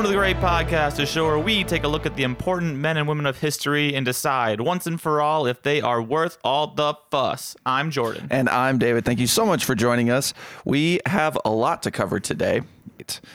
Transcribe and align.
Welcome 0.00 0.12
to 0.14 0.16
the 0.16 0.22
Great 0.22 0.38
Podcast, 0.38 0.98
a 0.98 1.04
show 1.04 1.26
where 1.26 1.38
we 1.38 1.62
take 1.62 1.84
a 1.84 1.88
look 1.88 2.06
at 2.06 2.16
the 2.16 2.22
important 2.22 2.74
men 2.78 2.96
and 2.96 3.06
women 3.06 3.26
of 3.26 3.38
history 3.38 3.94
and 3.94 4.06
decide 4.06 4.58
once 4.58 4.86
and 4.86 4.98
for 4.98 5.20
all 5.20 5.44
if 5.44 5.60
they 5.60 5.82
are 5.82 6.00
worth 6.00 6.38
all 6.42 6.68
the 6.68 6.94
fuss. 7.10 7.54
I'm 7.66 7.90
Jordan. 7.90 8.26
And 8.30 8.48
I'm 8.48 8.78
David. 8.78 9.04
Thank 9.04 9.18
you 9.18 9.26
so 9.26 9.44
much 9.44 9.62
for 9.62 9.74
joining 9.74 10.08
us. 10.08 10.32
We 10.64 11.00
have 11.04 11.36
a 11.44 11.50
lot 11.50 11.82
to 11.82 11.90
cover 11.90 12.18
today. 12.18 12.62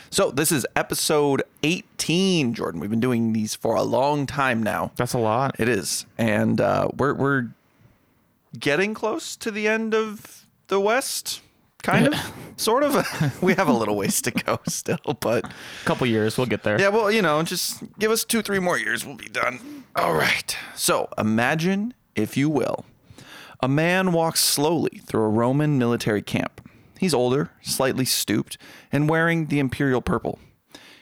So, 0.09 0.31
this 0.31 0.51
is 0.51 0.65
episode 0.75 1.43
18, 1.61 2.55
Jordan. 2.55 2.81
We've 2.81 2.89
been 2.89 2.99
doing 2.99 3.33
these 3.33 3.53
for 3.53 3.75
a 3.75 3.83
long 3.83 4.25
time 4.25 4.63
now. 4.63 4.91
That's 4.95 5.13
a 5.13 5.19
lot. 5.19 5.59
It 5.59 5.69
is. 5.69 6.07
And 6.17 6.59
uh, 6.59 6.87
we're, 6.97 7.13
we're 7.13 7.49
getting 8.57 8.95
close 8.95 9.35
to 9.35 9.51
the 9.51 9.67
end 9.67 9.93
of 9.93 10.47
the 10.69 10.79
West, 10.79 11.41
kind 11.85 12.07
of, 12.07 12.33
sort 12.57 12.83
of. 12.83 12.95
we 13.41 13.53
have 13.53 13.67
a 13.67 13.73
little 13.73 13.95
ways 13.95 14.21
to 14.23 14.31
go 14.31 14.59
still, 14.67 14.97
but 15.19 15.45
A 15.45 15.51
couple 15.85 16.07
years, 16.07 16.37
we'll 16.37 16.47
get 16.47 16.63
there. 16.63 16.79
yeah, 16.79 16.89
well, 16.89 17.11
you 17.11 17.21
know, 17.21 17.41
just 17.43 17.83
give 17.99 18.11
us 18.11 18.23
two, 18.25 18.41
three 18.41 18.59
more 18.59 18.77
years, 18.77 19.05
we'll 19.05 19.15
be 19.15 19.29
done. 19.29 19.83
All 19.95 20.13
right. 20.13 20.57
So 20.75 21.07
imagine, 21.17 21.93
if 22.15 22.35
you 22.35 22.49
will, 22.49 22.85
a 23.61 23.67
man 23.67 24.11
walks 24.11 24.41
slowly 24.41 25.01
through 25.05 25.23
a 25.23 25.29
Roman 25.29 25.77
military 25.77 26.21
camp. 26.21 26.61
He's 26.99 27.13
older, 27.13 27.51
slightly 27.61 28.05
stooped, 28.05 28.57
and 28.91 29.09
wearing 29.09 29.47
the 29.47 29.59
imperial 29.59 30.01
purple. 30.01 30.39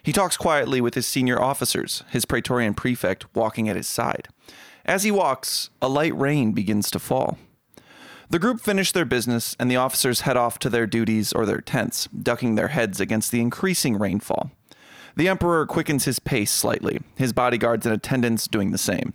He 0.02 0.12
talks 0.12 0.36
quietly 0.38 0.82
with 0.82 0.96
his 0.96 1.08
senior 1.08 1.42
officers, 1.42 2.04
his 2.10 2.26
praetorian 2.26 2.74
prefect 2.74 3.26
walking 3.36 3.70
at 3.70 3.76
his 3.78 3.88
side. 3.88 4.28
As 4.86 5.04
he 5.04 5.12
walks, 5.12 5.70
a 5.82 5.88
light 5.88 6.18
rain 6.18 6.52
begins 6.52 6.92
to 6.92 7.00
fall. 7.00 7.38
The 8.34 8.40
group 8.40 8.60
finish 8.60 8.92
their 8.92 9.06
business, 9.06 9.56
and 9.60 9.70
the 9.70 9.76
officers 9.76 10.22
head 10.22 10.38
off 10.38 10.58
to 10.58 10.70
their 10.72 10.88
duties 10.88 11.34
or 11.34 11.46
their 11.46 11.62
tents, 11.62 12.08
ducking 12.08 12.56
their 12.56 12.70
heads 12.70 13.00
against 13.00 13.32
the 13.32 13.40
increasing 13.40 14.00
rainfall. 14.00 14.50
The 15.16 15.28
Emperor 15.28 15.68
quickens 15.68 16.06
his 16.06 16.18
pace 16.18 16.50
slightly, 16.50 17.00
his 17.16 17.32
bodyguards 17.32 17.86
and 17.86 17.94
attendants 17.94 18.48
doing 18.48 18.72
the 18.72 18.80
same. 18.80 19.14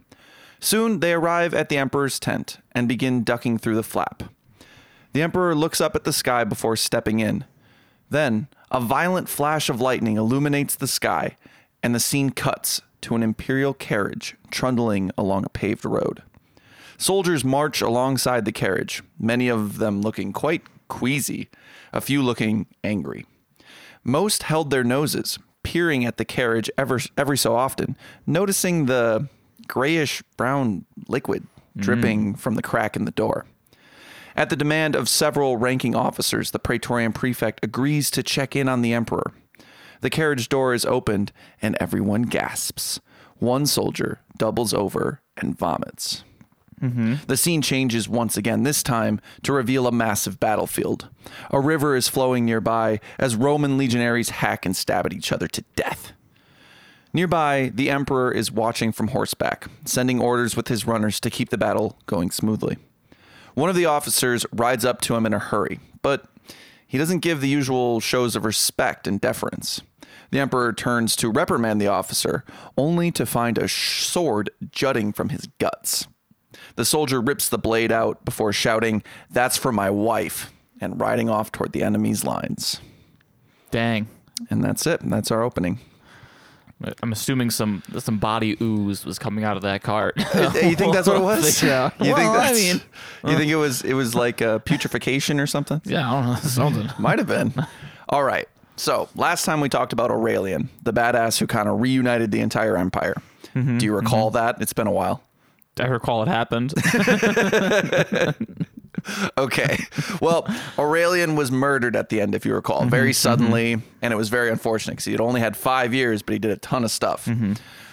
Soon 0.61 1.01
they 1.01 1.13
arrive 1.13 1.53
at 1.53 1.69
the 1.69 1.79
Emperor's 1.79 2.21
tent 2.21 2.59
and 2.71 2.87
begin 2.87 3.25
ducking 3.25 3.59
through 3.59 3.75
the 3.75 3.83
flap. 3.83 4.23
The 5.15 5.23
Emperor 5.23 5.57
looks 5.57 5.81
up 5.81 5.97
at 5.97 6.05
the 6.05 6.13
sky 6.13 6.45
before 6.45 6.77
stepping 6.77 7.19
in. 7.19 7.45
Then, 8.11 8.47
a 8.71 8.81
violent 8.81 9.29
flash 9.29 9.69
of 9.69 9.81
lightning 9.81 10.17
illuminates 10.17 10.77
the 10.77 10.87
sky, 10.87 11.37
and 11.83 11.93
the 11.93 11.99
scene 11.99 12.31
cuts 12.31 12.83
to 13.01 13.17
an 13.17 13.25
imperial 13.25 13.75
carriage 13.75 14.37
trundling 14.53 15.11
along 15.19 15.45
a 15.45 15.49
paved 15.49 15.85
road. 15.85 16.23
Soldiers 16.99 17.45
march 17.45 17.81
alongside 17.81 18.45
the 18.45 18.53
carriage, 18.53 19.03
many 19.19 19.49
of 19.49 19.79
them 19.79 20.03
looking 20.03 20.33
quite 20.33 20.63
queasy, 20.89 21.49
a 21.93 22.01
few 22.01 22.23
looking 22.23 22.67
angry. 22.83 23.25
Most 24.03 24.43
held 24.43 24.71
their 24.71 24.83
noses, 24.83 25.39
peering 25.63 26.05
at 26.05 26.17
the 26.17 26.25
carriage 26.25 26.69
ever, 26.77 26.99
every 27.17 27.39
so 27.39 27.55
often, 27.55 27.97
noticing 28.27 28.87
the 28.87 29.29
grayish 29.69 30.23
brown 30.37 30.87
liquid 31.09 31.47
dripping 31.77 32.35
mm. 32.35 32.39
from 32.39 32.57
the 32.57 32.63
crack 32.63 32.97
in 32.97 33.05
the 33.05 33.13
door. 33.13 33.47
At 34.35 34.51
the 34.51 34.57
demand 34.57 34.97
of 34.97 35.09
several 35.09 35.57
ranking 35.57 35.95
officers, 35.95 36.51
the 36.51 36.59
Praetorian 36.59 37.13
prefect 37.13 37.65
agrees 37.65 38.11
to 38.13 38.23
check 38.23 38.57
in 38.57 38.69
on 38.69 38.83
the 38.83 38.93
emperor. 38.93 39.33
The 40.01 40.11
carriage 40.11 40.49
door 40.49 40.75
is 40.75 40.85
opened, 40.85 41.33
and 41.63 41.77
everyone 41.81 42.23
gasps. 42.23 43.01
One 43.39 43.67
soldier 43.67 44.21
doubles 44.37 44.75
over 44.75 45.21
and 45.37 45.57
vomits. 45.57 46.25
Mm-hmm. 46.81 47.15
The 47.27 47.37
scene 47.37 47.63
changes 47.63 48.09
once 48.09 48.37
again, 48.37 48.63
this 48.63 48.83
time 48.83 49.21
to 49.43 49.53
reveal 49.53 49.87
a 49.87 49.93
massive 49.93 50.39
battlefield. 50.39 51.09
A 51.51 51.61
river 51.61 51.97
is 51.97 52.09
flowing 52.09 52.45
nearby 52.45 53.01
as 53.19 53.37
Roman 53.37 53.77
legionaries 53.77 54.31
hack 54.31 54.65
and 54.65 54.77
stab 54.77 55.07
at 55.07 55.13
each 55.13 55.33
other 55.33 55.49
to 55.49 55.65
death. 55.77 56.13
Nearby, 57.13 57.73
the 57.75 57.91
emperor 57.91 58.31
is 58.31 58.53
watching 58.53 58.93
from 58.93 59.09
horseback, 59.09 59.67
sending 59.85 60.21
orders 60.21 60.57
with 60.57 60.69
his 60.69 60.87
runners 60.87 61.21
to 61.21 61.31
keep 61.31 61.49
the 61.49 61.59
battle 61.59 61.99
going 62.07 62.31
smoothly. 62.31 62.77
One 63.55 63.71
of 63.71 63.77
the 63.77 63.87
officers 63.87 64.47
rides 64.53 64.85
up 64.85 65.01
to 65.03 65.17
him 65.17 65.27
in 65.27 65.33
a 65.33 65.39
hurry, 65.39 65.81
but 66.03 66.27
he 66.87 66.99
doesn't 66.99 67.21
give 67.21 67.41
the 67.41 67.49
usual 67.49 68.01
shows 68.01 68.37
of 68.37 68.45
respect 68.45 69.07
and 69.07 69.21
deference. 69.21 69.81
The 70.31 70.39
emperor 70.39 70.73
turns 70.73 71.17
to 71.17 71.31
reprimand 71.31 71.81
the 71.81 71.89
officer, 71.89 72.45
only 72.77 73.11
to 73.13 73.25
find 73.25 73.57
a 73.57 73.69
sword 73.69 74.51
jutting 74.71 75.13
from 75.13 75.31
his 75.31 75.49
guts. 75.59 76.07
The 76.79 76.85
soldier 76.85 77.21
rips 77.21 77.49
the 77.49 77.59
blade 77.59 77.91
out 77.91 78.25
before 78.25 78.53
shouting, 78.53 79.03
That's 79.33 79.57
for 79.57 79.73
my 79.73 79.91
wife, 79.91 80.53
and 80.81 81.01
riding 81.01 81.29
off 81.29 81.51
toward 81.51 81.73
the 81.73 81.83
enemy's 81.83 82.23
lines. 82.25 82.81
Dang. 83.73 84.07
And 84.49 84.63
that's 84.63 84.87
it. 84.87 85.01
That's 85.03 85.33
our 85.33 85.43
opening. 85.43 85.81
I'm 87.03 87.11
assuming 87.11 87.51
some 87.51 87.83
some 87.99 88.19
body 88.19 88.57
ooze 88.63 89.05
was 89.05 89.19
coming 89.19 89.43
out 89.43 89.57
of 89.57 89.65
that 89.65 89.83
cart. 89.83 90.15
you 90.19 90.77
think 90.77 90.95
that's 90.95 91.09
what 91.09 91.17
it 91.17 91.23
was? 91.25 91.61
Yeah. 91.61 91.91
You 91.99 92.05
think 92.15 92.17
Well, 92.19 92.31
I 92.41 92.47
that's, 92.53 92.61
mean- 92.63 92.81
you 93.27 93.37
think 93.37 93.51
it 93.51 93.57
was 93.57 93.83
it 93.83 93.95
was 93.95 94.15
like 94.15 94.41
a 94.41 94.61
putrefaction 94.65 95.41
or 95.41 95.49
something? 95.49 95.81
yeah, 95.85 96.09
I 96.09 96.21
don't 96.23 96.27
know. 96.31 96.35
Something. 96.49 96.89
Might 97.01 97.19
have 97.19 97.27
been. 97.27 97.53
All 98.09 98.23
right. 98.23 98.49
So 98.77 99.09
last 99.17 99.45
time 99.45 99.61
we 99.61 99.69
talked 99.69 99.93
about 99.93 100.13
Aurelian, 100.13 100.69
the 100.85 100.93
badass 100.93 101.41
who 101.41 101.49
kind 101.49 101.69
of 101.69 101.81
reunited 101.81 102.31
the 102.31 102.39
entire 102.39 102.77
empire. 102.77 103.21
Mm-hmm, 103.57 103.79
Do 103.79 103.85
you 103.85 103.93
recall 103.97 104.31
that? 104.31 104.63
It's 104.63 104.73
been 104.73 104.87
a 104.87 104.93
while. 104.93 105.21
I 105.81 105.87
recall 105.87 106.23
it 106.23 106.29
happened. 106.29 106.75
Okay. 109.39 109.79
Well, 110.21 110.47
Aurelian 110.79 111.37
was 111.37 111.51
murdered 111.53 111.95
at 111.97 112.09
the 112.09 112.21
end, 112.21 112.35
if 112.35 112.45
you 112.45 112.55
recall, 112.55 112.85
very 112.87 113.13
suddenly, 113.13 113.81
and 114.03 114.13
it 114.13 114.17
was 114.17 114.29
very 114.29 114.51
unfortunate 114.51 114.95
because 114.95 115.05
he 115.05 115.13
had 115.13 115.21
only 115.21 115.41
had 115.41 115.57
five 115.57 115.95
years, 115.95 116.23
but 116.23 116.33
he 116.33 116.39
did 116.39 116.51
a 116.51 116.57
ton 116.57 116.85
of 116.85 116.91
stuff. 116.91 117.29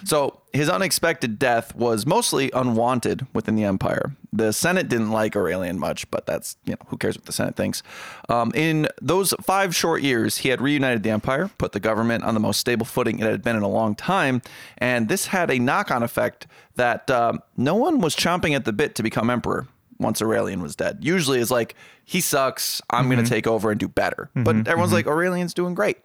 So 0.04 0.42
his 0.54 0.70
unexpected 0.70 1.40
death 1.40 1.76
was 1.76 2.06
mostly 2.06 2.52
unwanted 2.52 3.26
within 3.34 3.56
the 3.56 3.64
empire. 3.64 4.16
The 4.34 4.52
Senate 4.54 4.88
didn't 4.90 5.12
like 5.12 5.36
Aurelian 5.36 5.80
much, 5.80 6.10
but 6.12 6.26
that's 6.26 6.58
you 6.66 6.74
know 6.74 6.78
who 6.88 6.98
cares 6.98 7.16
what 7.18 7.26
the 7.26 7.32
Senate 7.32 7.56
thinks. 7.56 7.82
Um, 8.30 8.52
in 8.54 8.88
those 9.02 9.34
five 9.42 9.76
short 9.76 10.02
years, 10.02 10.38
he 10.40 10.50
had 10.50 10.62
reunited 10.62 11.04
the 11.04 11.10
empire, 11.12 11.50
put 11.58 11.72
the 11.72 11.80
government 11.80 12.24
on 12.24 12.34
the 12.34 12.40
most 12.40 12.60
stable 12.60 12.86
footing 12.86 13.20
it 13.20 13.26
had 13.26 13.44
been 13.44 13.56
in 13.56 13.64
a 13.64 13.70
long 13.70 13.96
time, 13.96 14.42
and 14.78 15.08
this 15.10 15.28
had 15.28 15.50
a 15.50 15.58
knock-on 15.60 16.04
effect 16.04 16.48
that 16.76 17.10
um, 17.10 17.40
no 17.58 17.76
one 17.76 18.00
was 18.00 18.16
chomping 18.16 18.56
at 18.56 18.66
the 18.66 18.74
bit 18.74 18.96
to 18.96 19.04
become 19.04 19.30
emperor 19.30 19.68
once 20.00 20.22
Aurelian 20.22 20.62
was 20.62 20.76
dead. 20.76 21.00
Usually 21.02 21.40
it's 21.40 21.52
like, 21.52 21.76
he 22.04 22.22
sucks, 22.22 22.82
I'm 22.90 23.10
going 23.10 23.24
to 23.24 23.30
take 23.30 23.48
over 23.48 23.72
and 23.72 23.80
do 23.80 23.88
better. 23.88 24.30
But 24.36 24.68
everyone's 24.68 24.92
like, 24.94 25.08
Aurelian's 25.08 25.54
doing 25.54 25.74
great. 25.74 25.98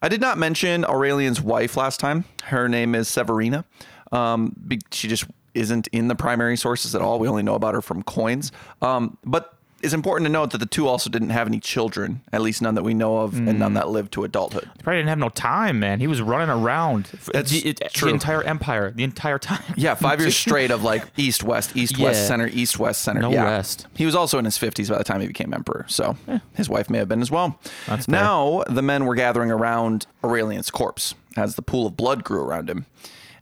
I 0.00 0.08
did 0.08 0.20
not 0.20 0.38
mention 0.38 0.84
Aurelian's 0.84 1.40
wife 1.40 1.76
last 1.76 1.98
time. 2.00 2.24
Her 2.44 2.68
name 2.68 2.94
is 2.94 3.08
Severina. 3.08 3.64
Um, 4.12 4.54
she 4.92 5.08
just 5.08 5.24
isn't 5.54 5.88
in 5.88 6.06
the 6.08 6.14
primary 6.14 6.56
sources 6.56 6.94
at 6.94 7.02
all. 7.02 7.18
We 7.18 7.26
only 7.26 7.42
know 7.42 7.54
about 7.56 7.74
her 7.74 7.82
from 7.82 8.02
coins. 8.04 8.52
Um, 8.80 9.18
but 9.24 9.57
it's 9.82 9.94
important 9.94 10.26
to 10.26 10.32
note 10.32 10.50
that 10.50 10.58
the 10.58 10.66
two 10.66 10.88
also 10.88 11.08
didn't 11.08 11.30
have 11.30 11.46
any 11.46 11.60
children, 11.60 12.22
at 12.32 12.40
least 12.40 12.60
none 12.60 12.74
that 12.74 12.82
we 12.82 12.94
know 12.94 13.18
of, 13.18 13.34
and 13.34 13.58
none 13.58 13.72
mm. 13.72 13.74
that 13.74 13.88
lived 13.88 14.12
to 14.12 14.24
adulthood. 14.24 14.68
He 14.76 14.82
probably 14.82 14.98
didn't 14.98 15.10
have 15.10 15.18
no 15.18 15.28
time, 15.28 15.78
man. 15.78 16.00
He 16.00 16.06
was 16.06 16.20
running 16.20 16.50
around 16.50 17.06
That's 17.32 17.50
the, 17.50 17.68
it- 17.68 17.80
true. 17.92 18.08
the 18.08 18.14
entire 18.14 18.42
empire, 18.42 18.90
the 18.90 19.04
entire 19.04 19.38
time. 19.38 19.62
Yeah, 19.76 19.94
five 19.94 20.20
years 20.20 20.36
straight 20.46 20.70
of 20.70 20.82
like 20.82 21.04
east 21.16 21.44
west, 21.44 21.76
east 21.76 21.98
west 21.98 22.26
center, 22.26 22.48
east 22.48 22.78
west 22.78 23.02
center. 23.02 23.20
No 23.20 23.30
yeah. 23.30 23.44
rest. 23.44 23.86
He 23.94 24.04
was 24.04 24.14
also 24.14 24.38
in 24.38 24.44
his 24.44 24.58
fifties 24.58 24.90
by 24.90 24.98
the 24.98 25.04
time 25.04 25.20
he 25.20 25.28
became 25.28 25.54
emperor, 25.54 25.84
so 25.88 26.16
his 26.54 26.68
wife 26.68 26.90
may 26.90 26.98
have 26.98 27.08
been 27.08 27.22
as 27.22 27.30
well. 27.30 27.58
That's 27.86 28.06
fair. 28.06 28.20
now 28.20 28.64
the 28.68 28.82
men 28.82 29.06
were 29.06 29.14
gathering 29.14 29.50
around 29.50 30.06
Aurelian's 30.24 30.70
corpse 30.70 31.14
as 31.36 31.54
the 31.54 31.62
pool 31.62 31.86
of 31.86 31.96
blood 31.96 32.24
grew 32.24 32.42
around 32.42 32.68
him. 32.68 32.86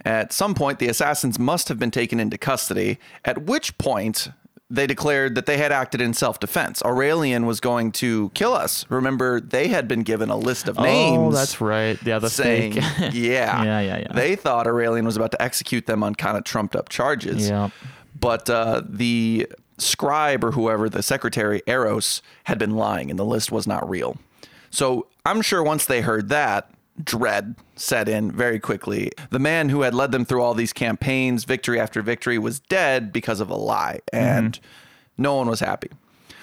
At 0.04 0.32
some 0.32 0.54
point, 0.54 0.78
the 0.78 0.88
assassins 0.88 1.38
must 1.38 1.68
have 1.68 1.80
been 1.80 1.90
taken 1.90 2.20
into 2.20 2.38
custody. 2.38 2.98
At 3.24 3.42
which 3.42 3.76
point. 3.78 4.28
They 4.68 4.88
declared 4.88 5.36
that 5.36 5.46
they 5.46 5.58
had 5.58 5.70
acted 5.70 6.00
in 6.00 6.12
self 6.12 6.40
defense. 6.40 6.82
Aurelian 6.84 7.46
was 7.46 7.60
going 7.60 7.92
to 7.92 8.30
kill 8.30 8.52
us. 8.52 8.84
Remember, 8.88 9.40
they 9.40 9.68
had 9.68 9.86
been 9.86 10.02
given 10.02 10.28
a 10.28 10.36
list 10.36 10.66
of 10.66 10.76
names 10.78 11.18
Oh, 11.18 11.30
that's 11.30 11.60
right. 11.60 11.96
Yeah, 12.02 12.18
the 12.18 12.28
saying, 12.28 12.72
yeah, 13.12 13.12
Yeah, 13.12 13.62
yeah, 13.62 13.98
yeah. 13.98 14.12
They 14.12 14.34
thought 14.34 14.66
Aurelian 14.66 15.04
was 15.04 15.16
about 15.16 15.30
to 15.32 15.42
execute 15.42 15.86
them 15.86 16.02
on 16.02 16.16
kind 16.16 16.36
of 16.36 16.42
trumped 16.44 16.74
up 16.74 16.88
charges. 16.88 17.48
Yeah. 17.48 17.70
But 18.18 18.50
uh, 18.50 18.82
the 18.88 19.46
scribe 19.78 20.42
or 20.42 20.50
whoever, 20.52 20.88
the 20.88 21.02
secretary, 21.02 21.62
Eros, 21.66 22.20
had 22.44 22.58
been 22.58 22.76
lying 22.76 23.10
and 23.10 23.18
the 23.18 23.24
list 23.24 23.52
was 23.52 23.66
not 23.66 23.88
real. 23.88 24.16
So 24.70 25.06
I'm 25.24 25.42
sure 25.42 25.62
once 25.62 25.84
they 25.84 26.00
heard 26.00 26.28
that, 26.30 26.70
dread 27.02 27.54
set 27.74 28.08
in 28.08 28.30
very 28.32 28.58
quickly. 28.58 29.10
The 29.30 29.38
man 29.38 29.68
who 29.68 29.82
had 29.82 29.94
led 29.94 30.12
them 30.12 30.24
through 30.24 30.42
all 30.42 30.54
these 30.54 30.72
campaigns, 30.72 31.44
victory 31.44 31.78
after 31.78 32.02
victory, 32.02 32.38
was 32.38 32.60
dead 32.60 33.12
because 33.12 33.40
of 33.40 33.50
a 33.50 33.54
lie, 33.56 34.00
and 34.12 34.58
no 35.18 35.34
one 35.36 35.48
was 35.48 35.60
happy. 35.60 35.90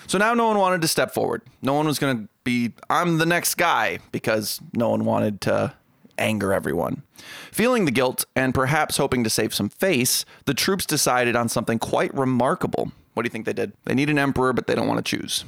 So 0.07 0.17
now 0.17 0.33
no 0.33 0.47
one 0.47 0.57
wanted 0.57 0.81
to 0.81 0.88
step 0.88 1.13
forward. 1.13 1.41
No 1.61 1.73
one 1.73 1.85
was 1.88 1.97
going 1.97 2.17
to 2.17 2.29
be, 2.44 2.73
I'm 2.89 3.17
the 3.17 3.25
next 3.25 3.55
guy, 3.55 4.00
because 4.11 4.59
no 4.73 4.89
one 4.89 5.05
wanted 5.05 5.41
to 5.41 5.73
anger 6.17 6.53
everyone. 6.53 7.03
Feeling 7.51 7.85
the 7.85 7.91
guilt 7.91 8.25
and 8.35 8.53
perhaps 8.53 8.97
hoping 8.97 9.23
to 9.23 9.29
save 9.29 9.53
some 9.53 9.69
face, 9.69 10.25
the 10.45 10.53
troops 10.53 10.85
decided 10.85 11.35
on 11.35 11.50
something 11.50 11.79
quite 11.79 12.13
remarkable. 12.13 12.91
What 13.13 13.23
do 13.23 13.27
you 13.27 13.31
think 13.31 13.45
they 13.45 13.53
did? 13.53 13.73
They 13.85 13.95
need 13.95 14.09
an 14.09 14.19
emperor, 14.19 14.53
but 14.53 14.67
they 14.67 14.75
don't 14.75 14.88
want 14.88 15.03
to 15.03 15.17
choose. 15.17 15.45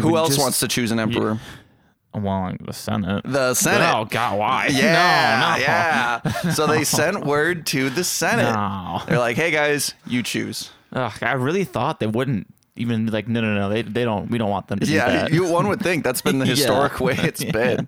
Who 0.00 0.16
else 0.16 0.30
just- 0.30 0.40
wants 0.40 0.60
to 0.60 0.68
choose 0.68 0.90
an 0.90 0.98
emperor? 0.98 1.38
Well, 2.14 2.54
the 2.60 2.72
Senate. 2.72 3.22
The 3.24 3.54
Senate. 3.54 3.90
Oh 3.94 4.04
God, 4.04 4.38
why? 4.38 4.66
Yeah, 4.70 5.40
no, 5.40 5.56
no. 5.56 5.62
yeah. 5.62 6.50
So 6.52 6.66
they 6.66 6.84
sent 6.98 7.24
word 7.24 7.66
to 7.68 7.88
the 7.90 8.04
Senate. 8.04 8.52
No. 8.52 9.02
They're 9.06 9.18
like, 9.18 9.36
"Hey 9.36 9.50
guys, 9.50 9.94
you 10.06 10.22
choose." 10.22 10.70
Ugh, 10.92 11.12
I 11.22 11.32
really 11.32 11.64
thought 11.64 12.00
they 12.00 12.06
wouldn't 12.06 12.46
even 12.76 13.06
like, 13.06 13.28
no, 13.28 13.40
no, 13.40 13.54
no. 13.54 13.68
They, 13.70 13.80
they 13.82 14.04
don't. 14.04 14.30
We 14.30 14.36
don't 14.38 14.50
want 14.50 14.68
them 14.68 14.78
to 14.80 14.86
do 14.86 14.92
Yeah, 14.92 15.26
you 15.28 15.46
one 15.46 15.68
would 15.68 15.80
think 15.80 16.04
that's 16.04 16.20
been 16.22 16.38
the 16.38 16.44
Yeah. 16.46 16.54
historic 16.54 17.00
way 17.00 17.14
it's 17.18 17.44
been. 17.44 17.86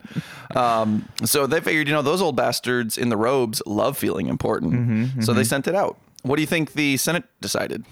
Um, 0.55 1.09
so 1.25 1.47
they 1.47 1.61
figured, 1.61 1.87
you 1.89 1.95
know, 1.95 2.03
those 2.03 2.21
old 2.23 2.37
bastards 2.37 2.97
in 2.99 3.09
the 3.09 3.17
robes 3.17 3.63
love 3.67 3.97
feeling 3.99 4.29
important. 4.29 4.73
Mm-hmm, 4.73 5.21
so 5.23 5.33
they 5.33 5.45
sent 5.45 5.67
it 5.69 5.75
out. 5.75 5.99
What 6.23 6.37
do 6.37 6.43
you 6.43 6.47
think 6.47 6.73
the 6.73 6.97
Senate 6.97 7.25
decided? 7.41 7.85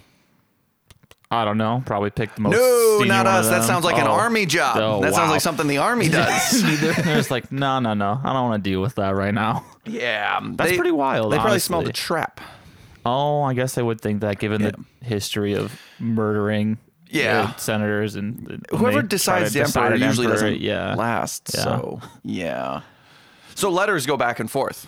I 1.32 1.46
don't 1.46 1.56
know. 1.56 1.82
Probably 1.87 2.11
pick 2.11 2.34
the 2.34 2.43
most. 2.43 2.52
No, 2.52 3.00
not 3.06 3.26
us. 3.26 3.49
That 3.49 3.64
sounds 3.64 3.87
like 3.87 3.96
an 3.96 4.06
Oh. 4.06 4.12
army 4.12 4.44
job. 4.44 4.76
Oh, 4.76 5.00
that 5.00 5.14
sounds 5.14 5.31
like 5.31 5.40
something 5.40 5.67
the 5.67 5.79
army 5.79 6.08
does. 6.11 6.62
They're 6.81 6.93
just 6.93 7.31
like, 7.31 7.50
no, 7.50 7.79
no, 7.79 7.94
no. 7.94 8.20
I 8.23 8.34
don't 8.34 8.50
want 8.50 8.62
to 8.62 8.70
deal 8.70 8.82
with 8.82 8.96
that 8.96 9.14
right 9.14 9.32
now. 9.32 9.64
yeah, 9.87 10.40
That's 10.43 10.76
pretty 10.76 10.93
wild, 10.93 11.32
They 11.32 11.38
probably 11.38 11.58
smelled 11.58 11.88
a 11.88 11.93
trap. 11.93 12.43
Oh, 13.06 13.43
I 13.43 13.55
guess 13.55 13.79
I 13.79 13.82
would 13.82 14.00
think 14.00 14.20
that 14.20 14.38
given 14.40 14.61
the 14.61 14.75
history 15.00 15.55
of 15.55 15.81
murdering 15.99 16.76
Yeah. 17.08 17.55
senators 17.55 18.14
and 18.14 18.67
Whoever 18.70 19.00
decides 19.00 19.55
the 19.55 19.62
emperor 19.62 19.94
usually 19.94 20.26
emperor, 20.26 20.50
doesn't 20.50 20.61
yeah. 20.61 20.94
last. 20.96 21.50
Yeah. 21.55 21.62
So 21.62 22.00
yeah. 22.25 22.82
So 23.55 23.70
letters 23.70 24.05
go 24.05 24.19
back 24.19 24.38
and 24.38 24.50
forth 24.50 24.87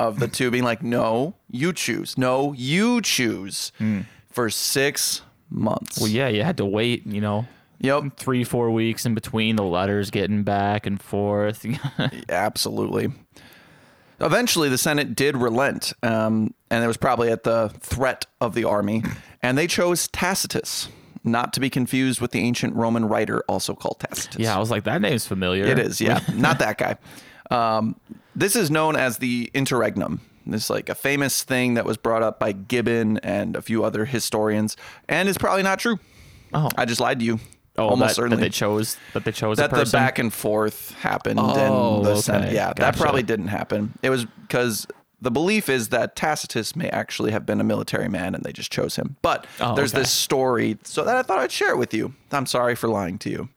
of 0.00 0.18
the 0.18 0.26
two 0.26 0.50
being 0.50 0.64
like, 0.64 0.82
no, 0.82 1.36
you 1.48 1.72
choose. 1.72 2.18
No, 2.18 2.52
you 2.52 3.00
choose 3.00 3.70
hmm. 3.78 4.00
for 4.28 4.50
six 4.50 5.22
months. 5.54 5.98
Well, 6.00 6.10
yeah, 6.10 6.28
you 6.28 6.42
had 6.42 6.56
to 6.58 6.64
wait, 6.66 7.06
you 7.06 7.20
know, 7.20 7.46
Yep. 7.80 8.16
three, 8.16 8.44
four 8.44 8.70
weeks 8.70 9.04
in 9.06 9.14
between 9.14 9.56
the 9.56 9.62
letters 9.64 10.10
getting 10.10 10.42
back 10.42 10.86
and 10.86 11.00
forth. 11.00 11.66
Absolutely. 12.28 13.12
Eventually, 14.20 14.68
the 14.68 14.78
Senate 14.78 15.16
did 15.16 15.36
relent, 15.36 15.92
um, 16.02 16.54
and 16.70 16.84
it 16.84 16.86
was 16.86 16.96
probably 16.96 17.30
at 17.30 17.42
the 17.42 17.72
threat 17.80 18.26
of 18.40 18.54
the 18.54 18.64
army, 18.64 19.02
and 19.42 19.58
they 19.58 19.66
chose 19.66 20.06
Tacitus, 20.08 20.88
not 21.24 21.52
to 21.54 21.60
be 21.60 21.68
confused 21.68 22.20
with 22.20 22.30
the 22.30 22.38
ancient 22.38 22.74
Roman 22.76 23.06
writer 23.06 23.42
also 23.48 23.74
called 23.74 23.98
Tacitus. 24.00 24.38
yeah, 24.38 24.54
I 24.54 24.60
was 24.60 24.70
like, 24.70 24.84
that 24.84 25.00
name's 25.00 25.26
familiar. 25.26 25.64
It 25.64 25.78
is, 25.80 26.00
yeah. 26.00 26.20
Not 26.34 26.60
that 26.60 26.78
guy. 26.78 26.96
Um, 27.50 27.96
this 28.36 28.54
is 28.56 28.70
known 28.70 28.94
as 28.94 29.18
the 29.18 29.50
interregnum. 29.52 30.20
This 30.46 30.64
is 30.64 30.70
like 30.70 30.88
a 30.88 30.94
famous 30.94 31.42
thing 31.42 31.74
that 31.74 31.84
was 31.84 31.96
brought 31.96 32.22
up 32.22 32.38
by 32.38 32.52
Gibbon 32.52 33.18
and 33.18 33.56
a 33.56 33.62
few 33.62 33.84
other 33.84 34.04
historians, 34.04 34.76
and 35.08 35.28
it's 35.28 35.38
probably 35.38 35.62
not 35.62 35.78
true. 35.78 35.98
Oh, 36.52 36.68
I 36.76 36.84
just 36.84 37.00
lied 37.00 37.18
to 37.20 37.24
you. 37.24 37.40
oh 37.78 37.88
almost 37.88 38.10
that, 38.10 38.14
certainly. 38.16 38.36
that 38.36 38.42
they 38.42 38.50
chose 38.50 38.96
that 39.14 39.24
they 39.24 39.32
chose 39.32 39.56
that 39.56 39.70
the 39.70 39.88
back 39.90 40.18
and 40.18 40.32
forth 40.32 40.92
happened 41.00 41.40
Oh, 41.40 41.48
in 41.48 41.54
the 42.04 42.10
oh, 42.10 42.12
okay. 42.12 42.20
Senate. 42.20 42.52
Yeah, 42.52 42.72
that 42.76 42.96
probably 42.96 43.22
didn't 43.22 43.48
happen. 43.48 43.92
It 44.02 44.10
was 44.10 44.24
because 44.26 44.86
the 45.20 45.30
belief 45.30 45.68
is 45.70 45.88
that 45.88 46.14
Tacitus 46.16 46.76
may 46.76 46.88
actually 46.90 47.30
have 47.32 47.46
been 47.46 47.60
a 47.60 47.64
military 47.64 48.08
man 48.08 48.34
and 48.34 48.44
they 48.44 48.52
just 48.52 48.70
chose 48.70 48.96
him. 48.96 49.16
But 49.22 49.46
Oh, 49.58 49.74
there's 49.74 49.92
okay. 49.94 50.02
this 50.02 50.10
story, 50.12 50.76
so 50.84 51.02
that 51.04 51.16
I 51.16 51.22
thought 51.22 51.38
I'd 51.38 51.50
share 51.50 51.70
it 51.70 51.78
with 51.78 51.94
you. 51.94 52.14
I'm 52.30 52.46
sorry 52.46 52.74
for 52.76 52.88
lying 52.88 53.18
to 53.20 53.30
you. 53.30 53.48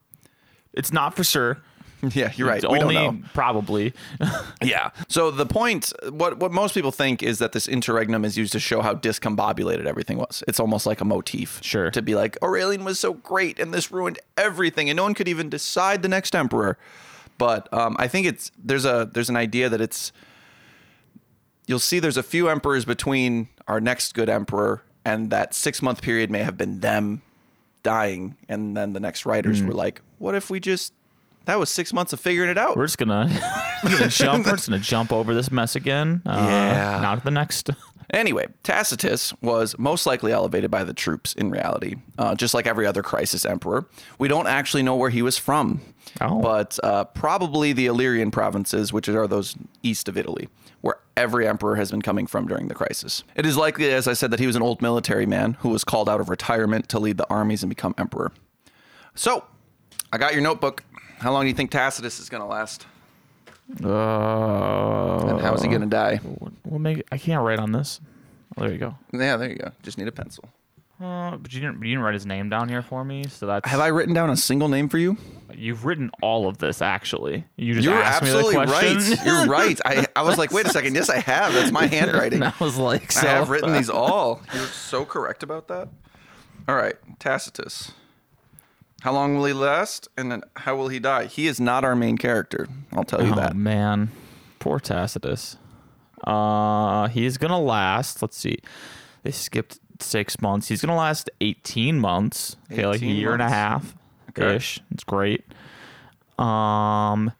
It's 0.73 0.93
not 0.93 1.15
for 1.15 1.23
sure. 1.23 1.57
Yeah, 2.13 2.31
you're 2.35 2.47
right. 2.47 2.63
It's 2.63 2.71
we 2.71 2.79
only 2.79 2.95
don't 2.95 3.21
know. 3.21 3.27
probably. 3.33 3.93
Yeah. 4.63 4.91
So 5.07 5.31
the 5.31 5.45
point, 5.45 5.91
what 6.09 6.37
what 6.37 6.51
most 6.51 6.73
people 6.73 6.91
think 6.91 7.23
is 7.23 7.39
that 7.39 7.51
this 7.53 7.67
interregnum 7.67 8.23
is 8.25 8.37
used 8.37 8.51
to 8.53 8.59
show 8.59 8.81
how 8.81 8.93
discombobulated 8.93 9.85
everything 9.85 10.17
was. 10.17 10.43
It's 10.47 10.59
almost 10.59 10.85
like 10.85 11.01
a 11.01 11.05
motif. 11.05 11.59
Sure. 11.63 11.89
To 11.91 12.01
be 12.01 12.13
like 12.15 12.37
Aurelian 12.43 12.83
was 12.83 12.99
so 12.99 13.13
great 13.13 13.59
and 13.59 13.73
this 13.73 13.91
ruined 13.91 14.19
everything, 14.37 14.89
and 14.89 14.97
no 14.97 15.03
one 15.03 15.13
could 15.15 15.27
even 15.27 15.49
decide 15.49 16.01
the 16.03 16.09
next 16.09 16.35
emperor. 16.35 16.77
But 17.37 17.71
um, 17.73 17.95
I 17.99 18.07
think 18.07 18.27
it's 18.27 18.51
there's 18.63 18.85
a 18.85 19.09
there's 19.11 19.29
an 19.29 19.37
idea 19.37 19.69
that 19.69 19.81
it's 19.81 20.11
you'll 21.65 21.79
see 21.79 21.99
there's 21.99 22.17
a 22.17 22.23
few 22.23 22.47
emperors 22.49 22.85
between 22.85 23.49
our 23.67 23.79
next 23.79 24.13
good 24.13 24.29
emperor 24.29 24.83
and 25.05 25.29
that 25.29 25.53
six 25.53 25.81
month 25.81 26.01
period 26.01 26.29
may 26.31 26.43
have 26.43 26.57
been 26.57 26.79
them 26.79 27.21
dying, 27.83 28.35
and 28.49 28.75
then 28.75 28.93
the 28.93 28.99
next 28.99 29.25
writers 29.25 29.59
Hmm. 29.59 29.67
were 29.67 29.73
like, 29.73 30.01
what 30.17 30.35
if 30.35 30.49
we 30.49 30.59
just 30.59 30.93
that 31.47 31.57
was 31.59 31.69
six 31.69 31.91
months 31.91 32.13
of 32.13 32.19
figuring 32.19 32.49
it 32.49 32.57
out. 32.57 32.77
We're 32.77 32.85
just 32.85 32.97
gonna, 32.99 33.27
we're 33.83 33.91
gonna 33.97 34.07
jump. 34.09 34.45
We're 34.45 34.51
just 34.53 34.69
gonna 34.69 34.79
jump 34.81 35.11
over 35.11 35.33
this 35.33 35.51
mess 35.51 35.75
again. 35.75 36.21
Uh, 36.25 36.45
Yeah. 36.47 36.99
Now 37.01 37.15
to 37.15 37.23
the 37.23 37.31
next. 37.31 37.69
Anyway, 38.13 38.45
Tacitus 38.63 39.33
was 39.41 39.77
most 39.77 40.05
likely 40.05 40.31
elevated 40.31 40.71
by 40.71 40.85
the 40.85 40.93
troops 40.93 41.33
in 41.33 41.51
reality, 41.51 41.95
uh, 42.17 42.33
just 42.35 42.53
like 42.53 42.65
every 42.65 42.85
other 42.85 43.03
crisis 43.03 43.43
emperor. 43.45 43.85
We 44.17 44.29
don't 44.29 44.47
actually 44.47 44.81
know 44.81 44.95
where 44.95 45.09
he 45.09 45.21
was 45.21 45.37
from, 45.37 45.81
Oh. 46.21 46.39
but 46.39 46.79
uh, 46.85 47.03
probably 47.03 47.73
the 47.73 47.85
Illyrian 47.87 48.31
provinces, 48.31 48.93
which 48.93 49.09
are 49.09 49.27
those 49.27 49.57
east 49.83 50.07
of 50.07 50.15
Italy, 50.17 50.47
where 50.79 50.99
every 51.17 51.45
emperor 51.45 51.75
has 51.75 51.91
been 51.91 52.01
coming 52.01 52.27
from 52.27 52.47
during 52.47 52.69
the 52.69 52.75
crisis. 52.75 53.25
It 53.35 53.45
is 53.45 53.57
likely, 53.57 53.91
as 53.91 54.07
I 54.07 54.13
said, 54.13 54.31
that 54.31 54.39
he 54.39 54.47
was 54.47 54.55
an 54.55 54.61
old 54.61 54.81
military 54.81 55.25
man 55.25 55.57
who 55.59 55.67
was 55.67 55.83
called 55.83 56.07
out 56.07 56.21
of 56.21 56.29
retirement 56.29 56.87
to 56.87 56.99
lead 56.99 57.17
the 57.17 57.27
armies 57.29 57.61
and 57.61 57.69
become 57.69 57.93
emperor. 57.97 58.31
So, 59.15 59.43
I 60.13 60.17
got 60.17 60.31
your 60.31 60.41
notebook. 60.43 60.81
How 61.17 61.31
long 61.31 61.43
do 61.43 61.47
you 61.49 61.53
think 61.53 61.71
Tacitus 61.71 62.19
is 62.19 62.29
going 62.29 62.41
to 62.41 62.47
last? 62.47 62.85
Uh, 63.83 65.27
And 65.27 65.41
how 65.41 65.53
is 65.53 65.61
he 65.61 65.67
going 65.67 65.81
to 65.81 65.87
die? 65.87 66.19
well, 66.63 66.79
maybe 66.79 67.03
I 67.11 67.17
can't 67.17 67.43
write 67.43 67.59
on 67.59 67.71
this. 67.71 67.99
Oh, 68.57 68.61
there 68.61 68.71
you 68.71 68.77
go. 68.77 68.95
Yeah, 69.11 69.37
there 69.37 69.49
you 69.49 69.55
go. 69.55 69.71
Just 69.83 69.97
need 69.97 70.07
a 70.07 70.11
pencil. 70.11 70.45
Uh, 70.99 71.37
but 71.37 71.53
you 71.53 71.59
didn't. 71.59 71.77
You 71.83 71.89
didn't 71.89 71.99
write 71.99 72.15
his 72.15 72.25
name 72.25 72.49
down 72.49 72.69
here 72.69 72.81
for 72.81 73.03
me, 73.03 73.25
so 73.27 73.45
that's. 73.45 73.69
Have 73.69 73.79
I 73.79 73.87
written 73.87 74.15
down 74.15 74.31
a 74.31 74.35
single 74.37 74.67
name 74.67 74.89
for 74.89 74.97
you? 74.97 75.15
You've 75.53 75.85
written 75.85 76.09
all 76.23 76.47
of 76.47 76.57
this 76.57 76.81
actually. 76.81 77.43
You 77.55 77.75
just 77.75 77.85
You're 77.85 77.93
asked 78.01 78.23
absolutely 78.23 78.55
me 78.57 78.65
the 78.65 78.71
question. 78.71 78.97
right. 79.17 79.25
You're 79.25 79.45
right. 79.47 79.79
I, 79.85 80.07
I 80.15 80.21
was 80.23 80.39
like, 80.39 80.51
wait 80.51 80.65
a 80.65 80.69
second. 80.69 80.95
Yes, 80.95 81.09
I 81.11 81.19
have. 81.19 81.53
That's 81.53 81.71
my 81.71 81.85
handwriting. 81.95 82.41
I 82.41 82.53
was 82.59 82.77
like, 82.77 83.11
so 83.11 83.27
I 83.27 83.31
have 83.31 83.49
written 83.51 83.73
these 83.73 83.89
all. 83.91 84.41
You're 84.55 84.65
so 84.65 85.05
correct 85.05 85.43
about 85.43 85.67
that. 85.67 85.87
All 86.67 86.75
right, 86.75 86.95
Tacitus. 87.19 87.91
How 89.07 89.13
long 89.13 89.37
will 89.37 89.45
he 89.45 89.53
last, 89.53 90.09
and 90.17 90.29
then 90.29 90.41
how 90.57 90.75
will 90.75 90.89
he 90.89 90.99
die? 90.99 91.27
He 91.27 91.47
is 91.47 91.61
not 91.61 91.85
our 91.85 91.95
main 91.95 92.17
character. 92.17 92.67
I'll 92.91 93.05
tell 93.05 93.21
you 93.23 93.29
that. 93.35 93.37
Oh 93.37 93.41
that. 93.41 93.55
man, 93.55 94.09
poor 94.59 94.81
Tacitus. 94.81 95.55
Uh, 96.25 97.07
he's 97.07 97.37
gonna 97.37 97.57
last. 97.57 98.21
Let's 98.21 98.35
see. 98.35 98.57
They 99.23 99.31
skipped 99.31 99.79
six 100.01 100.41
months. 100.41 100.67
He's 100.67 100.81
gonna 100.81 100.97
last 100.97 101.29
eighteen 101.39 102.01
months. 102.01 102.57
Okay, 102.69 102.85
like 102.85 103.01
a 103.01 103.05
18 103.05 103.15
year 103.15 103.31
and 103.31 103.41
a 103.41 103.45
months. 103.45 103.55
half 103.55 103.95
Okay. 104.31 104.57
ish. 104.57 104.81
It's 104.91 105.05
great. 105.05 105.45
Um. 106.37 107.31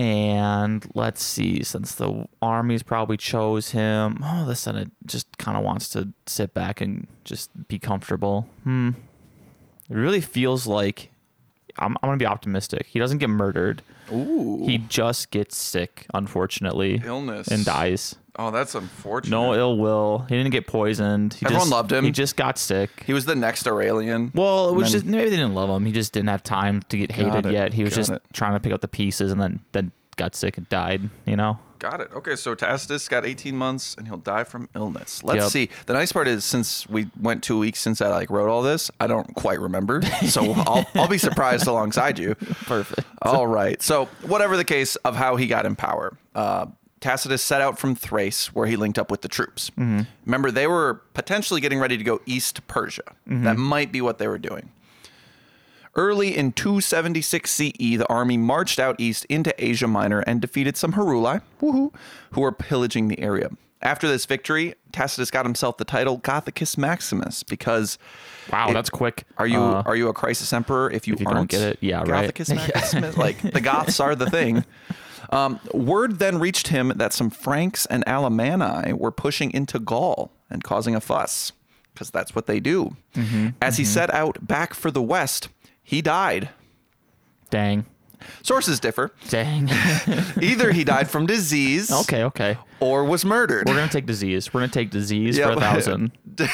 And 0.00 0.90
let's 0.94 1.22
see, 1.22 1.62
since 1.62 1.94
the 1.94 2.26
armies 2.40 2.82
probably 2.82 3.18
chose 3.18 3.72
him, 3.72 4.16
oh, 4.24 4.46
the 4.46 4.56
Senate 4.56 4.90
just 5.04 5.36
kind 5.36 5.58
of 5.58 5.62
wants 5.62 5.90
to 5.90 6.08
sit 6.26 6.54
back 6.54 6.80
and 6.80 7.06
just 7.24 7.50
be 7.68 7.78
comfortable. 7.78 8.48
Hmm. 8.64 8.92
It 9.90 9.94
really 9.94 10.22
feels 10.22 10.66
like 10.66 11.10
I'm, 11.78 11.98
I'm 12.02 12.08
gonna 12.08 12.16
be 12.16 12.24
optimistic. 12.24 12.86
He 12.86 12.98
doesn't 12.98 13.18
get 13.18 13.28
murdered. 13.28 13.82
Ooh, 14.10 14.64
He 14.64 14.78
just 14.78 15.30
gets 15.30 15.58
sick, 15.58 16.06
unfortunately, 16.14 17.02
illness 17.04 17.48
and 17.48 17.66
dies. 17.66 18.16
Oh, 18.42 18.50
that's 18.50 18.74
unfortunate. 18.74 19.36
No 19.36 19.54
ill 19.54 19.76
will. 19.76 20.24
He 20.28 20.34
didn't 20.36 20.52
get 20.52 20.66
poisoned. 20.66 21.34
He 21.34 21.44
Everyone 21.44 21.60
just- 21.60 21.70
loved 21.70 21.92
him. 21.92 22.04
He 22.04 22.10
just 22.10 22.36
got 22.36 22.56
sick. 22.56 23.02
He 23.06 23.12
was 23.12 23.26
the 23.26 23.34
next 23.36 23.66
Aurelian. 23.66 24.32
Well, 24.34 24.70
it 24.70 24.74
was 24.74 24.86
And 24.94 25.02
just 25.02 25.04
maybe 25.04 25.28
they 25.28 25.36
didn't 25.36 25.54
love 25.54 25.68
him. 25.68 25.84
He 25.84 25.92
just 25.92 26.12
didn't 26.14 26.30
have 26.30 26.42
time 26.42 26.82
to 26.88 26.96
get 26.96 27.12
hated 27.12 27.44
it, 27.46 27.52
yet. 27.52 27.74
He 27.74 27.84
was 27.84 27.94
just 27.94 28.10
it. 28.10 28.22
trying 28.32 28.54
to 28.54 28.60
pick 28.60 28.72
up 28.72 28.80
the 28.80 28.88
pieces 28.88 29.30
and 29.30 29.40
then 29.40 29.60
then 29.72 29.92
got 30.16 30.34
sick 30.34 30.56
and 30.56 30.66
died. 30.70 31.10
You 31.26 31.36
know. 31.36 31.58
Got 31.78 32.02
it. 32.02 32.10
Okay, 32.14 32.36
so 32.36 32.54
Tacitus 32.54 33.08
got 33.08 33.24
18 33.24 33.56
months 33.56 33.94
and 33.96 34.06
he'll 34.06 34.18
die 34.18 34.44
from 34.44 34.68
illness. 34.74 35.24
Let's 35.24 35.44
Yep. 35.44 35.50
see. 35.50 35.70
The 35.86 35.94
nice 35.94 36.12
part 36.12 36.28
is 36.28 36.44
since 36.44 36.86
we 36.90 37.08
went 37.18 37.42
two 37.42 37.58
weeks 37.58 37.78
since 37.80 38.02
I 38.02 38.08
like 38.08 38.28
wrote 38.28 38.50
all 38.50 38.60
this, 38.62 38.90
I 39.00 39.06
don't 39.06 39.34
quite 39.34 39.60
remember. 39.60 40.02
So 40.26 40.52
I'll, 40.66 40.86
I'll 40.94 41.08
be 41.08 41.16
surprised 41.16 41.66
alongside 41.66 42.18
you. 42.18 42.34
Perfect. 42.66 43.06
All 43.22 43.46
right. 43.46 43.80
So 43.80 44.06
whatever 44.22 44.58
the 44.58 44.64
case 44.64 44.96
of 44.96 45.16
how 45.16 45.36
he 45.36 45.46
got 45.46 45.64
in 45.64 45.74
power, 45.74 46.16
uh, 46.34 46.66
Tacitus 47.00 47.42
set 47.42 47.60
out 47.60 47.78
from 47.78 47.94
Thrace 47.94 48.48
where 48.54 48.66
he 48.66 48.76
linked 48.76 48.98
up 48.98 49.10
with 49.10 49.22
the 49.22 49.28
troops. 49.28 49.70
Remember, 50.26 50.50
they 50.50 50.66
were 50.66 51.02
potentially 51.14 51.60
getting 51.60 51.78
ready 51.78 51.96
to 51.96 52.04
go 52.04 52.20
east 52.26 52.56
to 52.56 52.62
Persia. 52.62 53.14
That 53.26 53.56
might 53.56 53.90
be 53.90 54.00
what 54.00 54.18
they 54.18 54.28
were 54.28 54.38
doing. 54.38 54.70
Early 55.96 56.36
in 56.36 56.52
276 56.52 57.50
CE, 57.50 57.72
the 57.78 58.06
army 58.08 58.36
marched 58.36 58.78
out 58.78 58.96
east 59.00 59.24
into 59.24 59.52
Asia 59.62 59.88
Minor 59.88 60.20
and 60.20 60.40
defeated 60.40 60.76
some 60.76 60.92
Heruli, 60.92 61.42
woohoo, 61.60 61.92
who 62.30 62.40
were 62.42 62.52
pillaging 62.52 63.08
the 63.08 63.18
area. 63.18 63.50
After 63.82 64.06
this 64.06 64.24
victory, 64.26 64.74
Tacitus 64.92 65.30
got 65.32 65.44
himself 65.46 65.78
the 65.78 65.84
title 65.84 66.20
Gothicus 66.20 66.76
Maximus 66.78 67.42
because 67.42 67.98
Wow, 68.52 68.68
it- 68.70 68.74
that's 68.74 68.90
quick. 68.90 69.24
are 69.38 69.46
you 69.48 69.58
Uh, 69.58 69.82
are 69.86 69.96
you 69.96 70.08
a 70.08 70.12
crisis 70.12 70.52
emperor 70.52 70.90
if 70.90 71.08
you, 71.08 71.14
if 71.14 71.20
you 71.20 71.26
don't 71.26 71.36
aren't 71.36 71.50
get 71.50 71.62
it? 71.62 71.78
Yeah, 71.80 72.02
right. 72.06 72.32
Gothicus 72.32 72.54
Maximus? 72.74 73.16
like 73.16 73.40
the 73.40 73.60
Goths 73.60 73.98
are 73.98 74.14
the 74.14 74.28
thing. 74.30 74.64
Um, 75.30 75.60
word 75.74 76.18
then 76.18 76.38
reached 76.38 76.68
him 76.68 76.92
that 76.96 77.12
some 77.12 77.28
Franks 77.30 77.84
and 77.86 78.04
Alemanni 78.06 78.92
were 78.94 79.10
pushing 79.12 79.50
into 79.52 79.78
Gaul 79.78 80.32
and 80.48 80.64
causing 80.64 80.94
a 80.94 81.00
fuss 81.00 81.52
because 81.92 82.10
that's 82.10 82.34
what 82.34 82.46
they 82.46 82.60
do. 82.60 82.96
Mm-hmm, 83.14 83.48
As 83.60 83.76
he 83.76 83.84
set 83.84 84.12
out 84.14 84.46
back 84.46 84.72
for 84.74 84.90
the 84.90 85.02
west, 85.02 85.48
he 85.82 86.00
died. 86.00 86.48
Dang. 87.50 87.84
Sources 88.42 88.80
differ. 88.80 89.12
Dang. 89.28 89.68
Either 90.42 90.72
he 90.72 90.84
died 90.84 91.08
from 91.10 91.26
disease 91.26 91.90
okay, 91.90 92.22
okay. 92.24 92.58
or 92.78 93.04
was 93.04 93.24
murdered. 93.24 93.66
We're 93.68 93.74
gonna 93.76 93.88
take 93.90 94.06
disease. 94.06 94.52
We're 94.52 94.60
gonna 94.60 94.72
take 94.72 94.90
disease 94.90 95.38
Yeah, 95.38 95.46
for 95.46 95.52
a 95.52 95.60
thousand. 95.60 96.12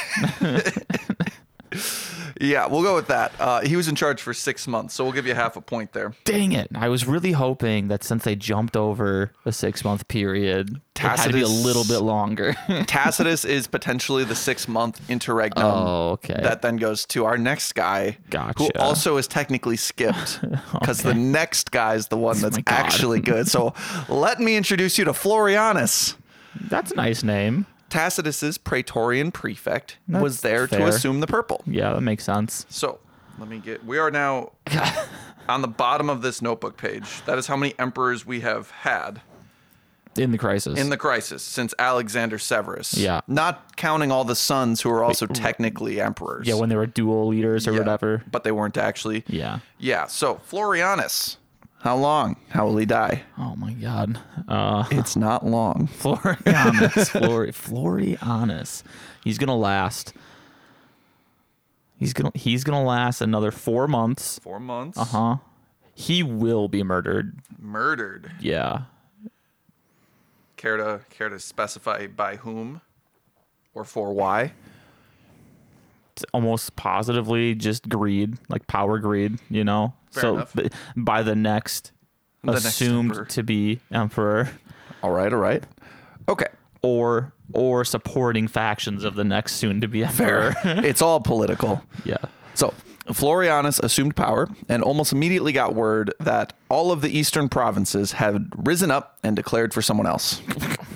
Yeah, 2.39 2.67
we'll 2.67 2.83
go 2.83 2.95
with 2.95 3.07
that. 3.07 3.33
Uh, 3.41 3.61
he 3.63 3.77
was 3.77 3.89
in 3.89 3.95
charge 3.95 4.21
for 4.21 4.35
six 4.35 4.67
months, 4.69 4.93
so 4.93 5.05
we'll 5.05 5.15
give 5.15 5.27
you 5.27 5.35
half 5.35 5.57
a 5.57 5.63
point 5.63 5.93
there. 5.93 6.15
Dang 6.25 6.53
it! 6.53 6.69
I 6.75 6.89
was 6.89 7.07
really 7.07 7.33
hoping 7.33 7.89
that 7.89 8.05
since 8.05 8.25
they 8.25 8.37
jumped 8.37 8.77
over 8.77 9.33
a 9.47 9.53
six 9.53 9.83
month 9.85 10.07
period, 10.09 10.83
it 10.97 10.99
had 10.99 11.17
to 11.29 11.33
be 11.33 11.41
a 11.41 11.49
little 11.49 11.85
bit 11.85 12.01
longer. 12.01 12.55
Tacitus 12.87 13.47
is 13.47 13.67
potentially 13.67 14.23
the 14.25 14.35
six 14.35 14.69
month 14.69 15.01
interregnum. 15.09 15.65
Oh, 15.65 16.11
okay. 16.11 16.39
That 16.43 16.61
then 16.61 16.77
goes 16.77 17.07
to 17.07 17.25
our 17.25 17.39
next 17.39 17.73
guy, 17.75 18.19
who 18.59 18.69
also 18.79 19.17
is 19.17 19.27
technically 19.27 19.79
skipped 19.79 20.41
because 20.75 21.03
the 21.03 21.15
next 21.15 21.71
guy 21.71 21.95
is 21.95 22.09
the 22.09 22.19
one 22.19 22.39
that's 22.41 22.57
my 22.57 22.63
God. 22.63 22.75
actually 22.75 23.21
good. 23.21 23.49
So 23.49 23.73
let 24.11 24.41
me 24.41 24.57
introduce 24.57 24.99
you 24.99 25.07
to 25.07 25.13
Florianus. 25.13 26.17
That's 26.69 26.93
a 26.93 26.97
nice 26.97 27.23
name. 27.23 27.65
Tacitus's 27.91 28.59
praetorian 28.59 29.31
prefect 29.33 29.99
was 30.09 30.41
That's 30.41 30.43
there 30.43 30.67
to 30.67 30.87
assume 30.87 31.21
the 31.21 31.27
purple. 31.27 31.63
Yeah, 31.67 31.93
that 31.93 32.01
makes 32.01 32.25
sense. 32.25 32.67
So 32.69 32.99
let 33.39 33.49
me 33.49 33.59
get. 33.59 33.85
We 33.85 33.99
are 33.99 34.11
now 34.11 34.53
on 35.49 35.63
the 35.63 35.69
bottom 35.69 36.11
of 36.11 36.23
this 36.23 36.43
notebook 36.43 36.77
page. 36.77 37.23
That 37.27 37.39
is 37.39 37.47
how 37.47 37.57
many 37.57 37.75
emperors 37.79 38.27
we 38.27 38.41
have 38.41 38.71
had 38.71 39.21
In 40.17 40.33
the 40.33 40.39
crisis. 40.39 40.79
in 40.81 40.91
the 40.91 40.97
crisis 40.97 41.43
since 41.45 41.75
Alexander 41.79 42.39
Severus. 42.39 42.95
Yeah. 42.95 43.21
Not 43.29 43.77
counting 43.77 44.11
all 44.11 44.25
the 44.25 44.35
sons 44.37 44.81
who 44.81 44.91
are 44.91 45.05
also 45.05 45.27
technically 45.27 46.01
emperors. 46.01 46.49
yeah, 46.49 46.55
when 46.55 46.69
they 46.69 46.77
were 46.77 46.87
dual 46.87 47.29
leaders 47.29 47.69
or 47.69 47.73
Yeah, 47.73 47.79
whatever. 47.81 48.23
But 48.31 48.43
they 48.43 48.53
weren't 48.53 48.77
actually. 48.77 49.25
Yeah. 49.29 49.61
Yeah. 49.79 50.07
So 50.07 50.41
Florianus. 50.51 51.37
How 51.81 51.97
long? 51.97 52.37
How 52.49 52.67
will 52.67 52.77
he 52.79 52.87
die? 52.87 53.23
Oh 53.39 53.55
my 53.57 53.73
god. 53.75 54.19
Uh, 54.49 54.85
It's 54.91 55.15
not 55.17 55.47
long. 55.47 55.89
Florianus. 55.93 57.11
Flori- 57.11 57.53
Florianus. 57.55 58.83
He's 59.23 59.39
gonna 59.39 59.57
last. 59.57 60.13
He's 61.99 62.13
gonna 62.13 62.33
he's 62.35 62.65
gonna 62.65 62.85
last 62.85 63.21
another 63.21 63.51
four 63.51 63.87
months. 63.89 64.39
Four 64.41 64.59
months. 64.61 64.99
Uh 64.99 65.05
huh. 65.05 65.37
He 65.95 66.23
will 66.23 66.69
be 66.69 66.83
murdered. 66.83 67.39
Murdered. 67.59 68.33
Yeah. 68.41 68.83
Care 70.57 70.77
to 70.79 71.01
care 71.11 71.29
to 71.29 71.39
specify 71.39 72.07
by 72.07 72.37
whom, 72.37 72.81
or 73.75 73.85
for 73.85 74.13
why? 74.13 74.53
It's 76.13 76.25
almost 76.33 76.75
positively 76.77 77.55
just 77.55 77.89
greed, 77.91 78.39
like 78.49 78.67
power 78.67 78.99
greed, 78.99 79.39
you 79.51 79.65
know? 79.65 79.93
Fair 80.17 80.23
so 80.23 80.35
enough. 80.35 80.55
b- 80.55 80.69
by 80.97 81.23
the 81.23 81.37
next 81.37 81.93
The 82.43 82.53
next 82.53 82.65
assumed 82.67 83.11
emperor. 83.13 83.25
to 83.27 83.43
be 83.43 83.81
emperor 83.93 84.51
All 85.03 85.11
right. 85.13 85.33
All 85.33 85.39
right. 85.39 85.63
Okay. 86.29 86.49
or 86.83 87.33
or 87.53 87.85
supporting 87.85 88.49
factions 88.49 89.05
of 89.05 89.15
the 89.15 89.23
next 89.25 89.55
soon 89.55 89.81
to 89.81 89.87
be 89.89 90.03
emperor. 90.05 90.55
it's 90.65 91.01
all 91.01 91.21
political. 91.21 91.83
yeah. 92.05 92.17
So 92.55 92.75
Florianus 93.07 93.81
assumed 93.85 94.17
power 94.17 94.49
and 94.69 94.83
almost 94.83 95.13
immediately 95.13 95.53
got 95.53 95.77
word 95.77 96.13
that 96.19 96.55
all 96.69 96.91
of 96.91 97.03
the 97.03 97.17
eastern 97.17 97.49
provinces 97.49 98.11
had 98.13 98.51
risen 98.57 98.91
up 98.91 99.17
and 99.23 99.37
declared 99.37 99.73
for 99.73 99.81
someone 99.81 100.09
else. 100.09 100.43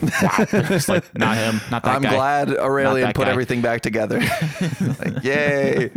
It's 0.02 0.88
like 0.88 1.04
not 1.16 1.36
him, 1.36 1.60
not 1.70 1.84
that 1.84 1.90
guy. 1.90 1.94
I'm 1.94 2.02
guy. 2.02 2.10
glad 2.14 2.50
Aurelian 2.56 3.06
that 3.08 3.14
put 3.14 3.26
guy. 3.26 3.30
everything 3.30 3.60
back 3.60 3.82
together. 3.82 4.18
Like, 4.98 5.22
yay. 5.22 5.90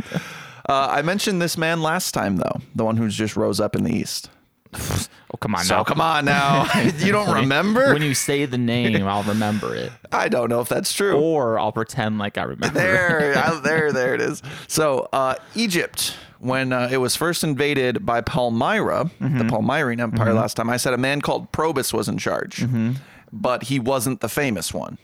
Uh, 0.67 0.87
I 0.91 1.01
mentioned 1.01 1.41
this 1.41 1.57
man 1.57 1.81
last 1.81 2.13
time, 2.13 2.37
though, 2.37 2.61
the 2.75 2.85
one 2.85 2.97
who 2.97 3.09
just 3.09 3.35
rose 3.35 3.59
up 3.59 3.75
in 3.75 3.83
the 3.83 3.93
east. 3.93 4.29
Oh 4.75 5.37
come 5.39 5.53
on 5.53 5.63
So 5.65 5.77
now. 5.77 5.83
come 5.83 6.01
on 6.01 6.25
now. 6.25 6.67
you 6.97 7.11
don't 7.11 7.31
remember? 7.41 7.93
When 7.93 8.01
you 8.01 8.15
say 8.15 8.45
the 8.45 8.57
name, 8.57 9.05
I'll 9.07 9.21
remember 9.23 9.75
it. 9.75 9.91
I 10.11 10.29
don't 10.29 10.49
know 10.49 10.61
if 10.61 10.69
that's 10.69 10.91
true. 10.93 11.15
Or 11.15 11.59
I'll 11.59 11.71
pretend 11.71 12.17
like 12.17 12.37
I 12.39 12.43
remember 12.43 12.79
it. 12.79 12.81
There, 12.81 13.37
I- 13.45 13.59
there, 13.63 13.91
there 13.91 14.15
it 14.15 14.21
is. 14.21 14.41
So, 14.67 15.09
uh, 15.13 15.35
Egypt, 15.53 16.15
when 16.39 16.73
uh, 16.73 16.89
it 16.91 16.97
was 16.97 17.15
first 17.15 17.43
invaded 17.43 18.03
by 18.05 18.21
Palmyra, 18.21 19.11
Mm-hmm. 19.21 19.37
the 19.37 19.43
Palmyrene 19.43 19.99
Empire 19.99 20.33
last 20.33 20.55
time, 20.55 20.69
I 20.71 20.77
said 20.77 20.93
a 20.93 20.97
man 20.97 21.21
called 21.21 21.51
Probus 21.51 21.93
was 21.93 22.07
in 22.09 22.17
charge, 22.17 22.57
Mm-hmm. 22.57 22.93
but 23.31 23.63
he 23.63 23.79
wasn't 23.79 24.21
the 24.21 24.29
famous 24.29 24.73
one. 24.73 24.97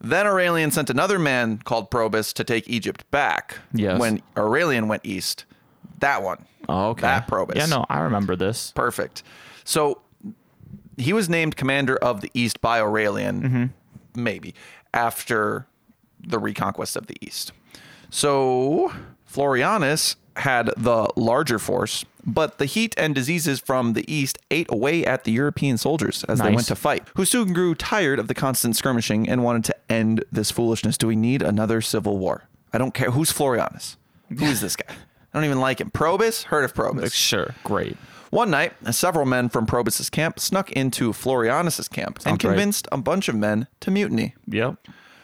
Then 0.00 0.26
Aurelian 0.26 0.70
sent 0.70 0.88
another 0.90 1.18
man 1.18 1.58
called 1.58 1.90
Probus 1.90 2.32
to 2.34 2.44
take 2.44 2.68
Egypt 2.68 3.08
back. 3.10 3.58
Yes. 3.72 4.00
When 4.00 4.22
Aurelian 4.36 4.88
went 4.88 5.04
east, 5.04 5.44
that 5.98 6.22
one. 6.22 6.46
Oh, 6.68 6.90
okay. 6.90 7.02
That 7.02 7.26
Probus. 7.28 7.56
Yeah, 7.56 7.66
no, 7.66 7.84
I 7.88 8.00
remember 8.00 8.34
this. 8.36 8.72
Perfect. 8.74 9.22
So 9.64 10.00
he 10.96 11.12
was 11.12 11.28
named 11.28 11.56
commander 11.56 11.96
of 11.96 12.20
the 12.22 12.30
East 12.34 12.60
by 12.60 12.80
Aurelian, 12.80 13.42
Mm-hmm. 13.42 14.22
maybe, 14.22 14.54
after 14.94 15.66
the 16.22 16.38
reconquest 16.38 16.96
of 16.96 17.06
the 17.06 17.16
East. 17.20 17.52
So 18.10 18.92
Florianus 19.30 20.16
had 20.36 20.70
the 20.76 21.08
larger 21.16 21.58
force, 21.58 22.04
but 22.24 22.58
the 22.58 22.66
heat 22.66 22.94
and 22.98 23.14
diseases 23.14 23.60
from 23.60 23.94
the 23.94 24.12
East 24.12 24.38
ate 24.50 24.66
away 24.70 25.04
at 25.04 25.24
the 25.24 25.32
European 25.32 25.78
soldiers 25.78 26.24
as 26.24 26.38
they 26.40 26.52
went 26.52 26.66
to 26.68 26.76
fight, 26.76 27.06
who 27.16 27.24
soon 27.24 27.52
grew 27.52 27.74
tired 27.74 28.18
of 28.18 28.28
the 28.28 28.34
constant 28.34 28.76
skirmishing 28.76 29.28
and 29.28 29.44
wanted 29.44 29.64
to 29.64 29.76
end 29.88 30.24
this 30.30 30.50
foolishness. 30.50 30.96
Do 30.98 31.06
we 31.06 31.16
need 31.16 31.42
another 31.42 31.80
civil 31.80 32.18
war? 32.18 32.48
I 32.72 32.78
don't 32.78 32.94
care. 32.94 33.10
Who's 33.10 33.32
Florianus? 33.32 33.96
Who 34.28 34.44
is 34.44 34.60
this 34.60 34.76
guy? 34.76 34.94
I 34.94 35.38
don't 35.38 35.44
even 35.44 35.60
like 35.60 35.80
him. 35.80 35.90
Probus? 35.90 36.44
Heard 36.44 36.64
of 36.64 36.74
Probus. 36.74 37.12
Sure, 37.12 37.54
great. 37.64 37.96
One 38.30 38.50
night, 38.50 38.72
several 38.92 39.26
men 39.26 39.48
from 39.48 39.66
Probus's 39.66 40.08
camp 40.08 40.38
snuck 40.38 40.70
into 40.72 41.12
Florianus's 41.12 41.88
camp 41.88 42.18
and 42.18 42.22
Sounds 42.22 42.44
right. 42.44 42.50
convinced 42.50 42.86
a 42.92 42.98
bunch 42.98 43.28
of 43.28 43.34
men 43.34 43.66
to 43.80 43.90
mutiny. 43.90 44.34
Yep. 44.46 44.76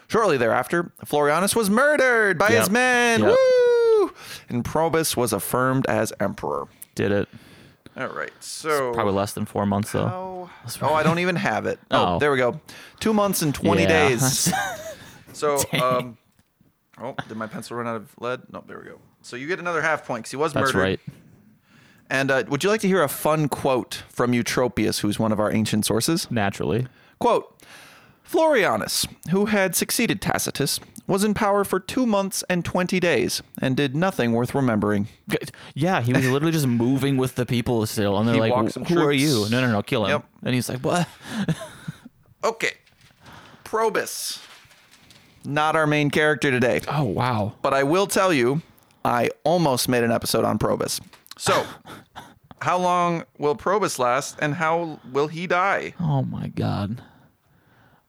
Shortly 0.09 0.37
thereafter, 0.37 0.91
Florianus 1.05 1.55
was 1.55 1.69
murdered 1.69 2.37
by 2.37 2.49
his 2.49 2.69
men. 2.69 3.21
Yep. 3.21 3.29
Woo! 3.29 4.11
And 4.49 4.63
Probus 4.63 5.15
was 5.17 5.31
affirmed 5.33 5.85
as 5.87 6.11
emperor. 6.19 6.67
Did 6.97 7.11
it. 7.11 7.29
All 7.95 8.07
right, 8.07 8.31
so 8.41 8.93
Probably 8.93 9.13
less 9.13 9.33
than 9.33 9.45
four 9.45 9.65
months 9.65 9.91
though. 9.93 10.05
Oh, 10.05 10.49
oh, 10.81 10.93
I 10.93 11.01
don't 11.03 11.19
even 11.19 11.35
have 11.35 11.65
it. 11.65 11.79
Oh, 11.89 12.15
Oh. 12.15 12.19
there 12.19 12.31
we 12.31 12.37
go. 12.37 12.59
Two 12.99 13.13
months 13.13 13.41
and 13.41 13.55
twenty 13.55 13.83
Yeah. 13.83 14.09
days. 14.09 14.51
So, 15.33 15.57
um, 15.83 16.17
oh, 16.99 17.13
did 17.27 17.37
my 17.37 17.45
pencil 17.45 17.77
run 17.77 17.85
out 17.87 17.95
of 17.97 18.09
lead? 18.19 18.41
No, 18.51 18.63
there 18.67 18.79
we 18.79 18.85
go. 18.85 18.97
So 19.21 19.35
you 19.35 19.45
get 19.47 19.59
another 19.59 19.83
half 19.83 20.03
point 20.07 20.21
because 20.23 20.31
he 20.31 20.37
was 20.37 20.55
murdered. 20.55 20.65
That's 20.69 20.73
murdered. 20.73 20.83
right. 20.89 20.99
And 22.09 22.31
uh, 22.31 22.43
would 22.47 22.63
you 22.63 22.71
like 22.71 22.81
to 22.81 22.87
hear 22.87 23.03
a 23.03 23.07
fun 23.07 23.47
quote 23.47 24.01
from 24.09 24.31
Eutropius, 24.31 25.01
who's 25.01 25.19
one 25.19 25.31
of 25.31 25.39
our 25.39 25.51
ancient 25.51 25.85
sources? 25.85 26.31
Naturally. 26.31 26.87
Quote 27.19 27.53
Florianus, 28.27 29.07
who 29.29 29.45
had 29.45 29.75
succeeded 29.75 30.21
Tacitus, 30.21 30.79
was 31.07 31.23
in 31.23 31.33
power 31.33 31.63
for 31.63 31.79
two 31.79 32.05
months 32.05 32.43
and 32.49 32.63
20 32.63 32.99
days 32.99 33.41
and 33.61 33.75
did 33.77 33.95
nothing 33.95 34.33
worth 34.33 34.53
remembering. 34.53 35.07
Yeah, 35.73 36.01
he 36.01 36.13
was 36.13 36.27
literally 36.27 36.51
just 36.51 36.67
moving 36.67 37.17
with 37.17 37.35
the 37.35 37.45
people 37.45 37.85
still, 37.85 38.17
and 38.17 38.27
they're 38.27 38.35
He 38.35 38.41
like, 38.41 38.51
walked 38.53 38.73
some 38.73 38.85
"Who 38.85 38.99
are 39.01 39.11
you?" 39.11 39.47
No, 39.49 39.61
no, 39.61 39.71
no, 39.71 39.81
kill 39.81 40.05
him. 40.05 40.11
Yep. 40.11 40.25
And 40.43 40.53
he's 40.55 40.69
like, 40.69 40.79
"What?" 40.81 41.07
Okay. 42.43 42.71
Probus. 43.63 44.39
Not 45.43 45.75
our 45.75 45.87
main 45.87 46.09
character 46.11 46.51
today. 46.51 46.81
Oh 46.87 47.03
wow. 47.03 47.53
But 47.61 47.73
I 47.73 47.83
will 47.83 48.07
tell 48.07 48.31
you, 48.31 48.61
I 49.03 49.29
almost 49.43 49.89
made 49.89 50.03
an 50.03 50.11
episode 50.11 50.45
on 50.45 50.57
Probus. 50.57 51.01
So, 51.37 51.65
how 52.61 52.77
long 52.77 53.23
will 53.37 53.55
Probus 53.55 53.97
last 53.99 54.37
and 54.41 54.53
how 54.55 54.99
will 55.11 55.27
he 55.27 55.47
die? 55.47 55.93
Oh 55.99 56.21
my 56.23 56.47
god. 56.49 57.01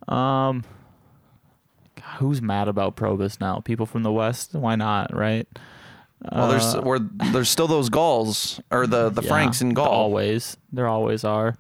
Um. 0.08 0.64
Who's 2.16 2.40
mad 2.42 2.68
about 2.68 2.96
Probus 2.96 3.38
now? 3.40 3.60
People 3.60 3.86
from 3.86 4.02
the 4.02 4.12
West? 4.12 4.54
Why 4.54 4.74
not? 4.76 5.14
Right? 5.14 5.46
Well, 6.32 6.48
there's 6.48 6.74
uh, 6.74 6.80
we're, 6.82 6.98
there's 6.98 7.48
still 7.48 7.68
those 7.68 7.90
Gauls 7.90 8.60
or 8.70 8.86
the 8.86 9.08
the 9.08 9.22
Yeah, 9.22 9.28
Franks 9.28 9.60
in 9.60 9.74
Gaul. 9.74 9.86
Always. 9.86 10.56
There 10.72 10.88
always 10.88 11.22
are. 11.22 11.56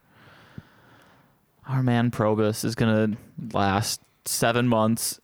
Our 1.68 1.82
man 1.82 2.10
Probus 2.10 2.64
is 2.64 2.74
gonna 2.74 3.16
last 3.52 4.00
seven 4.24 4.66
months. 4.68 5.20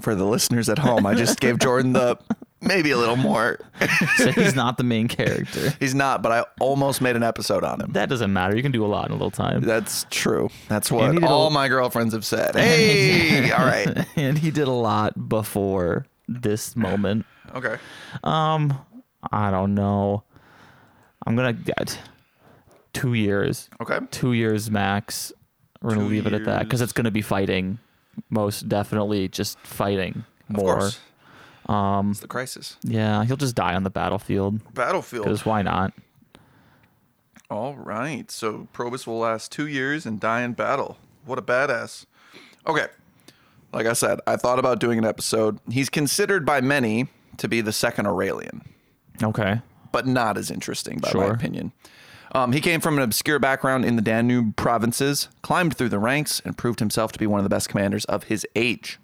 For 0.00 0.14
the 0.14 0.24
listeners 0.24 0.68
at 0.68 0.78
home, 0.78 1.06
I 1.06 1.14
just 1.14 1.38
gave 1.40 1.60
Jordan 1.60 1.92
the 1.92 2.18
maybe 2.64 2.90
a 2.90 2.96
little 2.98 3.16
more. 3.16 3.58
So 4.16 4.30
he's 4.30 4.54
not 4.54 4.78
the 4.78 4.84
main 4.84 5.08
character. 5.08 5.70
He's 5.80 5.94
not, 5.94 6.22
but 6.22 6.30
I 6.32 6.44
almost 6.60 7.00
made 7.00 7.16
an 7.16 7.22
episode 7.24 7.64
on 7.64 7.80
him. 7.80 7.92
That 7.92 8.08
doesn't 8.08 8.32
matter. 8.32 8.56
You 8.56 8.62
can 8.62 8.70
do 8.72 8.84
a 8.84 8.86
lot 8.86 9.06
in 9.06 9.10
a 9.10 9.14
little 9.14 9.30
time. 9.30 9.60
That's 9.62 10.06
true. 10.10 10.48
That's 10.68 10.90
what 10.90 11.22
all 11.24 11.48
a- 11.48 11.50
my 11.50 11.68
girlfriends 11.68 12.14
have 12.14 12.24
said. 12.24 12.54
Hey, 12.56 13.50
all 13.50 13.64
right. 13.66 14.06
and 14.16 14.38
he 14.38 14.50
did 14.50 14.68
a 14.68 14.72
lot 14.72 15.28
before 15.28 16.06
this 16.28 16.76
moment. 16.76 17.26
Okay. 17.54 17.76
Um, 18.22 18.78
I 19.32 19.50
don't 19.50 19.74
know. 19.74 20.22
I'm 21.26 21.34
gonna 21.36 21.52
get 21.52 21.98
two 22.92 23.14
years. 23.14 23.68
Okay. 23.82 23.98
Two 24.10 24.32
years 24.32 24.70
max. 24.70 25.32
We're 25.82 25.90
gonna 25.90 26.02
Two 26.02 26.08
leave 26.08 26.26
it 26.26 26.32
at 26.32 26.44
that 26.44 26.62
because 26.64 26.80
it's 26.80 26.92
gonna 26.92 27.10
be 27.10 27.22
fighting. 27.22 27.78
Most 28.30 28.68
definitely, 28.68 29.28
just 29.28 29.58
fighting 29.60 30.24
Of 30.48 30.56
more. 30.56 30.90
Course. 31.66 32.06
It's 32.10 32.20
the 32.20 32.28
crisis. 32.28 32.76
Yeah, 32.82 33.24
he'll 33.24 33.36
just 33.36 33.54
die 33.54 33.74
on 33.74 33.82
the 33.84 33.90
battlefield. 33.90 34.60
Battlefield. 34.74 35.24
Because 35.24 35.44
why 35.46 35.62
not? 35.62 35.92
All 37.50 37.74
right. 37.74 38.30
So 38.30 38.68
Probus 38.72 39.06
will 39.06 39.18
last 39.18 39.52
two 39.52 39.66
years 39.66 40.06
and 40.06 40.18
die 40.18 40.42
in 40.42 40.52
battle. 40.52 40.98
What 41.24 41.38
a 41.38 41.42
badass. 41.42 42.06
Okay. 42.66 42.86
Like 43.72 43.86
I 43.86 43.92
said, 43.92 44.20
I 44.26 44.36
thought 44.36 44.58
about 44.58 44.78
doing 44.78 44.98
an 44.98 45.04
episode. 45.04 45.58
He's 45.70 45.88
considered 45.90 46.46
by 46.46 46.60
many 46.60 47.08
to 47.38 47.48
be 47.48 47.60
the 47.60 47.72
second 47.72 48.06
Aurelian, 48.06 48.62
Okay. 49.22 49.60
but 49.90 50.06
not 50.06 50.38
as 50.38 50.48
interesting, 50.50 50.98
by 50.98 51.10
my 51.12 51.26
opinion. 51.26 51.72
Um, 52.32 52.52
he 52.52 52.60
came 52.60 52.80
from 52.80 52.96
an 52.96 53.02
obscure 53.02 53.40
background 53.40 53.84
in 53.84 53.96
the 53.96 54.02
Danube 54.02 54.54
provinces, 54.54 55.28
climbed 55.42 55.76
through 55.76 55.88
the 55.88 55.98
ranks, 55.98 56.40
and 56.44 56.56
proved 56.56 56.78
himself 56.78 57.10
to 57.12 57.18
be 57.18 57.26
one 57.26 57.40
of 57.40 57.44
the 57.44 57.50
best 57.50 57.68
commanders 57.68 58.04
of 58.04 58.24
his 58.24 58.46
age. 58.54 59.00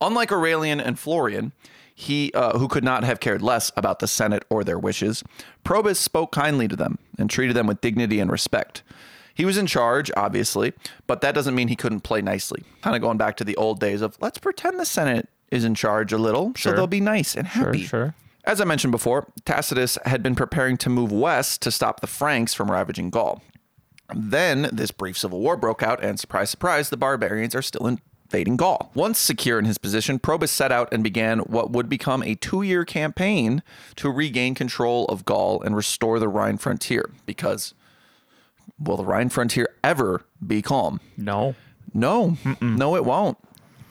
Unlike 0.00 0.32
Aurelian 0.32 0.80
and 0.80 0.98
Florian, 0.98 1.52
he 1.94 2.32
uh, 2.34 2.58
who 2.58 2.68
could 2.68 2.84
not 2.84 3.04
have 3.04 3.20
cared 3.20 3.40
less 3.40 3.70
about 3.76 4.00
the 4.00 4.08
Senate 4.08 4.44
or 4.50 4.64
their 4.64 4.78
wishes, 4.78 5.22
Probus 5.62 5.98
spoke 5.98 6.32
kindly 6.32 6.66
to 6.68 6.76
them 6.76 6.98
and 7.18 7.30
treated 7.30 7.54
them 7.54 7.66
with 7.66 7.80
dignity 7.80 8.18
and 8.20 8.30
respect. 8.30 8.82
He 9.34 9.44
was 9.44 9.56
in 9.56 9.66
charge, 9.66 10.10
obviously, 10.16 10.72
but 11.06 11.20
that 11.20 11.34
doesn't 11.34 11.54
mean 11.54 11.68
he 11.68 11.76
couldn't 11.76 12.00
play 12.00 12.22
nicely. 12.22 12.62
Kind 12.82 12.94
of 12.94 13.02
going 13.02 13.16
back 13.16 13.36
to 13.38 13.44
the 13.44 13.56
old 13.56 13.80
days 13.80 14.00
of 14.00 14.16
let's 14.20 14.38
pretend 14.38 14.78
the 14.78 14.84
Senate 14.86 15.28
is 15.50 15.64
in 15.64 15.74
charge 15.74 16.12
a 16.12 16.18
little, 16.18 16.52
so 16.56 16.72
they'll 16.72 16.86
be 16.86 17.00
nice 17.00 17.36
and 17.36 17.46
happy. 17.46 17.82
sure. 17.84 18.14
As 18.44 18.60
I 18.60 18.64
mentioned 18.64 18.90
before, 18.92 19.26
Tacitus 19.44 19.96
had 20.04 20.22
been 20.22 20.34
preparing 20.34 20.76
to 20.78 20.90
move 20.90 21.10
west 21.10 21.62
to 21.62 21.70
stop 21.70 22.00
the 22.00 22.06
Franks 22.06 22.52
from 22.52 22.70
ravaging 22.70 23.10
Gaul. 23.10 23.42
Then 24.14 24.68
this 24.70 24.90
brief 24.90 25.16
civil 25.16 25.40
war 25.40 25.56
broke 25.56 25.82
out, 25.82 26.02
and 26.02 26.20
surprise, 26.20 26.50
surprise, 26.50 26.90
the 26.90 26.96
barbarians 26.96 27.54
are 27.54 27.62
still 27.62 27.86
invading 28.34 28.56
Gaul. 28.56 28.90
Once 28.94 29.18
secure 29.20 29.60
in 29.60 29.64
his 29.64 29.78
position, 29.78 30.18
Probus 30.18 30.50
set 30.50 30.72
out 30.72 30.92
and 30.92 31.04
began 31.04 31.38
what 31.40 31.70
would 31.70 31.88
become 31.88 32.22
a 32.24 32.34
two 32.34 32.62
year 32.62 32.84
campaign 32.84 33.62
to 33.94 34.10
regain 34.10 34.56
control 34.56 35.04
of 35.06 35.24
Gaul 35.24 35.62
and 35.62 35.76
restore 35.76 36.18
the 36.18 36.28
Rhine 36.28 36.58
frontier. 36.58 37.10
Because, 37.26 37.74
will 38.78 38.96
the 38.96 39.04
Rhine 39.04 39.28
frontier 39.28 39.68
ever 39.84 40.24
be 40.44 40.62
calm? 40.62 41.00
No. 41.16 41.54
No, 41.92 42.36
no, 42.60 42.96
it 42.96 43.04
won't. 43.04 43.38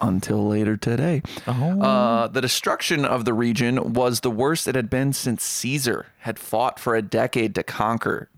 Until 0.01 0.45
later 0.45 0.75
today. 0.75 1.21
Oh. 1.47 1.81
Uh, 1.81 2.27
the 2.27 2.41
destruction 2.41 3.05
of 3.05 3.23
the 3.23 3.33
region 3.33 3.93
was 3.93 4.19
the 4.19 4.31
worst 4.31 4.67
it 4.67 4.75
had 4.75 4.89
been 4.89 5.13
since 5.13 5.41
Caesar 5.41 6.07
had 6.19 6.38
fought 6.38 6.79
for 6.79 6.95
a 6.95 7.01
decade 7.01 7.55
to 7.55 7.63
conquer 7.63 8.29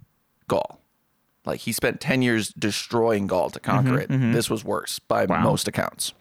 Gaul. 0.48 0.80
Like 1.46 1.62
he 1.62 1.72
spent 1.72 2.00
10 2.02 2.22
years 2.22 2.50
destroying 2.50 3.28
Gaul 3.28 3.50
to 3.52 3.60
conquer 3.60 3.92
mm-hmm, 3.92 4.00
it. 4.00 4.10
Mm-hmm. 4.10 4.32
This 4.34 4.50
was 4.50 4.64
worse 4.64 5.00
by 5.00 5.26
most 5.28 5.68
accounts. 5.68 6.14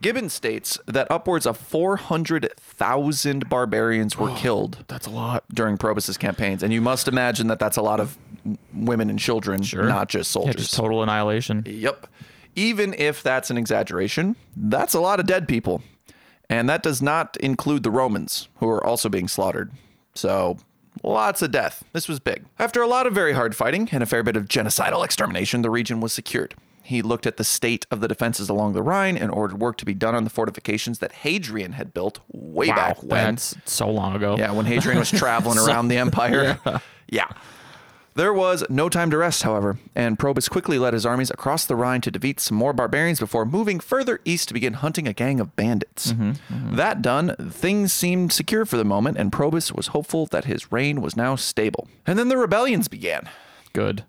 Gibbon 0.00 0.30
states 0.30 0.78
that 0.86 1.10
upwards 1.10 1.44
of 1.44 1.58
400,000 1.58 3.48
barbarians 3.48 4.16
were 4.16 4.34
killed 4.36 4.84
That's 4.88 5.06
a 5.06 5.10
lot. 5.10 5.44
during 5.52 5.76
Probus's 5.76 6.16
campaigns. 6.16 6.62
And 6.62 6.72
you 6.72 6.80
must 6.80 7.06
imagine 7.06 7.48
that 7.48 7.58
that's 7.58 7.76
a 7.76 7.82
lot 7.82 8.00
of 8.00 8.16
women 8.72 9.10
and 9.10 9.18
children, 9.18 9.62
not 9.74 10.08
just 10.08 10.30
Yeah, 10.30 10.32
soldiers. 10.32 10.56
just 10.56 10.74
total 10.74 11.02
annihilation. 11.02 11.64
Yep. 11.66 12.06
Even 12.56 12.94
if 12.94 13.22
that's 13.22 13.50
an 13.50 13.58
exaggeration, 13.58 14.36
that's 14.56 14.94
a 14.94 15.00
lot 15.00 15.20
of 15.20 15.26
dead 15.26 15.46
people. 15.46 15.82
And 16.48 16.68
that 16.68 16.82
does 16.82 17.00
not 17.00 17.36
include 17.36 17.82
the 17.82 17.90
Romans, 17.90 18.48
who 18.56 18.68
are 18.68 18.84
also 18.84 19.08
being 19.08 19.28
slaughtered. 19.28 19.70
So, 20.14 20.56
lots 21.02 21.42
of 21.42 21.50
death. 21.50 21.84
This 21.92 22.08
was 22.08 22.20
big. 22.20 22.44
After 22.58 22.82
a 22.82 22.86
lot 22.86 23.06
of 23.06 23.14
very 23.14 23.32
hard 23.32 23.54
fighting 23.56 23.88
and 23.92 24.02
a 24.02 24.06
fair 24.06 24.22
bit 24.22 24.36
of 24.36 24.46
genocidal 24.46 25.04
extermination, 25.04 25.62
the 25.62 25.70
region 25.70 26.00
was 26.00 26.12
secured. 26.12 26.54
He 26.82 27.02
looked 27.02 27.26
at 27.26 27.36
the 27.36 27.44
state 27.44 27.86
of 27.90 28.00
the 28.00 28.08
defenses 28.08 28.48
along 28.48 28.72
the 28.72 28.82
Rhine 28.82 29.16
and 29.16 29.30
ordered 29.30 29.60
work 29.60 29.76
to 29.78 29.84
be 29.84 29.94
done 29.94 30.14
on 30.16 30.24
the 30.24 30.30
fortifications 30.30 30.98
that 30.98 31.12
Hadrian 31.12 31.72
had 31.72 31.94
built 31.94 32.18
way 32.32 32.68
Wow, 32.68 32.74
back 32.74 33.02
when. 33.02 33.34
that's 33.36 33.54
so 33.64 33.88
long 33.88 34.16
ago. 34.16 34.36
Yeah, 34.36 34.50
when 34.52 34.66
Hadrian 34.66 34.98
was 34.98 35.10
traveling 35.10 35.58
around 35.66 35.88
the 35.88 35.98
empire. 35.98 36.58
Yeah. 37.12 37.26
There 38.20 38.34
was 38.34 38.62
no 38.68 38.90
time 38.90 39.10
to 39.12 39.16
rest, 39.16 39.44
however, 39.44 39.78
and 39.94 40.18
Probus 40.18 40.46
quickly 40.46 40.78
led 40.78 40.92
his 40.92 41.06
armies 41.06 41.30
across 41.30 41.64
the 41.64 41.74
Rhine 41.74 42.02
to 42.02 42.10
defeat 42.10 42.38
some 42.38 42.58
more 42.58 42.74
barbarians 42.74 43.18
before 43.18 43.46
moving 43.46 43.80
further 43.80 44.20
east 44.26 44.48
to 44.48 44.52
begin 44.52 44.74
hunting 44.74 45.08
a 45.08 45.14
gang 45.14 45.40
of 45.40 45.56
bandits. 45.56 46.12
Mm-hmm, 46.12 46.30
mm-hmm. 46.32 46.76
That 46.76 47.00
done, 47.00 47.34
things 47.50 47.94
seemed 47.94 48.30
secure 48.30 48.66
for 48.66 48.76
the 48.76 48.84
moment, 48.84 49.16
and 49.16 49.32
Probus 49.32 49.72
was 49.72 49.86
hopeful 49.86 50.26
that 50.26 50.44
his 50.44 50.70
reign 50.70 51.00
was 51.00 51.16
now 51.16 51.34
stable. 51.34 51.88
And 52.06 52.18
then 52.18 52.28
the 52.28 52.36
rebellions 52.36 52.88
began. 52.88 53.26
Good. 53.72 54.04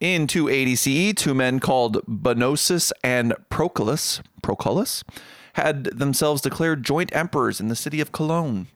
In 0.00 0.26
280 0.26 0.74
CE, 0.74 1.14
two 1.14 1.32
men 1.32 1.60
called 1.60 2.04
Bonosus 2.08 2.90
and 3.04 3.32
Proculus, 3.48 4.22
Proculus 4.42 5.04
had 5.52 5.84
themselves 5.84 6.42
declared 6.42 6.82
joint 6.82 7.14
emperors 7.14 7.60
in 7.60 7.68
the 7.68 7.76
city 7.76 8.00
of 8.00 8.10
Cologne. 8.10 8.66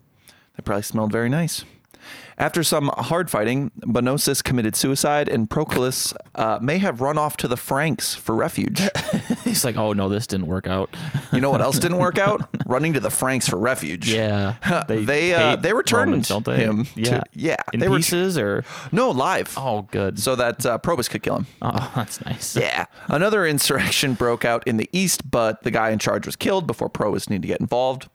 They 0.56 0.62
probably 0.62 0.82
smelled 0.82 1.10
very 1.10 1.28
nice. 1.28 1.64
After 2.38 2.62
some 2.62 2.90
hard 2.96 3.30
fighting, 3.30 3.70
Bonosus 3.82 4.42
committed 4.42 4.74
suicide, 4.74 5.28
and 5.28 5.48
Proculus 5.50 6.14
uh, 6.34 6.58
may 6.62 6.78
have 6.78 7.00
run 7.00 7.18
off 7.18 7.36
to 7.38 7.48
the 7.48 7.56
Franks 7.56 8.14
for 8.14 8.34
refuge. 8.34 8.80
He's 9.44 9.64
like, 9.64 9.76
oh 9.76 9.92
no, 9.92 10.08
this 10.08 10.26
didn't 10.26 10.46
work 10.46 10.66
out. 10.66 10.94
You 11.32 11.40
know 11.40 11.50
what 11.50 11.60
else 11.60 11.78
didn't 11.78 11.98
work 11.98 12.18
out? 12.18 12.48
Running 12.66 12.94
to 12.94 13.00
the 13.00 13.10
Franks 13.10 13.48
for 13.48 13.56
refuge. 13.58 14.10
Yeah. 14.10 14.54
They, 14.88 15.34
uh, 15.34 15.56
they 15.56 15.72
returned 15.74 16.10
Romans, 16.12 16.28
don't 16.28 16.44
they? 16.46 16.56
him 16.56 16.84
to- 16.86 17.00
Yeah. 17.00 17.22
yeah, 17.34 17.56
In 17.72 17.80
they 17.80 17.88
were- 17.88 17.96
pieces 17.96 18.38
or 18.38 18.64
No, 18.92 19.10
live. 19.10 19.52
oh, 19.58 19.82
good. 19.90 20.18
So 20.18 20.34
that 20.36 20.64
uh, 20.64 20.78
Probus 20.78 21.08
could 21.08 21.22
kill 21.22 21.36
him. 21.36 21.46
oh, 21.62 21.92
that's 21.96 22.24
nice. 22.24 22.56
Yeah. 22.56 22.86
Another 23.08 23.46
insurrection 23.46 24.14
broke 24.14 24.44
out 24.44 24.66
in 24.66 24.76
the 24.78 24.88
east, 24.92 25.30
but 25.30 25.62
the 25.62 25.70
guy 25.70 25.90
in 25.90 25.98
charge 25.98 26.24
was 26.26 26.36
killed 26.36 26.66
before 26.66 26.88
Probus 26.88 27.28
needed 27.28 27.42
to 27.42 27.48
get 27.48 27.60
involved. 27.60 28.08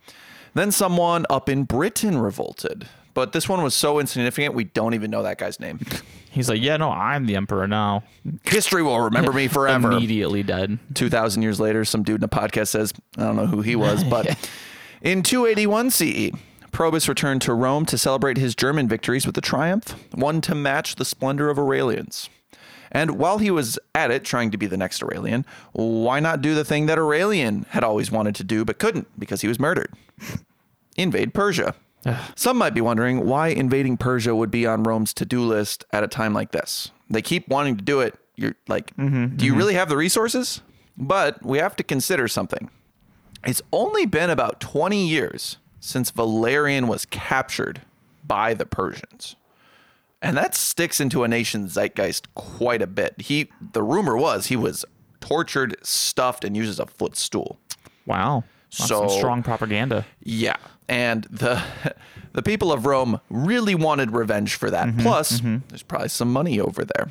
Then 0.56 0.71
someone 0.71 1.26
up 1.30 1.50
in 1.50 1.63
Britain 1.65 2.17
revolted. 2.17 2.88
But 3.15 3.32
this 3.32 3.47
one 3.49 3.63
was 3.63 3.73
so 3.73 3.97
insignificant, 3.99 4.54
we 4.54 4.65
don't 4.65 4.93
even 4.93 5.10
know 5.10 5.23
that 5.23 5.39
guy's 5.39 5.60
name. 5.60 5.80
He's 6.30 6.49
like, 6.49 6.62
yeah, 6.62 6.75
no, 6.75 6.91
I'm 6.91 7.25
the 7.25 7.38
emperor 7.38 7.65
now. 7.65 8.04
History 8.43 8.84
will 8.84 8.99
remember 8.99 9.32
me 9.32 9.47
forever. 9.47 9.93
Immediately 9.93 10.43
dead. 10.43 10.78
2,000 10.95 11.41
years 11.41 11.58
later, 11.58 11.86
some 11.86 12.04
dude 12.04 12.19
in 12.19 12.25
a 12.25 12.28
podcast 12.28 12.67
says, 12.67 12.93
I 13.17 13.21
don't 13.21 13.38
know 13.38 13.47
who 13.47 13.62
he 13.62 13.78
was, 13.78 14.04
but 14.10 14.28
in 15.01 15.23
281 15.23 15.91
CE, 15.91 16.32
Probus 16.73 17.08
returned 17.08 17.41
to 17.43 17.54
Rome 17.54 17.86
to 17.86 17.97
celebrate 17.97 18.36
his 18.36 18.54
German 18.54 18.89
victories 18.89 19.25
with 19.25 19.38
a 19.38 19.41
triumph, 19.41 19.95
one 20.13 20.41
to 20.41 20.54
match 20.54 20.97
the 20.97 21.06
splendor 21.06 21.49
of 21.49 21.58
Aurelian's. 21.58 22.30
And 22.91 23.12
while 23.12 23.38
he 23.38 23.49
was 23.49 23.80
at 23.93 24.12
it, 24.12 24.25
trying 24.25 24.51
to 24.51 24.58
be 24.58 24.67
the 24.67 24.75
next 24.75 25.01
Aurelian, 25.01 25.45
why 25.71 26.19
not 26.19 26.41
do 26.41 26.54
the 26.54 26.65
thing 26.65 26.86
that 26.88 26.97
Aurelian 26.99 27.65
had 27.69 27.84
always 27.84 28.12
wanted 28.12 28.36
to 28.36 28.43
do 28.43 28.65
but 28.65 28.78
couldn't 28.78 29.08
because 29.17 29.39
he 29.39 29.47
was 29.47 29.58
murdered? 29.58 29.93
Invade 30.97 31.34
Persia. 31.34 31.75
Some 32.36 32.58
might 32.58 32.74
be 32.74 32.82
wondering 32.82 33.26
why 33.26 33.50
invading 33.50 33.98
Persia 33.98 34.36
would 34.36 34.52
be 34.52 34.65
on 34.65 34.84
Rome's 34.84 35.13
to 35.15 35.26
do 35.26 35.44
list 35.44 35.86
at 35.91 36.04
a 36.04 36.08
time 36.08 36.34
like 36.34 36.52
this. 36.52 36.91
They 37.10 37.22
keep 37.22 37.48
wanting 37.48 37.78
to 37.78 37.84
do 37.84 38.02
it. 38.02 38.15
You're 38.36 38.56
like, 38.68 38.96
mm-hmm, 38.96 39.36
do 39.36 39.46
you 39.46 39.52
mm-hmm. 39.52 39.58
really 39.58 39.74
have 39.76 39.89
the 39.89 39.98
resources? 39.98 40.62
But 40.98 41.44
we 41.46 41.58
have 41.58 41.76
to 41.78 41.84
consider 41.84 42.28
something. 42.28 42.70
It's 43.46 43.62
only 43.72 44.06
been 44.06 44.30
about 44.30 44.60
20 44.60 45.06
years 45.06 45.58
since 45.80 46.10
Valerian 46.10 46.88
was 46.88 47.06
captured 47.06 47.82
by 48.26 48.54
the 48.54 48.65
Persians. 48.65 49.36
And 50.22 50.36
that 50.38 50.56
sticks 50.56 51.00
into 51.00 51.24
a 51.24 51.28
nation's 51.28 51.74
zeitgeist 51.74 52.34
quite 52.34 52.82
a 52.82 52.88
bit. 52.88 53.22
He 53.22 53.52
the 53.74 53.84
rumor 53.84 54.18
was 54.18 54.48
he 54.48 54.56
was 54.56 54.84
tortured, 55.20 55.76
stuffed, 55.84 56.44
and 56.44 56.58
used 56.58 56.70
as 56.70 56.80
a 56.80 56.88
footstool. 56.88 57.60
Wow. 58.08 58.44
That's 58.78 58.90
So- 58.90 59.08
some 59.08 59.18
strong 59.18 59.44
propaganda. 59.44 60.06
Yeah. 60.24 60.58
And 60.88 61.24
the 61.26 61.62
the 62.34 62.44
people 62.44 62.72
of 62.72 62.86
Rome 62.86 63.20
really 63.30 63.76
wanted 63.76 64.12
revenge 64.12 64.56
for 64.56 64.70
that. 64.70 64.88
Mm-hmm, 64.88 65.02
Plus, 65.02 65.40
mm-hmm. 65.40 65.58
there's 65.70 65.84
probably 65.84 66.10
some 66.10 66.32
money 66.32 66.60
over 66.60 66.86
there. 66.86 67.10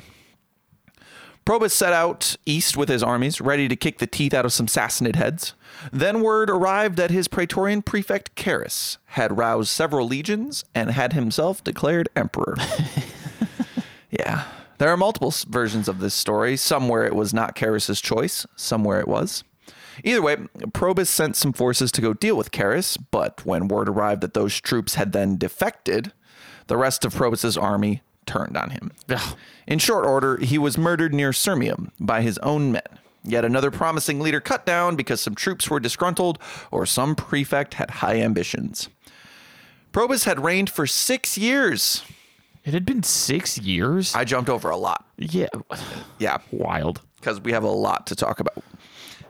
Probus 1.45 1.75
set 1.75 1.93
out 1.93 2.35
east 2.47 2.75
with 2.75 2.89
his 2.89 3.03
armies, 3.03 3.39
ready 3.39 3.67
to 3.67 3.75
kick 3.75 3.99
the 3.99 4.07
teeth 4.07 4.33
out 4.33 4.45
of 4.45 4.53
some 4.53 4.65
Sassanid 4.65 5.15
heads. 5.15 5.53
Then 5.91 6.21
word 6.21 6.49
arrived 6.49 6.97
that 6.97 7.11
his 7.11 7.27
praetorian 7.27 7.83
prefect 7.83 8.33
Carus 8.33 8.97
had 9.09 9.37
roused 9.37 9.69
several 9.69 10.07
legions 10.07 10.65
and 10.73 10.89
had 10.89 11.13
himself 11.13 11.63
declared 11.63 12.09
emperor. 12.15 12.55
yeah. 14.09 14.45
There 14.79 14.89
are 14.89 14.97
multiple 14.97 15.31
versions 15.47 15.87
of 15.87 15.99
this 15.99 16.15
story, 16.15 16.57
some 16.57 16.89
where 16.89 17.05
it 17.05 17.15
was 17.15 17.31
not 17.31 17.53
Carus's 17.53 18.01
choice, 18.01 18.47
some 18.55 18.83
where 18.83 18.99
it 18.99 19.07
was. 19.07 19.43
Either 20.03 20.21
way, 20.21 20.37
Probus 20.73 21.09
sent 21.09 21.35
some 21.35 21.53
forces 21.53 21.91
to 21.93 22.01
go 22.01 22.13
deal 22.13 22.35
with 22.35 22.51
Carus, 22.51 22.97
but 22.97 23.45
when 23.45 23.67
word 23.67 23.87
arrived 23.89 24.21
that 24.21 24.33
those 24.33 24.59
troops 24.59 24.95
had 24.95 25.11
then 25.11 25.37
defected, 25.37 26.11
the 26.67 26.77
rest 26.77 27.05
of 27.05 27.13
Probus's 27.15 27.57
army 27.57 28.01
turned 28.25 28.57
on 28.57 28.71
him. 28.71 28.91
Ugh. 29.09 29.37
In 29.67 29.79
short 29.79 30.05
order, 30.05 30.37
he 30.37 30.57
was 30.57 30.77
murdered 30.77 31.13
near 31.13 31.31
Sirmium 31.31 31.91
by 31.99 32.21
his 32.21 32.37
own 32.39 32.71
men. 32.71 32.81
Yet 33.23 33.43
another 33.45 33.71
promising 33.71 34.19
leader 34.19 34.39
cut 34.39 34.65
down 34.67 34.95
because 34.95 35.19
some 35.21 35.33
troops 35.33 35.69
were 35.69 35.79
disgruntled 35.79 36.37
or 36.69 36.85
some 36.85 37.15
prefect 37.15 37.75
had 37.75 37.89
high 37.89 38.17
ambitions. 38.21 38.89
Probus 39.91 40.25
had 40.25 40.43
reigned 40.43 40.69
for 40.69 40.85
six 40.85 41.37
years. 41.37 42.03
It 42.63 42.73
had 42.73 42.85
been 42.85 43.01
six 43.03 43.57
years. 43.57 44.13
I 44.13 44.25
jumped 44.25 44.49
over 44.49 44.69
a 44.69 44.77
lot. 44.77 45.05
yeah. 45.17 45.47
Yeah, 46.19 46.37
Wild. 46.51 47.01
because 47.15 47.39
we 47.39 47.51
have 47.51 47.63
a 47.63 47.69
lot 47.69 48.07
to 48.07 48.15
talk 48.15 48.39
about. 48.39 48.63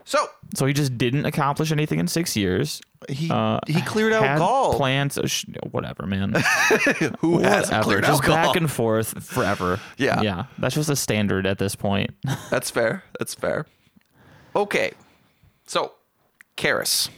So 0.08 0.24
So 0.54 0.66
he 0.66 0.72
just 0.72 0.96
didn't 0.96 1.26
accomplish 1.26 1.72
anything 1.72 1.98
in 1.98 2.06
six 2.06 2.36
years. 2.36 2.80
he 3.08 3.28
Uh, 3.28 3.58
he 3.66 3.82
cleared 3.82 4.12
out 4.12 4.22
had 4.22 4.38
Gaul. 4.38 4.74
Plans, 4.76 5.18
uh, 5.18 5.26
sh- 5.26 5.44
whatever, 5.72 6.06
man. 6.06 6.32
Who 7.20 7.40
has 7.40 7.68
cleared 7.82 8.04
Just 8.04 8.22
out 8.22 8.26
Gaul? 8.26 8.36
back 8.36 8.56
and 8.56 8.70
forth 8.70 9.20
forever. 9.24 9.80
Yeah. 9.98 10.22
yeah. 10.22 10.44
That's 10.58 10.76
just 10.76 10.88
a 10.88 10.96
standard 10.96 11.44
at 11.44 11.58
this 11.58 11.74
point. 11.74 12.10
That's 12.50 12.70
fair. 12.70 13.02
That's 13.18 13.34
fair. 13.34 13.66
Okay. 14.54 14.92
So, 15.66 15.92
Carus. 16.54 17.10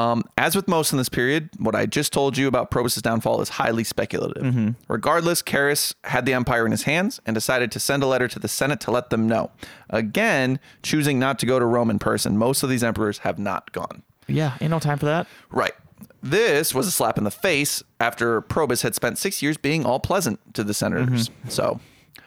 Um, 0.00 0.24
as 0.38 0.56
with 0.56 0.66
most 0.66 0.92
in 0.92 0.98
this 0.98 1.08
period, 1.08 1.50
what 1.58 1.74
I 1.74 1.84
just 1.86 2.12
told 2.12 2.38
you 2.38 2.48
about 2.48 2.70
Probus' 2.70 2.96
downfall 3.02 3.40
is 3.42 3.50
highly 3.50 3.84
speculative. 3.84 4.74
Regardless, 4.88 5.42
Carus 5.42 5.94
had 6.04 6.24
the 6.26 6.32
empire 6.32 6.64
in 6.64 6.70
his 6.72 6.84
hands 6.84 7.20
and 7.26 7.34
decided 7.34 7.70
to 7.72 7.80
send 7.80 8.02
a 8.02 8.06
letter 8.06 8.26
to 8.28 8.38
the 8.38 8.48
Senate 8.48 8.80
to 8.80 8.90
let 8.90 9.10
them 9.10 9.28
know. 9.28 9.50
Again, 9.90 10.58
choosing 10.82 11.18
not 11.18 11.38
to 11.40 11.46
go 11.46 11.58
to 11.58 11.66
Rome 11.66 11.90
in 11.90 11.98
person. 11.98 12.38
Most 12.38 12.62
of 12.62 12.70
these 12.70 12.82
emperors 12.82 13.18
have 13.18 13.38
not 13.38 13.72
gone. 13.72 14.02
yeah, 14.26 14.56
ain't 14.60 14.70
no 14.70 14.78
time 14.78 14.98
for 14.98 15.06
that. 15.06 15.26
Right. 15.50 15.74
This 16.22 16.74
was 16.74 16.86
a 16.86 16.90
slap 16.90 17.18
in 17.18 17.24
the 17.24 17.30
face 17.30 17.82
after 17.98 18.40
Probus 18.40 18.82
had 18.82 18.94
spent 18.94 19.18
six 19.18 19.42
years 19.42 19.56
being 19.56 19.84
all 19.84 20.00
pleasant 20.00 20.54
to 20.54 20.64
the 20.64 20.72
senators. 20.74 21.30
So, 21.48 21.80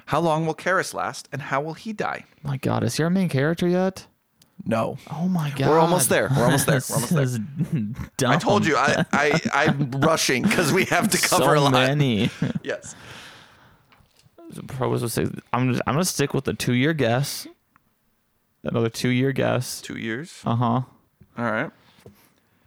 how 0.08 0.20
long 0.20 0.46
will 0.46 0.54
Carus 0.54 0.94
last 0.94 1.30
and 1.32 1.42
how 1.44 1.62
will 1.62 1.74
he 1.76 1.94
die? 1.94 2.26
My 2.44 2.58
God, 2.58 2.84
is 2.84 2.98
he 2.98 3.04
our 3.04 3.10
main 3.10 3.30
character 3.30 3.68
yet? 3.68 4.06
No. 4.66 4.98
Oh 5.12 5.28
my 5.28 5.50
God, 5.52 5.70
We're 5.70 5.80
almost 5.80 6.10
there. 6.10 6.30
We're 6.36 6.46
almost 6.46 6.66
there. 6.66 6.80
We're 6.90 6.96
almost 6.96 7.10
there. 7.14 7.26
This 7.26 7.34
is 7.34 7.40
dumb. 8.18 8.32
I 8.32 8.38
told 8.38 8.66
you 8.66 8.78
I, 8.78 9.06
I 9.12 9.42
I'm 9.54 9.92
rushing 9.92 10.44
because 10.44 10.72
we 10.72 10.86
have 10.86 11.10
to 11.10 11.18
cover 11.30 11.56
so 11.56 11.58
a 11.58 11.64
lot. 11.64 11.72
many. 11.74 12.30
Yes. 12.64 12.96
Would 14.80 15.12
say, 15.12 15.28
I'm 15.52 15.72
just, 15.72 15.82
I'm 15.88 15.96
gonna 15.96 16.06
stick 16.06 16.34
with 16.34 16.44
the 16.46 16.54
two 16.54 16.74
year 16.74 16.94
guess. 16.94 17.48
Another 18.64 18.90
two 18.90 19.10
year 19.10 19.32
guess. 19.32 19.82
Two 19.82 19.98
years. 19.98 20.42
Uh 20.46 20.56
huh. 20.56 20.82
All 21.38 21.52
right. 21.52 21.72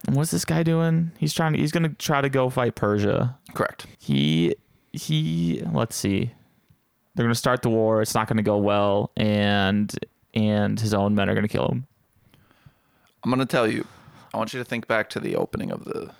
And 0.06 0.16
what's 0.16 0.30
this 0.32 0.44
guy 0.44 0.62
doing? 0.64 1.12
He's 1.18 1.32
trying 1.32 1.52
to. 1.52 1.58
He's 1.58 1.72
gonna 1.72 1.90
try 1.90 2.20
to 2.20 2.28
go 2.28 2.50
fight 2.50 2.74
Persia. 2.74 3.38
Correct. 3.54 3.86
He 3.98 4.56
he. 4.92 5.62
Let's 5.72 5.96
see. 5.96 6.32
They're 7.14 7.24
gonna 7.24 7.34
start 7.34 7.62
the 7.62 7.70
war. 7.70 8.02
It's 8.02 8.14
not 8.14 8.26
gonna 8.28 8.42
go 8.42 8.58
well, 8.58 9.10
and 9.16 9.92
and 10.36 10.78
his 10.78 10.94
own 10.94 11.14
men 11.14 11.28
are 11.28 11.34
gonna 11.34 11.48
kill 11.48 11.66
him. 11.66 11.86
I'm 13.24 13.30
gonna 13.30 13.46
tell 13.46 13.66
you. 13.66 13.86
I 14.32 14.36
want 14.36 14.52
you 14.52 14.58
to 14.60 14.64
think 14.64 14.86
back 14.86 15.08
to 15.10 15.20
the 15.20 15.34
opening 15.34 15.72
of 15.72 15.84
the 15.84 16.12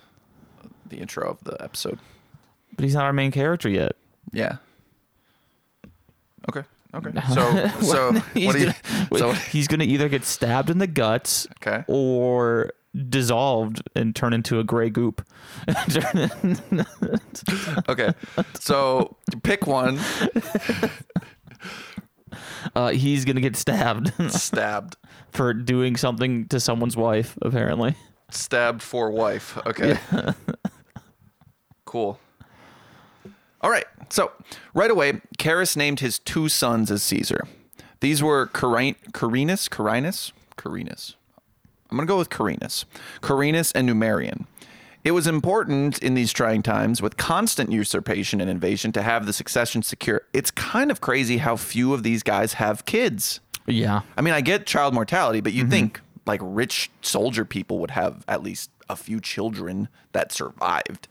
the 0.85 0.97
intro 0.97 1.29
of 1.29 1.43
the 1.43 1.61
episode. 1.63 1.99
But 2.75 2.83
he's 2.83 2.95
not 2.95 3.05
our 3.05 3.13
main 3.13 3.31
character 3.31 3.69
yet. 3.69 3.95
Yeah. 4.33 4.57
Okay. 6.49 6.63
Okay. 6.93 7.11
So 7.33 7.67
so 7.81 8.13
what 8.13 8.33
do 8.33 8.59
you? 8.59 8.65
gonna, 8.65 8.75
So 9.17 9.31
he's 9.31 9.67
gonna 9.67 9.83
either 9.83 10.09
get 10.09 10.25
stabbed 10.25 10.69
in 10.69 10.79
the 10.79 10.87
guts 10.87 11.47
okay. 11.61 11.83
or 11.87 12.71
dissolved 13.09 13.83
and 13.95 14.15
turn 14.15 14.33
into 14.33 14.59
a 14.59 14.63
gray 14.63 14.89
goop. 14.89 15.23
Okay. 17.87 18.13
So 18.55 19.15
pick 19.43 19.67
one. 19.67 19.99
uh, 22.75 22.89
he's 22.89 23.25
gonna 23.25 23.41
get 23.41 23.55
stabbed 23.55 24.11
Stabbed. 24.31 24.97
for 25.31 25.53
doing 25.53 25.95
something 25.95 26.47
to 26.47 26.59
someone's 26.59 26.97
wife. 26.97 27.37
Apparently, 27.41 27.95
Stabbed 28.29 28.81
for 28.81 29.09
wife. 29.11 29.57
Okay. 29.65 29.97
cool. 31.85 32.19
All 33.61 33.69
right. 33.69 33.85
So 34.09 34.31
right 34.73 34.91
away, 34.91 35.21
Carus 35.37 35.75
named 35.75 35.99
his 35.99 36.19
two 36.19 36.49
sons 36.49 36.91
as 36.91 37.03
Caesar. 37.03 37.47
These 37.99 38.21
were 38.21 38.47
Carin- 38.47 38.95
Carinus, 39.13 39.67
Carinus, 39.69 40.31
Carinus. 40.57 41.15
I'm 41.89 41.97
gonna 41.97 42.05
go 42.07 42.17
with 42.17 42.29
Carinus, 42.29 42.85
Carinus 43.21 43.71
and 43.73 43.87
Numerian. 43.89 44.45
It 45.07 45.11
was 45.11 45.25
important 45.25 45.99
in 45.99 46.15
these 46.15 46.33
trying 46.33 46.63
times 46.63 47.01
with 47.01 47.15
constant 47.15 47.71
usurpation 47.71 48.41
and 48.41 48.49
invasion 48.49 48.91
to 48.91 49.01
have 49.01 49.25
the 49.25 49.31
succession 49.31 49.81
secure. 49.81 50.23
It's 50.33 50.51
kind 50.51 50.91
of 50.91 50.99
crazy 50.99 51.37
how 51.37 51.55
few 51.55 51.93
of 51.93 52.03
these 52.03 52.23
guys 52.23 52.51
have 52.55 52.83
kids. 52.83 53.39
yeah. 53.67 54.01
I 54.17 54.21
mean, 54.21 54.33
I 54.33 54.41
get 54.41 54.65
child 54.65 54.93
mortality, 54.93 55.39
but 55.39 55.53
you 55.53 55.61
mm-hmm. 55.61 55.71
think 55.71 56.01
like 56.25 56.41
rich 56.43 56.91
soldier 57.01 57.45
people 57.45 57.79
would 57.79 57.91
have 57.91 58.25
at 58.27 58.43
least 58.43 58.69
a 58.89 58.97
few 58.97 59.21
children 59.21 59.87
that 60.11 60.33
survived. 60.33 61.07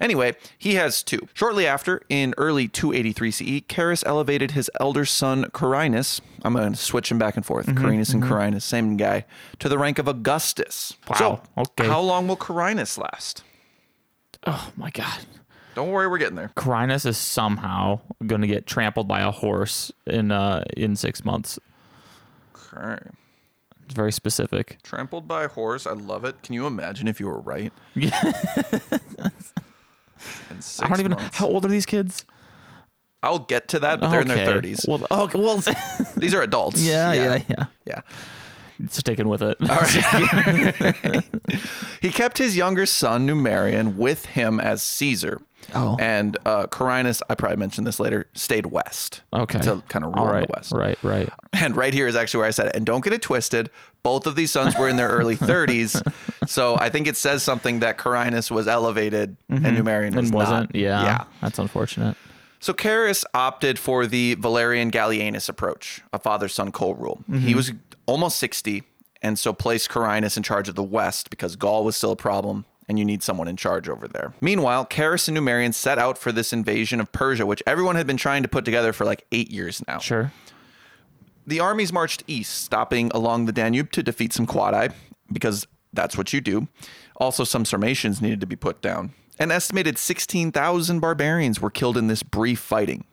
Anyway, 0.00 0.34
he 0.58 0.74
has 0.74 1.02
two. 1.02 1.28
Shortly 1.34 1.66
after, 1.66 2.02
in 2.08 2.34
early 2.38 2.68
283 2.68 3.30
CE, 3.30 3.62
Carus 3.68 4.02
elevated 4.06 4.52
his 4.52 4.70
elder 4.80 5.04
son 5.04 5.44
Carinus. 5.52 6.20
I'm 6.42 6.54
going 6.54 6.72
to 6.72 6.78
switch 6.78 7.10
him 7.10 7.18
back 7.18 7.36
and 7.36 7.44
forth. 7.44 7.66
Carinus 7.74 8.12
and 8.12 8.22
Carinus, 8.22 8.64
same 8.64 8.96
guy, 8.96 9.24
to 9.58 9.68
the 9.68 9.78
rank 9.78 9.98
of 9.98 10.06
Augustus. 10.08 10.94
Wow, 11.08 11.16
So, 11.16 11.42
okay. 11.62 11.86
how 11.86 12.00
long 12.00 12.28
will 12.28 12.36
Carinus 12.36 12.98
last? 12.98 13.42
Oh 14.46 14.70
my 14.76 14.90
god. 14.90 15.18
Don't 15.74 15.90
worry, 15.90 16.06
we're 16.08 16.18
getting 16.18 16.36
there. 16.36 16.52
Carinus 16.56 17.04
is 17.04 17.18
somehow 17.18 18.00
gonna 18.26 18.46
get 18.46 18.66
trampled 18.66 19.08
by 19.08 19.20
a 19.20 19.30
horse 19.30 19.92
in 20.06 20.30
uh 20.30 20.62
in 20.76 20.94
six 20.96 21.24
months. 21.24 21.58
Okay. 22.74 22.96
It's 23.84 23.94
very 23.94 24.12
specific. 24.12 24.78
Trampled 24.82 25.28
by 25.28 25.44
a 25.44 25.48
horse. 25.48 25.86
I 25.86 25.92
love 25.92 26.24
it. 26.24 26.42
Can 26.42 26.54
you 26.54 26.66
imagine 26.66 27.08
if 27.08 27.20
you 27.20 27.26
were 27.26 27.40
right? 27.40 27.72
In 30.50 30.60
six 30.60 30.82
I 30.82 30.88
don't 30.88 31.00
even 31.00 31.10
know 31.12 31.16
months? 31.18 31.36
how 31.36 31.46
old 31.46 31.64
are 31.64 31.68
these 31.68 31.86
kids. 31.86 32.24
I'll 33.22 33.40
get 33.40 33.68
to 33.68 33.80
that, 33.80 34.00
but 34.00 34.10
they're 34.10 34.20
in 34.20 34.28
their 34.28 34.46
30s. 34.46 34.86
Well, 34.86 35.06
okay, 35.10 35.38
well, 35.38 35.56
These 36.16 36.34
are 36.34 36.42
adults. 36.42 36.80
yeah, 36.86 37.12
yeah, 37.12 37.42
yeah. 37.48 37.64
Yeah. 37.84 38.00
Sticking 38.90 39.28
with 39.28 39.42
it. 39.42 39.56
He 42.00 42.10
kept 42.10 42.38
his 42.38 42.56
younger 42.56 42.86
son 42.86 43.26
Numerian 43.26 43.96
with 43.96 44.26
him 44.26 44.60
as 44.60 44.82
Caesar. 44.82 45.40
Oh. 45.74 45.96
And 45.98 46.36
uh, 46.46 46.66
Carinus, 46.68 47.22
I 47.28 47.34
probably 47.34 47.56
mentioned 47.56 47.86
this 47.86 47.98
later, 47.98 48.28
stayed 48.34 48.66
west. 48.66 49.22
Okay. 49.32 49.58
To 49.60 49.82
kind 49.88 50.04
of 50.04 50.14
rule 50.14 50.26
right. 50.26 50.46
the 50.46 50.52
west. 50.54 50.72
Right. 50.72 50.98
Right. 51.02 51.28
And 51.52 51.74
right 51.76 51.92
here 51.92 52.06
is 52.06 52.14
actually 52.14 52.38
where 52.38 52.48
I 52.48 52.52
said 52.52 52.66
it. 52.68 52.76
And 52.76 52.86
don't 52.86 53.02
get 53.02 53.12
it 53.12 53.22
twisted. 53.22 53.70
Both 54.04 54.26
of 54.26 54.36
these 54.36 54.52
sons 54.52 54.76
were 54.78 54.88
in 54.88 54.96
their 54.96 55.08
early 55.08 55.36
30s. 55.38 56.00
So 56.48 56.76
I 56.78 56.90
think 56.90 57.08
it 57.08 57.16
says 57.16 57.42
something 57.42 57.80
that 57.80 57.98
Carinus 57.98 58.50
was 58.50 58.68
elevated 58.68 59.36
and 59.48 59.64
Numerian 59.64 60.14
was 60.14 60.16
Mm-hmm. 60.16 60.18
And 60.18 60.34
wasn't. 60.34 60.74
not. 60.74 60.74
Yeah. 60.76 61.02
Yeah. 61.02 61.24
That's 61.40 61.58
unfortunate. 61.58 62.16
So 62.60 62.72
Carus 62.72 63.24
opted 63.34 63.78
for 63.78 64.06
the 64.06 64.34
Valerian 64.34 64.90
Gallienus 64.90 65.48
approach, 65.48 66.00
a 66.12 66.18
father-son 66.18 66.72
co-rule. 66.72 67.22
Mm-hmm. 67.30 67.38
He 67.46 67.54
was 67.54 67.72
almost 68.06 68.38
60 68.38 68.82
and 69.22 69.38
so 69.38 69.52
placed 69.52 69.90
Carinus 69.90 70.36
in 70.36 70.42
charge 70.42 70.68
of 70.68 70.74
the 70.74 70.82
west 70.82 71.30
because 71.30 71.56
Gaul 71.56 71.84
was 71.84 71.96
still 71.96 72.12
a 72.12 72.16
problem 72.16 72.64
and 72.88 72.98
you 72.98 73.04
need 73.04 73.22
someone 73.22 73.48
in 73.48 73.56
charge 73.56 73.88
over 73.88 74.06
there. 74.06 74.32
Meanwhile, 74.40 74.84
Carus 74.86 75.28
and 75.28 75.36
Numerian 75.36 75.74
set 75.74 75.98
out 75.98 76.16
for 76.16 76.30
this 76.30 76.52
invasion 76.52 77.00
of 77.00 77.10
Persia, 77.10 77.44
which 77.44 77.62
everyone 77.66 77.96
had 77.96 78.06
been 78.06 78.16
trying 78.16 78.42
to 78.42 78.48
put 78.48 78.64
together 78.64 78.92
for 78.92 79.04
like 79.04 79.24
eight 79.32 79.50
years 79.50 79.82
now. 79.88 79.98
Sure. 79.98 80.32
The 81.46 81.60
armies 81.60 81.92
marched 81.92 82.24
east, 82.26 82.62
stopping 82.62 83.10
along 83.14 83.46
the 83.46 83.52
Danube 83.52 83.92
to 83.92 84.02
defeat 84.02 84.32
some 84.32 84.46
Quadi, 84.46 84.92
because 85.32 85.66
that's 85.92 86.16
what 86.16 86.32
you 86.32 86.40
do. 86.40 86.68
Also, 87.16 87.44
some 87.44 87.64
Sarmatians 87.64 88.20
needed 88.20 88.40
to 88.40 88.46
be 88.46 88.56
put 88.56 88.80
down. 88.80 89.12
An 89.38 89.50
estimated 89.50 89.98
16,000 89.98 91.00
barbarians 91.00 91.60
were 91.60 91.70
killed 91.70 91.96
in 91.96 92.08
this 92.08 92.22
brief 92.22 92.58
fighting. 92.58 93.04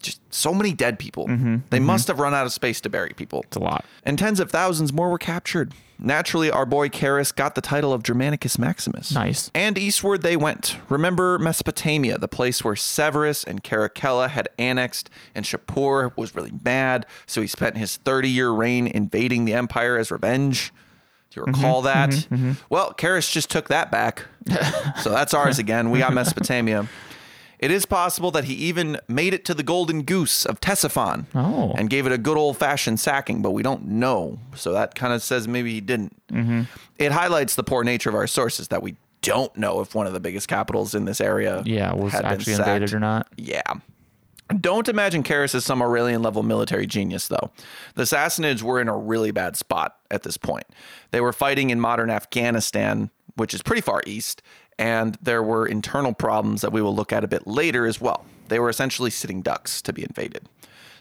Just 0.00 0.20
so 0.32 0.54
many 0.54 0.72
dead 0.72 0.98
people. 0.98 1.26
Mm-hmm, 1.26 1.56
they 1.70 1.78
mm-hmm. 1.78 1.86
must 1.86 2.08
have 2.08 2.20
run 2.20 2.34
out 2.34 2.46
of 2.46 2.52
space 2.52 2.80
to 2.82 2.88
bury 2.88 3.10
people. 3.16 3.42
It's 3.44 3.56
a 3.56 3.60
lot. 3.60 3.84
And 4.04 4.18
tens 4.18 4.40
of 4.40 4.50
thousands 4.50 4.92
more 4.92 5.10
were 5.10 5.18
captured. 5.18 5.72
Naturally, 6.00 6.48
our 6.48 6.64
boy 6.64 6.88
Carus 6.88 7.32
got 7.32 7.56
the 7.56 7.60
title 7.60 7.92
of 7.92 8.04
Germanicus 8.04 8.56
Maximus. 8.56 9.12
Nice. 9.12 9.50
And 9.52 9.76
eastward 9.76 10.22
they 10.22 10.36
went. 10.36 10.76
Remember 10.88 11.38
Mesopotamia, 11.40 12.18
the 12.18 12.28
place 12.28 12.62
where 12.62 12.76
Severus 12.76 13.42
and 13.42 13.64
Caracalla 13.64 14.28
had 14.28 14.48
annexed, 14.58 15.10
and 15.34 15.44
Shapur 15.44 16.16
was 16.16 16.36
really 16.36 16.52
mad, 16.64 17.04
so 17.26 17.40
he 17.40 17.48
spent 17.48 17.76
his 17.76 17.96
30 17.96 18.28
year 18.28 18.50
reign 18.50 18.86
invading 18.86 19.44
the 19.44 19.54
empire 19.54 19.98
as 19.98 20.12
revenge. 20.12 20.72
Do 21.30 21.40
you 21.40 21.46
mm-hmm, 21.46 21.60
recall 21.60 21.82
that? 21.82 22.28
Well, 22.70 22.92
Carus 22.92 23.28
just 23.30 23.50
took 23.50 23.68
that 23.68 23.90
back. 23.90 24.24
so 25.00 25.10
that's 25.10 25.34
ours 25.34 25.58
again. 25.58 25.90
We 25.90 25.98
got 25.98 26.14
Mesopotamia. 26.14 26.88
It 27.58 27.70
is 27.70 27.86
possible 27.86 28.30
that 28.32 28.44
he 28.44 28.54
even 28.54 28.98
made 29.08 29.34
it 29.34 29.44
to 29.46 29.54
the 29.54 29.62
Golden 29.64 30.02
Goose 30.02 30.46
of 30.46 30.60
Ctesiphon 30.60 31.26
Oh. 31.34 31.74
and 31.76 31.90
gave 31.90 32.06
it 32.06 32.12
a 32.12 32.18
good 32.18 32.36
old 32.36 32.56
fashioned 32.56 33.00
sacking, 33.00 33.42
but 33.42 33.50
we 33.50 33.62
don't 33.62 33.86
know. 33.86 34.38
So 34.54 34.72
that 34.72 34.94
kind 34.94 35.12
of 35.12 35.22
says 35.22 35.48
maybe 35.48 35.72
he 35.72 35.80
didn't. 35.80 36.14
Mm-hmm. 36.28 36.62
It 36.98 37.12
highlights 37.12 37.54
the 37.56 37.64
poor 37.64 37.82
nature 37.84 38.08
of 38.10 38.14
our 38.14 38.26
sources 38.28 38.68
that 38.68 38.82
we 38.82 38.96
don't 39.22 39.54
know 39.56 39.80
if 39.80 39.94
one 39.96 40.06
of 40.06 40.12
the 40.12 40.20
biggest 40.20 40.46
capitals 40.46 40.94
in 40.94 41.04
this 41.04 41.20
area 41.20 41.62
Yeah. 41.66 41.92
Was 41.94 42.12
had 42.12 42.24
actually 42.24 42.52
invaded 42.54 42.92
or 42.94 43.00
not? 43.00 43.26
Yeah. 43.36 43.62
Don't 44.60 44.88
imagine 44.88 45.22
Carus 45.24 45.54
as 45.54 45.64
some 45.64 45.82
Aurelian 45.82 46.22
level 46.22 46.42
military 46.42 46.86
genius, 46.86 47.28
though. 47.28 47.50
The 47.96 48.04
Sassanids 48.04 48.62
were 48.62 48.80
in 48.80 48.88
a 48.88 48.96
really 48.96 49.30
bad 49.30 49.56
spot 49.56 49.96
at 50.10 50.22
this 50.22 50.38
point. 50.38 50.64
They 51.10 51.20
were 51.20 51.34
fighting 51.34 51.68
in 51.68 51.80
modern 51.80 52.08
Afghanistan, 52.08 53.10
which 53.34 53.52
is 53.52 53.60
pretty 53.60 53.82
far 53.82 54.02
east, 54.06 54.40
and 54.78 55.16
there 55.22 55.42
were 55.42 55.66
internal 55.66 56.12
problems 56.12 56.60
that 56.62 56.72
we 56.72 56.80
will 56.82 56.94
look 56.94 57.12
at 57.12 57.24
a 57.24 57.28
bit 57.28 57.46
later 57.46 57.86
as 57.86 58.00
well. 58.00 58.24
They 58.48 58.58
were 58.58 58.68
essentially 58.70 59.10
sitting 59.10 59.42
ducks 59.42 59.82
to 59.82 59.92
be 59.92 60.02
invaded. 60.02 60.48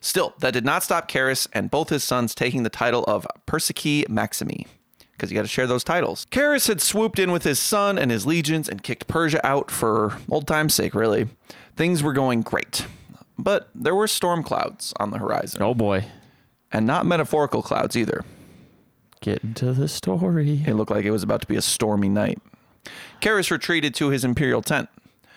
Still, 0.02 0.34
that 0.40 0.52
did 0.52 0.66
not 0.66 0.84
stop 0.84 1.08
Carus 1.08 1.48
and 1.54 1.72
both 1.72 1.90
his 1.90 2.04
sons 2.04 2.36
taking 2.36 2.64
the 2.64 2.70
title 2.70 3.04
of 3.06 3.26
Persici 3.48 4.06
Maximi, 4.08 4.66
because 5.14 5.32
you 5.32 5.36
got 5.36 5.42
to 5.42 5.48
share 5.48 5.66
those 5.68 5.84
titles. 5.84 6.28
Carus 6.30 6.68
had 6.68 6.82
swooped 6.82 7.18
in 7.20 7.32
with 7.32 7.44
his 7.44 7.58
son 7.60 7.98
and 7.98 8.12
his 8.12 8.26
legions 8.26 8.70
and 8.70 8.84
kicked 8.84 9.08
Persia 9.08 9.46
out 9.46 9.72
for 9.72 10.18
old 10.30 10.46
time's 10.48 10.76
sake, 10.76 10.94
really. 10.94 11.28
Things 11.76 12.04
were 12.04 12.14
going 12.14 12.42
great. 12.42 12.86
But 13.40 13.70
there 13.76 13.96
were 13.96 14.08
storm 14.08 14.44
clouds 14.44 14.94
on 15.00 15.12
the 15.12 15.18
horizon, 15.20 15.62
Oh 15.62 15.74
boy. 15.74 16.06
and 16.72 16.86
not 16.88 17.06
metaphorical 17.06 17.62
clouds 17.62 17.96
either. 17.96 18.24
Get 19.22 19.44
into 19.44 19.74
the 19.74 19.88
story. 19.88 20.64
It 20.68 20.74
looked 20.76 20.92
like 20.92 21.06
it 21.06 21.12
was 21.12 21.24
about 21.24 21.42
to 21.42 21.48
be 21.48 21.56
a 21.56 21.62
stormy 21.62 22.10
night. 22.10 22.40
Carus 23.22 23.52
retreated 23.52 23.94
to 23.96 24.10
his 24.10 24.24
imperial 24.24 24.62
tent. 24.62 24.90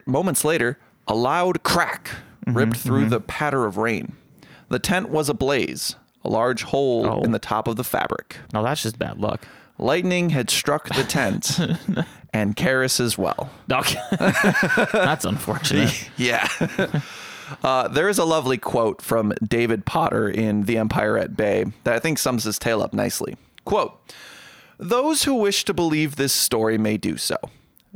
Moments 0.06 0.44
later, 0.44 0.78
a 1.06 1.14
loud 1.14 1.62
crack 1.62 2.10
ripped 2.46 2.76
through 2.76 3.06
the 3.08 3.20
patter 3.20 3.64
of 3.66 3.76
rain. 3.76 4.12
The 4.68 4.78
tent 4.78 5.08
was 5.08 5.28
ablaze, 5.28 5.96
a 6.24 6.28
large 6.28 6.62
hole 6.64 7.06
Oh. 7.06 7.22
in 7.22 7.32
the 7.32 7.38
top 7.38 7.66
of 7.68 7.76
the 7.76 7.84
fabric. 7.84 8.36
No, 8.52 8.62
that's 8.62 8.82
just 8.82 8.98
bad 8.98 9.18
luck. 9.18 9.46
Lightning 9.78 10.30
had 10.30 10.50
struck 10.50 10.88
the 10.94 11.04
tent 11.04 11.58
and 12.32 12.54
Carus 12.56 13.00
as 13.00 13.16
well. 13.16 13.50
Okay. 13.70 13.98
that's 14.92 15.24
unfortunate. 15.24 16.10
Yeah. 16.16 16.46
uh, 17.64 17.88
there 17.88 18.08
is 18.08 18.18
a 18.18 18.24
lovely 18.24 18.58
quote 18.58 19.00
from 19.02 19.32
David 19.46 19.86
Potter 19.86 20.28
in 20.28 20.64
The 20.64 20.76
Empire 20.78 21.16
at 21.18 21.36
Bay 21.36 21.64
that 21.84 21.94
I 21.94 21.98
think 21.98 22.18
sums 22.18 22.44
this 22.44 22.58
tale 22.58 22.82
up 22.82 22.92
nicely. 22.92 23.36
Quote 23.64 23.98
Those 24.78 25.24
who 25.24 25.34
wish 25.34 25.64
to 25.64 25.74
believe 25.74 26.16
this 26.16 26.32
story 26.32 26.78
may 26.78 26.96
do 26.96 27.16
so. 27.16 27.36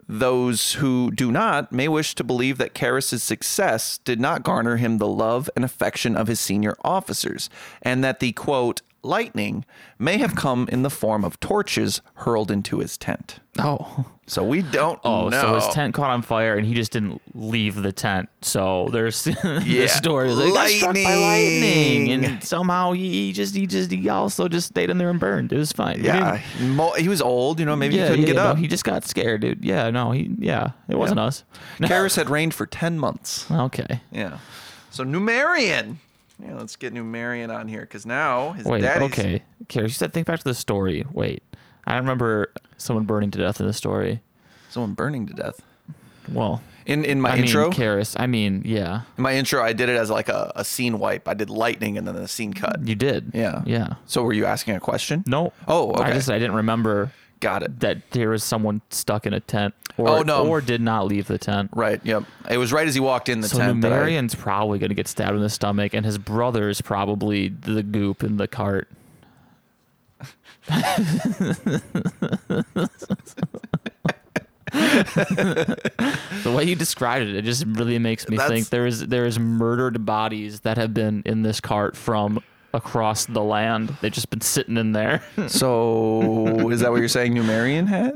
Those 0.08 0.74
who 0.74 1.10
do 1.10 1.32
not 1.32 1.72
may 1.72 1.88
wish 1.88 2.14
to 2.16 2.24
believe 2.24 2.58
that 2.58 2.74
Carus' 2.74 3.22
success 3.22 3.98
did 3.98 4.20
not 4.20 4.42
garner 4.42 4.76
him 4.76 4.98
the 4.98 5.08
love 5.08 5.48
and 5.56 5.64
affection 5.64 6.16
of 6.16 6.28
his 6.28 6.40
senior 6.40 6.76
officers, 6.84 7.48
and 7.82 8.04
that 8.04 8.20
the 8.20 8.32
quote, 8.32 8.82
lightning 9.04 9.64
may 9.98 10.18
have 10.18 10.34
come 10.34 10.68
in 10.72 10.82
the 10.82 10.90
form 10.90 11.24
of 11.24 11.38
torches 11.40 12.00
hurled 12.14 12.50
into 12.50 12.78
his 12.78 12.96
tent. 12.96 13.40
Oh. 13.58 14.06
So 14.26 14.42
we 14.42 14.62
don't 14.62 14.98
Oh, 15.04 15.28
know. 15.28 15.40
so 15.40 15.54
his 15.56 15.68
tent 15.74 15.92
caught 15.92 16.10
on 16.10 16.22
fire 16.22 16.56
and 16.56 16.66
he 16.66 16.72
just 16.72 16.90
didn't 16.92 17.20
leave 17.34 17.74
the 17.76 17.92
tent. 17.92 18.30
So 18.40 18.88
there's 18.90 19.26
Yeah. 19.44 19.58
the 19.60 19.88
story 19.88 20.30
is 20.30 20.38
like, 20.38 20.46
he 20.48 20.52
got 20.54 20.68
struck 20.70 20.94
by 20.94 21.14
lightning, 21.14 22.06
Lightning. 22.08 22.24
and 22.24 22.42
somehow 22.42 22.92
he, 22.92 23.10
he 23.26 23.32
just 23.34 23.54
he 23.54 23.66
just 23.66 23.90
he 23.90 24.08
also 24.08 24.48
just 24.48 24.68
stayed 24.68 24.88
in 24.88 24.96
there 24.96 25.10
and 25.10 25.20
burned. 25.20 25.52
It 25.52 25.58
was 25.58 25.72
fine. 25.72 26.02
Yeah, 26.02 26.40
mo- 26.60 26.94
he 26.94 27.08
was 27.08 27.20
old. 27.20 27.60
You 27.60 27.66
know, 27.66 27.76
maybe 27.76 27.96
yeah, 27.96 28.04
he 28.04 28.08
couldn't 28.10 28.20
yeah, 28.22 28.32
get 28.32 28.36
no, 28.36 28.42
up. 28.48 28.56
he 28.58 28.66
just 28.66 28.84
got 28.84 29.04
scared, 29.04 29.42
dude. 29.42 29.62
Yeah, 29.62 29.90
no, 29.90 30.10
he 30.12 30.30
yeah, 30.38 30.70
it 30.88 30.96
wasn't 30.96 31.20
us. 31.20 31.44
Carus 31.82 32.16
had 32.16 32.30
reigned 32.30 32.54
for 32.54 32.64
ten 32.64 32.98
months. 32.98 33.50
Okay. 33.50 34.00
Yeah. 34.10 34.38
So 34.90 35.04
Numerian. 35.04 35.96
Yeah, 36.42 36.54
let's 36.56 36.76
get 36.76 36.92
Numerian 36.92 37.54
on 37.54 37.68
here 37.68 37.82
because 37.82 38.04
now 38.04 38.52
his 38.52 38.66
Wait. 38.66 38.80
daddy's. 38.82 39.10
Okay. 39.12 39.42
Kara, 39.68 39.86
you 39.86 39.92
said 39.92 40.12
think 40.12 40.26
back 40.26 40.38
to 40.40 40.44
the 40.44 40.54
story. 40.54 41.04
Wait, 41.12 41.42
I 41.86 41.96
remember 41.96 42.52
someone 42.76 43.04
burning 43.04 43.30
to 43.32 43.38
death 43.38 43.60
in 43.60 43.66
the 43.66 43.72
story. 43.72 44.20
Someone 44.70 44.94
burning 44.94 45.26
to 45.28 45.32
death. 45.34 45.60
Well, 46.32 46.62
In 46.86 47.04
in 47.04 47.20
my 47.20 47.32
I 47.34 47.36
intro, 47.36 47.64
mean, 47.64 47.72
Carus. 47.72 48.16
I 48.18 48.26
mean, 48.26 48.62
yeah, 48.64 49.02
in 49.16 49.22
my 49.22 49.34
intro, 49.34 49.62
I 49.62 49.72
did 49.72 49.88
it 49.88 49.96
as 49.96 50.10
like 50.10 50.28
a, 50.28 50.52
a 50.56 50.64
scene 50.64 50.98
wipe. 50.98 51.28
I 51.28 51.34
did 51.34 51.50
lightning 51.50 51.96
and 51.98 52.06
then 52.08 52.14
the 52.16 52.26
scene 52.28 52.52
cut. 52.52 52.86
you 52.86 52.94
did. 52.94 53.30
Yeah. 53.34 53.62
Yeah. 53.66 53.94
So 54.06 54.22
were 54.22 54.32
you 54.32 54.44
asking 54.46 54.74
a 54.74 54.80
question? 54.80 55.22
No. 55.26 55.52
Oh, 55.68 55.90
okay. 55.90 56.02
I 56.02 56.06
okay. 56.08 56.12
just 56.14 56.30
I 56.30 56.38
didn't 56.38 56.56
remember 56.56 57.12
Got 57.40 57.62
it. 57.62 57.80
that 57.80 58.10
there 58.12 58.30
was 58.30 58.42
someone 58.42 58.80
stuck 58.90 59.26
in 59.26 59.34
a 59.34 59.40
tent 59.40 59.74
or 59.98 60.08
Oh, 60.08 60.22
no. 60.22 60.46
or 60.46 60.60
did 60.60 60.80
not 60.80 61.06
leave 61.06 61.26
the 61.26 61.38
tent. 61.38 61.70
Right. 61.74 62.00
Yep. 62.04 62.24
It 62.50 62.56
was 62.58 62.72
right 62.72 62.88
as 62.88 62.94
he 62.94 63.00
walked 63.00 63.28
in 63.28 63.40
the 63.40 63.48
So 63.48 63.58
tent. 63.58 63.82
that 63.82 63.92
I- 63.92 64.28
probably 64.36 64.78
going 64.78 64.88
to 64.88 64.94
get 64.94 65.08
stabbed 65.08 65.36
in 65.36 65.42
the 65.42 65.50
stomach, 65.50 65.92
and 65.94 66.04
his 66.06 66.18
brother's 66.18 66.80
probably 66.80 67.48
the 67.48 67.82
goop 67.82 68.24
in 68.24 68.36
the 68.38 68.48
cart. 68.48 68.88
the 74.74 76.52
way 76.56 76.64
you 76.64 76.74
described 76.74 77.26
it, 77.28 77.36
it 77.36 77.42
just 77.42 77.64
really 77.66 77.98
makes 77.98 78.28
me 78.28 78.36
That's- 78.36 78.52
think 78.52 78.68
there 78.70 78.86
is 78.86 79.06
there 79.08 79.26
is 79.26 79.38
murdered 79.38 80.04
bodies 80.04 80.60
that 80.60 80.76
have 80.78 80.94
been 80.94 81.22
in 81.24 81.42
this 81.42 81.60
cart 81.60 81.96
from 81.96 82.42
across 82.74 83.26
the 83.26 83.42
land. 83.42 83.96
They've 84.02 84.12
just 84.12 84.28
been 84.28 84.40
sitting 84.42 84.76
in 84.76 84.92
there. 84.92 85.22
So 85.48 86.70
is 86.70 86.80
that 86.80 86.90
what 86.90 86.98
you're 86.98 87.08
saying? 87.08 87.34
Numerian 87.34 87.86
had? 87.86 88.14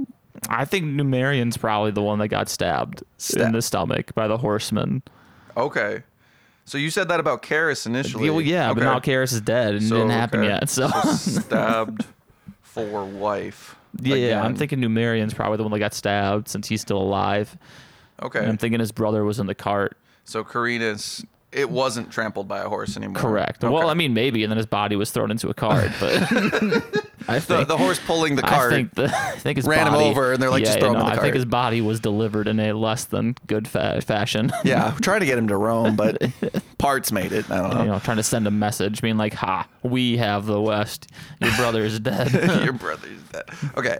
I 0.48 0.64
think 0.64 0.86
Numerian's 0.86 1.56
probably 1.56 1.90
the 1.90 2.02
one 2.02 2.18
that 2.18 2.28
got 2.28 2.48
stabbed 2.48 3.02
in 3.36 3.52
the 3.52 3.62
stomach 3.62 4.14
by 4.14 4.28
the 4.28 4.38
horseman. 4.38 5.02
Okay. 5.56 6.02
So 6.64 6.78
you 6.78 6.90
said 6.90 7.08
that 7.08 7.20
about 7.20 7.42
Carus 7.42 7.86
initially. 7.86 8.28
Well, 8.30 8.40
yeah, 8.40 8.72
but 8.72 8.82
now 8.82 9.00
Carus 9.00 9.32
is 9.32 9.40
dead 9.40 9.74
and 9.74 9.84
it 9.84 9.88
didn't 9.88 10.10
happen 10.10 10.40
okay. 10.40 10.48
yet. 10.48 10.68
So, 10.68 10.88
stabbed 10.88 12.04
for 12.62 13.04
wife. 13.04 13.76
yeah, 14.00 14.16
yeah, 14.16 14.42
I'm 14.42 14.54
thinking 14.54 14.80
Numerian's 14.80 15.34
probably 15.34 15.58
the 15.58 15.62
one 15.62 15.72
that 15.72 15.78
got 15.78 15.94
stabbed 15.94 16.48
since 16.48 16.68
he's 16.68 16.80
still 16.80 17.00
alive. 17.00 17.56
Okay. 18.22 18.40
And 18.40 18.48
I'm 18.48 18.58
thinking 18.58 18.80
his 18.80 18.92
brother 18.92 19.24
was 19.24 19.38
in 19.38 19.46
the 19.46 19.54
cart. 19.54 19.96
So 20.24 20.44
Karina's 20.44 21.24
it 21.52 21.70
wasn't 21.70 22.10
trampled 22.10 22.48
by 22.48 22.60
a 22.60 22.68
horse 22.68 22.96
anymore. 22.96 23.20
Correct. 23.20 23.64
Okay. 23.64 23.72
Well, 23.72 23.88
I 23.88 23.94
mean, 23.94 24.14
maybe, 24.14 24.42
and 24.44 24.50
then 24.50 24.56
his 24.58 24.66
body 24.66 24.96
was 24.96 25.10
thrown 25.10 25.30
into 25.30 25.48
a 25.48 25.54
cart, 25.54 25.90
but 26.00 26.12
I 27.26 27.34
the, 27.34 27.40
think 27.40 27.68
the 27.68 27.76
horse 27.76 27.98
pulling 27.98 28.36
the 28.36 28.46
I 28.46 28.48
cart. 28.48 28.70
think 28.70 28.94
the 28.94 29.04
I 29.14 29.32
think 29.32 29.56
his 29.56 29.66
ran 29.66 29.86
him 29.86 29.94
over, 29.94 30.32
and 30.32 30.42
they're 30.42 30.50
like, 30.50 30.62
yeah, 30.62 30.66
"Just 30.68 30.78
throw 30.78 30.88
him 30.88 30.94
no, 30.94 31.00
in 31.00 31.06
the 31.06 31.12
I 31.12 31.14
cart." 31.14 31.22
think 31.24 31.34
his 31.34 31.44
body 31.44 31.80
was 31.80 32.00
delivered 32.00 32.46
in 32.48 32.60
a 32.60 32.72
less 32.72 33.04
than 33.06 33.36
good 33.46 33.66
fa- 33.66 34.00
fashion. 34.02 34.52
yeah, 34.64 34.96
trying 35.00 35.20
to 35.20 35.26
get 35.26 35.38
him 35.38 35.48
to 35.48 35.56
Rome, 35.56 35.96
but 35.96 36.22
parts 36.78 37.10
made 37.10 37.32
it. 37.32 37.50
I 37.50 37.56
don't 37.56 37.74
know. 37.74 37.82
you 37.82 37.88
know, 37.88 37.98
trying 37.98 38.18
to 38.18 38.22
send 38.22 38.46
a 38.46 38.50
message, 38.50 39.02
being 39.02 39.16
like, 39.16 39.34
"Ha, 39.34 39.66
we 39.82 40.18
have 40.18 40.46
the 40.46 40.60
West. 40.60 41.08
Your 41.40 41.54
brother 41.56 41.84
is 41.84 41.98
dead." 42.00 42.32
Your 42.62 42.72
brother 42.72 43.08
is 43.08 43.22
dead. 43.24 43.44
Okay. 43.76 43.98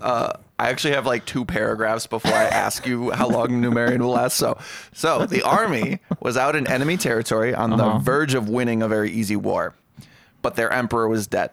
Uh, 0.00 0.32
I 0.58 0.68
actually 0.68 0.92
have 0.92 1.06
like 1.06 1.24
two 1.24 1.46
paragraphs 1.46 2.06
before 2.06 2.34
I 2.34 2.44
ask 2.44 2.86
you 2.86 3.10
how 3.12 3.28
long 3.28 3.48
Numerian 3.48 4.00
will 4.00 4.10
last. 4.10 4.36
So, 4.36 4.58
so 4.92 5.24
the 5.24 5.42
army 5.42 6.00
was 6.20 6.36
out 6.36 6.54
in 6.54 6.66
enemy 6.66 6.98
territory 6.98 7.54
on 7.54 7.70
the 7.70 7.98
verge 7.98 8.34
of 8.34 8.48
winning 8.50 8.82
a 8.82 8.88
very 8.88 9.10
easy 9.10 9.36
war, 9.36 9.74
but 10.42 10.56
their 10.56 10.70
emperor 10.70 11.08
was 11.08 11.26
dead. 11.26 11.50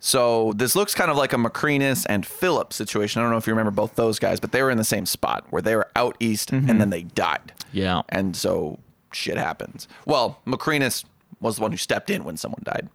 So 0.00 0.52
this 0.54 0.76
looks 0.76 0.94
kind 0.94 1.10
of 1.10 1.16
like 1.16 1.32
a 1.32 1.36
Macrinus 1.36 2.06
and 2.08 2.24
Philip 2.24 2.72
situation. 2.72 3.20
I 3.20 3.24
don't 3.24 3.32
know 3.32 3.38
if 3.38 3.46
you 3.46 3.52
remember 3.52 3.72
both 3.72 3.96
those 3.96 4.18
guys, 4.18 4.38
but 4.38 4.52
they 4.52 4.62
were 4.62 4.70
in 4.70 4.78
the 4.78 4.84
same 4.84 5.06
spot 5.06 5.46
where 5.50 5.62
they 5.62 5.74
were 5.74 5.88
out 5.96 6.16
east 6.20 6.52
and 6.52 6.68
mm-hmm. 6.68 6.78
then 6.78 6.90
they 6.90 7.02
died. 7.02 7.52
yeah. 7.72 8.02
And 8.08 8.36
so 8.36 8.78
shit 9.12 9.36
happens. 9.36 9.88
Well, 10.06 10.40
Macrinus 10.46 11.04
was 11.40 11.56
the 11.56 11.62
one 11.62 11.72
who 11.72 11.76
stepped 11.76 12.10
in 12.10 12.24
when 12.24 12.36
someone 12.36 12.62
died. 12.64 12.88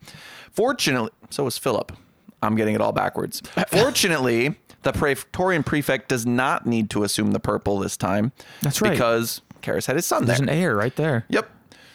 Fortunately, 0.51 1.11
so 1.29 1.43
was 1.43 1.57
Philip. 1.57 1.91
I'm 2.41 2.55
getting 2.55 2.75
it 2.75 2.81
all 2.81 2.91
backwards. 2.91 3.41
Fortunately, 3.67 4.55
the 4.83 4.91
Praetorian 4.91 5.63
prefect 5.63 6.09
does 6.09 6.25
not 6.25 6.65
need 6.65 6.89
to 6.91 7.03
assume 7.03 7.31
the 7.31 7.39
purple 7.39 7.79
this 7.79 7.97
time. 7.97 8.31
That's 8.61 8.81
right. 8.81 8.91
Because 8.91 9.41
Carus 9.61 9.85
had 9.85 9.95
his 9.95 10.05
son 10.05 10.25
there. 10.25 10.35
There's 10.35 10.41
an 10.41 10.49
heir 10.49 10.75
right 10.75 10.95
there. 10.95 11.25
Yep. 11.29 11.49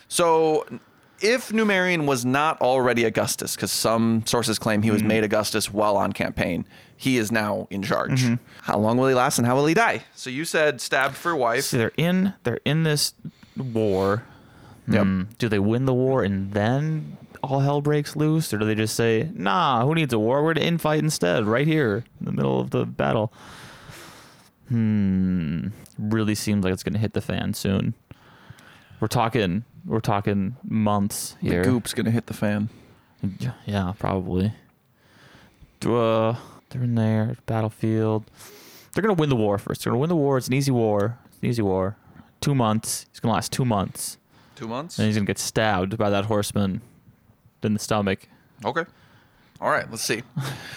So 0.08 0.66
if 1.20 1.50
Numerian 1.50 2.06
was 2.06 2.24
not 2.24 2.60
already 2.60 3.04
Augustus, 3.04 3.54
because 3.56 3.70
some 3.72 4.24
sources 4.26 4.58
claim 4.58 4.82
he 4.82 4.90
was 4.90 5.00
Mm-hmm. 5.00 5.08
made 5.08 5.24
Augustus 5.24 5.72
while 5.72 5.96
on 5.96 6.12
campaign, 6.12 6.66
he 6.96 7.16
is 7.18 7.30
now 7.32 7.66
in 7.70 7.82
charge. 7.82 8.22
Mm-hmm. 8.22 8.34
How 8.62 8.78
long 8.78 8.96
will 8.98 9.08
he 9.08 9.14
last 9.14 9.38
and 9.38 9.46
how 9.46 9.54
will 9.56 9.66
he 9.66 9.74
die? 9.74 10.04
So 10.14 10.30
you 10.30 10.44
said 10.44 10.80
stabbed 10.80 11.16
for 11.16 11.34
wife. 11.36 11.64
So 11.64 11.78
they're 11.78 11.92
in 11.96 12.34
they're 12.44 12.60
in 12.64 12.82
this 12.82 13.14
war. 13.56 14.24
Yep. 14.88 15.02
Hmm, 15.02 15.22
do 15.38 15.48
they 15.48 15.58
win 15.58 15.84
the 15.84 15.94
war 15.94 16.22
and 16.24 16.52
then 16.52 17.16
all 17.42 17.60
hell 17.60 17.80
breaks 17.80 18.16
loose, 18.16 18.52
or 18.52 18.58
do 18.58 18.64
they 18.64 18.74
just 18.74 18.96
say, 18.96 19.30
"Nah, 19.34 19.84
who 19.84 19.94
needs 19.94 20.12
a 20.12 20.18
war? 20.18 20.42
We're 20.42 20.54
to 20.54 20.60
infight 20.60 20.98
instead, 20.98 21.44
right 21.46 21.66
here 21.66 22.04
in 22.18 22.26
the 22.26 22.32
middle 22.32 22.60
of 22.60 22.70
the 22.70 22.84
battle." 22.84 23.32
Hmm. 24.68 25.68
Really 25.98 26.34
seems 26.34 26.64
like 26.64 26.72
it's 26.72 26.82
gonna 26.82 26.98
hit 26.98 27.12
the 27.14 27.20
fan 27.20 27.54
soon. 27.54 27.94
We're 29.00 29.08
talking. 29.08 29.64
We're 29.88 30.00
talking 30.00 30.56
months 30.62 31.34
here. 31.40 31.62
The 31.64 31.70
goop's 31.70 31.94
gonna 31.94 32.10
hit 32.10 32.26
the 32.26 32.34
fan. 32.34 32.68
Yeah, 33.66 33.94
probably. 33.98 34.52
Uh, 35.84 36.34
they're 36.70 36.82
in 36.82 36.94
there, 36.94 37.36
battlefield. 37.46 38.24
They're 38.92 39.02
gonna 39.02 39.14
win 39.14 39.30
the 39.30 39.36
war 39.36 39.56
first. 39.58 39.82
They're 39.82 39.90
gonna 39.92 40.00
win 40.00 40.10
the 40.10 40.16
war. 40.16 40.36
It's 40.36 40.48
an 40.48 40.54
easy 40.54 40.70
war. 40.72 41.16
It's 41.26 41.38
an 41.42 41.48
easy 41.48 41.62
war. 41.62 41.96
Two 42.40 42.54
months. 42.54 43.06
It's 43.10 43.18
gonna 43.18 43.32
last 43.34 43.50
two 43.50 43.64
months, 43.64 44.18
Two 44.56 44.68
months. 44.68 44.98
and 44.98 45.06
he's 45.06 45.16
gonna 45.16 45.24
get 45.26 45.38
stabbed 45.38 45.96
by 45.96 46.10
that 46.10 46.26
horseman 46.26 46.82
in 47.62 47.72
the 47.72 47.80
stomach. 47.80 48.28
Okay. 48.64 48.84
All 49.60 49.70
right, 49.70 49.90
let's 49.90 50.02
see. 50.04 50.22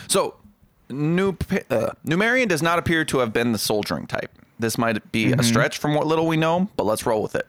So, 0.07 0.35
New, 0.89 1.29
uh, 1.69 1.91
Numerian 2.05 2.47
does 2.47 2.61
not 2.63 2.79
appear 2.79 3.03
to 3.05 3.19
have 3.19 3.31
been 3.33 3.51
the 3.51 3.57
soldiering 3.59 4.07
type. 4.07 4.31
This 4.59 4.77
might 4.77 5.11
be 5.11 5.33
a 5.33 5.43
stretch 5.43 5.77
from 5.79 5.93
what 5.95 6.07
little 6.07 6.27
we 6.27 6.37
know, 6.37 6.67
but 6.77 6.85
let's 6.85 7.05
roll 7.05 7.21
with 7.21 7.35
it. 7.35 7.47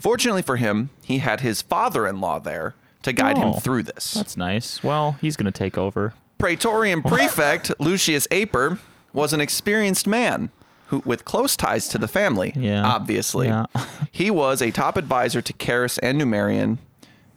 Fortunately 0.00 0.42
for 0.42 0.56
him, 0.56 0.90
he 1.04 1.18
had 1.18 1.40
his 1.40 1.62
father 1.62 2.06
in 2.06 2.20
law 2.20 2.38
there 2.38 2.74
to 3.02 3.12
guide 3.12 3.38
him 3.38 3.48
Oh, 3.48 3.52
through 3.54 3.84
this. 3.84 4.14
That's 4.14 4.36
nice. 4.36 4.82
Well, 4.82 5.16
he's 5.20 5.36
gonna 5.36 5.52
take 5.52 5.76
over. 5.78 6.14
Praetorian 6.38 7.02
prefect 7.04 7.70
Lucius 7.78 8.26
Aper 8.30 8.78
was 9.12 9.32
an 9.32 9.40
experienced 9.40 10.06
man 10.06 10.50
who, 10.86 11.02
with 11.04 11.24
close 11.24 11.56
ties 11.56 11.86
to 11.88 11.98
the 11.98 12.08
family, 12.08 12.52
Yeah. 12.56 12.84
obviously. 12.86 13.48
Yeah. 13.48 13.66
he 14.10 14.30
was 14.30 14.60
a 14.62 14.70
top 14.70 14.96
advisor 14.96 15.40
to 15.42 15.52
Carus 15.52 15.98
and 15.98 16.20
Numerian 16.20 16.78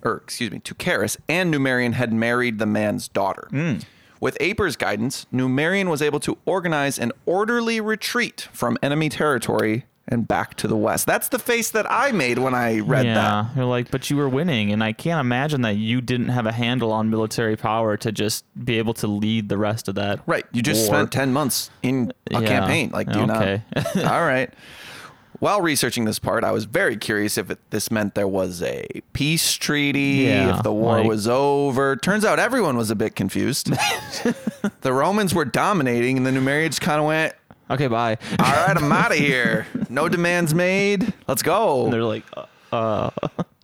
or 0.06 0.18
excuse 0.18 0.52
me, 0.52 0.60
Tucaris 0.60 1.16
and 1.30 1.54
Numerian 1.54 1.94
had 1.94 2.12
married 2.12 2.60
the 2.60 2.66
man's 2.66 3.08
daughter. 3.08 3.48
Hmm. 3.52 3.76
With 4.20 4.36
Aper's 4.42 4.76
guidance, 4.76 5.26
Numerian 5.34 5.90
was 5.90 6.02
able 6.02 6.20
to 6.22 6.38
organize 6.46 7.00
an 7.00 7.14
orderly 7.26 7.80
retreat 7.80 8.48
from 8.52 8.78
enemy 8.84 9.08
territory 9.08 9.86
and 10.08 10.28
back 10.28 10.56
to 10.56 10.68
the 10.68 10.76
west. 10.76 11.06
That's 11.06 11.30
the 11.30 11.40
face 11.40 11.72
that 11.72 11.90
I 11.90 12.12
made 12.12 12.38
when 12.38 12.54
I 12.54 12.80
read 12.80 13.06
yeah, 13.06 13.14
that. 13.14 13.56
you're 13.56 13.66
like, 13.66 13.90
but 13.90 14.10
you 14.10 14.18
were 14.18 14.28
winning, 14.28 14.72
and 14.72 14.84
I 14.84 14.92
can't 14.92 15.20
imagine 15.22 15.62
that 15.62 15.76
you 15.78 16.02
didn't 16.02 16.28
have 16.30 16.46
a 16.46 16.52
handle 16.52 16.92
on 16.92 17.10
military 17.10 17.56
power 17.56 17.96
to 17.98 18.12
just 18.12 18.44
be 18.66 18.78
able 18.80 18.94
to 18.96 19.08
lead 19.08 19.48
the 19.50 19.58
rest 19.58 19.88
of 19.88 19.96
that. 19.96 20.20
Right. 20.26 20.46
You 20.52 20.62
just 20.62 20.88
war. 20.90 20.98
spent 20.98 21.12
10 21.14 21.32
months 21.32 21.70
in 21.82 22.12
a 22.32 22.42
Yeah. 22.42 22.48
campaign. 22.48 22.90
Like, 22.92 23.12
do 23.12 23.20
you 23.20 23.26
Okay. 23.32 23.62
not? 23.76 23.98
All 24.12 24.26
right. 24.26 24.54
While 25.40 25.62
researching 25.62 26.06
this 26.06 26.20
part, 26.20 26.46
I 26.46 26.52
was 26.52 26.64
very 26.66 26.96
curious 26.96 27.38
if 27.38 27.50
it, 27.52 27.60
this 27.70 27.92
meant 27.92 28.16
there 28.16 28.28
was 28.30 28.62
a 28.62 28.86
peace 29.12 29.54
treaty, 29.56 30.26
Yeah, 30.28 30.58
if 30.58 30.64
the 30.64 30.72
war 30.72 31.00
like- 31.00 31.08
was 31.08 31.28
over. 31.28 31.96
Turns 31.98 32.24
out 32.24 32.40
everyone 32.40 32.78
was 32.78 32.90
a 32.92 32.96
bit 32.96 33.16
confused. 33.16 33.68
the 34.82 34.94
Romans 34.94 35.34
were 35.34 35.44
dominating, 35.46 36.18
and 36.18 36.26
the 36.26 36.32
Numerians 36.32 36.80
kind 36.80 37.00
of 37.02 37.08
went, 37.08 37.34
Okay, 37.74 37.88
bye. 37.88 38.18
All 38.40 38.66
right, 38.68 38.78
I'm 38.78 38.92
out 38.92 39.12
of 39.12 39.18
here. 39.18 39.68
No 39.90 40.08
demands 40.10 40.54
made. 40.54 41.14
Let's 41.28 41.42
go. 41.42 41.90
They're 41.90 42.04
like, 42.04 42.24
uh, 42.72 43.10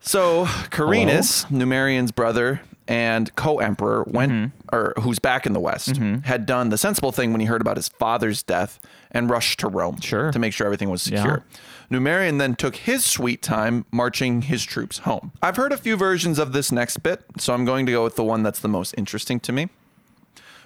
So 0.02 0.46
Carinus, 0.72 1.46
Numerian's 1.52 2.12
brother 2.12 2.62
and 2.88 3.34
co-emperor, 3.36 4.04
went 4.08 4.32
Mm-hmm. 4.32 4.76
or 4.76 4.94
who's 5.02 5.20
back 5.20 5.46
in 5.46 5.54
the 5.54 5.60
West, 5.60 5.98
had 6.24 6.46
done 6.48 6.70
the 6.70 6.78
sensible 6.78 7.12
thing 7.12 7.32
when 7.32 7.40
he 7.40 7.46
heard 7.46 7.62
about 7.62 7.78
his 7.78 7.88
father's 7.90 8.42
death 8.42 8.80
and 9.12 9.30
rushed 9.30 9.60
to 9.60 9.68
Rome 9.68 10.02
Sure. 10.02 10.32
to 10.32 10.40
make 10.40 10.54
sure 10.54 10.66
everything 10.66 10.90
was 10.90 11.04
secure. 11.04 11.44
Numerian 11.92 12.40
then 12.40 12.56
took 12.56 12.76
his 12.78 13.06
sweet 13.06 13.42
time 13.44 13.86
marching 13.92 14.44
his 14.44 14.64
troops 14.64 15.00
home. 15.00 15.32
I've 15.44 15.56
heard 15.56 15.72
a 15.72 15.78
few 15.78 15.98
versions 15.98 16.40
of 16.40 16.52
this 16.54 16.72
next 16.72 16.98
bit, 17.04 17.22
so 17.38 17.54
I'm 17.54 17.66
going 17.66 17.86
to 17.86 17.92
go 17.92 18.04
with 18.04 18.16
the 18.16 18.24
one 18.24 18.42
that's 18.42 18.60
the 18.60 18.68
most 18.68 18.96
interesting 18.98 19.40
to 19.42 19.52
me. 19.52 19.70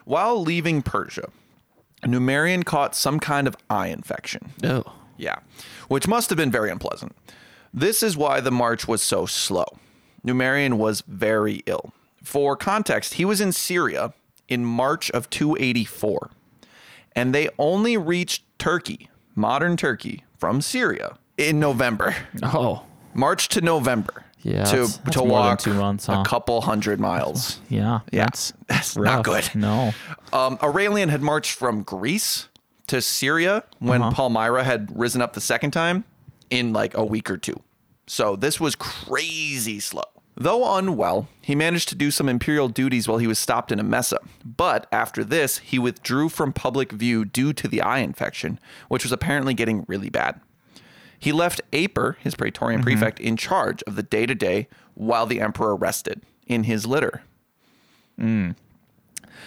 While 0.06 0.42
leaving 0.42 0.82
Persia, 0.82 1.30
Numerian 2.04 2.64
caught 2.66 2.96
some 2.96 3.20
kind 3.20 3.48
of 3.48 3.56
eye 3.70 3.88
infection. 3.88 4.52
oh, 4.64 4.84
Yeah, 5.18 5.38
which 5.88 6.08
must 6.08 6.30
have 6.30 6.38
been 6.38 6.52
very 6.52 6.70
unpleasant. 6.72 7.16
This 7.74 8.04
is 8.04 8.16
why 8.18 8.40
the 8.40 8.52
march 8.52 8.88
was 8.88 9.02
so 9.02 9.26
slow. 9.26 9.66
Numerian 10.26 10.74
was 10.78 11.02
very 11.02 11.64
ill. 11.66 11.94
For 12.24 12.56
context, 12.56 13.16
he 13.16 13.26
was 13.26 13.42
in 13.42 13.52
Syria 13.52 14.14
in 14.48 14.64
March 14.66 15.10
of 15.12 15.30
284, 15.30 16.30
and 17.16 17.34
they 17.34 17.50
only 17.58 17.98
reached 17.98 18.44
Turkey, 18.60 19.10
modern 19.36 19.76
Turkey, 19.78 20.24
from 20.38 20.62
Syria 20.62 21.18
in 21.38 21.60
November. 21.60 22.16
oh, 22.44 22.84
March 23.14 23.48
to 23.50 23.62
November. 23.62 24.23
Yeah, 24.44 24.64
to 24.66 24.72
that's- 24.76 24.98
that's 24.98 25.16
to 25.18 25.24
walk 25.24 25.60
two 25.60 25.74
months, 25.74 26.06
huh? 26.08 26.22
a 26.26 26.30
couple 26.30 26.62
hundred 26.62 27.00
miles. 27.00 27.60
yeah, 27.70 28.02
Yeah, 28.12 28.26
That's 28.26 28.54
that's 28.68 28.96
not 28.98 29.24
good. 29.24 29.50
No, 29.56 29.94
Um, 30.32 30.58
Aurelian 30.62 31.10
had 31.10 31.22
marched 31.22 31.54
from 31.54 31.84
Greece 31.84 32.50
to 32.88 33.02
Syria 33.02 33.64
when 33.80 34.02
Uh-huh. 34.02 34.12
Palmyra 34.12 34.64
had 34.64 34.92
risen 34.98 35.22
up 35.22 35.34
the 35.34 35.42
second 35.42 35.72
time 35.72 36.04
in 36.50 36.74
like 36.74 36.94
a 36.96 37.04
week 37.06 37.30
or 37.32 37.38
two. 37.38 37.56
So 38.06 38.36
this 38.36 38.60
was 38.60 38.76
crazy 38.76 39.80
slow. 39.80 40.04
Though 40.36 40.76
unwell, 40.78 41.30
he 41.42 41.54
managed 41.56 41.90
to 41.90 41.96
do 41.96 42.10
some 42.12 42.28
imperial 42.28 42.68
duties 42.68 43.08
while 43.08 43.20
he 43.20 43.28
was 43.28 43.38
stopped 43.38 43.72
in 43.72 43.80
Emesa. 43.80 44.18
But 44.44 44.88
after 44.92 45.24
this, 45.24 45.60
he 45.60 45.78
withdrew 45.78 46.28
from 46.30 46.52
public 46.54 46.92
view 46.92 47.24
due 47.24 47.54
to 47.54 47.68
the 47.68 47.82
eye 47.82 48.00
infection, 48.00 48.60
which 48.90 49.04
was 49.04 49.12
apparently 49.12 49.54
getting 49.54 49.86
really 49.88 50.10
bad. 50.10 50.42
He 51.24 51.32
left 51.32 51.62
Aper, 51.72 52.18
his 52.20 52.36
praetorian 52.36 52.82
mm-hmm. 52.82 53.00
prefect, 53.00 53.18
in 53.22 53.38
charge 53.38 53.82
of 53.84 53.96
the 53.96 54.04
day 54.04 54.26
to 54.26 54.36
day 54.36 54.68
while 54.94 55.26
the 55.26 55.40
emperor 55.40 55.74
rested 55.74 56.22
in 56.48 56.66
his 56.66 56.86
litter. 56.86 57.22
Mm. 58.20 58.58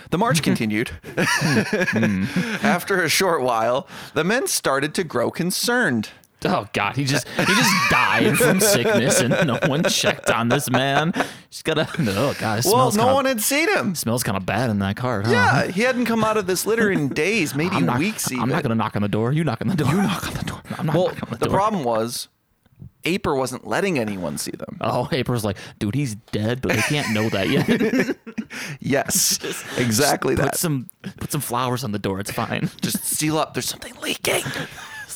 The 0.09 0.17
march 0.17 0.43
continued. 0.43 0.93
Mm. 1.05 2.65
After 2.65 3.03
a 3.03 3.11
short 3.11 3.43
while, 3.43 3.87
the 4.15 4.25
men 4.25 4.47
started 4.47 4.95
to 4.95 5.05
grow 5.05 5.31
concerned. 5.31 6.09
Oh 6.45 6.69
God, 6.73 6.97
he 6.97 7.05
just 7.05 7.27
he 7.29 7.45
just 7.47 7.91
died 7.91 8.37
from 8.37 8.61
sickness, 8.61 9.21
and 9.21 9.47
no 9.47 9.59
one 9.67 9.83
checked 9.85 10.31
on 10.31 10.49
this 10.49 10.71
man. 10.71 11.13
He's 11.49 11.63
got 11.63 11.79
a 11.79 11.89
oh 11.99 12.35
God, 12.39 12.59
it 12.59 12.67
Well, 12.67 12.91
no 12.93 12.99
kinda, 12.99 13.15
one 13.15 13.25
had 13.25 13.41
seen 13.41 13.69
him. 13.75 13.95
smells 13.95 14.23
kind 14.23 14.37
of 14.37 14.45
bad 14.45 14.69
in 14.71 14.79
that 14.81 14.97
car. 14.97 15.23
Huh? 15.23 15.31
Yeah, 15.33 15.67
he 15.67 15.81
hadn't 15.83 16.05
come 16.05 16.23
out 16.23 16.37
of 16.37 16.47
this 16.47 16.67
litter 16.67 16.91
in 16.91 17.09
days, 17.09 17.55
maybe 17.55 17.81
not, 17.81 17.99
weeks. 17.99 18.31
Even. 18.31 18.43
I'm 18.43 18.49
not 18.51 18.63
gonna 18.63 18.75
knock 18.75 18.97
on 18.97 19.03
the 19.03 19.09
door. 19.09 19.33
You 19.33 19.45
knock 19.45 19.61
on 19.63 19.69
the 19.69 19.77
door. 19.77 19.89
You 19.91 20.03
knock 20.03 20.27
on 20.29 20.35
the 20.35 20.45
door. 20.45 20.63
I'm 20.79 20.87
not 20.87 20.95
well, 20.95 21.07
knocking 21.07 21.23
on 21.25 21.31
the, 21.31 21.37
the 21.39 21.47
door. 21.47 21.55
problem 21.55 21.85
was, 21.85 22.29
Aper 23.05 23.35
wasn't 23.35 23.67
letting 23.67 23.99
anyone 23.99 24.37
see 24.37 24.51
them. 24.51 24.77
Oh, 24.81 25.09
April's 25.13 25.45
like, 25.45 25.57
dude, 25.79 25.95
he's 25.95 26.17
dead, 26.33 26.61
but 26.61 26.73
they 26.73 26.83
can't 26.83 27.13
know 27.15 27.29
that 27.31 27.49
yet. 27.49 28.17
Yes, 28.81 29.39
exactly 29.79 30.37
put 30.37 30.45
that. 30.45 30.57
some 30.57 30.89
put 31.19 31.33
some 31.33 31.41
flowers 31.41 31.83
on 31.85 31.93
the 31.93 31.99
door. 31.99 32.21
It's 32.21 32.31
fine. 32.31 32.71
Just 32.81 33.05
seal 33.05 33.39
up. 33.39 33.55
There's 33.55 33.69
something 33.69 33.95
leaking. 34.01 34.45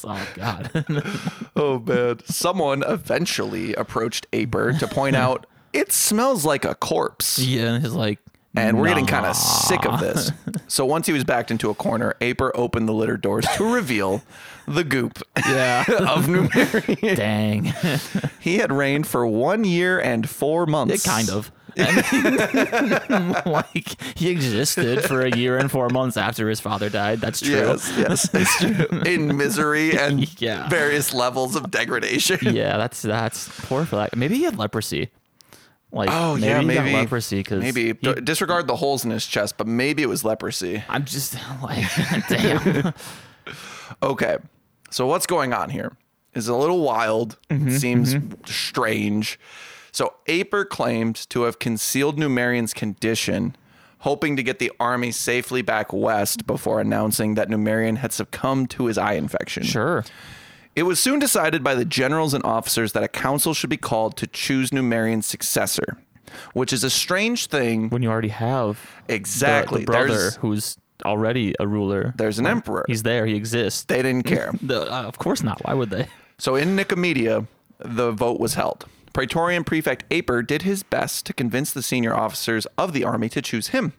oh 0.09 0.29
God. 0.35 0.71
Oh 1.57 1.79
man! 1.81 2.21
Someone 2.27 2.83
eventually 2.87 3.75
approached 3.75 4.27
Aper 4.33 4.73
to 4.75 4.87
point 4.87 5.17
out 5.27 5.47
it 5.73 5.93
smells 5.93 6.45
like 6.45 6.65
a 6.65 6.75
corpse. 6.75 7.39
yeah, 7.39 7.75
and 7.75 7.83
he's 7.85 7.93
like, 7.93 8.19
and 8.57 8.79
we're 8.81 8.89
getting 8.89 9.07
kind 9.07 9.27
of 9.27 9.37
sick 9.37 9.85
of 9.87 10.01
this. 10.01 10.33
So 10.69 10.85
once 10.85 11.07
he 11.07 11.13
was 11.13 11.23
backed 11.23 11.51
into 11.53 11.71
a 11.71 11.75
corner, 11.75 12.17
Aper 12.21 12.51
opened 12.57 12.89
the 12.89 12.93
litter 12.93 13.17
doors 13.17 13.45
to 13.57 13.73
reveal 13.73 14.23
the 14.67 14.83
goop 14.85 15.23
Yeah. 15.47 15.85
of 15.89 16.27
Numerian. 16.27 17.15
Dang. 17.17 17.73
He 18.41 18.59
had 18.59 18.73
reigned 18.73 19.07
for 19.07 19.25
one 19.27 19.63
year 19.65 20.01
and 20.01 20.29
four 20.29 20.67
months. 20.67 20.95
It 21.05 21.09
kind 21.09 21.31
of. 21.31 21.53
I 21.79 23.07
mean, 23.09 23.37
like 23.53 24.01
he 24.19 24.31
existed 24.31 25.05
for 25.05 25.23
a 25.23 25.37
year 25.37 25.59
and 25.59 25.71
four 25.71 25.89
months 25.89 26.17
after 26.17 26.49
his 26.49 26.61
father 26.61 26.89
died. 26.91 27.21
That's 27.21 27.41
true. 27.41 27.51
Yes, 27.55 27.93
yes, 27.99 28.31
it's 28.35 28.59
true. 28.59 29.01
In 29.03 29.37
misery 29.37 29.97
and 29.99 30.21
Yeah. 30.41 30.69
various 30.69 31.13
levels 31.15 31.57
of 31.57 31.71
degradation. 31.71 32.39
Yeah, 32.55 32.77
that's 32.77 33.03
that's 33.03 33.49
poor 33.67 33.85
for 33.85 33.97
that. 33.97 34.17
Maybe 34.17 34.37
he 34.37 34.45
had 34.45 34.59
leprosy. 34.59 35.11
Like, 35.93 36.09
Oh 36.13 36.35
maybe 36.35 36.47
yeah, 36.47 36.61
he 36.61 36.67
maybe 36.67 36.93
leprosy 36.93 37.39
because 37.39 37.61
maybe 37.63 37.93
D- 37.95 38.15
disregard 38.23 38.69
the 38.69 38.77
holes 38.77 39.05
in 39.05 39.11
his 39.11 39.27
chest, 39.27 39.57
but 39.57 39.67
maybe 39.67 40.03
it 40.05 40.09
was 40.09 40.25
leprosy. 40.25 40.85
I'm 40.89 41.05
just 41.05 41.37
like, 41.63 41.85
damn. 42.29 42.95
Okay. 44.03 44.37
So 44.91 45.07
what's 45.07 45.27
going 45.27 45.53
on 45.53 45.69
here 45.71 45.93
is 46.35 46.47
a 46.47 46.55
little 46.55 46.81
wild, 46.83 47.37
Mm-hmm, 47.51 47.71
seems 47.71 48.15
strange. 48.47 49.39
So 49.93 50.15
Aper 50.27 50.65
claimed 50.65 51.17
to 51.31 51.43
have 51.43 51.59
concealed 51.59 52.19
Numerian's 52.19 52.73
condition, 52.75 53.57
hoping 53.99 54.37
to 54.37 54.43
get 54.43 54.59
the 54.59 54.73
army 54.81 55.11
safely 55.13 55.63
back 55.63 55.93
west 55.93 56.47
before 56.47 56.81
announcing 56.81 57.35
that 57.35 57.49
Numerian 57.49 57.99
had 57.99 58.13
succumbed 58.13 58.71
to 58.71 58.87
his 58.87 58.97
eye 58.99 59.15
infection. 59.15 59.63
Sure. 59.63 60.05
It 60.77 60.85
was 60.85 61.01
soon 61.01 61.19
decided 61.19 61.65
by 61.65 61.75
the 61.75 61.85
generals 61.85 62.33
and 62.33 62.45
officers 62.45 62.93
that 62.93 63.03
a 63.03 63.09
council 63.09 63.53
should 63.55 63.71
be 63.71 63.77
called 63.77 64.17
to 64.19 64.27
choose 64.29 64.71
Numerian's 64.71 65.27
successor, 65.27 65.99
which 66.55 66.73
is 66.73 66.85
a 66.85 66.91
strange 66.91 67.47
thing. 67.47 67.89
When 67.91 68.03
you 68.03 68.09
already 68.11 68.29
have 68.29 68.79
the- 69.09 69.15
Exactly. 69.15 69.81
the, 69.81 69.87
brother 69.87 70.09
There's- 70.09 70.37
who's 70.37 70.77
already 71.05 71.55
a 71.59 71.67
ruler. 71.67 72.15
There's 72.17 72.39
an 72.39 72.47
emperor. 72.47 72.85
He's 72.87 73.03
there. 73.03 73.27
He 73.27 73.35
exists. 73.35 73.85
They 73.85 74.03
didn't 74.03 74.27
care. 74.27 74.53
The- 74.63 74.83
uh, 74.93 75.03
of 75.03 75.19
course 75.19 75.43
not. 75.43 75.61
Why 75.65 75.75
would 75.75 75.91
they? 75.91 76.07
So 76.39 76.55
in 76.55 76.77
Nicomedia, 76.77 77.47
the 77.81 78.13
vote 78.13 78.39
was 78.39 78.55
held. 78.55 78.87
Praetorian 79.13 79.65
prefect 79.65 80.05
Aper 80.11 80.43
did 80.43 80.63
his 80.63 80.83
best 80.83 81.27
to 81.27 81.33
convince 81.33 81.73
the 81.73 81.83
senior 81.83 82.15
officers 82.15 82.67
of 82.79 82.93
the 82.93 83.05
army 83.05 83.29
to 83.31 83.43
choose 83.43 83.69
him. 83.69 83.93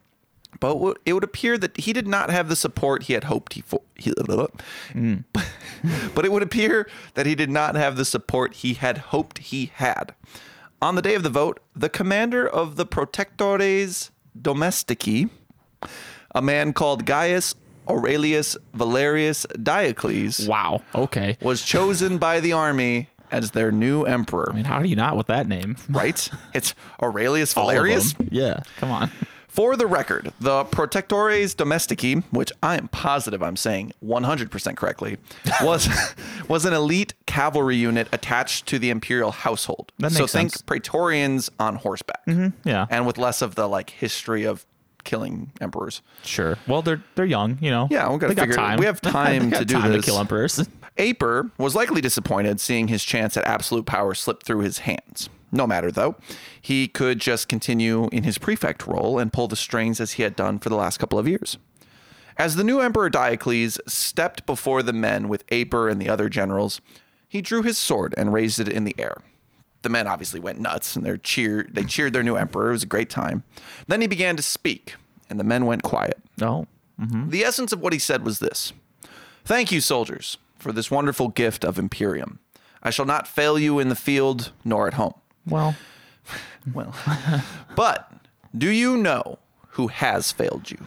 But 0.60 0.98
it 1.06 1.14
would 1.14 1.24
appear 1.24 1.58
that 1.58 1.78
he 1.78 1.94
did 1.94 2.08
not 2.08 2.30
have 2.30 2.50
the 2.50 2.56
support 2.56 3.04
he 3.04 3.14
had 3.14 3.26
hoped 3.26 3.54
he 3.54 3.62
for. 3.62 3.82
He, 3.96 4.12
mm. 4.12 5.24
but 6.14 6.26
it 6.26 6.32
would 6.32 6.44
appear 6.44 6.90
that 7.14 7.26
he 7.26 7.36
did 7.36 7.50
not 7.50 7.76
have 7.76 7.96
the 7.96 8.06
support 8.06 8.56
he 8.56 8.74
had 8.74 8.98
hoped 8.98 9.38
he 9.38 9.72
had. 9.76 10.14
On 10.82 10.96
the 10.96 11.02
day 11.02 11.16
of 11.16 11.24
the 11.24 11.30
vote, 11.30 11.60
the 11.76 11.90
commander 11.90 12.48
of 12.48 12.76
the 12.76 12.86
Protectores 12.86 14.10
Domestici, 14.40 15.30
a 16.34 16.42
man 16.42 16.74
called 16.74 17.06
Gaius 17.06 17.56
Aurelius 17.88 18.58
Valerius 18.74 19.46
Diocles, 19.62 20.48
Wow. 20.48 20.82
Okay. 20.96 21.38
was 21.42 21.62
chosen 21.62 22.18
by 22.18 22.40
the 22.40 22.54
army 22.54 23.10
as 23.32 23.52
their 23.52 23.72
new 23.72 24.04
emperor. 24.04 24.50
I 24.52 24.56
mean, 24.56 24.66
how 24.66 24.82
do 24.82 24.90
you 24.90 24.96
not 24.96 25.18
with 25.18 25.28
that 25.28 25.48
name? 25.48 25.76
Right? 25.90 26.30
It's 26.54 26.74
Aurelius 27.02 27.54
Valerius. 27.54 28.16
Yeah. 28.32 28.62
Come 28.78 28.92
on. 28.92 29.12
For 29.48 29.76
the 29.76 29.86
record, 29.86 30.32
the 30.40 30.64
Protectores 30.66 31.54
Domestici, 31.56 32.24
which 32.32 32.54
I 32.64 32.78
am 32.78 32.88
positive 32.88 33.44
I'm 33.44 33.58
saying 33.58 33.92
100% 34.04 34.78
correctly, 34.78 35.18
was 35.62 35.90
was 36.48 36.64
an 36.66 36.72
elite 36.74 37.14
cavalry 37.26 37.76
unit 37.76 38.08
attached 38.14 38.66
to 38.68 38.80
the 38.80 38.90
imperial 38.90 39.32
household. 39.32 39.92
That 40.00 40.14
makes 40.14 40.18
so 40.18 40.28
think 40.28 40.52
sense. 40.52 40.62
Praetorians 40.62 41.52
on 41.60 41.76
horseback. 41.76 42.26
Mm-hmm. 42.28 42.68
Yeah. 42.68 42.86
And 42.90 43.06
with 43.06 43.18
less 43.18 43.42
of 43.42 43.56
the 43.56 43.68
like 43.68 43.90
history 43.90 44.46
of 44.46 44.66
killing 45.04 45.52
emperors. 45.60 46.02
Sure. 46.24 46.58
Well, 46.68 46.82
they're 46.82 47.04
they're 47.16 47.26
young, 47.26 47.58
you 47.60 47.72
know. 47.72 47.90
Yeah, 47.92 48.10
we 48.10 48.20
gotta 48.20 48.36
figure- 48.36 48.56
time. 48.56 48.80
we 48.80 48.86
have 48.86 49.02
time 49.22 49.52
to 49.52 49.66
do 49.66 49.74
time 49.74 49.92
this. 49.92 50.06
to 50.06 50.12
kill 50.12 50.20
emperors. 50.20 50.66
Aper 51.02 51.50
was 51.58 51.76
likely 51.76 52.00
disappointed 52.00 52.62
seeing 52.62 52.88
his 52.88 53.04
chance 53.04 53.36
at 53.36 53.44
absolute 53.46 53.88
power 53.88 54.14
slip 54.14 54.44
through 54.44 54.60
his 54.60 54.80
hands. 54.80 55.30
No 55.52 55.66
matter 55.66 55.92
though, 55.92 56.16
he 56.62 56.88
could 56.88 57.20
just 57.20 57.50
continue 57.50 58.08
in 58.12 58.24
his 58.24 58.38
prefect 58.38 58.86
role 58.86 59.18
and 59.18 59.34
pull 59.34 59.48
the 59.48 59.56
strings 59.56 60.00
as 60.00 60.14
he 60.14 60.24
had 60.24 60.36
done 60.36 60.60
for 60.60 60.70
the 60.70 60.76
last 60.76 61.00
couple 61.00 61.20
of 61.20 61.28
years. 61.28 61.58
As 62.38 62.56
the 62.56 62.64
new 62.64 62.80
emperor 62.80 63.10
Diocles 63.10 63.80
stepped 63.88 64.46
before 64.46 64.84
the 64.84 64.94
men 64.94 65.28
with 65.28 65.44
Aper 65.50 65.90
and 65.90 66.00
the 66.00 66.08
other 66.08 66.30
generals, 66.30 66.80
he 67.28 67.42
drew 67.42 67.64
his 67.64 67.78
sword 67.78 68.14
and 68.16 68.32
raised 68.32 68.60
it 68.60 68.70
in 68.70 68.84
the 68.84 68.96
air. 68.98 69.18
The 69.82 69.90
men 69.90 70.08
obviously 70.08 70.40
went 70.40 70.60
nuts 70.60 70.96
and 70.96 71.04
they 71.04 71.18
cheered 71.18 71.74
they 71.74 71.84
cheered 71.84 72.14
their 72.14 72.24
new 72.24 72.36
emperor. 72.36 72.70
It 72.70 72.74
was 72.74 72.84
a 72.84 72.88
great 72.88 73.10
time. 73.10 73.44
Then 73.88 74.02
he 74.02 74.08
began 74.08 74.38
to 74.38 74.44
speak, 74.44 74.96
and 75.30 75.40
the 75.40 75.44
men 75.44 75.66
went 75.66 75.82
quiet. 75.82 76.20
Oh. 76.42 76.68
Mm-hmm. 77.00 77.32
The 77.32 77.44
essence 77.44 77.74
of 77.74 77.82
what 77.82 77.94
he 77.94 78.00
said 78.00 78.24
was 78.24 78.38
this 78.38 78.74
Thank 79.44 79.72
you, 79.72 79.82
soldiers, 79.82 80.38
for 80.62 80.72
this 80.72 80.90
wonderful 80.92 81.30
gift 81.30 81.64
of 81.66 81.78
Imperium. 81.80 82.40
I 82.84 82.90
shall 82.90 83.06
not 83.06 83.28
fail 83.28 83.58
you 83.60 83.80
in 83.80 83.90
the 83.90 83.96
field 83.96 84.52
nor 84.64 84.88
at 84.88 84.94
home. 84.96 85.14
Well, 85.48 85.76
Well, 86.74 86.94
but 87.76 88.12
do 88.56 88.70
you 88.70 88.98
know 88.98 89.40
who 89.70 89.88
has 89.88 90.32
failed 90.32 90.70
you? 90.72 90.78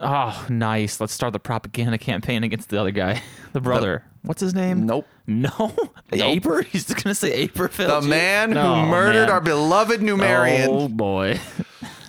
oh, 0.00 0.46
nice. 0.48 1.00
Let's 1.00 1.12
start 1.12 1.32
the 1.32 1.38
propaganda 1.38 1.96
campaign 1.96 2.42
against 2.44 2.68
the 2.70 2.78
other 2.80 2.90
guy, 2.90 3.22
the 3.52 3.60
brother. 3.60 4.04
What's 4.22 4.40
his 4.40 4.52
name? 4.54 4.84
Nope. 4.86 5.06
No, 5.26 5.74
Aper. 6.12 6.62
He's 6.62 6.92
gonna 6.92 7.14
say 7.14 7.32
Aper. 7.32 7.68
The 7.68 7.72
failed 7.74 8.04
you? 8.04 8.10
man 8.10 8.52
who 8.52 8.58
Oh, 8.58 8.86
murdered 8.86 9.20
man. 9.26 9.30
our 9.30 9.40
beloved 9.40 10.00
Numerian. 10.00 10.66
Oh 10.68 10.88
boy. 10.88 11.40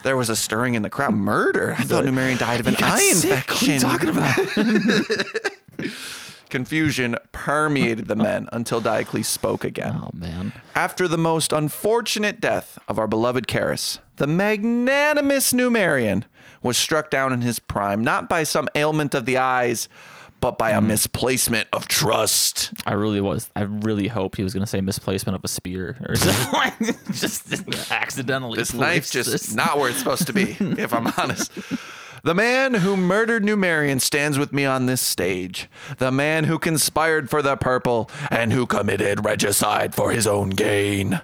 There 0.04 0.18
was 0.18 0.30
a 0.30 0.36
stirring 0.36 0.74
in 0.74 0.82
the 0.82 0.90
crowd. 0.90 1.14
Murder? 1.14 1.76
I 1.78 1.84
thought 1.84 2.04
Numerian 2.04 2.38
died 2.38 2.60
of 2.60 2.68
an 2.68 2.76
eye 2.80 3.00
sick. 3.14 3.50
What 3.50 3.62
are 3.62 3.66
you 3.66 3.74
infection. 3.74 3.80
talking 3.80 4.10
about? 4.10 5.88
Confusion 6.54 7.18
permeated 7.32 8.08
the 8.08 8.16
men 8.30 8.48
until 8.52 8.80
Diocles 8.80 9.28
spoke 9.28 9.64
again. 9.64 10.00
Oh 10.02 10.12
man. 10.14 10.54
After 10.76 11.08
the 11.08 11.18
most 11.18 11.52
unfortunate 11.52 12.40
death 12.40 12.78
of 12.88 13.00
our 13.00 13.08
beloved 13.08 13.48
Carus, 13.48 13.98
the 14.18 14.28
magnanimous 14.28 15.52
Numerian 15.52 16.26
was 16.62 16.78
struck 16.78 17.10
down 17.10 17.34
in 17.34 17.42
his 17.42 17.58
prime, 17.58 18.04
not 18.04 18.30
by 18.30 18.44
some 18.44 18.70
ailment 18.76 19.16
of 19.16 19.26
the 19.26 19.38
eyes, 19.38 19.90
but 20.40 20.58
by 20.60 20.70
a 20.72 20.80
Hmm. 20.80 20.88
misplacement 20.90 21.68
of 21.74 21.88
trust. 21.88 22.72
I 22.86 22.94
really 22.94 23.20
was. 23.22 23.50
I 23.56 23.62
really 23.62 24.08
hoped 24.10 24.38
he 24.38 24.44
was 24.44 24.54
gonna 24.54 24.68
say 24.68 24.80
misplacement 24.82 25.36
of 25.36 25.44
a 25.44 25.48
spear 25.48 25.98
or 26.08 26.16
something. 26.16 26.96
just 27.14 27.92
accidentally. 27.92 28.58
This 28.58 28.74
knife's 28.74 29.10
just 29.10 29.32
this. 29.32 29.54
not 29.56 29.80
where 29.80 29.90
it's 29.90 30.00
supposed 30.00 30.28
to 30.28 30.34
be, 30.34 30.56
if 30.60 30.94
I'm 30.94 31.08
honest. 31.18 31.52
The 32.26 32.34
man 32.34 32.76
who 32.76 32.96
murdered 32.96 33.44
Numerian 33.44 34.00
stands 34.00 34.40
with 34.40 34.54
me 34.54 34.64
on 34.64 34.86
this 34.86 35.02
stage. 35.02 35.68
The 35.98 36.10
man 36.10 36.46
who 36.46 36.58
conspired 36.58 37.30
for 37.30 37.42
the 37.42 37.58
purple 37.58 38.10
and 38.32 38.54
who 38.54 38.66
committed 38.66 39.26
regicide 39.26 39.94
for 39.94 40.12
his 40.12 40.26
own 40.26 40.52
gain. 40.52 41.20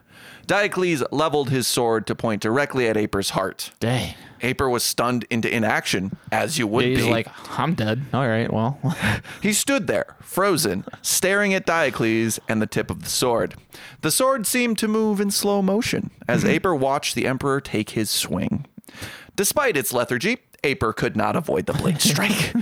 Diocles 0.46 1.02
leveled 1.10 1.52
his 1.52 1.68
sword 1.68 2.06
to 2.08 2.16
point 2.16 2.42
directly 2.42 2.90
at 2.90 2.98
Aper's 2.98 3.30
heart. 3.30 3.72
Dang. 3.80 4.14
Aper 4.42 4.70
was 4.70 4.84
stunned 4.84 5.26
into 5.30 5.50
inaction, 5.50 6.18
as 6.34 6.58
you 6.58 6.68
would 6.68 6.84
He's 6.84 7.06
be. 7.06 7.10
like, 7.10 7.30
I'm 7.58 7.76
dead. 7.76 8.02
All 8.14 8.28
right. 8.28 8.52
Well. 8.52 8.78
He 9.42 9.54
stood 9.54 9.88
there, 9.88 10.18
frozen, 10.20 10.84
staring 11.02 11.54
at 11.54 11.66
Diocles 11.66 12.42
and 12.50 12.62
the 12.62 12.68
tip 12.68 12.92
of 12.92 13.04
the 13.04 13.10
sword. 13.10 13.56
The 14.02 14.12
sword 14.12 14.46
seemed 14.46 14.78
to 14.80 14.90
move 14.90 15.22
in 15.22 15.32
slow 15.32 15.62
motion 15.62 16.12
as 16.28 16.42
mm-hmm. 16.42 16.50
Aper 16.50 16.76
watched 16.76 17.16
the 17.16 17.26
Emperor 17.26 17.62
take 17.62 17.92
his 17.92 18.10
swing. 18.10 18.66
Despite 19.38 19.78
its 19.78 19.94
lethargy, 19.94 20.40
Aper 20.64 20.94
could 20.94 21.16
not 21.16 21.36
avoid 21.36 21.66
the 21.66 21.74
blade 21.74 22.02
strike. 22.02 22.54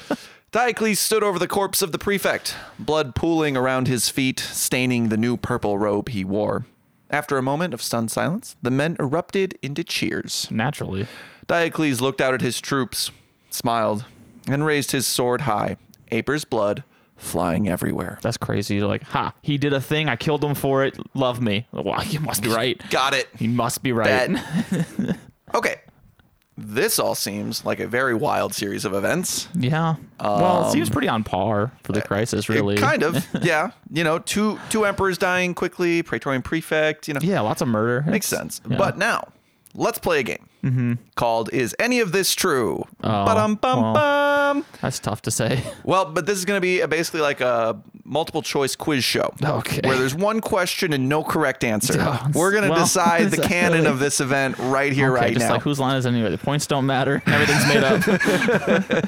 Diocles 0.52 0.98
stood 0.98 1.22
over 1.22 1.38
the 1.38 1.48
corpse 1.48 1.80
of 1.80 1.92
the 1.92 1.98
prefect, 1.98 2.54
blood 2.78 3.14
pooling 3.14 3.56
around 3.56 3.88
his 3.88 4.08
feet, 4.10 4.38
staining 4.38 5.08
the 5.08 5.16
new 5.16 5.36
purple 5.36 5.78
robe 5.78 6.10
he 6.10 6.24
wore. 6.24 6.66
After 7.10 7.38
a 7.38 7.42
moment 7.42 7.72
of 7.72 7.82
stunned 7.82 8.10
silence, 8.10 8.56
the 8.60 8.70
men 8.70 8.96
erupted 9.00 9.58
into 9.62 9.82
cheers. 9.84 10.48
Naturally. 10.50 11.06
Diocles 11.46 12.00
looked 12.00 12.20
out 12.20 12.34
at 12.34 12.40
his 12.42 12.60
troops, 12.60 13.10
smiled, 13.50 14.04
and 14.46 14.64
raised 14.64 14.92
his 14.92 15.06
sword 15.06 15.42
high, 15.42 15.76
Aper's 16.10 16.44
blood 16.44 16.84
flying 17.16 17.68
everywhere. 17.68 18.18
That's 18.20 18.36
crazy. 18.36 18.76
You're 18.76 18.88
like, 18.88 19.04
ha, 19.04 19.32
he 19.42 19.56
did 19.56 19.72
a 19.72 19.80
thing. 19.80 20.08
I 20.08 20.16
killed 20.16 20.44
him 20.44 20.54
for 20.54 20.84
it. 20.84 20.98
Love 21.14 21.40
me. 21.40 21.66
Well, 21.72 22.04
you 22.06 22.20
must 22.20 22.42
be 22.42 22.48
right. 22.48 22.80
Got 22.90 23.14
it. 23.14 23.28
He 23.38 23.48
must 23.48 23.82
be 23.82 23.92
right. 23.92 24.38
Okay. 25.54 25.81
This 26.64 26.98
all 26.98 27.14
seems 27.16 27.64
like 27.64 27.80
a 27.80 27.86
very 27.88 28.14
wild 28.14 28.54
series 28.54 28.84
of 28.84 28.94
events. 28.94 29.48
Yeah. 29.54 29.96
well, 30.20 30.68
it 30.68 30.72
seems 30.72 30.88
pretty 30.88 31.08
on 31.08 31.24
par 31.24 31.72
for 31.82 31.92
the 31.92 32.00
crisis, 32.02 32.48
really. 32.48 32.76
Um, 32.76 32.82
Kind 32.82 33.02
of. 33.02 33.26
yeah. 33.42 33.72
You 33.90 34.04
know, 34.04 34.18
two 34.20 34.58
two 34.70 34.84
emperors 34.84 35.18
dying 35.18 35.54
quickly, 35.54 36.02
Praetorian 36.02 36.40
prefect, 36.42 37.08
you 37.08 37.14
know. 37.14 37.20
Yeah, 37.22 37.40
lots 37.40 37.60
of 37.62 37.68
murder. 37.68 38.08
Makes 38.08 38.32
It's- 38.32 38.40
sense. 38.56 38.60
yeah. 38.70 38.76
But 38.78 38.96
now, 38.96 39.28
let's 39.74 39.98
play 39.98 40.20
a 40.20 40.22
game 40.22 40.46
Mm-hmm. 40.64 40.92
called 41.16 41.52
Is 41.52 41.74
Any 41.80 41.98
of 42.00 42.12
This 42.12 42.34
True? 42.36 42.84
Oh, 43.02 43.24
Ba-dum, 43.24 43.56
bum, 43.56 43.82
well. 43.82 43.94
bum. 43.94 44.64
that's 44.80 45.00
tough 45.00 45.20
to 45.22 45.30
say. 45.32 45.60
Well, 45.84 46.04
but 46.12 46.24
this 46.26 46.38
is 46.38 46.44
going 46.44 46.56
to 46.58 46.60
be 46.62 46.80
a, 46.80 46.86
basically 46.86 47.20
like 47.20 47.40
a 47.40 47.80
multiple 48.04 48.42
choice 48.42 48.76
quiz 48.76 49.02
show. 49.02 49.34
Okay. 49.42 49.80
Where 49.82 49.98
there's 49.98 50.14
one 50.14 50.40
question 50.40 50.92
and 50.92 51.08
no 51.08 51.24
correct 51.24 51.64
answer. 51.64 51.94
Oh, 52.00 52.28
We're 52.34 52.52
going 52.52 52.62
to 52.64 52.70
well, 52.70 52.84
decide 52.84 53.30
the 53.32 53.42
canon 53.42 53.78
really- 53.78 53.86
of 53.88 53.98
this 53.98 54.20
event 54.20 54.56
right 54.58 54.92
here, 54.92 55.12
okay, 55.12 55.20
right 55.24 55.34
just 55.34 55.46
now. 55.46 55.54
like 55.54 55.62
whose 55.62 55.80
line 55.80 55.96
is 55.96 56.06
it 56.06 56.10
anyway? 56.10 56.30
The 56.30 56.38
points 56.38 56.66
don't 56.68 56.86
matter. 56.86 57.22
Everything's 57.26 57.66
made 57.66 57.82
up. 57.82 59.04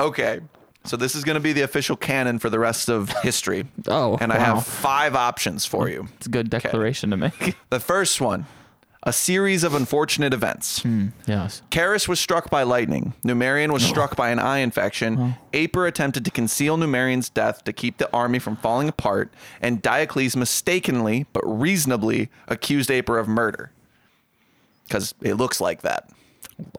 okay. 0.00 0.40
So 0.84 0.96
this 0.96 1.14
is 1.14 1.22
going 1.22 1.34
to 1.34 1.40
be 1.40 1.52
the 1.52 1.60
official 1.62 1.94
canon 1.96 2.40
for 2.40 2.50
the 2.50 2.58
rest 2.58 2.88
of 2.88 3.10
history. 3.22 3.66
Oh, 3.86 4.18
And 4.20 4.32
I 4.32 4.38
wow. 4.38 4.56
have 4.56 4.66
five 4.66 5.14
options 5.14 5.64
for 5.64 5.88
you. 5.88 6.08
It's 6.16 6.26
a 6.26 6.30
good 6.30 6.50
declaration 6.50 7.10
to 7.10 7.16
make. 7.16 7.54
The 7.70 7.78
first 7.78 8.20
one 8.20 8.46
a 9.04 9.12
series 9.12 9.64
of 9.64 9.74
unfortunate 9.74 10.32
events. 10.32 10.82
Hmm, 10.82 11.08
yes. 11.26 11.62
Carus 11.70 12.06
was 12.06 12.20
struck 12.20 12.50
by 12.50 12.62
lightning. 12.62 13.14
Numerian 13.24 13.72
was 13.72 13.84
oh. 13.84 13.88
struck 13.88 14.14
by 14.14 14.30
an 14.30 14.38
eye 14.38 14.58
infection. 14.58 15.34
Aper 15.52 15.86
attempted 15.86 16.24
to 16.24 16.30
conceal 16.30 16.76
Numerian's 16.76 17.28
death 17.28 17.64
to 17.64 17.72
keep 17.72 17.98
the 17.98 18.10
army 18.12 18.38
from 18.38 18.56
falling 18.56 18.88
apart. 18.88 19.32
And 19.60 19.82
Diocles 19.82 20.36
mistakenly, 20.36 21.26
but 21.32 21.42
reasonably, 21.44 22.30
accused 22.46 22.90
Aper 22.90 23.18
of 23.18 23.26
murder. 23.26 23.72
Because 24.84 25.14
it 25.20 25.34
looks 25.34 25.60
like 25.60 25.82
that. 25.82 26.08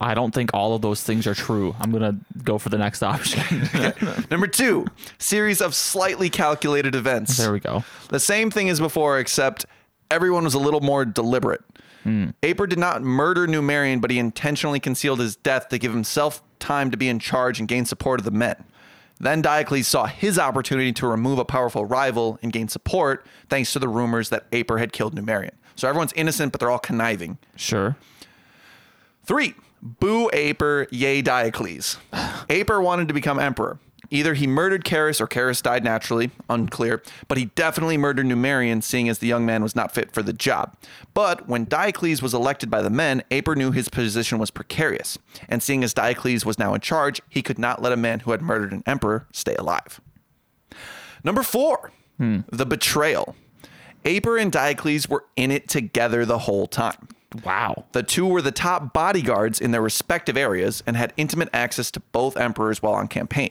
I 0.00 0.14
don't 0.14 0.32
think 0.32 0.54
all 0.54 0.74
of 0.74 0.82
those 0.82 1.02
things 1.02 1.26
are 1.26 1.34
true. 1.34 1.74
I'm 1.78 1.90
gonna 1.90 2.16
go 2.42 2.58
for 2.58 2.70
the 2.70 2.78
next 2.78 3.02
option. 3.02 3.68
Number 4.30 4.46
two, 4.46 4.86
series 5.18 5.60
of 5.60 5.74
slightly 5.74 6.30
calculated 6.30 6.94
events. 6.94 7.36
there 7.36 7.52
we 7.52 7.60
go. 7.60 7.84
The 8.08 8.20
same 8.20 8.50
thing 8.50 8.70
as 8.70 8.80
before, 8.80 9.18
except 9.18 9.66
everyone 10.10 10.44
was 10.44 10.54
a 10.54 10.58
little 10.58 10.80
more 10.80 11.04
deliberate. 11.04 11.62
Mm. 12.04 12.34
Aper 12.42 12.66
did 12.66 12.78
not 12.78 13.02
murder 13.02 13.46
Numerian, 13.46 14.00
but 14.00 14.10
he 14.10 14.18
intentionally 14.18 14.80
concealed 14.80 15.20
his 15.20 15.36
death 15.36 15.68
to 15.68 15.78
give 15.78 15.92
himself 15.92 16.42
time 16.58 16.90
to 16.90 16.96
be 16.96 17.08
in 17.08 17.18
charge 17.18 17.58
and 17.58 17.68
gain 17.68 17.84
support 17.84 18.20
of 18.20 18.24
the 18.24 18.30
men. 18.30 18.64
Then 19.20 19.42
Diocles 19.42 19.86
saw 19.86 20.06
his 20.06 20.38
opportunity 20.38 20.92
to 20.94 21.06
remove 21.06 21.38
a 21.38 21.44
powerful 21.44 21.84
rival 21.84 22.38
and 22.42 22.52
gain 22.52 22.68
support 22.68 23.26
thanks 23.48 23.72
to 23.72 23.78
the 23.78 23.88
rumors 23.88 24.28
that 24.30 24.46
Aper 24.52 24.78
had 24.78 24.92
killed 24.92 25.14
Numerian. 25.14 25.52
So 25.76 25.88
everyone's 25.88 26.12
innocent, 26.14 26.52
but 26.52 26.60
they're 26.60 26.70
all 26.70 26.78
conniving. 26.78 27.38
Sure. 27.56 27.96
Three, 29.24 29.54
boo 29.82 30.30
Aper, 30.32 30.88
yay 30.90 31.22
Diocles. 31.22 31.98
Aper 32.50 32.80
wanted 32.80 33.08
to 33.08 33.14
become 33.14 33.38
emperor. 33.38 33.78
Either 34.10 34.34
he 34.34 34.46
murdered 34.46 34.84
Carus 34.84 35.20
or 35.20 35.26
Carus 35.26 35.62
died 35.62 35.84
naturally, 35.84 36.30
unclear, 36.48 37.02
but 37.28 37.38
he 37.38 37.46
definitely 37.46 37.96
murdered 37.96 38.26
Numerian, 38.26 38.82
seeing 38.82 39.08
as 39.08 39.18
the 39.18 39.26
young 39.26 39.46
man 39.46 39.62
was 39.62 39.76
not 39.76 39.92
fit 39.92 40.12
for 40.12 40.22
the 40.22 40.32
job. 40.32 40.76
But 41.12 41.48
when 41.48 41.64
Diocles 41.64 42.22
was 42.22 42.34
elected 42.34 42.70
by 42.70 42.82
the 42.82 42.90
men, 42.90 43.22
Aper 43.30 43.56
knew 43.56 43.70
his 43.70 43.88
position 43.88 44.38
was 44.38 44.50
precarious, 44.50 45.18
and 45.48 45.62
seeing 45.62 45.84
as 45.84 45.94
Diocles 45.94 46.44
was 46.44 46.58
now 46.58 46.74
in 46.74 46.80
charge, 46.80 47.20
he 47.28 47.42
could 47.42 47.58
not 47.58 47.82
let 47.82 47.92
a 47.92 47.96
man 47.96 48.20
who 48.20 48.30
had 48.32 48.42
murdered 48.42 48.72
an 48.72 48.82
emperor 48.86 49.26
stay 49.32 49.54
alive. 49.56 50.00
Number 51.22 51.42
four, 51.42 51.92
hmm. 52.18 52.40
the 52.50 52.66
betrayal. 52.66 53.34
Aper 54.04 54.36
and 54.36 54.52
Diocles 54.52 55.08
were 55.08 55.24
in 55.34 55.50
it 55.50 55.68
together 55.68 56.26
the 56.26 56.40
whole 56.40 56.66
time. 56.66 57.08
Wow. 57.42 57.86
The 57.92 58.02
two 58.02 58.26
were 58.26 58.42
the 58.42 58.52
top 58.52 58.92
bodyguards 58.92 59.60
in 59.60 59.70
their 59.72 59.80
respective 59.80 60.36
areas 60.36 60.82
and 60.86 60.96
had 60.96 61.12
intimate 61.16 61.48
access 61.52 61.90
to 61.92 62.00
both 62.12 62.36
emperors 62.36 62.82
while 62.82 62.94
on 62.94 63.08
campaign. 63.08 63.50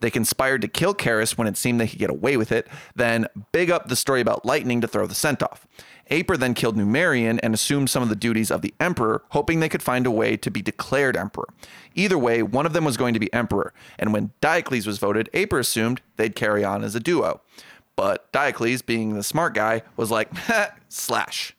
They 0.00 0.10
conspired 0.10 0.62
to 0.62 0.68
kill 0.68 0.94
Carus 0.94 1.36
when 1.36 1.46
it 1.46 1.56
seemed 1.56 1.80
they 1.80 1.88
could 1.88 1.98
get 1.98 2.10
away 2.10 2.36
with 2.36 2.52
it, 2.52 2.68
then 2.94 3.26
big 3.52 3.70
up 3.70 3.88
the 3.88 3.96
story 3.96 4.20
about 4.20 4.44
lightning 4.44 4.80
to 4.80 4.88
throw 4.88 5.06
the 5.06 5.14
scent 5.14 5.42
off. 5.42 5.66
Aper 6.08 6.36
then 6.36 6.54
killed 6.54 6.76
Numerian 6.76 7.40
and 7.42 7.54
assumed 7.54 7.88
some 7.88 8.02
of 8.02 8.08
the 8.08 8.16
duties 8.16 8.50
of 8.50 8.60
the 8.60 8.74
emperor, 8.80 9.22
hoping 9.30 9.60
they 9.60 9.68
could 9.68 9.82
find 9.82 10.06
a 10.06 10.10
way 10.10 10.36
to 10.36 10.50
be 10.50 10.60
declared 10.60 11.16
emperor. 11.16 11.48
Either 11.94 12.18
way, 12.18 12.42
one 12.42 12.66
of 12.66 12.72
them 12.72 12.84
was 12.84 12.96
going 12.96 13.14
to 13.14 13.20
be 13.20 13.32
emperor, 13.32 13.72
and 13.98 14.12
when 14.12 14.32
Diocles 14.40 14.86
was 14.86 14.98
voted, 14.98 15.30
Aper 15.32 15.58
assumed 15.58 16.02
they'd 16.16 16.36
carry 16.36 16.64
on 16.64 16.84
as 16.84 16.94
a 16.94 17.00
duo. 17.00 17.40
But 17.96 18.30
Diocles, 18.32 18.82
being 18.82 19.14
the 19.14 19.22
smart 19.22 19.54
guy, 19.54 19.82
was 19.96 20.10
like, 20.10 20.30
slash. 20.88 21.54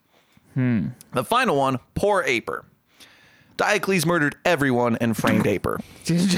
Hmm. 0.54 0.90
The 1.14 1.24
final 1.24 1.58
one, 1.58 1.80
poor 1.96 2.24
Aper. 2.26 2.66
Diocles 3.64 4.06
murdered 4.06 4.36
everyone 4.44 4.98
and 4.98 5.16
framed 5.16 5.48
Aper. 5.48 5.80
just 6.04 6.38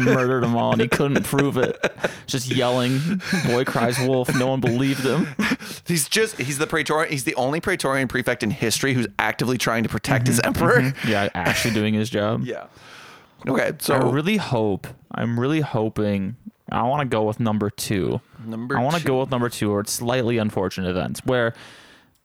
murdered 0.00 0.42
them 0.42 0.54
all, 0.54 0.72
and 0.72 0.82
he 0.82 0.86
couldn't 0.86 1.24
prove 1.24 1.56
it. 1.56 1.78
Just 2.26 2.54
yelling, 2.54 3.00
"Boy 3.46 3.64
cries 3.64 3.98
wolf!" 3.98 4.34
No 4.34 4.48
one 4.48 4.60
believed 4.60 5.00
him. 5.00 5.26
He's 5.86 6.08
just 6.10 6.36
he's 6.36 6.58
the 6.58 6.66
praetorian. 6.66 7.10
He's 7.10 7.24
the 7.24 7.34
only 7.36 7.60
praetorian 7.60 8.06
prefect 8.06 8.42
in 8.42 8.50
history 8.50 8.92
who's 8.92 9.06
actively 9.18 9.56
trying 9.56 9.82
to 9.84 9.88
protect 9.88 10.26
his 10.26 10.40
emperor. 10.40 10.92
Yeah, 11.06 11.30
actually 11.34 11.72
doing 11.72 11.94
his 11.94 12.10
job. 12.10 12.44
Yeah. 12.50 12.66
Okay, 13.48 13.72
so 13.78 13.94
I 13.94 14.10
really 14.10 14.36
hope. 14.36 14.86
I'm 15.12 15.40
really 15.40 15.60
hoping. 15.60 16.36
I 16.70 16.82
want 16.82 17.00
to 17.00 17.06
go 17.08 17.22
with 17.22 17.40
number 17.40 17.70
two. 17.70 18.20
Number 18.44 18.76
I 18.76 18.82
want 18.82 18.96
to 18.96 19.04
go 19.04 19.20
with 19.20 19.30
number 19.30 19.48
two, 19.48 19.72
or 19.72 19.80
it's 19.80 19.92
slightly 19.92 20.36
unfortunate 20.36 20.90
events 20.90 21.24
where, 21.24 21.54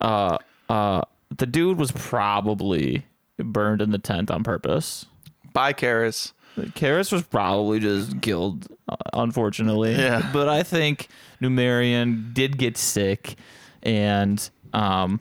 uh, 0.01 0.37
uh, 0.67 1.01
the 1.37 1.45
dude 1.45 1.77
was 1.77 1.91
probably 1.91 3.05
burned 3.37 3.81
in 3.81 3.91
the 3.91 3.97
tent 3.99 4.31
on 4.31 4.43
purpose. 4.43 5.05
bye, 5.53 5.73
Carus. 5.73 6.33
Carus 6.73 7.11
was 7.11 7.23
probably 7.23 7.79
just 7.81 8.21
killed, 8.21 8.67
uh, 8.87 8.95
unfortunately. 9.13 9.93
Yeah. 9.95 10.29
But 10.31 10.47
I 10.47 10.63
think 10.63 11.09
Numerian 11.41 12.33
did 12.33 12.57
get 12.57 12.77
sick, 12.77 13.35
and 13.83 14.49
um, 14.73 15.19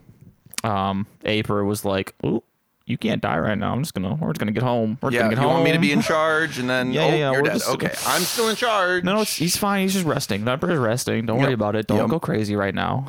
um, 0.63 1.07
Aper 1.25 1.65
was 1.65 1.85
like, 1.85 2.15
"Oh, 2.23 2.45
you 2.87 2.97
can't 2.97 3.21
die 3.21 3.39
right 3.39 3.59
now. 3.59 3.73
I'm 3.73 3.83
just 3.83 3.95
gonna, 3.95 4.15
we're 4.15 4.29
just 4.33 4.39
gonna 4.39 4.53
get 4.53 4.63
home. 4.63 4.97
We're 5.03 5.11
Yeah, 5.11 5.21
gonna 5.23 5.31
you 5.31 5.37
get 5.37 5.43
home." 5.43 5.53
want 5.55 5.65
me 5.65 5.73
to 5.73 5.81
be 5.81 5.91
in 5.91 6.03
charge, 6.03 6.59
and 6.61 6.71
then 6.71 6.93
Yeah, 6.93 7.03
oh, 7.05 7.09
yeah, 7.17 7.33
you're 7.33 7.43
dead. 7.43 7.63
okay, 7.69 7.93
I'm 8.07 8.23
still 8.23 8.49
in 8.49 8.55
charge. 8.57 9.03
No, 9.03 9.23
it's, 9.23 9.35
he's 9.35 9.57
fine. 9.57 9.83
He's 9.83 9.95
just 9.95 10.07
resting. 10.07 10.45
The 10.45 10.53
Emperor's 10.53 10.79
resting. 10.79 11.27
Don't 11.27 11.41
worry 11.41 11.53
about 11.53 11.75
it. 11.75 11.89
Don't 11.89 11.99
Yep. 11.99 12.09
go 12.11 12.21
crazy 12.21 12.55
right 12.57 12.75
now. 12.75 13.07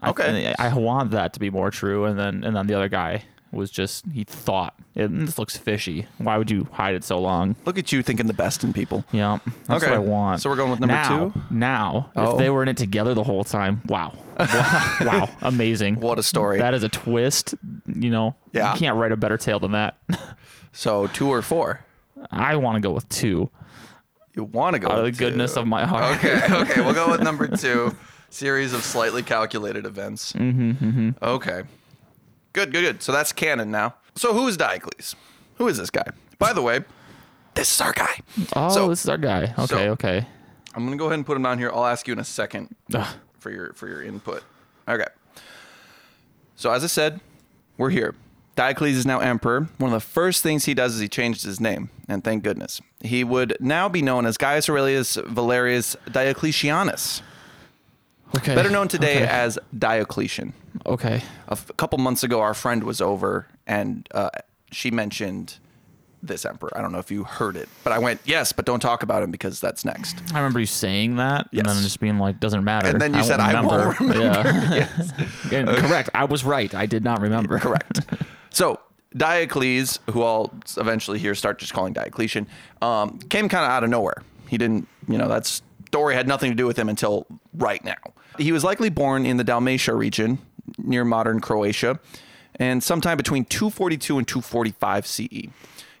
I- 0.00 0.10
Okay. 0.10 0.54
I, 0.58 0.72
want 0.76 1.10
that 1.12 1.32
to 1.34 1.40
be 1.40 1.50
more 1.50 1.70
true. 1.72 2.04
And 2.04 2.16
then, 2.16 2.44
and 2.44 2.54
then 2.54 2.68
the 2.68 2.74
other 2.74 2.88
guy 2.88 3.24
was 3.52 3.70
just 3.70 4.04
he 4.12 4.24
thought 4.24 4.74
this 4.94 5.38
looks 5.38 5.56
fishy. 5.56 6.06
Why 6.18 6.36
would 6.38 6.50
you 6.50 6.68
hide 6.72 6.94
it 6.94 7.04
so 7.04 7.18
long? 7.18 7.56
Look 7.64 7.78
at 7.78 7.92
you 7.92 8.02
thinking 8.02 8.26
the 8.26 8.34
best 8.34 8.62
in 8.64 8.72
people. 8.72 9.04
Yeah, 9.12 9.38
that's 9.66 9.82
Okay. 9.82 9.90
what 9.92 9.96
I 9.96 9.98
want. 10.00 10.40
So 10.42 10.50
we're 10.50 10.56
going 10.56 10.70
with 10.70 10.80
number 10.80 10.94
now, 10.94 11.30
two? 11.30 11.40
Now, 11.50 12.10
Oh. 12.16 12.32
if 12.32 12.38
they 12.38 12.50
were 12.50 12.62
in 12.62 12.68
it 12.68 12.76
together 12.76 13.14
the 13.14 13.24
whole 13.24 13.44
time, 13.44 13.80
wow, 13.86 14.12
wow, 14.38 14.96
wow. 15.00 15.28
amazing. 15.42 16.00
What 16.00 16.18
a 16.18 16.22
story. 16.22 16.58
That 16.58 16.74
is 16.74 16.82
a 16.82 16.88
twist. 16.88 17.54
You 17.86 18.10
know, 18.10 18.34
Yeah. 18.52 18.72
you 18.74 18.78
can't 18.78 18.96
write 18.96 19.12
a 19.12 19.16
better 19.16 19.36
tale 19.38 19.58
than 19.60 19.72
that. 19.72 19.96
So 20.72 21.06
two 21.08 21.28
or 21.28 21.42
four. 21.42 21.80
I 22.30 22.56
want 22.56 22.76
to 22.76 22.80
go 22.80 22.92
with 22.92 23.08
two. 23.08 23.50
You 24.34 24.44
want 24.44 24.74
to 24.74 24.78
go? 24.80 24.88
Out 24.88 24.98
of 24.98 25.04
the 25.04 25.10
with 25.10 25.18
goodness 25.18 25.56
of 25.56 25.66
my 25.66 25.84
heart. 25.86 26.16
Okay, 26.18 26.40
okay, 26.50 26.80
we'll 26.80 26.94
go 26.94 27.10
with 27.10 27.22
number 27.22 27.48
two. 27.48 27.96
Series 28.30 28.74
of 28.74 28.82
slightly 28.84 29.22
calculated 29.22 29.86
events. 29.86 30.32
Mm-hmm, 30.34 31.10
Okay. 31.22 31.62
Good, 32.52 32.72
good, 32.72 32.82
good. 32.82 33.02
So 33.02 33.12
that's 33.12 33.32
canon 33.32 33.70
now. 33.70 33.94
So 34.14 34.32
who 34.34 34.48
is 34.48 34.56
Diocles? 34.56 35.14
Who 35.56 35.68
is 35.68 35.76
this 35.78 35.90
guy? 35.90 36.06
By 36.38 36.52
the 36.52 36.62
way, 36.62 36.80
this 37.54 37.72
is 37.72 37.80
our 37.80 37.92
guy. 37.92 38.20
Oh, 38.56 38.68
So- 38.70 38.88
this 38.88 39.02
is 39.04 39.08
our 39.08 39.18
guy. 39.18 39.54
Okay, 39.58 39.66
so- 39.66 39.78
okay. 39.92 40.26
I'm 40.74 40.84
gonna 40.84 40.96
go 40.96 41.06
ahead 41.06 41.14
and 41.18 41.26
put 41.26 41.36
him 41.36 41.42
down 41.42 41.58
here. 41.58 41.70
I'll 41.74 41.86
ask 41.86 42.06
you 42.06 42.12
in 42.12 42.18
a 42.20 42.24
second 42.24 42.74
Ugh. 42.94 43.06
for 43.40 43.50
your 43.50 43.72
for 43.72 43.88
your 43.88 44.02
input. 44.02 44.44
Okay. 44.88 45.06
So 46.56 46.70
as 46.70 46.84
I 46.84 46.86
said, 46.88 47.20
we're 47.76 47.90
here. 47.90 48.14
Diocles 48.56 48.90
is 48.96 49.06
now 49.06 49.20
emperor. 49.20 49.68
One 49.78 49.92
of 49.92 50.00
the 50.00 50.06
first 50.06 50.42
things 50.42 50.64
he 50.64 50.74
does 50.74 50.94
is 50.96 51.00
he 51.00 51.08
changed 51.08 51.44
his 51.44 51.60
name, 51.60 51.90
and 52.08 52.24
thank 52.24 52.42
goodness. 52.42 52.80
He 53.00 53.22
would 53.22 53.56
now 53.60 53.88
be 53.88 54.02
known 54.02 54.26
as 54.26 54.36
Gaius 54.36 54.68
Aurelius 54.68 55.16
Valerius 55.16 55.94
Diocletianus, 56.10 57.22
Okay. 58.36 58.54
better 58.54 58.70
known 58.70 58.88
today 58.88 59.16
Okay. 59.22 59.26
as 59.26 59.58
Diocletian. 59.76 60.52
Okay. 60.86 61.22
A 61.48 61.52
f- 61.52 61.70
couple 61.76 61.98
months 61.98 62.22
ago, 62.22 62.40
our 62.40 62.54
friend 62.54 62.84
was 62.84 63.00
over, 63.00 63.46
and 63.66 64.06
uh, 64.12 64.30
she 64.70 64.90
mentioned 64.90 65.56
this 66.22 66.44
emperor. 66.44 66.70
I 66.76 66.82
don't 66.82 66.90
know 66.92 66.98
if 66.98 67.10
you 67.10 67.24
heard 67.24 67.56
it, 67.56 67.68
but 67.84 67.92
I 67.92 67.98
went 67.98 68.20
yes, 68.24 68.52
but 68.52 68.64
don't 68.64 68.80
talk 68.80 69.02
about 69.02 69.22
him 69.22 69.30
because 69.30 69.60
that's 69.60 69.84
next. 69.84 70.16
I 70.34 70.38
remember 70.38 70.60
you 70.60 70.66
saying 70.66 71.16
that, 71.16 71.48
and 71.52 71.64
then 71.66 71.80
just 71.82 72.00
being 72.00 72.18
like, 72.18 72.38
"Doesn't 72.40 72.64
matter." 72.64 72.88
And 72.88 73.00
then 73.00 73.14
you 73.14 73.22
said, 73.22 73.40
"I 73.40 73.60
won't 73.60 74.00
Yeah. 74.16 74.88
And 75.52 75.68
correct. 75.68 76.10
I 76.14 76.24
was 76.24 76.44
right. 76.44 76.74
I 76.74 76.86
did 76.86 77.04
not 77.04 77.20
remember. 77.20 77.58
Correct. 77.60 78.00
so 78.50 78.80
Diocles, 79.16 80.00
who 80.10 80.22
I'll 80.22 80.52
eventually 80.76 81.18
here 81.18 81.34
start 81.34 81.58
just 81.58 81.72
calling 81.72 81.92
Diocletian, 81.92 82.46
um, 82.82 83.18
came 83.30 83.48
kind 83.48 83.64
of 83.64 83.70
out 83.70 83.84
of 83.84 83.90
nowhere. 83.90 84.22
He 84.48 84.58
didn't, 84.58 84.86
you 85.08 85.16
know, 85.18 85.28
that 85.28 85.46
story 85.46 86.14
had 86.14 86.26
nothing 86.28 86.50
to 86.50 86.54
do 86.56 86.66
with 86.66 86.78
him 86.78 86.88
until 86.88 87.26
right 87.54 87.82
now. 87.84 87.94
He 88.38 88.52
was 88.52 88.64
likely 88.64 88.88
born 88.88 89.26
in 89.26 89.36
the 89.36 89.44
Dalmatia 89.44 89.94
region 89.94 90.38
near 90.78 91.04
modern 91.04 91.40
Croatia, 91.40 91.98
and 92.56 92.82
sometime 92.82 93.16
between 93.16 93.44
242 93.44 94.18
and 94.18 94.26
245 94.26 95.06
CE. 95.06 95.48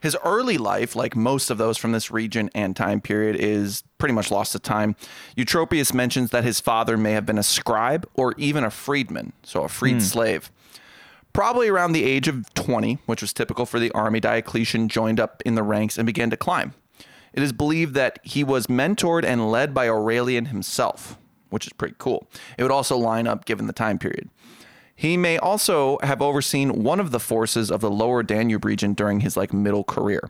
His 0.00 0.16
early 0.24 0.58
life, 0.58 0.94
like 0.94 1.16
most 1.16 1.50
of 1.50 1.58
those 1.58 1.76
from 1.76 1.92
this 1.92 2.10
region 2.10 2.50
and 2.54 2.76
time 2.76 3.00
period, 3.00 3.36
is 3.36 3.82
pretty 3.98 4.14
much 4.14 4.30
lost 4.30 4.52
to 4.52 4.58
time. 4.58 4.94
Eutropius 5.36 5.92
mentions 5.92 6.30
that 6.30 6.44
his 6.44 6.60
father 6.60 6.96
may 6.96 7.12
have 7.12 7.26
been 7.26 7.38
a 7.38 7.42
scribe 7.42 8.08
or 8.14 8.34
even 8.36 8.62
a 8.62 8.70
freedman, 8.70 9.32
so 9.42 9.64
a 9.64 9.68
freed 9.68 9.94
hmm. 9.94 10.00
slave. 10.00 10.52
Probably 11.32 11.68
around 11.68 11.92
the 11.92 12.04
age 12.04 12.28
of 12.28 12.52
20, 12.54 12.98
which 13.06 13.20
was 13.20 13.32
typical 13.32 13.66
for 13.66 13.78
the 13.78 13.90
army, 13.92 14.20
Diocletian 14.20 14.88
joined 14.88 15.20
up 15.20 15.42
in 15.44 15.56
the 15.56 15.62
ranks 15.62 15.98
and 15.98 16.06
began 16.06 16.30
to 16.30 16.36
climb. 16.36 16.74
It 17.32 17.42
is 17.42 17.52
believed 17.52 17.94
that 17.94 18.18
he 18.22 18.42
was 18.42 18.66
mentored 18.66 19.24
and 19.24 19.50
led 19.50 19.74
by 19.74 19.88
Aurelian 19.88 20.46
himself, 20.46 21.18
which 21.50 21.66
is 21.66 21.72
pretty 21.72 21.94
cool. 21.98 22.28
It 22.56 22.62
would 22.62 22.72
also 22.72 22.96
line 22.96 23.26
up 23.26 23.44
given 23.44 23.66
the 23.66 23.72
time 23.72 23.98
period. 23.98 24.28
He 24.94 25.16
may 25.16 25.38
also 25.38 25.98
have 26.02 26.20
overseen 26.20 26.82
one 26.82 26.98
of 26.98 27.12
the 27.12 27.20
forces 27.20 27.70
of 27.70 27.80
the 27.80 27.90
lower 27.90 28.22
Danube 28.22 28.64
region 28.64 28.94
during 28.94 29.20
his 29.20 29.36
like 29.36 29.52
middle 29.52 29.84
career. 29.84 30.28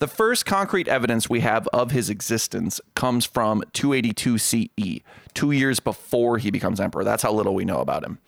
The 0.00 0.06
first 0.06 0.46
concrete 0.46 0.88
evidence 0.88 1.28
we 1.28 1.40
have 1.40 1.66
of 1.68 1.90
his 1.90 2.08
existence 2.08 2.80
comes 2.94 3.26
from 3.26 3.62
282 3.72 4.38
CE, 4.38 5.00
two 5.34 5.50
years 5.50 5.78
before 5.78 6.38
he 6.38 6.50
becomes 6.50 6.80
emperor. 6.80 7.04
That's 7.04 7.22
how 7.22 7.32
little 7.32 7.54
we 7.54 7.66
know 7.66 7.80
about 7.80 8.04
him. 8.04 8.18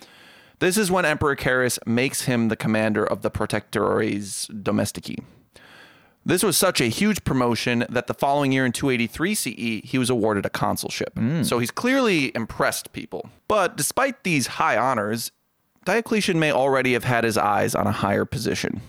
This 0.58 0.76
is 0.76 0.90
when 0.90 1.04
Emperor 1.04 1.34
Carus 1.34 1.78
makes 1.86 2.22
him 2.22 2.48
the 2.48 2.56
commander 2.56 3.04
of 3.04 3.22
the 3.22 3.30
Protectores 3.30 4.48
Domestici. 4.62 5.24
This 6.24 6.42
was 6.42 6.56
such 6.56 6.80
a 6.80 6.84
huge 6.86 7.24
promotion 7.24 7.84
that 7.88 8.06
the 8.06 8.14
following 8.14 8.52
year 8.52 8.64
in 8.64 8.72
283 8.72 9.34
CE, 9.34 9.48
he 9.84 9.98
was 9.98 10.08
awarded 10.08 10.46
a 10.46 10.50
consulship. 10.50 11.18
So 11.42 11.58
he's 11.58 11.70
clearly 11.72 12.30
impressed 12.36 12.92
people. 12.92 13.28
But 13.48 13.76
despite 13.76 14.22
these 14.22 14.46
high 14.46 14.76
honors, 14.76 15.32
Diocletian 15.84 16.38
may 16.38 16.52
already 16.52 16.92
have 16.92 17.04
had 17.04 17.24
his 17.24 17.36
eyes 17.36 17.74
on 17.74 17.86
a 17.88 17.92
higher 17.92 18.24
position. 18.24 18.80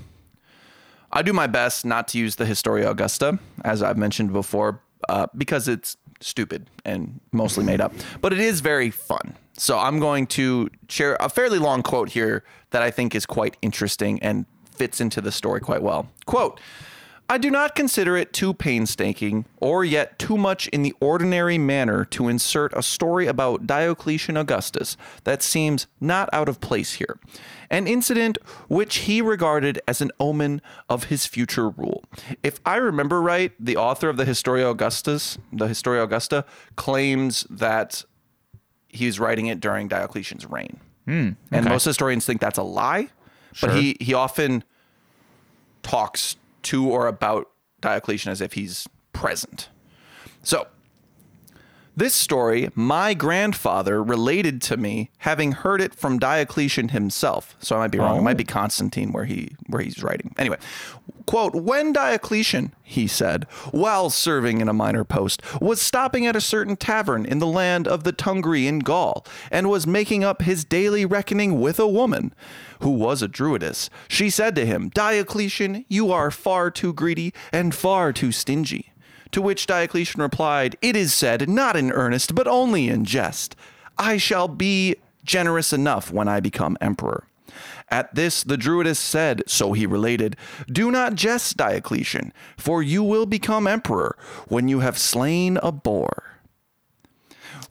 I 1.12 1.22
do 1.24 1.34
my 1.34 1.48
best 1.48 1.86
not 1.86 2.08
to 2.10 2.18
use 2.20 2.36
the 2.36 2.46
Historia 2.46 2.90
Augusta, 2.90 3.40
as 3.64 3.82
I've 3.82 3.98
mentioned 3.98 4.32
before, 4.32 4.82
uh, 5.10 5.28
because 5.36 5.68
it's 5.68 5.98
stupid 6.22 6.70
and 6.86 7.20
mostly 7.32 7.64
made 7.64 7.82
up. 7.82 7.94
But 8.22 8.34
it 8.34 8.40
is 8.40 8.62
very 8.62 8.90
fun. 8.92 9.36
So 9.58 9.78
I'm 9.78 10.00
going 10.00 10.26
to 10.28 10.70
share 10.90 11.18
a 11.20 11.30
fairly 11.30 11.60
long 11.60 11.84
quote 11.84 12.10
here 12.10 12.44
that 12.72 12.82
I 12.82 12.90
think 12.92 13.14
is 13.14 13.26
quite 13.26 13.58
interesting 13.62 14.22
and 14.22 14.46
fits 14.76 15.00
into 15.00 15.22
the 15.22 15.32
story 15.32 15.60
quite 15.62 15.84
well. 15.84 16.10
Quote, 16.26 16.60
I 17.30 17.38
do 17.38 17.50
not 17.50 17.74
consider 17.74 18.16
it 18.18 18.34
too 18.34 18.54
painstaking 18.54 19.46
or 19.60 19.84
yet 19.84 20.20
too 20.20 20.38
much 20.38 20.68
in 20.68 20.84
the 20.84 20.94
ordinary 21.00 21.58
manner 21.58 22.06
to 22.06 22.28
insert 22.28 22.74
a 22.76 22.84
story 22.84 23.28
about 23.28 23.66
Diocletian 23.66 24.38
Augustus 24.38 24.98
that 25.24 25.42
seems 25.42 25.88
not 26.00 26.30
out 26.34 26.48
of 26.50 26.60
place 26.60 26.94
here. 26.94 27.18
An 27.72 27.88
incident 27.88 28.38
which 28.68 28.98
he 28.98 29.22
regarded 29.22 29.82
as 29.88 30.00
an 30.02 30.12
omen 30.20 30.62
of 30.90 31.06
his 31.06 31.26
future 31.26 31.70
rule. 31.70 32.04
If 32.44 32.60
I 32.66 32.76
remember 32.76 33.22
right, 33.22 33.52
the 33.60 33.78
author 33.78 34.10
of 34.10 34.18
the 34.18 34.26
Historia 34.26 34.70
Augustus, 34.70 35.38
the 35.52 35.68
Historia 35.68 36.04
Augusta, 36.04 36.46
claims 36.76 37.48
that 37.50 38.04
he's 38.90 39.20
writing 39.20 39.48
it 39.48 39.60
during 39.60 39.88
Diocletian's 39.88 40.46
reign. 40.46 40.80
Hmm, 41.06 41.30
and 41.52 41.66
okay. 41.66 41.70
most 41.70 41.86
historians 41.86 42.26
think 42.26 42.42
that's 42.42 42.60
a 42.60 42.64
lie, 42.64 43.10
Sure. 43.54 43.70
but 43.70 43.80
he, 43.80 43.98
he 44.00 44.14
often 44.14 44.64
talks 45.82 46.36
to 46.64 46.90
or 46.90 47.08
about 47.08 47.50
Diocletian 47.82 48.32
as 48.32 48.42
if 48.42 48.54
he's 48.54 48.88
present. 49.12 49.70
So, 50.42 50.68
this 51.96 52.16
story, 52.16 52.70
my 52.74 53.14
grandfather 53.14 54.02
related 54.02 54.64
to 54.64 54.78
me, 54.78 55.12
having 55.20 55.52
heard 55.52 55.80
it 55.80 55.94
from 55.94 56.18
Diocletian 56.18 56.90
himself. 56.90 57.56
So 57.60 57.76
I 57.76 57.80
might 57.80 57.92
be 57.92 58.00
wrong. 58.00 58.18
It 58.18 58.24
might 58.24 58.38
be 58.38 58.46
oh. 58.50 58.52
Constantine 58.52 59.12
where 59.12 59.26
he 59.26 59.56
where 59.68 59.82
he's 59.82 60.02
writing. 60.02 60.34
Anyway, 60.40 60.58
quote, 61.28 61.54
when 61.54 61.94
Diocletian, 61.94 62.74
he 62.82 63.06
said, 63.06 63.44
while 63.72 64.10
serving 64.10 64.60
in 64.60 64.68
a 64.68 64.74
minor 64.74 65.04
post, 65.04 65.44
was 65.62 65.82
stopping 65.82 66.26
at 66.26 66.36
a 66.36 66.42
certain 66.42 66.76
tavern 66.76 67.26
in 67.26 67.38
the 67.38 67.48
land 67.48 67.88
of 67.88 68.04
the 68.04 68.14
Tungri 68.14 68.66
in 68.66 68.80
Gaul, 68.80 69.24
and 69.52 69.70
was 69.70 69.86
making 69.86 70.24
up 70.24 70.42
his 70.42 70.66
daily 70.66 71.06
reckoning 71.06 71.62
with 71.62 71.80
a 71.80 71.88
woman 71.88 72.34
who 72.84 72.92
was 72.92 73.22
a 73.22 73.28
druidess, 73.28 73.90
she 74.08 74.30
said 74.30 74.56
to 74.56 74.66
him, 74.66 74.90
Diocletian, 74.90 75.86
you 75.88 76.12
are 76.12 76.30
far 76.30 76.70
too 76.70 76.94
greedy 76.94 77.34
and 77.52 77.74
far 77.74 78.14
too 78.14 78.32
stingy. 78.32 78.92
To 79.32 79.42
which 79.42 79.66
Diocletian 79.66 80.22
replied, 80.22 80.78
It 80.82 80.96
is 80.96 81.14
said, 81.14 81.50
not 81.50 81.76
in 81.76 81.92
earnest, 81.92 82.36
but 82.36 82.48
only 82.48 82.90
in 82.90 83.06
jest. 83.06 83.56
I 83.98 84.18
shall 84.18 84.48
be 84.48 84.98
generous 85.24 85.74
enough 85.74 86.12
when 86.12 86.28
I 86.28 86.40
become 86.40 86.78
emperor. 86.82 87.26
At 87.90 88.14
this, 88.16 88.44
the 88.44 88.58
Druidess 88.58 88.98
said, 88.98 89.44
so 89.48 89.74
he 89.74 89.86
related, 89.86 90.36
Do 90.68 90.92
not 90.92 91.16
jest, 91.16 91.58
Diocletian, 91.58 92.34
for 92.58 92.84
you 92.84 93.04
will 93.04 93.26
become 93.26 93.66
emperor 93.66 94.18
when 94.48 94.68
you 94.68 94.80
have 94.80 94.98
slain 94.98 95.58
a 95.64 95.72
boar. 95.72 96.33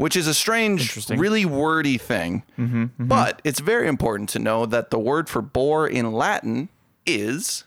Which 0.03 0.17
is 0.17 0.27
a 0.27 0.35
strange, 0.35 1.09
really 1.11 1.45
wordy 1.45 1.97
thing. 1.97 2.43
Mm-hmm, 2.59 2.83
mm-hmm. 2.83 3.07
But 3.07 3.41
it's 3.45 3.61
very 3.61 3.87
important 3.87 4.29
to 4.31 4.39
know 4.39 4.67
that 4.67 4.91
the 4.91 4.99
word 4.99 5.29
for 5.29 5.41
boar 5.41 5.87
in 5.87 6.13
Latin 6.13 6.69
is 7.07 7.65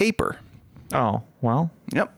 aper. 0.00 0.38
Oh, 0.92 1.22
well, 1.40 1.70
Yep. 1.92 2.14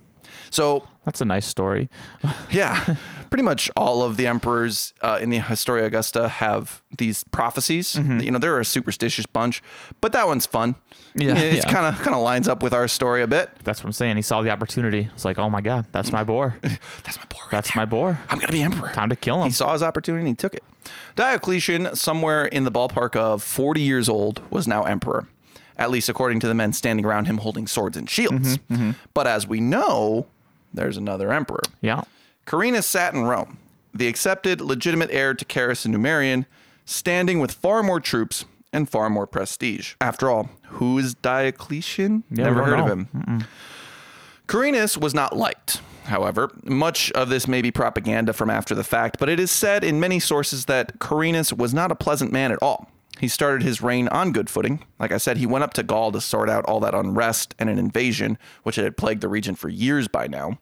So 0.50 0.86
that's 1.04 1.20
a 1.20 1.24
nice 1.24 1.46
story. 1.46 1.88
yeah, 2.50 2.96
pretty 3.30 3.42
much 3.42 3.70
all 3.76 4.02
of 4.02 4.16
the 4.16 4.26
emperors 4.26 4.92
uh, 5.02 5.18
in 5.20 5.30
the 5.30 5.38
Historia 5.38 5.84
Augusta 5.86 6.28
have 6.28 6.82
these 6.96 7.24
prophecies. 7.24 7.94
You 7.96 8.30
know, 8.30 8.38
they're 8.38 8.58
a 8.60 8.64
superstitious 8.64 9.26
bunch, 9.26 9.62
but 10.00 10.12
that 10.12 10.26
one's 10.26 10.46
fun. 10.46 10.74
Yeah, 11.14 11.36
it's 11.38 11.64
kind 11.64 11.86
of 11.86 12.00
kind 12.02 12.14
of 12.16 12.22
lines 12.22 12.48
up 12.48 12.62
with 12.62 12.72
our 12.72 12.88
story 12.88 13.22
a 13.22 13.26
bit. 13.26 13.50
That's 13.64 13.80
what 13.82 13.86
I'm 13.88 13.92
saying. 13.92 14.16
He 14.16 14.22
saw 14.22 14.42
the 14.42 14.50
opportunity. 14.50 15.08
It's 15.14 15.24
like, 15.24 15.38
oh 15.38 15.48
my 15.50 15.60
god, 15.60 15.86
that's 15.92 16.10
my 16.12 16.24
boar. 16.24 16.56
That's 16.62 17.18
my 17.18 17.24
boy. 17.28 17.38
Right 17.44 17.50
That's 17.50 17.74
there. 17.74 17.80
my 17.82 17.84
boar. 17.84 18.18
I'm 18.30 18.38
gonna 18.38 18.50
be 18.52 18.62
emperor. 18.62 18.88
Time 18.92 19.10
to 19.10 19.16
kill 19.16 19.40
him. 19.42 19.44
He 19.48 19.52
saw 19.52 19.72
his 19.74 19.82
opportunity 19.82 20.20
and 20.22 20.28
he 20.28 20.34
took 20.34 20.54
it. 20.54 20.64
Diocletian, 21.16 21.94
somewhere 21.94 22.46
in 22.46 22.64
the 22.64 22.72
ballpark 22.72 23.14
of 23.16 23.42
40 23.42 23.80
years 23.80 24.08
old, 24.08 24.40
was 24.50 24.66
now 24.66 24.82
emperor, 24.84 25.28
at 25.78 25.90
least 25.90 26.08
according 26.08 26.40
to 26.40 26.48
the 26.48 26.54
men 26.54 26.72
standing 26.72 27.04
around 27.04 27.26
him 27.26 27.38
holding 27.38 27.66
swords 27.66 27.96
and 27.96 28.08
shields. 28.10 28.58
Mm-hmm, 28.70 28.92
But 29.14 29.26
as 29.26 29.46
we 29.46 29.60
know, 29.60 30.26
there's 30.74 30.96
another 30.96 31.32
emperor. 31.32 31.62
Yeah. 31.80 32.02
Carinus 32.46 32.84
sat 32.86 33.14
in 33.14 33.22
Rome, 33.22 33.58
the 33.94 34.08
accepted 34.08 34.60
legitimate 34.60 35.10
heir 35.10 35.32
to 35.34 35.44
Carus 35.44 35.84
and 35.84 35.94
Numerian, 35.94 36.44
standing 36.84 37.38
with 37.38 37.52
far 37.52 37.82
more 37.82 38.00
troops 38.00 38.44
and 38.72 38.88
far 38.88 39.08
more 39.08 39.26
prestige. 39.26 39.94
After 40.00 40.28
all, 40.28 40.50
who 40.64 40.98
is 40.98 41.14
Diocletian? 41.14 42.24
Yeah, 42.30 42.44
Never 42.44 42.64
heard 42.64 42.76
don't 42.76 42.90
of 42.90 42.98
him. 42.98 43.44
Carinus 44.46 44.98
was 44.98 45.14
not 45.14 45.36
liked. 45.36 45.80
However, 46.04 46.50
much 46.64 47.10
of 47.12 47.30
this 47.30 47.48
may 47.48 47.62
be 47.62 47.70
propaganda 47.70 48.34
from 48.34 48.50
after 48.50 48.74
the 48.74 48.84
fact, 48.84 49.16
but 49.18 49.30
it 49.30 49.40
is 49.40 49.50
said 49.50 49.82
in 49.82 50.00
many 50.00 50.20
sources 50.20 50.66
that 50.66 50.98
Carinus 50.98 51.50
was 51.52 51.72
not 51.72 51.90
a 51.90 51.94
pleasant 51.94 52.30
man 52.30 52.52
at 52.52 52.58
all. 52.60 52.90
He 53.20 53.28
started 53.28 53.62
his 53.62 53.80
reign 53.80 54.08
on 54.08 54.32
good 54.32 54.50
footing. 54.50 54.84
Like 54.98 55.12
I 55.12 55.18
said, 55.18 55.36
he 55.36 55.46
went 55.46 55.64
up 55.64 55.74
to 55.74 55.82
Gaul 55.82 56.10
to 56.12 56.20
sort 56.20 56.50
out 56.50 56.64
all 56.64 56.80
that 56.80 56.94
unrest 56.94 57.54
and 57.58 57.70
an 57.70 57.78
invasion, 57.78 58.38
which 58.64 58.76
had 58.76 58.96
plagued 58.96 59.20
the 59.20 59.28
region 59.28 59.54
for 59.54 59.68
years 59.68 60.08
by 60.08 60.26
now. 60.26 60.58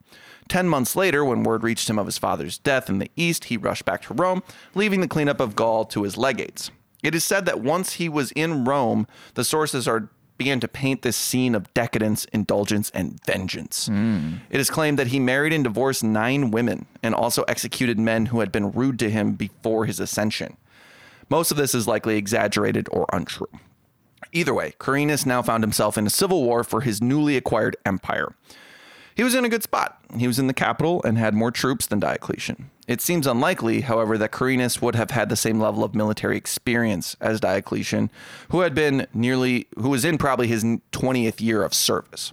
Ten 0.48 0.68
months 0.68 0.94
later, 0.94 1.24
when 1.24 1.44
word 1.44 1.62
reached 1.62 1.88
him 1.88 1.98
of 1.98 2.06
his 2.06 2.18
father's 2.18 2.58
death 2.58 2.90
in 2.90 2.98
the 2.98 3.10
east, 3.16 3.44
he 3.44 3.56
rushed 3.56 3.84
back 3.84 4.02
to 4.02 4.14
Rome, 4.14 4.42
leaving 4.74 5.00
the 5.00 5.08
cleanup 5.08 5.40
of 5.40 5.56
Gaul 5.56 5.84
to 5.86 6.02
his 6.02 6.16
legates. 6.16 6.70
It 7.02 7.14
is 7.14 7.24
said 7.24 7.46
that 7.46 7.60
once 7.60 7.94
he 7.94 8.08
was 8.08 8.32
in 8.32 8.64
Rome, 8.64 9.06
the 9.34 9.44
sources 9.44 9.88
are 9.88 10.10
began 10.38 10.60
to 10.60 10.66
paint 10.66 11.02
this 11.02 11.16
scene 11.16 11.54
of 11.54 11.72
decadence, 11.72 12.24
indulgence, 12.32 12.90
and 12.90 13.24
vengeance. 13.24 13.86
Hmm. 13.86 14.34
It 14.50 14.58
is 14.58 14.70
claimed 14.70 14.98
that 14.98 15.08
he 15.08 15.20
married 15.20 15.52
and 15.52 15.62
divorced 15.62 16.02
nine 16.02 16.50
women 16.50 16.86
and 17.00 17.14
also 17.14 17.44
executed 17.44 17.98
men 17.98 18.26
who 18.26 18.40
had 18.40 18.50
been 18.50 18.72
rude 18.72 18.98
to 19.00 19.10
him 19.10 19.34
before 19.34 19.84
his 19.84 20.00
ascension. 20.00 20.56
Most 21.32 21.50
of 21.50 21.56
this 21.56 21.74
is 21.74 21.88
likely 21.88 22.18
exaggerated 22.18 22.90
or 22.92 23.06
untrue. 23.10 23.48
Either 24.32 24.52
way, 24.52 24.74
Carinus 24.78 25.24
now 25.24 25.40
found 25.40 25.64
himself 25.64 25.96
in 25.96 26.06
a 26.06 26.10
civil 26.10 26.44
war 26.44 26.62
for 26.62 26.82
his 26.82 27.00
newly 27.00 27.38
acquired 27.38 27.74
empire. 27.86 28.34
He 29.14 29.24
was 29.24 29.34
in 29.34 29.42
a 29.42 29.48
good 29.48 29.62
spot. 29.62 29.98
He 30.18 30.26
was 30.26 30.38
in 30.38 30.46
the 30.46 30.52
capital 30.52 31.02
and 31.04 31.16
had 31.16 31.32
more 31.32 31.50
troops 31.50 31.86
than 31.86 32.00
Diocletian. 32.00 32.70
It 32.86 33.00
seems 33.00 33.26
unlikely, 33.26 33.80
however, 33.80 34.18
that 34.18 34.30
Carinus 34.30 34.82
would 34.82 34.94
have 34.94 35.12
had 35.12 35.30
the 35.30 35.36
same 35.36 35.58
level 35.58 35.82
of 35.82 35.94
military 35.94 36.36
experience 36.36 37.16
as 37.18 37.40
Diocletian, 37.40 38.10
who 38.50 38.60
had 38.60 38.74
been 38.74 39.06
nearly 39.14 39.68
who 39.78 39.88
was 39.88 40.04
in 40.04 40.18
probably 40.18 40.48
his 40.48 40.62
20th 40.64 41.40
year 41.40 41.62
of 41.62 41.72
service. 41.72 42.32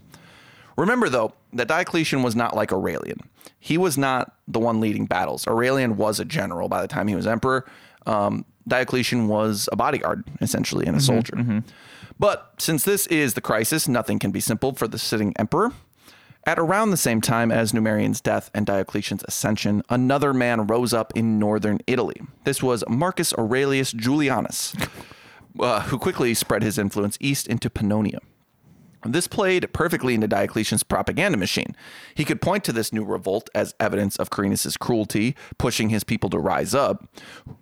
Remember 0.77 1.07
though, 1.07 1.35
that 1.53 1.69
Diocletian 1.69 2.21
was 2.21 2.35
not 2.35 2.53
like 2.53 2.73
Aurelian. 2.73 3.21
He 3.61 3.77
was 3.77 3.97
not 3.97 4.35
the 4.45 4.59
one 4.59 4.81
leading 4.81 5.05
battles. 5.05 5.47
Aurelian 5.47 5.95
was 5.95 6.19
a 6.19 6.25
general 6.25 6.67
by 6.67 6.81
the 6.81 6.87
time 6.89 7.07
he 7.07 7.15
was 7.15 7.27
emperor. 7.27 7.65
Um, 8.05 8.43
Diocletian 8.70 9.28
was 9.28 9.67
a 9.72 9.76
bodyguard, 9.76 10.24
essentially, 10.41 10.86
and 10.86 10.95
a 10.95 11.01
soldier. 11.01 11.63
But 12.17 12.53
since 12.57 12.84
this 12.84 13.07
is 13.07 13.34
the 13.34 13.41
crisis, 13.41 13.88
nothing 13.88 14.20
can 14.20 14.32
be 14.32 14.39
simple 14.39 14.74
for 14.74 14.88
the 14.88 14.99
sitting 14.99 15.34
emperor. 15.38 15.72
At 16.45 16.57
around 16.57 16.91
the 16.91 16.97
same 16.97 17.22
time 17.22 17.51
as 17.51 17.74
Numerian's 17.74 18.22
death 18.22 18.49
and 18.53 18.65
Diocletian's 18.65 19.24
ascension, 19.28 19.84
another 19.89 20.34
man 20.34 20.67
rose 20.67 20.93
up 20.93 21.11
in 21.15 21.38
northern 21.38 21.80
Italy. 21.86 22.22
This 22.43 22.63
was 22.63 22.84
Marcus 22.88 23.34
Aurelius 23.34 23.93
Julianus, 23.93 24.74
uh, 25.59 25.82
who 25.84 25.99
quickly 25.99 26.34
spread 26.34 26.63
his 26.63 26.78
influence 26.78 27.17
east 27.20 27.47
into 27.47 27.70
Pannonia. 27.70 28.20
This 29.05 29.27
played 29.27 29.71
perfectly 29.71 30.13
into 30.13 30.27
Diocletian's 30.27 30.83
propaganda 30.83 31.37
machine. 31.37 31.75
He 32.13 32.25
could 32.25 32.41
point 32.41 32.63
to 32.65 32.73
this 32.73 32.91
new 32.91 33.05
revolt 33.05 33.49
as 33.55 33.73
evidence 33.79 34.17
of 34.17 34.29
Carinus' 34.29 34.77
cruelty, 34.77 35.35
pushing 35.57 35.89
his 35.89 36.03
people 36.03 36.29
to 36.31 36.39
rise 36.39 36.75
up. 36.75 37.07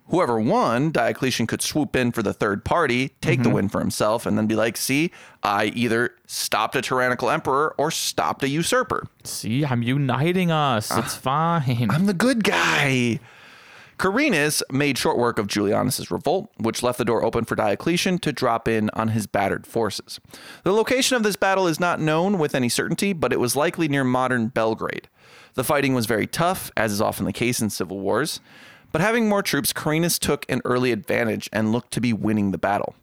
Whoever 0.08 0.40
won, 0.40 0.90
Diocletian 0.90 1.46
could 1.46 1.62
swoop 1.62 1.94
in 1.94 2.10
for 2.10 2.22
the 2.22 2.32
third 2.32 2.64
party, 2.64 3.10
take 3.20 3.40
the 3.40 3.44
mm-hmm. 3.44 3.54
win 3.54 3.68
for 3.68 3.80
himself, 3.80 4.26
and 4.26 4.36
then 4.36 4.46
be 4.46 4.56
like, 4.56 4.76
see, 4.76 5.12
I 5.42 5.66
either 5.66 6.12
stopped 6.26 6.74
a 6.74 6.82
tyrannical 6.82 7.30
emperor 7.30 7.74
or 7.78 7.90
stopped 7.90 8.42
a 8.42 8.48
usurper. 8.48 9.06
See, 9.22 9.64
I'm 9.64 9.82
uniting 9.82 10.50
us. 10.50 10.90
It's 10.90 11.16
ah, 11.24 11.60
fine. 11.62 11.90
I'm 11.90 12.06
the 12.06 12.14
good 12.14 12.42
guy. 12.42 13.20
Carinus 13.98 14.62
made 14.70 14.96
short 14.96 15.18
work 15.18 15.38
of 15.38 15.48
Julianus's 15.48 16.10
revolt, 16.10 16.50
which 16.56 16.82
left 16.84 16.98
the 16.98 17.04
door 17.04 17.24
open 17.24 17.44
for 17.44 17.56
Diocletian 17.56 18.18
to 18.20 18.32
drop 18.32 18.68
in 18.68 18.90
on 18.94 19.08
his 19.08 19.26
battered 19.26 19.66
forces. 19.66 20.20
The 20.62 20.72
location 20.72 21.16
of 21.16 21.24
this 21.24 21.34
battle 21.34 21.66
is 21.66 21.80
not 21.80 22.00
known 22.00 22.38
with 22.38 22.54
any 22.54 22.68
certainty, 22.68 23.12
but 23.12 23.32
it 23.32 23.40
was 23.40 23.56
likely 23.56 23.88
near 23.88 24.04
modern 24.04 24.48
Belgrade. 24.48 25.08
The 25.54 25.64
fighting 25.64 25.94
was 25.94 26.06
very 26.06 26.28
tough, 26.28 26.70
as 26.76 26.92
is 26.92 27.00
often 27.00 27.24
the 27.26 27.32
case 27.32 27.60
in 27.60 27.70
civil 27.70 27.98
wars, 27.98 28.40
but 28.92 29.00
having 29.00 29.28
more 29.28 29.42
troops, 29.42 29.72
Carinus 29.72 30.18
took 30.18 30.46
an 30.48 30.62
early 30.64 30.92
advantage 30.92 31.50
and 31.52 31.72
looked 31.72 31.90
to 31.92 32.00
be 32.00 32.12
winning 32.12 32.52
the 32.52 32.58
battle. 32.58 32.94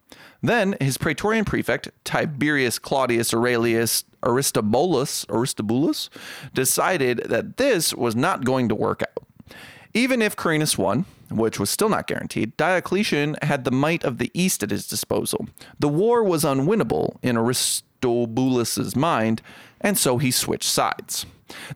Then 0.41 0.75
his 0.79 0.97
praetorian 0.97 1.45
prefect, 1.45 1.89
Tiberius 2.03 2.79
Claudius 2.79 3.33
Aurelius 3.33 4.05
Aristobulus, 4.23 5.25
Aristobulus, 5.29 6.09
decided 6.53 7.23
that 7.25 7.57
this 7.57 7.93
was 7.93 8.15
not 8.15 8.45
going 8.45 8.69
to 8.69 8.75
work 8.75 9.03
out. 9.03 9.55
Even 9.95 10.21
if 10.21 10.35
Carinus 10.35 10.77
won, 10.77 11.05
which 11.31 11.57
was 11.57 11.69
still 11.69 11.87
not 11.87 12.05
guaranteed, 12.05 12.57
Diocletian 12.57 13.37
had 13.41 13.63
the 13.63 13.71
might 13.71 14.03
of 14.03 14.17
the 14.17 14.29
East 14.33 14.61
at 14.61 14.69
his 14.69 14.85
disposal. 14.85 15.47
The 15.79 15.87
war 15.87 16.21
was 16.21 16.43
unwinnable 16.43 17.15
in 17.23 17.37
Aristobulus's 17.37 18.93
mind, 18.93 19.41
and 19.79 19.97
so 19.97 20.17
he 20.17 20.31
switched 20.31 20.69
sides. 20.69 21.25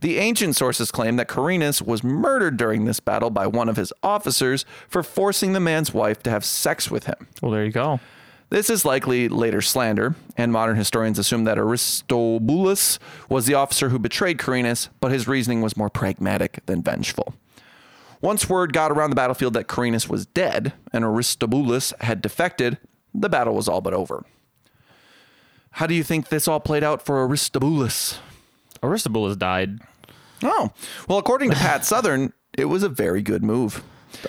The 0.02 0.18
ancient 0.18 0.58
sources 0.58 0.92
claim 0.92 1.16
that 1.16 1.30
Carinus 1.30 1.82
was 1.82 2.04
murdered 2.04 2.58
during 2.58 2.84
this 2.84 3.00
battle 3.00 3.30
by 3.30 3.48
one 3.48 3.70
of 3.70 3.78
his 3.78 3.94
officers 4.04 4.66
for 4.90 5.02
forcing 5.02 5.54
the 5.54 5.62
man's 5.62 5.94
wife 5.94 6.22
to 6.24 6.30
have 6.30 6.44
sex 6.44 6.92
with 6.92 7.06
him. 7.06 7.28
well, 7.42 7.52
there 7.52 7.64
you 7.64 7.72
go. 7.72 8.02
This 8.50 8.70
is 8.70 8.84
likely 8.84 9.30
later 9.30 9.62
slander, 9.62 10.16
and 10.36 10.52
modern 10.52 10.76
historians 10.76 11.20
assume 11.20 11.46
that 11.46 11.58
Aristobulus 11.58 13.00
was 13.30 13.46
the 13.46 13.54
officer 13.54 13.90
who 13.90 14.00
betrayed 14.00 14.40
Carinus, 14.40 14.90
but 15.00 15.12
his 15.12 15.26
reasoning 15.26 15.62
was 15.62 15.78
more 15.78 15.90
pragmatic 15.90 16.66
than 16.66 16.82
vengeful. 16.82 17.36
Once 18.22 18.50
word 18.50 18.74
got 18.74 18.92
around 18.92 19.10
the 19.10 19.16
battlefield 19.16 19.54
that 19.54 19.68
Carinus 19.68 20.10
was 20.10 20.26
dead 20.26 20.74
and 20.92 21.04
Aristobulus 21.06 21.94
had 22.02 22.22
defected, 22.22 22.78
the 23.14 23.30
battle 23.30 23.56
was 23.56 23.68
all 23.68 23.82
but 23.82 23.94
over. 23.94 24.26
How 25.72 25.88
do 25.88 25.94
you 25.94 26.04
think 26.04 26.30
this 26.30 26.48
all 26.48 26.60
played 26.60 26.84
out 26.84 27.06
for 27.06 27.26
Aristobulus? 27.26 28.20
Aristobulus 28.84 29.38
died. 29.38 29.80
Oh, 30.44 30.72
well, 31.08 31.18
according 31.18 31.52
to 31.52 31.56
Pat 31.56 31.86
Southern, 31.86 32.34
it 32.58 32.66
was 32.66 32.84
a 32.84 32.90
very 32.90 33.22
good 33.22 33.44
move. 33.44 33.84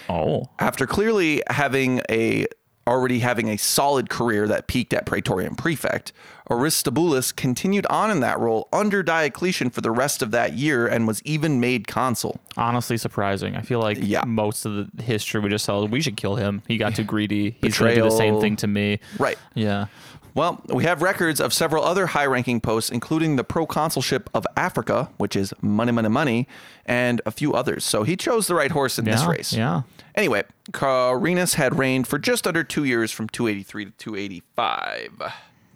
Oh, 0.09 0.51
After 0.59 0.87
clearly 0.87 1.43
having 1.49 2.03
a 2.11 2.47
already 2.87 3.21
having 3.21 3.49
a 3.49 3.57
solid 3.57 4.11
career 4.11 4.49
that 4.49 4.67
peaked 4.67 4.93
at 4.93 5.07
Praetorian 5.07 5.55
Prefect, 5.55 6.13
Aristobulus 6.51 7.31
continued 7.33 7.87
on 7.89 8.11
in 8.11 8.21
that 8.21 8.39
role 8.39 8.69
under 8.73 9.03
Diocletian 9.03 9.71
for 9.71 9.81
the 9.81 9.91
rest 9.91 10.21
of 10.21 10.33
that 10.33 10.55
year 10.55 10.87
and 10.87 11.07
was 11.07 11.23
even 11.25 11.61
made 11.61 11.87
consul. 11.87 12.41
honestly 12.57 12.97
surprising. 12.99 13.57
I 13.57 13.63
feel 13.63 13.81
like 13.81 13.99
Yeah. 14.01 14.25
most 14.27 14.67
of 14.67 14.91
the 14.95 15.03
history 15.03 15.41
we 15.41 15.49
just 15.49 15.65
saw, 15.65 15.85
we 15.85 16.01
should 16.01 16.17
kill 16.17 16.37
him. 16.37 16.63
He 16.69 16.77
got 16.77 16.95
too 16.97 17.05
greedy. 17.05 17.57
He's 17.63 17.79
going 17.79 17.95
to 17.95 18.03
do 18.03 18.05
the 18.05 18.11
same 18.11 18.41
thing 18.41 18.57
to 18.57 18.67
me. 18.67 18.99
Right. 19.19 19.39
Yeah. 19.55 19.87
Well, 20.35 20.63
we 20.69 20.85
have 20.85 21.03
records 21.03 21.41
of 21.41 21.53
several 21.53 21.85
other 21.85 22.07
high 22.07 22.27
ranking 22.27 22.61
posts, 22.61 22.89
including 22.91 23.35
the 23.37 23.43
proconsulship 23.45 24.27
of 24.35 24.47
Africa, 24.57 25.11
which 25.17 25.35
is 25.35 25.53
money, 25.61 25.91
money, 25.91 26.09
money, 26.09 26.49
and 26.87 27.21
a 27.27 27.31
few 27.33 27.53
others. 27.53 27.85
So 27.85 28.05
he 28.05 28.17
chose 28.17 28.47
the 28.47 28.55
right 28.55 28.71
horse 28.71 28.99
in 28.99 29.05
this 29.05 29.25
race. 29.25 29.53
yeah. 29.53 29.83
Anyway, 30.15 30.43
Carinus 30.73 31.55
had 31.55 31.79
reigned 31.79 32.07
for 32.07 32.19
just 32.19 32.47
under 32.47 32.63
two 32.63 32.85
years 32.85 33.11
from 33.11 33.29
283 33.29 33.87
to 33.87 33.91
285. 33.93 35.33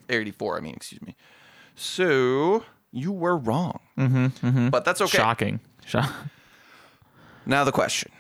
84, 0.09 0.59
I 0.59 0.61
mean, 0.61 0.75
excuse 0.75 1.03
me. 1.03 1.17
So 1.75 2.65
you 2.93 3.13
were 3.13 3.37
wrong. 3.37 3.81
Mm-hmm, 3.99 4.47
mm-hmm. 4.47 4.69
But 4.69 4.85
that's 4.85 5.01
okay. 5.01 5.19
Shocking. 5.19 5.61
Shock. 5.85 6.13
Now 7.47 7.65
the 7.65 7.73
question 7.73 8.11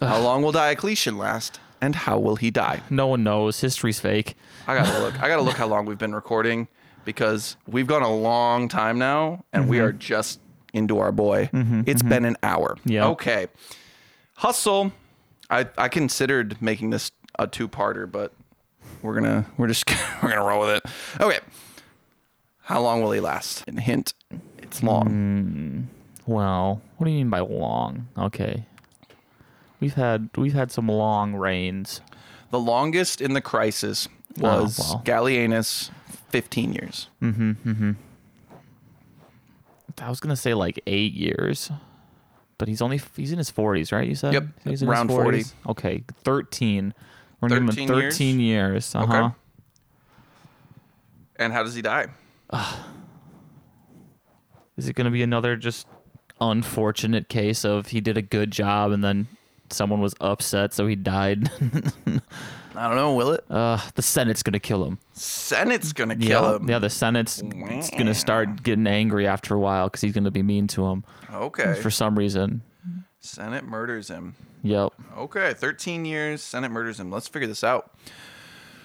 How 0.00 0.18
long 0.20 0.42
will 0.42 0.52
Diocletian 0.52 1.16
last? 1.18 1.60
and 1.80 1.94
how 1.94 2.18
will 2.18 2.36
he 2.36 2.50
die? 2.50 2.82
No 2.90 3.06
one 3.06 3.22
knows. 3.22 3.60
History's 3.60 4.00
fake. 4.00 4.36
I 4.66 4.76
gotta 4.76 4.98
look. 5.00 5.20
I 5.22 5.28
gotta 5.28 5.42
look 5.42 5.56
how 5.56 5.66
long 5.66 5.86
we've 5.86 5.98
been 5.98 6.14
recording 6.14 6.68
because 7.04 7.56
we've 7.66 7.86
gone 7.86 8.02
a 8.02 8.14
long 8.14 8.68
time 8.68 8.98
now, 8.98 9.44
and 9.52 9.68
we 9.68 9.78
mm-hmm. 9.78 9.86
are 9.86 9.92
just 9.92 10.40
into 10.72 10.98
our 10.98 11.12
boy. 11.12 11.50
Mm-hmm, 11.52 11.82
it's 11.86 12.02
been 12.02 12.24
an 12.24 12.36
hour. 12.42 12.76
Yeah. 12.84 13.08
Okay. 13.08 13.48
Hustle. 14.34 14.92
I 15.48 15.68
I 15.76 15.88
considered 15.88 16.60
making 16.60 16.90
this 16.90 17.10
a 17.38 17.46
two-parter, 17.46 18.10
but 18.10 18.34
we're 19.02 19.14
gonna 19.14 19.46
we're 19.56 19.66
just 19.68 19.84
we're 20.22 20.30
gonna 20.30 20.44
roll 20.44 20.60
with 20.60 20.76
it. 20.76 21.22
Okay. 21.22 21.38
How 22.62 22.80
long 22.80 23.02
will 23.02 23.10
he 23.12 23.20
last? 23.20 23.64
And 23.66 23.80
hint, 23.80 24.14
it's 24.58 24.82
long. 24.82 25.88
Well, 26.26 26.80
what 26.96 27.04
do 27.04 27.10
you 27.10 27.18
mean 27.18 27.30
by 27.30 27.40
long? 27.40 28.08
Okay. 28.16 28.66
We've 29.80 29.94
had 29.94 30.28
we've 30.36 30.52
had 30.54 30.70
some 30.70 30.86
long 30.88 31.34
reigns. 31.34 32.00
The 32.50 32.60
longest 32.60 33.20
in 33.20 33.32
the 33.32 33.40
crisis 33.40 34.08
Oh, 34.40 34.62
was 34.62 34.78
well. 34.78 35.02
Gallienus, 35.04 35.90
15 36.30 36.72
years. 36.72 37.08
Mhm, 37.20 37.56
mhm. 37.64 37.96
I 40.00 40.08
was 40.08 40.20
gonna 40.20 40.36
say 40.36 40.54
like 40.54 40.80
eight 40.86 41.12
years, 41.12 41.70
but 42.58 42.68
he's 42.68 42.80
only 42.80 43.00
he's 43.16 43.32
in 43.32 43.38
his 43.38 43.50
forties, 43.50 43.90
right? 43.92 44.06
You 44.08 44.14
said. 44.14 44.32
Yep, 44.32 44.44
He's 44.64 44.82
in 44.82 44.88
around 44.88 45.08
40. 45.08 45.40
40s? 45.40 45.52
Okay, 45.68 46.04
thirteen. 46.24 46.94
We're 47.40 47.48
gonna 47.48 47.60
give 47.72 47.74
13 47.74 47.88
him 47.88 47.98
years? 47.98 48.14
thirteen 48.14 48.40
years. 48.40 48.94
Uh 48.94 49.06
huh. 49.06 49.30
And 51.36 51.52
how 51.52 51.62
does 51.62 51.74
he 51.74 51.82
die? 51.82 52.08
Is 54.76 54.88
it 54.88 54.94
gonna 54.94 55.10
be 55.10 55.22
another 55.22 55.56
just 55.56 55.86
unfortunate 56.40 57.28
case 57.28 57.64
of 57.64 57.88
he 57.88 58.00
did 58.00 58.16
a 58.16 58.22
good 58.22 58.50
job 58.50 58.92
and 58.92 59.04
then 59.04 59.28
someone 59.70 60.00
was 60.00 60.14
upset, 60.20 60.72
so 60.72 60.86
he 60.86 60.96
died? 60.96 61.50
I 62.74 62.86
don't 62.86 62.96
know. 62.96 63.14
Will 63.14 63.32
it? 63.32 63.44
uh, 63.50 63.78
the 63.94 64.02
Senate's 64.02 64.42
gonna 64.42 64.60
kill 64.60 64.84
him. 64.84 64.98
Senate's 65.12 65.92
gonna 65.92 66.16
kill 66.16 66.42
yeah, 66.42 66.56
him. 66.56 66.68
yeah. 66.70 66.78
The 66.78 66.88
Senate's 66.90 67.42
gonna 67.42 68.14
start 68.14 68.62
getting 68.62 68.86
angry 68.86 69.26
after 69.26 69.54
a 69.54 69.58
while 69.58 69.88
because 69.88 70.00
he's 70.02 70.12
gonna 70.12 70.30
be 70.30 70.42
mean 70.42 70.66
to 70.68 70.86
him 70.86 71.04
Okay. 71.32 71.74
for 71.82 71.90
some 71.90 72.18
reason. 72.18 72.62
Senate 73.20 73.64
murders 73.64 74.08
him. 74.08 74.34
Yep. 74.62 74.92
Okay, 75.16 75.54
13 75.54 76.04
years. 76.04 76.42
Senate 76.42 76.70
murders 76.70 76.98
him. 76.98 77.10
Let's 77.10 77.28
figure 77.28 77.48
this 77.48 77.62
out. 77.62 77.94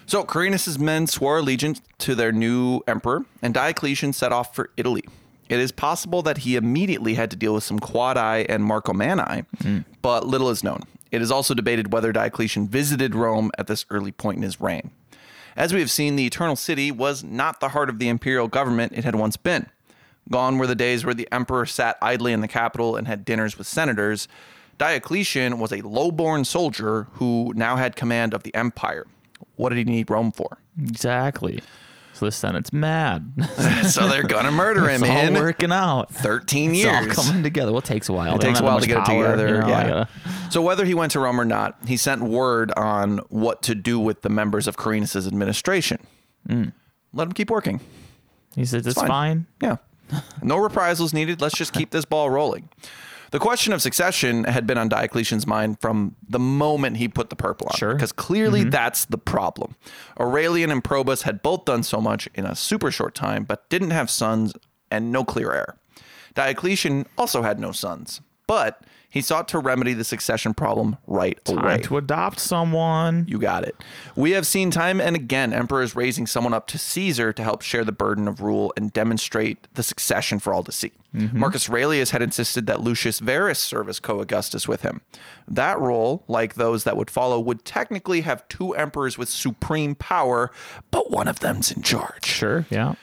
So, 0.06 0.22
Carinus' 0.22 0.78
men 0.78 1.06
swore 1.06 1.38
allegiance 1.38 1.80
to 1.98 2.14
their 2.14 2.30
new 2.30 2.80
emperor, 2.86 3.24
and 3.42 3.52
Diocletian 3.52 4.12
set 4.12 4.30
off 4.30 4.54
for 4.54 4.70
Italy. 4.76 5.02
It 5.48 5.58
is 5.58 5.72
possible 5.72 6.22
that 6.22 6.38
he 6.38 6.56
immediately 6.56 7.14
had 7.14 7.30
to 7.32 7.36
deal 7.36 7.54
with 7.54 7.64
some 7.64 7.80
Quadi 7.80 8.46
and 8.48 8.64
Marcomanni, 8.64 9.46
hmm. 9.62 9.78
but 10.02 10.26
little 10.26 10.50
is 10.50 10.62
known. 10.62 10.82
It 11.10 11.22
is 11.22 11.30
also 11.30 11.54
debated 11.54 11.92
whether 11.92 12.12
Diocletian 12.12 12.68
visited 12.68 13.14
Rome 13.14 13.50
at 13.58 13.66
this 13.66 13.84
early 13.90 14.12
point 14.12 14.36
in 14.36 14.42
his 14.42 14.60
reign. 14.60 14.90
As 15.56 15.72
we 15.72 15.80
have 15.80 15.90
seen, 15.90 16.16
the 16.16 16.26
Eternal 16.26 16.56
City 16.56 16.92
was 16.92 17.24
not 17.24 17.60
the 17.60 17.70
heart 17.70 17.88
of 17.88 17.98
the 17.98 18.08
imperial 18.08 18.48
government 18.48 18.92
it 18.94 19.04
had 19.04 19.14
once 19.14 19.36
been. 19.36 19.66
Gone 20.30 20.58
were 20.58 20.66
the 20.66 20.74
days 20.74 21.04
where 21.04 21.14
the 21.14 21.28
emperor 21.32 21.66
sat 21.66 21.96
idly 22.02 22.32
in 22.32 22.40
the 22.40 22.48
capital 22.48 22.96
and 22.96 23.06
had 23.06 23.24
dinners 23.24 23.56
with 23.58 23.66
senators. 23.66 24.26
Diocletian 24.78 25.58
was 25.58 25.72
a 25.72 25.80
low-born 25.82 26.44
soldier 26.44 27.06
who 27.12 27.52
now 27.56 27.76
had 27.76 27.96
command 27.96 28.34
of 28.34 28.42
the 28.42 28.54
empire. 28.54 29.06
What 29.56 29.70
did 29.70 29.78
he 29.78 29.84
need 29.84 30.10
Rome 30.10 30.32
for? 30.32 30.58
Exactly. 30.80 31.60
So 32.12 32.24
the 32.26 32.32
Senate's 32.32 32.72
mad. 32.72 33.30
so 33.90 34.08
they're 34.08 34.22
gonna 34.22 34.50
murder 34.50 34.88
him 34.88 35.02
it's 35.02 35.10
all 35.10 35.18
in 35.18 35.34
working 35.34 35.70
out. 35.70 36.10
13 36.14 36.74
It's 36.74 36.84
all 36.86 37.02
years. 37.02 37.14
coming 37.14 37.42
together. 37.42 37.72
Well, 37.72 37.80
it 37.80 37.84
takes 37.84 38.08
a 38.08 38.12
while. 38.14 38.34
It 38.36 38.40
They 38.40 38.46
takes 38.48 38.60
a 38.60 38.64
while 38.64 38.80
to 38.80 38.86
get 38.86 38.98
it 38.98 39.04
together. 39.04 39.46
you 39.48 39.60
know, 39.60 39.68
yeah. 39.68 40.04
So 40.50 40.62
whether 40.62 40.86
he 40.86 40.94
went 40.94 41.12
to 41.12 41.20
Rome 41.20 41.38
or 41.38 41.44
not, 41.44 41.76
he 41.86 41.98
sent 41.98 42.22
word 42.22 42.72
on 42.72 43.18
what 43.28 43.62
to 43.64 43.74
do 43.74 44.00
with 44.00 44.22
the 44.22 44.30
members 44.30 44.66
of 44.66 44.76
Carinus' 44.78 45.26
administration. 45.26 45.98
Mm. 46.48 46.72
Let 47.12 47.26
him 47.28 47.32
keep 47.32 47.50
working. 47.50 47.80
He 48.54 48.64
says 48.64 48.86
it's 48.86 48.98
fine. 48.98 49.08
fine. 49.08 49.46
Yeah. 49.60 49.76
No 50.42 50.56
reprisals 50.58 51.12
needed. 51.12 51.40
Let's 51.40 51.56
just 51.56 51.72
keep 51.72 51.90
this 51.90 52.04
ball 52.04 52.30
rolling. 52.30 52.68
The 53.32 53.38
question 53.40 53.72
of 53.72 53.82
succession 53.82 54.44
had 54.44 54.66
been 54.66 54.78
on 54.78 54.88
Diocletian's 54.88 55.46
mind 55.46 55.80
from 55.80 56.14
the 56.28 56.38
moment 56.38 56.98
he 56.98 57.08
put 57.08 57.28
the 57.28 57.36
purple 57.36 57.68
on. 57.70 57.76
Sure. 57.76 57.94
Because 57.94 58.12
clearly 58.12 58.60
mm-hmm. 58.60 58.70
that's 58.70 59.04
the 59.04 59.18
problem. 59.18 59.74
Aurelian 60.18 60.70
and 60.70 60.82
Probus 60.82 61.22
had 61.22 61.42
both 61.42 61.64
done 61.64 61.82
so 61.82 62.00
much 62.00 62.28
in 62.34 62.46
a 62.46 62.54
super 62.54 62.90
short 62.90 63.14
time, 63.14 63.44
but 63.44 63.68
didn't 63.68 63.90
have 63.90 64.10
sons 64.10 64.52
and 64.90 65.10
no 65.10 65.24
clear 65.24 65.52
heir. 65.52 65.76
Diocletian 66.34 67.06
also 67.18 67.42
had 67.42 67.58
no 67.58 67.72
sons, 67.72 68.20
but 68.46 68.84
he 69.16 69.22
sought 69.22 69.48
to 69.48 69.58
remedy 69.58 69.94
the 69.94 70.04
succession 70.04 70.52
problem 70.52 70.98
right 71.06 71.40
away. 71.48 71.62
Time 71.62 71.82
to 71.82 71.96
adopt 71.96 72.38
someone. 72.38 73.24
You 73.26 73.38
got 73.38 73.64
it. 73.64 73.74
We 74.14 74.32
have 74.32 74.46
seen 74.46 74.70
time 74.70 75.00
and 75.00 75.16
again 75.16 75.54
emperors 75.54 75.96
raising 75.96 76.26
someone 76.26 76.52
up 76.52 76.66
to 76.68 76.78
Caesar 76.78 77.32
to 77.32 77.42
help 77.42 77.62
share 77.62 77.82
the 77.82 77.92
burden 77.92 78.28
of 78.28 78.42
rule 78.42 78.74
and 78.76 78.92
demonstrate 78.92 79.66
the 79.72 79.82
succession 79.82 80.38
for 80.38 80.52
all 80.52 80.62
to 80.64 80.72
see. 80.72 80.92
Mm-hmm. 81.14 81.38
Marcus 81.38 81.70
Aurelius 81.70 82.10
had 82.10 82.20
insisted 82.20 82.66
that 82.66 82.82
Lucius 82.82 83.20
Verus 83.20 83.58
serve 83.58 83.88
as 83.88 84.00
co 84.00 84.20
Augustus 84.20 84.68
with 84.68 84.82
him. 84.82 85.00
That 85.48 85.78
role, 85.80 86.22
like 86.28 86.54
those 86.54 86.84
that 86.84 86.98
would 86.98 87.10
follow, 87.10 87.40
would 87.40 87.64
technically 87.64 88.20
have 88.20 88.46
two 88.48 88.74
emperors 88.74 89.16
with 89.16 89.30
supreme 89.30 89.94
power, 89.94 90.50
but 90.90 91.10
one 91.10 91.26
of 91.26 91.40
them's 91.40 91.72
in 91.72 91.82
charge. 91.82 92.26
Sure. 92.26 92.66
Yeah. 92.68 92.96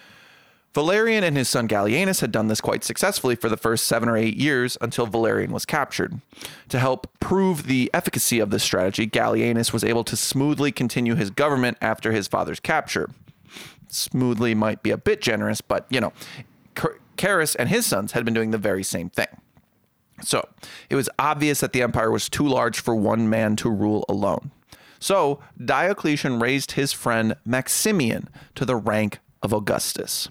Valerian 0.73 1.23
and 1.23 1.37
his 1.37 1.47
son 1.47 1.67
Gallienus 1.67 2.21
had 2.21 2.31
done 2.31 2.47
this 2.47 2.59
quite 2.61 2.83
successfully 2.83 3.35
for 3.35 3.47
the 3.47 3.57
first 3.57 3.85
seven 3.85 4.09
or 4.09 4.17
eight 4.17 4.37
years 4.37 4.77
until 4.81 5.05
Valerian 5.05 5.51
was 5.51 5.65
captured. 5.65 6.19
To 6.69 6.79
help 6.79 7.07
prove 7.19 7.67
the 7.67 7.91
efficacy 7.93 8.39
of 8.39 8.49
this 8.49 8.63
strategy, 8.63 9.05
Gallienus 9.05 9.71
was 9.71 9.83
able 9.83 10.03
to 10.05 10.17
smoothly 10.17 10.71
continue 10.71 11.13
his 11.15 11.29
government 11.29 11.77
after 11.79 12.11
his 12.11 12.27
father's 12.27 12.59
capture. 12.59 13.11
Smoothly 13.87 14.55
might 14.55 14.81
be 14.81 14.89
a 14.89 14.97
bit 14.97 15.21
generous, 15.21 15.61
but 15.61 15.85
you 15.89 16.01
know, 16.01 16.13
Carus 17.17 17.53
and 17.53 17.69
his 17.69 17.85
sons 17.85 18.13
had 18.13 18.25
been 18.25 18.33
doing 18.33 18.49
the 18.49 18.57
very 18.57 18.83
same 18.83 19.09
thing. 19.11 19.27
So 20.23 20.47
it 20.89 20.95
was 20.95 21.09
obvious 21.19 21.59
that 21.59 21.73
the 21.73 21.83
empire 21.83 22.09
was 22.09 22.29
too 22.29 22.47
large 22.47 22.79
for 22.79 22.95
one 22.95 23.29
man 23.29 23.55
to 23.57 23.69
rule 23.69 24.05
alone. 24.09 24.51
So 24.99 25.39
Diocletian 25.63 26.39
raised 26.39 26.71
his 26.71 26.93
friend 26.93 27.35
Maximian 27.45 28.29
to 28.55 28.65
the 28.65 28.75
rank 28.75 29.19
of 29.43 29.53
Augustus. 29.53 30.29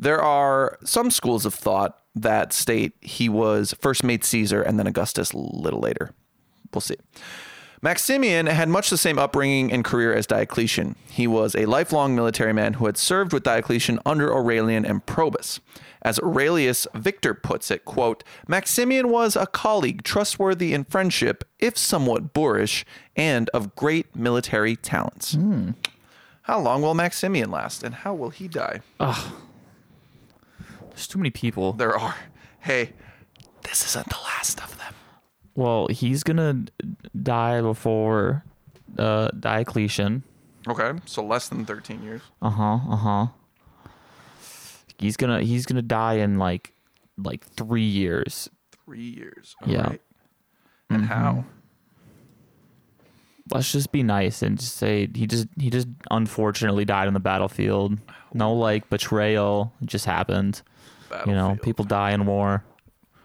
There 0.00 0.20
are 0.20 0.78
some 0.82 1.10
schools 1.10 1.44
of 1.44 1.52
thought 1.52 1.98
that 2.14 2.54
state 2.54 2.94
he 3.02 3.28
was 3.28 3.74
first 3.80 4.02
made 4.02 4.24
Caesar 4.24 4.62
and 4.62 4.78
then 4.78 4.86
Augustus 4.86 5.32
a 5.32 5.38
little 5.38 5.78
later. 5.78 6.12
We'll 6.72 6.80
see. 6.80 6.96
Maximian 7.82 8.46
had 8.46 8.70
much 8.70 8.88
the 8.88 8.96
same 8.96 9.18
upbringing 9.18 9.70
and 9.70 9.84
career 9.84 10.14
as 10.14 10.26
Diocletian. 10.26 10.96
He 11.10 11.26
was 11.26 11.54
a 11.54 11.66
lifelong 11.66 12.14
military 12.14 12.54
man 12.54 12.74
who 12.74 12.86
had 12.86 12.96
served 12.96 13.34
with 13.34 13.42
Diocletian 13.42 13.98
under 14.06 14.34
Aurelian 14.34 14.86
and 14.86 15.04
Probus. 15.04 15.60
As 16.00 16.18
Aurelius 16.18 16.86
Victor 16.94 17.34
puts 17.34 17.70
it, 17.70 17.84
quote, 17.84 18.24
Maximian 18.48 19.10
was 19.10 19.36
a 19.36 19.46
colleague 19.46 20.02
trustworthy 20.02 20.72
in 20.72 20.84
friendship, 20.84 21.44
if 21.58 21.76
somewhat 21.76 22.32
boorish, 22.32 22.86
and 23.16 23.50
of 23.50 23.76
great 23.76 24.16
military 24.16 24.76
talents. 24.76 25.34
Hmm. 25.34 25.72
How 26.42 26.58
long 26.58 26.80
will 26.80 26.94
Maximian 26.94 27.50
last, 27.50 27.82
and 27.82 27.96
how 27.96 28.14
will 28.14 28.30
he 28.30 28.48
die? 28.48 28.80
There's 31.00 31.08
too 31.08 31.18
many 31.18 31.30
people. 31.30 31.72
There 31.72 31.98
are. 31.98 32.14
Hey, 32.58 32.92
this 33.62 33.86
isn't 33.86 34.10
the 34.10 34.18
last 34.22 34.62
of 34.62 34.76
them. 34.76 34.92
Well, 35.54 35.86
he's 35.86 36.22
gonna 36.22 36.66
die 37.22 37.62
before 37.62 38.44
uh, 38.98 39.28
Diocletian. 39.28 40.24
Okay, 40.68 40.92
so 41.06 41.24
less 41.24 41.48
than 41.48 41.64
13 41.64 42.02
years. 42.02 42.20
Uh 42.42 42.50
huh. 42.50 42.78
Uh 42.86 42.96
huh. 42.96 43.26
He's 44.98 45.16
gonna 45.16 45.40
he's 45.40 45.64
gonna 45.64 45.80
die 45.80 46.16
in 46.16 46.38
like 46.38 46.74
like 47.16 47.46
three 47.46 47.80
years. 47.80 48.50
Three 48.84 49.00
years. 49.00 49.56
Yeah. 49.64 49.78
Alright. 49.78 50.02
And 50.90 51.06
how? 51.06 51.46
Let's 53.50 53.72
just 53.72 53.90
be 53.90 54.02
nice 54.02 54.42
and 54.42 54.58
just 54.58 54.76
say 54.76 55.08
he 55.14 55.26
just 55.26 55.48
he 55.58 55.70
just 55.70 55.88
unfortunately 56.10 56.84
died 56.84 57.06
on 57.08 57.14
the 57.14 57.20
battlefield. 57.20 57.96
No 58.34 58.52
like 58.52 58.90
betrayal. 58.90 59.72
It 59.80 59.86
just 59.86 60.04
happened. 60.04 60.60
You 61.26 61.32
know, 61.34 61.56
people 61.62 61.84
die 61.84 62.12
in 62.12 62.26
war. 62.26 62.64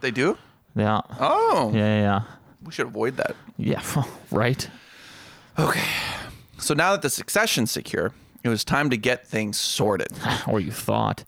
They 0.01 0.11
do? 0.11 0.37
Yeah. 0.75 1.01
Oh, 1.19 1.71
Yeah. 1.73 1.79
Yeah. 1.79 2.01
yeah. 2.01 2.21
we 2.63 2.71
should 2.71 2.87
avoid 2.87 3.17
that. 3.17 3.35
Yeah, 3.57 3.81
right. 4.31 4.67
Okay. 5.57 5.83
So 6.57 6.73
now 6.73 6.91
that 6.91 7.01
the 7.01 7.09
succession's 7.09 7.71
secure, 7.71 8.11
it 8.43 8.49
was 8.49 8.63
time 8.63 8.89
to 8.89 8.97
get 8.97 9.25
things 9.27 9.57
sorted. 9.59 10.09
Or 10.47 10.59
you 10.59 10.71
thought. 10.71 11.23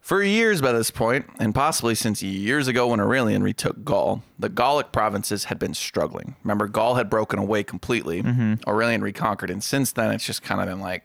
For 0.00 0.22
years 0.22 0.60
by 0.60 0.72
this 0.72 0.90
point, 0.90 1.26
and 1.38 1.54
possibly 1.54 1.94
since 1.94 2.22
years 2.22 2.66
ago 2.68 2.88
when 2.88 3.00
Aurelian 3.00 3.42
retook 3.42 3.84
Gaul, 3.84 4.22
the 4.38 4.48
Gallic 4.48 4.92
provinces 4.92 5.44
had 5.44 5.58
been 5.58 5.74
struggling. 5.74 6.34
Remember, 6.42 6.66
Gaul 6.68 6.96
had 6.96 7.08
broken 7.08 7.38
away 7.38 7.62
completely. 7.64 8.22
Mm-hmm. 8.22 8.68
Aurelian 8.68 9.00
reconquered, 9.02 9.50
and 9.50 9.62
since 9.62 9.92
then 9.92 10.10
it's 10.12 10.26
just 10.26 10.42
kind 10.42 10.60
of 10.60 10.66
been 10.66 10.80
like 10.80 11.04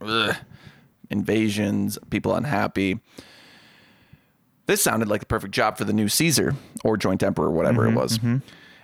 ugh, 0.00 0.36
invasions, 1.10 1.98
people 2.10 2.34
unhappy. 2.34 3.00
This 4.66 4.82
sounded 4.82 5.08
like 5.08 5.20
the 5.20 5.26
perfect 5.26 5.54
job 5.54 5.78
for 5.78 5.84
the 5.84 5.92
new 5.92 6.08
Caesar 6.08 6.54
or 6.84 6.96
joint 6.96 7.22
emperor, 7.22 7.50
whatever 7.50 7.84
it 7.84 7.90
mm-hmm, 7.90 7.98
was. 7.98 8.18
Mm-hmm. 8.18 8.38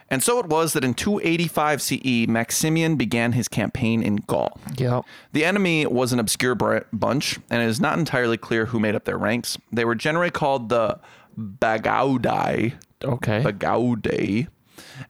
And 0.08 0.22
so 0.22 0.38
it 0.38 0.46
was 0.46 0.74
that 0.74 0.84
in 0.84 0.92
285 0.92 1.80
CE, 1.80 2.28
Maximian 2.28 2.96
began 2.96 3.32
his 3.32 3.48
campaign 3.48 4.02
in 4.02 4.16
Gaul. 4.16 4.60
Yep. 4.76 5.04
The 5.32 5.44
enemy 5.44 5.86
was 5.86 6.12
an 6.12 6.20
obscure 6.20 6.54
bunch, 6.54 7.40
and 7.48 7.62
it 7.62 7.66
is 7.66 7.80
not 7.80 7.98
entirely 7.98 8.36
clear 8.36 8.66
who 8.66 8.78
made 8.78 8.94
up 8.94 9.04
their 9.04 9.16
ranks. 9.16 9.56
They 9.72 9.86
were 9.86 9.94
generally 9.94 10.30
called 10.30 10.68
the 10.68 11.00
Bagaudai, 11.38 12.74
Okay. 13.02 13.42
Bagaudae, 13.42 14.48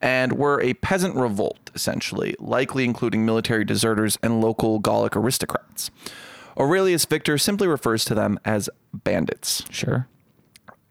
and 0.00 0.34
were 0.34 0.60
a 0.60 0.74
peasant 0.74 1.16
revolt, 1.16 1.70
essentially, 1.74 2.36
likely 2.38 2.84
including 2.84 3.26
military 3.26 3.64
deserters 3.64 4.18
and 4.22 4.40
local 4.40 4.78
Gallic 4.78 5.16
aristocrats. 5.16 5.90
Aurelius 6.56 7.04
Victor 7.06 7.38
simply 7.38 7.66
refers 7.66 8.04
to 8.04 8.14
them 8.14 8.38
as 8.44 8.70
bandits. 8.92 9.64
sure. 9.70 10.06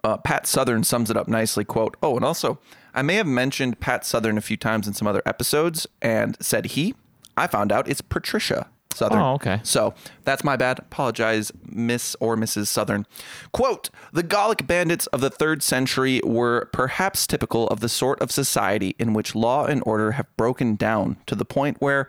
Uh, 0.03 0.17
Pat 0.17 0.47
Southern 0.47 0.83
sums 0.83 1.09
it 1.09 1.17
up 1.17 1.27
nicely. 1.27 1.63
Quote, 1.63 1.95
oh, 2.01 2.15
and 2.15 2.25
also, 2.25 2.59
I 2.93 3.01
may 3.01 3.15
have 3.15 3.27
mentioned 3.27 3.79
Pat 3.79 4.05
Southern 4.05 4.37
a 4.37 4.41
few 4.41 4.57
times 4.57 4.87
in 4.87 4.93
some 4.93 5.07
other 5.07 5.21
episodes 5.25 5.87
and 6.01 6.37
said 6.43 6.67
he. 6.67 6.95
I 7.37 7.47
found 7.47 7.71
out 7.71 7.87
it's 7.87 8.01
Patricia 8.01 8.67
Southern. 8.93 9.19
Oh, 9.19 9.33
okay. 9.33 9.59
So 9.63 9.93
that's 10.23 10.43
my 10.43 10.55
bad. 10.55 10.79
Apologize, 10.79 11.51
Miss 11.65 12.15
or 12.19 12.35
Mrs. 12.35 12.67
Southern. 12.67 13.05
Quote 13.51 13.89
The 14.13 14.23
Gallic 14.23 14.67
bandits 14.67 15.07
of 15.07 15.21
the 15.21 15.29
third 15.29 15.63
century 15.63 16.21
were 16.23 16.69
perhaps 16.73 17.25
typical 17.27 17.67
of 17.67 17.79
the 17.79 17.89
sort 17.89 18.21
of 18.21 18.31
society 18.31 18.95
in 18.99 19.13
which 19.13 19.35
law 19.35 19.65
and 19.65 19.81
order 19.85 20.11
have 20.13 20.35
broken 20.37 20.75
down 20.75 21.17
to 21.25 21.35
the 21.35 21.45
point 21.45 21.77
where 21.79 22.07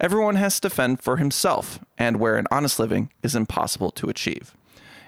everyone 0.00 0.36
has 0.36 0.60
to 0.60 0.70
fend 0.70 1.00
for 1.00 1.16
himself 1.16 1.80
and 1.96 2.20
where 2.20 2.36
an 2.36 2.46
honest 2.50 2.78
living 2.78 3.10
is 3.22 3.34
impossible 3.34 3.90
to 3.92 4.08
achieve. 4.08 4.54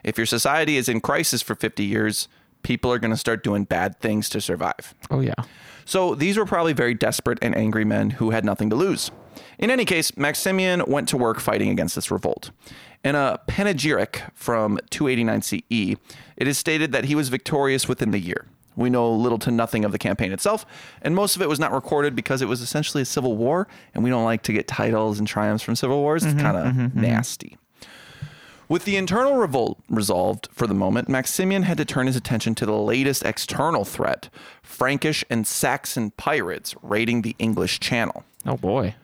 If 0.04 0.16
your 0.16 0.26
society 0.26 0.76
is 0.76 0.88
in 0.88 1.00
crisis 1.00 1.42
for 1.42 1.54
50 1.54 1.84
years, 1.84 2.28
people 2.62 2.92
are 2.92 2.98
going 2.98 3.10
to 3.10 3.16
start 3.16 3.42
doing 3.42 3.64
bad 3.64 3.98
things 4.00 4.28
to 4.30 4.40
survive. 4.40 4.94
Oh 5.10 5.20
yeah. 5.20 5.34
So 5.84 6.14
these 6.14 6.36
were 6.36 6.44
probably 6.44 6.72
very 6.72 6.94
desperate 6.94 7.38
and 7.42 7.56
angry 7.56 7.84
men 7.84 8.10
who 8.10 8.30
had 8.30 8.44
nothing 8.44 8.70
to 8.70 8.76
lose. 8.76 9.10
In 9.58 9.70
any 9.70 9.84
case, 9.84 10.16
Maximian 10.16 10.84
went 10.86 11.08
to 11.08 11.16
work 11.16 11.40
fighting 11.40 11.70
against 11.70 11.94
this 11.94 12.10
revolt. 12.10 12.50
In 13.02 13.14
a 13.14 13.40
panegyric 13.48 14.22
from 14.34 14.78
289 14.90 15.42
CE, 15.42 15.98
it 16.36 16.48
is 16.48 16.58
stated 16.58 16.92
that 16.92 17.06
he 17.06 17.14
was 17.14 17.28
victorious 17.28 17.88
within 17.88 18.10
the 18.10 18.18
year. 18.18 18.46
We 18.76 18.88
know 18.88 19.12
little 19.12 19.38
to 19.40 19.50
nothing 19.50 19.84
of 19.84 19.92
the 19.92 19.98
campaign 19.98 20.32
itself, 20.32 20.64
and 21.02 21.14
most 21.14 21.34
of 21.34 21.42
it 21.42 21.48
was 21.48 21.58
not 21.58 21.72
recorded 21.72 22.14
because 22.14 22.40
it 22.40 22.46
was 22.46 22.60
essentially 22.60 23.02
a 23.02 23.06
civil 23.06 23.36
war, 23.36 23.68
and 23.94 24.04
we 24.04 24.10
don't 24.10 24.24
like 24.24 24.42
to 24.44 24.52
get 24.52 24.68
titles 24.68 25.18
and 25.18 25.26
triumphs 25.26 25.64
from 25.64 25.76
civil 25.76 26.00
wars. 26.00 26.24
It's 26.24 26.34
mm-hmm, 26.34 26.42
kind 26.42 26.56
of 26.56 26.66
mm-hmm, 26.66 26.80
mm-hmm. 26.86 27.00
nasty. 27.00 27.58
With 28.70 28.84
the 28.84 28.96
internal 28.96 29.34
revolt 29.34 29.80
resolved 29.88 30.48
for 30.52 30.68
the 30.68 30.74
moment, 30.74 31.08
Maximian 31.08 31.64
had 31.64 31.76
to 31.78 31.84
turn 31.84 32.06
his 32.06 32.14
attention 32.14 32.54
to 32.54 32.64
the 32.64 32.76
latest 32.76 33.24
external 33.24 33.84
threat 33.84 34.28
Frankish 34.62 35.24
and 35.28 35.44
Saxon 35.44 36.12
pirates 36.12 36.76
raiding 36.80 37.22
the 37.22 37.34
English 37.40 37.80
Channel. 37.80 38.22
Oh 38.46 38.56
boy. 38.56 38.94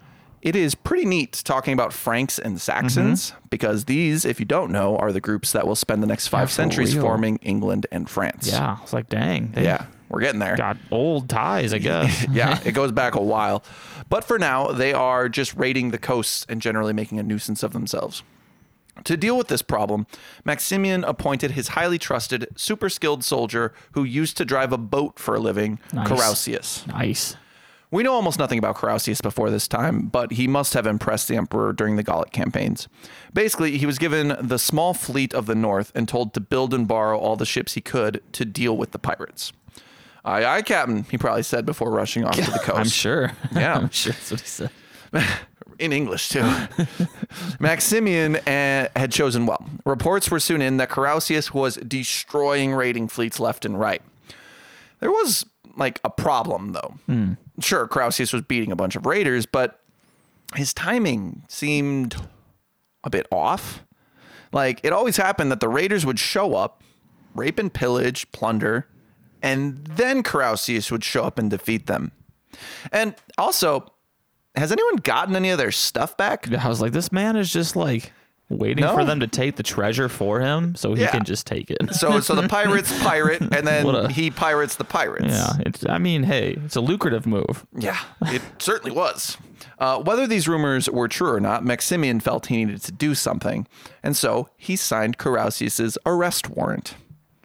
It 0.41 0.55
is 0.55 0.77
pretty 0.77 1.05
neat 1.05 1.43
talking 1.45 1.73
about 1.75 1.93
Franks 1.93 2.39
and 2.39 2.61
Saxons 2.61 3.33
mm-hmm. 3.33 3.47
because 3.51 3.87
these, 3.87 4.25
if 4.25 4.39
you 4.39 4.47
don't 4.47 4.71
know, 4.71 4.97
are 4.99 5.11
the 5.11 5.21
groups 5.21 5.51
that 5.51 5.67
will 5.67 5.75
spend 5.75 6.01
the 6.01 6.07
next 6.07 6.29
five 6.29 6.49
for 6.49 6.55
centuries 6.55 6.95
real. 6.95 7.03
forming 7.03 7.39
England 7.39 7.89
and 7.91 8.09
France. 8.09 8.47
Yeah. 8.47 8.77
It's 8.85 8.93
like 8.93 9.09
dang. 9.09 9.51
They 9.51 9.65
Yeah, 9.65 9.87
we're 10.09 10.21
getting 10.21 10.39
there. 10.39 10.57
Got 10.57 10.77
old 10.93 11.29
ties, 11.29 11.75
I 11.75 11.79
guess. 11.81 12.25
yeah, 12.31 12.61
it 12.65 12.71
goes 12.71 12.93
back 12.93 13.17
a 13.17 13.21
while. 13.21 13.65
But 14.09 14.23
for 14.23 14.39
now, 14.39 14.69
they 14.69 14.93
are 14.93 15.29
just 15.29 15.57
raiding 15.57 15.91
the 15.91 15.99
coasts 15.99 16.47
and 16.49 16.63
generally 16.63 16.93
making 16.93 17.19
a 17.19 17.25
nuisance 17.25 17.65
of 17.65 17.73
themselves. 17.73 18.23
To 19.05 19.17
deal 19.17 19.37
with 19.37 19.49
this 19.49 19.63
problem, 19.63 20.07
Maximian 20.45 21.05
appointed 21.05 21.53
his 21.53 21.69
highly 21.69 21.99
trusted, 21.99 22.49
super 22.57 22.89
skilled 22.89 23.23
soldier 23.25 23.73
who 23.93 24.05
used 24.05 24.37
to 24.39 24.45
drive 24.45 24.73
a 24.73 24.79
boat 24.79 25.19
for 25.19 25.35
a 25.35 25.41
living, 25.41 25.79
Nice. 25.93 26.09
Carausius. 26.09 26.87
nice. 26.87 27.37
We 27.93 28.03
know 28.03 28.15
almost 28.15 28.39
nothing 28.41 28.59
about 28.59 28.75
Carausius 28.77 29.23
before 29.23 29.49
this 29.49 29.69
time, 29.69 30.07
but 30.09 30.33
he 30.33 30.49
must 30.49 30.75
have 30.75 30.87
impressed 30.89 31.29
the 31.29 31.37
emperor 31.37 31.73
during 31.73 31.95
the 31.95 32.03
Gallic 32.03 32.33
campaigns. 32.33 32.89
Basically, 33.33 33.79
he 33.79 33.87
was 33.87 33.97
given 33.99 34.37
the 34.41 34.59
small 34.59 34.93
fleet 34.93 35.33
of 35.33 35.47
the 35.47 35.55
north 35.55 35.93
and 35.95 36.09
told 36.09 36.35
to 36.35 36.41
build 36.41 36.75
and 36.75 36.89
borrow 36.89 37.17
all 37.17 37.37
the 37.37 37.47
ships 37.47 37.75
he 37.75 37.81
could 37.81 38.21
to 38.33 38.45
deal 38.45 38.77
with 38.77 38.91
the 38.91 38.99
pirates. 38.99 39.53
Aye, 40.25 40.45
aye, 40.45 40.63
Captain, 40.63 41.05
he 41.05 41.17
probably 41.17 41.45
said 41.45 41.65
before 41.65 41.93
rushing 41.93 42.25
off 42.25 42.35
to 42.35 42.51
the 42.51 42.59
coast. 42.65 42.77
I'm 42.79 42.89
sure. 42.89 43.31
Yeah. 43.55 43.77
I'm 43.79 43.91
sure 43.91 44.13
that's 44.15 44.31
what 44.33 44.41
he 44.41 44.47
said. 44.49 44.71
in 45.79 45.93
English 45.93 46.29
too. 46.31 46.51
Maximian 47.61 48.37
uh, 48.37 48.89
had 48.97 49.13
chosen 49.13 49.47
well. 49.47 49.69
Reports 49.85 50.31
were 50.31 50.41
soon 50.41 50.63
in 50.63 50.77
that 50.79 50.91
Carausius 50.91 51.53
was 51.53 51.77
destroying 51.77 52.75
raiding 52.75 53.09
fleets 53.09 53.39
left 53.41 53.65
and 53.65 53.79
right. 53.79 54.03
There 55.01 55.11
was 55.11 55.45
like 55.77 56.01
a 56.05 56.11
problem 56.11 56.73
though. 56.73 56.95
Sure, 57.61 57.87
Carausius 57.87 58.33
was 58.33 58.43
beating 58.43 58.73
a 58.73 58.77
bunch 58.77 58.97
of 58.97 59.07
raiders, 59.07 59.47
but 59.47 59.81
his 60.55 60.73
timing 60.75 61.43
seemed 61.49 62.17
a 63.05 63.11
bit 63.11 63.27
off. 63.31 63.85
Like 64.53 64.81
it 64.83 64.93
always 64.93 65.17
happened 65.17 65.51
that 65.51 65.61
the 65.61 65.69
raiders 65.69 66.07
would 66.07 66.19
show 66.19 66.55
up, 66.55 66.83
rape 67.35 67.59
and 67.59 67.73
pillage, 67.73 68.31
plunder, 68.33 68.87
and 69.43 69.85
then 69.87 70.23
Carausius 70.23 70.91
would 70.91 71.05
show 71.05 71.25
up 71.25 71.39
and 71.39 71.51
defeat 71.51 71.87
them. 71.87 72.13
And 72.91 73.15
also, 73.39 73.93
has 74.57 74.73
anyone 74.73 74.97
gotten 74.97 75.37
any 75.37 75.51
of 75.51 75.59
their 75.59 75.73
stuff 75.73 76.17
back? 76.17 76.53
I 76.53 76.69
was 76.69 76.81
like, 76.81 76.93
this 76.93 77.13
man 77.13 77.37
is 77.37 77.53
just 77.53 77.77
like 77.77 78.13
waiting 78.49 78.85
No. 78.85 78.95
for 78.95 79.05
them 79.05 79.19
to 79.21 79.27
take 79.27 79.57
the 79.57 79.63
treasure 79.65 80.09
for 80.09 80.41
him 80.41 80.77
so 80.77 80.95
he 80.95 81.03
Yeah. 81.03 81.11
can 81.11 81.25
just 81.25 81.47
take 81.49 81.69
it. 81.71 81.79
So, 81.95 82.21
so 82.21 82.35
the 82.37 82.49
pirates 82.49 82.97
pirate, 83.03 83.41
and 83.41 83.67
then 83.67 83.87
a- 83.87 84.09
he 84.09 84.31
pirates 84.31 84.77
the 84.77 84.85
pirates. 84.85 85.27
yeah. 85.29 85.49
It's, 85.61 85.85
I 85.85 85.99
mean, 85.99 86.23
hey, 86.23 86.57
it's 86.65 86.77
a 86.77 86.81
lucrative 86.81 87.27
move. 87.27 87.67
Yeah, 87.77 87.99
it 88.27 88.43
certainly 88.59 88.93
was. 88.97 89.37
Uh, 89.81 89.99
whether 90.01 90.27
these 90.29 90.47
rumors 90.47 90.89
were 90.89 91.09
true 91.09 91.33
or 91.33 91.41
not, 91.41 91.65
Maximian 91.65 92.21
felt 92.21 92.47
he 92.47 92.65
needed 92.65 92.83
to 92.85 92.93
do 92.93 93.15
something, 93.17 93.67
and 94.03 94.17
so 94.17 94.49
he 94.57 94.77
signed 94.77 95.19
Carausius's 95.19 95.99
arrest 96.07 96.49
warrant. 96.49 96.95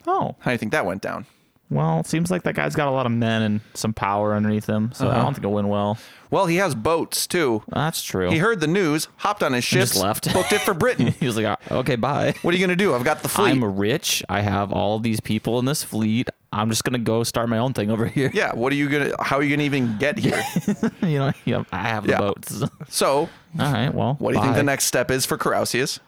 Oh, 0.08 0.36
How 0.40 0.52
do 0.52 0.54
you 0.54 0.58
think 0.60 0.72
that 0.72 0.86
went 0.86 1.02
down? 1.02 1.26
Well, 1.72 2.02
it 2.02 2.06
seems 2.06 2.30
like 2.30 2.44
that 2.44 2.54
guy's 2.54 2.76
got 2.76 2.88
a 2.88 2.92
lot 2.92 3.08
of 3.08 3.12
men 3.12 3.42
and 3.42 3.62
some 3.74 3.94
power 3.94 4.36
underneath 4.36 4.68
him, 4.68 4.92
so 4.94 5.08
I 5.08 5.12
Uh-huh. 5.12 5.22
don't 5.24 5.34
think 5.34 5.40
it'll 5.46 5.54
win 5.54 5.68
well. 5.70 5.98
Well, 6.30 6.46
he 6.46 6.58
has 6.58 6.76
boats 6.76 7.26
too. 7.28 7.64
That's 7.70 8.04
true. 8.04 8.30
He 8.30 8.38
heard 8.38 8.60
the 8.60 8.68
news, 8.68 9.08
hopped 9.18 9.42
on 9.42 9.54
his 9.54 9.64
ship, 9.64 9.80
just 9.82 9.96
left. 9.96 10.32
booked 10.34 10.54
it 10.54 10.62
for 10.62 10.74
Britain. 10.74 11.08
he 11.20 11.26
was 11.26 11.36
like, 11.36 11.46
"Ah, 11.48 11.58
okay, 11.80 11.96
bye. 11.96 12.36
what 12.44 12.54
are 12.54 12.58
you 12.58 12.64
gonna 12.66 12.76
do? 12.76 12.94
I've 12.94 13.04
got 13.04 13.24
the 13.24 13.30
fleet. 13.30 13.52
I'm 13.52 13.64
rich. 13.78 14.24
I 14.30 14.42
have 14.42 14.72
all 14.72 15.00
these 15.00 15.20
people 15.20 15.58
in 15.60 15.66
this 15.66 15.84
fleet. 15.84 16.30
I'm 16.54 16.70
just 16.70 16.84
gonna 16.84 17.00
go 17.00 17.24
start 17.24 17.48
my 17.50 17.58
own 17.58 17.72
thing 17.74 17.90
over 17.90 18.06
here. 18.06 18.30
yeah. 18.34 18.54
What 18.54 18.72
are 18.74 18.76
you 18.76 18.90
gonna? 18.90 19.12
How 19.22 19.38
are 19.38 19.44
you 19.44 19.50
gonna 19.56 19.64
even 19.64 19.98
get 19.98 20.18
here? 20.20 20.44
you 21.02 21.20
know, 21.20 21.32
you 21.46 21.54
know, 21.54 21.66
I 21.72 21.88
have 21.88 22.04
the 22.06 22.12
Yeah. 22.12 22.20
boats. 22.20 22.62
all 22.62 22.70
so, 22.90 23.30
right. 23.58 23.94
Well, 23.94 24.16
what 24.20 24.32
do 24.32 24.38
you 24.38 24.44
think 24.44 24.56
the 24.56 24.64
next 24.64 24.86
step 24.86 25.10
is 25.12 25.26
for 25.26 25.38
Carausius? 25.38 26.00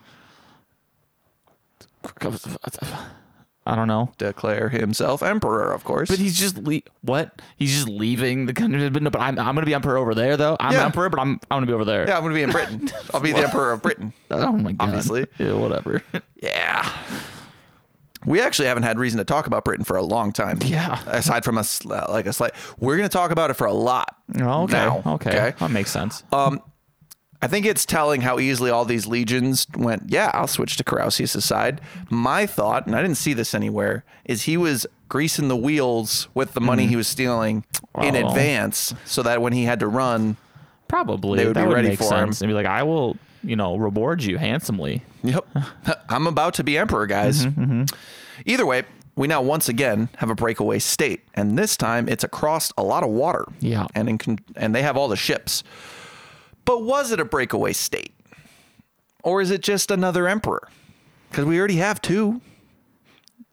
I 3.66 3.76
don't 3.76 3.88
know. 3.88 4.12
Declare 4.18 4.70
himself 4.70 5.24
emperor, 5.24 5.72
of 5.72 5.84
course. 5.86 6.10
But 6.10 6.20
he's 6.20 6.38
just 6.38 6.58
le- 6.58 6.82
what? 7.02 7.42
He's 7.58 7.74
just 7.74 7.88
leaving 7.88 8.46
the 8.46 8.54
country. 8.54 8.90
But 8.90 9.02
no, 9.04 9.10
but 9.10 9.22
I'm 9.22 9.40
I'm 9.40 9.56
gonna 9.56 9.66
be 9.66 9.74
emperor 9.74 9.98
over 9.98 10.14
there 10.14 10.36
though. 10.36 10.58
I'm 10.60 10.74
Yeah. 10.74 10.86
emperor, 10.86 11.10
but 11.10 11.20
I'm 11.20 11.40
I'm 11.50 11.58
gonna 11.58 11.66
be 11.68 11.74
over 11.74 11.86
there. 11.86 12.06
yeah, 12.08 12.18
I'm 12.18 12.24
gonna 12.24 12.36
be 12.36 12.44
in 12.44 12.52
Britain. 12.52 12.90
I'll 13.14 13.22
be 13.22 13.32
the 13.32 13.40
emperor 13.40 13.72
of 13.72 13.82
Britain. 13.82 14.12
Oh 14.32 14.52
my 14.52 14.74
god. 14.74 14.88
Obviously. 14.90 15.28
Yeah, 15.38 15.54
whatever. 15.54 16.04
Yeah. 16.42 16.92
We 18.26 18.40
actually 18.42 18.68
haven't 18.70 18.84
had 18.84 18.98
reason 18.98 19.18
to 19.18 19.26
talk 19.26 19.48
about 19.48 19.66
Britain 19.66 19.84
for 19.84 19.98
a 19.98 20.02
long 20.04 20.32
time. 20.32 20.60
Yeah. 20.64 21.02
Aside 21.08 21.44
from 21.44 21.58
us, 21.58 21.84
like 21.84 22.26
a 22.26 22.32
slight, 22.34 22.54
we're 22.80 22.96
going 22.96 23.08
to 23.08 23.12
talk 23.14 23.32
about 23.32 23.50
it 23.50 23.56
for 23.56 23.68
a 23.68 23.74
lot. 23.74 24.16
Oh, 24.40 24.64
okay. 24.64 24.74
Now, 24.74 25.02
okay. 25.06 25.30
okay. 25.32 25.54
That 25.60 25.72
makes 25.72 25.92
sense. 25.92 26.24
Um, 26.32 26.62
I 27.44 27.48
think 27.48 27.66
it's 27.66 27.86
telling 27.86 28.22
how 28.22 28.40
easily 28.40 28.72
all 28.72 28.86
these 28.86 29.06
legions 29.06 29.68
went, 29.76 30.04
yeah, 30.08 30.32
I'll 30.34 30.48
switch 30.48 30.78
to 30.78 30.84
Carausius' 30.86 31.42
side. 31.42 31.82
My 32.10 32.46
thought, 32.46 32.88
and 32.88 32.96
I 32.96 33.02
didn't 33.02 33.18
see 33.18 33.34
this 33.34 33.54
anywhere, 33.54 34.06
is 34.24 34.44
he 34.44 34.56
was 34.56 34.88
greasing 35.10 35.50
the 35.50 35.58
wheels 35.58 36.30
with 36.34 36.54
the 36.54 36.62
money 36.62 36.88
he 36.88 36.96
was 36.96 37.08
stealing 37.08 37.66
in 38.02 38.16
advance 38.16 38.94
so 39.04 39.22
that 39.24 39.42
when 39.42 39.52
he 39.52 39.66
had 39.66 39.82
to 39.82 39.88
run, 39.88 40.38
Probably 40.88 41.40
they 41.40 41.46
would 41.48 41.56
that 41.58 41.64
be 41.64 41.68
would 41.68 41.74
ready 41.76 41.96
for 41.98 42.04
sense. 42.04 42.42
him. 42.42 42.46
And 42.46 42.52
be 42.52 42.54
like, 42.54 42.66
I 42.66 42.84
will, 42.84 43.18
you 43.44 43.58
know, 43.58 43.76
reward 43.76 44.24
you 44.24 44.38
handsomely. 44.38 45.04
Yep. 45.24 45.46
I'm 46.10 46.28
about 46.28 46.54
to 46.56 46.64
be 46.64 46.78
emperor, 46.78 47.08
guys. 47.08 47.46
Mm-hmm, 47.46 47.84
Either 48.46 48.66
way, 48.66 48.84
we 49.16 49.28
now 49.28 49.42
once 49.42 49.68
again 49.68 50.08
have 50.18 50.30
a 50.30 50.36
breakaway 50.36 50.80
state, 50.80 51.24
and 51.34 51.58
this 51.58 51.76
time 51.76 52.08
it's 52.08 52.24
across 52.24 52.72
a 52.78 52.84
lot 52.84 53.04
of 53.04 53.10
water. 53.10 53.46
Yeah. 53.60 53.88
And 53.94 54.08
in 54.08 54.40
and 54.56 54.74
they 54.74 54.82
have 54.82 54.96
all 54.96 55.08
the 55.08 55.16
ships. 55.18 55.64
But 56.66 56.84
was 56.84 57.12
it 57.12 57.20
a 57.20 57.26
breakaway 57.26 57.74
state? 57.74 58.14
Or 59.24 59.42
is 59.42 59.52
it 59.52 59.62
just 59.62 59.92
another 59.92 60.28
emperor? 60.28 60.68
Because 61.30 61.46
we 61.46 61.58
already 61.58 61.78
have 61.78 62.02
two. 62.02 62.42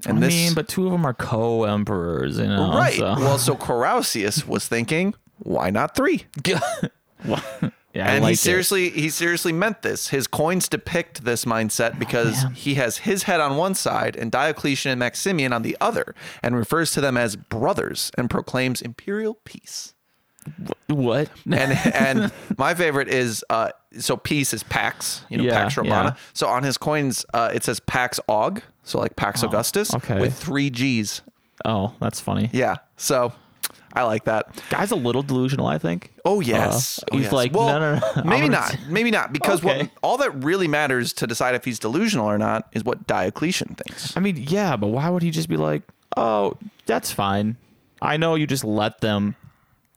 And 0.07 0.19
I 0.19 0.21
this 0.23 0.35
mean, 0.35 0.55
but 0.55 0.67
two 0.69 0.87
of 0.87 0.93
them 0.93 1.05
are 1.05 1.15
co-emperors, 1.15 2.39
you 2.39 2.47
know. 2.47 2.73
right. 2.73 2.95
so- 2.95 3.15
Well, 3.19 3.39
so 3.39 3.55
Carausius 3.55 4.47
was 4.47 4.67
thinking, 4.67 5.15
why 5.39 5.71
not 5.71 5.95
three? 5.95 6.25
Yeah, 7.93 8.07
I 8.07 8.11
and 8.11 8.19
he 8.19 8.31
liked 8.31 8.35
it. 8.35 8.43
seriously 8.43 8.91
he 8.91 9.09
seriously 9.09 9.53
meant 9.53 9.83
this. 9.83 10.09
His 10.09 10.29
coins 10.29 10.69
depict 10.69 11.25
this 11.25 11.45
mindset 11.45 11.99
because 11.99 12.45
oh, 12.45 12.45
man. 12.45 12.55
he 12.55 12.75
has 12.75 12.99
his 12.99 13.25
head 13.25 13.41
on 13.41 13.57
one 13.57 13.75
side 13.75 14.15
and 14.15 14.31
Diocletian 14.31 14.93
and 14.93 14.99
Maximian 15.01 15.53
on 15.53 15.63
the 15.63 15.77
other, 15.81 16.15
and 16.41 16.55
refers 16.55 16.93
to 16.93 17.01
them 17.01 17.17
as 17.17 17.35
brothers 17.35 18.13
and 18.17 18.31
proclaims 18.31 18.81
imperial 18.81 19.39
peace. 19.45 19.95
What? 20.89 21.31
and 21.45 21.73
and 21.95 22.33
my 22.59 22.75
favorite 22.75 23.09
is 23.09 23.45
uh 23.51 23.71
so 23.99 24.17
peace 24.17 24.53
is 24.55 24.63
pax 24.63 25.23
you 25.29 25.37
know 25.39 25.45
Yeah, 25.45 25.63
pax 25.63 25.77
romana 25.77 26.11
yeah. 26.17 26.23
so 26.33 26.47
on 26.49 26.63
his 26.63 26.77
coins 26.79 27.25
uh 27.35 27.51
it 27.55 27.63
says 27.65 27.81
pax 27.81 28.19
aug 28.29 28.63
so 28.83 28.99
like 28.99 29.17
pax 29.17 29.43
augustus 29.43 29.93
Oh, 29.93 29.99
okay. 29.99 30.21
with 30.21 30.35
three 30.37 30.71
g's 30.71 31.23
Oh, 31.65 31.95
that's 32.01 32.21
funny. 32.21 32.49
yeah 32.53 32.77
so 32.97 33.33
i 33.93 34.03
like 34.05 34.25
that 34.25 34.63
Guy's 34.71 34.91
a 34.93 34.97
little 34.97 35.23
delusional, 35.23 35.67
I 35.67 35.79
think. 35.79 36.13
oh 36.25 36.41
yes 36.41 36.99
Uh, 37.01 37.07
Oh, 37.13 37.17
he's 37.17 37.25
yes. 37.25 37.33
like, 37.33 37.53
well, 37.53 37.67
no, 37.67 37.79
no, 37.79 37.95
no. 38.01 38.07
I'm 38.17 38.29
maybe 38.29 38.49
gonna 38.49 38.61
not 38.61 38.79
maybe 38.89 39.11
not 39.11 39.33
because 39.33 39.63
what 39.63 39.77
Okay. 39.77 39.91
all 40.03 40.17
that 40.19 40.43
really 40.45 40.69
matters 40.69 41.13
to 41.15 41.27
decide 41.27 41.55
if 41.55 41.65
he's 41.65 41.79
delusional 41.79 42.27
or 42.27 42.39
not 42.39 42.69
is 42.73 42.83
what 42.85 43.07
diocletian 43.07 43.75
thinks 43.77 44.17
I 44.17 44.21
mean, 44.21 44.37
yeah, 44.37 44.77
but 44.77 44.89
why 44.89 45.09
would 45.11 45.23
he 45.23 45.31
just 45.31 45.49
be 45.49 45.57
like, 45.57 45.83
"Oh, 46.17 46.57
that's 46.87 47.13
fine. 47.13 47.57
I 48.03 48.17
know 48.17 48.35
you 48.37 48.47
just 48.47 48.65
let 48.65 49.01
them 49.03 49.35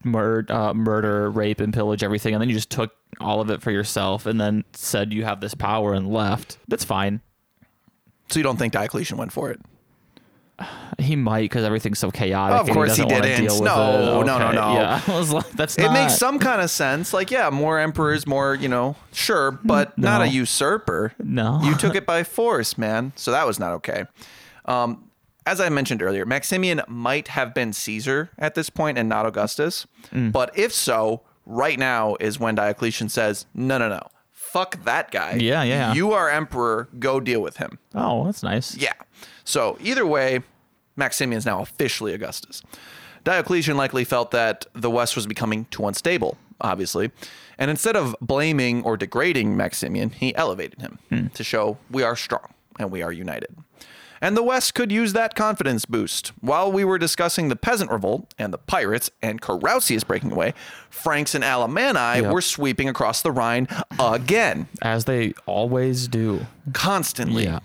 mur- 0.04 0.45
uh, 0.49 0.74
murder, 0.74 1.30
rape, 1.30 1.60
and 1.60 1.74
pillage 1.74 2.04
everything, 2.04 2.34
and 2.34 2.41
then 2.41 2.49
you 2.49 2.56
just 2.56 2.70
took 2.70 2.93
all 3.20 3.41
of 3.41 3.49
it 3.49 3.62
for 3.62 3.72
yourself, 3.72 4.26
and 4.26 4.39
then 4.39 4.64
said 4.74 5.14
you 5.14 5.24
have 5.26 5.39
this 5.41 5.54
power 5.54 5.93
and 5.93 6.12
left. 6.12 6.58
That's 6.68 6.84
fine. 6.84 7.22
so 8.30 8.39
you 8.39 8.43
don't 8.43 8.58
think 8.58 8.74
diocletian 8.74 9.18
went 9.18 9.32
for 9.32 9.51
it 9.51 9.60
He 10.99 11.16
might 11.16 11.41
because 11.43 11.64
everything's 11.66 11.97
so 11.99 12.12
chaotic. 12.12 12.70
Of 12.70 12.74
course 12.74 12.95
he 12.95 13.04
doesn't 13.04 13.22
didn't. 13.24 13.41
deal 13.45 13.56
with 13.56 13.64
No, 13.64 14.22
it. 14.22 14.26
no, 14.26 14.38
no, 14.38 14.45
Okay, 14.47 14.56
no. 14.56 14.74
Yeah, 14.76 15.01
I 15.08 15.18
was 15.20 15.32
like, 15.34 15.49
that's 15.51 15.78
it 15.78 15.84
not. 15.84 15.93
makes 15.93 16.18
some 16.18 16.38
kind 16.39 16.62
of 16.62 16.70
sense 16.70 17.14
like 17.14 17.32
yeah 17.32 17.49
more 17.49 17.80
emperors 17.80 18.26
more 18.28 18.54
you 18.56 18.68
know 18.70 18.95
sure 19.12 19.51
but 19.64 19.97
not 19.97 20.22
a 20.22 20.28
usurper 20.28 21.14
No. 21.20 21.60
you 21.64 21.76
took 21.76 21.95
it 22.01 22.06
by 22.06 22.24
force 22.24 22.78
man 22.78 23.12
so 23.16 23.32
that 23.32 23.45
was 23.47 23.60
not 23.60 23.72
okay 23.74 24.06
um, 24.66 25.10
as 25.46 25.60
i 25.62 25.70
mentioned 25.70 26.02
earlier 26.02 26.26
maximian 26.26 26.82
might 26.88 27.28
have 27.30 27.54
been 27.54 27.74
caesar 27.74 28.30
at 28.38 28.56
this 28.56 28.70
point 28.70 28.98
and 28.98 29.08
not 29.10 29.26
augustus 29.26 29.86
Mm. 30.12 30.32
but 30.32 30.58
if 30.58 30.72
so 30.74 31.22
right 31.46 31.80
now 31.80 32.16
is 32.20 32.39
when 32.39 32.56
diocletian 32.56 33.10
says 33.10 33.46
no 33.54 33.78
no 33.78 33.89
no 33.89 34.02
fuck 34.32 34.84
that 34.84 35.10
guy 35.12 35.34
Yeah, 35.34 35.64
yeah. 35.64 35.94
you 35.94 36.12
are 36.14 36.30
emperor 36.30 36.88
go 37.00 37.20
deal 37.20 37.41
with 37.41 37.58
him 37.58 37.80
Oh, 37.96 38.26
that's 38.26 38.44
nice. 38.44 38.76
yeah. 38.76 38.94
So 39.44 39.78
either 39.82 40.06
way, 40.06 40.39
Maximian 40.96 41.38
is 41.38 41.46
now 41.46 41.62
officially 41.62 42.14
Augustus. 42.14 42.62
Diocletian 43.24 43.78
likely 43.78 44.04
felt 44.04 44.32
that 44.32 44.66
the 44.74 44.89
West 44.91 45.16
was 45.16 45.26
becoming 45.28 45.66
too 45.72 45.88
unstable, 45.88 46.38
obviously, 46.62 47.12
and 47.58 47.72
instead 47.72 47.96
of 47.96 48.16
blaming 48.22 48.84
or 48.84 48.96
degrading 48.98 49.56
Maximian, 49.58 50.10
he 50.12 50.36
elevated 50.36 50.82
him 50.82 51.30
to 51.34 51.44
show 51.44 51.78
we 51.89 52.04
are 52.04 52.16
strong 52.16 52.54
and 52.80 52.91
we 52.91 53.02
are 53.02 53.12
united. 53.12 53.56
And 54.24 54.38
the 54.38 54.41
West 54.41 54.74
could 54.74 54.89
use 54.89 55.11
that 55.13 55.36
confidence 55.36 55.84
boost. 55.86 56.30
While 56.39 56.71
we 56.71 56.86
were 56.86 56.97
discussing 56.97 57.49
the 57.49 57.57
peasant 57.57 57.91
revolt 57.91 58.34
and 58.39 58.53
the 58.53 58.57
pirates 58.57 59.11
and 59.21 59.41
Carausius 59.41 60.07
breaking 60.07 60.32
away, 60.32 60.53
Franks 60.89 61.36
and 61.36 61.43
Alemanni 61.43 62.21
Yep. 62.21 62.32
were 62.32 62.39
sweeping 62.41 62.88
across 62.88 63.21
the 63.21 63.32
Rhine 63.32 63.67
again 63.99 64.67
As 64.82 65.03
they 65.03 65.34
always 65.45 66.07
do. 66.07 66.45
constantly. 66.71 67.43
Yeah. 67.43 67.59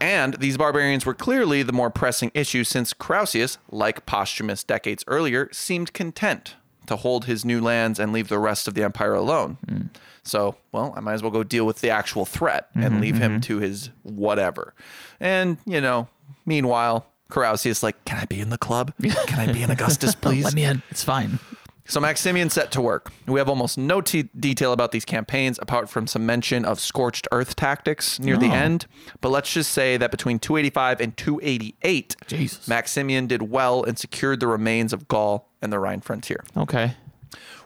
And 0.00 0.34
these 0.34 0.58
barbarians 0.58 1.06
were 1.06 1.14
clearly 1.14 1.62
the 1.62 1.72
more 1.72 1.88
pressing 1.90 2.30
issue 2.34 2.62
since 2.64 2.92
Carausius, 2.92 3.56
like 3.70 4.04
Postumus 4.04 4.64
decades 4.64 5.04
earlier, 5.06 5.48
seemed 5.50 5.94
content 5.94 6.56
to 6.88 6.96
hold 6.96 7.24
his 7.24 7.42
new 7.44 7.60
lands 7.60 7.98
and 7.98 8.12
leave 8.12 8.28
the 8.28 8.38
rest 8.38 8.68
of 8.68 8.74
the 8.74 8.82
empire 8.82 9.14
alone. 9.14 9.56
Hmm. 9.66 9.80
So, 10.24 10.56
well, 10.70 10.94
I 10.96 11.00
might 11.00 11.14
as 11.14 11.22
well 11.22 11.32
go 11.32 11.42
deal 11.42 11.66
with 11.66 11.80
the 11.80 11.90
actual 11.90 12.24
threat 12.24 12.68
Mm-hmm, 12.74 12.82
and 12.86 13.00
leave 13.00 13.18
him 13.18 13.40
to 13.42 13.58
his 13.58 13.90
whatever. 14.02 14.74
And, 15.20 15.58
you 15.66 15.80
know, 15.80 16.08
meanwhile, 16.46 17.06
Carausius 17.30 17.82
like, 17.82 18.04
"Can 18.04 18.18
I 18.18 18.24
be 18.26 18.40
in 18.40 18.50
the 18.50 18.58
club? 18.58 18.92
Can 19.02 19.38
I 19.48 19.52
be 19.52 19.62
in 19.62 19.70
Augustus, 19.70 20.14
please?" 20.20 20.44
Let 20.44 20.54
me 20.54 20.64
in. 20.64 20.82
It's 20.90 21.02
fine. 21.02 21.38
So 21.84 21.98
Maximian 22.00 22.48
set 22.48 22.70
to 22.72 22.80
work. 22.80 23.10
We 23.26 23.40
have 23.40 23.48
almost 23.48 23.76
no 23.76 24.00
t- 24.00 24.28
detail 24.38 24.72
about 24.72 24.92
these 24.92 25.04
campaigns 25.04 25.58
apart 25.60 25.88
from 25.88 26.06
some 26.06 26.24
mention 26.24 26.64
of 26.64 26.78
scorched 26.78 27.26
earth 27.32 27.56
tactics 27.56 28.20
near 28.20 28.36
the 28.36 28.46
end. 28.46 28.86
But 29.20 29.30
let's 29.30 29.52
just 29.52 29.72
say 29.72 29.96
that 29.96 30.10
between 30.12 30.38
285 30.38 31.00
and 31.00 31.16
288, 31.16 32.16
Jesus. 32.28 32.68
Maximian 32.68 33.26
did 33.26 33.42
well 33.50 33.82
and 33.82 33.98
secured 33.98 34.38
the 34.40 34.46
remains 34.46 34.92
of 34.92 35.08
Gaul 35.08 35.48
and 35.60 35.72
the 35.72 35.80
Rhine 35.80 36.00
frontier. 36.00 36.44
Okay. 36.56 36.94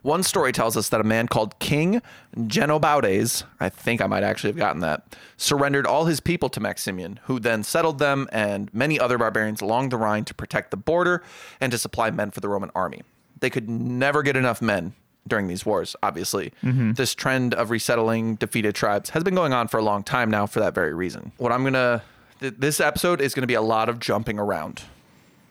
One 0.02 0.22
story 0.22 0.52
tells 0.52 0.76
us 0.76 0.88
that 0.90 1.00
a 1.00 1.04
man 1.04 1.28
called 1.28 1.58
King 1.58 2.00
Genobaudes, 2.36 3.44
I 3.58 3.68
think 3.68 4.00
I 4.00 4.06
might 4.06 4.22
actually 4.22 4.50
have 4.50 4.56
gotten 4.56 4.80
that, 4.80 5.16
surrendered 5.36 5.86
all 5.86 6.04
his 6.04 6.20
people 6.20 6.48
to 6.50 6.60
Maximian, 6.60 7.20
who 7.24 7.40
then 7.40 7.62
settled 7.62 7.98
them 7.98 8.28
and 8.30 8.72
many 8.72 9.00
other 9.00 9.18
barbarians 9.18 9.60
along 9.60 9.88
the 9.88 9.96
Rhine 9.96 10.24
to 10.26 10.34
protect 10.34 10.70
the 10.70 10.76
border 10.76 11.22
and 11.60 11.72
to 11.72 11.78
supply 11.78 12.10
men 12.10 12.30
for 12.30 12.40
the 12.40 12.48
Roman 12.48 12.70
army. 12.74 13.02
They 13.40 13.50
could 13.50 13.68
never 13.68 14.22
get 14.22 14.36
enough 14.36 14.62
men 14.62 14.94
during 15.26 15.48
these 15.48 15.66
wars, 15.66 15.96
obviously. 16.02 16.52
Mm-hmm. 16.62 16.92
This 16.92 17.14
trend 17.14 17.54
of 17.54 17.70
resettling 17.70 18.36
defeated 18.36 18.74
tribes 18.74 19.10
has 19.10 19.24
been 19.24 19.34
going 19.34 19.52
on 19.52 19.68
for 19.68 19.78
a 19.78 19.82
long 19.82 20.04
time 20.04 20.30
now 20.30 20.46
for 20.46 20.60
that 20.60 20.74
very 20.74 20.94
reason. 20.94 21.32
What 21.36 21.52
I'm 21.52 21.62
going 21.62 21.74
to, 21.74 22.02
th- 22.40 22.54
this 22.58 22.80
episode 22.80 23.20
is 23.20 23.34
going 23.34 23.42
to 23.42 23.48
be 23.48 23.54
a 23.54 23.62
lot 23.62 23.88
of 23.88 23.98
jumping 23.98 24.38
around. 24.38 24.82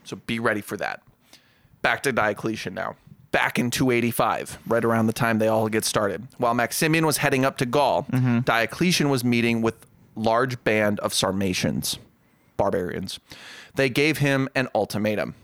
So 0.05 0.16
be 0.16 0.39
ready 0.39 0.61
for 0.61 0.78
that 0.78 1.01
back 1.86 2.01
to 2.01 2.11
Diocletian 2.11 2.74
now. 2.74 2.95
Back 3.36 3.59
in 3.59 3.69
285, 3.69 4.59
right 4.65 4.86
around 4.86 5.07
the 5.07 5.13
time 5.13 5.39
they 5.39 5.49
all 5.49 5.67
get 5.67 5.83
started. 5.83 6.25
While 6.38 6.53
Maximian 6.53 7.05
was 7.05 7.17
heading 7.17 7.43
up 7.43 7.57
to 7.57 7.65
Gaul, 7.65 8.03
mm-hmm. 8.03 8.39
Diocletian 8.39 9.09
was 9.09 9.25
meeting 9.25 9.61
with 9.61 9.86
large 10.15 10.63
band 10.63 11.01
of 11.01 11.13
Sarmatians, 11.13 11.99
barbarians. 12.55 13.19
They 13.75 13.89
gave 13.89 14.19
him 14.19 14.47
an 14.55 14.69
ultimatum. 14.73 15.36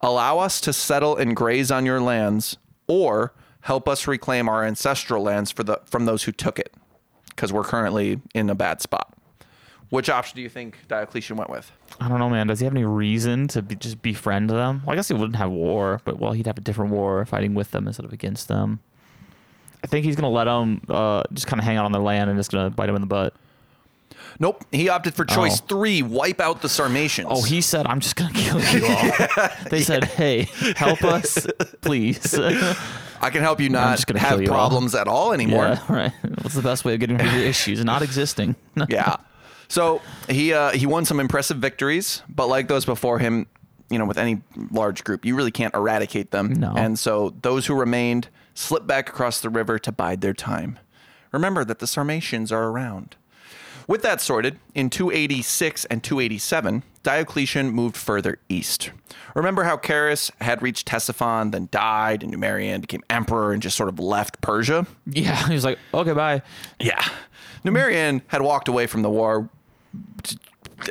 Allow 0.00 0.40
us 0.40 0.60
to 0.62 0.72
settle 0.72 1.16
and 1.16 1.36
graze 1.36 1.70
on 1.70 1.86
your 1.86 2.00
lands 2.00 2.56
or 2.88 3.32
help 3.60 3.88
us 3.88 4.08
reclaim 4.08 4.48
our 4.48 4.64
ancestral 4.64 5.22
lands 5.22 5.52
for 5.52 5.62
the 5.62 5.80
from 5.84 6.06
those 6.06 6.24
who 6.24 6.32
took 6.32 6.58
it 6.58 6.74
because 7.28 7.52
we're 7.52 7.62
currently 7.62 8.20
in 8.34 8.50
a 8.50 8.56
bad 8.56 8.82
spot. 8.82 9.14
Which 9.90 10.10
option 10.10 10.34
do 10.34 10.42
you 10.42 10.48
think 10.48 10.88
Diocletian 10.88 11.36
went 11.36 11.50
with? 11.50 11.70
I 12.00 12.08
don't 12.08 12.18
know, 12.20 12.30
man. 12.30 12.46
Does 12.46 12.60
he 12.60 12.64
have 12.64 12.74
any 12.74 12.84
reason 12.84 13.48
to 13.48 13.62
be, 13.62 13.74
just 13.74 14.00
befriend 14.02 14.50
them? 14.50 14.82
Well, 14.86 14.92
I 14.92 14.96
guess 14.96 15.08
he 15.08 15.14
wouldn't 15.14 15.36
have 15.36 15.50
war, 15.50 16.00
but 16.04 16.18
well, 16.18 16.32
he'd 16.32 16.46
have 16.46 16.56
a 16.58 16.60
different 16.60 16.92
war 16.92 17.24
fighting 17.26 17.54
with 17.54 17.72
them 17.72 17.86
instead 17.88 18.04
of 18.04 18.12
against 18.12 18.46
them. 18.48 18.80
I 19.82 19.86
think 19.86 20.04
he's 20.04 20.16
gonna 20.16 20.30
let 20.30 20.44
them 20.44 20.80
uh, 20.88 21.22
just 21.32 21.46
kind 21.46 21.60
of 21.60 21.64
hang 21.64 21.76
out 21.76 21.84
on 21.84 21.92
their 21.92 22.02
land 22.02 22.30
and 22.30 22.38
just 22.38 22.50
gonna 22.52 22.70
bite 22.70 22.86
them 22.86 22.94
in 22.96 23.00
the 23.00 23.06
butt. 23.06 23.34
Nope, 24.40 24.64
he 24.70 24.88
opted 24.88 25.14
for 25.14 25.24
choice 25.24 25.60
Oh. 25.60 25.64
three: 25.68 26.02
wipe 26.02 26.40
out 26.40 26.62
the 26.62 26.68
Sarmatians. 26.68 27.28
Oh, 27.30 27.42
he 27.42 27.60
said, 27.60 27.86
"I'm 27.86 27.98
just 28.00 28.14
gonna 28.16 28.32
kill 28.32 28.60
you 28.60 28.86
all." 28.86 29.48
they 29.70 29.80
said, 29.82 30.04
"Hey, 30.04 30.48
help 30.76 31.02
us, 31.04 31.46
please." 31.80 32.34
I 33.20 33.30
can 33.30 33.40
help 33.42 33.60
you 33.60 33.68
not 33.68 33.96
just 33.96 34.06
gonna 34.06 34.20
have 34.20 34.40
you 34.40 34.48
all. 34.48 34.54
problems 34.68 34.94
at 34.94 35.08
all 35.08 35.32
anymore. 35.32 35.64
yeah, 35.64 35.82
right. 35.92 36.12
What's 36.42 36.54
the 36.54 36.62
best 36.62 36.84
way 36.84 36.94
of 36.94 37.00
getting 37.00 37.16
rid 37.16 37.26
of 37.26 37.32
your 37.32 37.42
issues? 37.44 37.84
Not 37.84 38.02
existing. 38.02 38.54
Yeah. 38.88 39.16
So 39.68 40.00
he 40.28 40.52
uh, 40.52 40.70
he 40.72 40.86
won 40.86 41.04
some 41.04 41.20
impressive 41.20 41.58
victories, 41.58 42.22
but 42.28 42.48
like 42.48 42.68
those 42.68 42.84
before 42.84 43.18
him, 43.18 43.46
you 43.90 43.98
know, 43.98 44.06
with 44.06 44.18
any 44.18 44.40
large 44.70 45.04
group, 45.04 45.24
you 45.24 45.36
really 45.36 45.50
can't 45.50 45.74
eradicate 45.74 46.30
them. 46.30 46.54
No. 46.54 46.72
And 46.76 46.98
so 46.98 47.34
those 47.42 47.66
who 47.66 47.74
remained 47.74 48.28
slipped 48.54 48.86
back 48.86 49.08
across 49.08 49.40
the 49.40 49.50
river 49.50 49.78
to 49.78 49.92
bide 49.92 50.20
their 50.20 50.34
time. 50.34 50.78
Remember 51.32 51.64
that 51.64 51.78
the 51.78 51.86
Sarmatians 51.86 52.50
are 52.50 52.64
around. 52.68 53.16
With 53.86 54.02
that 54.02 54.20
sorted, 54.20 54.58
in 54.74 54.90
286 54.90 55.86
and 55.86 56.02
287, 56.04 56.82
Diocletian 57.02 57.70
moved 57.70 57.96
further 57.96 58.38
east. 58.50 58.90
Remember 59.34 59.64
how 59.64 59.78
Carus 59.78 60.30
had 60.42 60.60
reached 60.60 60.86
Ctesiphon, 60.86 61.52
then 61.52 61.68
died, 61.70 62.22
and 62.22 62.34
Numerian 62.34 62.82
became 62.82 63.02
emperor 63.08 63.52
and 63.52 63.62
just 63.62 63.76
sort 63.76 63.88
of 63.88 63.98
left 63.98 64.42
Persia? 64.42 64.86
yeah, 65.06 65.46
he 65.48 65.54
was 65.54 65.64
like, 65.64 65.78
"Okay, 65.94 66.12
bye." 66.12 66.42
Yeah. 66.78 67.02
Numerian 67.64 68.20
had 68.26 68.42
walked 68.42 68.68
away 68.68 68.86
from 68.86 69.00
the 69.00 69.08
war, 69.10 69.48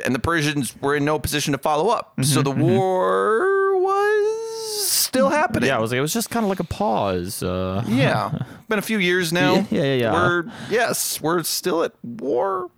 and 0.04 0.14
the 0.14 0.18
Persians 0.18 0.74
were 0.80 0.96
in 0.96 1.04
no 1.04 1.18
position 1.18 1.52
to 1.52 1.58
follow 1.58 1.88
up. 1.90 2.12
so 2.24 2.42
the 2.42 2.50
war 2.50 3.78
was 3.80 4.86
still 4.88 5.28
happening. 5.30 5.68
Yeah, 5.68 5.76
I 5.78 5.80
was 5.80 5.90
like, 5.90 5.98
it 5.98 6.02
was 6.02 6.12
just 6.12 6.30
kind 6.30 6.44
of 6.44 6.48
like 6.50 6.60
a 6.60 6.64
pause. 6.64 7.42
Uh, 7.42 7.82
Yeah. 7.88 8.30
Been 8.68 8.78
a 8.78 8.82
few 8.82 8.98
years 8.98 9.32
now. 9.32 9.54
Yeah, 9.54 9.64
yeah, 9.70 9.82
yeah, 9.82 9.94
yeah. 9.94 10.12
We're 10.12 10.44
yes, 10.70 11.20
we're 11.20 11.42
still 11.42 11.82
at 11.84 11.92
war. 12.02 12.70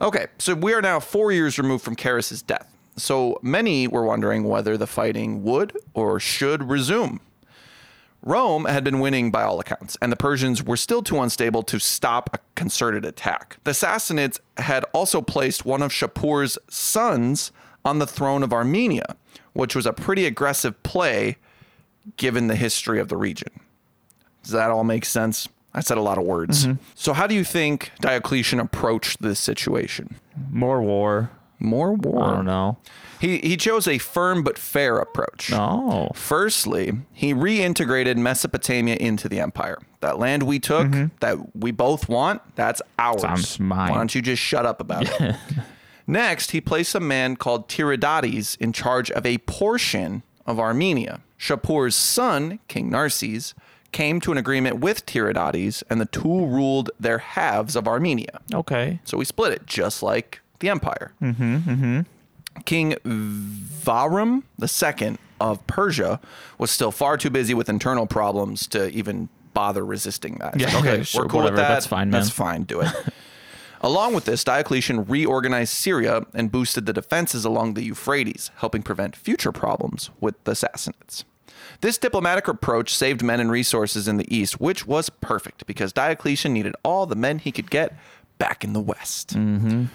Okay, 0.00 0.26
so 0.38 0.54
we 0.54 0.72
are 0.72 0.80
now 0.82 0.98
four 1.00 1.30
years 1.32 1.58
removed 1.58 1.84
from 1.84 1.96
Carus's 1.96 2.40
death. 2.42 2.66
So 2.96 3.38
many 3.42 3.86
were 3.86 4.04
wondering 4.04 4.44
whether 4.44 4.76
the 4.76 4.86
fighting 4.86 5.42
would 5.44 5.76
or 5.94 6.18
should 6.18 6.68
resume. 6.68 7.20
Rome 8.22 8.66
had 8.66 8.84
been 8.84 9.00
winning 9.00 9.30
by 9.30 9.42
all 9.42 9.58
accounts, 9.58 9.96
and 10.00 10.12
the 10.12 10.16
Persians 10.16 10.62
were 10.62 10.76
still 10.76 11.02
too 11.02 11.20
unstable 11.20 11.62
to 11.64 11.78
stop 11.78 12.30
a 12.34 12.38
concerted 12.54 13.04
attack. 13.04 13.56
The 13.64 13.72
Sassanids 13.72 14.38
had 14.58 14.84
also 14.92 15.20
placed 15.20 15.64
one 15.64 15.82
of 15.82 15.92
Shapur's 15.92 16.56
sons 16.68 17.50
on 17.84 17.98
the 17.98 18.06
throne 18.06 18.42
of 18.42 18.52
Armenia, 18.52 19.16
which 19.54 19.74
was 19.74 19.86
a 19.86 19.92
pretty 19.92 20.24
aggressive 20.24 20.80
play 20.84 21.36
given 22.16 22.46
the 22.46 22.56
history 22.56 23.00
of 23.00 23.08
the 23.08 23.16
region. 23.16 23.50
Does 24.42 24.52
that 24.52 24.70
all 24.70 24.84
make 24.84 25.04
sense? 25.04 25.48
I 25.74 25.80
said 25.80 25.98
a 25.98 26.02
lot 26.02 26.18
of 26.18 26.24
words. 26.24 26.66
Mm-hmm. 26.66 26.82
So, 26.94 27.12
how 27.12 27.26
do 27.26 27.34
you 27.34 27.44
think 27.44 27.92
Diocletian 28.00 28.60
approached 28.60 29.22
this 29.22 29.40
situation? 29.40 30.16
more 30.50 30.82
war. 30.82 31.30
More 31.58 31.92
war. 31.94 32.24
I 32.24 32.34
don't 32.34 32.44
know. 32.44 32.78
He 33.22 33.38
he 33.38 33.56
chose 33.56 33.86
a 33.86 33.98
firm 33.98 34.42
but 34.42 34.58
fair 34.58 34.98
approach. 34.98 35.52
Oh. 35.52 36.10
Firstly, 36.12 36.92
he 37.12 37.32
reintegrated 37.32 38.16
Mesopotamia 38.16 38.96
into 38.96 39.28
the 39.28 39.38
empire. 39.38 39.78
That 40.00 40.18
land 40.18 40.42
we 40.42 40.58
took, 40.58 40.90
that 41.20 41.54
we 41.54 41.70
both 41.70 42.08
want, 42.08 42.42
that's 42.56 42.82
ours. 42.98 43.22
Sounds 43.22 43.60
mine. 43.60 43.92
Why 43.92 43.96
don't 43.96 44.12
you 44.12 44.22
just 44.22 44.42
shut 44.42 44.66
up 44.66 44.80
about 44.80 45.08
it? 45.20 45.36
Next, 46.08 46.50
he 46.50 46.60
placed 46.60 46.96
a 46.96 47.00
man 47.00 47.36
called 47.36 47.68
Tiridates 47.68 48.56
in 48.58 48.72
charge 48.72 49.08
of 49.12 49.24
a 49.24 49.38
portion 49.38 50.24
of 50.44 50.58
Armenia. 50.58 51.20
Shapur's 51.38 51.94
son, 51.94 52.58
King 52.66 52.90
Narses, 52.90 53.54
came 53.92 54.20
to 54.22 54.32
an 54.32 54.38
agreement 54.38 54.80
with 54.80 55.06
Tiridates, 55.06 55.84
and 55.88 56.00
the 56.00 56.06
two 56.06 56.44
ruled 56.46 56.90
their 56.98 57.18
halves 57.18 57.76
of 57.76 57.86
Armenia. 57.86 58.40
Okay. 58.52 58.98
So 59.04 59.16
we 59.16 59.24
split 59.24 59.52
it, 59.52 59.66
just 59.66 60.02
like 60.02 60.40
the 60.58 60.68
empire. 60.70 61.12
Mm-hmm, 61.22 62.00
King 62.64 62.94
Varum 63.04 64.42
II 64.60 65.16
of 65.40 65.66
Persia 65.66 66.20
was 66.58 66.70
still 66.70 66.90
far 66.92 67.16
too 67.16 67.30
busy 67.30 67.54
with 67.54 67.68
internal 67.68 68.06
problems 68.06 68.66
to 68.68 68.88
even 68.90 69.28
bother 69.54 69.84
resisting 69.84 70.36
that. 70.38 70.54
It's 70.54 70.62
Yeah, 70.72 70.78
like, 70.78 70.86
okay, 70.86 71.02
sure, 71.02 71.22
we're 71.24 71.28
cool 71.28 71.40
whatever, 71.40 71.56
with 71.56 71.62
that. 71.62 71.68
that's 71.68 71.86
fine, 71.86 72.10
man. 72.10 72.20
That's 72.20 72.30
fine. 72.32 72.62
Do 72.62 72.80
it. 72.80 72.88
Along 73.80 74.14
with 74.14 74.26
this, 74.26 74.44
Diocletian 74.44 75.06
reorganized 75.06 75.72
Syria 75.72 76.24
and 76.34 76.52
boosted 76.52 76.86
the 76.86 76.92
defenses 76.92 77.44
along 77.44 77.74
the 77.74 77.82
Euphrates, 77.82 78.52
helping 78.58 78.80
prevent 78.84 79.16
future 79.16 79.50
problems 79.50 80.08
with 80.20 80.42
the 80.44 80.52
Sassanids. 80.52 81.24
This 81.80 81.98
diplomatic 81.98 82.46
approach 82.46 82.94
saved 82.94 83.24
men 83.24 83.40
and 83.40 83.50
resources 83.50 84.06
in 84.06 84.18
the 84.18 84.34
east, 84.34 84.60
which 84.60 84.86
was 84.86 85.10
perfect 85.10 85.66
because 85.66 85.92
Diocletian 85.92 86.52
needed 86.52 86.76
all 86.84 87.06
the 87.06 87.16
men 87.16 87.40
he 87.40 87.50
could 87.50 87.70
get 87.72 87.98
back 88.38 88.62
in 88.62 88.72
the 88.72 88.80
west. 88.80 89.30
Mm-hmm. 89.34 89.86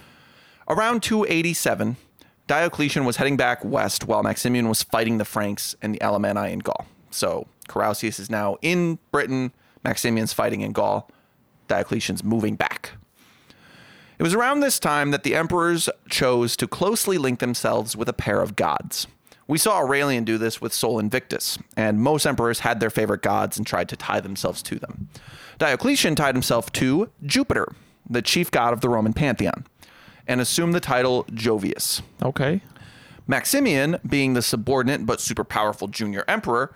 Around 0.67 1.01
287, 1.03 1.95
Diocletian 2.47 3.03
was 3.03 3.17
heading 3.17 3.35
back 3.35 3.63
west 3.63 4.07
while 4.07 4.23
Maximian 4.23 4.69
was 4.69 4.81
fighting 4.81 5.17
the 5.17 5.25
Franks 5.25 5.75
and 5.81 5.93
the 5.93 5.99
Alemanni 5.99 6.51
in 6.51 6.59
Gaul. 6.59 6.85
So 7.11 7.47
Carausius 7.67 8.19
is 8.19 8.29
now 8.29 8.57
in 8.61 8.99
Britain, 9.11 9.51
Maximian's 9.83 10.33
fighting 10.33 10.61
in 10.61 10.71
Gaul, 10.71 11.11
Diocletian's 11.67 12.23
moving 12.23 12.55
back. 12.55 12.93
It 14.17 14.23
was 14.23 14.33
around 14.33 14.61
this 14.61 14.79
time 14.79 15.11
that 15.11 15.23
the 15.23 15.35
emperors 15.35 15.89
chose 16.09 16.55
to 16.57 16.67
closely 16.67 17.17
link 17.17 17.39
themselves 17.39 17.95
with 17.95 18.09
a 18.09 18.13
pair 18.13 18.41
of 18.41 18.55
gods. 18.55 19.07
We 19.47 19.57
saw 19.57 19.77
Aurelian 19.77 20.23
do 20.23 20.37
this 20.37 20.59
with 20.59 20.73
Sol 20.73 20.99
Invictus, 20.99 21.57
and 21.75 22.01
most 22.01 22.25
emperors 22.25 22.59
had 22.59 22.79
their 22.79 22.89
favorite 22.89 23.21
gods 23.21 23.57
and 23.57 23.67
tried 23.67 23.89
to 23.89 23.95
tie 23.95 24.19
themselves 24.19 24.61
to 24.63 24.79
them. 24.79 25.09
Diocletian 25.57 26.15
tied 26.15 26.35
himself 26.35 26.71
to 26.73 27.09
Jupiter, 27.23 27.73
the 28.09 28.21
chief 28.21 28.49
god 28.49 28.73
of 28.73 28.81
the 28.81 28.89
Roman 28.89 29.13
pantheon, 29.13 29.65
and 30.28 30.41
assumed 30.41 30.73
the 30.73 30.80
title 30.80 31.25
Jovius. 31.25 32.01
Okay. 32.21 32.61
Maximian, 33.28 33.99
being 34.07 34.34
the 34.34 34.41
subordinate 34.41 35.05
but 35.05 35.19
super 35.19 35.43
powerful 35.43 35.88
junior 35.88 36.23
emperor, 36.28 36.73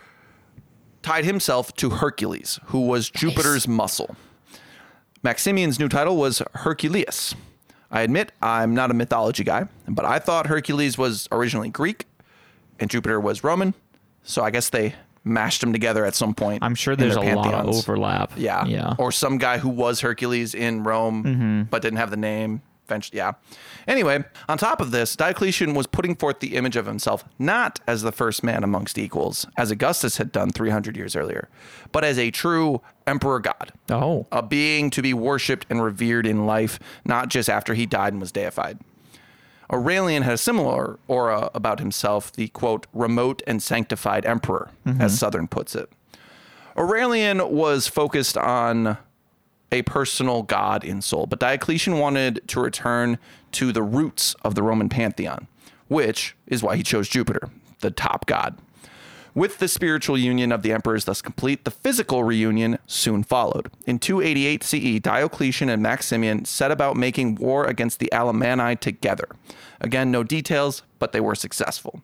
tied 1.01 1.25
himself 1.25 1.73
to 1.75 1.89
Hercules, 1.89 2.59
who 2.65 2.81
was 2.81 3.09
Jupiter's 3.09 3.67
muscle. 3.67 4.15
Maximian's 5.23 5.79
new 5.79 5.87
title 5.89 6.17
was 6.17 6.41
Herculius. 6.53 7.35
I 7.89 8.01
admit 8.01 8.31
I'm 8.41 8.73
not 8.73 8.91
a 8.91 8.93
mythology 8.93 9.43
guy, 9.43 9.67
but 9.87 10.05
I 10.05 10.19
thought 10.19 10.47
Hercules 10.47 10.97
was 10.97 11.27
originally 11.31 11.69
Greek 11.69 12.05
and 12.79 12.89
Jupiter 12.89 13.19
was 13.19 13.43
Roman, 13.43 13.73
so 14.23 14.43
I 14.43 14.49
guess 14.49 14.69
they 14.69 14.95
mashed 15.23 15.61
them 15.61 15.71
together 15.71 16.05
at 16.05 16.15
some 16.15 16.33
point. 16.33 16.63
I'm 16.63 16.75
sure 16.75 16.95
there's 16.95 17.15
a 17.15 17.19
their 17.19 17.35
lot 17.35 17.53
of 17.53 17.75
overlap. 17.75 18.31
Yeah. 18.35 18.65
Yeah. 18.65 18.95
Or 18.97 19.11
some 19.11 19.37
guy 19.37 19.59
who 19.59 19.69
was 19.69 20.01
Hercules 20.01 20.55
in 20.55 20.83
Rome 20.83 21.23
mm-hmm. 21.23 21.61
but 21.63 21.81
didn't 21.81 21.97
have 21.97 22.09
the 22.09 22.17
name. 22.17 22.61
Eventually, 22.91 23.17
yeah. 23.17 23.33
Anyway, 23.87 24.23
on 24.49 24.57
top 24.57 24.81
of 24.81 24.91
this, 24.91 25.15
Diocletian 25.15 25.73
was 25.73 25.87
putting 25.87 26.13
forth 26.15 26.41
the 26.41 26.55
image 26.57 26.75
of 26.75 26.85
himself 26.85 27.23
not 27.39 27.79
as 27.87 28.01
the 28.01 28.11
first 28.11 28.43
man 28.43 28.63
amongst 28.65 28.97
equals, 28.97 29.47
as 29.57 29.71
Augustus 29.71 30.17
had 30.17 30.31
done 30.31 30.49
300 30.51 30.97
years 30.97 31.15
earlier, 31.15 31.47
but 31.93 32.03
as 32.03 32.19
a 32.19 32.31
true 32.31 32.81
emperor 33.07 33.39
god, 33.39 33.71
Oh. 33.89 34.27
a 34.31 34.43
being 34.43 34.89
to 34.89 35.01
be 35.01 35.13
worshipped 35.13 35.65
and 35.69 35.81
revered 35.81 36.27
in 36.27 36.45
life, 36.45 36.79
not 37.05 37.29
just 37.29 37.49
after 37.49 37.73
he 37.73 37.85
died 37.85 38.11
and 38.11 38.21
was 38.21 38.33
deified. 38.33 38.77
Aurelian 39.71 40.23
had 40.23 40.33
a 40.33 40.37
similar 40.37 40.99
aura 41.07 41.49
about 41.53 41.79
himself, 41.79 42.29
the 42.33 42.49
quote, 42.49 42.87
remote 42.93 43.41
and 43.47 43.63
sanctified 43.63 44.25
emperor, 44.25 44.69
as 44.85 44.93
mm-hmm. 44.95 45.07
Southern 45.07 45.47
puts 45.47 45.75
it. 45.75 45.89
Aurelian 46.77 47.49
was 47.49 47.87
focused 47.87 48.37
on 48.37 48.97
a 49.71 49.81
personal 49.83 50.43
god 50.43 50.83
in 50.83 51.01
Sol, 51.01 51.25
but 51.25 51.39
Diocletian 51.39 51.97
wanted 51.97 52.41
to 52.47 52.59
return 52.59 53.17
to 53.53 53.71
the 53.71 53.83
roots 53.83 54.35
of 54.43 54.55
the 54.55 54.63
Roman 54.63 54.89
pantheon, 54.89 55.47
which 55.87 56.35
is 56.47 56.61
why 56.61 56.75
he 56.75 56.83
chose 56.83 57.07
Jupiter, 57.07 57.49
the 57.79 57.91
top 57.91 58.25
god. 58.25 58.57
With 59.33 59.59
the 59.59 59.69
spiritual 59.69 60.17
union 60.17 60.51
of 60.51 60.61
the 60.61 60.73
emperors 60.73 61.05
thus 61.05 61.21
complete, 61.21 61.63
the 61.63 61.71
physical 61.71 62.25
reunion 62.25 62.79
soon 62.85 63.23
followed. 63.23 63.71
In 63.87 63.97
288 63.97 64.63
CE, 64.63 64.99
Diocletian 64.99 65.69
and 65.69 65.81
Maximian 65.81 66.43
set 66.43 66.69
about 66.69 66.97
making 66.97 67.35
war 67.35 67.65
against 67.65 67.99
the 67.99 68.09
Alemanni 68.11 68.75
together. 68.75 69.29
Again, 69.79 70.11
no 70.11 70.23
details, 70.23 70.83
but 70.99 71.13
they 71.13 71.21
were 71.21 71.35
successful. 71.35 72.03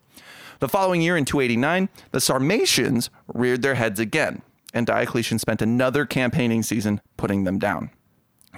The 0.60 0.70
following 0.70 1.02
year, 1.02 1.18
in 1.18 1.26
289, 1.26 1.90
the 2.12 2.22
Sarmatians 2.22 3.10
reared 3.28 3.62
their 3.62 3.76
heads 3.76 4.00
again, 4.00 4.42
and 4.78 4.86
Diocletian 4.86 5.40
spent 5.40 5.62
another 5.62 6.06
campaigning 6.06 6.62
season 6.62 7.02
putting 7.18 7.44
them 7.44 7.58
down. 7.58 7.90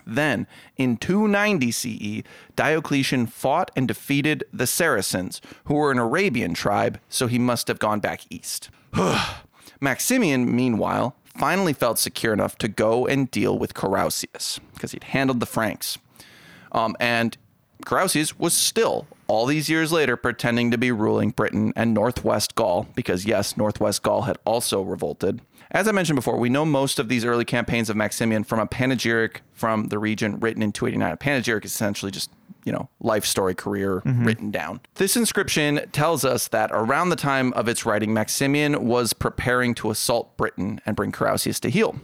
Then, 0.05 0.47
in 0.75 0.97
290 0.97 1.71
CE, 1.71 2.23
Diocletian 2.55 3.25
fought 3.25 3.71
and 3.75 3.87
defeated 3.87 4.43
the 4.51 4.67
Saracens, 4.67 5.41
who 5.65 5.75
were 5.75 5.91
an 5.91 5.97
Arabian 5.97 6.53
tribe, 6.53 6.99
so 7.09 7.27
he 7.27 7.39
must 7.39 7.67
have 7.67 7.79
gone 7.79 7.99
back 7.99 8.21
east. 8.29 8.69
Maximian, 9.79 10.53
meanwhile, 10.53 11.15
finally 11.37 11.73
felt 11.73 11.97
secure 11.99 12.33
enough 12.33 12.57
to 12.57 12.67
go 12.67 13.07
and 13.07 13.31
deal 13.31 13.57
with 13.57 13.73
Carausius, 13.73 14.59
because 14.73 14.91
he'd 14.91 15.05
handled 15.05 15.39
the 15.39 15.45
Franks. 15.45 15.97
Um, 16.71 16.95
and 16.99 17.37
Carausius 17.85 18.37
was 18.37 18.53
still, 18.53 19.07
all 19.27 19.45
these 19.45 19.69
years 19.69 19.91
later, 19.91 20.17
pretending 20.17 20.69
to 20.71 20.77
be 20.77 20.91
ruling 20.91 21.29
Britain 21.29 21.71
and 21.75 21.93
Northwest 21.93 22.55
Gaul, 22.55 22.87
because 22.93 23.25
yes, 23.25 23.55
Northwest 23.55 24.03
Gaul 24.03 24.23
had 24.23 24.37
also 24.45 24.81
revolted. 24.81 25.41
As 25.71 25.87
I 25.87 25.91
mentioned 25.91 26.15
before, 26.15 26.37
we 26.37 26.49
know 26.49 26.65
most 26.65 26.97
of 26.97 27.09
these 27.09 27.23
early 27.23 27.45
campaigns 27.45 27.89
of 27.89 27.95
Maximian 27.95 28.43
from 28.43 28.59
a 28.59 28.65
panegyric 28.65 29.41
from 29.53 29.89
the 29.89 29.99
region 29.99 30.39
written 30.39 30.63
in 30.63 30.71
289. 30.71 31.11
A 31.11 31.17
panegyric 31.17 31.63
is 31.63 31.71
essentially 31.71 32.11
just, 32.11 32.31
you 32.65 32.71
know, 32.71 32.89
life 32.99 33.23
story, 33.23 33.53
career 33.53 34.01
mm-hmm. 34.03 34.25
written 34.25 34.49
down. 34.49 34.81
This 34.95 35.15
inscription 35.15 35.87
tells 35.91 36.25
us 36.25 36.47
that 36.47 36.71
around 36.73 37.09
the 37.09 37.15
time 37.15 37.53
of 37.53 37.67
its 37.67 37.85
writing, 37.85 38.13
Maximian 38.13 38.87
was 38.87 39.13
preparing 39.13 39.75
to 39.75 39.91
assault 39.91 40.35
Britain 40.37 40.81
and 40.87 40.95
bring 40.95 41.11
Carausius 41.11 41.59
to 41.59 41.69
heel. 41.69 41.99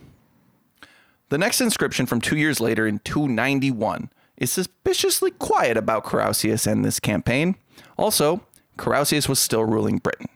The 1.29 1.39
next 1.39 1.59
inscription 1.59 2.05
from 2.05 2.21
two 2.21 2.37
years 2.37 2.59
later 2.59 2.85
in 2.85 2.99
291 2.99 4.11
is 4.37 4.51
suspiciously 4.51 5.31
quiet 5.31 5.75
about 5.75 6.03
Carausius 6.03 6.71
and 6.71 6.85
this 6.85 6.99
campaign. 6.99 7.55
Also, 7.97 8.45
Carausius 8.77 9.29
was 9.29 9.39
still 9.39 9.63
ruling 9.63 9.97
Britain. 9.97 10.27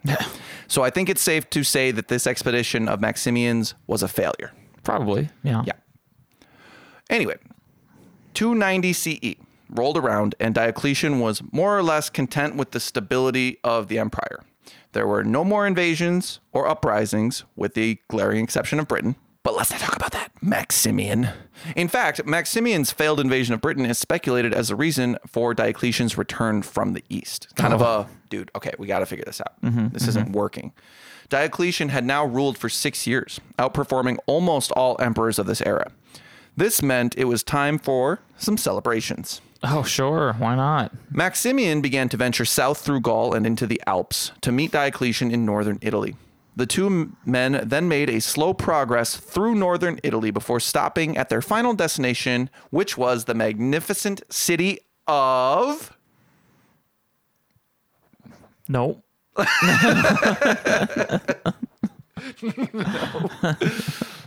so 0.68 0.84
I 0.84 0.90
think 0.90 1.10
it's 1.10 1.22
safe 1.22 1.49
to 1.52 1.64
say 1.64 1.91
that 1.91 2.07
this 2.07 2.26
expedition 2.26 2.88
of 2.88 2.99
Maximian's 2.99 3.76
was 3.88 4.03
a 4.03 4.07
failure. 4.07 4.52
Probably. 4.84 5.30
Yeah. 5.44 5.64
Yeah. 5.66 5.74
Anyway, 7.10 7.38
290 8.34 8.94
CE 8.94 9.36
rolled 9.70 9.98
around, 9.98 10.36
and 10.40 10.56
Diocletian 10.56 11.20
was 11.20 11.41
more 11.52 11.78
or 11.78 11.84
less 11.84 12.10
content 12.10 12.56
with 12.56 12.72
the 12.72 12.80
stability 12.80 13.57
of 13.64 13.88
the 13.88 13.99
empire. 13.99 14.44
There 14.94 15.07
were 15.07 15.24
no 15.24 15.44
more 15.44 15.68
invasions 15.68 16.40
or 16.52 16.68
uprisings, 16.68 17.44
with 17.56 17.74
the 17.74 17.99
glaring 18.07 18.44
exception 18.44 18.80
of 18.80 18.88
Britain. 18.88 19.16
But 19.49 19.55
let's 19.57 19.71
not 19.71 19.80
talk 19.80 19.95
about 19.95 20.11
that. 20.11 20.31
Maximian. 20.43 21.30
In 21.76 21.88
fact, 21.88 22.23
Maximian's 22.23 22.91
failed 22.91 23.19
invasion 23.19 23.55
of 23.55 23.61
Britain 23.61 23.84
is 23.84 23.97
speculated 23.97 24.53
as 24.53 24.67
the 24.67 24.76
reason 24.76 25.17
for 25.26 25.55
Diocletian's 25.55 26.19
return 26.19 26.61
from 26.61 26.93
the 26.93 27.03
east. 27.09 27.47
Kind 27.55 27.73
of 27.73 27.81
oh. 27.81 27.85
a, 27.85 28.09
dude, 28.30 28.51
okay, 28.55 28.73
we 28.77 28.85
got 28.85 28.99
to 28.99 29.07
figure 29.07 29.26
this 29.26 29.41
out. 29.41 29.59
Mm-hmm, 29.63 29.88
this 29.88 30.07
isn't 30.07 30.26
mm-hmm. 30.27 30.38
working. 30.38 30.71
Diocletian 31.30 31.89
had 31.89 32.05
now 32.05 32.23
ruled 32.23 32.59
for 32.59 32.69
six 32.69 33.07
years, 33.07 33.41
outperforming 33.57 34.19
almost 34.27 34.71
all 34.73 34.95
emperors 34.99 35.39
of 35.39 35.47
this 35.47 35.63
era. 35.63 35.91
This 36.55 36.84
meant 36.84 37.17
it 37.17 37.26
was 37.26 37.41
time 37.41 37.80
for 37.80 38.19
some 38.38 38.55
celebrations. 38.55 39.41
Oh, 39.63 39.81
sure. 39.81 40.34
Why 40.34 40.53
not? 40.53 40.93
Maximian 41.09 41.81
began 41.81 42.07
to 42.09 42.17
venture 42.17 42.45
south 42.45 42.81
through 42.81 42.99
Gaul 43.01 43.34
and 43.34 43.47
into 43.47 43.65
the 43.65 43.81
Alps 43.88 44.31
to 44.41 44.51
meet 44.51 44.73
Diocletian 44.73 45.31
in 45.31 45.43
northern 45.43 45.80
Italy. 45.81 46.15
The 46.60 46.65
two 46.65 47.15
men 47.26 47.61
then 47.64 47.88
made 47.88 48.10
a 48.10 48.19
slow 48.19 48.53
progress 48.53 49.15
through 49.15 49.56
northern 49.56 49.98
Italy 50.03 50.30
before 50.30 50.60
stopping 50.60 51.15
at 51.15 51.30
their 51.30 51.41
final 51.41 51.73
destination, 51.73 52.49
which 52.69 52.98
was 52.98 53.23
the 53.23 53.34
magnificent 53.34 54.22
city 54.30 54.80
of. 55.07 55.95
No. 58.68 59.02
I, 59.38 59.41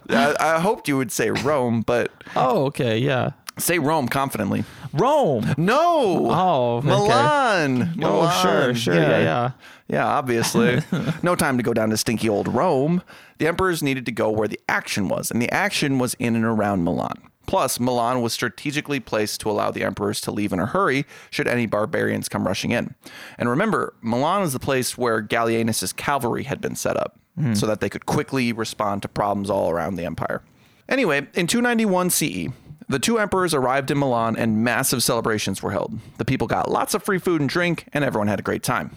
I 0.09 0.59
hoped 0.59 0.88
you 0.88 0.96
would 0.96 1.12
say 1.12 1.28
Rome, 1.28 1.82
but 1.82 2.12
Oh, 2.34 2.64
okay. 2.64 2.96
Yeah. 2.96 3.32
Say 3.58 3.78
Rome 3.78 4.08
confidently. 4.08 4.64
Rome. 4.92 5.54
No. 5.56 6.28
Oh, 6.30 6.76
okay. 6.78 6.88
Milan. 6.88 7.94
Oh, 8.02 8.40
sure, 8.42 8.52
Milan. 8.52 8.74
sure. 8.74 8.94
Yeah, 8.94 9.18
yeah. 9.18 9.50
Yeah, 9.88 10.06
obviously. 10.06 10.80
no 11.22 11.36
time 11.36 11.58
to 11.58 11.62
go 11.62 11.74
down 11.74 11.90
to 11.90 11.96
stinky 11.96 12.28
old 12.28 12.48
Rome. 12.48 13.02
The 13.38 13.46
emperors 13.46 13.82
needed 13.82 14.06
to 14.06 14.12
go 14.12 14.30
where 14.30 14.48
the 14.48 14.60
action 14.68 15.08
was, 15.08 15.30
and 15.30 15.40
the 15.40 15.50
action 15.50 15.98
was 15.98 16.14
in 16.14 16.34
and 16.34 16.44
around 16.44 16.84
Milan. 16.84 17.20
Plus, 17.46 17.80
Milan 17.80 18.22
was 18.22 18.32
strategically 18.32 19.00
placed 19.00 19.40
to 19.40 19.50
allow 19.50 19.70
the 19.70 19.82
emperors 19.82 20.20
to 20.22 20.30
leave 20.30 20.52
in 20.52 20.60
a 20.60 20.66
hurry 20.66 21.04
should 21.30 21.48
any 21.48 21.66
barbarians 21.66 22.28
come 22.28 22.46
rushing 22.46 22.70
in. 22.70 22.94
And 23.36 23.50
remember, 23.50 23.94
Milan 24.00 24.40
was 24.40 24.52
the 24.52 24.60
place 24.60 24.96
where 24.96 25.20
Gallienus' 25.20 25.94
cavalry 25.94 26.44
had 26.44 26.60
been 26.60 26.76
set 26.76 26.96
up 26.96 27.18
hmm. 27.36 27.54
so 27.54 27.66
that 27.66 27.80
they 27.80 27.88
could 27.88 28.06
quickly 28.06 28.52
respond 28.52 29.02
to 29.02 29.08
problems 29.08 29.50
all 29.50 29.70
around 29.70 29.96
the 29.96 30.04
empire. 30.04 30.42
Anyway, 30.88 31.26
in 31.34 31.46
291 31.46 32.10
CE, 32.10 32.46
the 32.93 32.98
two 32.98 33.19
emperors 33.19 33.55
arrived 33.55 33.90
in 33.90 33.98
Milan 33.98 34.36
and 34.36 34.62
massive 34.62 35.02
celebrations 35.02 35.62
were 35.62 35.73
held. 35.73 35.98
The 36.19 36.24
people 36.24 36.47
got 36.47 36.70
lots 36.70 36.94
of 36.94 37.02
free 37.02 37.19
food 37.19 37.40
and 37.40 37.51
drink, 37.51 37.89
and 37.93 38.05
everyone 38.05 38.28
had 38.28 38.39
a 38.39 38.43
great 38.43 38.62
time. 38.62 38.97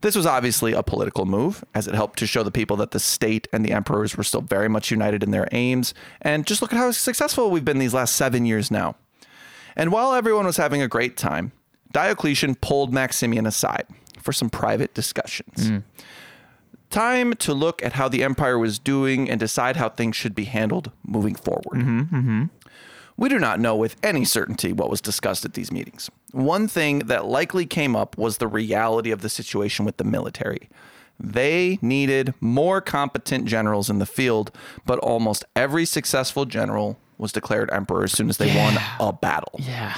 This 0.00 0.16
was 0.16 0.26
obviously 0.26 0.72
a 0.72 0.82
political 0.82 1.26
move, 1.26 1.64
as 1.74 1.86
it 1.86 1.94
helped 1.94 2.18
to 2.20 2.26
show 2.26 2.42
the 2.42 2.50
people 2.50 2.76
that 2.76 2.92
the 2.92 3.00
state 3.00 3.48
and 3.52 3.64
the 3.64 3.72
emperors 3.72 4.16
were 4.16 4.24
still 4.24 4.40
very 4.40 4.68
much 4.68 4.90
united 4.90 5.22
in 5.22 5.30
their 5.30 5.48
aims. 5.52 5.92
And 6.20 6.46
just 6.46 6.62
look 6.62 6.72
at 6.72 6.78
how 6.78 6.90
successful 6.90 7.50
we've 7.50 7.64
been 7.64 7.78
these 7.78 7.94
last 7.94 8.16
seven 8.16 8.46
years 8.46 8.70
now. 8.70 8.96
And 9.76 9.90
while 9.90 10.12
everyone 10.14 10.46
was 10.46 10.56
having 10.56 10.82
a 10.82 10.88
great 10.88 11.16
time, 11.16 11.52
Diocletian 11.92 12.54
pulled 12.56 12.92
Maximian 12.92 13.46
aside 13.46 13.86
for 14.20 14.32
some 14.32 14.50
private 14.50 14.94
discussions. 14.94 15.70
Mm. 15.70 15.82
Time 16.90 17.32
to 17.34 17.54
look 17.54 17.82
at 17.82 17.94
how 17.94 18.08
the 18.08 18.22
empire 18.22 18.58
was 18.58 18.78
doing 18.78 19.30
and 19.30 19.40
decide 19.40 19.76
how 19.76 19.88
things 19.88 20.14
should 20.14 20.34
be 20.34 20.44
handled 20.44 20.90
moving 21.02 21.34
forward. 21.34 21.78
Mm-hmm, 21.78 22.16
mm-hmm. 22.16 22.44
We 23.22 23.28
do 23.28 23.38
not 23.38 23.60
know 23.60 23.76
with 23.76 23.94
any 24.02 24.24
certainty 24.24 24.72
what 24.72 24.90
was 24.90 25.00
discussed 25.00 25.44
at 25.44 25.54
these 25.54 25.70
meetings. 25.70 26.10
One 26.32 26.66
thing 26.66 26.98
that 27.06 27.24
likely 27.24 27.66
came 27.66 27.94
up 27.94 28.18
was 28.18 28.38
the 28.38 28.48
reality 28.48 29.12
of 29.12 29.20
the 29.22 29.28
situation 29.28 29.84
with 29.84 29.98
the 29.98 30.02
military. 30.02 30.68
They 31.20 31.78
needed 31.80 32.34
more 32.40 32.80
competent 32.80 33.44
generals 33.44 33.88
in 33.88 34.00
the 34.00 34.06
field, 34.06 34.50
but 34.84 34.98
almost 34.98 35.44
every 35.54 35.84
successful 35.84 36.46
general 36.46 36.98
was 37.16 37.30
declared 37.30 37.70
emperor 37.70 38.02
as 38.02 38.10
soon 38.10 38.28
as 38.28 38.38
they 38.38 38.56
won 38.56 38.76
a 38.98 39.12
battle. 39.12 39.60
Yeah. 39.60 39.94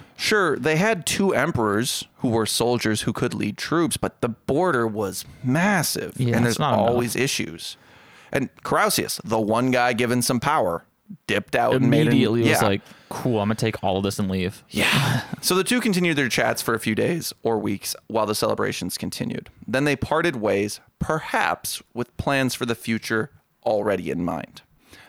Sure, 0.16 0.56
they 0.56 0.76
had 0.76 1.04
two 1.04 1.34
emperors 1.34 2.04
who 2.18 2.28
were 2.28 2.46
soldiers 2.46 3.02
who 3.02 3.12
could 3.12 3.34
lead 3.34 3.58
troops, 3.58 3.98
but 3.98 4.22
the 4.22 4.28
border 4.30 4.86
was 4.86 5.26
massive 5.42 6.14
Yeah, 6.16 6.36
and 6.36 6.46
there's 6.46 6.58
not 6.58 6.72
enough. 6.72 6.88
always 6.88 7.14
issues. 7.14 7.76
And 8.32 8.48
Carausius, 8.62 9.20
the 9.22 9.40
one 9.40 9.70
guy 9.70 9.92
given 9.92 10.22
some 10.22 10.40
power, 10.40 10.84
dipped 11.26 11.54
out 11.54 11.74
and 11.74 11.90
made 11.90 12.02
an- 12.02 12.08
Immediately 12.08 12.40
was 12.40 12.50
yeah. 12.50 12.62
like, 12.62 12.82
cool, 13.08 13.40
I'm 13.40 13.48
to 13.48 13.54
take 13.54 13.82
all 13.82 13.96
of 13.98 14.02
this 14.02 14.18
and 14.18 14.30
leave. 14.30 14.62
Yeah. 14.70 15.22
so 15.40 15.54
the 15.54 15.64
two 15.64 15.80
continued 15.80 16.16
their 16.16 16.28
chats 16.28 16.62
for 16.62 16.74
a 16.74 16.80
few 16.80 16.94
days 16.94 17.32
or 17.42 17.58
weeks 17.58 17.94
while 18.06 18.26
the 18.26 18.34
celebrations 18.34 18.98
continued. 18.98 19.50
Then 19.66 19.84
they 19.84 19.96
parted 19.96 20.36
ways, 20.36 20.80
perhaps 20.98 21.82
with 21.92 22.14
plans 22.16 22.54
for 22.54 22.66
the 22.66 22.74
future 22.74 23.30
already 23.64 24.10
in 24.10 24.24
mind. 24.24 24.62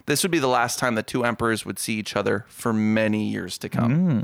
This 0.05 0.21
would 0.23 0.31
be 0.31 0.39
the 0.39 0.47
last 0.47 0.77
time 0.77 0.95
the 0.95 1.03
two 1.03 1.23
emperors 1.23 1.65
would 1.65 1.79
see 1.79 1.95
each 1.95 2.15
other 2.15 2.45
for 2.47 2.71
many 2.73 3.25
years 3.27 3.57
to 3.57 3.69
come. 3.69 3.95
Hmm. 3.95 4.21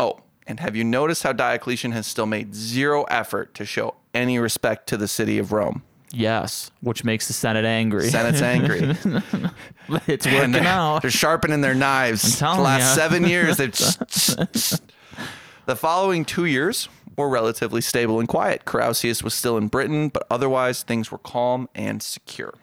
Oh, 0.00 0.20
and 0.46 0.60
have 0.60 0.74
you 0.74 0.84
noticed 0.84 1.22
how 1.22 1.32
Diocletian 1.32 1.92
has 1.92 2.06
still 2.06 2.24
made 2.24 2.54
zero 2.54 3.02
effort 3.04 3.52
to 3.54 3.66
show 3.66 3.96
any 4.14 4.38
respect 4.38 4.86
to 4.88 4.96
the 4.96 5.06
city 5.08 5.38
of 5.38 5.52
Rome? 5.52 5.82
Yes, 6.12 6.70
which 6.80 7.04
makes 7.04 7.26
the 7.26 7.32
Senate 7.32 7.64
angry. 7.64 8.08
Senate's 8.08 8.42
angry. 8.42 8.78
it's 10.06 10.26
working 10.26 10.52
they're, 10.52 10.62
out. 10.62 11.02
they're 11.02 11.10
sharpening 11.10 11.60
their 11.60 11.74
knives. 11.74 12.22
The 12.22 12.38
telling 12.38 12.62
last 12.62 12.96
ya. 12.96 13.02
seven 13.02 13.24
years, 13.28 13.56
they've. 13.58 13.72
the 15.66 15.76
following 15.76 16.24
two 16.24 16.46
years 16.46 16.88
were 17.16 17.28
relatively 17.28 17.80
stable 17.80 18.20
and 18.20 18.28
quiet. 18.28 18.64
Carausius 18.64 19.22
was 19.22 19.34
still 19.34 19.56
in 19.58 19.68
Britain, 19.68 20.08
but 20.08 20.26
otherwise 20.30 20.82
things 20.82 21.10
were 21.10 21.18
calm 21.18 21.68
and 21.74 22.02
secure. 22.02 22.54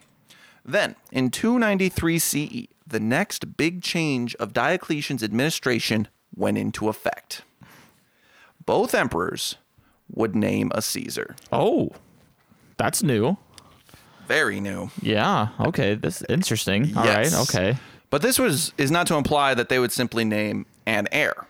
Then, 0.64 0.96
in 1.12 1.30
293 1.30 2.18
CE, 2.20 2.68
the 2.88 3.00
next 3.00 3.58
big 3.58 3.84
change 3.84 4.34
of 4.36 4.54
Diocletian's 4.54 5.24
administration 5.24 6.08
went 6.36 6.58
into 6.58 6.90
effect. 6.90 7.44
Both 8.66 8.96
emperors 8.96 9.58
would 10.12 10.36
name 10.36 10.72
a 10.74 10.82
Caesar. 10.82 11.36
Oh, 11.52 11.92
that's 12.78 13.04
new. 13.04 13.38
Very 14.28 14.60
new. 14.60 14.90
Yeah. 15.02 15.50
Okay. 15.60 15.96
This 15.96 16.22
is 16.22 16.26
interesting. 16.30 16.96
All 16.98 17.04
right. 17.06 17.24
Yes. 17.26 17.50
Okay. 17.56 17.78
But 18.10 18.22
this 18.22 18.40
was 18.40 18.74
is 18.78 18.90
not 18.92 19.08
to 19.08 19.16
imply 19.16 19.54
that 19.54 19.70
they 19.70 19.78
would 19.80 19.92
simply 19.92 20.26
name 20.26 20.66
an 20.86 21.08
heir. 21.12 21.48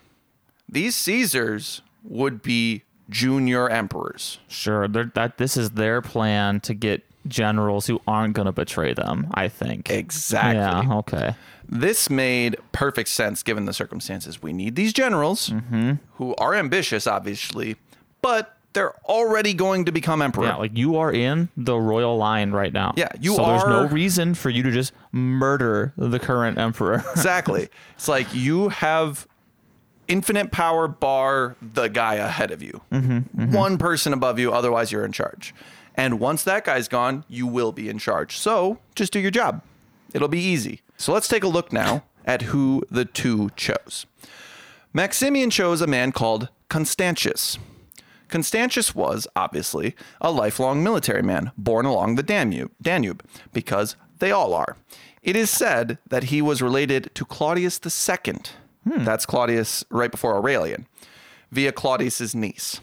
These 0.67 0.95
Caesars 0.95 1.81
would 2.03 2.41
be 2.41 2.83
junior 3.09 3.69
emperors. 3.69 4.39
Sure. 4.47 4.87
That 4.87 5.37
this 5.37 5.55
is 5.57 5.71
their 5.71 6.01
plan 6.01 6.59
to 6.61 6.73
get 6.73 7.03
generals 7.27 7.87
who 7.87 8.01
aren't 8.07 8.33
going 8.35 8.45
to 8.45 8.51
betray 8.51 8.93
them. 8.93 9.27
I 9.33 9.47
think. 9.47 9.89
Exactly. 9.89 10.55
Yeah. 10.59 10.97
Okay. 10.99 11.35
This 11.67 12.09
made 12.09 12.57
perfect 12.71 13.09
sense 13.09 13.41
given 13.41 13.65
the 13.65 13.73
circumstances. 13.73 14.41
We 14.43 14.53
need 14.53 14.75
these 14.75 14.91
generals 14.93 15.49
Mm-hmm. 15.49 15.93
who 16.15 16.35
are 16.35 16.53
ambitious, 16.53 17.07
obviously, 17.07 17.77
but 18.21 18.54
they're 18.75 18.93
already 19.05 19.55
going 19.55 19.85
to 19.85 19.91
become 19.91 20.21
emperor. 20.21 20.45
Yeah. 20.45 20.57
Like 20.57 20.77
you 20.77 20.97
are 20.97 21.11
in 21.11 21.49
the 21.57 21.75
royal 21.75 22.17
line 22.17 22.51
right 22.51 22.71
now. 22.71 22.93
Yeah, 22.95 23.07
you 23.19 23.33
so 23.33 23.45
there's 23.45 23.63
no 23.63 23.87
reason 23.87 24.35
for 24.35 24.51
you 24.51 24.61
to 24.61 24.71
just 24.71 24.93
murder 25.11 25.93
the 25.97 26.19
current 26.19 26.59
emperor. 26.59 27.03
exactly. 27.11 27.69
It's 27.95 28.07
like 28.07 28.31
you 28.35 28.69
have 28.69 29.27
infinite 30.07 30.51
power 30.51 30.87
bar 30.87 31.55
the 31.61 31.87
guy 31.87 32.15
ahead 32.15 32.51
of 32.51 32.61
you. 32.61 32.81
Mm-hmm, 32.91 33.11
mm-hmm. 33.11 33.51
One 33.51 33.77
person 33.79 34.13
above 34.13 34.37
you, 34.37 34.51
otherwise 34.51 34.91
you're 34.91 35.05
in 35.05 35.11
charge. 35.11 35.55
And 35.95 36.19
once 36.19 36.43
that 36.43 36.65
guy's 36.65 36.87
gone, 36.87 37.23
you 37.27 37.47
will 37.47 37.71
be 37.71 37.89
in 37.89 37.97
charge. 37.97 38.37
So 38.37 38.79
just 38.93 39.13
do 39.13 39.19
your 39.19 39.31
job. 39.31 39.63
It'll 40.13 40.27
be 40.27 40.41
easy. 40.41 40.81
So 40.97 41.13
let's 41.13 41.27
take 41.27 41.43
a 41.43 41.47
look 41.47 41.73
now 41.73 42.03
at 42.25 42.43
who 42.43 42.83
the 42.91 43.05
two 43.05 43.49
chose. 43.55 44.05
Maximian 44.93 45.49
chose 45.49 45.81
a 45.81 45.87
man 45.87 46.11
called 46.11 46.49
Constantius. 46.69 47.57
Constantius 48.29 48.95
was, 48.95 49.27
obviously, 49.35 49.95
a 50.21 50.31
lifelong 50.31 50.83
military 50.83 51.21
man 51.21 51.51
born 51.57 51.85
along 51.85 52.15
the 52.15 52.23
Danube, 52.23 52.71
Danube, 52.81 53.23
because 53.53 53.95
they 54.19 54.31
all 54.31 54.53
are. 54.53 54.77
It 55.21 55.35
is 55.35 55.49
said 55.49 55.97
that 56.07 56.25
he 56.25 56.41
was 56.41 56.61
related 56.61 57.09
to 57.15 57.25
Claudius 57.25 57.79
II. 57.83 58.35
Hmm. 58.87 59.03
That's 59.03 59.25
Claudius 59.25 59.83
right 59.89 60.11
before 60.11 60.35
Aurelian, 60.35 60.87
via 61.51 61.71
Claudius's 61.71 62.35
niece. 62.35 62.79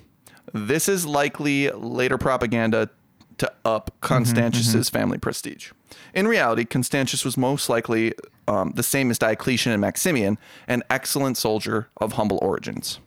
This 0.52 0.89
is 0.89 1.06
likely 1.06 1.70
later 1.70 2.19
propaganda 2.19 2.90
to 3.39 3.52
up 3.64 3.90
mm-hmm, 3.90 4.06
Constantius's 4.06 4.89
mm-hmm. 4.89 4.98
family 4.98 5.19
prestige. 5.19 5.73
In 6.14 6.27
reality, 6.27 6.64
Constantius 6.64 7.24
was 7.24 7.36
most 7.36 7.69
likely 7.69 8.14
um, 8.48 8.73
the 8.74 8.82
same 8.82 9.10
as 9.10 9.19
Diocletian 9.19 9.73
and 9.73 9.81
Maximian, 9.81 10.39
an 10.69 10.82
excellent 10.90 11.36
soldier 11.36 11.89
of 11.98 12.12
humble 12.12 12.39
origins. 12.43 12.98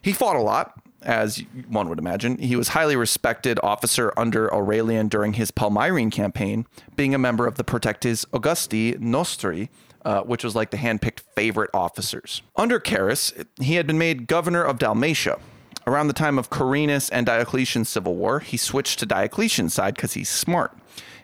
He 0.00 0.12
fought 0.12 0.36
a 0.36 0.40
lot, 0.40 0.80
as 1.02 1.42
one 1.68 1.88
would 1.88 1.98
imagine. 1.98 2.38
He 2.38 2.56
was 2.56 2.68
highly 2.68 2.96
respected 2.96 3.58
officer 3.62 4.12
under 4.16 4.52
Aurelian 4.52 5.08
during 5.08 5.34
his 5.34 5.50
Palmyrene 5.50 6.10
campaign, 6.10 6.66
being 6.96 7.14
a 7.14 7.18
member 7.18 7.46
of 7.46 7.54
the 7.56 7.64
Protectis 7.64 8.24
Augusti 8.32 8.96
Nostri, 8.98 9.70
uh, 10.04 10.22
which 10.22 10.44
was 10.44 10.54
like 10.54 10.70
the 10.70 10.76
handpicked 10.76 11.20
favorite 11.34 11.70
officers. 11.74 12.42
Under 12.56 12.80
Carus, 12.80 13.32
he 13.60 13.74
had 13.74 13.86
been 13.86 13.98
made 13.98 14.26
governor 14.26 14.62
of 14.62 14.78
Dalmatia. 14.78 15.38
Around 15.86 16.08
the 16.08 16.12
time 16.12 16.38
of 16.38 16.50
Carinus 16.50 17.08
and 17.10 17.24
Diocletian's 17.24 17.88
civil 17.88 18.14
war, 18.14 18.40
he 18.40 18.56
switched 18.58 18.98
to 18.98 19.06
Diocletian's 19.06 19.72
side 19.72 19.94
because 19.94 20.12
he's 20.14 20.28
smart. 20.28 20.76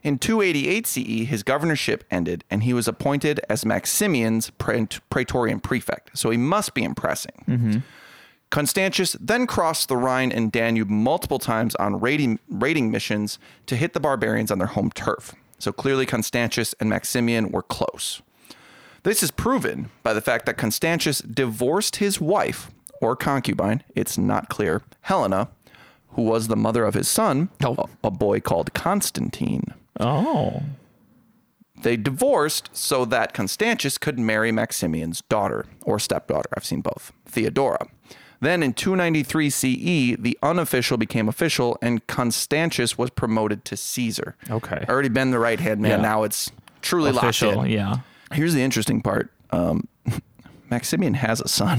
In 0.03 0.19
288 0.19 0.87
CE, 0.87 1.29
his 1.29 1.43
governorship 1.43 2.05
ended, 2.11 2.45
and 2.51 2.63
he 2.63 2.73
was 2.73 2.87
appointed 2.89 3.41
as 3.49 3.65
Maximian's 3.65 4.51
praetorian 5.11 5.61
prefect. 5.61 6.17
So 6.17 6.31
he 6.31 6.37
must 6.39 6.75
be 6.75 6.83
impressing. 6.85 7.83
Constantius 8.55 9.17
then 9.21 9.49
crossed 9.49 9.89
the 9.89 9.97
Rhine 9.97 10.31
and 10.31 10.53
Danube 10.53 10.89
multiple 10.89 11.41
times 11.41 11.75
on 11.75 11.99
raiding, 11.99 12.39
raiding 12.49 12.89
missions 12.89 13.37
to 13.67 13.75
hit 13.75 13.95
the 13.95 13.99
barbarians 13.99 14.53
on 14.53 14.59
their 14.59 14.69
home 14.69 14.93
turf. 14.93 15.35
So 15.59 15.73
clearly, 15.73 16.07
Constantius 16.07 16.73
and 16.79 16.89
Maximian 16.89 17.51
were 17.51 17.65
close. 17.65 18.23
This 19.03 19.25
is 19.25 19.33
proven 19.33 19.91
by 20.05 20.13
the 20.13 20.21
fact 20.21 20.47
that 20.47 20.57
Constantius 20.57 21.19
divorced 21.19 21.97
his 21.97 22.21
wife 22.21 22.71
or 23.01 23.17
concubine, 23.17 23.83
it's 23.97 24.17
not 24.17 24.49
clear, 24.49 24.83
Helena, 25.01 25.49
who 26.11 26.23
was 26.23 26.47
the 26.47 26.55
mother 26.55 26.85
of 26.85 26.95
his 26.95 27.09
son, 27.09 27.49
Oh. 27.65 27.75
a, 28.05 28.07
a 28.07 28.11
boy 28.13 28.39
called 28.39 28.73
Constantine. 28.73 29.75
Oh. 29.99 30.63
They 31.83 31.97
divorced 31.97 32.71
so 32.73 33.05
that 33.07 33.35
Constantius 33.35 33.99
could 33.99 34.17
marry 34.17 34.53
Maximian's 34.53 35.23
daughter 35.23 35.67
or 35.83 35.99
stepdaughter. 35.99 36.51
I've 36.57 36.65
seen 36.65 36.83
both, 36.83 37.11
Theodora. 37.27 37.89
Then 38.45 38.63
in 38.63 38.75
293 38.75 39.51
CE, 39.51 40.17
the 40.21 40.39
unofficial 40.43 40.97
became 40.99 41.29
official 41.29 41.79
and 41.81 42.07
Constantius 42.07 42.99
was 42.99 43.11
promoted 43.11 43.65
to 43.67 43.77
Caesar. 43.77 44.37
Okay. 44.51 44.85
Already 44.89 45.09
been 45.09 45.31
the 45.31 45.39
right 45.39 45.59
hand 45.59 45.81
man. 45.81 45.91
Yeah. 45.93 45.97
Now 46.03 46.23
it's 46.25 46.51
truly 46.83 47.11
Official. 47.11 47.55
locked 47.55 47.67
in. 47.69 47.73
Yeah. 47.73 47.97
Here's 48.33 48.53
the 48.55 48.63
interesting 48.63 49.01
part. 49.01 49.31
Um, 49.51 49.89
Maximian 50.71 51.15
has 51.15 51.41
a 51.41 51.49
son. 51.49 51.79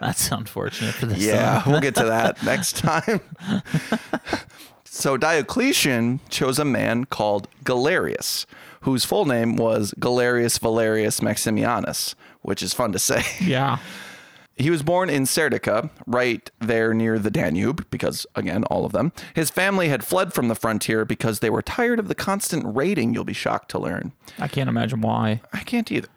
That's 0.00 0.30
unfortunate 0.30 0.94
for 0.94 1.06
this. 1.06 1.18
Yeah, 1.18 1.62
we'll 1.66 1.80
get 1.80 1.94
to 1.96 2.04
that 2.04 2.42
next 2.44 2.76
time. 2.78 3.20
so 4.84 5.16
Diocletian 5.16 6.20
chose 6.28 6.58
a 6.58 6.64
man 6.64 7.04
called 7.04 7.48
Galerius, 7.64 8.46
whose 8.80 9.04
full 9.04 9.26
name 9.26 9.56
was 9.56 9.94
Galerius 9.98 10.58
Valerius 10.58 11.20
Maximianus, 11.20 12.14
which 12.42 12.62
is 12.62 12.74
fun 12.74 12.92
to 12.92 12.98
say. 12.98 13.22
Yeah. 13.40 13.78
He 14.54 14.70
was 14.70 14.82
born 14.82 15.08
in 15.08 15.22
Serdica, 15.24 15.90
right 16.06 16.50
there 16.60 16.92
near 16.92 17.18
the 17.18 17.30
Danube, 17.30 17.86
because, 17.90 18.26
again, 18.34 18.64
all 18.64 18.84
of 18.84 18.92
them. 18.92 19.12
His 19.34 19.48
family 19.48 19.88
had 19.88 20.04
fled 20.04 20.34
from 20.34 20.48
the 20.48 20.54
frontier 20.54 21.04
because 21.04 21.40
they 21.40 21.48
were 21.48 21.62
tired 21.62 21.98
of 21.98 22.08
the 22.08 22.14
constant 22.14 22.62
raiding, 22.66 23.14
you'll 23.14 23.24
be 23.24 23.32
shocked 23.32 23.70
to 23.70 23.78
learn. 23.78 24.12
I 24.38 24.48
can't 24.48 24.68
imagine 24.68 25.00
why. 25.00 25.40
I 25.52 25.60
can't 25.60 25.90
either. 25.90 26.08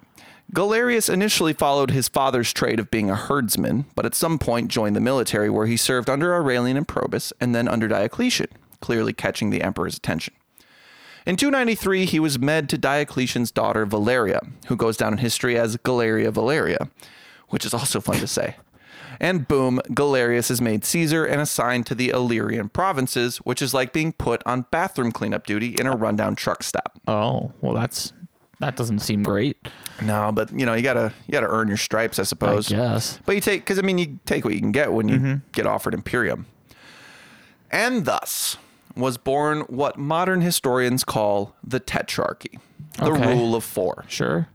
Galerius 0.53 1.09
initially 1.09 1.53
followed 1.53 1.91
his 1.91 2.07
father's 2.07 2.53
trade 2.53 2.79
of 2.79 2.91
being 2.91 3.09
a 3.09 3.15
herdsman, 3.15 3.85
but 3.95 4.05
at 4.05 4.13
some 4.13 4.37
point 4.37 4.69
joined 4.69 4.95
the 4.95 5.01
military 5.01 5.49
where 5.49 5.65
he 5.65 5.77
served 5.77 6.09
under 6.09 6.33
Aurelian 6.33 6.77
and 6.77 6.87
Probus 6.87 7.33
and 7.41 7.55
then 7.55 7.67
under 7.67 7.87
Diocletian, 7.87 8.47
clearly 8.79 9.13
catching 9.13 9.49
the 9.49 9.63
emperor's 9.63 9.97
attention. 9.97 10.35
In 11.25 11.37
293, 11.37 12.05
he 12.05 12.19
was 12.19 12.37
med 12.37 12.69
to 12.69 12.77
Diocletian's 12.77 13.51
daughter 13.51 13.85
Valeria, 13.85 14.41
who 14.67 14.75
goes 14.75 14.95
down 14.95 15.13
in 15.13 15.19
history 15.19 15.57
as 15.57 15.75
Galeria 15.77 16.29
Valeria, 16.29 16.89
which 17.49 17.65
is 17.65 17.73
also 17.73 17.99
fun 17.99 18.17
to 18.17 18.27
say. 18.27 18.55
And 19.19 19.47
boom, 19.47 19.81
Galerius 19.93 20.51
is 20.51 20.61
made 20.61 20.85
Caesar 20.85 21.25
and 21.25 21.41
assigned 21.41 21.87
to 21.87 21.95
the 21.95 22.09
Illyrian 22.09 22.69
provinces, 22.69 23.37
which 23.37 23.61
is 23.61 23.73
like 23.73 23.93
being 23.93 24.13
put 24.13 24.43
on 24.45 24.65
bathroom 24.71 25.11
cleanup 25.11 25.47
duty 25.47 25.75
in 25.79 25.87
a 25.87 25.95
rundown 25.95 26.35
truck 26.35 26.61
stop. 26.61 26.99
Oh, 27.07 27.53
well, 27.61 27.73
that's 27.73 28.13
that 28.59 28.75
doesn't 28.75 28.99
seem 28.99 29.23
great. 29.23 29.57
No, 30.01 30.31
but 30.31 30.51
you 30.51 30.65
know, 30.65 30.73
you 30.73 30.83
gotta 30.83 31.13
you 31.27 31.31
gotta 31.31 31.47
earn 31.47 31.67
your 31.67 31.77
stripes, 31.77 32.19
I 32.19 32.23
I 32.23 32.25
suppose. 32.25 32.69
guess. 32.69 33.19
But 33.25 33.35
you 33.35 33.41
take 33.41 33.61
because 33.61 33.79
I 33.79 33.81
mean 33.81 33.97
you 33.97 34.19
take 34.25 34.43
what 34.45 34.53
you 34.53 34.59
can 34.59 34.71
get 34.71 34.91
when 34.93 35.07
you 35.07 35.17
mm-hmm. 35.17 35.35
get 35.53 35.65
offered 35.65 35.93
Imperium. 35.93 36.45
And 37.71 38.05
thus 38.05 38.57
was 38.95 39.17
born 39.17 39.61
what 39.61 39.97
modern 39.97 40.41
historians 40.41 41.03
call 41.03 41.55
the 41.63 41.79
Tetrarchy, 41.79 42.59
the 42.97 43.11
Okay. 43.11 43.33
rule 43.35 43.55
of 43.55 43.63
four. 43.63 44.05
Sure. 44.07 44.47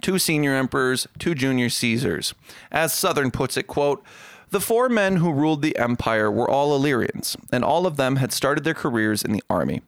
Two 0.00 0.18
senior 0.18 0.54
emperors, 0.54 1.08
two 1.18 1.34
junior 1.34 1.68
Caesars. 1.68 2.34
As 2.70 2.92
Southern 2.94 3.30
puts 3.30 3.56
it, 3.56 3.66
quote, 3.66 4.04
the 4.50 4.60
four 4.60 4.88
men 4.88 5.16
who 5.16 5.32
ruled 5.32 5.62
the 5.62 5.76
empire 5.78 6.30
were 6.30 6.48
all 6.50 6.74
Illyrians, 6.74 7.36
and 7.52 7.64
all 7.64 7.86
of 7.86 7.96
them 7.96 8.16
had 8.16 8.32
started 8.32 8.64
their 8.64 8.74
careers 8.74 9.22
in 9.22 9.32
the 9.32 9.42
army. 9.48 9.82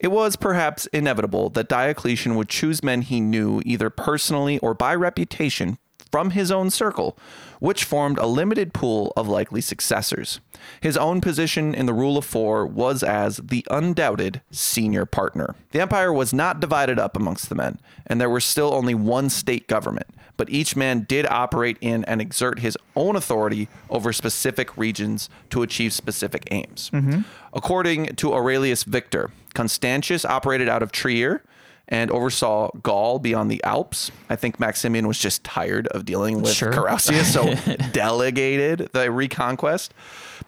It 0.00 0.08
was 0.08 0.34
perhaps 0.36 0.86
inevitable 0.86 1.50
that 1.50 1.68
Diocletian 1.68 2.34
would 2.36 2.48
choose 2.48 2.82
men 2.82 3.02
he 3.02 3.20
knew 3.20 3.60
either 3.64 3.90
personally 3.90 4.58
or 4.58 4.74
by 4.74 4.94
reputation 4.94 5.78
from 6.10 6.30
his 6.30 6.50
own 6.50 6.70
circle, 6.70 7.16
which 7.60 7.84
formed 7.84 8.18
a 8.18 8.26
limited 8.26 8.72
pool 8.72 9.12
of 9.16 9.28
likely 9.28 9.60
successors. 9.60 10.40
His 10.80 10.96
own 10.96 11.20
position 11.20 11.74
in 11.74 11.86
the 11.86 11.94
rule 11.94 12.18
of 12.18 12.24
four 12.24 12.66
was 12.66 13.02
as 13.02 13.36
the 13.38 13.66
undoubted 13.70 14.40
senior 14.50 15.06
partner. 15.06 15.54
The 15.70 15.80
empire 15.80 16.12
was 16.12 16.32
not 16.32 16.60
divided 16.60 16.98
up 16.98 17.16
amongst 17.16 17.48
the 17.48 17.54
men, 17.54 17.78
and 18.06 18.20
there 18.20 18.30
was 18.30 18.44
still 18.44 18.74
only 18.74 18.94
one 18.94 19.30
state 19.30 19.68
government, 19.68 20.08
but 20.36 20.50
each 20.50 20.74
man 20.74 21.04
did 21.08 21.26
operate 21.26 21.76
in 21.80 22.04
and 22.06 22.20
exert 22.20 22.60
his 22.60 22.76
own 22.96 23.14
authority 23.14 23.68
over 23.88 24.12
specific 24.12 24.76
regions 24.76 25.28
to 25.50 25.62
achieve 25.62 25.92
specific 25.92 26.48
aims. 26.50 26.90
Mm-hmm. 26.90 27.20
According 27.52 28.16
to 28.16 28.32
Aurelius 28.32 28.84
Victor, 28.84 29.30
Constantius 29.54 30.24
operated 30.24 30.68
out 30.68 30.82
of 30.82 30.92
Trier, 30.92 31.42
and 31.90 32.10
oversaw 32.10 32.70
Gaul 32.82 33.18
beyond 33.18 33.50
the 33.50 33.62
Alps. 33.64 34.10
I 34.28 34.36
think 34.36 34.60
Maximian 34.60 35.08
was 35.08 35.18
just 35.18 35.42
tired 35.44 35.86
of 35.88 36.04
dealing 36.04 36.40
with 36.40 36.52
Sure. 36.52 36.72
Carausius, 36.72 37.24
so 37.24 37.54
delegated 37.92 38.88
the 38.92 39.10
reconquest. 39.10 39.92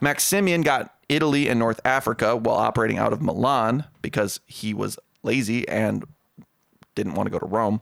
Maximian 0.00 0.62
got 0.62 0.94
Italy 1.08 1.48
and 1.48 1.58
North 1.58 1.80
Africa 1.84 2.36
while 2.36 2.56
operating 2.56 2.98
out 2.98 3.12
of 3.12 3.20
Milan 3.20 3.84
because 4.02 4.40
he 4.46 4.72
was 4.72 4.98
lazy 5.22 5.68
and 5.68 6.04
didn't 6.94 7.14
want 7.14 7.26
to 7.26 7.30
go 7.30 7.38
to 7.38 7.46
Rome. 7.46 7.80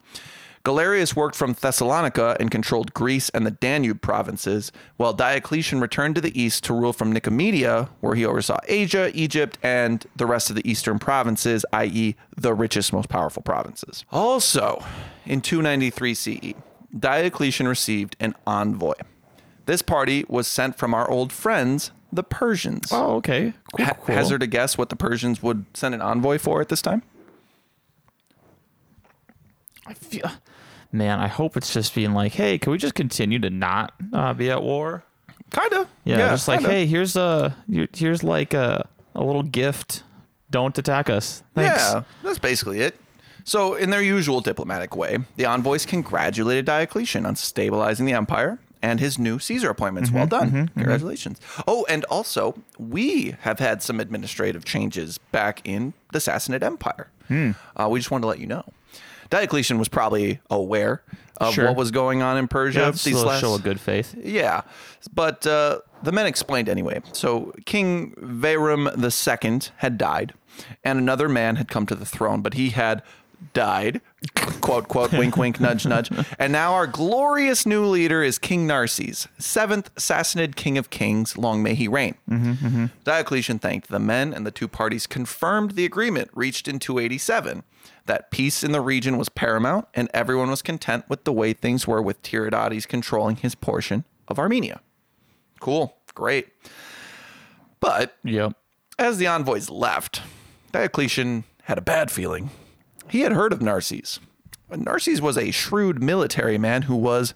Galerius 0.62 1.16
worked 1.16 1.36
from 1.36 1.54
Thessalonica 1.54 2.36
and 2.38 2.50
controlled 2.50 2.92
Greece 2.92 3.30
and 3.30 3.46
the 3.46 3.50
Danube 3.50 4.02
provinces, 4.02 4.70
while 4.98 5.14
Diocletian 5.14 5.80
returned 5.80 6.16
to 6.16 6.20
the 6.20 6.38
east 6.38 6.64
to 6.64 6.74
rule 6.74 6.92
from 6.92 7.14
Nicomedia, 7.14 7.88
where 8.00 8.14
he 8.14 8.26
oversaw 8.26 8.58
Asia, 8.68 9.10
Egypt, 9.14 9.56
and 9.62 10.06
the 10.16 10.26
rest 10.26 10.50
of 10.50 10.56
the 10.56 10.70
eastern 10.70 10.98
provinces, 10.98 11.64
i.e., 11.72 12.14
the 12.36 12.52
richest, 12.52 12.92
most 12.92 13.08
powerful 13.08 13.42
provinces. 13.42 14.04
Also, 14.12 14.84
in 15.24 15.40
293 15.40 16.14
CE, 16.14 16.54
Diocletian 16.98 17.66
received 17.66 18.16
an 18.20 18.34
envoy. 18.46 18.94
This 19.64 19.80
party 19.80 20.26
was 20.28 20.46
sent 20.46 20.76
from 20.76 20.92
our 20.92 21.08
old 21.10 21.32
friends, 21.32 21.90
the 22.12 22.22
Persians. 22.24 22.88
Oh, 22.92 23.14
okay. 23.16 23.54
Cool. 23.74 23.86
Ha- 23.86 23.94
cool. 23.94 24.14
Hazard 24.14 24.42
a 24.42 24.46
guess 24.46 24.76
what 24.76 24.90
the 24.90 24.96
Persians 24.96 25.42
would 25.42 25.64
send 25.72 25.94
an 25.94 26.02
envoy 26.02 26.36
for 26.38 26.60
at 26.60 26.68
this 26.68 26.82
time? 26.82 27.02
I 29.86 29.94
feel, 29.94 30.30
man, 30.92 31.20
I 31.20 31.28
hope 31.28 31.56
it's 31.56 31.72
just 31.72 31.94
being 31.94 32.12
like, 32.12 32.32
hey, 32.32 32.58
can 32.58 32.72
we 32.72 32.78
just 32.78 32.94
continue 32.94 33.38
to 33.40 33.50
not 33.50 33.92
uh, 34.12 34.32
be 34.34 34.50
at 34.50 34.62
war? 34.62 35.04
Kinda. 35.50 35.88
Yeah, 36.04 36.28
just 36.30 36.46
like, 36.48 36.60
kinda. 36.60 36.72
hey, 36.74 36.86
here's 36.86 37.16
a 37.16 37.56
here's 37.92 38.22
like 38.22 38.54
a 38.54 38.88
a 39.14 39.22
little 39.24 39.42
gift. 39.42 40.04
Don't 40.50 40.76
attack 40.78 41.08
us. 41.10 41.42
Thanks. 41.54 41.80
Yeah, 41.80 42.02
that's 42.22 42.38
basically 42.38 42.80
it. 42.80 42.96
So, 43.44 43.74
in 43.74 43.90
their 43.90 44.02
usual 44.02 44.40
diplomatic 44.40 44.94
way, 44.96 45.18
the 45.36 45.46
envoys 45.46 45.86
congratulated 45.86 46.66
Diocletian 46.66 47.24
on 47.26 47.36
stabilizing 47.36 48.04
the 48.06 48.12
empire 48.12 48.58
and 48.82 49.00
his 49.00 49.18
new 49.18 49.38
Caesar 49.38 49.70
appointments. 49.70 50.10
well 50.10 50.26
done. 50.26 50.68
Congratulations. 50.74 51.40
Oh, 51.66 51.84
and 51.88 52.04
also, 52.04 52.54
we 52.78 53.36
have 53.40 53.58
had 53.58 53.82
some 53.82 53.98
administrative 54.00 54.64
changes 54.64 55.18
back 55.32 55.60
in 55.64 55.94
the 56.12 56.18
Sassanid 56.18 56.62
Empire. 56.62 57.08
Uh, 57.76 57.88
we 57.88 57.98
just 57.98 58.10
wanted 58.10 58.22
to 58.22 58.28
let 58.28 58.40
you 58.40 58.46
know. 58.46 58.64
Diocletian 59.30 59.78
was 59.78 59.88
probably 59.88 60.40
aware 60.50 61.02
of 61.38 61.54
Sure. 61.54 61.66
what 61.68 61.76
was 61.76 61.90
going 61.90 62.20
on 62.20 62.36
in 62.36 62.48
Persia. 62.48 62.80
Yeah, 62.80 62.90
these 62.90 63.22
a 63.22 63.26
last- 63.26 63.40
show 63.40 63.54
of 63.54 63.62
good 63.62 63.80
faith. 63.80 64.14
yeah, 64.22 64.60
but 65.14 65.46
uh, 65.46 65.78
the 66.02 66.12
men 66.12 66.26
explained 66.26 66.68
anyway. 66.68 67.00
So 67.12 67.52
King 67.64 68.14
Veyram 68.20 68.86
II 69.00 69.72
had 69.78 69.96
died, 69.96 70.34
and 70.84 70.98
another 70.98 71.28
man 71.28 71.56
had 71.56 71.68
come 71.68 71.86
to 71.86 71.94
the 71.94 72.04
throne, 72.04 72.42
but 72.42 72.54
he 72.54 72.70
had 72.70 73.02
died. 73.54 74.02
quote, 74.60 74.86
quote, 74.88 75.12
wink, 75.12 75.38
wink, 75.38 75.58
nudge, 75.66 75.86
nudge. 75.86 76.10
And 76.38 76.52
now 76.52 76.74
our 76.74 76.86
glorious 76.86 77.64
new 77.64 77.86
leader 77.86 78.22
is 78.22 78.38
King 78.38 78.66
Narses, 78.68 79.26
seventh 79.38 79.94
Sassanid 79.94 80.56
king 80.56 80.76
of 80.76 80.90
kings. 80.90 81.38
Long 81.38 81.62
may 81.62 81.74
he 81.74 81.88
reign. 81.88 82.16
Diocletian 83.04 83.58
thanked 83.58 83.88
the 83.88 83.98
men, 83.98 84.34
and 84.34 84.46
the 84.46 84.50
two 84.50 84.68
parties 84.68 85.06
confirmed 85.06 85.70
the 85.72 85.86
agreement 85.86 86.30
reached 86.34 86.68
in 86.68 86.78
287 86.78 87.62
that 88.06 88.30
peace 88.30 88.62
in 88.64 88.72
the 88.72 88.80
region 88.80 89.16
was 89.18 89.28
paramount, 89.28 89.86
and 89.94 90.08
everyone 90.14 90.50
was 90.50 90.62
content 90.62 91.04
with 91.08 91.24
the 91.24 91.32
way 91.32 91.52
things 91.52 91.86
were 91.86 92.02
with 92.02 92.22
Tiridates 92.22 92.86
controlling 92.88 93.36
his 93.36 93.54
portion 93.54 94.04
of 94.28 94.38
Armenia. 94.38 94.80
Cool, 95.60 95.96
great. 96.14 96.48
But 97.80 98.16
Yep. 98.24 98.52
as 98.98 99.18
the 99.18 99.26
envoys 99.26 99.70
left, 99.70 100.22
Diocletian 100.72 101.44
had 101.64 101.78
a 101.78 101.82
bad 101.82 102.10
feeling. 102.10 102.50
He 103.08 103.20
had 103.20 103.32
heard 103.32 103.52
of 103.52 103.60
Narses. 103.60 104.20
Narses 104.70 105.20
was 105.20 105.36
a 105.36 105.50
shrewd 105.50 106.02
military 106.02 106.58
man 106.58 106.82
who 106.82 106.94
was 106.94 107.34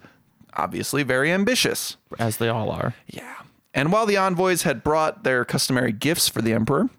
obviously 0.55 1.03
very 1.03 1.33
ambitious. 1.33 1.97
As 2.19 2.37
they 2.37 2.49
all 2.49 2.71
are. 2.71 2.95
Yeah. 3.09 3.35
And 3.73 3.91
while 3.91 4.07
the 4.07 4.17
envoys 4.17 4.63
had 4.63 4.85
brought 4.85 5.25
their 5.25 5.45
customary 5.45 5.91
gifts 5.91 6.29
for 6.29 6.41
the 6.43 6.53
emperor, 6.53 6.91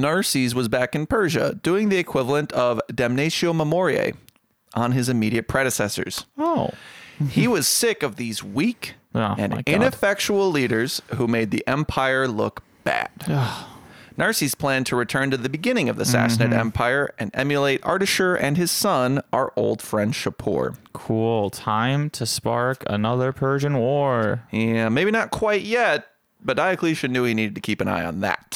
Narses 0.00 0.54
was 0.54 0.68
back 0.68 0.94
in 0.94 1.06
Persia 1.06 1.58
doing 1.62 1.88
the 1.88 1.98
equivalent 1.98 2.52
of 2.52 2.80
damnatio 2.92 3.54
memoriae 3.54 4.12
on 4.74 4.92
his 4.92 5.08
immediate 5.08 5.48
predecessors. 5.48 6.26
Oh. 6.38 6.70
he 7.30 7.46
was 7.46 7.68
sick 7.68 8.02
of 8.02 8.16
these 8.16 8.42
weak 8.42 8.94
Oh, 9.16 9.36
and 9.38 9.62
ineffectual 9.66 10.50
leaders 10.50 11.00
who 11.14 11.28
made 11.28 11.52
the 11.52 11.64
empire 11.68 12.26
look 12.26 12.64
bad. 12.82 13.10
Narses 14.18 14.56
planned 14.56 14.86
to 14.86 14.96
return 14.96 15.30
to 15.30 15.36
the 15.36 15.48
beginning 15.48 15.88
of 15.88 15.96
the 15.96 16.04
Sassanid 16.04 16.38
Mm-hmm. 16.50 16.52
Empire 16.52 17.14
and 17.18 17.30
emulate 17.34 17.80
Ardashir 17.82 18.36
and 18.40 18.56
his 18.56 18.70
son, 18.70 19.20
our 19.32 19.52
old 19.56 19.82
friend 19.82 20.12
Shapur. 20.12 20.76
Cool. 20.92 21.50
Time 21.50 22.10
to 22.10 22.24
spark 22.26 22.84
another 22.88 23.32
Persian 23.32 23.76
war. 23.78 24.42
Yeah, 24.52 24.88
maybe 24.88 25.10
not 25.10 25.30
quite 25.30 25.62
yet, 25.62 26.06
but 26.44 26.56
Diocletian 26.56 27.12
knew 27.12 27.24
he 27.24 27.34
needed 27.34 27.54
to 27.56 27.60
keep 27.60 27.80
an 27.80 27.88
eye 27.88 28.04
on 28.04 28.20
that. 28.20 28.53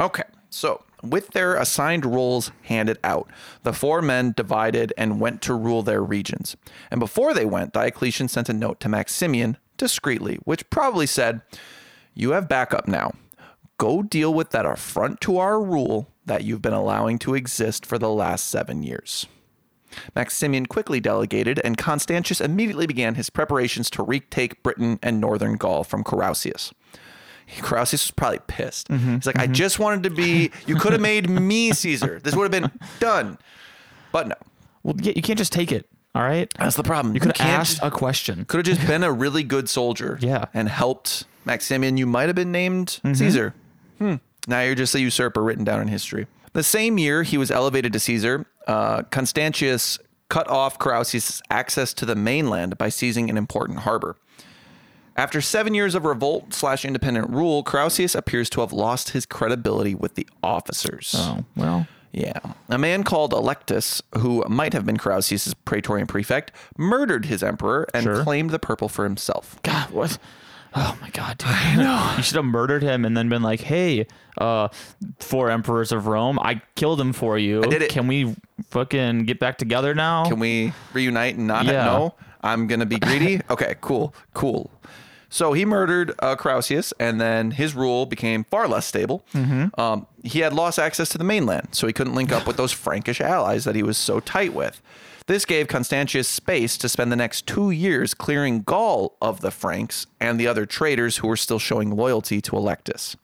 Okay, 0.00 0.22
so 0.48 0.82
with 1.02 1.28
their 1.28 1.56
assigned 1.56 2.06
roles 2.06 2.52
handed 2.62 2.98
out, 3.04 3.30
the 3.64 3.74
four 3.74 4.00
men 4.00 4.32
divided 4.34 4.94
and 4.96 5.20
went 5.20 5.42
to 5.42 5.54
rule 5.54 5.82
their 5.82 6.02
regions. 6.02 6.56
And 6.90 6.98
before 6.98 7.34
they 7.34 7.44
went, 7.44 7.74
Diocletian 7.74 8.28
sent 8.28 8.48
a 8.48 8.54
note 8.54 8.80
to 8.80 8.88
Maximian 8.88 9.58
discreetly, 9.76 10.38
which 10.44 10.68
probably 10.70 11.06
said, 11.06 11.42
You 12.14 12.30
have 12.30 12.48
backup 12.48 12.88
now. 12.88 13.12
Go 13.76 14.02
deal 14.02 14.32
with 14.32 14.50
that 14.50 14.66
affront 14.66 15.20
to 15.22 15.38
our 15.38 15.62
rule 15.62 16.08
that 16.24 16.44
you've 16.44 16.62
been 16.62 16.72
allowing 16.72 17.18
to 17.20 17.34
exist 17.34 17.84
for 17.84 17.98
the 17.98 18.10
last 18.10 18.48
seven 18.48 18.82
years. 18.82 19.26
Maximian 20.14 20.66
quickly 20.66 21.00
delegated, 21.00 21.60
and 21.64 21.76
Constantius 21.76 22.40
immediately 22.40 22.86
began 22.86 23.16
his 23.16 23.28
preparations 23.28 23.90
to 23.90 24.02
retake 24.02 24.62
Britain 24.62 24.98
and 25.02 25.20
northern 25.20 25.56
Gaul 25.56 25.82
from 25.84 26.04
Carausius. 26.04 26.72
Carausius 27.58 27.92
was 28.04 28.10
probably 28.10 28.38
pissed. 28.46 28.88
He's 28.88 29.26
like, 29.26 29.38
I 29.38 29.46
just 29.46 29.78
wanted 29.78 30.02
to 30.04 30.10
be, 30.10 30.50
you 30.66 30.76
could 30.76 30.92
have 30.92 31.00
made 31.12 31.28
me 31.28 31.72
Caesar. 31.72 32.20
This 32.22 32.34
would 32.36 32.52
have 32.52 32.62
been 32.62 32.70
done. 33.00 33.38
But 34.12 34.28
no, 34.28 34.34
Well, 34.82 34.94
yeah, 35.00 35.12
you 35.16 35.22
can't 35.22 35.38
just 35.38 35.52
take 35.52 35.72
it. 35.72 35.86
All 36.14 36.22
right. 36.22 36.52
that's 36.58 36.74
the 36.76 36.82
problem. 36.82 37.14
You 37.14 37.20
could 37.20 37.36
have 37.36 37.46
asked 37.48 37.78
a 37.82 37.90
question. 37.90 38.44
could 38.46 38.66
have 38.66 38.76
just 38.76 38.86
been 38.92 39.02
a 39.04 39.12
really 39.12 39.42
good 39.44 39.68
soldier. 39.68 40.18
Yeah. 40.20 40.46
And 40.52 40.68
helped 40.68 41.24
Maximian. 41.44 41.96
You 41.96 42.06
might 42.06 42.26
have 42.28 42.34
been 42.36 42.50
named 42.52 42.98
Mm-hmm. 43.04 43.14
Caesar. 43.14 43.54
Hmm. 43.98 44.14
Now 44.48 44.62
you're 44.62 44.74
just 44.74 44.94
a 44.94 45.00
usurper 45.00 45.42
written 45.42 45.64
down 45.64 45.80
in 45.80 45.88
history. 45.88 46.26
The 46.52 46.62
same 46.64 46.98
year 46.98 47.22
he 47.22 47.38
was 47.38 47.50
elevated 47.50 47.92
to 47.92 48.00
Caesar, 48.00 48.46
uh, 48.66 49.02
Constantius 49.10 49.98
cut 50.28 50.48
off 50.48 50.78
Carausius' 50.78 51.40
access 51.50 51.92
to 51.94 52.06
the 52.06 52.14
mainland 52.16 52.76
by 52.78 52.88
seizing 52.88 53.30
an 53.30 53.36
important 53.36 53.80
harbor. 53.80 54.16
After 55.20 55.42
seven 55.42 55.74
years 55.74 55.94
of 55.94 56.06
revolt 56.06 56.54
slash 56.54 56.82
independent 56.82 57.28
rule, 57.28 57.62
Carausius 57.62 58.16
appears 58.16 58.48
to 58.50 58.62
have 58.62 58.72
lost 58.72 59.10
his 59.10 59.26
credibility 59.26 59.94
with 59.94 60.14
the 60.14 60.26
officers. 60.42 61.14
Oh 61.14 61.44
well. 61.54 61.86
Yeah. 62.10 62.40
A 62.70 62.78
man 62.78 63.04
called 63.04 63.32
Allectus, 63.34 64.00
who 64.16 64.42
might 64.48 64.72
have 64.72 64.86
been 64.86 64.96
Carausius' 64.96 65.54
praetorian 65.66 66.06
prefect, 66.06 66.52
murdered 66.78 67.26
his 67.26 67.42
emperor 67.42 67.86
and 67.92 68.04
Sure. 68.04 68.22
claimed 68.24 68.48
the 68.48 68.58
purple 68.58 68.88
for 68.88 69.04
himself. 69.04 69.60
God, 69.62 69.90
what? 69.90 70.16
Oh 70.74 70.96
my 71.02 71.10
God, 71.10 71.36
dude. 71.36 71.48
I 71.50 71.76
know. 71.76 72.14
You 72.16 72.22
should 72.22 72.36
have 72.36 72.44
murdered 72.46 72.82
him 72.82 73.04
and 73.04 73.14
then 73.14 73.28
been 73.28 73.42
like, 73.42 73.60
"Hey, 73.60 74.06
uh, 74.38 74.68
four 75.18 75.50
emperors 75.50 75.92
of 75.92 76.06
Rome, 76.06 76.38
I 76.40 76.62
killed 76.76 76.98
him 76.98 77.12
for 77.12 77.36
you. 77.38 77.60
did 77.60 77.82
it. 77.82 77.90
Can 77.90 78.06
we 78.06 78.34
fucking 78.70 79.24
get 79.26 79.38
back 79.38 79.58
together 79.58 79.94
now?" 79.94 80.24
Can 80.24 80.38
we 80.38 80.72
reunite 80.94 81.36
and 81.36 81.46
not 81.46 81.66
Yeah. 81.66 81.84
know? 81.84 82.14
I'm 82.42 82.66
going 82.66 82.80
to 82.80 82.86
be 82.86 82.98
greedy? 82.98 83.42
Okay, 83.50 83.74
cool, 83.82 84.14
cool. 84.32 84.70
So 85.32 85.52
he 85.52 85.64
murdered 85.64 86.12
uh, 86.18 86.34
and 86.98 87.20
then 87.20 87.52
his 87.52 87.74
rule 87.74 88.04
became 88.04 88.44
far 88.44 88.66
less 88.66 88.84
stable. 88.84 89.24
Um, 89.78 90.06
he 90.24 90.40
had 90.40 90.52
lost 90.52 90.78
access 90.78 91.08
to 91.10 91.18
the 91.18 91.24
mainland, 91.24 91.68
so 91.70 91.86
he 91.86 91.92
couldn't 91.92 92.14
link 92.14 92.32
up 92.32 92.46
with 92.46 92.56
those 92.56 92.72
Frankish 92.72 93.20
allies 93.20 93.64
that 93.64 93.76
he 93.76 93.82
was 93.84 93.96
so 93.96 94.18
tight 94.20 94.52
with. 94.52 94.82
This 95.26 95.44
gave 95.44 95.68
Constantius 95.68 96.26
space 96.26 96.76
to 96.78 96.88
spend 96.88 97.12
the 97.12 97.16
next 97.16 97.46
two 97.46 97.70
years 97.70 98.14
clearing 98.14 98.62
Gaul 98.62 99.16
of 99.22 99.40
the 99.40 99.52
Franks 99.52 100.06
and 100.20 100.40
the 100.40 100.48
other 100.48 100.66
traitors 100.66 101.18
who 101.18 101.28
were 101.28 101.36
still 101.36 101.60
showing 101.60 101.94
loyalty 101.94 102.40
to 102.40 102.52
Allectus. 102.52 103.14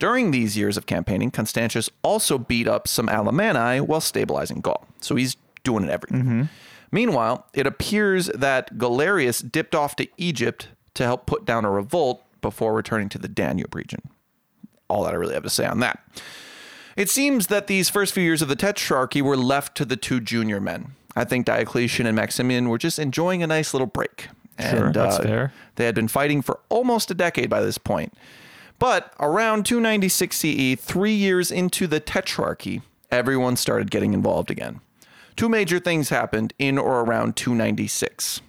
During 0.00 0.32
these 0.32 0.56
years 0.56 0.76
of 0.76 0.86
campaigning, 0.86 1.30
Constantius 1.30 1.88
also 2.02 2.36
beat 2.38 2.66
up 2.66 2.88
some 2.88 3.06
Alemanni 3.08 3.80
while 3.80 4.00
stabilizing 4.00 4.60
Gaul. 4.60 4.84
So 5.00 5.14
he's 5.14 5.36
doing 5.62 5.84
it 5.84 5.90
everything. 5.90 6.48
Meanwhile, 6.90 7.46
it 7.54 7.68
appears 7.68 8.26
that 8.34 8.76
Galerius 8.76 9.40
dipped 9.48 9.76
off 9.76 9.94
to 9.96 10.08
Egypt 10.16 10.66
to 10.94 11.04
help 11.04 11.26
put 11.26 11.44
down 11.44 11.64
a 11.64 11.70
revolt 11.70 12.22
before 12.40 12.74
returning 12.74 13.08
to 13.10 13.18
the 13.18 13.28
Danube 13.28 13.74
region. 13.74 14.00
All 14.88 15.04
that 15.04 15.14
I 15.14 15.16
really 15.16 15.34
have 15.34 15.44
to 15.44 15.50
say 15.50 15.64
on 15.64 15.80
that. 15.80 16.00
It 16.96 17.08
seems 17.08 17.46
that 17.46 17.66
these 17.66 17.88
first 17.88 18.12
few 18.12 18.22
years 18.22 18.42
of 18.42 18.48
the 18.48 18.56
Tetrarchy 18.56 19.22
were 19.22 19.36
left 19.36 19.76
to 19.78 19.84
the 19.84 19.96
two 19.96 20.20
junior 20.20 20.60
men. 20.60 20.92
I 21.16 21.24
think 21.24 21.46
Diocletian 21.46 22.06
and 22.06 22.16
Maximian 22.16 22.68
were 22.68 22.78
just 22.78 22.98
enjoying 22.98 23.42
a 23.42 23.46
nice 23.46 23.72
little 23.72 23.86
break. 23.86 24.28
Sure, 24.58 24.86
and 24.86 24.94
that's 24.94 25.18
uh, 25.18 25.22
fair. 25.22 25.52
they 25.76 25.86
had 25.86 25.94
been 25.94 26.08
fighting 26.08 26.42
for 26.42 26.60
almost 26.68 27.10
a 27.10 27.14
decade 27.14 27.48
by 27.48 27.60
this 27.60 27.78
point. 27.78 28.12
But 28.78 29.12
around 29.18 29.64
296 29.64 30.36
CE, 30.36 30.74
three 30.78 31.14
years 31.14 31.50
into 31.50 31.86
the 31.86 32.00
Tetrarchy, 32.00 32.82
everyone 33.10 33.56
started 33.56 33.90
getting 33.90 34.12
involved 34.12 34.50
again. 34.50 34.80
Two 35.36 35.48
major 35.48 35.78
things 35.78 36.10
happened 36.10 36.52
in 36.58 36.78
or 36.78 37.00
around 37.00 37.36
296. 37.36 38.40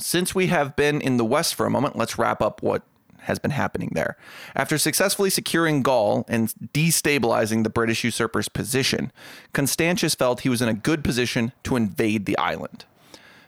Since 0.00 0.34
we 0.34 0.48
have 0.48 0.76
been 0.76 1.00
in 1.00 1.16
the 1.16 1.24
West 1.24 1.54
for 1.54 1.66
a 1.66 1.70
moment, 1.70 1.96
let's 1.96 2.18
wrap 2.18 2.40
up 2.42 2.62
what 2.62 2.82
has 3.20 3.38
been 3.38 3.50
happening 3.50 3.90
there. 3.94 4.16
After 4.56 4.78
successfully 4.78 5.30
securing 5.30 5.82
Gaul 5.82 6.24
and 6.28 6.52
destabilizing 6.72 7.64
the 7.64 7.70
British 7.70 8.02
usurper's 8.02 8.48
position, 8.48 9.12
Constantius 9.52 10.14
felt 10.14 10.40
he 10.40 10.48
was 10.48 10.62
in 10.62 10.68
a 10.68 10.74
good 10.74 11.04
position 11.04 11.52
to 11.64 11.76
invade 11.76 12.26
the 12.26 12.36
island. 12.38 12.84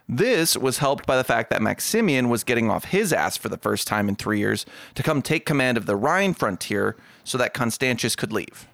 This 0.08 0.56
was 0.56 0.78
helped 0.78 1.06
by 1.06 1.16
the 1.16 1.24
fact 1.24 1.48
that 1.50 1.62
Maximian 1.62 2.28
was 2.28 2.44
getting 2.44 2.70
off 2.70 2.84
his 2.86 3.12
ass 3.12 3.36
for 3.36 3.48
the 3.48 3.56
first 3.56 3.86
time 3.86 4.08
in 4.08 4.16
three 4.16 4.38
years 4.38 4.66
to 4.94 5.02
come 5.02 5.22
take 5.22 5.46
command 5.46 5.78
of 5.78 5.86
the 5.86 5.96
Rhine 5.96 6.34
frontier 6.34 6.96
so 7.24 7.38
that 7.38 7.54
Constantius 7.54 8.14
could 8.14 8.32
leave. 8.32 8.66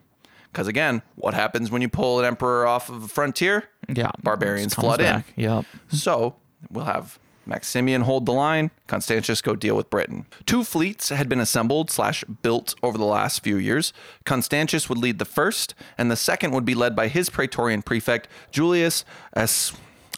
Because 0.50 0.66
again, 0.66 1.02
what 1.14 1.34
happens 1.34 1.70
when 1.70 1.82
you 1.82 1.88
pull 1.88 2.18
an 2.18 2.24
emperor 2.24 2.66
off 2.66 2.88
of 2.88 3.04
a 3.04 3.08
frontier? 3.08 3.68
Yeah. 3.88 4.10
Barbarians 4.22 4.74
flood 4.74 5.00
in. 5.00 5.06
back. 5.06 5.32
Yep. 5.36 5.66
So 5.90 6.36
we'll 6.70 6.86
have 6.86 7.18
Maximian 7.48 8.02
hold 8.02 8.26
the 8.26 8.32
line, 8.32 8.70
Constantius 8.86 9.40
go 9.40 9.56
deal 9.56 9.74
with 9.74 9.88
Britain. 9.88 10.26
Two 10.44 10.62
fleets 10.62 11.08
had 11.08 11.28
been 11.28 11.40
assembled 11.40 11.90
slash 11.90 12.22
built 12.42 12.74
over 12.82 12.98
the 12.98 13.04
last 13.04 13.42
few 13.42 13.56
years. 13.56 13.92
Constantius 14.24 14.88
would 14.88 14.98
lead 14.98 15.18
the 15.18 15.24
first, 15.24 15.74
and 15.96 16.10
the 16.10 16.16
second 16.16 16.52
would 16.52 16.66
be 16.66 16.74
led 16.74 16.94
by 16.94 17.08
his 17.08 17.30
praetorian 17.30 17.82
prefect, 17.82 18.28
Julius 18.50 19.04
S. 19.34 19.72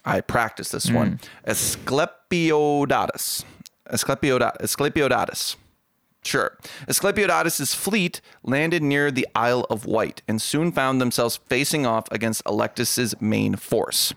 I 0.05 0.21
practiced 0.21 0.73
this 0.73 0.91
one. 0.91 1.21
Hmm. 1.45 1.51
Asclepiodatus. 1.51 3.45
Asclepiodatus. 3.89 4.57
Asclepiodatus. 4.61 5.57
Sure. 6.23 6.59
Asclepiodatus' 6.87 7.75
fleet 7.75 8.21
landed 8.43 8.83
near 8.83 9.11
the 9.11 9.27
Isle 9.35 9.67
of 9.71 9.87
Wight 9.87 10.23
and 10.29 10.41
soon 10.41 10.71
found 10.73 11.01
themselves 11.01 11.39
facing 11.49 11.87
off 11.87 12.09
against 12.11 12.43
Allectus's 12.45 13.19
main 13.21 13.57
force. 13.57 14.13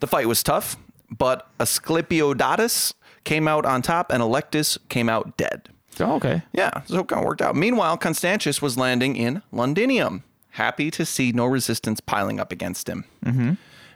The 0.00 0.06
fight 0.06 0.26
was 0.26 0.42
tough, 0.42 0.76
but 1.18 1.46
Asclepiodatus 1.58 2.94
came 3.24 3.46
out 3.46 3.64
on 3.64 3.82
top 3.82 4.10
and 4.10 4.22
Allectus 4.22 4.78
came 4.88 5.08
out 5.08 5.36
dead. 5.36 5.68
Oh, 6.00 6.14
okay. 6.14 6.42
Yeah, 6.52 6.82
so 6.86 7.00
it 7.00 7.08
kind 7.08 7.20
of 7.20 7.26
worked 7.26 7.42
out. 7.42 7.54
Meanwhile, 7.54 7.98
Constantius 7.98 8.62
was 8.62 8.78
landing 8.78 9.14
in 9.14 9.42
Londinium, 9.52 10.24
happy 10.50 10.90
to 10.90 11.04
see 11.04 11.32
no 11.32 11.46
resistance 11.46 12.00
piling 12.00 12.40
up 12.40 12.50
against 12.50 12.88
him. 12.88 13.04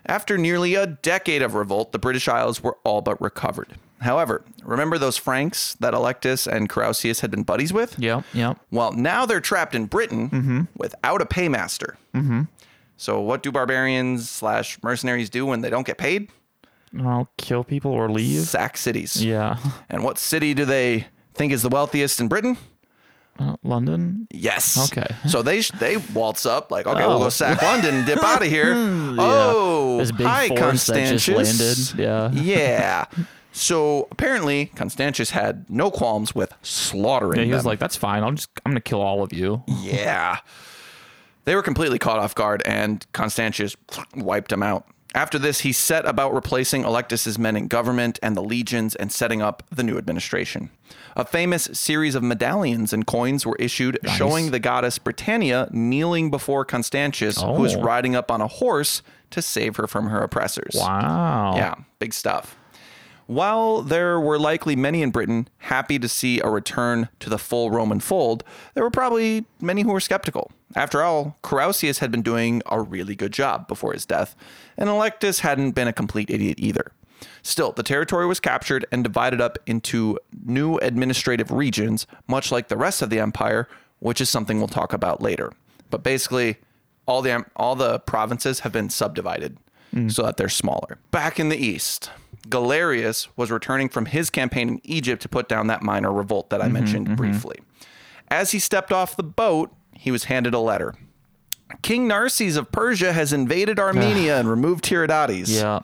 After 0.05 0.39
nearly 0.39 0.75
a 0.75 0.87
decade 0.87 1.43
of 1.43 1.55
revolt, 1.55 1.93
the 1.93 1.99
British 1.99 2.29
Isles 2.29 2.63
were 2.63 2.77
all 2.85 3.01
but 3.01 3.21
recovered. 3.21 3.75
However, 4.03 4.45
remember 4.63 4.99
those 4.99 5.17
Franks 5.17 5.75
that 5.81 5.95
Allectus 5.95 6.47
and 6.47 6.69
Carausius 6.69 7.21
had 7.21 7.31
been 7.31 7.43
buddies 7.43 7.73
with? 7.73 7.99
Yep. 7.99 8.25
Yep. 8.35 8.59
Well, 8.71 8.93
now 8.93 9.25
they're 9.27 9.41
trapped 9.41 9.75
in 9.75 9.87
Britain 9.87 10.69
without 10.77 11.23
a 11.23 11.27
paymaster. 11.27 11.97
Mm-hmm. 12.15 12.43
So, 12.99 13.21
what 13.21 13.43
do 13.43 13.51
barbarians 13.51 14.29
slash 14.29 14.79
mercenaries 14.83 15.29
do 15.29 15.45
when 15.45 15.63
they 15.63 15.71
don't 15.71 15.87
get 15.87 15.99
paid? 15.99 16.31
I'll 17.01 17.29
kill 17.37 17.65
people 17.65 17.91
or 17.93 18.09
leave. 18.11 18.43
Sack 18.43 18.77
cities. 18.77 19.23
Yeah. 19.25 19.57
And 19.91 20.03
what 20.05 20.19
city 20.19 20.55
do 20.55 20.65
they 20.65 21.07
think 21.35 21.53
is 21.53 21.63
the 21.63 21.69
wealthiest 21.69 22.21
in 22.21 22.29
Britain? 22.29 22.57
Uh, 23.39 23.57
London. 23.63 24.27
Yes. 24.31 24.91
Okay. 24.91 25.15
So 25.29 25.43
they 25.43 25.61
they 25.61 25.99
waltz 26.15 26.47
up 26.47 26.71
like, 26.71 26.87
okay, 26.87 27.07
we'll 27.07 27.17
Oh. 27.17 27.25
go 27.25 27.29
sack 27.29 27.61
London, 27.61 27.97
and 27.97 28.07
dip 28.07 28.19
out 28.25 28.41
of 28.41 28.49
here. 28.49 28.73
Oh, 28.75 29.99
This 29.99 30.11
big 30.13 30.27
hi, 30.27 30.49
force 30.49 30.87
that 30.87 31.07
just 31.09 31.27
Constantius. 31.27 31.95
landed. 31.95 32.01
Yeah. 32.03 32.43
Yeah. 32.43 33.05
So 33.59 34.07
apparently, 34.11 34.67
Constantius 34.75 35.31
had 35.31 35.65
no 35.71 35.91
qualms 35.91 36.35
with 36.35 36.53
slaughtering 36.61 37.39
Yeah, 37.39 37.45
he 37.47 37.53
was 37.55 37.63
them. 37.63 37.71
like, 37.71 37.79
"That's 37.79 37.97
fine. 37.97 38.23
I'll 38.23 38.33
just 38.33 38.51
I'm 38.67 38.73
gonna 38.73 38.83
kill 38.83 39.01
all 39.01 39.23
of 39.23 39.33
you." 39.33 39.63
Yeah. 39.67 40.41
They 41.47 41.55
were 41.55 41.63
completely 41.63 41.99
caught 41.99 42.19
off 42.19 42.35
guard, 42.35 42.63
and 42.67 43.07
Constantius 43.15 43.75
wiped 44.15 44.51
them 44.51 44.63
out. 44.63 44.87
After 45.17 45.39
this, 45.39 45.61
he 45.61 45.73
set 45.73 46.05
about 46.07 46.35
replacing 46.35 46.85
Allectus's 46.85 47.39
men 47.39 47.57
in 47.57 47.69
government 47.69 48.19
and 48.23 48.37
the 48.37 48.43
legions 48.43 48.95
and 48.95 49.11
setting 49.11 49.41
up 49.41 49.63
the 49.75 49.83
new 49.83 49.97
administration. 49.97 50.69
A 51.17 51.25
famous 51.25 51.71
series 51.73 52.15
of 52.15 52.23
medallions 52.23 52.93
and 52.93 53.07
coins 53.07 53.47
were 53.47 53.57
issued 53.59 53.99
showing 54.17 54.51
the 54.51 54.59
goddess 54.59 54.99
Britannia 54.99 55.69
kneeling 55.73 56.31
before 56.31 56.67
Constantius, 56.67 57.41
who 57.41 57.53
was 57.53 57.75
Oh. 57.77 57.81
riding 57.81 58.15
up 58.15 58.31
on 58.31 58.43
a 58.43 58.47
horse 58.47 59.01
to 59.31 59.41
save 59.41 59.77
her 59.77 59.87
from 59.87 60.09
her 60.09 60.21
oppressors. 60.21 60.75
Wow. 60.75 61.55
Yeah, 61.57 61.75
big 61.99 62.13
stuff. 62.13 62.55
While 63.27 63.81
there 63.83 64.21
were 64.21 64.39
likely 64.39 64.77
many 64.77 65.01
in 65.03 65.11
Britain 65.11 65.49
happy 65.59 65.99
to 65.99 66.09
see 66.09 66.41
a 66.41 66.49
return 66.49 67.09
to 67.21 67.31
the 67.31 67.39
full 67.39 67.71
Roman 67.71 68.01
fold, 68.01 68.45
there 68.75 68.85
were 68.85 68.91
probably 68.91 69.47
many 69.63 69.81
who 69.83 69.93
were 69.93 69.99
skeptical. 70.01 70.53
After 70.77 71.03
all, 71.03 71.39
Carausius 71.43 71.99
had 71.99 72.11
been 72.11 72.23
doing 72.23 72.63
a 72.67 72.83
really 72.83 73.17
good 73.17 73.33
job 73.33 73.67
before 73.67 73.95
his 73.95 74.05
death, 74.05 74.37
and 74.77 74.91
Allectus 74.91 75.41
hadn't 75.41 75.73
been 75.73 75.89
a 75.89 75.93
complete 75.93 76.29
idiot 76.29 76.59
either. 76.59 76.93
Still, 77.43 77.73
the 77.73 77.83
territory 77.83 78.27
was 78.27 78.41
captured 78.41 78.85
and 78.93 79.03
divided 79.03 79.41
up 79.41 79.59
into 79.67 80.19
new 80.45 80.77
administrative 80.77 81.51
regions, 81.51 82.07
much 82.29 82.53
like 82.53 82.69
the 82.69 82.77
rest 82.77 83.01
of 83.01 83.09
the 83.09 83.19
empire, 83.19 83.69
which 84.01 84.21
is 84.21 84.29
something 84.29 84.59
we'll 84.59 84.69
talk 84.69 84.93
about 84.93 85.23
later. 85.23 85.51
But 85.89 86.03
basically, 86.03 86.59
all 87.07 87.23
the 87.23 87.47
all 87.57 87.75
the 87.75 88.01
provinces 88.01 88.61
have 88.61 88.73
been 88.73 88.91
subdivided 88.91 89.57
hmm. 89.93 90.09
so 90.11 90.25
that 90.25 90.37
they're 90.37 90.51
smaller. 90.51 90.99
Back 91.11 91.41
in 91.41 91.49
the 91.49 91.57
east, 91.57 92.11
Galerius 92.51 93.29
was 93.35 93.51
returning 93.51 93.89
from 93.89 94.07
his 94.07 94.29
campaign 94.29 94.69
in 94.69 94.81
Egypt 94.85 95.23
to 95.23 95.29
put 95.29 95.49
down 95.49 95.69
that 95.69 95.83
minor 95.83 96.13
revolt 96.13 96.51
that 96.51 96.61
I 96.61 96.65
mm-hmm, 96.65 96.75
mentioned 96.75 97.07
mm-hmm. 97.07 97.17
briefly. 97.17 97.61
As 98.29 98.51
he 98.51 98.59
stepped 98.59 98.93
off 98.93 99.17
the 99.17 99.23
boat, 99.23 99.73
he 99.99 100.11
was 100.11 100.25
handed 100.25 100.55
a 100.55 100.59
letter. 100.59 100.95
King 101.83 102.09
Narses 102.09 102.57
of 102.57 102.71
Persia 102.71 103.13
has 103.13 103.33
invaded 103.33 103.79
Armenia 103.79 104.39
and 104.39 104.49
removed 104.49 104.85
Tiridates. 104.85 105.49
Yeah. 105.49 105.81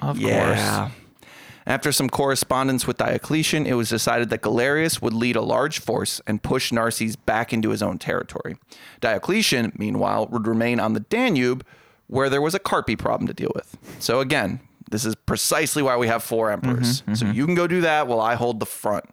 Of 0.00 0.18
Yeah. 0.18 0.80
course. 0.80 0.92
After 1.66 1.92
some 1.92 2.08
correspondence 2.08 2.86
with 2.86 2.96
Diocletian, 2.96 3.66
it 3.66 3.74
was 3.74 3.90
decided 3.90 4.30
that 4.30 4.40
Galerius 4.40 5.02
would 5.02 5.12
lead 5.12 5.36
a 5.36 5.42
large 5.42 5.80
force 5.80 6.18
and 6.26 6.42
push 6.42 6.72
Narses 6.72 7.14
back 7.26 7.52
into 7.52 7.68
his 7.68 7.82
own 7.82 7.98
territory. 7.98 8.56
Diocletian, 9.02 9.72
meanwhile, 9.76 10.26
would 10.28 10.46
remain 10.46 10.80
on 10.80 10.94
the 10.94 11.00
Danube, 11.00 11.66
where 12.06 12.30
there 12.30 12.40
was 12.40 12.54
a 12.54 12.58
Carpi 12.58 12.98
problem 12.98 13.26
to 13.26 13.34
deal 13.34 13.52
with. 13.54 13.76
So 13.98 14.20
again, 14.20 14.60
this 14.90 15.04
is 15.04 15.14
precisely 15.14 15.82
why 15.82 15.98
we 15.98 16.06
have 16.06 16.22
four 16.22 16.50
emperors. 16.50 17.02
Mm-hmm, 17.02 17.14
so 17.14 17.26
mm-hmm. 17.26 17.34
you 17.34 17.44
can 17.44 17.54
go 17.54 17.66
do 17.66 17.82
that 17.82 18.08
while 18.08 18.22
I 18.22 18.34
hold 18.34 18.60
the 18.60 18.66
front. 18.66 19.04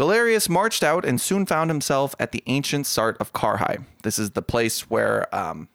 Galerius 0.00 0.48
marched 0.48 0.82
out 0.82 1.04
and 1.04 1.20
soon 1.20 1.44
found 1.44 1.68
himself 1.68 2.14
at 2.18 2.32
the 2.32 2.42
ancient 2.46 2.86
Sart 2.86 3.18
of 3.20 3.34
Carrhae. 3.34 3.84
This 4.02 4.18
is 4.18 4.30
the 4.30 4.40
place 4.40 4.88
where, 4.88 5.28
um, 5.36 5.68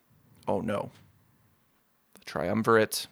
oh 0.47 0.61
no, 0.61 0.89
the 2.15 2.25
triumvirate, 2.25 3.05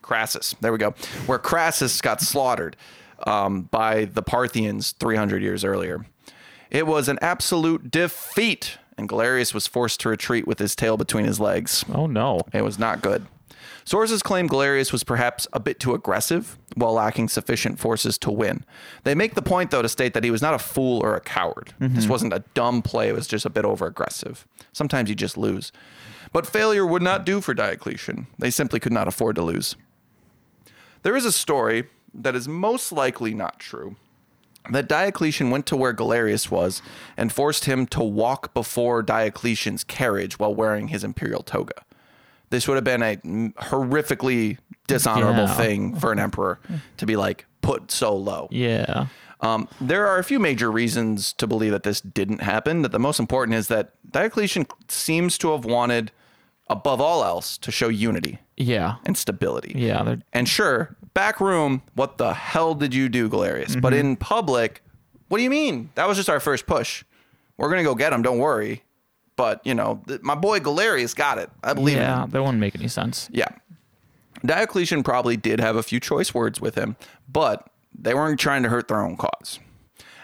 Crassus. 0.00 0.54
There 0.62 0.72
we 0.72 0.78
go. 0.78 0.92
Where 1.26 1.38
Crassus 1.38 2.00
got 2.00 2.22
slaughtered 2.22 2.74
um, 3.26 3.64
by 3.64 4.06
the 4.06 4.22
Parthians 4.22 4.92
300 4.92 5.42
years 5.42 5.62
earlier. 5.62 6.06
It 6.70 6.86
was 6.86 7.10
an 7.10 7.18
absolute 7.20 7.90
defeat, 7.90 8.78
and 8.96 9.10
Galerius 9.10 9.52
was 9.52 9.66
forced 9.66 10.00
to 10.00 10.08
retreat 10.08 10.46
with 10.46 10.58
his 10.58 10.74
tail 10.74 10.96
between 10.96 11.26
his 11.26 11.38
legs. 11.38 11.84
Oh 11.92 12.06
no. 12.06 12.40
It 12.54 12.64
was 12.64 12.78
not 12.78 13.02
good. 13.02 13.26
Sources 13.86 14.20
claim 14.20 14.48
Galerius 14.48 14.92
was 14.92 15.04
perhaps 15.04 15.46
a 15.52 15.60
bit 15.60 15.78
too 15.78 15.94
aggressive 15.94 16.58
while 16.74 16.94
lacking 16.94 17.28
sufficient 17.28 17.78
forces 17.78 18.18
to 18.18 18.32
win. 18.32 18.64
They 19.04 19.14
make 19.14 19.36
the 19.36 19.42
point, 19.42 19.70
though, 19.70 19.80
to 19.80 19.88
state 19.88 20.12
that 20.14 20.24
he 20.24 20.30
was 20.32 20.42
not 20.42 20.54
a 20.54 20.58
fool 20.58 21.00
or 21.04 21.14
a 21.14 21.20
coward. 21.20 21.72
This 21.78 21.90
mm-hmm. 21.90 22.10
wasn't 22.10 22.32
a 22.32 22.42
dumb 22.54 22.82
play, 22.82 23.08
it 23.08 23.14
was 23.14 23.28
just 23.28 23.46
a 23.46 23.50
bit 23.50 23.64
over 23.64 23.86
aggressive. 23.86 24.44
Sometimes 24.72 25.08
you 25.08 25.14
just 25.14 25.38
lose. 25.38 25.70
But 26.32 26.48
failure 26.48 26.84
would 26.84 27.00
not 27.00 27.24
do 27.24 27.40
for 27.40 27.54
Diocletian. 27.54 28.26
They 28.40 28.50
simply 28.50 28.80
could 28.80 28.92
not 28.92 29.06
afford 29.06 29.36
to 29.36 29.42
lose. 29.42 29.76
There 31.02 31.14
is 31.14 31.24
a 31.24 31.30
story 31.30 31.84
that 32.12 32.34
is 32.34 32.48
most 32.48 32.90
likely 32.90 33.34
not 33.34 33.60
true 33.60 33.94
that 34.68 34.88
Diocletian 34.88 35.50
went 35.50 35.64
to 35.66 35.76
where 35.76 35.92
Galerius 35.92 36.50
was 36.50 36.82
and 37.16 37.32
forced 37.32 37.66
him 37.66 37.86
to 37.86 38.02
walk 38.02 38.52
before 38.52 39.00
Diocletian's 39.00 39.84
carriage 39.84 40.40
while 40.40 40.52
wearing 40.52 40.88
his 40.88 41.04
imperial 41.04 41.44
toga. 41.44 41.85
This 42.50 42.68
would 42.68 42.74
have 42.76 42.84
been 42.84 43.02
a 43.02 43.16
horrifically 43.64 44.58
dishonorable 44.86 45.44
Yeah. 45.44 45.54
thing 45.54 45.96
for 45.96 46.12
an 46.12 46.18
emperor 46.18 46.60
to 46.96 47.06
be 47.06 47.16
like 47.16 47.46
put 47.60 47.90
so 47.90 48.14
low. 48.16 48.48
Yeah. 48.50 49.06
Um, 49.40 49.68
there 49.80 50.06
are 50.06 50.18
a 50.18 50.24
few 50.24 50.38
major 50.38 50.70
reasons 50.70 51.32
to 51.34 51.46
believe 51.46 51.72
that 51.72 51.82
this 51.82 52.00
didn't 52.00 52.40
happen. 52.40 52.82
That 52.82 52.92
the 52.92 52.98
most 52.98 53.20
important 53.20 53.56
is 53.56 53.68
that 53.68 53.90
Diocletian 54.10 54.66
seems 54.88 55.36
to 55.38 55.52
have 55.52 55.64
wanted, 55.64 56.10
above 56.68 57.00
all 57.00 57.22
else, 57.22 57.58
to 57.58 57.70
show 57.70 57.88
unity 57.88 58.38
Yeah. 58.56 58.94
and 59.04 59.16
stability. 59.16 59.74
Yeah. 59.76 60.02
They're, 60.04 60.22
And 60.32 60.48
sure, 60.48 60.96
back 61.12 61.40
room, 61.40 61.82
what 61.94 62.16
the 62.16 62.32
hell 62.32 62.74
did 62.74 62.94
you 62.94 63.08
do, 63.08 63.28
Galerius? 63.28 63.76
But 63.80 63.92
Mm-hmm. 63.92 64.06
in 64.06 64.16
public, 64.16 64.82
what 65.28 65.38
do 65.38 65.44
you 65.44 65.50
mean? 65.50 65.90
That 65.96 66.08
was 66.08 66.16
just 66.16 66.30
our 66.30 66.40
first 66.40 66.66
push. 66.66 67.04
We're 67.58 67.68
gonna 67.68 67.82
go 67.84 67.94
get 67.94 68.12
him. 68.12 68.22
Don't 68.22 68.38
worry. 68.38 68.84
But 69.36 69.60
you 69.64 69.74
know, 69.74 70.02
th- 70.08 70.22
my 70.22 70.34
boy 70.34 70.60
Galerius 70.60 71.14
got 71.14 71.38
it. 71.38 71.50
I 71.62 71.74
believe 71.74 71.96
yeah. 71.96 72.26
That 72.28 72.42
wouldn't 72.42 72.58
make 72.58 72.74
any 72.74 72.88
sense. 72.88 73.28
Yeah. 73.32 73.48
Diocletian 74.44 75.02
probably 75.02 75.36
did 75.36 75.60
have 75.60 75.76
a 75.76 75.82
few 75.82 76.00
choice 76.00 76.34
words 76.34 76.60
with 76.60 76.74
him, 76.74 76.96
but 77.28 77.68
they 77.98 78.14
weren't 78.14 78.38
trying 78.38 78.62
to 78.62 78.68
hurt 78.68 78.88
their 78.88 79.00
own 79.00 79.16
cause. 79.16 79.58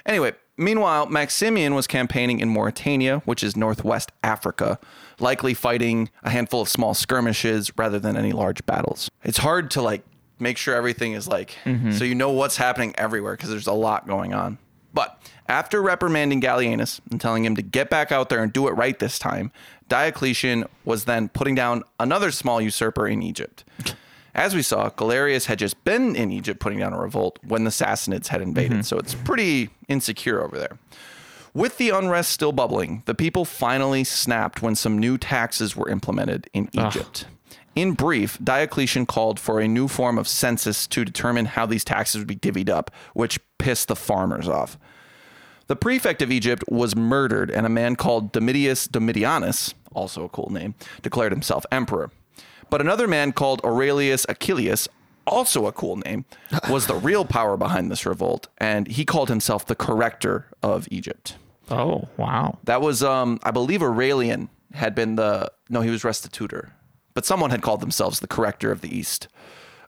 Anyway, 0.04 0.32
meanwhile, 0.56 1.06
Maximian 1.06 1.74
was 1.74 1.86
campaigning 1.86 2.40
in 2.40 2.48
Mauritania, 2.48 3.22
which 3.24 3.42
is 3.42 3.56
northwest 3.56 4.12
Africa, 4.22 4.78
likely 5.18 5.54
fighting 5.54 6.10
a 6.22 6.30
handful 6.30 6.60
of 6.60 6.68
small 6.68 6.94
skirmishes 6.94 7.72
rather 7.76 7.98
than 7.98 8.16
any 8.16 8.32
large 8.32 8.64
battles. 8.66 9.10
It's 9.24 9.38
hard 9.38 9.70
to 9.72 9.82
like 9.82 10.02
make 10.38 10.58
sure 10.58 10.74
everything 10.74 11.12
is 11.12 11.28
like 11.28 11.56
mm-hmm. 11.64 11.92
so 11.92 12.04
you 12.04 12.16
know 12.16 12.30
what's 12.30 12.56
happening 12.56 12.92
everywhere 12.98 13.34
because 13.34 13.48
there's 13.50 13.66
a 13.66 13.72
lot 13.72 14.06
going 14.06 14.34
on. 14.34 14.58
But 14.94 15.20
after 15.48 15.82
reprimanding 15.82 16.40
Gallienus 16.40 17.00
and 17.10 17.20
telling 17.20 17.44
him 17.44 17.56
to 17.56 17.62
get 17.62 17.90
back 17.90 18.12
out 18.12 18.28
there 18.28 18.42
and 18.42 18.52
do 18.52 18.68
it 18.68 18.72
right 18.72 18.98
this 18.98 19.18
time, 19.18 19.52
Diocletian 19.88 20.64
was 20.84 21.04
then 21.04 21.28
putting 21.28 21.54
down 21.54 21.82
another 21.98 22.30
small 22.30 22.60
usurper 22.60 23.06
in 23.06 23.22
Egypt. 23.22 23.64
As 24.34 24.54
we 24.54 24.62
saw, 24.62 24.88
Galerius 24.88 25.46
had 25.46 25.58
just 25.58 25.82
been 25.84 26.16
in 26.16 26.32
Egypt 26.32 26.58
putting 26.60 26.78
down 26.78 26.94
a 26.94 26.98
revolt 26.98 27.38
when 27.46 27.64
the 27.64 27.70
Sassanids 27.70 28.28
had 28.28 28.40
invaded, 28.40 28.72
mm-hmm. 28.72 28.80
so 28.82 28.98
it's 28.98 29.14
pretty 29.14 29.68
insecure 29.88 30.42
over 30.42 30.58
there. 30.58 30.78
With 31.54 31.76
the 31.76 31.90
unrest 31.90 32.30
still 32.30 32.52
bubbling, 32.52 33.02
the 33.04 33.14
people 33.14 33.44
finally 33.44 34.04
snapped 34.04 34.62
when 34.62 34.74
some 34.74 34.98
new 34.98 35.18
taxes 35.18 35.76
were 35.76 35.90
implemented 35.90 36.48
in 36.54 36.70
Egypt. 36.72 37.26
In 37.74 37.92
brief, 37.92 38.38
Diocletian 38.42 39.06
called 39.06 39.40
for 39.40 39.58
a 39.58 39.68
new 39.68 39.88
form 39.88 40.18
of 40.18 40.28
census 40.28 40.86
to 40.88 41.04
determine 41.04 41.46
how 41.46 41.64
these 41.64 41.84
taxes 41.84 42.18
would 42.18 42.28
be 42.28 42.36
divvied 42.36 42.68
up, 42.68 42.90
which 43.14 43.40
pissed 43.58 43.88
the 43.88 43.96
farmers 43.96 44.46
off. 44.46 44.78
The 45.68 45.76
prefect 45.76 46.20
of 46.20 46.30
Egypt 46.30 46.64
was 46.68 46.94
murdered, 46.94 47.50
and 47.50 47.64
a 47.64 47.70
man 47.70 47.96
called 47.96 48.32
Domitius 48.32 48.88
Domitianus, 48.88 49.72
also 49.94 50.24
a 50.24 50.28
cool 50.28 50.50
name, 50.50 50.74
declared 51.00 51.32
himself 51.32 51.64
emperor. 51.72 52.10
But 52.68 52.82
another 52.82 53.08
man 53.08 53.32
called 53.32 53.64
Aurelius 53.64 54.26
Achilles, 54.28 54.86
also 55.26 55.66
a 55.66 55.72
cool 55.72 55.96
name, 55.96 56.26
was 56.68 56.88
the 56.88 56.94
real 56.94 57.24
power 57.24 57.56
behind 57.56 57.90
this 57.90 58.04
revolt, 58.04 58.48
and 58.58 58.86
he 58.86 59.06
called 59.06 59.30
himself 59.30 59.64
the 59.64 59.74
corrector 59.74 60.48
of 60.62 60.86
Egypt. 60.90 61.36
Oh 61.70 62.08
wow. 62.18 62.58
That 62.64 62.82
was, 62.82 63.02
um, 63.02 63.40
I 63.42 63.50
believe, 63.50 63.82
Aurelian 63.82 64.50
had 64.74 64.94
been 64.94 65.16
the 65.16 65.50
no, 65.70 65.80
he 65.80 65.90
was 65.90 66.02
restitutor, 66.02 66.70
but 67.14 67.24
someone 67.26 67.50
had 67.50 67.62
called 67.62 67.80
themselves 67.80 68.20
the 68.20 68.26
corrector 68.26 68.70
of 68.70 68.80
the 68.80 68.96
East. 68.96 69.28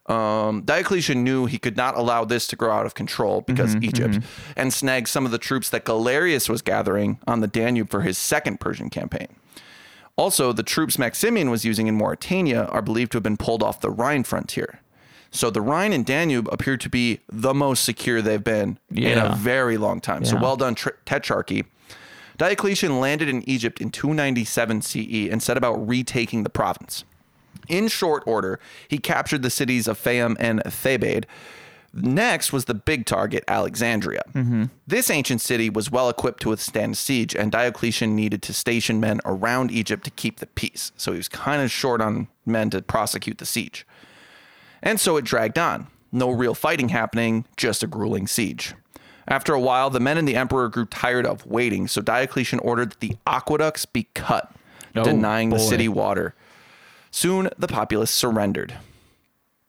Um, 0.07 0.63
Diocletian 0.63 1.25
knew 1.25 1.47
he 1.47 1.59
could 1.59 1.77
not 1.79 1.97
allow 1.97 2.25
this 2.27 2.47
to 2.49 2.57
grow 2.57 2.71
out 2.73 2.85
of 2.85 2.95
control 2.95 3.41
because 3.41 3.75
Egypt, 3.77 4.19
and 4.55 4.73
snagged 4.73 5.09
some 5.09 5.25
of 5.25 5.31
the 5.33 5.39
troops 5.39 5.71
that 5.71 5.85
Galerius 5.87 6.49
was 6.49 6.61
gathering 6.61 7.19
on 7.27 7.41
the 7.41 7.47
Danube 7.47 7.89
for 7.89 8.03
his 8.03 8.19
second 8.19 8.61
Persian 8.61 8.91
campaign. 8.91 9.29
Also, 10.17 10.53
the 10.53 10.63
troops 10.63 10.99
Maximian 10.99 11.51
was 11.51 11.65
using 11.65 11.87
in 11.87 11.95
Mauritania 11.97 12.67
are 12.67 12.83
believed 12.83 13.13
to 13.13 13.17
have 13.17 13.23
been 13.23 13.39
pulled 13.39 13.63
off 13.63 13.81
the 13.81 13.91
Rhine 13.91 14.25
frontier. 14.25 14.81
So 15.31 15.51
the 15.51 15.61
Rhine 15.63 15.93
and 15.93 16.07
Danube 16.07 16.49
appear 16.53 16.77
to 16.77 16.89
be 16.89 17.21
the 17.29 17.53
most 17.55 17.83
secure 17.85 18.23
they've 18.23 18.45
been 18.45 18.79
in 19.13 19.19
a 19.33 19.35
very 19.37 19.77
long 19.79 20.01
time. 20.01 20.25
So 20.25 20.37
well 20.43 20.57
done, 20.57 20.75
Tr- 20.77 20.91
Tetrarchy. 21.07 21.65
Diocletian 22.37 23.01
landed 23.01 23.29
in 23.29 23.43
Egypt 23.49 23.81
in 23.81 23.91
297 23.91 24.83
CE 24.83 25.29
and 25.31 25.43
set 25.43 25.57
about 25.57 25.75
retaking 25.89 26.43
the 26.45 26.51
province. 26.51 27.05
In 27.69 27.89
short 27.89 28.23
order, 28.27 28.59
he 28.89 28.99
captured 28.99 29.43
the 29.43 29.51
cities 29.51 29.89
of 29.89 29.99
Phaeum 29.99 30.37
and 30.39 30.63
Thebaid. 30.65 31.25
Next 31.97 32.53
was 32.53 32.65
the 32.65 32.75
big 32.75 33.07
target, 33.07 33.45
Alexandria. 33.47 34.23
Mm-hmm. 34.33 34.65
This 34.85 35.11
ancient 35.11 35.41
city 35.41 35.71
was 35.71 35.93
well 35.93 36.09
equipped 36.09 36.43
to 36.43 36.49
withstand 36.49 36.97
siege, 36.99 37.37
and 37.37 37.53
Diocletian 37.53 38.17
needed 38.17 38.43
to 38.43 38.53
station 38.53 38.99
men 38.99 39.21
around 39.25 39.71
Egypt 39.71 40.05
to 40.05 40.11
keep 40.11 40.41
the 40.41 40.47
peace. 40.47 40.91
So 40.97 41.13
he 41.13 41.19
was 41.19 41.29
kind 41.29 41.63
of 41.63 41.71
short 41.71 42.01
on 42.01 42.27
men 42.45 42.71
to 42.71 42.83
prosecute 42.83 43.39
the 43.39 43.47
siege. 43.47 43.87
And 44.83 44.99
so 44.99 45.17
it 45.17 45.25
dragged 45.25 45.59
on. 45.59 45.87
No 46.11 46.31
real 46.31 46.55
fighting 46.55 46.89
happening, 46.89 47.47
just 47.57 47.85
a 47.85 47.87
grueling 47.87 48.27
siege. 48.27 48.75
After 49.29 49.55
a 49.55 49.61
while, 49.61 49.89
the 49.89 50.01
men 50.01 50.19
and 50.19 50.27
the 50.29 50.37
emperor 50.37 50.69
grew 50.69 50.87
tired 50.87 51.27
of 51.27 51.47
waiting, 51.47 51.87
so 51.89 52.03
Diocletian 52.03 52.59
ordered 52.59 52.91
that 52.91 53.01
the 53.01 53.17
aqueducts 53.27 53.87
be 53.87 54.09
cut, 54.15 54.53
Oh, 54.97 55.03
denying 55.03 55.51
the 55.51 55.59
city 55.59 55.89
water. 55.89 56.35
Soon 57.15 57.49
the 57.57 57.69
populace 57.69 58.11
surrendered, 58.11 58.75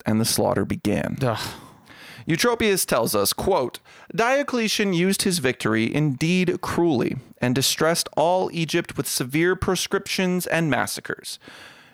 and 0.04 0.20
the 0.20 0.26
slaughter 0.26 0.66
began. 0.66 1.16
Ugh. 1.22 1.40
Eutropius 2.28 2.88
tells 2.88 3.14
us, 3.14 3.34
quote, 3.34 3.80
Diocletian 4.16 4.94
used 4.94 5.22
his 5.22 5.38
victory 5.38 5.94
indeed 5.94 6.60
cruelly 6.62 7.18
and 7.38 7.54
distressed 7.54 8.10
all 8.18 8.50
Egypt 8.52 8.98
with 8.98 9.08
severe 9.08 9.56
proscriptions 9.56 10.48
and 10.48 10.72
massacres. 10.72 11.38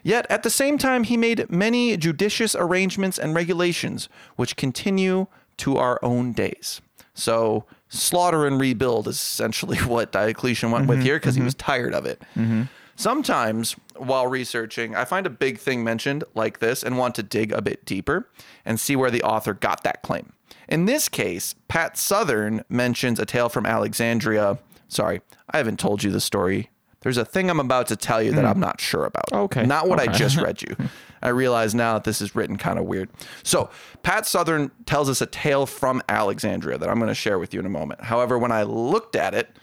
Yet 0.03 0.25
at 0.29 0.43
the 0.43 0.49
same 0.49 0.77
time 0.77 1.03
he 1.03 1.17
made 1.17 1.51
many 1.51 1.97
judicious 1.97 2.55
arrangements 2.55 3.19
and 3.19 3.35
regulations 3.35 4.07
which 4.37 4.55
continue 4.55 5.27
to 5.57 5.75
our 5.75 5.99
own 6.01 6.31
days. 6.31 6.79
So 7.13 7.65
slaughter 7.89 8.47
and 8.47 8.57
rebuild 8.57 9.09
is 9.09 9.17
essentially 9.17 9.77
what 9.79 10.13
Diocletian 10.13 10.71
went 10.71 10.87
with 10.87 10.99
mm-hmm, 10.99 11.07
here 11.07 11.15
because 11.17 11.35
he 11.35 11.39
mm-hmm. 11.39 11.47
was 11.47 11.55
tired 11.55 11.93
of 11.93 12.05
it. 12.05 12.21
Mm-hmm. 12.37 12.63
Sometimes, 13.01 13.75
while 14.01 14.27
researching, 14.27 14.95
I 14.95 15.05
find 15.05 15.25
a 15.25 15.29
big 15.29 15.57
thing 15.59 15.83
mentioned 15.83 16.23
like 16.33 16.59
this 16.59 16.83
and 16.83 16.97
want 16.97 17.15
to 17.15 17.23
dig 17.23 17.51
a 17.51 17.61
bit 17.61 17.85
deeper 17.85 18.27
and 18.65 18.79
see 18.79 18.95
where 18.95 19.11
the 19.11 19.23
author 19.23 19.53
got 19.53 19.83
that 19.83 20.01
claim. 20.01 20.33
In 20.67 20.85
this 20.85 21.09
case, 21.09 21.55
Pat 21.67 21.97
Southern 21.97 22.63
mentions 22.69 23.19
a 23.19 23.25
tale 23.25 23.49
from 23.49 23.65
Alexandria. 23.65 24.59
Sorry, 24.87 25.21
I 25.49 25.57
haven't 25.57 25.79
told 25.79 26.03
you 26.03 26.11
the 26.11 26.21
story. 26.21 26.69
There's 27.01 27.17
a 27.17 27.25
thing 27.25 27.49
I'm 27.49 27.59
about 27.59 27.87
to 27.87 27.95
tell 27.95 28.21
you 28.21 28.31
that 28.33 28.45
I'm 28.45 28.55
hmm. 28.55 28.61
not 28.61 28.79
sure 28.79 29.05
about. 29.05 29.31
Okay, 29.33 29.65
Not 29.65 29.87
what 29.87 29.99
I 29.99 30.05
just 30.07 30.37
read 30.37 30.61
you. 30.67 30.75
I 31.21 31.29
realize 31.29 31.73
now 31.73 31.95
that 31.95 32.03
this 32.03 32.21
is 32.21 32.35
written 32.35 32.57
kind 32.57 32.77
of 32.77 32.85
weird. 32.85 33.09
So, 33.43 33.69
Pat 34.03 34.25
Southern 34.25 34.71
tells 34.85 35.09
us 35.09 35.19
a 35.19 35.25
tale 35.25 35.65
from 35.65 36.01
Alexandria 36.09 36.77
that 36.77 36.89
I'm 36.89 36.97
going 36.97 37.07
to 37.07 37.15
share 37.15 37.39
with 37.39 37.53
you 37.53 37.59
in 37.59 37.65
a 37.65 37.69
moment. 37.69 38.03
However, 38.03 38.37
when 38.37 38.51
I 38.51 38.63
looked 38.63 39.15
at 39.15 39.33
it, 39.33 39.57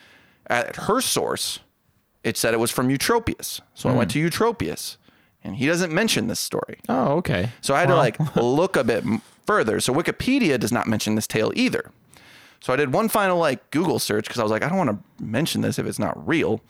at 0.48 0.77
her 0.77 1.01
source, 1.01 1.60
it 2.28 2.36
said 2.36 2.55
it 2.55 2.60
was 2.60 2.70
from 2.70 2.88
Eutropius. 2.88 3.60
So 3.74 3.88
I 3.88 3.92
went 3.92 4.12
hmm. 4.12 4.20
to 4.20 4.30
Eutropius, 4.30 4.96
and 5.42 5.56
he 5.56 5.66
doesn't 5.66 5.92
mention 5.92 6.26
this 6.26 6.38
story. 6.38 6.78
Oh, 6.88 7.16
okay. 7.16 7.50
So 7.60 7.74
I 7.74 7.80
had 7.80 7.88
Well, 7.88 7.96
to 7.96 8.00
like 8.00 8.36
look 8.36 8.76
a 8.76 8.84
bit 8.84 9.05
m- 9.05 9.22
further. 9.46 9.80
So 9.80 9.94
Wikipedia 9.94 10.60
does 10.60 10.70
not 10.70 10.86
mention 10.86 11.14
this 11.14 11.26
tale 11.26 11.52
either. 11.56 11.90
So 12.60 12.72
I 12.72 12.76
did 12.76 12.92
one 12.92 13.09
final 13.09 13.38
like 13.38 13.70
Google 13.70 13.98
search 13.98 14.26
because 14.26 14.40
I 14.40 14.42
was 14.42 14.50
like, 14.52 14.62
I 14.62 14.68
don't 14.68 14.78
want 14.78 14.90
to 14.90 15.24
mention 15.24 15.62
this 15.62 15.78
if 15.78 15.86
it's 15.86 15.98
not 15.98 16.26
real. 16.26 16.60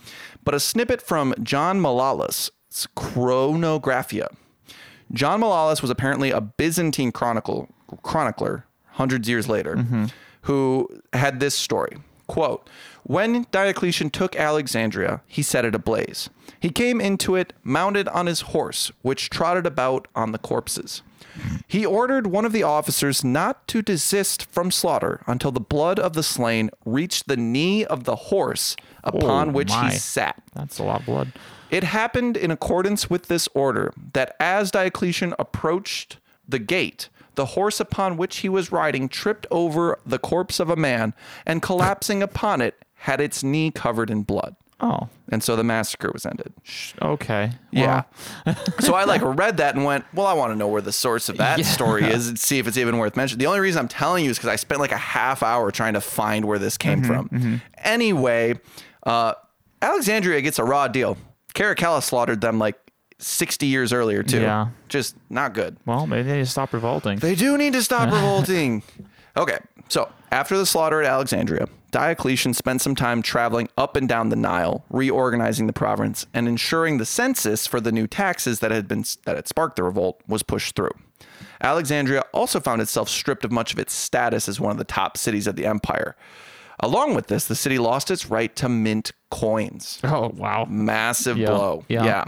But 0.44 0.54
a 0.54 0.60
snippet 0.60 1.02
from 1.02 1.34
John 1.42 1.80
Malalas' 1.80 2.50
Chronographia. 2.96 4.28
John 5.12 5.40
Malalas 5.40 5.80
was 5.80 5.90
apparently 5.90 6.30
a 6.30 6.40
Byzantine 6.40 7.10
chronicle 7.10 7.68
chronicler 8.02 8.66
hundreds 8.92 9.28
years 9.28 9.48
later 9.48 9.76
mm-hmm. 9.76 10.06
who 10.42 10.88
had 11.14 11.40
this 11.40 11.54
story. 11.54 11.96
Quote, 12.26 12.68
when 13.08 13.46
Diocletian 13.50 14.10
took 14.10 14.36
Alexandria, 14.36 15.22
he 15.26 15.42
set 15.42 15.64
it 15.64 15.74
ablaze. 15.74 16.30
He 16.60 16.70
came 16.70 17.00
into 17.00 17.34
it 17.34 17.52
mounted 17.64 18.06
on 18.08 18.26
his 18.26 18.42
horse, 18.42 18.92
which 19.02 19.30
trotted 19.30 19.66
about 19.66 20.06
on 20.14 20.30
the 20.32 20.38
corpses. 20.38 21.02
He 21.66 21.86
ordered 21.86 22.26
one 22.26 22.44
of 22.44 22.52
the 22.52 22.62
officers 22.64 23.24
not 23.24 23.66
to 23.68 23.80
desist 23.80 24.44
from 24.46 24.70
slaughter 24.70 25.22
until 25.26 25.52
the 25.52 25.60
blood 25.60 25.98
of 25.98 26.12
the 26.14 26.22
slain 26.22 26.70
reached 26.84 27.28
the 27.28 27.36
knee 27.36 27.84
of 27.84 28.04
the 28.04 28.16
horse 28.16 28.76
upon 29.04 29.48
Oh, 29.48 29.52
which 29.52 29.68
my. 29.70 29.90
he 29.90 29.96
sat. 29.98 30.42
That's 30.54 30.78
a 30.78 30.84
lot 30.84 31.00
of 31.00 31.06
blood. 31.06 31.32
It 31.70 31.84
happened 31.84 32.36
in 32.36 32.50
accordance 32.50 33.08
with 33.08 33.28
this 33.28 33.48
order 33.54 33.92
that 34.14 34.34
as 34.40 34.70
Diocletian 34.70 35.34
approached 35.38 36.18
the 36.48 36.58
gate, 36.58 37.08
the 37.36 37.46
horse 37.46 37.78
upon 37.78 38.16
which 38.16 38.38
he 38.38 38.48
was 38.48 38.72
riding 38.72 39.08
tripped 39.08 39.46
over 39.50 39.98
the 40.04 40.18
corpse 40.18 40.58
of 40.58 40.70
a 40.70 40.76
man 40.76 41.14
and 41.46 41.62
collapsing 41.62 42.22
upon 42.22 42.60
it 42.60 42.74
had 42.98 43.20
its 43.20 43.42
knee 43.42 43.70
covered 43.70 44.10
in 44.10 44.22
blood. 44.22 44.54
Oh, 44.80 45.08
And 45.32 45.42
so 45.42 45.56
the 45.56 45.64
massacre 45.64 46.10
was 46.12 46.24
ended. 46.24 46.52
okay. 47.02 47.50
Yeah. 47.72 48.02
So 48.80 48.94
I 48.94 49.04
like 49.04 49.22
read 49.24 49.56
that 49.56 49.74
and 49.74 49.84
went, 49.84 50.04
well, 50.14 50.26
I 50.26 50.34
want 50.34 50.52
to 50.52 50.56
know 50.56 50.68
where 50.68 50.80
the 50.80 50.92
source 50.92 51.28
of 51.28 51.36
that 51.38 51.58
Yeah. 51.58 51.64
story 51.64 52.04
is 52.04 52.28
and 52.28 52.38
see 52.38 52.58
if 52.60 52.68
it's 52.68 52.76
even 52.76 52.96
worth 52.98 53.16
mentioning. 53.16 53.40
The 53.40 53.46
only 53.46 53.58
reason 53.58 53.80
I'm 53.80 53.88
telling 53.88 54.24
you 54.24 54.30
is 54.30 54.36
because 54.38 54.50
I 54.50 54.54
spent 54.56 54.80
like 54.80 54.92
a 54.92 54.96
half 54.96 55.42
hour 55.42 55.72
trying 55.72 55.94
to 55.94 56.00
find 56.00 56.44
where 56.44 56.60
this 56.60 56.76
came 56.78 57.02
from. 57.02 57.60
Anyway, 57.78 58.60
uh, 59.04 59.34
Alexandria 59.82 60.40
gets 60.42 60.58
a 60.60 60.64
raw 60.64 60.86
deal. 60.86 61.16
Caracalla 61.54 62.00
slaughtered 62.02 62.40
them 62.40 62.60
like 62.60 62.76
60 63.18 63.66
years 63.66 63.92
earlier 63.92 64.22
too. 64.22 64.40
Yeah. 64.42 64.68
Just 64.88 65.16
not 65.28 65.54
good. 65.54 65.76
well, 65.86 66.06
maybe 66.06 66.28
they 66.28 66.40
just 66.40 66.52
stop 66.52 66.72
revolting. 66.72 67.18
They 67.18 67.34
do 67.34 67.58
need 67.58 67.72
to 67.72 67.82
stop 67.82 68.12
revolting. 68.12 68.84
Okay, 69.36 69.58
so 69.88 70.08
after 70.30 70.56
the 70.56 70.66
slaughter 70.66 71.02
at 71.02 71.08
Alexandria, 71.10 71.66
Diocletian 71.90 72.52
spent 72.52 72.82
some 72.82 72.94
time 72.94 73.22
traveling 73.22 73.68
up 73.78 73.96
and 73.96 74.08
down 74.08 74.28
the 74.28 74.36
Nile, 74.36 74.84
reorganizing 74.90 75.66
the 75.66 75.72
province 75.72 76.26
and 76.34 76.46
ensuring 76.46 76.98
the 76.98 77.06
census 77.06 77.66
for 77.66 77.80
the 77.80 77.92
new 77.92 78.06
taxes 78.06 78.60
that 78.60 78.70
had 78.70 78.86
been 78.86 79.04
that 79.24 79.36
had 79.36 79.48
sparked 79.48 79.76
the 79.76 79.82
revolt 79.82 80.20
was 80.28 80.42
pushed 80.42 80.76
through. 80.76 80.92
Alexandria 81.60 82.22
also 82.32 82.60
found 82.60 82.80
itself 82.82 83.08
stripped 83.08 83.44
of 83.44 83.50
much 83.50 83.72
of 83.72 83.78
its 83.78 83.92
status 83.92 84.48
as 84.48 84.60
one 84.60 84.70
of 84.70 84.78
the 84.78 84.84
top 84.84 85.16
cities 85.16 85.46
of 85.46 85.56
the 85.56 85.66
empire. 85.66 86.14
Along 86.80 87.14
with 87.14 87.26
this, 87.26 87.46
the 87.46 87.56
city 87.56 87.78
lost 87.78 88.10
its 88.10 88.26
right 88.26 88.54
to 88.56 88.68
mint 88.68 89.12
coins 89.30 89.98
oh, 90.04 90.28
wow. 90.36 90.64
massive 90.68 91.36
Yeah, 91.36 91.46
blow. 91.48 91.84
yeah. 91.88 92.04
Yeah. 92.04 92.24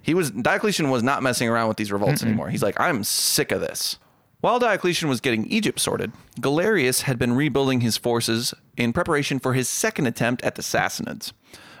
He 0.00 0.14
was 0.14 0.30
Diocletian 0.30 0.90
was 0.90 1.02
not 1.02 1.22
messing 1.22 1.48
around 1.48 1.68
with 1.68 1.76
these 1.76 1.92
revolts 1.92 2.22
anymore. 2.22 2.48
He's 2.48 2.62
like, 2.62 2.80
I'm 2.80 3.04
sick 3.04 3.52
of 3.52 3.60
this. 3.60 3.98
While 4.42 4.58
Diocletian 4.58 5.08
was 5.08 5.20
getting 5.20 5.46
Egypt 5.46 5.78
sorted, 5.78 6.10
Galerius 6.40 7.02
had 7.02 7.16
been 7.16 7.34
rebuilding 7.34 7.80
his 7.80 7.96
forces 7.96 8.52
in 8.76 8.92
preparation 8.92 9.38
for 9.38 9.54
his 9.54 9.68
second 9.68 10.08
attempt 10.08 10.42
at 10.42 10.56
the 10.56 10.62
Sassanids. 10.62 11.32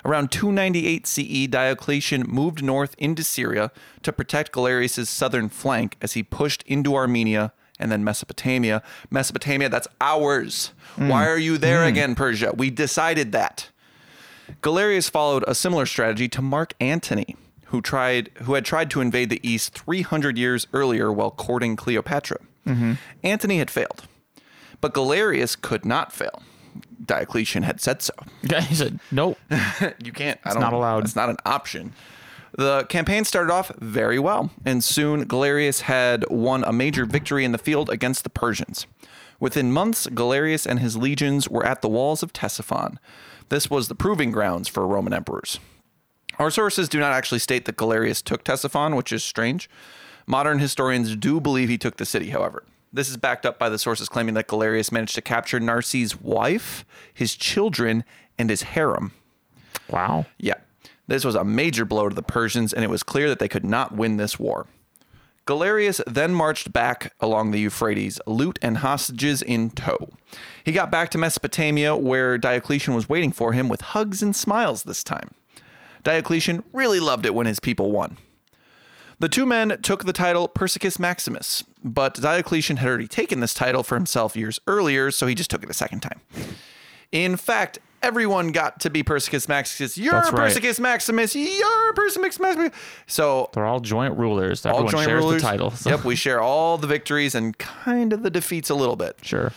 Around 0.04 0.30
298 0.30 1.04
CE, 1.04 1.48
Diocletian 1.48 2.22
moved 2.28 2.62
north 2.62 2.94
into 2.98 3.24
Syria 3.24 3.72
to 4.04 4.12
protect 4.12 4.52
Galerius' 4.52 5.08
southern 5.08 5.48
flank 5.48 5.96
as 6.00 6.12
he 6.12 6.22
pushed 6.22 6.62
into 6.62 6.94
Armenia 6.94 7.52
and 7.80 7.90
then 7.90 8.04
Mesopotamia. 8.04 8.80
Mesopotamia, 9.10 9.68
that's 9.68 9.88
ours. 10.00 10.72
Mm. 10.96 11.08
Why 11.08 11.26
are 11.26 11.38
you 11.38 11.58
there 11.58 11.80
mm. 11.80 11.88
again, 11.88 12.14
Persia? 12.14 12.52
We 12.56 12.70
decided 12.70 13.32
that. 13.32 13.70
Galerius 14.60 15.10
followed 15.10 15.42
a 15.48 15.56
similar 15.56 15.84
strategy 15.84 16.28
to 16.28 16.40
Mark 16.40 16.74
Antony, 16.78 17.34
who 17.66 17.82
tried 17.82 18.30
who 18.42 18.54
had 18.54 18.64
tried 18.64 18.88
to 18.90 19.00
invade 19.00 19.30
the 19.30 19.40
east 19.42 19.76
300 19.76 20.38
years 20.38 20.68
earlier 20.72 21.12
while 21.12 21.32
courting 21.32 21.74
Cleopatra. 21.74 22.38
Mm-hmm. 22.66 22.92
Antony 23.22 23.58
had 23.58 23.70
failed, 23.70 24.04
but 24.80 24.94
Galerius 24.94 25.56
could 25.60 25.84
not 25.84 26.12
fail. 26.12 26.42
Diocletian 27.04 27.64
had 27.64 27.80
said 27.80 28.02
so. 28.02 28.12
Yeah, 28.42 28.60
he 28.60 28.74
said, 28.74 29.00
nope. 29.10 29.38
you 30.02 30.12
can't. 30.12 30.38
I 30.44 30.52
don't, 30.52 30.60
not 30.60 30.72
allowed. 30.72 31.04
It's 31.04 31.16
not 31.16 31.28
an 31.28 31.36
option. 31.44 31.92
The 32.56 32.84
campaign 32.84 33.24
started 33.24 33.52
off 33.52 33.72
very 33.78 34.18
well, 34.18 34.50
and 34.64 34.84
soon 34.84 35.24
Galerius 35.24 35.82
had 35.82 36.28
won 36.28 36.64
a 36.64 36.72
major 36.72 37.06
victory 37.06 37.44
in 37.44 37.52
the 37.52 37.58
field 37.58 37.88
against 37.88 38.24
the 38.24 38.30
Persians. 38.30 38.86
Within 39.40 39.72
months, 39.72 40.06
Galerius 40.06 40.66
and 40.66 40.78
his 40.78 40.96
legions 40.96 41.48
were 41.48 41.64
at 41.66 41.82
the 41.82 41.88
walls 41.88 42.22
of 42.22 42.32
Ctesiphon. 42.32 42.98
This 43.48 43.70
was 43.70 43.88
the 43.88 43.94
proving 43.94 44.30
grounds 44.30 44.68
for 44.68 44.86
Roman 44.86 45.12
emperors. 45.12 45.58
Our 46.38 46.50
sources 46.50 46.88
do 46.88 47.00
not 47.00 47.12
actually 47.12 47.38
state 47.38 47.64
that 47.64 47.76
Galerius 47.76 48.22
took 48.22 48.44
Ctesiphon, 48.44 48.96
which 48.96 49.12
is 49.12 49.24
strange. 49.24 49.68
Modern 50.26 50.58
historians 50.58 51.16
do 51.16 51.40
believe 51.40 51.68
he 51.68 51.78
took 51.78 51.96
the 51.96 52.06
city, 52.06 52.30
however. 52.30 52.64
This 52.92 53.08
is 53.08 53.16
backed 53.16 53.46
up 53.46 53.58
by 53.58 53.68
the 53.68 53.78
sources 53.78 54.08
claiming 54.08 54.34
that 54.34 54.48
Galerius 54.48 54.92
managed 54.92 55.14
to 55.14 55.22
capture 55.22 55.58
Narses' 55.58 56.20
wife, 56.20 56.84
his 57.12 57.34
children, 57.34 58.04
and 58.38 58.50
his 58.50 58.62
harem. 58.62 59.12
Wow. 59.88 60.26
Yeah. 60.38 60.56
This 61.06 61.24
was 61.24 61.34
a 61.34 61.44
major 61.44 61.84
blow 61.84 62.08
to 62.08 62.14
the 62.14 62.22
Persians, 62.22 62.72
and 62.72 62.84
it 62.84 62.90
was 62.90 63.02
clear 63.02 63.28
that 63.28 63.38
they 63.38 63.48
could 63.48 63.64
not 63.64 63.92
win 63.92 64.18
this 64.18 64.38
war. 64.38 64.66
Galerius 65.44 66.00
then 66.06 66.34
marched 66.34 66.72
back 66.72 67.14
along 67.18 67.50
the 67.50 67.58
Euphrates, 67.58 68.20
loot 68.26 68.58
and 68.62 68.78
hostages 68.78 69.42
in 69.42 69.70
tow. 69.70 70.10
He 70.64 70.70
got 70.70 70.90
back 70.90 71.10
to 71.10 71.18
Mesopotamia, 71.18 71.96
where 71.96 72.38
Diocletian 72.38 72.94
was 72.94 73.08
waiting 73.08 73.32
for 73.32 73.52
him 73.52 73.68
with 73.68 73.80
hugs 73.80 74.22
and 74.22 74.36
smiles 74.36 74.84
this 74.84 75.02
time. 75.02 75.32
Diocletian 76.04 76.62
really 76.72 77.00
loved 77.00 77.26
it 77.26 77.34
when 77.34 77.46
his 77.46 77.58
people 77.58 77.90
won. 77.90 78.18
The 79.22 79.28
two 79.28 79.46
men 79.46 79.78
took 79.82 80.04
the 80.04 80.12
title 80.12 80.48
Persicus 80.48 80.98
Maximus, 80.98 81.62
but 81.84 82.14
Diocletian 82.14 82.78
had 82.78 82.88
already 82.88 83.06
taken 83.06 83.38
this 83.38 83.54
title 83.54 83.84
for 83.84 83.94
himself 83.94 84.34
years 84.34 84.58
earlier, 84.66 85.12
so 85.12 85.28
he 85.28 85.36
just 85.36 85.48
took 85.48 85.62
it 85.62 85.70
a 85.70 85.72
second 85.72 86.00
time. 86.00 86.20
In 87.12 87.36
fact, 87.36 87.78
everyone 88.02 88.50
got 88.50 88.80
to 88.80 88.90
be 88.90 89.04
Persicus 89.04 89.48
Maximus. 89.48 89.96
You're 89.96 90.14
That's 90.14 90.32
right. 90.32 90.52
Persicus 90.52 90.80
Maximus. 90.80 91.36
You're 91.36 91.92
Persicus 91.92 92.40
Maximus. 92.40 92.72
So 93.06 93.48
They're 93.52 93.64
all 93.64 93.78
joint 93.78 94.18
rulers. 94.18 94.66
all 94.66 94.88
joint 94.88 95.04
shares 95.04 95.22
rulers. 95.22 95.40
the 95.40 95.48
titles. 95.48 95.86
Yep, 95.86 96.04
we 96.04 96.16
share 96.16 96.40
all 96.40 96.76
the 96.76 96.88
victories 96.88 97.36
and 97.36 97.56
kind 97.58 98.12
of 98.12 98.24
the 98.24 98.30
defeats 98.30 98.70
a 98.70 98.74
little 98.74 98.96
bit. 98.96 99.18
Sure. 99.22 99.52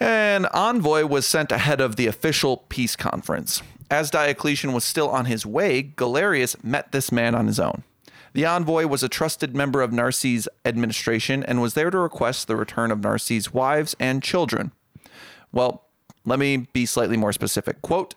An 0.00 0.46
envoy 0.46 1.04
was 1.04 1.26
sent 1.26 1.52
ahead 1.52 1.82
of 1.82 1.96
the 1.96 2.06
official 2.06 2.64
peace 2.70 2.96
conference. 2.96 3.60
As 3.90 4.10
Diocletian 4.10 4.72
was 4.72 4.82
still 4.82 5.10
on 5.10 5.26
his 5.26 5.44
way, 5.44 5.82
Galerius 5.82 6.56
met 6.64 6.92
this 6.92 7.12
man 7.12 7.34
on 7.34 7.48
his 7.48 7.60
own. 7.60 7.82
The 8.36 8.44
envoy 8.44 8.86
was 8.86 9.02
a 9.02 9.08
trusted 9.08 9.56
member 9.56 9.80
of 9.80 9.94
Narses' 9.94 10.46
administration 10.66 11.42
and 11.42 11.62
was 11.62 11.72
there 11.72 11.88
to 11.88 11.96
request 11.96 12.46
the 12.46 12.54
return 12.54 12.90
of 12.90 13.00
Narses' 13.00 13.54
wives 13.54 13.96
and 13.98 14.22
children. 14.22 14.72
Well, 15.52 15.86
let 16.26 16.38
me 16.38 16.68
be 16.74 16.84
slightly 16.84 17.16
more 17.16 17.32
specific. 17.32 17.80
Quote, 17.80 18.14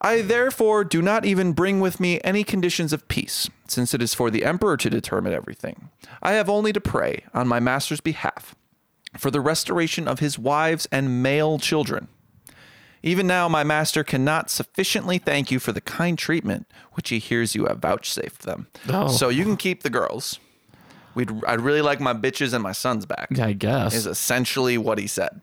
I 0.00 0.22
therefore 0.22 0.84
do 0.84 1.02
not 1.02 1.24
even 1.24 1.52
bring 1.52 1.80
with 1.80 1.98
me 1.98 2.20
any 2.22 2.44
conditions 2.44 2.92
of 2.92 3.08
peace, 3.08 3.50
since 3.66 3.92
it 3.92 4.00
is 4.00 4.14
for 4.14 4.30
the 4.30 4.44
emperor 4.44 4.76
to 4.76 4.88
determine 4.88 5.32
everything. 5.32 5.90
I 6.22 6.34
have 6.34 6.48
only 6.48 6.72
to 6.72 6.80
pray 6.80 7.24
on 7.34 7.48
my 7.48 7.58
master's 7.58 8.00
behalf 8.00 8.54
for 9.18 9.32
the 9.32 9.40
restoration 9.40 10.06
of 10.06 10.20
his 10.20 10.38
wives 10.38 10.86
and 10.92 11.24
male 11.24 11.58
children. 11.58 12.06
Even 13.02 13.26
now, 13.26 13.48
my 13.48 13.64
master 13.64 14.04
cannot 14.04 14.50
sufficiently 14.50 15.18
thank 15.18 15.50
you 15.50 15.58
for 15.58 15.72
the 15.72 15.80
kind 15.80 16.18
treatment 16.18 16.66
which 16.92 17.08
he 17.08 17.18
hears 17.18 17.54
you 17.54 17.66
have 17.66 17.78
vouchsafed 17.78 18.42
them. 18.42 18.66
Oh. 18.88 19.08
So 19.08 19.28
you 19.28 19.44
can 19.44 19.56
keep 19.56 19.82
the 19.82 19.90
girls. 19.90 20.38
We'd, 21.14 21.30
I'd 21.44 21.60
really 21.60 21.82
like 21.82 21.98
my 22.00 22.12
bitches 22.12 22.52
and 22.52 22.62
my 22.62 22.72
sons 22.72 23.06
back 23.06 23.38
I 23.38 23.52
guess. 23.52 23.94
is 23.94 24.06
essentially 24.06 24.78
what 24.78 24.98
he 24.98 25.06
said. 25.06 25.40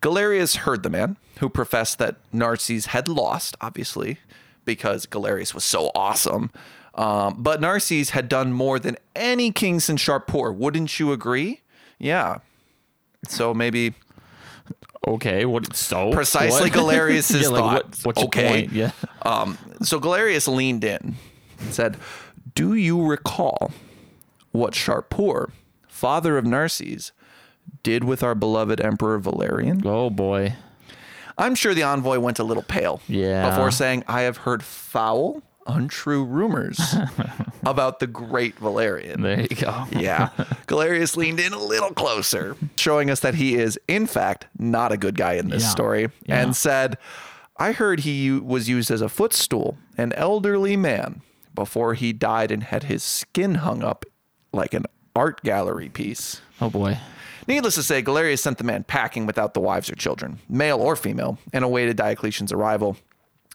Galerius 0.00 0.56
heard 0.56 0.82
the 0.82 0.90
man, 0.90 1.16
who 1.38 1.48
professed 1.48 1.98
that 1.98 2.16
Narses 2.32 2.86
had 2.88 3.08
lost, 3.08 3.56
obviously, 3.60 4.18
because 4.64 5.06
Galerius 5.06 5.54
was 5.54 5.64
so 5.64 5.90
awesome. 5.94 6.50
Um, 6.94 7.36
but 7.38 7.60
Narses 7.60 8.10
had 8.10 8.28
done 8.28 8.52
more 8.52 8.78
than 8.78 8.96
any 9.16 9.50
king 9.50 9.80
since 9.80 10.04
Shapur. 10.04 10.54
Wouldn't 10.54 11.00
you 11.00 11.10
agree? 11.10 11.62
Yeah. 11.98 12.38
So 13.26 13.54
maybe 13.54 13.94
okay. 15.06 15.44
What? 15.44 15.74
So 15.74 16.12
precisely 16.12 16.70
what? 16.70 16.72
Galerius's 16.78 17.42
yeah, 17.42 17.48
like, 17.48 17.60
thought. 17.60 17.84
what, 17.84 18.00
what's 18.04 18.22
okay. 18.24 18.48
point? 18.48 18.72
Yeah. 18.72 18.92
Um, 19.22 19.58
so 19.82 19.98
Galerius 19.98 20.48
leaned 20.48 20.84
in 20.84 21.16
and 21.60 21.74
said, 21.74 21.96
Do 22.54 22.74
you 22.74 23.04
recall 23.04 23.72
what 24.52 24.74
Shapur, 24.74 25.50
father 25.88 26.38
of 26.38 26.44
Narses, 26.44 27.12
did 27.82 28.04
with 28.04 28.22
our 28.22 28.34
beloved 28.34 28.80
Emperor 28.80 29.18
Valerian? 29.18 29.82
Oh 29.86 30.10
boy. 30.10 30.54
I'm 31.36 31.54
sure 31.56 31.74
the 31.74 31.82
envoy 31.82 32.20
went 32.20 32.38
a 32.38 32.44
little 32.44 32.62
pale 32.62 33.00
Yeah. 33.08 33.50
before 33.50 33.70
saying, 33.72 34.04
I 34.06 34.22
have 34.22 34.36
heard 34.38 34.62
foul, 34.62 35.42
untrue 35.66 36.24
rumors 36.24 36.78
about 37.64 37.98
the 38.00 38.06
great 38.06 38.54
Valerian. 38.58 39.22
There 39.22 39.40
you 39.40 39.48
go. 39.56 39.84
Yeah. 39.92 40.28
Galerius 40.66 41.16
leaned 41.16 41.40
in 41.40 41.52
a 41.52 41.58
little 41.58 41.90
closer, 41.90 42.56
showing 42.76 43.10
us 43.10 43.20
that 43.20 43.34
he 43.34 43.54
is, 43.56 43.78
in 43.88 44.06
fact, 44.06 44.46
not 44.58 44.92
a 44.92 44.96
good 44.96 45.16
guy 45.16 45.34
in 45.34 45.48
this 45.48 45.62
Yeah. 45.62 45.68
story, 45.70 46.08
Yeah. 46.26 46.40
and 46.42 46.56
said, 46.56 46.98
I 47.56 47.72
heard 47.72 48.00
he 48.00 48.30
was 48.32 48.68
used 48.68 48.90
as 48.90 49.00
a 49.00 49.08
footstool, 49.08 49.78
an 49.96 50.12
elderly 50.14 50.76
man, 50.76 51.20
before 51.54 51.94
he 51.94 52.12
died 52.12 52.50
and 52.50 52.64
had 52.64 52.84
his 52.84 53.02
skin 53.02 53.56
hung 53.56 53.82
up 53.84 54.04
like 54.52 54.74
an 54.74 54.84
art 55.14 55.42
gallery 55.42 55.88
piece. 55.88 56.40
Oh 56.60 56.68
boy. 56.70 56.98
Needless 57.46 57.74
to 57.76 57.82
say, 57.82 58.00
Galerius 58.02 58.42
sent 58.42 58.58
the 58.58 58.64
man 58.64 58.84
packing 58.84 59.26
without 59.26 59.52
the 59.54 59.60
wives 59.60 59.90
or 59.90 59.94
children, 59.94 60.38
male 60.48 60.78
or 60.80 60.96
female, 60.96 61.38
and 61.52 61.62
awaited 61.64 61.96
Diocletian's 61.96 62.52
arrival. 62.52 62.96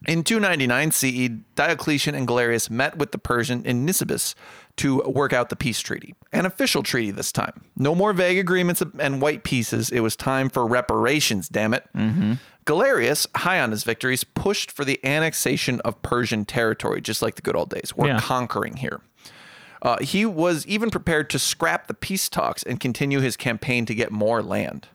In 0.07 0.23
299 0.23 0.91
CE, 0.91 1.29
Diocletian 1.55 2.15
and 2.15 2.25
Galerius 2.27 2.69
met 2.69 2.97
with 2.97 3.11
the 3.11 3.17
Persian 3.17 3.65
in 3.65 3.85
Nisibis 3.85 4.33
to 4.77 4.99
work 5.01 5.33
out 5.33 5.49
the 5.49 5.57
peace 5.57 5.81
treaty, 5.81 6.15
an 6.31 6.45
official 6.45 6.83
treaty 6.83 7.11
this 7.11 7.33
time. 7.33 7.65
No 7.75 7.93
more 7.93 8.13
vague 8.13 8.37
agreements 8.37 8.81
and 8.97 9.21
white 9.21 9.43
pieces. 9.43 9.89
It 9.89 9.99
was 9.99 10.15
time 10.15 10.49
for 10.49 10.65
reparations, 10.65 11.49
damn 11.49 11.73
it. 11.73 11.83
Galerius, 12.65 13.27
high 13.35 13.59
on 13.59 13.71
his 13.71 13.83
victories, 13.83 14.23
pushed 14.23 14.71
for 14.71 14.85
the 14.85 15.03
annexation 15.05 15.81
of 15.81 16.01
Persian 16.01 16.45
territory, 16.45 17.01
just 17.01 17.21
like 17.21 17.35
the 17.35 17.41
good 17.41 17.55
old 17.55 17.69
days. 17.69 17.93
We're 17.95 18.07
Yeah. 18.07 18.19
conquering 18.21 18.77
here. 18.77 19.01
Uh, 19.81 19.97
he 20.01 20.25
was 20.25 20.65
even 20.67 20.89
prepared 20.89 21.29
to 21.31 21.39
scrap 21.39 21.87
the 21.87 21.93
peace 21.93 22.29
talks 22.29 22.63
and 22.63 22.79
continue 22.79 23.19
his 23.21 23.35
campaign 23.35 23.85
to 23.85 23.95
get 23.95 24.11
more 24.11 24.41
land. 24.43 24.87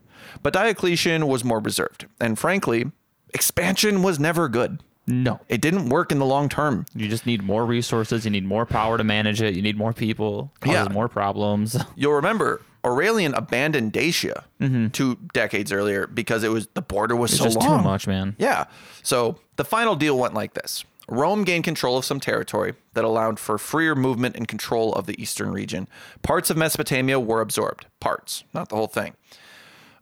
But 0.43 0.53
Diocletian 0.55 1.27
was 1.27 1.43
more 1.45 1.59
reserved. 1.61 2.07
And 2.21 2.39
frankly, 2.39 2.91
expansion 3.35 4.03
was 4.03 4.19
never 4.19 4.49
good. 4.49 4.83
No. 5.07 5.41
It 5.49 5.61
didn't 5.61 5.91
work 5.91 6.11
in 6.13 6.19
the 6.19 6.25
long 6.25 6.49
term. 6.49 6.87
You 6.95 7.09
just 7.09 7.27
need 7.27 7.43
more 7.43 7.67
resources. 7.67 8.25
You 8.25 8.31
need 8.31 8.45
more 8.47 8.65
power 8.65 8.97
to 8.99 9.05
manage 9.05 9.43
it. 9.43 9.55
You 9.55 9.63
need 9.63 9.77
more 9.77 9.93
people. 9.93 10.51
Causes 10.61 10.87
Yeah. 10.89 10.93
more 10.93 11.09
problems. 11.09 11.77
You'll 11.97 12.15
remember 12.15 12.63
Aurelian 12.85 13.35
abandoned 13.35 13.93
Dacia 13.93 14.45
two 14.93 15.17
decades 15.35 15.73
earlier 15.73 16.07
because 16.07 16.43
it 16.45 16.49
was 16.51 16.69
the 16.75 16.83
border 16.83 17.15
was 17.17 17.31
so 17.33 17.45
Mm-hmm. 17.45 17.53
just 17.55 17.67
long. 17.69 17.79
too 17.81 17.85
much, 17.85 18.07
man. 18.07 18.35
Yeah. 18.39 18.65
So 19.03 19.37
the 19.57 19.65
final 19.65 19.95
deal 19.97 20.19
went 20.19 20.33
like 20.35 20.55
this 20.55 20.85
Rome 21.07 21.45
gained 21.45 21.65
control 21.65 21.99
of 21.99 22.05
some 22.07 22.19
territory 22.19 22.73
that 22.95 23.05
allowed 23.05 23.39
for 23.39 23.59
freer 23.59 23.95
movement 23.95 24.37
and 24.37 24.49
control 24.49 24.95
of 24.95 25.05
the 25.05 25.21
eastern 25.21 25.51
region. 25.51 25.87
Parts 26.23 26.49
of 26.49 26.57
Mesopotamia 26.57 27.21
were 27.21 27.43
absorbed. 27.43 27.85
Parts, 28.01 28.45
not 28.55 28.71
the 28.71 28.77
whole 28.77 28.87
thing. 28.87 29.15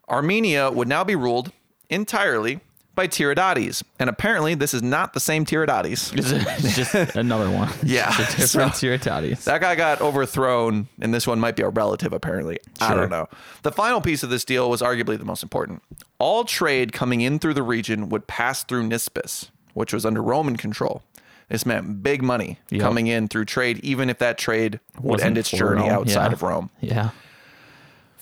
Armenia 0.09 0.70
would 0.70 0.89
now 0.89 1.05
be 1.05 1.16
ruled 1.16 1.53
entirely 1.91 2.61
by 2.94 3.06
Tiridates. 3.09 3.82
And 3.98 4.10
apparently, 4.10 4.55
this 4.55 4.74
is 4.74 4.82
not 4.82 5.12
the 5.14 5.20
same 5.20 5.44
Tiridates. 5.44 6.12
It's 6.16 6.77
just 6.77 6.94
another 7.16 7.51
one. 7.51 7.70
Yeah, 7.82 8.12
a 8.14 8.16
different 8.36 8.73
Tiridates. 8.73 9.44
That 9.44 9.60
guy 9.60 9.74
got 9.74 10.01
overthrown, 10.01 10.89
and 11.01 11.12
this 11.14 11.27
one 11.27 11.40
might 11.40 11.56
be 11.56 11.62
a 11.62 11.69
relative, 11.69 12.12
apparently. 12.12 12.59
I 12.81 12.94
don't 12.94 13.10
know. 13.10 13.28
The 13.62 13.73
final 13.73 14.01
piece 14.01 14.23
of 14.23 14.31
this 14.31 14.44
deal 14.44 14.69
was 14.69 14.82
arguably 14.82 15.19
the 15.19 15.24
most 15.24 15.43
important. 15.43 15.82
All 16.19 16.44
trade 16.44 16.93
coming 16.93 17.20
in 17.20 17.39
through 17.39 17.55
the 17.55 17.62
region 17.62 18.09
would 18.10 18.27
pass 18.27 18.62
through 18.64 18.89
Nisibis, 18.89 19.51
which 19.74 19.93
was 19.93 20.05
under 20.06 20.23
Roman 20.23 20.56
control. 20.56 21.02
This 21.48 21.66
meant 21.66 22.02
big 22.02 22.23
money 22.23 22.59
Yep. 22.70 22.81
coming 22.81 23.09
in 23.09 23.28
through 23.28 23.44
trade, 23.44 23.78
even 23.82 24.09
if 24.09 24.19
that 24.19 24.39
trade 24.39 24.81
would 24.97 25.05
Wasn't 25.12 25.27
end 25.27 25.39
its 25.39 25.51
journey 25.51 25.82
Rome, 25.82 25.90
outside 25.90 26.27
yeah. 26.28 26.32
of 26.32 26.43
Rome. 26.43 26.70
Yeah. 26.81 27.10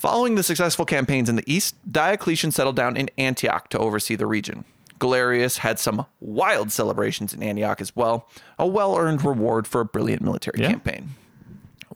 Following 0.00 0.34
the 0.34 0.42
successful 0.42 0.86
campaigns 0.86 1.28
in 1.28 1.36
the 1.36 1.44
east, 1.46 1.74
Diocletian 1.92 2.52
settled 2.52 2.74
down 2.74 2.96
in 2.96 3.10
Antioch 3.18 3.68
to 3.68 3.78
oversee 3.78 4.16
the 4.16 4.26
region. 4.26 4.64
Galerius 4.98 5.58
had 5.58 5.78
some 5.78 6.06
wild 6.20 6.72
celebrations 6.72 7.34
in 7.34 7.42
Antioch 7.42 7.82
as 7.82 7.94
well, 7.94 8.26
a 8.58 8.66
well 8.66 8.96
earned 8.96 9.22
reward 9.22 9.66
for 9.66 9.82
a 9.82 9.84
brilliant 9.84 10.22
military 10.22 10.58
Yeah. 10.62 10.70
campaign. 10.70 11.10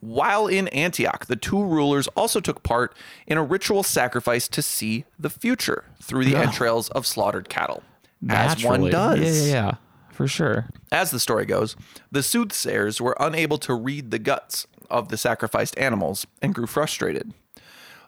While 0.01 0.48
in 0.48 0.68
Antioch, 0.68 1.24
the 1.24 1.36
two 1.36 1.64
rulers 1.64 2.06
also 2.09 2.40
took 2.40 2.62
part 2.62 2.94
in 3.26 3.39
a 3.39 3.43
ritual 3.43 3.82
sacrifice 3.82 4.48
to 4.48 4.60
see 4.60 5.06
the 5.18 5.31
future 5.31 5.85
through 6.02 6.26
the 6.26 6.32
Yeah. 6.32 6.43
entrails 6.43 6.90
of 6.90 7.06
slaughtered 7.06 7.48
cattle. 7.48 7.82
As 8.28 8.62
one 8.62 8.90
does. 8.90 9.18
Yeah, 9.18 9.47
yeah, 9.47 9.64
yeah. 9.64 9.74
For 10.10 10.28
sure. 10.28 10.66
As 10.93 11.10
the 11.10 11.18
story 11.18 11.47
goes, 11.47 11.74
the 12.12 12.22
soothsayers 12.22 13.01
were 13.01 13.16
unable 13.18 13.56
to 13.56 13.72
read 13.72 14.10
the 14.10 14.18
guts 14.18 14.66
of 14.90 15.09
the 15.09 15.16
sacrificed 15.16 15.78
animals 15.78 16.26
and 16.43 16.55
grew 16.55 16.66
frustrated. 16.66 17.32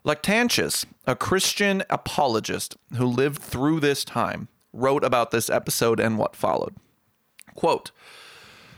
Lactantius, 0.07 0.85
a 1.05 1.17
Christian 1.17 1.83
apologist 1.91 2.77
who 2.97 3.05
lived 3.05 3.43
through 3.43 3.81
this 3.81 4.05
time, 4.05 4.47
wrote 4.73 5.03
about 5.03 5.33
this 5.33 5.51
episode 5.51 5.99
and 5.99 6.17
what 6.17 6.37
followed. 6.37 6.77
Quote 7.57 7.91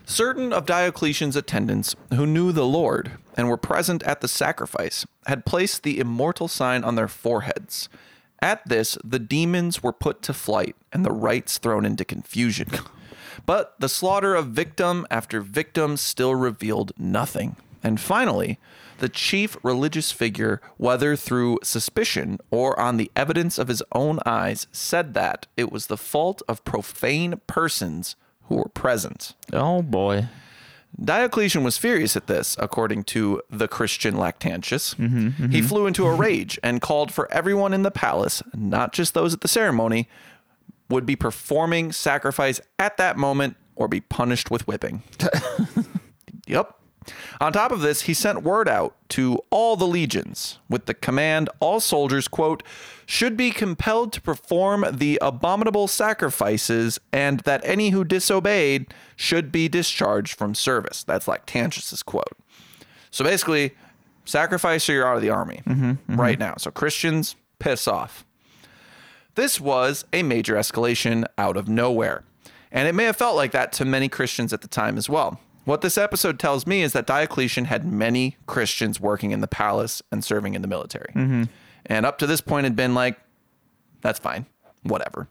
Certain 0.07 0.55
of 0.55 0.65
Diocletian's 0.65 1.37
attendants 1.37 1.95
who 2.15 2.25
knew 2.25 2.51
the 2.51 2.65
Lord 2.65 3.19
and 3.37 3.47
were 3.47 3.59
present 3.59 4.03
at 4.05 4.23
the 4.23 4.29
sacrifice 4.29 5.05
had 5.27 5.45
placed 5.45 5.83
the 5.83 5.99
immortal 5.99 6.49
sign 6.49 6.83
on 6.83 6.95
their 6.95 7.09
foreheads. 7.09 7.91
At 8.41 8.67
this, 8.67 8.97
the 9.05 9.19
demons 9.19 9.83
were 9.83 9.93
put 9.93 10.23
to 10.23 10.33
flight 10.33 10.77
and 10.95 11.05
the 11.05 11.13
rites 11.13 11.59
thrown 11.59 11.85
into 11.85 12.07
confusion. 12.07 12.71
But 13.45 13.79
the 13.79 13.89
slaughter 13.89 14.35
of 14.35 14.47
victim 14.47 15.07
after 15.11 15.43
victim 15.43 15.99
still 15.99 16.35
revealed 16.35 16.93
nothing. 16.97 17.57
And 17.83 18.01
finally, 18.01 18.59
the 18.99 19.09
chief 19.09 19.57
religious 19.63 20.13
figure, 20.13 20.61
whether 20.77 21.17
through 21.17 21.59
suspicion 21.63 22.39
or 22.51 22.79
on 22.79 22.97
the 22.97 23.11
evidence 23.17 23.59
of 23.59 23.69
his 23.69 23.83
own 23.93 24.21
eyes, 24.27 24.67
said 24.73 25.15
that 25.15 25.47
it 25.57 25.73
was 25.73 25.87
the 25.87 25.97
fault 25.97 26.43
of 26.49 26.65
profane 26.65 27.41
persons 27.47 28.17
who 28.45 28.57
were 28.57 28.69
present. 28.69 29.35
Oh 29.53 29.83
boy. 29.83 30.29
Diocletian 31.03 31.63
was 31.63 31.79
furious 31.79 32.17
at 32.17 32.27
this, 32.27 32.57
according 32.59 33.05
to 33.05 33.43
the 33.51 33.69
Christian 33.69 34.15
Lactantius. 34.15 34.95
He 35.53 35.63
flew 35.63 35.87
into 35.87 36.07
a 36.07 36.15
rage 36.15 36.59
and 36.63 36.81
called 36.81 37.13
for 37.13 37.31
everyone 37.33 37.73
in 37.73 37.83
the 37.83 37.91
palace, 37.91 38.43
not 38.55 38.93
just 38.93 39.15
those 39.15 39.33
at 39.35 39.43
the 39.43 39.49
ceremony, 39.49 40.09
would 40.89 41.07
be 41.07 41.15
performing 41.15 41.93
sacrifice 41.93 42.61
at 42.79 42.97
that 42.97 43.17
moment 43.17 43.57
or 43.77 43.87
be 43.87 44.01
punished 44.01 44.51
with 44.51 44.67
whipping. 44.67 45.03
yep. 46.47 46.78
On 47.41 47.53
top 47.53 47.73
of 47.73 47.81
this, 47.81 48.03
he 48.03 48.15
sent 48.15 48.43
word 48.43 48.69
out 48.69 48.97
to 49.11 49.41
all 49.51 49.77
the 49.77 49.87
legions 49.87 50.59
with 50.69 50.87
the 50.87 50.95
command 50.95 51.49
all 51.61 51.81
soldiers, 51.81 52.29
quote, 52.29 52.63
should 53.07 53.37
be 53.37 53.51
compelled 53.51 54.13
to 54.13 54.21
perform 54.21 54.85
the 54.91 55.19
abominable 55.23 55.89
sacrifices 55.89 57.01
and 57.13 57.41
that 57.41 57.61
any 57.65 57.91
who 57.91 58.05
disobeyed 58.05 58.93
should 59.17 59.51
be 59.51 59.69
discharged 59.69 60.37
from 60.37 60.55
service. 60.55 61.05
That's 61.05 61.27
Lactantius's 61.27 62.03
quote. 62.03 62.37
So 63.11 63.25
basically, 63.25 63.75
sacrifice 64.25 64.89
or 64.89 64.93
you're 64.93 65.09
out 65.09 65.17
of 65.17 65.23
the 65.23 65.31
army 65.31 65.63
mm-hmm, 65.67 65.91
mm-hmm. 65.91 66.21
right 66.21 66.39
now. 66.39 66.55
So 66.59 66.71
Christians, 66.71 67.37
piss 67.59 67.89
off. 67.89 68.25
This 69.35 69.61
was 69.61 70.05
a 70.13 70.23
major 70.23 70.57
escalation 70.57 71.25
out 71.39 71.57
of 71.57 71.69
nowhere. 71.69 72.25
And 72.71 72.87
it 72.89 72.95
may 72.95 73.05
have 73.05 73.17
felt 73.17 73.37
like 73.37 73.53
that 73.53 73.73
to 73.75 73.85
many 73.85 74.09
Christians 74.09 74.53
at 74.53 74.61
the 74.61 74.69
time 74.69 74.99
as 74.99 75.09
well. 75.09 75.41
What 75.69 75.83
this 75.83 75.99
episode 75.99 76.39
tells 76.39 76.67
me 76.67 76.81
is 76.81 76.95
that 76.95 77.07
Diocletian 77.07 77.67
had 77.67 77.85
many 77.85 78.39
Christians 78.47 78.99
working 79.03 79.33
in 79.33 79.43
the 79.43 79.47
palace 79.47 80.01
and 80.11 80.25
serving 80.25 80.55
in 80.55 80.63
the 80.63 80.69
military. 80.69 81.13
And 81.85 82.07
up 82.07 82.17
to 82.19 82.27
this 82.27 82.41
point 82.41 82.65
had 82.65 82.75
been 82.75 82.95
like, 82.95 83.19
that's 84.01 84.19
fine, 84.19 84.47
whatever. 84.83 85.29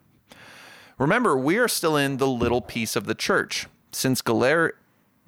Remember, 0.99 1.35
we 1.35 1.57
are 1.57 1.67
still 1.67 1.97
in 1.97 2.17
the 2.17 2.27
little 2.27 2.61
peace 2.61 2.95
of 2.95 3.05
the 3.07 3.15
church. 3.15 3.65
Since 3.91 4.21
Galer- 4.21 4.75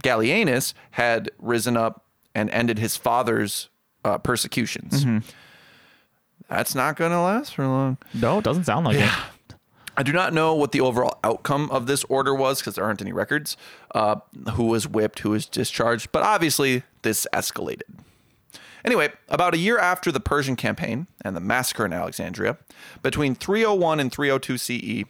Gallienus 0.03 0.75
had 0.91 1.31
risen 1.39 1.75
up 1.75 2.05
and 2.35 2.47
ended 2.51 2.77
his 2.77 2.95
father's 2.95 3.69
uh, 4.05 4.19
persecutions. 4.19 5.03
That's 6.49 6.75
not 6.75 6.97
going 6.97 7.11
to 7.11 7.19
last 7.19 7.55
for 7.55 7.65
long. 7.65 7.97
No, 8.13 8.37
it 8.37 8.43
doesn't 8.43 8.65
sound 8.65 8.85
like 8.85 8.97
it. 8.97 9.09
I 9.99 10.01
do 10.01 10.13
not 10.13 10.33
know 10.33 10.55
what 10.55 10.71
the 10.71 10.79
overall 10.79 11.19
outcome 11.25 11.69
of 11.71 11.85
this 11.85 12.05
order 12.05 12.33
was 12.33 12.59
because 12.59 12.75
there 12.75 12.85
aren't 12.85 13.01
any 13.01 13.11
records. 13.11 13.57
Uh, 13.93 14.15
who 14.53 14.63
was 14.63 14.87
whipped, 14.87 15.19
who 15.19 15.31
was 15.31 15.45
discharged, 15.45 16.13
but 16.13 16.23
obviously 16.23 16.83
this 17.01 17.27
escalated. 17.33 17.81
Anyway, 18.85 19.09
about 19.27 19.53
a 19.53 19.57
year 19.57 19.77
after 19.77 20.09
the 20.09 20.21
Persian 20.21 20.55
campaign 20.55 21.07
and 21.25 21.35
the 21.35 21.41
massacre 21.41 21.85
in 21.85 21.91
Alexandria, 21.91 22.57
between 23.03 23.35
301 23.35 23.99
and 23.99 24.09
302 24.09 24.57
CE, 24.57 25.03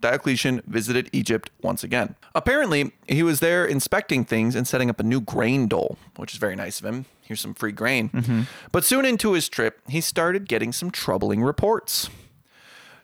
Diocletian 0.00 0.62
visited 0.64 1.10
Egypt 1.12 1.50
once 1.60 1.82
again. 1.82 2.14
Apparently, 2.32 2.92
he 3.08 3.24
was 3.24 3.40
there 3.40 3.64
inspecting 3.64 4.24
things 4.24 4.54
and 4.54 4.68
setting 4.68 4.88
up 4.88 5.00
a 5.00 5.02
new 5.02 5.20
grain 5.20 5.66
dole, 5.66 5.98
which 6.18 6.34
is 6.34 6.38
very 6.38 6.54
nice 6.54 6.78
of 6.78 6.86
him. 6.86 7.06
Here's 7.22 7.40
some 7.40 7.54
free 7.54 7.72
grain. 7.72 8.46
But 8.70 8.84
soon 8.84 9.04
into 9.04 9.32
his 9.32 9.48
trip, 9.48 9.80
he 9.88 10.00
started 10.00 10.46
getting 10.46 10.72
some 10.72 10.92
troubling 10.92 11.42
reports. 11.42 12.10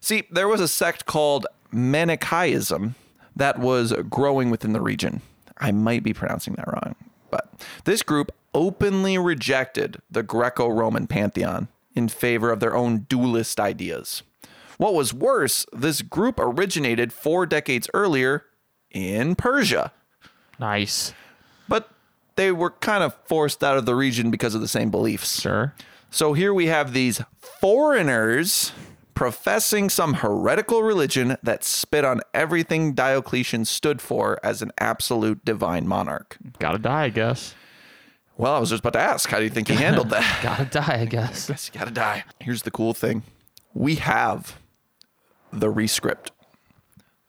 See, 0.03 0.25
there 0.31 0.49
was 0.49 0.61
a 0.61 0.69
sect 0.69 1.07
called 1.07 1.47
Manichaeism 1.71 2.97
that 3.37 3.59
was 3.59 3.93
growing 4.11 4.51
within 4.51 4.73
the 4.75 4.81
region. 4.81 5.23
I 5.59 5.71
might 5.71 6.03
be 6.03 6.13
pronouncing 6.13 6.55
that 6.55 6.67
wrong, 6.67 6.97
but 7.31 7.49
this 7.85 8.03
group 8.03 8.33
openly 8.53 9.17
rejected 9.17 10.03
the 10.11 10.23
Greco 10.25 10.69
Roman 10.69 11.07
pantheon 11.07 11.69
in 11.95 12.09
favor 12.09 12.51
of 12.51 12.59
their 12.61 12.75
own 12.77 13.07
dualist 13.09 13.61
ideas. 13.61 14.23
What 14.77 14.93
was 14.95 15.15
worse, 15.15 15.65
this 15.73 16.03
group 16.03 16.39
originated 16.39 17.13
four 17.13 17.47
decades 17.47 17.89
earlier 17.95 18.45
in 18.91 19.37
Persia, 19.37 19.93
Nice. 20.59 21.15
but 21.69 21.89
they 22.37 22.51
were 22.51 22.71
kind 22.71 23.05
of 23.05 23.15
forced 23.25 23.63
out 23.63 23.79
of 23.79 23.87
the 23.87 23.95
region 23.95 24.31
because 24.31 24.55
of 24.55 24.61
the 24.61 24.69
same 24.69 24.91
beliefs. 24.91 25.41
Sure. 25.41 25.75
So 26.11 26.33
here 26.33 26.53
we 26.53 26.67
have 26.67 26.93
these 26.93 27.23
foreigners 27.41 28.73
professing 29.23 29.89
some 29.89 30.15
heretical 30.15 30.83
religion 30.83 31.37
that 31.45 31.63
spit 31.63 32.05
on 32.05 32.21
everything 32.35 32.93
Diocletian 32.93 33.65
stood 33.65 34.03
for 34.03 34.37
as 34.43 34.63
an 34.63 34.73
absolute 34.79 35.45
divine 35.45 35.87
monarch. 35.87 36.37
Gotta 36.59 36.79
die, 36.79 37.05
I 37.05 37.09
guess. 37.11 37.55
Well, 38.37 38.53
I 38.53 38.59
was 38.59 38.71
just 38.71 38.81
about 38.81 38.95
to 38.95 38.99
ask, 38.99 39.29
how 39.31 39.39
do 39.39 39.45
you 39.45 39.51
think 39.51 39.69
he 39.69 39.75
handled 39.77 40.11
that? 40.11 40.41
Gotta 40.43 40.65
die, 40.65 41.03
I 41.03 41.05
guess. 41.05 41.47
Guess 41.49 41.71
you 41.73 41.79
gotta 41.79 41.93
die. 41.93 42.25
Here's 42.41 42.63
the 42.63 42.73
cool 42.73 42.95
thing 42.95 43.23
we 43.75 43.95
have 43.95 44.59
the 45.53 45.69
rescript, 45.71 46.33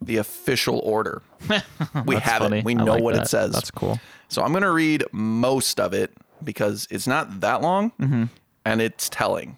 the 0.02 0.18
official 0.18 0.80
order. 0.80 1.22
We 2.06 2.16
That's 2.16 2.26
have 2.26 2.42
funny. 2.42 2.58
it. 2.60 2.66
We 2.66 2.74
I 2.76 2.84
know 2.84 2.94
like 2.94 3.04
what 3.04 3.16
it 3.16 3.28
says. 3.28 3.52
That's 3.52 3.70
cool. 3.70 4.00
So 4.30 4.42
I'm 4.42 4.52
going 4.52 4.64
to 4.64 4.72
read 4.72 5.04
most 5.12 5.80
of 5.80 5.94
it 5.94 6.12
because 6.44 6.88
it's 6.90 7.06
not 7.06 7.42
that 7.42 7.62
long 7.62 7.92
Mm-hmm. 8.02 8.24
and 8.66 8.82
it's 8.82 9.10
telling 9.10 9.58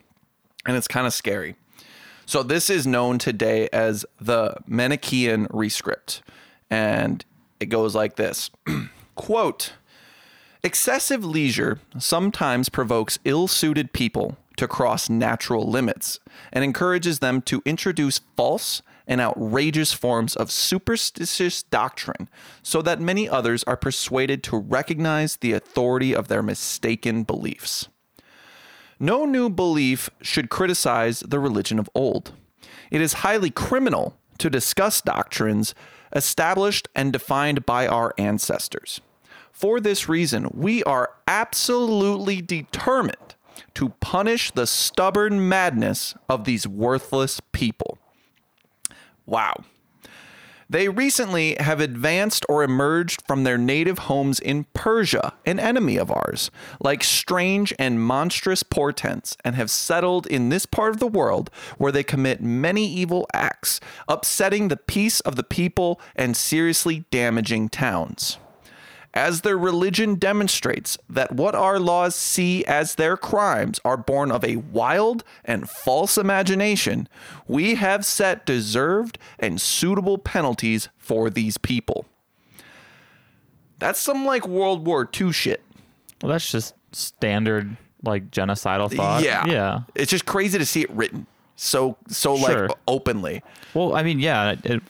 and 0.65 0.75
it's 0.75 0.87
kind 0.89 1.07
of 1.07 1.13
scary. 1.13 1.55
So 2.26 2.41
this 2.41 2.69
is 2.69 2.88
known 2.88 3.19
today 3.19 3.69
as 3.72 4.06
the 4.19 4.56
Manichaean 4.68 5.47
rescript 5.47 6.22
and 6.69 7.23
it 7.60 7.68
goes 7.68 7.95
like 7.95 8.15
this. 8.15 8.49
Quote 9.15 9.73
Excessive 10.64 11.23
leisure 11.23 11.80
sometimes 11.99 12.69
provokes 12.69 13.19
ill 13.23 13.47
suited 13.47 13.93
people 13.93 14.38
to 14.57 14.68
cross 14.68 15.10
natural 15.10 15.69
limits 15.69 16.19
and 16.52 16.64
encourages 16.64 17.19
them 17.19 17.41
to 17.43 17.61
introduce 17.65 18.22
false 18.35 18.81
and 19.07 19.22
outrageous 19.22 19.93
forms 19.93 20.35
of 20.35 20.49
superstitious 20.49 21.61
doctrine 21.61 22.27
so 22.64 22.81
that 22.81 22.99
many 22.99 23.30
others 23.30 23.64
are 23.65 23.77
persuaded 23.77 24.41
to 24.41 24.57
recognize 24.57 25.38
the 25.38 25.53
authority 25.53 26.15
of 26.15 26.27
their 26.27 26.41
mistaken 26.41 27.23
beliefs. 27.23 27.88
No 28.99 29.26
new 29.26 29.49
belief 29.49 30.09
should 30.22 30.49
criticize 30.49 31.19
the 31.19 31.39
religion 31.39 31.80
of 31.80 31.89
old. 31.93 32.34
It 32.91 33.01
is 33.01 33.13
highly 33.13 33.49
criminal 33.49 34.17
to 34.38 34.49
discuss 34.49 35.01
doctrines 35.01 35.76
established 36.13 36.88
and 36.95 37.11
defined 37.11 37.65
by 37.65 37.88
our 37.88 38.13
ancestors. 38.17 39.01
For 39.51 39.80
this 39.80 40.07
reason, 40.07 40.49
we 40.53 40.84
are 40.84 41.11
absolutely 41.27 42.41
determined 42.41 43.35
to 43.73 43.89
punish 43.99 44.51
the 44.51 44.67
stubborn 44.67 45.47
madness 45.47 46.15
of 46.30 46.45
these 46.45 46.67
worthless 46.67 47.41
people. 47.51 47.97
Wow. 49.26 49.63
They 50.69 50.89
recently 50.89 51.55
have 51.59 51.79
advanced 51.79 52.45
or 52.49 52.63
emerged 52.63 53.21
from 53.27 53.43
their 53.43 53.57
native 53.57 53.99
homes 53.99 54.39
in 54.39 54.65
Persia, 54.73 55.33
an 55.45 55.59
enemy 55.59 55.97
of 55.97 56.09
ours, 56.09 56.49
like 56.79 57.03
strange 57.03 57.73
and 57.77 58.01
monstrous 58.03 58.63
portents, 58.63 59.37
and 59.45 59.55
have 59.55 59.69
settled 59.69 60.25
in 60.25 60.49
this 60.49 60.65
part 60.65 60.91
of 60.91 60.99
the 60.99 61.07
world 61.07 61.51
where 61.77 61.91
they 61.91 62.03
commit 62.03 62.41
many 62.41 62.87
evil 62.87 63.27
acts, 63.31 63.79
upsetting 64.07 64.67
the 64.67 64.77
peace 64.77 65.19
of 65.19 65.35
the 65.35 65.43
people 65.43 66.01
and 66.15 66.35
seriously 66.35 67.05
damaging 67.11 67.69
towns 67.69 68.39
as 69.15 69.41
their 69.41 69.57
religion 69.57 70.15
demonstrates 70.15 70.97
that 71.09 71.31
what 71.31 71.55
our 71.55 71.79
laws 71.79 72.13
see 72.15 72.65
as 72.65 72.95
their 72.95 73.15
crimes 73.15 73.79
are 73.85 73.95
born 73.97 74.29
of 74.31 74.43
a 74.43 74.57
wild 74.57 75.23
and 75.45 75.69
false 75.69 76.17
imagination, 76.17 77.07
we 77.47 77.75
have 77.75 78.05
set 78.05 78.45
deserved 78.45 79.17
and 79.39 79.61
suitable 79.61 80.17
penalties 80.17 80.89
for 80.97 81.29
these 81.29 81.57
people. 81.57 82.05
That's 83.79 83.99
some 83.99 84.25
like 84.25 84.47
World 84.47 84.85
War 84.85 85.09
II 85.19 85.31
shit. 85.31 85.61
Well, 86.21 86.31
that's 86.31 86.51
just 86.51 86.73
standard 86.91 87.77
like 88.03 88.31
genocidal 88.31 88.93
thought. 88.93 89.23
yeah. 89.23 89.45
Yeah. 89.45 89.79
It's 89.95 90.11
just 90.11 90.25
crazy 90.25 90.57
to 90.57 90.65
see 90.65 90.81
it 90.81 90.91
written 90.91 91.25
so 91.55 91.97
so 92.07 92.37
Sure. 92.37 92.67
like 92.67 92.77
openly. 92.87 93.41
Well, 93.73 93.95
I 93.95 94.03
mean, 94.03 94.19
yeah. 94.19 94.55
It, 94.63 94.81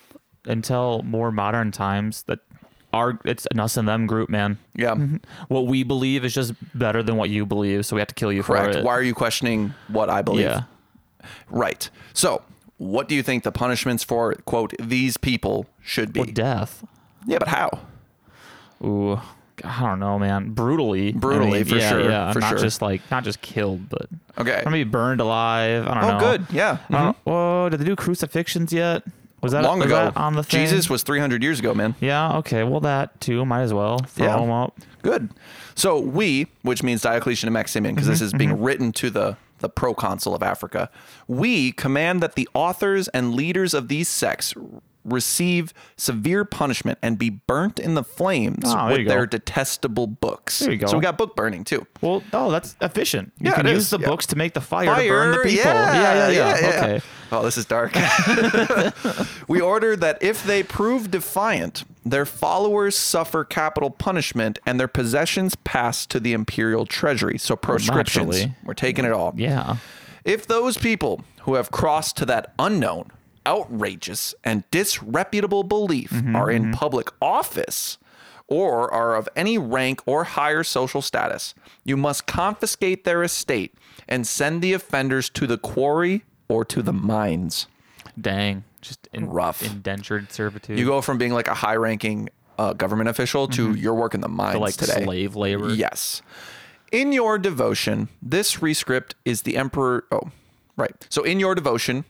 until 0.46 1.02
more 1.04 1.32
modern 1.32 1.72
times, 1.72 2.24
that 2.24 2.40
our 2.96 3.20
it's 3.26 3.46
an 3.52 3.60
us 3.60 3.78
and 3.78 3.88
them 3.88 4.08
group, 4.08 4.30
man. 4.30 4.58
Yeah. 4.76 4.92
Mm-hmm. 4.96 5.18
What 5.50 5.68
we 5.68 5.84
believe 5.84 6.24
is 6.26 6.34
just 6.34 6.54
better 6.78 7.04
than 7.04 7.18
what 7.18 7.30
you 7.30 7.46
believe, 7.46 7.86
so 7.86 7.96
we 7.96 8.00
have 8.02 8.08
to 8.08 8.16
kill 8.16 8.32
you 8.32 8.42
Correct. 8.44 8.74
for 8.74 8.80
it. 8.80 8.86
Why 8.86 8.94
are 8.94 9.04
you 9.04 9.14
questioning 9.14 9.74
what 9.90 10.10
I 10.10 10.22
believe? 10.22 10.46
Yeah. 10.46 10.64
Right. 11.50 11.90
So, 12.14 12.42
what 12.78 13.08
do 13.08 13.16
you 13.16 13.24
think 13.24 13.44
the 13.44 13.52
punishments 13.52 14.04
for 14.04 14.34
quote 14.46 14.74
these 14.80 15.18
people 15.18 15.66
should 15.82 16.14
be? 16.14 16.22
Well, 16.22 16.30
death. 16.32 16.84
Yeah, 17.28 17.40
but 17.40 17.48
how? 17.50 17.70
Ooh, 18.84 19.20
I 19.64 19.80
don't 19.82 20.00
know, 20.00 20.20
man. 20.20 20.52
Brutally, 20.52 21.10
I 21.10 21.12
Brutally, 21.14 21.52
mean, 21.60 21.66
for 21.66 21.76
yeah, 21.78 21.90
sure, 21.90 22.10
Yeah, 22.10 22.32
for 22.34 22.40
not 22.40 22.50
sure. 22.50 22.58
just 22.60 22.82
like 22.82 23.02
not 23.10 23.24
just 23.24 23.42
killed, 23.42 23.90
but 23.90 24.08
Okay. 24.38 24.62
maybe 24.66 24.84
burned 24.84 25.22
alive. 25.22 25.88
I 25.88 25.94
don't 25.94 26.04
Oh, 26.04 26.14
know. 26.14 26.20
good. 26.20 26.46
Yeah. 26.52 26.78
I 26.90 26.94
don't- 26.94 27.18
mm-hmm. 27.18 27.30
Whoa, 27.30 27.70
did 27.70 27.80
they 27.80 27.86
do 27.86 27.96
crucifixions 27.96 28.72
yet? 28.74 29.04
Was 29.46 29.52
that 29.52 29.64
Long 29.64 29.78
was 29.80 29.86
ago. 29.86 29.96
that 30.06 30.18
on 30.18 30.34
the 30.36 30.44
thing? 30.44 30.62
Jesus 30.66 30.90
was 30.90 31.04
300 31.04 31.44
years 31.44 31.60
ago, 31.60 31.74
man. 31.76 31.94
Yeah. 32.00 32.38
Okay. 32.38 32.64
Well, 32.64 32.80
that 32.82 33.22
too. 33.22 33.46
Might 33.46 33.62
as 33.62 33.74
well 33.74 34.00
throw 34.00 34.26
Yeah. 34.26 34.40
them 34.40 34.50
up. 34.50 34.78
Good. 35.04 35.30
So 35.76 36.00
we, 36.00 36.48
which 36.64 36.82
means 36.82 37.04
Diocletian 37.04 37.48
and 37.48 37.54
Maximian, 37.54 37.94
because 37.94 38.08
this 38.08 38.18
Mm-hmm, 38.20 38.26
is 38.26 38.34
being 38.34 38.60
written 38.62 38.92
to 38.94 39.10
the 39.12 39.38
the 39.60 39.70
proconsul 39.70 40.34
of 40.36 40.42
Africa, 40.44 40.90
we 41.28 41.72
command 41.72 42.22
that 42.22 42.36
the 42.36 42.50
authors 42.54 43.08
and 43.10 43.34
leaders 43.36 43.74
of 43.74 43.88
these 43.88 44.10
sects 44.10 44.54
receive 45.06 45.74
severe 45.98 46.44
punishment 46.44 46.98
and 47.02 47.18
be 47.18 47.30
burnt 47.30 47.80
in 47.80 47.94
the 47.96 48.04
flames 48.04 48.64
Oh, 48.66 48.88
with 48.92 49.08
their 49.08 49.26
detestable 49.26 50.08
books. 50.08 50.60
There 50.60 50.72
you 50.72 50.78
go. 50.78 50.88
So 50.88 50.98
we 50.98 51.02
got 51.04 51.18
book 51.18 51.36
burning 51.36 51.64
too. 51.64 51.86
Well, 52.02 52.24
oh, 52.34 52.52
that's 52.52 52.76
efficient. 52.82 53.32
You 53.40 53.52
Yeah, 53.52 53.56
can 53.56 53.68
use 53.68 53.84
is, 53.84 53.90
the 53.92 54.00
yeah. 54.00 54.08
books 54.08 54.26
to 54.28 54.36
make 54.36 54.54
the 54.54 54.62
fire, 54.62 54.86
to 54.86 55.08
burn 55.10 55.32
the 55.32 55.38
people. 55.44 55.72
Yeah, 55.72 55.94
yeah, 55.94 56.30
yeah. 56.30 56.60
yeah. 56.60 56.68
Okay. 56.70 57.02
Oh, 57.32 57.44
this 57.44 57.58
is 57.58 57.66
dark. 57.66 57.94
we 59.48 59.62
order 59.62 59.96
that 59.96 60.22
if 60.22 60.44
they 60.44 60.64
prove 60.64 61.12
defiant, 61.12 61.84
their 62.06 62.26
followers 62.26 62.96
suffer 62.96 63.44
capital 63.44 63.90
punishment 63.90 64.60
and 64.66 64.80
their 64.80 64.88
possessions 64.88 65.56
pass 65.56 66.06
to 66.08 66.20
the 66.20 66.34
imperial 66.34 66.86
treasury. 66.86 67.38
So 67.38 67.56
proscriptions. 67.56 68.28
naturally. 68.28 68.56
We're 68.64 68.74
taking 68.74 69.06
it 69.06 69.12
all. 69.12 69.34
Yeah. 69.36 69.78
If 70.24 70.48
those 70.48 70.78
people 70.78 71.22
who 71.42 71.56
have 71.56 71.72
crossed 71.72 72.18
to 72.18 72.26
that 72.26 72.54
unknown, 72.58 73.12
outrageous, 73.46 74.34
and 74.44 74.64
disreputable 74.72 75.64
belief 75.64 76.10
Mm-hmm, 76.12 76.36
are 76.36 76.50
in 76.52 76.72
public 76.72 77.10
office 77.22 77.98
or 78.48 78.94
are 78.94 79.16
of 79.16 79.28
any 79.36 79.58
rank 79.58 80.02
or 80.06 80.24
higher 80.24 80.64
social 80.64 81.02
status, 81.02 81.56
you 81.84 81.98
must 81.98 82.28
confiscate 82.28 83.04
their 83.04 83.24
estate 83.24 83.74
and 84.08 84.28
send 84.28 84.62
the 84.62 84.72
offenders 84.74 85.30
to 85.32 85.48
the 85.48 85.58
quarry 85.58 86.24
or 86.48 86.64
to 86.66 86.82
the 86.84 86.94
mines. 86.94 87.66
Dang. 88.20 88.64
Just 88.82 89.08
in, 89.14 89.28
Rough. 89.28 89.64
indentured 89.64 90.32
servitude. 90.32 90.78
You 90.78 90.86
go 90.86 91.02
from 91.02 91.18
being 91.18 91.34
like 91.34 91.48
a 91.48 91.56
high 91.56 91.76
ranking 91.76 92.30
uh, 92.60 92.74
government 92.74 93.10
official 93.10 93.48
to 93.50 93.74
your 93.74 93.96
work 93.96 94.14
in 94.14 94.22
the 94.22 94.28
mines 94.30 94.52
to 94.52 94.58
Mm-hmm. 94.58 94.62
like 94.64 94.74
today. 94.76 95.04
slave 95.04 95.36
labor. 95.36 95.74
Yes. 95.74 96.22
In 96.92 97.12
your 97.12 97.40
devotion, 97.40 98.10
this 98.22 98.62
rescript 98.62 99.16
is 99.26 99.42
the 99.42 99.58
emperor. 99.58 100.06
Oh, 100.12 100.30
right. 100.78 100.94
So 101.10 101.24
in 101.24 101.40
your 101.40 101.56
devotion, 101.56 102.06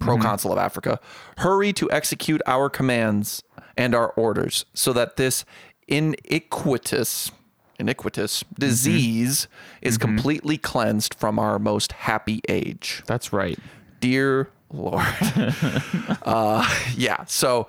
Mm-hmm. 0.00 0.04
proconsul 0.04 0.52
of 0.52 0.58
Africa, 0.58 1.00
hurry 1.38 1.72
to 1.72 1.90
execute 1.90 2.40
our 2.46 2.70
commands 2.70 3.42
and 3.76 3.94
our 3.94 4.10
orders, 4.10 4.64
so 4.74 4.92
that 4.92 5.16
this 5.16 5.44
iniquitous 5.86 7.30
iniquitous 7.78 8.42
mm-hmm. 8.42 8.54
disease 8.60 9.48
is 9.82 9.96
mm-hmm. 9.96 10.08
completely 10.08 10.58
cleansed 10.58 11.14
from 11.14 11.38
our 11.38 11.58
most 11.58 11.92
happy 11.92 12.40
age. 12.48 13.02
That's 13.06 13.32
right. 13.32 13.58
Dear 14.00 14.50
Lord. 14.72 15.04
uh, 16.22 16.68
yeah. 16.96 17.24
So 17.26 17.68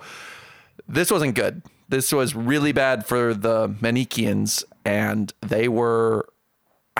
this 0.88 1.10
wasn't 1.10 1.34
good. 1.34 1.62
This 1.88 2.12
was 2.12 2.34
really 2.34 2.72
bad 2.72 3.06
for 3.06 3.34
the 3.34 3.74
Manichaeans, 3.80 4.64
and 4.84 5.32
they 5.40 5.68
were. 5.68 6.28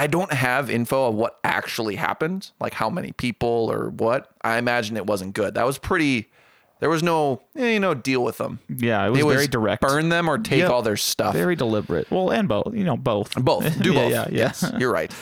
I 0.01 0.07
don't 0.07 0.33
have 0.33 0.71
info 0.71 1.09
of 1.09 1.15
what 1.15 1.39
actually 1.45 1.97
happened, 1.97 2.51
like 2.59 2.73
how 2.75 2.89
many 2.89 3.13
people 3.13 3.69
or 3.71 3.91
what. 3.91 4.31
I 4.43 4.57
imagine 4.59 4.97
it 4.97 5.07
wasn't 5.07 5.35
good. 5.35 5.55
That 5.55 5.67
was 5.67 5.77
pretty. 5.79 6.31
There 6.79 6.89
was 6.89 7.03
no, 7.03 7.43
eh, 7.57 7.73
you 7.75 7.81
know, 7.81 7.93
deal 7.93 8.25
with 8.25 8.39
them. 8.39 8.61
Yeah, 8.71 9.07
it 9.07 9.11
was 9.11 9.21
It 9.21 9.27
was 9.27 9.35
very 9.35 9.47
direct. 9.49 9.83
Burn 9.83 10.09
them 10.09 10.29
or 10.31 10.39
take 10.39 10.61
Yep. 10.61 10.71
all 10.71 10.81
their 10.81 10.97
stuff. 10.97 11.35
Very 11.35 11.55
deliberate. 11.55 12.11
Well, 12.11 12.31
and 12.31 12.49
both. 12.49 12.73
You 12.75 12.85
know, 12.85 12.97
both. 12.97 13.35
Both. 13.35 13.79
Do 13.83 13.93
Yeah, 13.93 14.01
both. 14.03 14.11
yeah, 14.13 14.27
yeah. 14.31 14.37
Yes, 14.39 14.73
you're 14.79 14.91
right. 14.93 15.13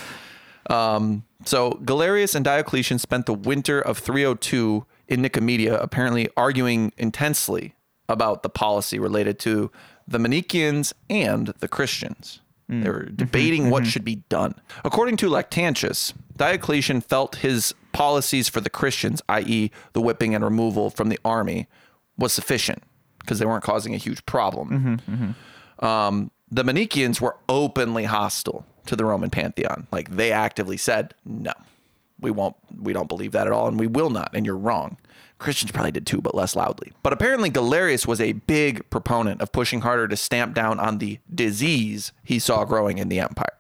Um, 0.71 1.25
so 1.45 1.73
Galerius 1.85 2.35
and 2.37 2.45
Diocletian 2.45 2.99
spent 3.01 3.27
the 3.27 3.35
winter 3.35 3.81
of 3.81 3.99
302 3.99 4.85
in 5.09 5.23
Nicomedia, 5.23 5.83
apparently 5.83 6.29
arguing 6.37 6.93
intensely 6.97 7.75
about 8.09 8.43
the 8.45 8.49
policy 8.49 8.99
related 9.01 9.39
to 9.41 9.71
the 10.07 10.19
Manichaeans 10.21 10.95
and 11.11 11.49
the 11.59 11.67
Christians. 11.69 12.41
Mm. 12.71 12.83
They 12.83 12.91
were 12.91 13.01
mm-hmm, 13.01 13.17
debating 13.17 13.71
what 13.71 13.83
mm-hmm. 13.83 13.91
should 13.91 14.05
be 14.05 14.17
done. 14.29 14.55
According 14.85 15.17
to 15.19 15.29
Lactantius, 15.29 16.13
Diocletian 16.37 17.01
felt 17.01 17.37
his 17.37 17.75
policies 17.93 18.49
for 18.49 18.61
the 18.61 18.71
Christians, 18.71 19.23
i.e., 19.29 19.71
the 19.93 20.01
whipping 20.01 20.35
and 20.35 20.45
removal 20.45 20.91
from 20.91 21.09
the 21.09 21.19
army, 21.25 21.67
was 22.17 22.33
sufficient 22.33 22.83
because 23.21 23.39
they 23.39 23.47
weren't 23.47 23.65
causing 23.65 23.95
a 23.95 23.99
huge 23.99 24.25
problem. 24.27 25.01
Mm-hmm, 25.09 25.85
um, 25.85 26.31
the 26.51 26.65
Manichaeans 26.65 27.21
were 27.21 27.37
openly 27.49 28.05
hostile 28.05 28.65
to 28.87 28.97
the 28.97 29.05
Roman 29.05 29.31
pantheon. 29.31 29.87
Like 29.93 30.11
they 30.11 30.33
actively 30.33 30.77
said, 30.77 31.15
no, 31.25 31.53
we 32.21 32.31
won't, 32.31 32.57
we 32.81 32.93
don't 32.93 33.09
believe 33.09 33.33
that 33.33 33.47
at 33.47 33.53
all, 33.53 33.69
and 33.69 33.79
we 33.79 33.87
will 33.87 34.11
not, 34.11 34.31
and 34.33 34.47
you're 34.47 34.57
wrong. 34.57 34.97
Christians 35.39 35.71
probably 35.73 35.93
did 35.93 36.07
too, 36.07 36.21
but 36.21 36.35
less 36.35 36.57
loudly. 36.57 36.93
But 37.03 37.13
apparently, 37.13 37.49
Galerius 37.51 38.07
was 38.07 38.21
a 38.21 38.33
big 38.33 38.89
proponent 38.91 39.41
of 39.41 39.53
pushing 39.53 39.83
harder 39.83 40.09
to 40.09 40.17
stamp 40.17 40.55
down 40.55 40.81
on 40.81 40.99
the 40.99 41.19
disease 41.33 42.13
he 42.25 42.39
saw 42.39 42.65
growing 42.65 42.99
in 42.99 43.09
the 43.09 43.21
empire. 43.21 43.55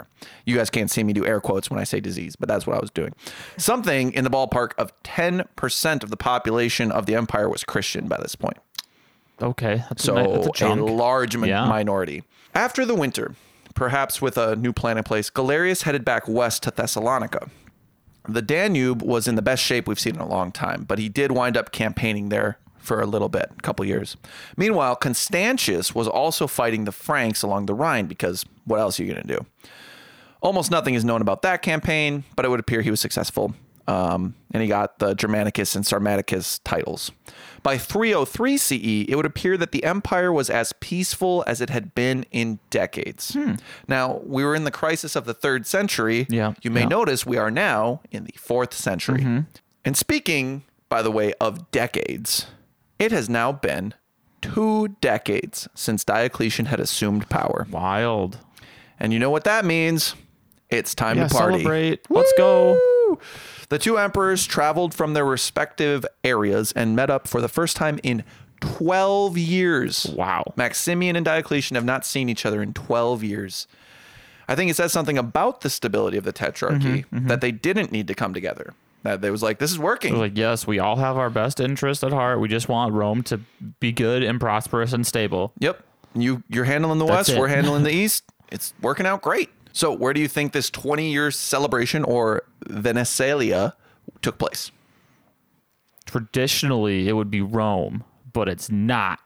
You 0.44 0.56
guys 0.56 0.70
can't 0.70 0.90
see 0.90 1.04
me 1.04 1.12
do 1.12 1.24
air 1.24 1.40
quotes 1.40 1.70
when 1.70 1.78
I 1.78 1.84
say 1.84 2.00
disease, 2.00 2.34
but 2.34 2.48
that's 2.48 2.66
what 2.66 2.76
I 2.76 2.80
was 2.80 2.90
doing. 2.90 3.14
Something 3.56 4.12
in 4.12 4.24
the 4.24 4.30
ballpark 4.30 4.72
of 4.76 4.92
10% 5.04 6.02
of 6.02 6.10
the 6.10 6.16
population 6.16 6.90
of 6.90 7.06
the 7.06 7.14
empire 7.14 7.48
was 7.48 7.62
Christian 7.62 8.08
by 8.08 8.16
this 8.18 8.34
point. 8.34 8.56
Okay, 9.40 9.84
that's 9.88 10.02
So 10.02 10.16
a, 10.16 10.44
that's 10.44 10.60
a 10.62 10.66
a, 10.66 10.74
large 10.74 11.36
mi- 11.36 11.48
Yeah. 11.48 11.66
minority. 11.66 12.24
After 12.54 12.84
the 12.84 12.96
winter, 12.96 13.36
perhaps 13.74 14.20
with 14.20 14.36
a 14.36 14.56
new 14.56 14.72
plan 14.72 14.98
in 14.98 15.04
place, 15.04 15.30
Galerius 15.30 15.82
headed 15.82 16.04
back 16.04 16.26
west 16.26 16.64
to 16.64 16.72
Thessalonica. 16.72 17.48
The 18.28 18.42
Danube 18.42 19.02
was 19.02 19.26
in 19.26 19.36
the 19.36 19.42
best 19.42 19.62
shape 19.62 19.88
we've 19.88 19.98
seen 19.98 20.16
in 20.16 20.20
a 20.20 20.28
long 20.28 20.52
time, 20.52 20.84
but 20.86 20.98
he 20.98 21.08
did 21.08 21.32
wind 21.32 21.56
up 21.56 21.72
campaigning 21.72 22.28
there 22.28 22.58
for 22.78 23.00
a 23.00 23.06
little 23.06 23.28
bit, 23.28 23.50
a 23.58 23.62
couple 23.62 23.84
years. 23.84 24.16
Meanwhile, 24.56 24.96
Constantius 24.96 25.94
was 25.94 26.06
also 26.06 26.46
fighting 26.46 26.84
the 26.84 26.92
Franks 26.92 27.42
along 27.42 27.66
the 27.66 27.74
Rhine 27.74 28.06
because 28.06 28.44
what 28.64 28.80
else 28.80 29.00
are 29.00 29.04
you 29.04 29.12
going 29.12 29.26
to 29.26 29.36
do? 29.36 29.46
Almost 30.40 30.70
nothing 30.70 30.94
is 30.94 31.04
known 31.04 31.20
about 31.20 31.42
that 31.42 31.62
campaign, 31.62 32.24
but 32.36 32.44
it 32.44 32.48
would 32.48 32.60
appear 32.60 32.82
he 32.82 32.90
was 32.90 33.00
successful. 33.00 33.54
Um, 33.88 34.34
and 34.52 34.62
he 34.62 34.68
got 34.68 34.98
the 34.98 35.14
Germanicus 35.14 35.74
and 35.74 35.84
Sarmaticus 35.84 36.60
titles. 36.62 37.10
By 37.62 37.78
303 37.78 38.56
CE, 38.58 38.72
it 39.08 39.16
would 39.16 39.24
appear 39.26 39.56
that 39.56 39.72
the 39.72 39.82
empire 39.82 40.30
was 40.32 40.50
as 40.50 40.72
peaceful 40.74 41.42
as 41.46 41.60
it 41.60 41.70
had 41.70 41.94
been 41.94 42.24
in 42.30 42.58
decades. 42.70 43.36
Now, 43.88 44.20
we 44.24 44.44
were 44.44 44.54
in 44.54 44.64
the 44.64 44.70
crisis 44.70 45.16
of 45.16 45.24
the 45.24 45.34
third 45.34 45.66
century. 45.66 46.26
Yeah, 46.28 46.52
You 46.62 46.70
may 46.70 46.82
yeah. 46.82 46.88
notice 46.88 47.24
we 47.26 47.36
are 47.38 47.50
now 47.50 48.00
in 48.10 48.24
the 48.24 48.34
fourth 48.36 48.74
century. 48.74 49.44
And 49.84 49.96
speaking, 49.96 50.64
by 50.90 51.00
the 51.02 51.10
way, 51.10 51.32
of 51.40 51.70
decades, 51.70 52.46
it 52.98 53.10
has 53.10 53.28
now 53.30 53.52
been 53.52 53.94
two 54.42 54.88
decades 55.00 55.66
since 55.74 56.04
Diocletian 56.04 56.66
had 56.66 56.78
assumed 56.78 57.28
power. 57.30 57.66
Wild. 57.70 58.38
And 59.00 59.12
you 59.12 59.18
know 59.18 59.30
what 59.30 59.44
that 59.44 59.64
means? 59.64 60.14
It's 60.70 60.94
time 60.94 61.16
Yeah, 61.16 61.28
to 61.28 61.34
party. 61.34 61.54
celebrate. 61.60 62.00
Let's 62.10 62.32
go. 62.36 62.78
The 63.68 63.78
two 63.78 63.98
emperors 63.98 64.46
traveled 64.46 64.94
from 64.94 65.14
their 65.14 65.24
respective 65.26 66.06
areas 66.24 66.72
and 66.72 66.96
met 66.96 67.10
up 67.10 67.28
for 67.28 67.40
the 67.40 67.48
first 67.48 67.76
time 67.76 67.98
in 68.02 68.24
12 68.60 69.36
years. 69.38 70.06
Wow. 70.16 70.52
Maximian 70.56 71.16
and 71.16 71.24
Diocletian 71.24 71.74
have 71.74 71.84
not 71.84 72.04
seen 72.04 72.28
each 72.28 72.44
other 72.46 72.62
in 72.62 72.72
12 72.72 73.22
years. 73.22 73.66
I 74.48 74.54
think 74.54 74.70
it 74.70 74.74
says 74.74 74.92
something 74.92 75.18
about 75.18 75.60
the 75.60 75.70
stability 75.70 76.16
of 76.16 76.24
the 76.24 76.32
tetrarchy 76.32 77.04
Mm-hmm, 77.12 77.26
that 77.28 77.40
they 77.40 77.52
didn't 77.52 77.92
need 77.92 78.08
to 78.08 78.14
come 78.14 78.32
together. 78.32 78.72
That 79.02 79.20
they 79.20 79.30
was 79.30 79.42
like, 79.42 79.58
this 79.58 79.70
is 79.70 79.78
working. 79.78 80.16
Like, 80.18 80.36
yes, 80.36 80.66
we 80.66 80.78
all 80.78 80.96
have 80.96 81.16
our 81.18 81.30
best 81.30 81.60
interest 81.60 82.02
at 82.02 82.12
heart. 82.12 82.40
We 82.40 82.48
just 82.48 82.68
want 82.68 82.94
Rome 82.94 83.22
to 83.24 83.40
be 83.78 83.92
good 83.92 84.22
and 84.22 84.40
prosperous 84.40 84.92
and 84.92 85.06
stable. 85.06 85.52
Yep. 85.60 85.84
You 86.14 86.42
you're 86.48 86.64
handling 86.64 86.98
the 86.98 87.04
That's 87.06 87.28
west, 87.28 87.30
it. 87.30 87.38
we're 87.38 87.48
handling 87.48 87.84
the 87.84 87.92
east. 87.94 88.24
It's 88.50 88.72
working 88.80 89.04
out 89.06 89.20
great. 89.22 89.50
So, 89.78 89.92
where 89.92 90.12
do 90.12 90.20
you 90.20 90.26
think 90.26 90.50
this 90.54 90.70
20 90.70 91.08
year 91.08 91.30
celebration 91.30 92.02
or 92.02 92.42
Vicennalia 92.68 93.76
took 94.22 94.36
place? 94.36 94.72
Traditionally, 96.04 97.08
it 97.08 97.12
would 97.12 97.30
be 97.30 97.40
Rome, 97.42 98.02
but 98.32 98.48
it's 98.48 98.72
not. 98.72 99.20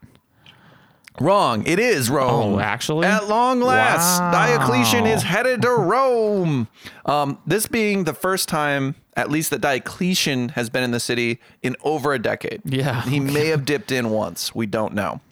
Wrong. 1.19 1.66
It 1.66 1.79
is 1.79 2.11
Rome. 2.11 2.57
Oh, 2.57 2.61
actually? 2.61 3.07
At 3.07 3.29
long 3.29 3.62
last, 3.62 4.20
Wow. 4.20 4.31
Diocletian 4.31 5.07
is 5.07 5.23
headed 5.23 5.62
to 5.62 5.70
Rome. 5.70 6.69
Um, 7.07 7.39
this 7.47 7.66
being 7.66 8.05
the 8.05 8.12
first 8.12 8.47
time, 8.47 8.97
at 9.16 9.31
least, 9.31 9.49
that 9.53 9.62
Diocletian 9.62 10.51
has 10.51 10.69
been 10.69 10.83
in 10.85 10.91
the 10.91 11.01
city 11.01 11.41
in 11.62 11.77
over 11.83 12.12
a 12.12 12.19
decade. 12.19 12.61
Yeah, 12.66 13.01
He 13.05 13.20
may 13.20 13.47
have 13.47 13.65
dipped 13.65 13.91
in 13.91 14.11
once. 14.11 14.55
We 14.55 14.66
don't 14.66 14.93
know. 14.93 15.23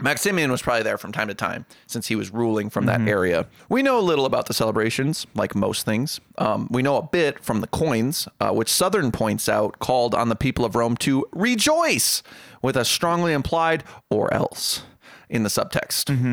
Maximian 0.00 0.50
was 0.50 0.62
probably 0.62 0.82
there 0.84 0.98
from 0.98 1.12
time 1.12 1.28
to 1.28 1.34
time 1.34 1.66
since 1.86 2.06
he 2.08 2.16
was 2.16 2.30
ruling 2.32 2.70
from 2.70 2.86
Mm-hmm. 2.86 3.04
that 3.04 3.10
area. 3.10 3.46
We 3.68 3.82
know 3.82 3.98
a 3.98 4.00
little 4.00 4.24
about 4.26 4.46
the 4.46 4.54
celebrations, 4.54 5.26
like 5.34 5.54
most 5.54 5.84
things. 5.84 6.20
Um, 6.38 6.68
we 6.70 6.82
know 6.82 6.96
a 6.96 7.02
bit 7.02 7.42
from 7.42 7.60
the 7.60 7.66
coins, 7.66 8.28
uh, 8.40 8.50
which 8.50 8.68
Southern 8.68 9.10
points 9.12 9.48
out 9.48 9.78
called 9.80 10.14
on 10.14 10.28
the 10.28 10.36
people 10.36 10.64
of 10.64 10.74
Rome 10.76 10.96
to 10.98 11.26
rejoice 11.32 12.22
with 12.62 12.76
a 12.76 12.84
strongly 12.84 13.32
implied 13.32 13.82
or 14.10 14.32
else 14.32 14.82
in 15.28 15.42
the 15.42 15.48
subtext. 15.48 16.04
Mm-hmm. 16.04 16.32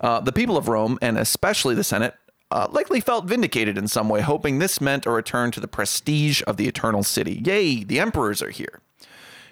Uh, 0.00 0.20
the 0.20 0.32
people 0.32 0.56
of 0.56 0.68
Rome, 0.68 0.98
and 1.02 1.18
especially 1.18 1.74
the 1.74 1.82
Senate, 1.84 2.14
uh, 2.50 2.66
likely 2.70 3.00
felt 3.00 3.24
vindicated 3.26 3.76
in 3.76 3.88
some 3.88 4.08
way, 4.08 4.20
hoping 4.20 4.58
this 4.58 4.80
meant 4.80 5.04
a 5.06 5.10
return 5.10 5.50
to 5.50 5.60
the 5.60 5.68
prestige 5.68 6.40
of 6.46 6.56
the 6.56 6.68
eternal 6.68 7.02
city. 7.02 7.42
Yay, 7.44 7.84
the 7.84 7.98
emperors 7.98 8.40
are 8.40 8.50
here. 8.50 8.80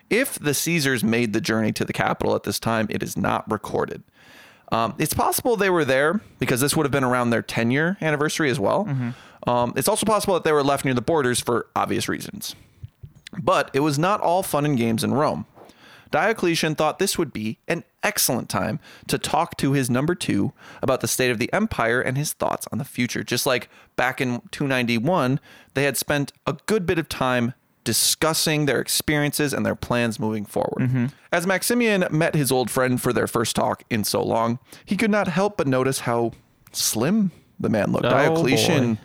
If 0.09 0.39
the 0.39 0.55
Caesars 0.55 1.03
made 1.03 1.33
the 1.33 1.41
journey 1.41 1.73
to 1.73 1.85
the 1.85 1.93
capital 1.93 2.35
at 2.35 2.45
this 2.45 2.59
time, 2.61 2.87
it 2.91 3.03
is 3.03 3.16
not 3.16 3.51
recorded. 3.51 4.03
Um, 4.73 4.95
it's 4.99 5.15
possible 5.15 5.57
they 5.57 5.70
were 5.70 5.85
there 5.85 6.20
because 6.39 6.61
this 6.61 6.77
would 6.77 6.85
have 6.85 6.93
been 6.93 7.05
around 7.05 7.31
their 7.31 7.43
10 7.43 7.70
year 7.70 7.97
anniversary 8.01 8.51
as 8.51 8.59
well. 8.59 8.89
Um, 9.47 9.73
it's 9.77 9.89
also 9.89 10.07
possible 10.07 10.35
that 10.35 10.45
they 10.45 10.53
were 10.53 10.65
left 10.65 10.85
near 10.85 10.95
the 10.95 11.01
borders 11.01 11.41
for 11.41 11.66
obvious 11.77 12.09
reasons. 12.09 12.57
But 13.39 13.70
it 13.74 13.81
was 13.81 13.99
not 13.99 14.20
all 14.20 14.43
fun 14.43 14.65
and 14.65 14.77
games 14.77 15.05
in 15.05 15.15
Rome. 15.15 15.47
Diocletian 16.11 16.74
thought 16.77 16.99
this 16.99 17.19
would 17.19 17.33
be 17.33 17.59
an 17.69 17.85
excellent 18.03 18.49
time 18.49 18.78
to 19.09 19.19
talk 19.19 19.57
to 19.59 19.73
his 19.73 19.91
number 19.91 20.15
two 20.15 20.53
about 20.81 21.01
the 21.01 21.09
state 21.09 21.31
of 21.31 21.39
the 21.39 21.53
empire 21.53 22.01
and 22.01 22.16
his 22.16 22.33
thoughts 22.33 22.66
on 22.73 22.78
the 22.78 22.85
future. 22.85 23.23
Just 23.24 23.45
like 23.45 23.69
back 23.97 24.20
in 24.20 24.41
291, 24.53 25.41
they 25.74 25.85
had 25.85 25.97
spent 25.97 26.33
a 26.47 26.57
good 26.66 26.87
bit 26.87 26.99
of 26.99 27.09
time 27.09 27.55
discussing 27.87 28.67
their 28.67 28.81
experiences 28.81 29.55
and 29.55 29.65
their 29.65 29.75
plans 29.77 30.21
moving 30.21 30.45
forward. 30.45 30.83
Mm-hmm. 30.89 31.07
As 31.33 31.47
Maximian 31.47 32.05
met 32.11 32.35
his 32.35 32.53
old 32.53 32.71
friend 32.71 33.01
for 33.01 33.13
their 33.15 33.27
first 33.27 33.57
talk 33.57 33.83
in 33.89 34.05
so 34.05 34.23
long, 34.23 34.59
he 34.85 34.97
could 34.97 35.11
not 35.11 35.29
help 35.29 35.57
but 35.57 35.67
notice 35.67 36.01
how 36.01 36.33
slim 36.73 37.31
the 37.59 37.71
man 37.71 37.93
looked. 37.93 38.05
Oh, 38.05 38.11
Diocletian 38.11 38.95
boy. 38.97 39.01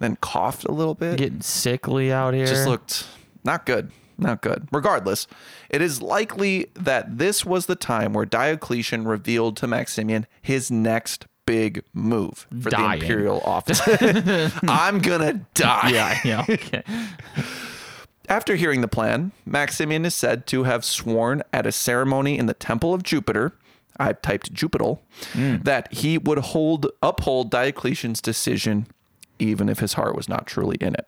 then 0.00 0.16
coughed 0.16 0.64
a 0.64 0.72
little 0.72 0.94
bit 0.94 1.16
Getting 1.16 1.40
sickly 1.40 2.12
out 2.12 2.34
here. 2.34 2.44
just 2.46 2.66
looked 2.68 3.06
not 3.44 3.64
good. 3.64 3.90
Not 4.18 4.42
good. 4.42 4.68
Regardless, 4.70 5.26
it 5.70 5.80
is 5.80 6.02
likely 6.02 6.66
that 6.74 7.18
this 7.18 7.44
was 7.46 7.66
the 7.66 7.74
time 7.74 8.12
where 8.12 8.26
Diocletian 8.26 9.04
revealed 9.08 9.56
to 9.56 9.66
Maximian 9.66 10.26
his 10.42 10.70
next 10.70 11.26
big 11.44 11.82
move 11.92 12.46
for 12.60 12.70
Dying. 12.70 13.00
the 13.00 13.04
imperial 13.06 13.40
office. 13.44 13.80
I'm 14.68 15.00
gonna 15.00 15.40
die. 15.54 15.90
yeah, 15.92 16.18
yeah. 16.24 16.44
Okay. 16.48 16.82
After 18.32 18.56
hearing 18.56 18.80
the 18.80 18.88
plan, 18.88 19.32
Maximian 19.44 20.06
is 20.06 20.14
said 20.14 20.46
to 20.46 20.62
have 20.62 20.86
sworn 20.86 21.42
at 21.52 21.66
a 21.66 21.70
ceremony 21.70 22.38
in 22.38 22.46
the 22.46 22.54
temple 22.54 22.94
of 22.94 23.02
Jupiter. 23.02 23.52
I 24.00 24.14
typed 24.14 24.54
Jupiter, 24.54 24.94
hmm. 25.34 25.56
that 25.64 25.92
he 25.92 26.16
would 26.16 26.38
hold 26.38 26.86
uphold 27.02 27.50
Diocletian's 27.50 28.22
decision, 28.22 28.86
even 29.38 29.68
if 29.68 29.80
his 29.80 29.92
heart 29.92 30.16
was 30.16 30.30
not 30.30 30.46
truly 30.46 30.78
in 30.80 30.94
it. 30.94 31.06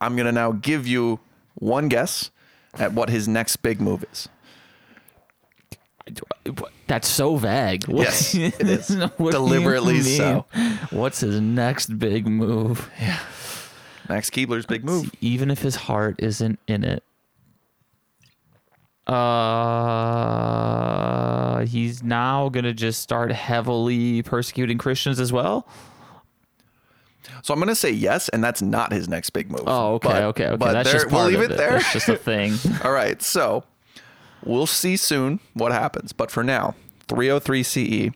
I'm 0.00 0.16
gonna 0.16 0.32
now 0.32 0.50
give 0.50 0.84
you 0.84 1.20
one 1.54 1.86
guess 1.86 2.32
at 2.74 2.92
what 2.92 3.08
his 3.08 3.28
next 3.28 3.58
big 3.58 3.80
move 3.80 4.04
is. 4.10 4.28
That's 6.88 7.06
so 7.06 7.36
vague. 7.36 7.86
What- 7.86 8.02
Yes, 8.02 8.34
it 8.34 8.60
is. 8.60 8.88
Deliberately 9.16 10.00
so. 10.00 10.44
What's 10.90 11.20
his 11.20 11.40
next 11.40 12.00
big 12.00 12.26
move? 12.26 12.90
Max 14.08 14.30
Keeble's 14.30 14.66
big 14.66 14.84
move. 14.84 15.10
Even 15.20 15.50
if 15.50 15.60
his 15.62 15.76
heart 15.76 16.16
isn't 16.18 16.58
in 16.68 16.84
it. 16.84 17.02
Uh, 19.86 21.60
he's 21.66 22.02
now 22.02 22.48
gonna 22.48 22.72
just 22.74 23.00
start 23.02 23.30
heavily 23.32 24.22
persecuting 24.22 24.78
Christians 24.78 25.20
as 25.20 25.32
well. 25.32 25.66
So 27.42 27.52
I'm 27.54 27.60
gonna 27.60 27.74
say 27.76 27.90
yes, 27.90 28.28
and 28.30 28.42
that's 28.42 28.62
not 28.62 28.92
his 28.92 29.08
next 29.08 29.30
big 29.30 29.50
move. 29.50 29.62
Oh, 29.66 29.94
okay, 29.94 30.08
But- 30.08 30.22
okay, 30.24 30.46
okay. 30.48 30.56
But 30.56 30.72
That's 30.72 30.90
there- 30.90 31.00
just 31.02 31.12
we'll 31.12 31.26
leave 31.26 31.40
of 31.40 31.50
it 31.52 31.56
there. 31.56 31.72
That's 31.72 31.92
just 31.92 32.08
a 32.08 32.16
thing. 32.30 32.54
All 32.84 32.90
right, 32.92 33.22
so 33.22 33.64
we'll 34.44 34.66
see 34.66 34.96
soon 34.96 35.38
what 35.54 35.72
happens. 35.72 36.12
But 36.12 36.30
for 36.30 36.42
now, 36.44 36.74
303 37.08 37.62
CE, 37.62 38.10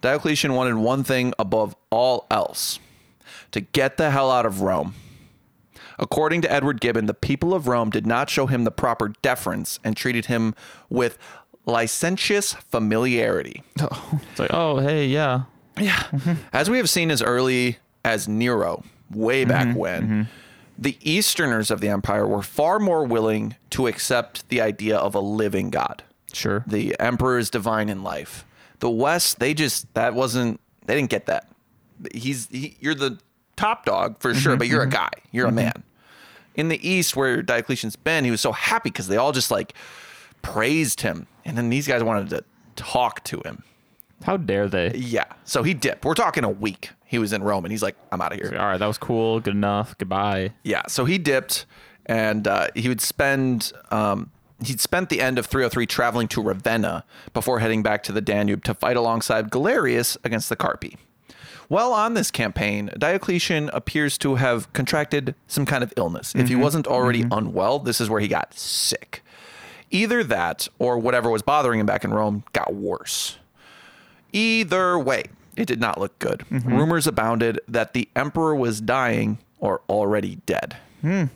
Diocletian 0.00 0.54
wanted 0.54 0.76
one 0.76 1.04
thing 1.04 1.34
above 1.38 1.76
all 1.90 2.26
else 2.30 2.78
to 3.52 3.60
get 3.60 3.98
the 3.98 4.10
hell 4.10 4.30
out 4.30 4.46
of 4.46 4.62
Rome. 4.62 4.94
According 6.00 6.40
to 6.42 6.50
Edward 6.50 6.80
Gibbon, 6.80 7.06
the 7.06 7.14
people 7.14 7.52
of 7.52 7.68
Rome 7.68 7.90
did 7.90 8.06
not 8.06 8.30
show 8.30 8.46
him 8.46 8.64
the 8.64 8.70
proper 8.70 9.12
deference 9.20 9.78
and 9.84 9.96
treated 9.96 10.26
him 10.26 10.54
with 10.88 11.18
licentious 11.66 12.54
familiarity. 12.54 13.62
It's 14.30 14.38
like, 14.38 14.52
oh, 14.52 14.78
hey, 14.78 15.06
yeah, 15.06 15.42
Yeah. 15.78 16.02
Mm-hmm. 16.10 16.34
As 16.52 16.70
we 16.70 16.78
have 16.78 16.88
seen 16.88 17.10
as 17.10 17.22
early 17.22 17.78
as 18.04 18.26
Nero, 18.26 18.82
way 19.10 19.42
mm-hmm. 19.42 19.50
back 19.50 19.66
mm-hmm. 19.68 19.78
when, 19.78 20.28
the 20.78 20.96
Easterners 21.02 21.70
of 21.70 21.80
the 21.80 21.88
empire 21.88 22.26
were 22.26 22.42
far 22.42 22.78
more 22.78 23.04
willing 23.04 23.56
to 23.70 23.86
accept 23.86 24.48
the 24.48 24.62
idea 24.62 24.96
of 24.96 25.14
a 25.14 25.20
living 25.20 25.68
God. 25.68 26.02
Sure. 26.32 26.64
The 26.66 26.98
emperor 26.98 27.38
is 27.38 27.50
divine 27.50 27.90
in 27.90 28.02
life. 28.02 28.46
The 28.78 28.88
West, 28.88 29.38
they 29.38 29.52
just 29.52 29.92
that 29.92 30.14
wasn't 30.14 30.58
they 30.86 30.94
didn't 30.94 31.10
get 31.10 31.26
that. 31.26 31.48
He's 32.14 32.48
he, 32.48 32.78
you're 32.80 32.94
the 32.94 33.18
top 33.56 33.84
dog 33.84 34.18
for 34.20 34.34
sure, 34.34 34.56
but 34.56 34.68
you're 34.68 34.82
a 34.82 34.88
guy. 34.88 35.10
You're 35.32 35.48
a 35.48 35.52
man. 35.52 35.82
In 36.60 36.68
the 36.68 36.86
East, 36.86 37.16
where 37.16 37.42
Diocletian's 37.42 37.96
been, 37.96 38.24
he 38.24 38.30
was 38.30 38.40
so 38.40 38.52
happy 38.52 38.90
because 38.90 39.08
they 39.08 39.16
all 39.16 39.32
just 39.32 39.50
like 39.50 39.72
praised 40.42 41.00
him, 41.00 41.26
and 41.44 41.56
then 41.56 41.70
these 41.70 41.86
guys 41.86 42.02
wanted 42.02 42.28
to 42.30 42.44
talk 42.76 43.24
to 43.24 43.40
him. 43.44 43.62
How 44.24 44.36
dare 44.36 44.68
they? 44.68 44.92
Yeah, 44.94 45.24
so 45.44 45.62
he 45.62 45.72
dipped. 45.72 46.04
We're 46.04 46.12
talking 46.14 46.44
a 46.44 46.50
week. 46.50 46.90
He 47.06 47.18
was 47.18 47.32
in 47.32 47.42
Rome, 47.42 47.64
and 47.64 47.72
he's 47.72 47.82
like, 47.82 47.96
"I'm 48.12 48.20
out 48.20 48.32
of 48.32 48.38
here." 48.38 48.54
All 48.58 48.66
right, 48.66 48.76
that 48.78 48.86
was 48.86 48.98
cool. 48.98 49.40
Good 49.40 49.54
enough. 49.54 49.96
Goodbye. 49.96 50.52
Yeah, 50.62 50.82
so 50.88 51.06
he 51.06 51.16
dipped, 51.16 51.64
and 52.06 52.46
uh, 52.46 52.68
he 52.74 52.88
would 52.88 53.00
spend 53.00 53.72
um, 53.90 54.30
he'd 54.64 54.80
spent 54.80 55.08
the 55.08 55.20
end 55.20 55.38
of 55.38 55.46
303 55.46 55.86
traveling 55.86 56.28
to 56.28 56.42
Ravenna 56.42 57.04
before 57.32 57.60
heading 57.60 57.82
back 57.82 58.02
to 58.04 58.12
the 58.12 58.20
Danube 58.20 58.64
to 58.64 58.74
fight 58.74 58.96
alongside 58.96 59.50
Galerius 59.50 60.18
against 60.24 60.48
the 60.48 60.56
Carpi. 60.56 60.96
While 61.70 61.92
on 61.92 62.14
this 62.14 62.32
campaign, 62.32 62.90
Diocletian 62.98 63.70
appears 63.72 64.18
to 64.18 64.34
have 64.34 64.70
contracted 64.72 65.36
some 65.46 65.64
kind 65.64 65.84
of 65.84 65.94
illness. 65.96 66.34
If 66.34 66.48
he 66.48 66.54
mm-hmm. 66.54 66.64
wasn't 66.64 66.88
already 66.88 67.22
mm-hmm. 67.22 67.32
unwell, 67.32 67.78
this 67.78 68.00
is 68.00 68.10
where 68.10 68.20
he 68.20 68.26
got 68.26 68.52
sick. 68.54 69.22
Either 69.92 70.24
that 70.24 70.66
or 70.80 70.98
whatever 70.98 71.30
was 71.30 71.42
bothering 71.42 71.78
him 71.78 71.86
back 71.86 72.02
in 72.02 72.12
Rome 72.12 72.42
got 72.52 72.74
worse. 72.74 73.38
Either 74.32 74.98
way, 74.98 75.26
it 75.54 75.66
did 75.66 75.80
not 75.80 76.00
look 76.00 76.18
good. 76.18 76.40
Mm-hmm. 76.50 76.76
Rumors 76.76 77.06
abounded 77.06 77.60
that 77.68 77.94
the 77.94 78.08
emperor 78.16 78.56
was 78.56 78.80
dying 78.80 79.38
or 79.60 79.82
already 79.88 80.40
dead. 80.46 80.76
Hmm. 81.02 81.26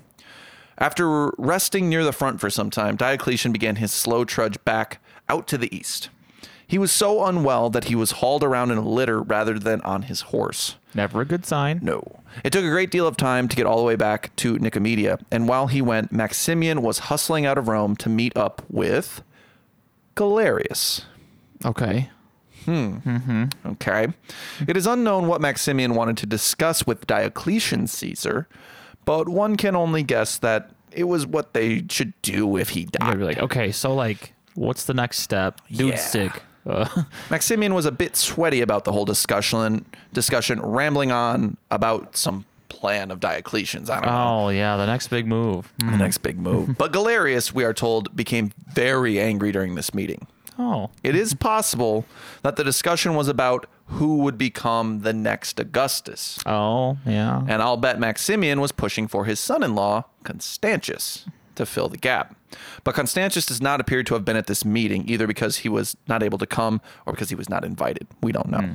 After 0.78 1.30
resting 1.38 1.88
near 1.88 2.02
the 2.02 2.10
front 2.10 2.40
for 2.40 2.50
some 2.50 2.70
time, 2.70 2.96
Diocletian 2.96 3.52
began 3.52 3.76
his 3.76 3.92
slow 3.92 4.24
trudge 4.24 4.58
back 4.64 5.00
out 5.28 5.46
to 5.46 5.56
the 5.56 5.72
east. 5.72 6.08
He 6.66 6.78
was 6.78 6.90
so 6.92 7.24
unwell 7.24 7.68
that 7.70 7.84
he 7.84 7.94
was 7.94 8.12
hauled 8.12 8.42
around 8.42 8.70
in 8.70 8.78
a 8.78 8.88
litter 8.88 9.20
rather 9.22 9.58
than 9.58 9.80
on 9.82 10.02
his 10.02 10.22
horse. 10.22 10.76
Never 10.94 11.20
a 11.20 11.24
good 11.24 11.44
sign. 11.44 11.80
No. 11.82 12.20
It 12.42 12.50
took 12.52 12.64
a 12.64 12.70
great 12.70 12.90
deal 12.90 13.06
of 13.06 13.16
time 13.16 13.48
to 13.48 13.56
get 13.56 13.66
all 13.66 13.76
the 13.76 13.82
way 13.84 13.96
back 13.96 14.34
to 14.36 14.56
Nicomedia, 14.58 15.20
and 15.30 15.46
while 15.48 15.66
he 15.68 15.82
went, 15.82 16.10
Maximian 16.12 16.82
was 16.82 17.00
hustling 17.00 17.44
out 17.46 17.58
of 17.58 17.68
Rome 17.68 17.96
to 17.96 18.08
meet 18.08 18.36
up 18.36 18.62
with 18.70 19.22
Galerius. 20.14 21.02
Okay. 21.64 22.10
Hmm. 22.64 23.44
Okay. 23.66 24.08
It 24.66 24.76
is 24.76 24.86
unknown 24.86 25.26
what 25.26 25.40
Maximian 25.40 25.94
wanted 25.94 26.16
to 26.18 26.26
discuss 26.26 26.86
with 26.86 27.06
Diocletian 27.06 27.86
Caesar, 27.86 28.48
but 29.04 29.28
one 29.28 29.56
can 29.56 29.76
only 29.76 30.02
guess 30.02 30.38
that 30.38 30.70
it 30.90 31.04
was 31.04 31.26
what 31.26 31.52
they 31.52 31.84
should 31.90 32.14
do 32.22 32.56
if 32.56 32.70
he 32.70 32.84
died. 32.84 33.18
be 33.18 33.24
like, 33.24 33.38
okay, 33.38 33.70
so 33.70 33.94
like, 33.94 34.32
what's 34.54 34.84
the 34.84 34.94
next 34.94 35.18
step? 35.20 35.60
Dude's 35.68 35.82
Yeah. 35.92 35.96
sick. 35.96 36.42
Uh, 36.66 36.88
Maximian 37.30 37.74
was 37.74 37.86
a 37.86 37.92
bit 37.92 38.16
sweaty 38.16 38.60
about 38.60 38.84
the 38.84 38.92
whole 38.92 39.04
discussion, 39.04 39.84
discussion 40.12 40.60
rambling 40.62 41.12
on 41.12 41.56
about 41.70 42.16
some 42.16 42.44
plan 42.68 43.10
of 43.10 43.20
Diocletian's. 43.20 43.88
I 43.90 44.00
don't 44.00 44.06
know. 44.10 44.44
oh 44.46 44.48
yeah, 44.48 44.76
the 44.76 44.86
next 44.86 45.08
big 45.08 45.26
move. 45.26 45.72
Hmm. 45.80 45.90
The 45.92 45.98
next 45.98 46.18
big 46.18 46.38
move. 46.38 46.76
but 46.78 46.92
Galerius, 46.92 47.52
we 47.54 47.64
are 47.64 47.74
told, 47.74 48.14
became 48.16 48.52
very 48.72 49.20
angry 49.20 49.52
during 49.52 49.74
this 49.74 49.92
meeting. 49.94 50.26
Oh, 50.58 50.90
It 51.02 51.16
is 51.16 51.34
possible 51.34 52.04
that 52.42 52.54
the 52.56 52.62
discussion 52.62 53.14
was 53.16 53.26
about 53.26 53.66
who 53.86 54.18
would 54.18 54.38
become 54.38 55.00
the 55.00 55.12
next 55.12 55.58
Augustus. 55.58 56.38
oh 56.46 56.96
yeah. 57.04 57.42
And 57.48 57.60
I'll 57.60 57.76
bet 57.76 57.98
Maximian 57.98 58.60
was 58.60 58.70
pushing 58.72 59.08
for 59.08 59.24
his 59.24 59.40
son 59.40 59.62
in 59.64 59.74
law, 59.74 60.04
Constantius, 60.22 61.26
to 61.56 61.66
fill 61.66 61.88
the 61.88 61.96
gap. 61.96 62.36
But 62.84 62.94
Constantius 62.94 63.46
does 63.46 63.60
not 63.60 63.80
appear 63.80 64.02
to 64.02 64.14
have 64.14 64.24
been 64.24 64.36
at 64.36 64.46
this 64.46 64.64
meeting, 64.64 65.08
either 65.08 65.26
because 65.26 65.58
he 65.58 65.68
was 65.68 65.96
not 66.06 66.22
able 66.22 66.38
to 66.38 66.46
come 66.46 66.80
or 67.06 67.12
because 67.12 67.28
he 67.28 67.34
was 67.34 67.48
not 67.48 67.64
invited. 67.64 68.06
We 68.22 68.32
don't 68.32 68.48
know. 68.48 68.60
Hmm. 68.60 68.74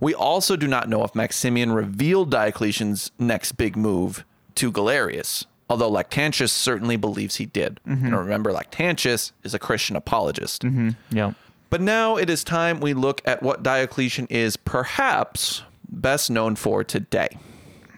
We 0.00 0.14
also 0.14 0.56
do 0.56 0.66
not 0.66 0.88
know 0.88 1.04
if 1.04 1.14
Maximian 1.14 1.72
revealed 1.72 2.30
Diocletian's 2.30 3.10
next 3.18 3.52
big 3.52 3.76
move 3.76 4.24
to 4.56 4.70
Galerius, 4.70 5.46
although 5.70 5.90
Lactantius 5.90 6.50
certainly 6.50 6.96
believes 6.96 7.36
he 7.36 7.46
did. 7.46 7.80
Mm-hmm. 7.86 8.06
And 8.06 8.18
remember, 8.18 8.52
Lactantius 8.52 9.32
is 9.44 9.54
a 9.54 9.58
Christian 9.58 9.96
apologist. 9.96 10.62
Mm-hmm. 10.62 10.90
Yeah. 11.10 11.32
But 11.70 11.80
now 11.80 12.16
it 12.16 12.28
is 12.30 12.44
time 12.44 12.80
we 12.80 12.94
look 12.94 13.20
at 13.24 13.42
what 13.42 13.62
Diocletian 13.62 14.26
is 14.30 14.56
perhaps 14.56 15.62
best 15.88 16.30
known 16.30 16.56
for 16.56 16.84
today. 16.84 17.28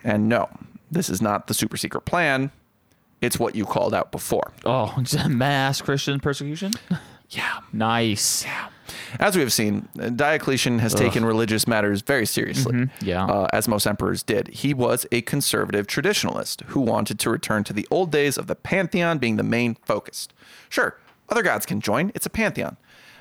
And 0.04 0.28
no, 0.28 0.48
this 0.90 1.10
is 1.10 1.20
not 1.20 1.46
the 1.46 1.54
super 1.54 1.76
secret 1.76 2.02
plan. 2.02 2.52
It's 3.20 3.38
what 3.38 3.54
you 3.54 3.64
called 3.64 3.94
out 3.94 4.12
before. 4.12 4.52
Oh, 4.64 4.94
mass 5.28 5.80
Christian 5.80 6.20
persecution. 6.20 6.72
Yeah. 7.30 7.58
Nice. 7.72 8.46
As 9.18 9.34
we 9.34 9.42
have 9.42 9.52
seen, 9.52 9.88
Diocletian 10.14 10.78
has 10.78 10.94
taken 10.94 11.24
religious 11.24 11.66
matters 11.66 12.00
very 12.02 12.24
seriously. 12.24 12.88
Yeah. 13.00 13.24
Uh, 13.24 13.48
as 13.52 13.66
most 13.66 13.84
emperors 13.84 14.22
did. 14.22 14.46
He 14.46 14.72
was 14.72 15.06
a 15.10 15.22
conservative 15.22 15.88
traditionalist 15.88 16.62
who 16.66 16.78
wanted 16.80 17.18
to 17.18 17.28
return 17.30 17.64
to 17.64 17.72
the 17.72 17.84
old 17.90 18.12
days 18.12 18.38
of 18.38 18.46
the 18.46 18.54
pantheon 18.54 19.18
being 19.18 19.38
the 19.38 19.42
main 19.42 19.74
focus. 19.84 20.28
Sure, 20.68 20.96
other 21.28 21.42
gods 21.42 21.66
can 21.66 21.80
join, 21.80 22.12
it's 22.14 22.26
a 22.26 22.30
pantheon. 22.30 22.76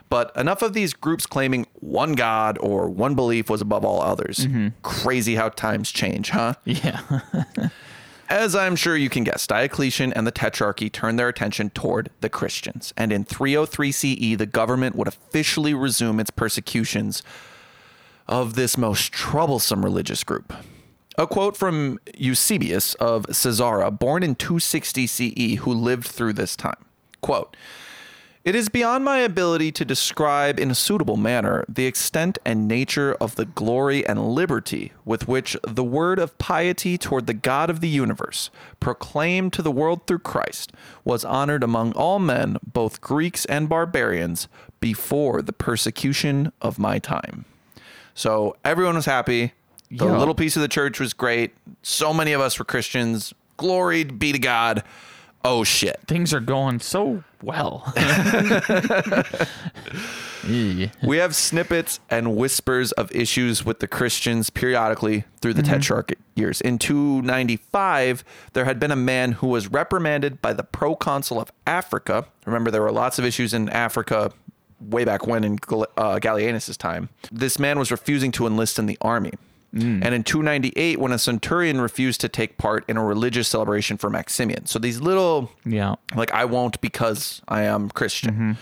But 0.07 0.31
enough 0.37 0.61
of 0.61 0.73
these 0.73 0.93
groups 0.93 1.25
claiming 1.25 1.65
one 1.73 2.13
god 2.13 2.59
or 2.61 2.87
one 2.87 3.15
belief 3.15 3.49
was 3.49 3.59
above 3.59 3.83
all 3.83 4.03
others. 4.03 4.47
Crazy 4.83 5.33
how 5.33 5.49
times 5.49 5.91
change, 5.91 6.29
huh? 6.29 6.53
Yeah. 6.65 6.99
As 8.29 8.55
I'm 8.55 8.75
sure 8.75 8.97
you 8.97 9.09
can 9.09 9.23
guess, 9.23 9.45
Diocletian 9.45 10.11
and 10.13 10.25
the 10.25 10.31
Tetrarchy 10.31 10.91
turned 10.91 11.19
their 11.19 11.29
attention 11.29 11.69
toward 11.69 12.09
the 12.21 12.29
Christians, 12.29 12.91
and 12.97 13.13
in 13.13 13.23
303 13.23 13.91
CE, 13.91 14.37
the 14.37 14.47
government 14.47 14.95
would 14.95 15.07
officially 15.07 15.75
resume 15.75 16.19
its 16.19 16.31
persecutions 16.31 17.21
of 18.27 18.55
this 18.55 18.77
most 18.77 19.11
troublesome 19.11 19.85
religious 19.85 20.23
group. 20.23 20.53
A 21.19 21.27
quote 21.27 21.55
from 21.55 21.99
Eusebius 22.17 22.95
of 22.95 23.27
Caesarea, 23.27 23.91
born 23.91 24.23
in 24.23 24.33
260 24.35 25.05
CE, 25.05 25.55
who 25.59 25.71
lived 25.71 26.07
through 26.07 26.33
this 26.33 26.55
time. 26.55 26.83
Quote, 27.21 27.55
it 28.45 28.53
is 28.53 28.69
beyond 28.69 29.03
my 29.03 29.17
ability 29.17 29.71
to 29.71 29.83
describe 29.83 30.59
in 30.59 30.69
a 30.69 30.75
suitable 30.75 31.17
manner 31.17 31.65
the 31.67 31.87
extent 31.87 32.37
and 32.45 32.67
nature 32.67 33.15
of 33.15 33.35
the 33.35 33.45
glory 33.45 34.05
and 34.05 34.33
liberty 34.33 34.93
with 35.03 35.27
which 35.27 35.57
the 35.67 35.83
word 35.83 36.19
of 36.19 36.37
piety 36.37 36.95
toward 36.95 37.25
the 37.25 37.33
God 37.33 37.71
of 37.71 37.81
the 37.81 37.89
universe, 37.89 38.51
proclaimed 38.79 39.51
to 39.53 39.63
the 39.63 39.71
world 39.71 40.05
through 40.05 40.19
Christ, 40.19 40.71
was 41.03 41.25
honored 41.25 41.63
among 41.63 41.93
all 41.93 42.19
men, 42.19 42.57
both 42.71 43.01
Greeks 43.01 43.45
and 43.45 43.67
barbarians, 43.67 44.47
before 44.79 45.41
the 45.41 45.51
persecution 45.53 46.51
of 46.61 46.77
my 46.77 46.99
time. 46.99 47.45
So 48.13 48.55
everyone 48.63 48.95
was 48.95 49.07
happy. 49.07 49.53
The 49.89 50.05
Yeah. 50.05 50.17
little 50.17 50.35
peace 50.35 50.55
of 50.55 50.61
the 50.61 50.67
church 50.67 50.99
was 50.99 51.13
great. 51.13 51.55
So 51.81 52.13
many 52.13 52.31
of 52.31 52.41
us 52.41 52.59
were 52.59 52.65
Christians. 52.65 53.33
Glory 53.57 54.03
be 54.03 54.31
to 54.31 54.39
God. 54.39 54.83
Oh 55.47 55.63
shit. 55.63 55.99
Things 56.07 56.33
are 56.33 56.39
going 56.39 56.79
so 56.79 57.23
well. 57.43 57.93
We 60.47 61.17
have 61.17 61.35
snippets 61.35 61.99
and 62.09 62.35
whispers 62.35 62.91
of 62.93 63.11
issues 63.11 63.65
with 63.65 63.79
the 63.79 63.87
Christians 63.87 64.49
periodically 64.49 65.23
through 65.41 65.53
the 65.53 65.63
Tetrarch 65.63 66.13
years. 66.35 66.61
In 66.61 66.77
295, 66.77 68.23
there 68.53 68.65
had 68.65 68.79
been 68.79 68.91
a 68.91 68.95
man 68.95 69.33
who 69.33 69.47
was 69.47 69.67
reprimanded 69.67 70.41
by 70.41 70.53
the 70.53 70.63
proconsul 70.63 71.39
of 71.39 71.51
Africa. 71.65 72.25
Remember, 72.45 72.69
there 72.69 72.81
were 72.81 72.91
lots 72.91 73.17
of 73.17 73.25
issues 73.25 73.53
in 73.53 73.69
Africa 73.69 74.31
way 74.79 75.05
back 75.05 75.25
when 75.25 75.43
in 75.43 75.53
uh, 75.53 76.19
Gallienus' 76.19 76.77
time. 76.77 77.09
This 77.31 77.57
man 77.57 77.79
was 77.79 77.91
refusing 77.91 78.31
to 78.33 78.45
enlist 78.45 78.77
in 78.77 78.85
the 78.85 78.97
army. 79.01 79.33
And 79.75 80.05
in 80.13 80.23
298, 80.23 80.99
when 80.99 81.11
a 81.11 81.19
centurion 81.19 81.81
refused 81.81 82.21
to 82.21 82.29
take 82.29 82.57
part 82.57 82.85
in 82.87 82.95
a 82.95 83.03
religious 83.03 83.49
celebration 83.49 83.97
for 83.97 84.09
Maximian. 84.09 84.67
So 84.67 84.79
these 84.79 85.01
little 85.01 85.51
Yeah. 85.65 85.95
like 86.15 86.31
I 86.33 86.45
won't 86.45 86.79
because 86.79 87.41
I 87.49 87.63
am 87.63 87.89
Christian. 87.89 88.57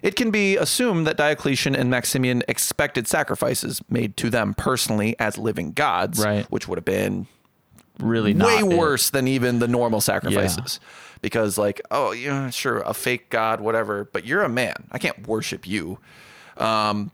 It 0.00 0.14
can 0.14 0.30
be 0.30 0.56
assumed 0.56 1.06
that 1.08 1.16
Diocletian 1.16 1.74
and 1.74 1.90
Maximian 1.90 2.42
expected 2.46 3.08
sacrifices 3.08 3.80
made 3.88 4.16
to 4.18 4.30
them 4.30 4.54
personally 4.54 5.16
as 5.18 5.38
living 5.38 5.72
gods, 5.72 6.24
Right. 6.24 6.46
which 6.50 6.68
would 6.68 6.78
have 6.78 6.84
been 6.84 7.26
Really 7.98 8.32
way 8.34 8.58
it. 8.58 8.64
worse 8.64 9.10
than 9.10 9.26
even 9.26 9.58
the 9.58 9.66
normal 9.68 10.00
sacrifices. 10.00 10.78
Because 11.20 11.58
like, 11.58 11.80
oh, 11.90 12.12
yeah, 12.12 12.50
sure, 12.50 12.78
a 12.80 12.94
fake 12.94 13.28
god, 13.30 13.60
whatever, 13.60 14.04
but 14.12 14.24
you're 14.24 14.42
a 14.42 14.48
man. 14.48 14.74
I 14.92 14.98
can't 14.98 15.26
worship 15.26 15.66
you. 15.66 15.98
Um, 16.58 17.10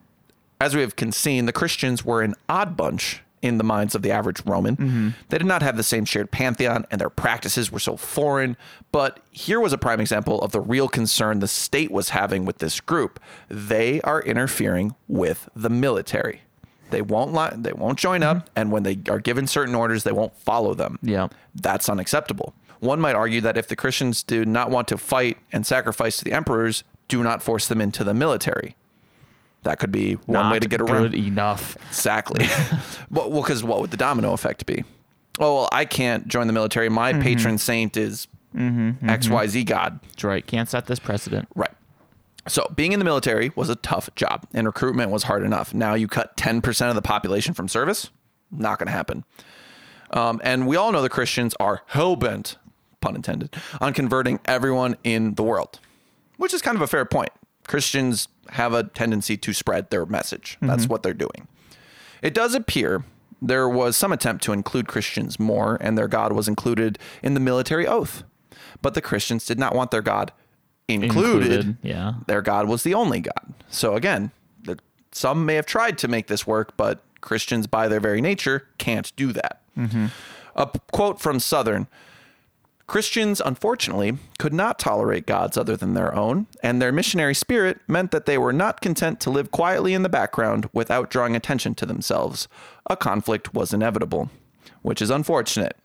as 0.60 0.74
we 0.74 0.82
have 0.82 0.96
can 0.96 1.12
seen, 1.12 1.46
the 1.46 1.52
Christians 1.52 2.04
were 2.04 2.20
an 2.20 2.34
odd 2.50 2.76
bunch 2.76 3.22
in 3.42 3.58
the 3.58 3.64
minds 3.64 3.94
of 3.94 4.02
the 4.02 4.10
average 4.10 4.44
Roman. 4.44 4.76
Mm-hmm. 4.76 5.08
They 5.28 5.38
did 5.38 5.46
not 5.46 5.62
have 5.62 5.76
the 5.76 5.82
same 5.82 6.04
shared 6.04 6.30
pantheon, 6.30 6.86
and 6.90 7.00
their 7.00 7.10
practices 7.10 7.72
were 7.72 7.78
so 7.78 7.96
foreign. 7.96 8.56
But 8.92 9.20
here 9.30 9.60
was 9.60 9.72
a 9.72 9.78
prime 9.78 10.00
example 10.00 10.40
of 10.42 10.52
the 10.52 10.60
real 10.60 10.88
concern 10.88 11.40
the 11.40 11.48
state 11.48 11.90
was 11.90 12.10
having 12.10 12.44
with 12.44 12.58
this 12.58 12.80
group. 12.80 13.20
They 13.48 14.00
are 14.02 14.20
interfering 14.22 14.94
with 15.08 15.48
the 15.56 15.70
military. 15.70 16.42
They 16.90 17.02
won't 17.02 17.32
li- 17.32 17.56
they 17.56 17.72
won't 17.72 17.98
join 17.98 18.22
up, 18.22 18.38
mm-hmm. 18.38 18.48
and 18.56 18.72
when 18.72 18.82
they 18.82 18.98
are 19.08 19.20
given 19.20 19.46
certain 19.46 19.74
orders, 19.74 20.04
they 20.04 20.12
won't 20.12 20.36
follow 20.36 20.74
them. 20.74 20.98
Yeah. 21.02 21.28
That's 21.54 21.88
unacceptable. 21.88 22.54
One 22.80 23.00
might 23.00 23.14
argue 23.14 23.40
that 23.42 23.56
if 23.56 23.68
the 23.68 23.76
Christians 23.76 24.22
do 24.22 24.44
not 24.44 24.70
want 24.70 24.88
to 24.88 24.98
fight 24.98 25.38
and 25.52 25.66
sacrifice 25.66 26.16
to 26.18 26.24
the 26.24 26.32
emperors, 26.32 26.82
do 27.08 27.22
not 27.22 27.42
force 27.42 27.68
them 27.68 27.80
into 27.80 28.04
the 28.04 28.14
military. 28.14 28.74
That 29.62 29.78
could 29.78 29.92
be 29.92 30.14
one 30.26 30.50
way 30.50 30.58
to 30.58 30.68
get 30.68 30.80
around. 30.80 31.10
good 31.10 31.14
enough. 31.14 31.76
Exactly. 31.88 32.46
well, 33.10 33.30
because 33.30 33.62
what 33.62 33.80
would 33.80 33.90
the 33.90 33.96
domino 33.96 34.32
effect 34.32 34.64
be? 34.66 34.84
Oh, 35.38 35.54
well, 35.54 35.68
I 35.72 35.84
can't 35.84 36.28
join 36.28 36.46
the 36.46 36.52
military. 36.52 36.88
My 36.88 37.12
mm-hmm. 37.12 37.22
patron 37.22 37.58
saint 37.58 37.96
is 37.96 38.26
mm-hmm, 38.54 38.90
mm-hmm. 38.90 39.08
XYZ 39.08 39.66
God. 39.66 40.00
That's 40.02 40.24
right. 40.24 40.46
Can't 40.46 40.68
set 40.68 40.86
this 40.86 40.98
precedent. 40.98 41.48
Right. 41.54 41.70
So 42.48 42.70
being 42.74 42.92
in 42.92 42.98
the 42.98 43.04
military 43.04 43.52
was 43.54 43.68
a 43.68 43.76
tough 43.76 44.08
job, 44.16 44.46
and 44.54 44.66
recruitment 44.66 45.10
was 45.10 45.24
hard 45.24 45.42
enough. 45.42 45.74
Now 45.74 45.94
you 45.94 46.08
cut 46.08 46.36
10% 46.36 46.88
of 46.88 46.94
the 46.94 47.02
population 47.02 47.54
from 47.54 47.68
service? 47.68 48.10
Not 48.50 48.78
going 48.78 48.86
to 48.86 48.92
happen. 48.92 49.24
Um, 50.12 50.40
and 50.42 50.66
we 50.66 50.76
all 50.76 50.90
know 50.90 51.02
the 51.02 51.08
Christians 51.08 51.54
are 51.60 51.82
hell 51.86 52.16
bent, 52.16 52.56
pun 53.00 53.14
intended, 53.14 53.54
on 53.80 53.92
converting 53.92 54.40
everyone 54.46 54.96
in 55.04 55.34
the 55.34 55.42
world, 55.42 55.78
which 56.38 56.52
is 56.52 56.62
kind 56.62 56.76
of 56.76 56.82
a 56.82 56.86
fair 56.86 57.04
point. 57.04 57.30
Christians 57.70 58.26
have 58.48 58.72
a 58.72 58.82
tendency 58.82 59.36
to 59.36 59.52
spread 59.52 59.90
their 59.90 60.05
message. 60.05 60.59
That's 60.60 60.82
mm-hmm. 60.82 60.90
what 60.90 61.05
they're 61.05 61.14
doing. 61.14 61.47
It 62.20 62.34
does 62.34 62.52
appear 62.52 63.05
there 63.40 63.68
was 63.68 63.97
some 63.97 64.10
attempt 64.10 64.42
to 64.42 64.52
include 64.52 64.88
Christians 64.88 65.38
more, 65.38 65.78
and 65.80 65.97
their 65.97 66.09
God 66.09 66.32
was 66.32 66.48
included 66.48 66.98
in 67.22 67.34
the 67.34 67.40
military 67.40 67.86
oath. 67.86 68.24
But 68.82 68.94
the 68.94 69.01
Christians 69.01 69.47
did 69.47 69.56
not 69.56 69.72
want 69.72 69.92
their 69.92 70.02
God 70.02 70.32
included. 70.88 71.52
Included, 71.52 71.76
yeah. 71.82 72.14
Their 72.26 72.42
God 72.42 72.66
was 72.66 72.82
the 72.82 72.94
only 72.94 73.20
God. 73.20 73.55
So 73.68 73.94
again, 73.94 74.32
the, 74.64 74.76
some 75.12 75.47
may 75.47 75.55
have 75.55 75.66
tried 75.66 75.97
to 75.98 76.09
make 76.09 76.26
this 76.26 76.44
work, 76.48 76.76
but 76.76 77.05
Christians, 77.20 77.68
by 77.68 77.86
their 77.86 78.01
very 78.01 78.20
nature, 78.20 78.66
can't 78.78 79.14
do 79.14 79.32
that. 79.32 79.62
Mm-hmm. 79.78 80.06
A 80.56 80.66
p- 80.66 80.80
quote 80.90 81.20
from 81.20 81.38
Southern 81.38 81.86
Christians, 82.90 83.40
unfortunately, 83.40 84.18
could 84.40 84.52
not 84.52 84.80
tolerate 84.80 85.24
gods 85.24 85.56
other 85.56 85.76
than 85.76 85.94
their 85.94 86.12
own, 86.12 86.48
and 86.60 86.82
their 86.82 86.90
missionary 86.90 87.36
spirit 87.36 87.78
meant 87.86 88.10
that 88.10 88.26
they 88.26 88.36
were 88.36 88.52
not 88.52 88.80
content 88.80 89.20
to 89.20 89.30
live 89.30 89.52
quietly 89.52 89.94
in 89.94 90.02
the 90.02 90.08
background 90.08 90.68
without 90.72 91.08
drawing 91.08 91.36
attention 91.36 91.76
to 91.76 91.86
themselves. 91.86 92.48
A 92.86 92.96
conflict 92.96 93.54
was 93.54 93.72
inevitable, 93.72 94.28
which 94.82 95.00
is 95.00 95.08
unfortunate. 95.08 95.76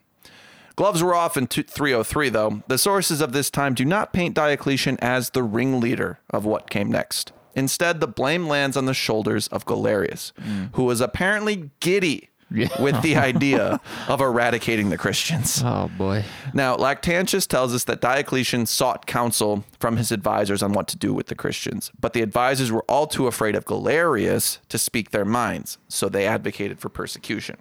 Gloves 0.76 1.04
were 1.04 1.14
off 1.14 1.38
in 1.38 1.46
303, 1.46 2.30
though. 2.30 2.64
The 2.70 2.80
sources 2.80 3.22
of 3.22 3.34
this 3.34 3.52
time 3.52 3.76
do 3.76 3.86
not 3.86 4.12
paint 4.12 4.34
Diocletian 4.34 4.98
as 5.00 5.30
the 5.30 5.44
ringleader 5.44 6.18
of 6.32 6.44
what 6.44 6.72
came 6.72 6.92
next. 6.92 7.32
Instead, 7.54 8.00
the 8.00 8.08
blame 8.08 8.48
lands 8.48 8.76
on 8.76 8.88
the 8.88 8.96
shoulders 8.96 9.48
of 9.50 9.68
Galerius, 9.68 10.34
hmm. 10.40 10.66
who 10.74 10.86
was 10.86 11.02
apparently 11.02 11.70
giddy 11.80 12.30
Yeah. 12.52 12.68
with 12.82 13.02
the 13.02 13.16
idea 13.16 13.82
of 14.08 14.22
eradicating 14.22 14.90
the 14.90 14.98
Christians. 14.98 15.64
Oh 15.66 15.90
boy. 15.98 16.24
Now, 16.54 16.76
Lactantius 16.78 17.48
tells 17.48 17.74
us 17.74 17.84
that 17.86 18.02
Diocletian 18.02 18.66
sought 18.68 19.08
counsel 19.08 19.64
from 19.80 19.98
his 19.98 20.12
advisors 20.12 20.62
on 20.62 20.72
what 20.74 20.88
to 20.90 20.98
do 20.98 21.12
with 21.14 21.28
the 21.28 21.36
Christians, 21.36 21.92
but 22.00 22.14
the 22.14 22.22
advisors 22.22 22.72
were 22.72 22.84
all 22.88 23.08
too 23.08 23.26
afraid 23.28 23.56
of 23.56 23.66
Galerius 23.66 24.60
to 24.70 24.78
speak 24.78 25.10
their 25.12 25.26
minds, 25.26 25.80
so 25.88 26.08
they 26.08 26.28
advocated 26.28 26.80
for 26.80 26.90
persecution. 26.90 27.58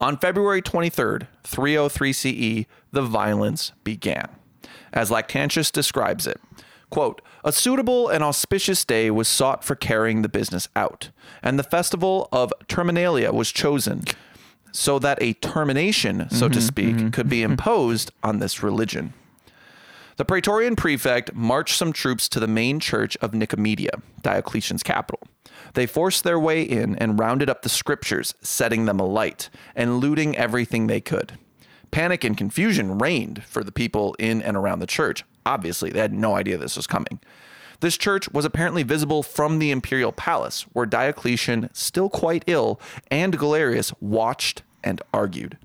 On 0.00 0.18
February 0.18 0.60
23rd, 0.60 1.28
303 1.44 2.12
CE, 2.12 2.66
the 2.90 3.02
violence 3.02 3.72
began. 3.84 4.28
As 4.92 5.10
Lactantius 5.10 5.70
describes 5.70 6.26
it, 6.26 6.40
quote, 6.90 7.22
a 7.44 7.52
suitable 7.52 8.08
and 8.08 8.22
auspicious 8.22 8.84
day 8.84 9.10
was 9.10 9.28
sought 9.28 9.64
for 9.64 9.74
carrying 9.74 10.22
the 10.22 10.28
business 10.28 10.68
out, 10.76 11.10
and 11.42 11.58
the 11.58 11.64
festival 11.64 12.28
of 12.32 12.52
Terminalia 12.68 13.32
was 13.32 13.50
chosen 13.50 14.04
so 14.72 14.98
that 14.98 15.22
a 15.22 15.34
termination, 15.34 16.28
so 16.30 16.48
to 16.48 16.58
mm-hmm, 16.58 16.66
speak, 16.66 16.96
mm-hmm, 16.96 17.08
could 17.10 17.28
be 17.28 17.42
mm-hmm. 17.42 17.52
imposed 17.52 18.10
on 18.22 18.38
this 18.38 18.62
religion. 18.62 19.12
The 20.16 20.24
Praetorian 20.24 20.76
prefect 20.76 21.34
marched 21.34 21.76
some 21.76 21.92
troops 21.92 22.28
to 22.30 22.40
the 22.40 22.46
main 22.46 22.80
church 22.80 23.16
of 23.18 23.32
Nicomedia, 23.32 24.00
Diocletian's 24.22 24.82
capital. 24.82 25.20
They 25.74 25.86
forced 25.86 26.24
their 26.24 26.38
way 26.38 26.62
in 26.62 26.96
and 26.96 27.18
rounded 27.18 27.48
up 27.48 27.62
the 27.62 27.68
scriptures, 27.68 28.34
setting 28.42 28.84
them 28.84 29.00
alight 29.00 29.48
and 29.74 29.98
looting 29.98 30.36
everything 30.36 30.86
they 30.86 31.00
could. 31.00 31.38
Panic 31.92 32.24
and 32.24 32.36
confusion 32.36 32.98
reigned 32.98 33.44
for 33.44 33.62
the 33.62 33.70
people 33.70 34.16
in 34.18 34.42
and 34.42 34.56
around 34.56 34.80
the 34.80 34.86
church. 34.86 35.24
Obviously, 35.46 35.90
they 35.90 36.00
had 36.00 36.12
no 36.12 36.34
idea 36.34 36.58
this 36.58 36.76
was 36.76 36.86
coming. 36.88 37.20
This 37.80 37.96
church 37.96 38.30
was 38.32 38.44
apparently 38.44 38.82
visible 38.82 39.22
from 39.22 39.58
the 39.58 39.70
imperial 39.70 40.12
palace, 40.12 40.62
where 40.72 40.86
Diocletian, 40.86 41.68
still 41.72 42.08
quite 42.08 42.44
ill, 42.46 42.80
and 43.10 43.38
Galerius 43.38 43.92
watched 44.00 44.62
and 44.82 45.00
argued. 45.12 45.58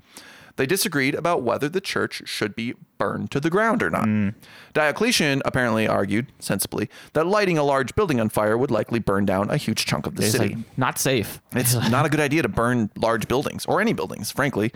They 0.57 0.65
disagreed 0.65 1.13
about 1.13 1.43
whether 1.43 1.69
the 1.69 1.79
church 1.79 2.23
should 2.25 2.55
be 2.55 2.73
burned 2.97 3.29
to 3.29 3.39
the 3.39 3.51
ground 3.51 3.83
or 3.83 3.91
not. 3.91 4.05
Mm. 4.05 4.33
Diocletian 4.73 5.43
apparently 5.45 5.87
argued, 5.87 6.25
sensibly, 6.39 6.89
that 7.13 7.27
lighting 7.27 7.59
a 7.59 7.63
large 7.63 7.93
building 7.93 8.19
on 8.19 8.29
fire 8.29 8.57
would 8.57 8.71
likely 8.71 8.97
burn 8.97 9.25
down 9.25 9.51
a 9.51 9.57
huge 9.57 9.85
chunk 9.85 10.07
of 10.07 10.15
the 10.15 10.23
It's 10.23 10.31
city. 10.31 10.55
like 10.55 10.77
not 10.77 10.97
safe. 10.97 11.39
It's 11.51 11.75
not 11.91 12.07
a 12.07 12.09
good 12.09 12.19
idea 12.19 12.41
to 12.41 12.49
burn 12.49 12.89
large 12.97 13.27
buildings 13.27 13.67
or 13.67 13.79
any 13.79 13.93
buildings, 13.93 14.31
frankly. 14.31 14.73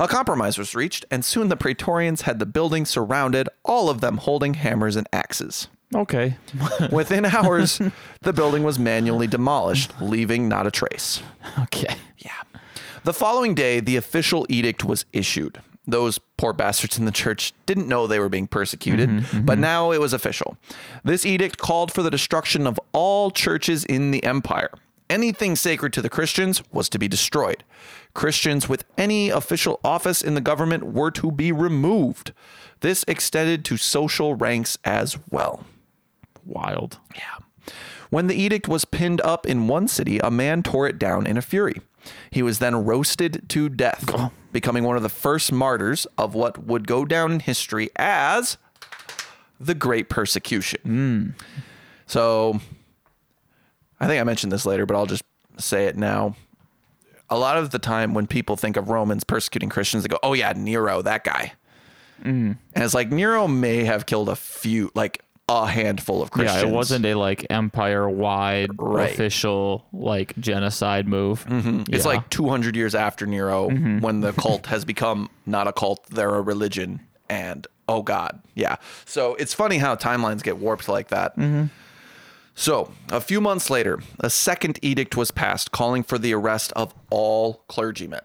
A 0.00 0.08
compromise 0.08 0.58
was 0.58 0.74
reached, 0.74 1.04
and 1.10 1.24
soon 1.24 1.48
the 1.48 1.56
Praetorians 1.56 2.22
had 2.22 2.38
the 2.38 2.46
building 2.46 2.84
surrounded, 2.84 3.48
all 3.64 3.88
of 3.88 4.00
them 4.00 4.18
holding 4.18 4.54
hammers 4.54 4.96
and 4.96 5.08
axes. 5.12 5.68
Okay. 5.94 6.36
Within 6.90 7.24
hours, 7.24 7.80
the 8.22 8.32
building 8.32 8.64
was 8.64 8.78
manually 8.78 9.26
demolished, 9.26 9.92
leaving 10.00 10.48
not 10.48 10.66
a 10.66 10.70
trace. 10.70 11.22
okay. 11.60 11.94
Yeah. 12.18 12.30
The 13.04 13.12
following 13.12 13.54
day, 13.54 13.80
the 13.80 13.96
official 13.96 14.46
edict 14.48 14.84
was 14.84 15.04
issued. 15.12 15.60
Those 15.86 16.18
poor 16.38 16.54
bastards 16.54 16.98
in 16.98 17.04
the 17.04 17.12
church 17.12 17.52
didn't 17.66 17.86
know 17.86 18.06
they 18.06 18.18
were 18.18 18.30
being 18.30 18.46
persecuted, 18.46 19.10
mm-hmm, 19.10 19.18
mm-hmm. 19.18 19.44
but 19.44 19.58
now 19.58 19.92
it 19.92 20.00
was 20.00 20.14
official. 20.14 20.56
This 21.04 21.26
edict 21.26 21.58
called 21.58 21.92
for 21.92 22.02
the 22.02 22.10
destruction 22.10 22.66
of 22.66 22.80
all 22.92 23.30
churches 23.30 23.84
in 23.84 24.10
the 24.10 24.24
empire. 24.24 24.70
Anything 25.10 25.54
sacred 25.54 25.92
to 25.92 26.02
the 26.02 26.08
Christians 26.08 26.62
was 26.72 26.88
to 26.88 26.98
be 26.98 27.08
destroyed. 27.08 27.62
Christians 28.14 28.68
with 28.68 28.84
any 28.96 29.28
official 29.28 29.80
office 29.84 30.22
in 30.22 30.34
the 30.34 30.40
government 30.40 30.92
were 30.92 31.10
to 31.12 31.30
be 31.30 31.52
removed. 31.52 32.32
This 32.80 33.04
extended 33.06 33.64
to 33.66 33.76
social 33.76 34.34
ranks 34.34 34.78
as 34.84 35.18
well. 35.30 35.64
Wild. 36.44 36.98
Yeah. 37.14 37.72
When 38.10 38.28
the 38.28 38.34
edict 38.34 38.68
was 38.68 38.84
pinned 38.84 39.20
up 39.22 39.46
in 39.46 39.68
one 39.68 39.88
city, 39.88 40.18
a 40.20 40.30
man 40.30 40.62
tore 40.62 40.86
it 40.86 40.98
down 40.98 41.26
in 41.26 41.36
a 41.36 41.42
fury. 41.42 41.80
He 42.30 42.42
was 42.42 42.58
then 42.58 42.84
roasted 42.84 43.48
to 43.48 43.68
death, 43.68 44.04
oh. 44.12 44.30
becoming 44.52 44.84
one 44.84 44.96
of 44.96 45.02
the 45.02 45.08
first 45.08 45.50
martyrs 45.52 46.06
of 46.16 46.34
what 46.34 46.64
would 46.64 46.86
go 46.86 47.04
down 47.04 47.32
in 47.32 47.40
history 47.40 47.90
as 47.96 48.58
the 49.58 49.74
Great 49.74 50.08
Persecution. 50.08 50.80
Hmm. 50.82 51.28
So, 52.06 52.60
I 54.04 54.06
think 54.06 54.20
I 54.20 54.24
mentioned 54.24 54.52
this 54.52 54.66
later, 54.66 54.84
but 54.86 54.96
I'll 54.96 55.06
just 55.06 55.24
say 55.58 55.86
it 55.86 55.96
now. 55.96 56.36
A 57.30 57.38
lot 57.38 57.56
of 57.56 57.70
the 57.70 57.78
time, 57.78 58.12
when 58.12 58.26
people 58.26 58.56
think 58.56 58.76
of 58.76 58.90
Romans 58.90 59.24
persecuting 59.24 59.70
Christians, 59.70 60.02
they 60.04 60.08
go, 60.08 60.18
"Oh 60.22 60.34
yeah, 60.34 60.52
Nero, 60.54 61.00
that 61.02 61.24
guy." 61.24 61.52
Mm. 62.22 62.58
And 62.74 62.84
it's 62.84 62.94
like 62.94 63.10
Nero 63.10 63.48
may 63.48 63.84
have 63.84 64.04
killed 64.06 64.28
a 64.28 64.36
few, 64.36 64.90
like 64.94 65.22
a 65.48 65.66
handful 65.66 66.22
of 66.22 66.30
Christians. 66.30 66.62
Yeah, 66.62 66.68
it 66.68 66.72
wasn't 66.72 67.04
a 67.06 67.14
like 67.14 67.46
empire 67.50 68.08
wide 68.08 68.70
Right. 68.78 69.10
official 69.10 69.86
like 69.92 70.34
genocide 70.38 71.06
move. 71.08 71.44
Mm-hmm. 71.46 71.84
It's 71.94 72.04
Yeah. 72.04 72.12
like 72.12 72.30
200 72.30 72.76
years 72.76 72.94
after 72.94 73.26
Nero 73.26 73.68
mm-hmm. 73.68 74.00
when 74.00 74.20
the 74.20 74.32
cult 74.42 74.66
has 74.66 74.84
become 74.84 75.28
not 75.46 75.66
a 75.66 75.72
cult, 75.72 76.06
they're 76.10 76.34
a 76.34 76.40
religion. 76.42 77.00
And 77.28 77.66
oh 77.88 78.02
God. 78.02 78.40
Yeah. 78.54 78.76
So 79.04 79.34
it's 79.34 79.52
funny 79.54 79.78
how 79.78 79.96
timelines 79.96 80.42
get 80.42 80.58
warped 80.58 80.88
like 80.88 81.08
that. 81.08 81.36
Mm-hmm. 81.36 81.66
So 82.54 82.92
a 83.10 83.20
few 83.20 83.40
months 83.40 83.68
later, 83.70 84.00
a 84.20 84.30
second 84.30 84.78
edict 84.82 85.16
was 85.16 85.30
passed 85.30 85.72
calling 85.72 86.02
for 86.02 86.18
the 86.18 86.32
arrest 86.32 86.72
of 86.76 86.94
all 87.10 87.64
clergymen. 87.68 88.20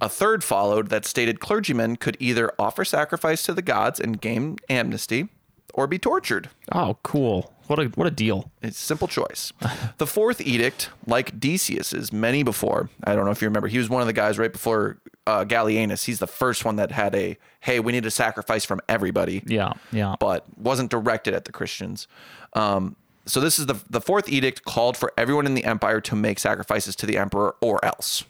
A 0.00 0.08
third 0.08 0.42
followed 0.42 0.88
that 0.88 1.04
stated 1.04 1.38
clergymen 1.38 1.96
could 1.96 2.16
either 2.18 2.52
offer 2.58 2.84
sacrifice 2.84 3.42
to 3.44 3.54
the 3.54 3.62
gods 3.62 4.00
and 4.00 4.20
gain 4.20 4.56
amnesty 4.68 5.28
or 5.74 5.86
be 5.86 5.98
tortured. 5.98 6.48
Oh, 6.72 6.96
cool. 7.02 7.52
What 7.68 7.78
a 7.78 7.84
what 7.94 8.06
a 8.06 8.10
deal. 8.10 8.50
It's 8.60 8.76
a 8.78 8.82
simple 8.82 9.06
choice. 9.06 9.52
the 9.98 10.06
fourth 10.06 10.40
edict, 10.40 10.90
like 11.06 11.38
Decius's, 11.38 12.12
many 12.12 12.42
before, 12.42 12.90
I 13.04 13.14
don't 13.14 13.24
know 13.24 13.30
if 13.30 13.40
you 13.40 13.48
remember, 13.48 13.68
he 13.68 13.78
was 13.78 13.88
one 13.88 14.00
of 14.00 14.06
the 14.08 14.12
guys 14.12 14.38
right 14.38 14.52
before 14.52 14.98
uh, 15.26 15.44
Gallienus. 15.44 16.04
He's 16.04 16.18
the 16.18 16.26
first 16.26 16.64
one 16.64 16.76
that 16.76 16.90
had 16.90 17.14
a, 17.14 17.38
hey, 17.60 17.78
we 17.80 17.92
need 17.92 18.04
a 18.04 18.10
sacrifice 18.10 18.64
from 18.64 18.80
everybody, 18.88 19.42
Yeah, 19.46 19.74
yeah. 19.92 20.16
but 20.18 20.44
wasn't 20.58 20.90
directed 20.90 21.32
at 21.32 21.44
the 21.44 21.52
Christians. 21.52 22.08
Um, 22.54 22.96
so 23.26 23.40
this 23.40 23.58
is 23.58 23.66
the, 23.66 23.80
the 23.88 24.00
fourth 24.00 24.28
edict 24.28 24.64
called 24.64 24.96
for 24.96 25.12
everyone 25.16 25.46
in 25.46 25.54
the 25.54 25.64
empire 25.64 26.00
to 26.00 26.16
make 26.16 26.38
sacrifices 26.38 26.96
to 26.96 27.06
the 27.06 27.18
emperor 27.18 27.54
or 27.60 27.84
else. 27.84 28.24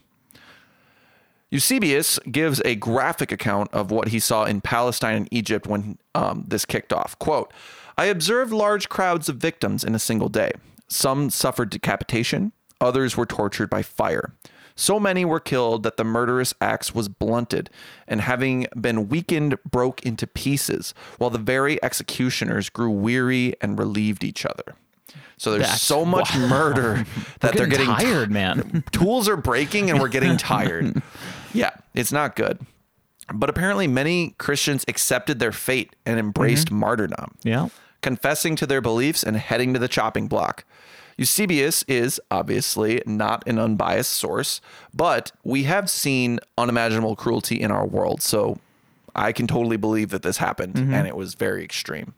Eusebius 1.51 2.19
gives 2.31 2.63
a 2.65 2.75
graphic 2.75 3.31
account 3.31 3.73
of 3.75 3.91
what 3.91 4.09
he 4.09 4.19
saw 4.19 4.45
in 4.45 4.63
Palestine 4.63 5.17
and 5.17 5.29
Egypt 5.31 5.67
when 5.67 5.99
um, 6.15 6.45
this 6.49 6.65
kicked 6.65 6.93
off. 6.95 7.19
Quote, 7.19 7.53
I 7.99 8.07
observed 8.07 8.53
large 8.53 8.89
crowds 8.89 9.29
of 9.29 9.37
victims 9.37 9.85
in 9.85 9.95
a 9.95 9.99
single 9.99 10.31
day. 10.31 10.53
Some 10.89 11.29
suffered 11.29 11.69
decapitation, 11.69 12.53
others 12.81 13.17
were 13.17 13.27
tortured 13.27 13.69
by 13.69 13.83
fire. 13.83 14.33
So 14.75 14.99
many 14.99 15.25
were 15.27 15.41
killed 15.41 15.83
that 15.83 15.99
the 15.99 16.05
murderous 16.05 16.55
axe 16.61 16.95
was 16.95 17.09
blunted, 17.09 17.69
and 18.09 18.23
having 18.23 18.67
been 18.81 19.09
weakened, 19.09 19.59
broke 19.71 20.03
into 20.05 20.27
pieces, 20.27 20.95
while 21.19 21.31
the 21.31 21.39
very 21.39 21.83
executioners 21.83 22.71
grew 22.71 22.91
weary 22.91 23.55
and 23.61 23.79
relieved 23.79 24.25
each 24.25 24.47
other. 24.47 24.75
So 25.43 25.51
there's 25.51 25.63
That's- 25.63 25.83
so 25.83 26.05
much 26.05 26.37
murder 26.37 27.05
that 27.41 27.55
they're 27.55 27.67
getting 27.67 27.89
tired, 27.89 28.31
man. 28.31 28.85
tools 28.93 29.29
are 29.29 29.37
breaking 29.37 29.91
and 29.91 29.99
we're 29.99 30.07
getting 30.07 30.37
tired. 30.37 31.03
yeah, 31.53 31.71
it's 31.95 32.13
not 32.13 32.37
good. 32.37 32.61
But 33.35 33.51
apparently, 33.51 33.89
many 33.89 34.37
Christians 34.39 34.85
accepted 34.87 35.41
their 35.41 35.51
fate 35.51 35.97
and 36.07 36.21
embraced 36.21 36.69
mm-hmm. 36.69 36.79
martyrdom, 36.79 37.35
yeah. 37.43 37.71
confessing 38.03 38.55
to 38.55 38.69
their 38.69 38.81
beliefs 38.81 39.25
and 39.25 39.37
heading 39.37 39.73
to 39.73 39.81
the 39.81 39.89
chopping 39.89 40.29
block. 40.29 40.65
Eusebius 41.17 41.83
is 41.89 42.21
obviously 42.31 43.03
not 43.05 43.45
an 43.49 43.59
unbiased 43.59 44.13
source, 44.13 44.61
but 44.95 45.33
we 45.43 45.65
have 45.65 45.91
seen 45.91 46.39
unimaginable 46.57 47.17
cruelty 47.17 47.61
in 47.61 47.73
our 47.73 47.85
world. 47.85 48.23
So 48.23 48.61
I 49.17 49.33
can 49.33 49.49
totally 49.49 49.77
believe 49.77 50.11
that 50.11 50.23
this 50.23 50.37
happened 50.37 50.75
mm-hmm. 50.75 50.95
and 50.95 51.09
it 51.09 51.17
was 51.17 51.35
very 51.35 51.65
extreme. 51.65 52.15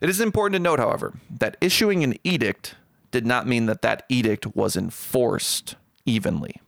It 0.00 0.08
is 0.08 0.20
important 0.20 0.54
to 0.54 0.58
note, 0.58 0.78
however, 0.78 1.14
that 1.30 1.56
issuing 1.60 2.04
an 2.04 2.16
edict 2.22 2.74
did 3.10 3.26
not 3.26 3.46
mean 3.46 3.66
that 3.66 3.82
that 3.82 4.04
edict 4.08 4.54
was 4.54 4.76
enforced 4.76 5.76
evenly. 6.04 6.60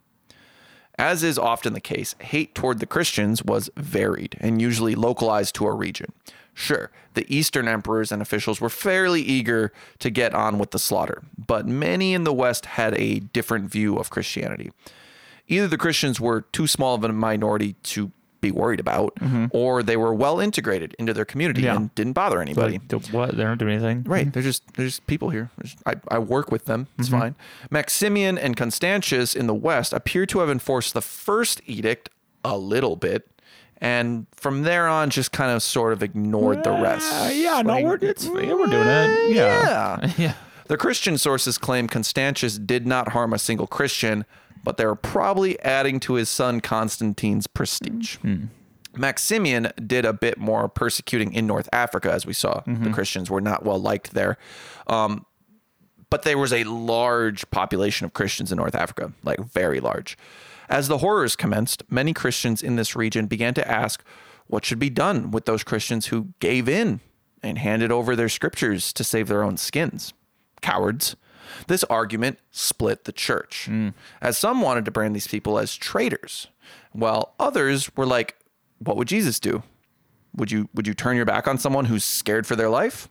As 0.99 1.23
is 1.23 1.39
often 1.39 1.75
the 1.75 1.81
case, 1.81 2.15
hate 2.21 2.55
toward 2.55 2.81
the 2.81 2.87
Christians 2.87 3.45
was 3.45 3.71
varied 3.77 4.37
and 4.41 4.61
usually 4.61 4.95
localized 4.95 5.55
to 5.57 5.67
a 5.67 5.73
region. 5.73 6.13
Sure, 6.55 6.91
the 7.15 7.25
Eastern 7.33 7.69
emperors 7.69 8.11
and 8.11 8.21
officials 8.21 8.61
were 8.61 8.69
fairly 8.69 9.23
eager 9.23 9.73
to 10.01 10.11
get 10.11 10.35
on 10.35 10.59
with 10.59 10.73
the 10.73 10.79
slaughter, 10.79 11.23
but 11.39 11.69
many 11.69 12.15
in 12.15 12.25
the 12.25 12.33
West 12.33 12.67
had 12.67 12.99
a 12.99 13.21
different 13.21 13.71
view 13.71 13.97
of 13.97 14.11
Christianity. 14.11 14.73
Either 15.47 15.69
the 15.69 15.79
Christians 15.79 16.21
were 16.21 16.41
too 16.41 16.67
small 16.67 16.97
of 16.97 17.05
a 17.05 17.13
minority 17.13 17.75
to 17.85 18.11
be 18.41 18.51
worried 18.51 18.81
about, 18.81 19.15
mm-hmm. 19.17 19.47
or 19.51 19.83
they 19.83 19.97
were 19.97 20.15
well 20.15 20.41
integrated 20.41 20.95
into 20.99 21.13
their 21.13 21.25
community 21.25 21.63
Yeah. 21.63 21.77
and 21.77 21.95
didn't 21.95 22.13
bother 22.13 22.41
anybody. 22.41 22.81
The- 22.89 22.99
what? 23.11 23.37
They 23.37 23.43
don't 23.43 23.59
do 23.59 23.69
anything. 23.69 24.05
Right. 24.05 24.23
Mm-hmm. 24.23 24.31
They're 24.31 24.43
just 24.43 24.63
they're 24.75 24.87
just 24.87 25.07
people 25.07 25.31
here. 25.31 25.51
I, 25.87 25.95
I 26.09 26.19
work 26.19 26.51
with 26.51 26.67
them. 26.67 26.87
It's 26.99 27.09
mm-hmm. 27.09 27.19
fine. 27.19 27.35
Maximian 27.71 28.39
and 28.39 28.57
Constantius 28.57 29.35
in 29.35 29.47
the 29.47 29.55
West 29.55 29.93
appear 29.93 30.27
to 30.27 30.41
have 30.41 30.51
enforced 30.51 30.95
the 30.95 31.03
first 31.03 31.61
edict 31.67 32.11
a 32.45 32.57
little 32.57 32.97
bit, 32.97 33.29
and 33.79 34.27
from 34.33 34.63
there 34.63 34.89
on 34.89 35.11
just 35.11 35.33
kind 35.33 35.51
of 35.51 35.63
sort 35.63 35.93
of 35.93 36.03
ignored 36.03 36.65
the 36.65 36.73
rest. 36.73 37.35
Yeah, 37.35 37.63
no, 37.63 37.75
Like, 37.75 37.85
we're 37.85 37.99
it's 38.03 38.27
mm, 38.27 38.47
yeah, 38.47 38.55
we're 38.55 38.67
doing 38.67 38.87
it. 38.87 39.35
Yeah. 39.35 39.99
yeah. 40.01 40.13
Yeah. 40.19 40.35
The 40.69 40.77
Christian 40.77 41.17
sources 41.17 41.57
claim 41.57 41.89
Constantius 41.89 42.59
did 42.59 42.87
not 42.87 43.13
harm 43.13 43.33
a 43.33 43.39
single 43.39 43.67
Christian, 43.67 44.27
but 44.65 44.77
they 44.77 44.87
were 44.87 44.95
probably 44.95 45.61
adding 45.61 46.01
to 46.01 46.15
his 46.15 46.29
son 46.29 46.61
Constantine's 46.61 47.47
prestige. 47.47 48.17
Maximian 48.97 49.71
did 49.87 50.05
a 50.05 50.13
bit 50.13 50.39
more 50.39 50.69
persecuting 50.69 51.33
in 51.33 51.47
North 51.47 51.69
Africa, 51.73 52.11
as 52.13 52.27
we 52.27 52.33
saw. 52.33 52.63
The 52.67 52.91
Christians 52.91 53.31
were 53.31 53.41
not 53.41 53.65
well 53.65 53.79
liked 53.81 54.13
there. 54.13 54.39
Um, 54.89 55.25
but 56.11 56.23
there 56.23 56.39
was 56.39 56.53
a 56.53 56.65
large 56.65 57.49
population 57.51 58.07
of 58.07 58.15
Christians 58.15 58.51
in 58.51 58.57
North 58.57 58.75
Africa, 58.75 59.13
like 59.23 59.39
very 59.41 59.79
large. 59.79 60.17
As 60.69 60.89
the 60.89 60.99
horrors 60.99 61.37
commenced, 61.37 61.83
many 61.91 62.13
Christians 62.13 62.63
in 62.63 62.77
this 62.77 62.97
region 62.97 63.27
began 63.27 63.55
to 63.55 63.71
ask 63.71 64.03
what 64.47 64.65
should 64.65 64.79
be 64.79 64.91
done 64.91 65.31
with 65.31 65.45
those 65.45 65.63
Christians 65.63 66.07
who 66.07 66.29
gave 66.41 66.69
in 66.69 67.01
and 67.43 67.59
handed 67.59 67.93
over 67.93 68.17
their 68.17 68.29
scriptures 68.29 68.93
to 68.95 69.05
save 69.05 69.29
their 69.29 69.43
own 69.43 69.57
skins. 69.57 70.13
Cowards. 70.61 71.15
This 71.67 71.85
argument 71.85 72.39
split 72.51 73.05
the 73.05 73.13
church, 73.13 73.69
as 74.21 74.39
some 74.39 74.63
wanted 74.63 74.85
to 74.85 74.91
brand 74.91 75.15
these 75.15 75.27
people 75.27 75.59
as 75.59 75.77
traitors, 75.77 76.49
while 76.93 77.35
others 77.39 77.91
were 77.97 78.07
like, 78.07 78.37
"What 78.79 78.97
would 78.97 79.09
Jesus 79.09 79.41
do? 79.41 79.63
Would 80.35 80.51
you 80.51 80.69
would 80.75 80.87
you 80.87 80.95
turn 80.95 81.17
your 81.17 81.25
back 81.25 81.49
on 81.49 81.59
someone 81.59 81.87
who's 81.87 82.05
scared 82.05 82.47
for 82.47 82.57
their 82.57 82.69
life?" 82.69 83.09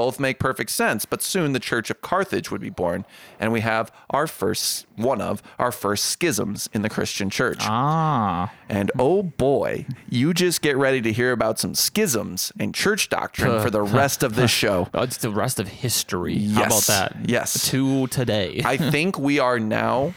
Both 0.00 0.18
make 0.18 0.38
perfect 0.38 0.70
sense, 0.70 1.04
but 1.04 1.20
soon 1.20 1.52
the 1.52 1.60
Church 1.60 1.90
of 1.90 2.00
Carthage 2.00 2.50
would 2.50 2.62
be 2.62 2.70
born, 2.70 3.04
and 3.38 3.52
we 3.52 3.60
have 3.60 3.92
our 4.08 4.26
first 4.26 4.86
one 4.96 5.20
of 5.20 5.42
our 5.58 5.70
first 5.70 6.06
schisms 6.06 6.70
in 6.72 6.80
the 6.80 6.88
Christian 6.88 7.28
church. 7.28 7.58
Ah. 7.60 8.50
And 8.66 8.90
oh 8.98 9.22
boy, 9.22 9.84
you 10.08 10.32
just 10.32 10.62
get 10.62 10.78
ready 10.78 11.02
to 11.02 11.12
hear 11.12 11.32
about 11.32 11.58
some 11.58 11.74
schisms 11.74 12.50
in 12.58 12.72
church 12.72 13.10
doctrine 13.10 13.60
for 13.60 13.68
the 13.68 13.82
rest 14.00 14.22
of 14.22 14.36
this 14.36 14.50
show. 14.50 14.88
Oh, 14.94 15.02
it's 15.08 15.18
the 15.18 15.28
rest 15.28 15.60
of 15.60 15.68
history. 15.68 16.38
How 16.48 16.60
Yes. 16.62 16.88
about 16.88 17.10
that? 17.12 17.28
Yes. 17.28 17.68
To 17.68 18.06
today. 18.06 18.62
I 18.64 18.78
think 18.78 19.18
we 19.18 19.38
are 19.38 19.60
now 19.60 20.14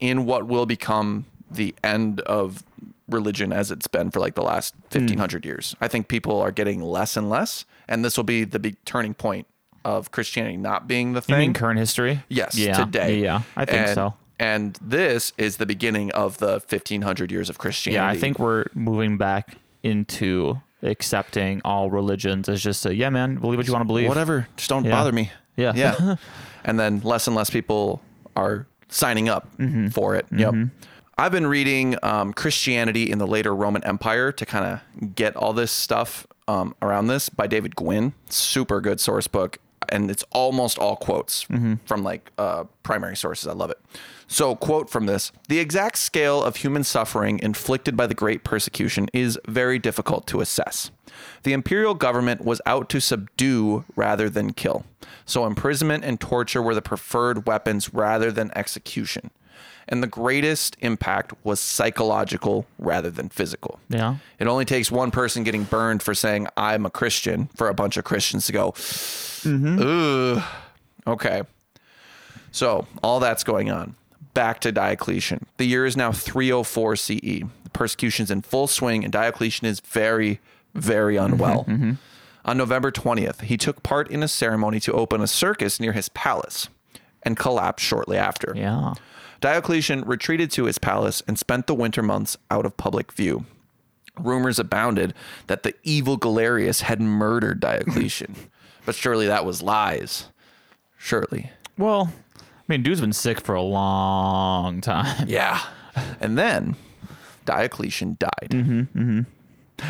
in 0.00 0.26
what 0.26 0.46
will 0.46 0.66
become 0.66 1.24
the 1.50 1.74
end 1.82 2.20
of 2.20 2.62
religion 3.08 3.52
as 3.52 3.70
it's 3.70 3.86
been 3.86 4.10
for 4.10 4.20
like 4.20 4.34
the 4.34 4.42
last 4.42 4.74
1500 4.90 5.44
years. 5.46 5.74
I 5.80 5.88
think 5.88 6.08
people 6.08 6.40
are 6.40 6.50
getting 6.52 6.82
less 6.82 7.16
and 7.16 7.28
less, 7.30 7.64
and 7.88 8.04
this 8.04 8.16
will 8.16 8.24
be 8.24 8.44
the 8.44 8.58
big 8.58 8.76
turning 8.84 9.14
point 9.14 9.46
of 9.84 10.10
Christianity 10.10 10.56
not 10.56 10.86
being 10.86 11.12
the 11.14 11.18
you 11.20 11.22
thing. 11.22 11.38
mean 11.38 11.54
current 11.54 11.78
history? 11.78 12.22
Yes, 12.28 12.56
Yeah. 12.58 12.76
today. 12.84 13.20
Yeah, 13.20 13.42
I 13.56 13.64
think 13.64 13.78
And- 13.88 13.94
so. 13.94 14.14
And 14.40 14.78
this 14.80 15.32
is 15.36 15.56
the 15.56 15.66
beginning 15.66 16.12
of 16.12 16.38
the 16.38 16.60
1500 16.60 17.32
years 17.32 17.50
of 17.50 17.58
Christianity. 17.58 17.96
Yeah, 18.04 18.08
I 18.08 18.16
think 18.16 18.38
we're 18.38 18.66
moving 18.72 19.16
back 19.16 19.56
into 19.82 20.60
accepting 20.82 21.60
all 21.64 21.90
religions 21.90 22.48
as 22.48 22.62
just 22.62 22.86
a 22.86 22.94
yeah, 22.94 23.10
man, 23.10 23.36
believe 23.36 23.58
what 23.58 23.66
you 23.66 23.72
want 23.72 23.82
to 23.82 23.86
believe. 23.86 24.08
whatever, 24.08 24.46
just 24.56 24.68
don't 24.68 24.84
Yeah. 24.84 24.92
bother 24.92 25.10
me. 25.12 25.32
Yeah. 25.56 25.72
Yeah. 25.74 26.16
and 26.64 26.78
then 26.78 27.00
less 27.02 27.26
and 27.26 27.34
less 27.34 27.50
people 27.50 28.00
are 28.36 28.66
signing 28.88 29.28
up 29.28 29.48
Mm-hmm. 29.58 29.88
for 29.88 30.14
it. 30.14 30.26
Yep. 30.30 30.54
I've 31.20 31.32
been 31.32 31.48
reading 31.48 31.96
um, 32.02 32.32
Christianity 32.32 33.10
in 33.10 33.18
the 33.18 33.26
later 33.26 33.54
Roman 33.54 33.82
Empire 33.84 34.30
to 34.32 34.46
kind 34.46 34.64
of 35.00 35.14
get 35.16 35.34
all 35.36 35.52
this 35.52 35.72
stuff 35.72 36.26
um, 36.46 36.76
around 36.80 37.08
this 37.08 37.28
by 37.28 37.46
David 37.48 37.74
Gwynn. 37.74 38.12
Super 38.28 38.80
good 38.80 39.00
source 39.00 39.26
book. 39.26 39.58
And 39.90 40.10
it's 40.10 40.24
almost 40.32 40.78
all 40.78 40.96
quotes 40.96 41.44
Mm-hmm. 41.46 41.74
from 41.86 42.04
like 42.04 42.30
uh, 42.38 42.64
primary 42.82 43.16
sources. 43.16 43.46
I 43.48 43.52
love 43.52 43.70
it. 43.70 43.80
So, 44.26 44.54
quote 44.54 44.90
from 44.90 45.06
this 45.06 45.32
The 45.48 45.58
exact 45.60 45.96
scale 45.98 46.42
of 46.42 46.56
human 46.56 46.84
suffering 46.84 47.38
inflicted 47.42 47.96
by 47.96 48.06
the 48.06 48.14
Great 48.14 48.44
Persecution 48.44 49.08
is 49.14 49.38
very 49.48 49.78
difficult 49.78 50.26
to 50.26 50.40
assess. 50.42 50.90
The 51.44 51.54
imperial 51.54 51.94
government 51.94 52.44
was 52.44 52.60
out 52.66 52.90
to 52.90 53.00
subdue 53.00 53.84
rather 53.96 54.28
than 54.28 54.52
kill. 54.52 54.84
So, 55.24 55.46
imprisonment 55.46 56.04
and 56.04 56.20
torture 56.20 56.60
were 56.60 56.74
the 56.74 56.82
preferred 56.82 57.46
weapons 57.46 57.94
rather 57.94 58.30
than 58.30 58.50
execution. 58.54 59.30
And 59.88 60.02
the 60.02 60.06
greatest 60.06 60.76
impact 60.80 61.32
was 61.44 61.60
psychological 61.60 62.66
rather 62.78 63.10
than 63.10 63.30
physical. 63.30 63.80
Yeah. 63.88 64.16
It 64.38 64.46
only 64.46 64.66
takes 64.66 64.90
one 64.90 65.10
person 65.10 65.44
getting 65.44 65.64
burned 65.64 66.02
for 66.02 66.14
saying, 66.14 66.46
I'm 66.56 66.84
a 66.84 66.90
Christian, 66.90 67.48
for 67.56 67.68
a 67.68 67.74
bunch 67.74 67.96
of 67.96 68.04
Christians 68.04 68.46
to 68.46 68.52
go, 68.52 68.72
mm-hmm. 68.72 69.78
Ugh. 69.80 70.44
Okay. 71.06 71.42
So, 72.50 72.86
all 73.02 73.18
that's 73.20 73.44
going 73.44 73.70
on. 73.70 73.94
Back 74.34 74.60
to 74.60 74.72
Diocletian. 74.72 75.46
The 75.56 75.66
year 75.66 75.86
is 75.86 75.96
now 75.96 76.12
304 76.12 76.96
CE. 76.96 77.20
The 77.20 77.70
persecution's 77.72 78.30
in 78.30 78.42
full 78.42 78.66
swing, 78.66 79.04
and 79.04 79.12
Diocletian 79.12 79.66
is 79.66 79.80
very, 79.80 80.40
very 80.74 81.16
mm-hmm, 81.16 81.32
unwell. 81.32 81.64
Mm-hmm. 81.64 81.92
On 82.44 82.56
November 82.56 82.90
20th, 82.90 83.42
he 83.42 83.56
took 83.56 83.82
part 83.82 84.10
in 84.10 84.22
a 84.22 84.28
ceremony 84.28 84.80
to 84.80 84.92
open 84.92 85.20
a 85.20 85.26
circus 85.26 85.80
near 85.80 85.92
his 85.92 86.08
palace 86.10 86.68
and 87.22 87.36
collapsed 87.36 87.84
shortly 87.84 88.16
after. 88.16 88.52
Yeah. 88.54 88.94
Diocletian 89.40 90.02
retreated 90.02 90.50
to 90.52 90.64
his 90.64 90.78
palace 90.78 91.22
and 91.26 91.38
spent 91.38 91.66
the 91.66 91.74
winter 91.74 92.02
months 92.02 92.36
out 92.50 92.66
of 92.66 92.76
public 92.76 93.12
view. 93.12 93.44
Rumors 94.18 94.58
abounded 94.58 95.14
that 95.46 95.62
the 95.62 95.74
evil 95.84 96.16
Galerius 96.16 96.82
had 96.82 97.00
murdered 97.00 97.60
Diocletian, 97.60 98.34
but 98.84 98.94
surely 98.94 99.26
that 99.26 99.44
was 99.44 99.62
lies. 99.62 100.26
Surely. 100.96 101.50
Well, 101.76 102.12
I 102.36 102.42
mean, 102.66 102.82
dude's 102.82 103.00
been 103.00 103.12
sick 103.12 103.40
for 103.40 103.54
a 103.54 103.62
long 103.62 104.80
time. 104.80 105.28
Yeah. 105.28 105.62
And 106.20 106.36
then 106.36 106.76
Diocletian 107.44 108.16
died. 108.18 108.50
Mm-hmm, 108.50 108.80
mm-hmm. 108.80 109.20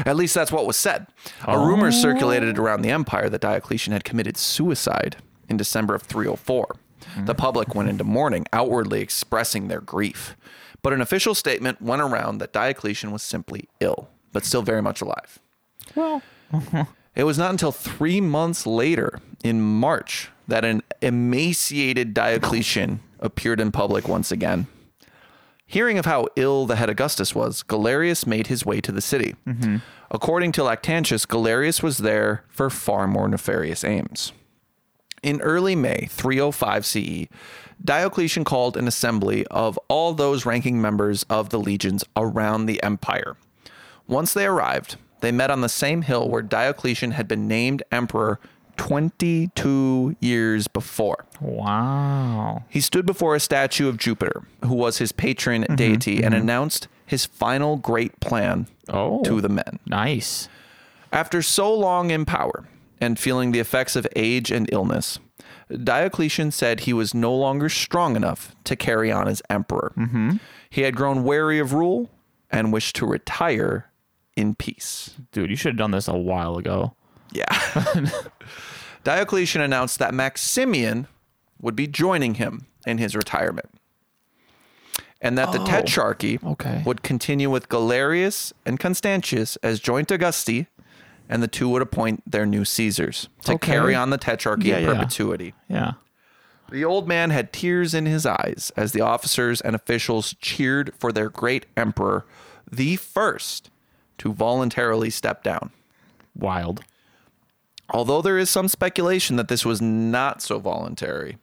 At 0.07 0.16
least 0.16 0.35
that's 0.35 0.53
what 0.53 0.66
was 0.66 0.77
said. 0.77 1.07
A 1.43 1.53
oh. 1.53 1.66
rumor 1.66 1.91
circulated 1.91 2.59
around 2.59 2.83
the 2.83 2.91
empire 2.91 3.29
that 3.31 3.41
Diocletian 3.41 3.93
had 3.93 4.05
committed 4.05 4.37
suicide 4.37 5.16
in 5.49 5.57
December 5.57 5.95
of 5.95 6.03
304. 6.03 6.77
The 7.25 7.35
public 7.35 7.75
went 7.75 7.89
into 7.89 8.05
mourning, 8.05 8.47
outwardly 8.53 9.01
expressing 9.01 9.69
their 9.69 9.81
grief. 9.81 10.37
But 10.83 10.93
an 10.93 11.01
official 11.01 11.35
statement 11.35 11.83
went 11.83 12.03
around 12.03 12.39
that 12.39 12.53
Diocletian 12.53 13.11
was 13.11 13.23
simply 13.23 13.69
ill, 13.81 14.09
but 14.33 14.45
still 14.45 14.62
very 14.62 14.83
much 14.83 15.01
alive. 15.01 15.39
Well, 15.95 16.23
It 17.19 17.25
was 17.25 17.37
not 17.37 17.51
until 17.51 17.73
three 17.73 18.20
months 18.20 18.65
later, 18.65 19.19
in 19.43 19.61
March, 19.61 20.31
that 20.47 20.65
an 20.65 20.83
emaciated 21.03 22.15
Diocletian 22.15 23.01
appeared 23.19 23.61
in 23.61 23.73
public 23.73 24.07
once 24.07 24.31
again. 24.31 24.69
Hearing 25.66 25.99
of 25.99 26.07
how 26.07 26.29
ill 26.37 26.65
the 26.65 26.77
head 26.77 26.89
Augustus 26.89 27.35
was, 27.35 27.65
Galerius 27.65 28.25
made 28.25 28.47
his 28.47 28.65
way 28.65 28.81
to 28.81 28.93
the 28.93 29.01
city. 29.01 29.35
Mm-hmm. 29.47 29.79
According 30.12 30.53
to 30.53 30.62
Lactantius, 30.62 31.27
Galerius 31.27 31.83
was 31.83 31.99
there 31.99 32.45
for 32.49 32.70
far 32.70 33.09
more 33.09 33.29
nefarious 33.29 33.83
aims. 33.83 34.33
In 35.23 35.40
early 35.40 35.74
May 35.74 36.07
305 36.11 36.86
CE, 36.86 37.27
Diocletian 37.85 38.45
called 38.45 38.77
an 38.77 38.89
assembly 38.89 39.47
of 39.49 39.78
all 39.89 40.12
those 40.12 40.45
ranking 40.47 40.81
members 40.81 41.24
of 41.24 41.51
the 41.51 41.59
legions 41.59 42.05
around 42.16 42.66
the 42.66 42.82
empire. 42.82 43.36
Once 44.07 44.32
they 44.32 44.47
arrived, 44.47 44.97
they 45.20 45.32
met 45.32 45.51
on 45.51 45.61
the 45.61 45.69
same 45.69 46.03
hill 46.03 46.28
where 46.28 46.43
Diocletian 46.43 47.12
had 47.12 47.28
been 47.28 47.47
named 47.47 47.82
emperor 47.93 48.40
22 48.77 50.16
years 50.20 50.69
before. 50.69 51.24
Wow. 51.40 52.65
He 52.69 52.81
stood 52.81 53.05
before 53.05 53.35
a 53.35 53.40
statue 53.40 53.89
of 53.89 53.97
Jupiter, 53.97 54.43
who 54.65 54.74
was 54.74 54.99
his 54.99 55.12
patron 55.12 55.62
mm-hmm, 55.62 55.74
deity, 55.74 56.23
and 56.23 56.32
mm-hmm. 56.35 56.43
announced 56.43 56.89
his 57.05 57.27
final 57.27 57.77
great 57.77 58.19
plan 58.20 58.66
Oh. 58.89 59.23
to 59.24 59.40
the 59.40 59.49
men. 59.49 59.81
Nice. 59.86 60.49
After 61.12 61.43
so 61.43 61.74
long 61.74 62.11
in 62.11 62.24
power 62.24 62.66
and 63.01 63.19
feeling 63.19 63.53
the 63.53 63.61
effects 63.61 63.97
of 63.97 64.07
age 64.16 64.51
and 64.51 64.69
illness, 64.73 65.19
Diocletian 65.85 66.51
said 66.51 66.81
he 66.81 66.93
was 66.93 67.15
no 67.15 67.35
longer 67.35 67.69
strong 67.69 68.16
enough 68.16 68.55
to 68.65 68.75
carry 68.77 69.12
on 69.12 69.29
as 69.29 69.43
emperor. 69.51 69.93
Mm-hmm. 69.97 70.37
He 70.70 70.83
had 70.83 70.97
grown 70.97 71.25
weary 71.25 71.59
of 71.59 71.73
rule 71.73 72.11
and 72.51 72.73
wished 72.73 72.97
to 72.97 73.07
retire 73.07 73.91
in 74.37 74.55
peace. 74.55 75.15
Dude, 75.33 75.51
you 75.51 75.57
should 75.57 75.73
have 75.73 75.79
done 75.79 75.91
this 75.91 76.09
a 76.09 76.16
while 76.16 76.57
ago. 76.57 76.95
Yeah. 77.33 77.47
Diocletian 79.05 79.61
announced 79.61 79.99
that 79.99 80.15
Maximian 80.15 81.07
would 81.61 81.77
be 81.77 81.87
joining 81.87 82.35
him 82.35 82.66
in 82.87 82.99
his 82.99 83.15
retirement. 83.15 83.69
And 85.20 85.37
that 85.37 85.51
the 85.53 85.61
Oh, 85.61 85.65
Tetrarchy 85.65 86.43
okay. 86.45 86.83
would 86.87 87.03
continue 87.03 87.51
with 87.51 87.69
Galerius 87.69 88.53
and 88.65 88.79
Constantius 88.79 89.57
as 89.57 89.81
joint 89.81 90.11
Augusti, 90.12 90.69
and 91.29 91.43
the 91.43 91.49
two 91.49 91.69
would 91.69 91.83
appoint 91.83 92.23
their 92.31 92.47
new 92.47 92.65
Caesars 92.65 93.29
to 93.45 93.53
Okay. 93.55 93.73
carry 93.73 93.95
on 93.95 94.11
the 94.11 94.19
Tetrarchy 94.19 94.65
Yeah, 94.67 94.79
in 94.79 94.85
yeah. 94.85 94.95
perpetuity. 94.95 95.55
Yeah. 95.69 95.93
The 96.71 96.85
old 96.85 97.09
man 97.09 97.31
had 97.31 97.53
tears 97.53 97.95
in 97.95 98.07
his 98.07 98.27
eyes 98.27 98.71
as 98.77 98.93
the 98.93 99.01
officers 99.01 99.61
and 99.61 99.75
officials 99.75 100.35
cheered 100.41 100.93
for 100.99 101.13
their 101.13 101.31
great 101.31 101.65
emperor, 101.77 102.27
the 102.71 102.97
first 102.97 103.71
to 104.19 104.33
voluntarily 104.33 105.09
step 105.11 105.43
down. 105.43 105.71
Wild. 106.37 106.83
Although 107.91 108.21
there 108.21 108.37
is 108.37 108.51
some 108.51 108.69
speculation 108.69 109.37
that 109.37 109.49
this 109.49 109.65
was 109.65 109.81
not 109.81 110.43
so 110.43 110.59
voluntary, 110.59 111.39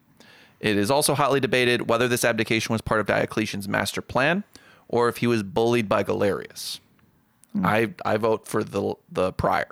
it 0.60 0.78
is 0.78 0.91
also 0.91 1.16
hotly 1.16 1.40
debated 1.40 1.90
whether 1.90 2.07
this 2.07 2.24
abdication 2.24 2.72
was 2.74 2.82
part 2.82 2.99
of 2.99 3.07
Diocletian's 3.07 3.68
master 3.68 4.02
plan 4.02 4.44
or 4.88 5.10
if 5.10 5.18
he 5.18 5.28
was 5.28 5.41
bullied 5.41 5.90
by 5.90 6.03
Galerius. 6.03 6.80
Mm. 7.56 7.65
I 7.65 7.94
I 8.14 8.18
vote 8.18 8.48
for 8.48 8.64
the 8.64 8.95
the 9.11 9.32
prior. 9.34 9.68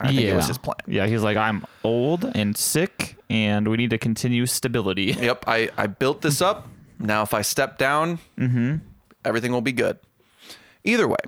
I 0.00 0.08
think 0.08 0.20
yeah. 0.20 0.32
it 0.32 0.36
was 0.36 0.48
his 0.48 0.58
plan. 0.58 0.76
Yeah, 0.86 1.06
he's 1.06 1.22
like, 1.22 1.36
I'm 1.36 1.64
old 1.84 2.24
and 2.34 2.56
sick, 2.56 3.16
and 3.30 3.68
we 3.68 3.76
need 3.76 3.90
to 3.90 3.98
continue 3.98 4.44
stability. 4.46 5.12
Yep, 5.20 5.44
I, 5.46 5.70
I 5.76 5.86
built 5.86 6.22
this 6.22 6.42
up. 6.42 6.66
Now, 6.98 7.22
if 7.22 7.32
I 7.32 7.42
step 7.42 7.78
down, 7.78 8.18
mm-hmm. 8.36 8.76
everything 9.24 9.52
will 9.52 9.60
be 9.60 9.72
good. 9.72 9.98
Either 10.82 11.06
way, 11.06 11.18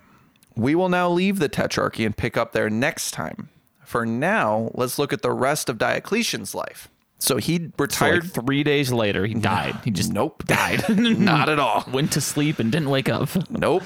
we 0.56 0.74
will 0.74 0.89
now 0.89 1.09
leave 1.09 1.39
the 1.39 1.48
Tetrarchy 1.48 2.05
and 2.05 2.16
pick 2.16 2.36
up 2.36 2.52
there 2.52 2.69
next 2.69 3.12
time. 3.12 3.48
For 3.85 4.05
now, 4.05 4.70
let's 4.74 4.98
look 4.98 5.12
at 5.12 5.23
the 5.23 5.32
rest 5.32 5.69
of 5.69 5.78
Diocletian's 5.78 6.55
life. 6.55 6.89
So 7.20 7.36
he 7.36 7.56
So, 7.59 7.62
like, 7.65 7.81
retired. 7.81 8.32
three 8.32 8.62
days 8.65 8.93
later, 8.93 9.24
he 9.27 9.35
died. 9.35 9.77
He 9.85 9.90
just 9.90 10.12
nope, 10.12 10.44
died. 10.47 10.85
Not 11.19 11.48
at 11.48 11.59
all. 11.59 11.85
went 11.93 12.12
to 12.12 12.20
sleep 12.20 12.59
and 12.59 12.70
didn't 12.73 12.90
wake 12.90 13.09
up. 13.09 13.28
Nope. 13.51 13.82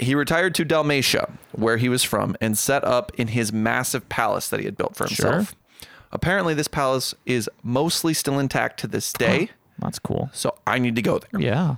He 0.00 0.14
retired 0.14 0.54
to 0.56 0.64
Dalmatia, 0.64 1.30
where 1.52 1.76
he 1.76 1.88
was 1.88 2.02
from, 2.02 2.36
and 2.40 2.56
set 2.56 2.84
up 2.84 3.12
in 3.16 3.28
his 3.28 3.52
massive 3.52 4.08
palace 4.08 4.48
that 4.48 4.58
he 4.60 4.66
had 4.66 4.76
built 4.76 4.96
for 4.96 5.06
himself. 5.06 5.48
Sure. 5.50 5.88
Apparently, 6.12 6.54
this 6.54 6.68
palace 6.68 7.14
is 7.26 7.48
mostly 7.62 8.14
still 8.14 8.38
intact 8.38 8.80
to 8.80 8.86
this 8.86 9.12
day. 9.12 9.50
That's 9.78 9.98
cool. 9.98 10.30
So 10.32 10.54
I 10.66 10.78
need 10.78 10.96
to 10.96 11.02
go 11.02 11.18
there. 11.20 11.40
Yeah. 11.40 11.76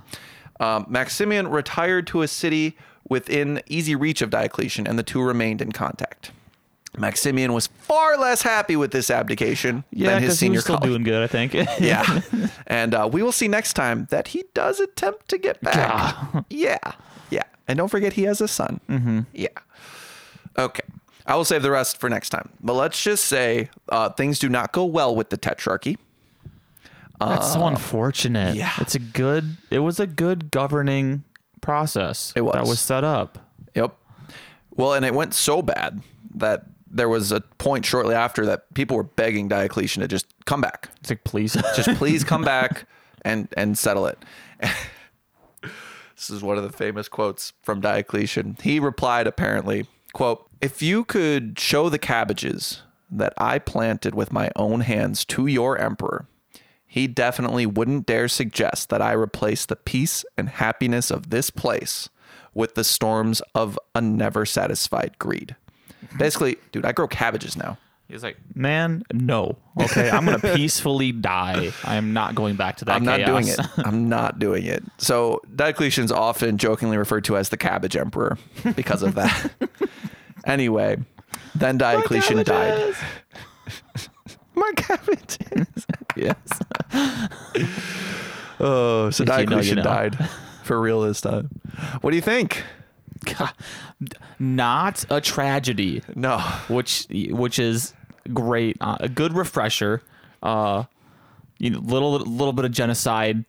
Um, 0.59 0.85
Maximian 0.89 1.47
retired 1.49 2.07
to 2.07 2.21
a 2.21 2.27
city 2.27 2.75
within 3.07 3.61
easy 3.67 3.95
reach 3.95 4.21
of 4.21 4.29
Diocletian, 4.29 4.87
and 4.87 4.97
the 4.97 5.03
two 5.03 5.21
remained 5.21 5.61
in 5.61 5.71
contact. 5.71 6.31
Maximian 6.97 7.53
was 7.53 7.67
far 7.67 8.17
less 8.17 8.43
happy 8.43 8.75
with 8.75 8.91
this 8.91 9.09
abdication 9.09 9.83
Yeah, 9.91 10.11
than 10.11 10.21
his 10.23 10.33
he 10.33 10.45
senior 10.45 10.57
was 10.57 10.63
still 10.63 10.77
colleague. 10.77 10.91
doing 10.91 11.03
good, 11.03 11.23
I 11.23 11.27
think. 11.27 11.53
yeah, 11.79 12.21
and 12.67 12.93
uh, 12.93 13.09
we 13.11 13.23
will 13.23 13.31
see 13.31 13.47
next 13.47 13.73
time 13.73 14.07
that 14.11 14.29
he 14.29 14.43
does 14.53 14.79
attempt 14.79 15.27
to 15.29 15.37
get 15.39 15.59
back. 15.61 15.75
yeah, 15.79 16.41
yeah, 16.83 16.91
and 17.67 17.77
don't 17.77 17.89
forget 17.89 18.13
he 18.13 18.23
has 18.23 18.41
a 18.41 18.47
son. 18.47 18.79
Mm-hmm. 18.89 19.19
Yeah. 19.33 19.47
Okay, 20.57 20.83
I 21.25 21.35
will 21.35 21.45
save 21.45 21.63
the 21.63 21.71
rest 21.71 21.99
for 21.99 22.09
next 22.09 22.29
time. 22.29 22.49
But 22.61 22.73
let's 22.73 23.01
just 23.01 23.25
say 23.25 23.69
uh, 23.89 24.09
things 24.09 24.39
do 24.39 24.49
not 24.49 24.71
go 24.71 24.85
well 24.85 25.15
with 25.15 25.29
the 25.29 25.37
Tetrarchy. 25.37 25.97
That's 27.19 27.53
so 27.53 27.65
unfortunate. 27.67 28.51
Uh, 28.51 28.53
yeah. 28.53 28.71
It's 28.79 28.95
a 28.95 28.99
good 28.99 29.55
it 29.71 29.79
was 29.79 29.99
a 29.99 30.07
good 30.07 30.51
governing 30.51 31.23
process 31.61 32.33
It 32.35 32.41
was. 32.41 32.53
that 32.53 32.65
was 32.65 32.79
set 32.81 33.03
up. 33.05 33.39
Yep. 33.75 33.95
Well, 34.75 34.93
and 34.93 35.05
it 35.05 35.13
went 35.13 35.33
so 35.33 35.61
bad 35.61 36.01
that 36.35 36.65
there 36.89 37.07
was 37.07 37.31
a 37.31 37.39
point 37.59 37.85
shortly 37.85 38.13
after 38.13 38.45
that 38.47 38.71
people 38.73 38.97
were 38.97 39.03
begging 39.03 39.47
Diocletian 39.47 40.01
to 40.01 40.07
just 40.07 40.25
come 40.45 40.59
back. 40.59 40.89
It's 40.99 41.09
like 41.11 41.23
please 41.23 41.53
Just 41.75 41.97
please 41.97 42.23
come 42.25 42.43
back 42.43 42.85
and 43.23 43.47
and 43.55 43.77
settle 43.77 44.05
it. 44.07 44.17
this 46.15 46.29
is 46.29 46.43
one 46.43 46.57
of 46.57 46.63
the 46.63 46.71
famous 46.71 47.07
quotes 47.07 47.53
from 47.61 47.81
Diocletian. 47.81 48.57
He 48.61 48.79
replied 48.79 49.27
apparently, 49.27 49.87
quote, 50.13 50.47
"If 50.61 50.81
you 50.81 51.03
could 51.03 51.59
show 51.59 51.89
the 51.89 51.99
cabbages 51.99 52.81
that 53.09 53.33
I 53.37 53.59
planted 53.59 54.15
with 54.15 54.31
my 54.31 54.49
own 54.55 54.81
hands 54.81 55.25
to 55.25 55.47
your 55.47 55.77
emperor, 55.77 56.27
he 56.85 57.07
definitely 57.07 57.65
wouldn't 57.65 58.05
dare 58.05 58.27
suggest 58.27 58.89
that 58.89 59.01
I 59.01 59.13
replace 59.13 59.65
the 59.65 59.75
peace 59.75 60.25
and 60.37 60.49
happiness 60.49 61.09
of 61.11 61.29
this 61.29 61.49
place 61.49 62.09
with 62.53 62.75
the 62.75 62.83
storms 62.83 63.41
of 63.55 63.79
a 63.95 64.01
never 64.01 64.45
satisfied 64.45 65.17
greed." 65.19 65.55
Basically, 66.17 66.57
dude, 66.71 66.85
I 66.85 66.91
grow 66.91 67.07
cabbages 67.07 67.55
now. 67.55 67.77
He's 68.13 68.21
like, 68.21 68.37
man, 68.53 69.03
no. 69.11 69.57
Okay, 69.81 70.07
I'm 70.07 70.23
gonna 70.23 70.37
peacefully 70.55 71.11
die. 71.11 71.71
I 71.83 71.95
am 71.95 72.13
not 72.13 72.35
going 72.35 72.55
back 72.55 72.77
to 72.77 72.85
that. 72.85 72.95
I'm 72.95 73.03
not 73.03 73.17
chaos." 73.17 73.27
doing 73.27 73.47
it. 73.47 73.59
I'm 73.87 74.07
not 74.07 74.37
doing 74.37 74.65
it. 74.65 74.83
So 74.99 75.41
Diocletian's 75.55 76.11
often 76.11 76.59
jokingly 76.59 76.97
referred 76.97 77.23
to 77.23 77.37
as 77.37 77.49
the 77.49 77.57
cabbage 77.57 77.97
emperor 77.97 78.37
because 78.75 79.01
of 79.01 79.15
that. 79.15 79.51
anyway, 80.45 80.97
then 81.55 81.79
Diocletian 81.79 82.43
died. 82.43 82.93
My 84.53 84.71
cabbages. 84.75 85.87
yes. 86.15 86.35
oh, 88.59 89.09
so 89.09 89.09
If 89.09 89.19
you 89.21 89.25
know, 89.25 89.37
you 89.39 89.45
Diocletian 89.47 89.77
know. 89.77 89.83
died 89.83 90.29
for 90.61 90.79
real 90.79 91.01
this 91.01 91.19
time. 91.19 91.49
What 92.01 92.11
do 92.11 92.15
you 92.15 92.21
think? 92.21 92.61
God, 93.39 93.53
not 94.37 95.03
a 95.09 95.19
tragedy. 95.19 96.03
No. 96.13 96.37
which 96.67 97.07
which 97.09 97.57
is 97.57 97.95
great. 98.31 98.77
Uh, 98.79 98.97
a 98.99 99.09
good 99.09 99.33
refresher. 99.33 100.01
Uh, 100.41 100.83
you 101.57 101.69
know, 101.69 101.79
little 101.79 102.11
little 102.19 102.53
bit 102.53 102.65
of 102.65 102.71
genocide. 102.71 103.45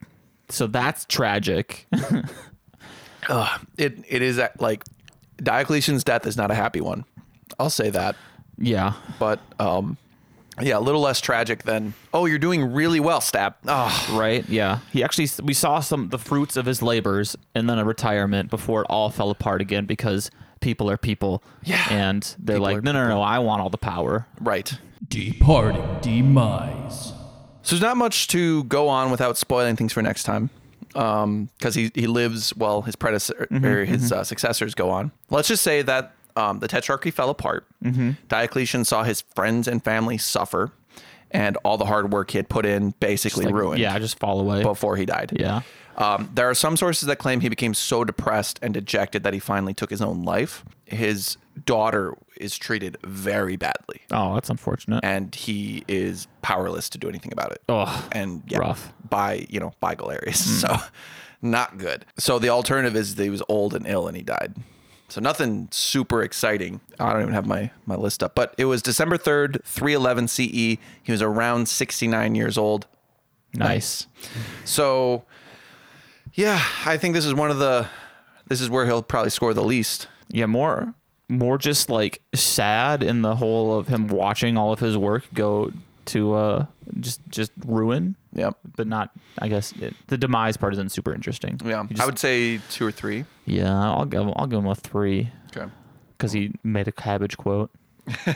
So 0.48 0.66
that's 0.66 1.04
tragic. 1.06 1.86
It 3.78 4.04
it 4.08 4.22
is 4.22 4.38
uh, 4.38 4.48
like 4.58 4.84
Diocletian's 5.38 6.04
death 6.04 6.26
is 6.26 6.36
not 6.36 6.50
a 6.50 6.54
happy 6.54 6.80
one. 6.80 7.04
I'll 7.58 7.70
say 7.70 7.90
that. 7.90 8.16
yeah. 8.58 8.94
But 9.18 9.40
um 9.58 9.96
yeah, 10.60 10.78
a 10.78 10.80
little 10.80 11.00
less 11.00 11.20
tragic 11.20 11.64
than 11.64 11.94
oh, 12.12 12.26
you're 12.26 12.38
doing 12.38 12.72
really 12.72 13.00
well, 13.00 13.20
Stab. 13.20 13.56
Oh, 13.66 14.08
Right. 14.12 14.48
Yeah. 14.48 14.78
He 14.92 15.02
actually 15.02 15.28
we 15.42 15.54
saw 15.54 15.80
some 15.80 16.10
the 16.10 16.18
fruits 16.18 16.56
of 16.56 16.66
his 16.66 16.82
labors 16.82 17.34
and 17.54 17.68
then 17.68 17.78
a 17.78 17.84
retirement 17.84 18.50
before 18.50 18.82
it 18.82 18.86
all 18.90 19.10
fell 19.10 19.30
apart 19.30 19.60
again 19.60 19.86
because 19.86 20.30
people 20.64 20.90
are 20.90 20.96
people. 20.96 21.42
Yeah. 21.62 21.86
And 21.90 22.22
they're 22.40 22.56
People 22.56 22.72
like, 22.74 22.82
no, 22.82 22.90
no, 22.92 23.08
no, 23.08 23.22
I 23.22 23.38
want 23.38 23.62
all 23.62 23.70
the 23.70 23.78
power. 23.78 24.26
right. 24.40 24.72
Departing 25.06 25.86
demise. 26.00 27.12
So 27.62 27.76
there's 27.76 27.82
not 27.82 27.96
much 27.96 28.26
to 28.28 28.64
go 28.64 28.88
on 28.88 29.10
without 29.10 29.36
spoiling 29.38 29.76
things 29.76 29.92
for 29.92 30.02
next 30.02 30.24
time, 30.24 30.50
because 30.88 31.74
he 31.74 31.90
he 31.94 32.06
lives 32.06 32.50
while 32.56 32.82
his 32.82 32.96
predecessor 32.96 33.46
or 33.62 33.84
his 33.84 34.10
uh, 34.12 34.24
successors 34.24 34.74
go 34.74 34.90
on. 34.90 35.12
Let's 35.30 35.48
just 35.48 35.62
say 35.62 35.82
that 35.82 36.14
um, 36.36 36.58
the 36.60 36.68
Tetrarchy 36.68 37.12
fell 37.12 37.30
apart. 37.30 37.66
Diocletian 38.28 38.84
saw 38.84 39.02
his 39.04 39.20
friends 39.34 39.68
and 39.68 39.82
family 39.84 40.18
suffer, 40.18 40.72
and 41.30 41.56
all 41.64 41.76
the 41.78 41.86
hard 41.86 42.12
work 42.12 42.30
he 42.32 42.38
had 42.38 42.48
put 42.48 42.66
in 42.66 42.90
basically 43.00 43.44
Like, 43.46 43.54
ruined. 43.54 43.80
Yeah, 43.80 43.98
just 43.98 44.18
fall 44.18 44.40
away. 44.40 44.62
before 44.62 44.96
he 44.96 45.04
died. 45.06 45.32
Yeah. 45.38 45.62
Um, 45.96 46.30
there 46.34 46.48
are 46.50 46.54
some 46.54 46.76
sources 46.76 47.06
that 47.06 47.16
claim 47.16 47.40
he 47.40 47.48
became 47.48 47.74
so 47.74 48.04
depressed 48.04 48.58
and 48.62 48.74
dejected 48.74 49.22
that 49.22 49.32
he 49.32 49.38
finally 49.38 49.74
took 49.74 49.90
his 49.90 50.02
own 50.02 50.22
life. 50.24 50.64
His 50.86 51.36
daughter 51.64 52.14
is 52.36 52.58
treated 52.58 52.96
very 53.04 53.56
badly, 53.56 54.00
Oh, 54.10 54.34
that's 54.34 54.50
unfortunate. 54.50 55.04
and 55.04 55.32
he 55.34 55.84
is 55.86 56.26
powerless 56.42 56.88
to 56.90 56.98
do 56.98 57.08
anything 57.08 57.32
about 57.32 57.52
it. 57.52 57.62
Oh, 57.68 58.08
and 58.12 58.42
yeah, 58.48 58.58
rough. 58.58 58.92
by 59.08 59.46
you 59.48 59.60
know 59.60 59.72
by 59.80 59.94
Galerius. 59.94 60.36
So 60.60 60.76
not 61.42 61.78
good. 61.78 62.04
So 62.18 62.38
the 62.40 62.48
alternative 62.48 62.96
is 62.96 63.14
that 63.14 63.22
he 63.22 63.30
was 63.30 63.42
old 63.48 63.72
and 63.74 63.86
ill 63.86 64.08
and 64.08 64.16
he 64.16 64.22
died. 64.22 64.54
So 65.08 65.20
nothing 65.20 65.68
super 65.70 66.22
exciting. 66.22 66.80
I 66.98 67.12
don't 67.12 67.22
even 67.22 67.34
have 67.34 67.46
my, 67.46 67.70
my 67.86 67.94
list 67.94 68.22
up, 68.22 68.34
but 68.34 68.52
it 68.58 68.64
was 68.64 68.82
December 68.82 69.16
3rd, 69.16 69.62
311 69.62 70.26
CE. 70.28 70.40
E. 70.40 70.78
He 71.04 71.12
was 71.12 71.22
around 71.22 71.68
69 71.68 72.34
years 72.34 72.58
old. 72.58 72.86
Nice. 73.52 74.08
So, 74.64 75.24
yeah, 76.34 76.62
I 76.84 76.96
think 76.96 77.14
this 77.14 77.24
is 77.24 77.34
one 77.34 77.50
of 77.50 77.58
the, 77.58 77.86
this 78.48 78.60
is 78.60 78.68
where 78.70 78.86
he'll 78.86 79.02
probably 79.02 79.30
score 79.30 79.54
the 79.54 79.64
least. 79.64 80.08
Yeah, 80.28 80.46
more 80.46 80.94
more 81.28 81.58
just 81.58 81.88
like 81.88 82.20
sad 82.34 83.02
in 83.02 83.22
the 83.22 83.36
whole 83.36 83.78
of 83.78 83.88
him 83.88 84.08
watching 84.08 84.56
all 84.56 84.72
of 84.72 84.78
his 84.80 84.96
work 84.96 85.24
go 85.32 85.72
to 86.06 86.34
uh 86.34 86.66
just 87.00 87.20
just 87.28 87.50
ruin. 87.66 88.14
Yep. 88.34 88.58
But 88.76 88.86
not 88.86 89.10
I 89.38 89.48
guess 89.48 89.72
it, 89.72 89.94
the 90.08 90.18
demise 90.18 90.56
part 90.56 90.74
isn't 90.74 90.92
super 90.92 91.14
interesting. 91.14 91.58
Yeah. 91.64 91.84
He 91.88 91.98
I 91.98 92.04
would 92.04 92.18
say 92.18 92.58
two 92.70 92.86
or 92.86 92.92
three. 92.92 93.24
Yeah, 93.46 93.72
I'll 93.74 94.04
give 94.04 94.28
I'll 94.36 94.46
give 94.46 94.58
him 94.58 94.66
a 94.66 94.74
3 94.74 95.30
Okay. 95.56 95.70
cuz 96.18 96.32
he 96.32 96.52
made 96.62 96.88
a 96.88 96.92
cabbage 96.92 97.36
quote. 97.36 97.70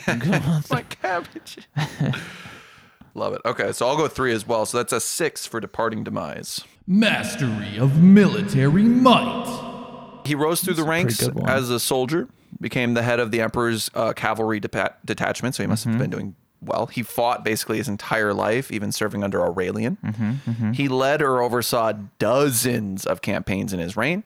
I'll 0.07 0.17
give 0.17 0.33
him 0.33 0.43
a 0.51 0.63
My 0.71 0.81
cabbage. 0.81 1.59
Love 3.13 3.33
it. 3.33 3.41
Okay, 3.45 3.71
so 3.71 3.87
I'll 3.87 3.97
go 3.97 4.07
three 4.07 4.31
as 4.31 4.47
well. 4.47 4.65
So 4.65 4.77
that's 4.77 4.93
a 4.93 4.99
six 4.99 5.45
for 5.45 5.59
departing 5.59 6.03
demise. 6.03 6.61
Mastery 6.91 7.77
of 7.77 8.01
military 8.01 8.81
might. 8.81 10.21
He 10.25 10.33
rose 10.33 10.61
through 10.61 10.73
the 10.73 10.83
ranks 10.83 11.21
as 11.45 11.69
a 11.69 11.79
soldier, 11.79 12.27
became 12.59 12.95
the 12.95 13.03
head 13.03 13.19
of 13.19 13.29
the 13.29 13.41
emperor's 13.41 13.91
uh, 13.93 14.11
cavalry 14.13 14.59
depa- 14.59 14.95
detachment. 15.05 15.53
So 15.53 15.61
he 15.63 15.67
must 15.67 15.83
Mm-hmm. 15.85 15.91
have 15.91 16.01
been 16.01 16.09
doing 16.09 16.35
well. 16.61 16.87
He 16.87 17.03
fought 17.03 17.45
basically 17.45 17.77
his 17.77 17.87
entire 17.87 18.33
life, 18.33 18.71
even 18.71 18.91
serving 18.91 19.23
under 19.23 19.39
Aurelian. 19.41 19.97
Mm-hmm, 20.03 20.71
He 20.71 20.87
led 20.87 21.21
or 21.21 21.41
oversaw 21.43 21.93
dozens 22.17 23.05
of 23.05 23.21
campaigns 23.21 23.71
in 23.71 23.79
his 23.79 23.95
reign. 23.95 24.23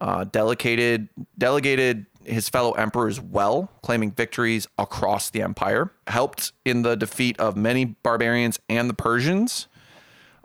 Uh, 0.00 0.24
delegated 0.24 1.08
delegated 1.36 2.06
his 2.24 2.48
fellow 2.48 2.72
emperors 2.72 3.20
well, 3.20 3.70
claiming 3.82 4.10
victories 4.12 4.66
across 4.78 5.28
the 5.30 5.42
empire. 5.42 5.92
Helped 6.06 6.52
in 6.64 6.82
the 6.82 6.96
defeat 6.96 7.38
of 7.38 7.54
many 7.56 7.84
barbarians 7.84 8.58
and 8.68 8.88
the 8.88 8.94
Persians. 8.94 9.67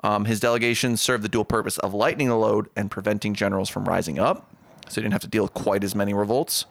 Um, 0.04 0.26
his 0.26 0.40
delegations 0.40 1.02
served 1.02 1.24
the 1.24 1.30
dual 1.30 1.46
purpose 1.46 1.78
of 1.80 1.94
lightening 1.94 2.28
the 2.28 2.36
load 2.38 2.70
and 2.76 2.92
preventing 2.92 3.34
generals 3.34 3.70
from 3.70 3.86
rising 3.86 4.20
up, 4.20 4.54
so 4.90 4.96
he 4.96 5.02
didn't 5.02 5.14
have 5.14 5.22
to 5.22 5.28
deal 5.28 5.44
with 5.44 5.54
quite 5.54 5.84
as 5.84 5.96
many 5.96 6.14
revolts. 6.14 6.66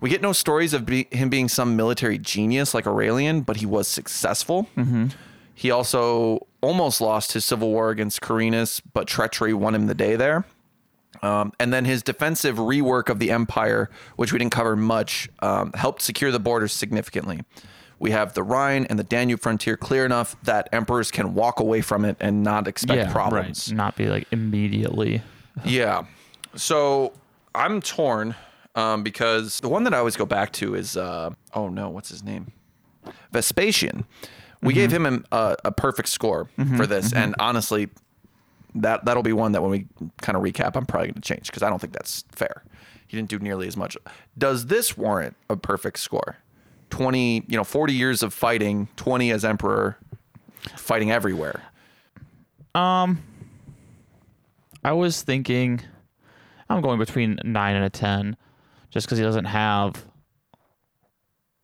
We 0.00 0.10
get 0.10 0.20
no 0.22 0.32
stories 0.32 0.72
of 0.74 0.86
be- 0.86 1.06
him 1.12 1.28
being 1.28 1.48
some 1.48 1.76
military 1.76 2.18
genius 2.18 2.74
like 2.74 2.86
Aurelian, 2.86 3.42
but 3.42 3.58
he 3.58 3.66
was 3.66 3.86
successful. 3.86 4.68
He 5.54 5.70
also 5.70 6.46
almost 6.62 7.00
lost 7.02 7.32
his 7.32 7.44
civil 7.44 7.68
war 7.68 7.90
against 7.90 8.20
Carinus, 8.22 8.80
but 8.80 9.06
treachery 9.06 9.52
won 9.52 9.74
him 9.74 9.86
the 9.86 9.94
day 9.94 10.16
there. 10.16 10.46
Um, 11.22 11.52
and 11.60 11.70
then 11.70 11.84
his 11.84 12.02
defensive 12.02 12.56
rework 12.56 13.10
of 13.10 13.18
the 13.18 13.30
empire, 13.30 13.90
which 14.16 14.32
we 14.32 14.38
didn't 14.38 14.52
cover 14.52 14.74
much, 14.74 15.28
um, 15.40 15.72
helped 15.74 16.00
secure 16.00 16.30
the 16.30 16.40
borders 16.40 16.72
significantly. 16.72 17.42
We 18.00 18.10
have 18.12 18.32
the 18.32 18.42
Rhine 18.42 18.86
and 18.86 18.98
the 18.98 19.04
Danube 19.04 19.40
frontier 19.40 19.76
clear 19.76 20.04
enough 20.06 20.34
that 20.42 20.68
emperors 20.72 21.10
can 21.10 21.34
walk 21.34 21.60
away 21.60 21.82
from 21.82 22.04
it 22.04 22.16
and 22.18 22.42
not 22.42 22.66
expect 22.66 22.96
yeah, 22.96 23.12
problems. 23.12 23.68
right. 23.68 23.76
Not 23.76 23.94
be 23.94 24.06
like 24.06 24.26
immediately. 24.32 25.22
Yeah. 25.64 26.04
So 26.54 27.12
I'm 27.54 27.82
torn 27.82 28.34
um, 28.76 29.02
because 29.02 29.60
the 29.60 29.68
one 29.68 29.84
that 29.84 29.92
I 29.92 29.98
always 29.98 30.16
go 30.16 30.24
back 30.24 30.52
to 30.54 30.74
is 30.74 30.96
uh, 30.96 31.30
oh 31.54 31.68
no, 31.68 31.90
what's 31.90 32.08
his 32.08 32.22
name? 32.22 32.52
Vespasian. 33.32 34.06
We 34.62 34.72
gave 34.72 34.92
him 34.92 35.06
a, 35.06 35.36
a, 35.36 35.56
a 35.66 35.72
perfect 35.72 36.08
score 36.08 36.48
for 36.76 36.86
this, 36.86 37.12
and 37.12 37.34
honestly, 37.38 37.88
that 38.76 39.04
that'll 39.04 39.22
be 39.22 39.32
one 39.32 39.52
that 39.52 39.60
when 39.60 39.70
we 39.70 39.86
kind 40.22 40.36
of 40.36 40.42
recap, 40.42 40.76
I'm 40.76 40.86
probably 40.86 41.08
going 41.08 41.20
to 41.20 41.20
change 41.20 41.46
because 41.48 41.62
I 41.62 41.68
don't 41.68 41.80
think 41.80 41.92
that's 41.92 42.24
fair. 42.32 42.62
He 43.06 43.16
didn't 43.16 43.28
do 43.28 43.38
nearly 43.38 43.66
as 43.66 43.76
much. 43.76 43.96
Does 44.38 44.66
this 44.66 44.96
warrant 44.96 45.36
a 45.48 45.56
perfect 45.56 45.98
score? 45.98 46.36
Twenty, 46.90 47.44
you 47.46 47.56
know, 47.56 47.64
forty 47.64 47.94
years 47.94 48.22
of 48.22 48.34
fighting, 48.34 48.88
twenty 48.96 49.30
as 49.30 49.44
emperor, 49.44 49.96
fighting 50.76 51.10
everywhere. 51.10 51.62
Um, 52.74 53.22
I 54.84 54.92
was 54.92 55.22
thinking 55.22 55.80
I'm 56.68 56.80
going 56.80 56.98
between 56.98 57.38
9 57.44 57.74
and 57.76 57.84
a 57.84 57.90
10 57.90 58.36
just 58.90 59.08
cuz 59.08 59.18
he 59.18 59.24
doesn't 59.24 59.46
have 59.46 60.04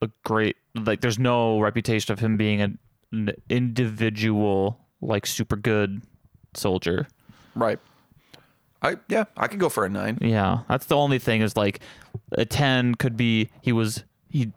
a 0.02 0.10
great 0.24 0.56
like 0.74 1.00
there's 1.00 1.18
no 1.18 1.60
reputation 1.60 2.12
of 2.12 2.18
him 2.18 2.36
being 2.36 2.60
an, 2.60 2.78
an 3.12 3.30
individual 3.48 4.78
like 5.00 5.26
super 5.26 5.56
good 5.56 6.02
soldier. 6.54 7.06
Right. 7.54 7.78
I 8.82 8.96
yeah, 9.08 9.24
I 9.36 9.48
could 9.48 9.60
go 9.60 9.68
for 9.68 9.84
a 9.84 9.88
nine. 9.88 10.18
Yeah, 10.20 10.60
that's 10.68 10.86
the 10.86 10.96
only 10.96 11.18
thing 11.18 11.40
is 11.40 11.56
like 11.56 11.80
a 12.32 12.44
10 12.44 12.96
could 12.96 13.16
be 13.16 13.48
he 13.62 13.72
was 13.72 14.04
he 14.28 14.52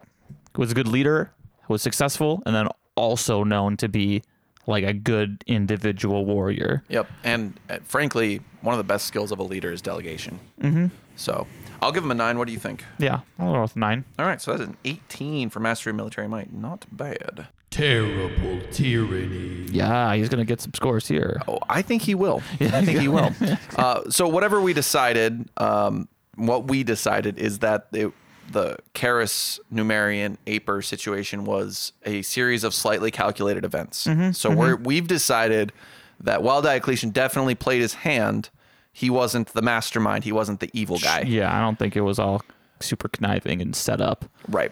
was 0.58 0.72
a 0.72 0.76
good 0.76 0.88
leader, 0.88 1.32
was 1.68 1.82
successful 1.82 2.42
and 2.46 2.56
then 2.56 2.68
also 2.96 3.44
known 3.44 3.78
to 3.78 3.88
be 3.88 4.24
like 4.68 4.84
a 4.84 4.94
good 4.94 5.44
individual 5.48 6.26
warrior. 6.26 6.84
Yep. 6.90 7.10
And 7.24 7.60
uh, 7.70 7.80
frankly, 7.84 8.42
one 8.62 8.74
of 8.74 8.78
the 8.78 8.84
best 8.84 9.08
skills 9.08 9.32
of 9.32 9.40
a 9.40 9.44
leader 9.44 9.72
is 9.72 9.82
delegation. 9.82 10.40
Mm-hmm. 10.62 10.88
So 11.16 11.48
I'll 11.82 11.92
give 11.92 12.04
him 12.04 12.12
a 12.12 12.16
nine. 12.16 12.38
What 12.38 12.48
do 12.48 12.54
you 12.54 12.60
think? 12.60 12.84
Yeah, 12.98 13.22
I'll 13.38 13.54
go 13.54 13.62
with 13.62 13.76
9. 13.76 14.06
All 14.18 14.26
right. 14.26 14.42
So 14.42 14.52
that's 14.52 14.70
an 14.70 14.78
18 14.86 15.50
for 15.50 15.60
Mastery 15.60 15.92
of 15.92 15.98
Military 15.98 16.28
Might. 16.28 16.54
Not 16.54 16.86
bad. 16.92 17.48
Terrible 17.70 18.62
tyranny. 18.72 19.68
Yeah, 19.72 20.16
he's 20.16 20.30
going 20.30 20.40
to 20.40 20.46
get 20.46 20.62
some 20.62 20.74
scores 20.74 21.08
here. 21.08 21.42
Oh, 21.48 21.60
I 21.70 21.82
think 21.82 22.02
he 22.02 22.16
will. 22.16 22.42
I 22.60 22.84
think 22.84 23.00
he 23.00 23.08
will. 23.08 23.32
Uh, 23.76 24.10
so 24.10 24.28
whatever 24.28 24.60
we 24.60 24.74
decided, 24.74 25.50
um, 25.58 26.08
what 26.36 26.68
we 26.68 26.84
decided 26.84 27.38
is 27.38 27.60
that 27.60 27.88
it, 27.94 28.12
the 28.52 28.78
Carus 28.94 29.60
Numerian 29.74 30.38
Aper 30.48 30.82
situation 30.82 31.46
was 31.46 31.94
a 32.06 32.22
series 32.22 32.64
of 32.64 32.74
slightly 32.74 33.12
calculated 33.12 33.66
events. 33.66 34.06
Mm-hmm, 34.06 34.32
so 34.32 34.50
mm-hmm. 34.50 34.60
we're, 34.60 34.76
we've 34.76 35.08
decided 35.08 35.72
that 36.20 36.44
while 36.44 36.62
Diocletian 36.62 37.12
definitely 37.12 37.56
played 37.56 37.82
his 37.82 37.94
hand, 37.96 38.50
he 38.92 39.10
wasn't 39.10 39.50
the 39.50 39.62
mastermind. 39.62 40.24
He 40.24 40.32
wasn't 40.32 40.60
the 40.60 40.70
evil 40.74 40.98
guy. 40.98 41.22
Yeah, 41.22 41.56
I 41.56 41.62
don't 41.62 41.80
think 41.80 41.96
it 41.96 42.02
was 42.02 42.20
all 42.20 42.42
super 42.80 43.08
conniving 43.08 43.62
and 43.62 43.76
set 43.76 44.02
up. 44.02 44.26
Right. 44.48 44.72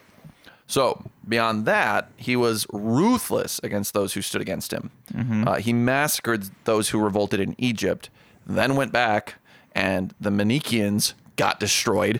So 0.65 1.05
beyond 1.27 1.65
that, 1.65 2.11
he 2.17 2.35
was 2.35 2.67
ruthless 2.73 3.59
against 3.63 3.93
those 3.93 4.13
who 4.13 4.21
stood 4.21 4.41
against 4.41 4.73
him. 4.73 4.91
Mm-hmm. 5.13 5.47
Uh, 5.47 5.55
he 5.55 5.71
massacred 5.71 6.49
those 6.65 6.89
who 6.89 6.99
revolted 6.99 7.39
in 7.39 7.55
Egypt, 7.57 8.09
then 8.45 8.75
went 8.75 8.91
back, 8.91 9.35
and 9.73 10.13
the 10.19 10.31
Manichaeans 10.31 11.13
got 11.37 11.59
destroyed. 11.59 12.19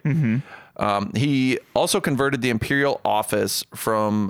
Um, 0.77 1.11
he 1.15 1.59
also 1.73 1.99
converted 1.99 2.41
the 2.41 2.49
imperial 2.49 3.01
office 3.03 3.63
from 3.73 4.29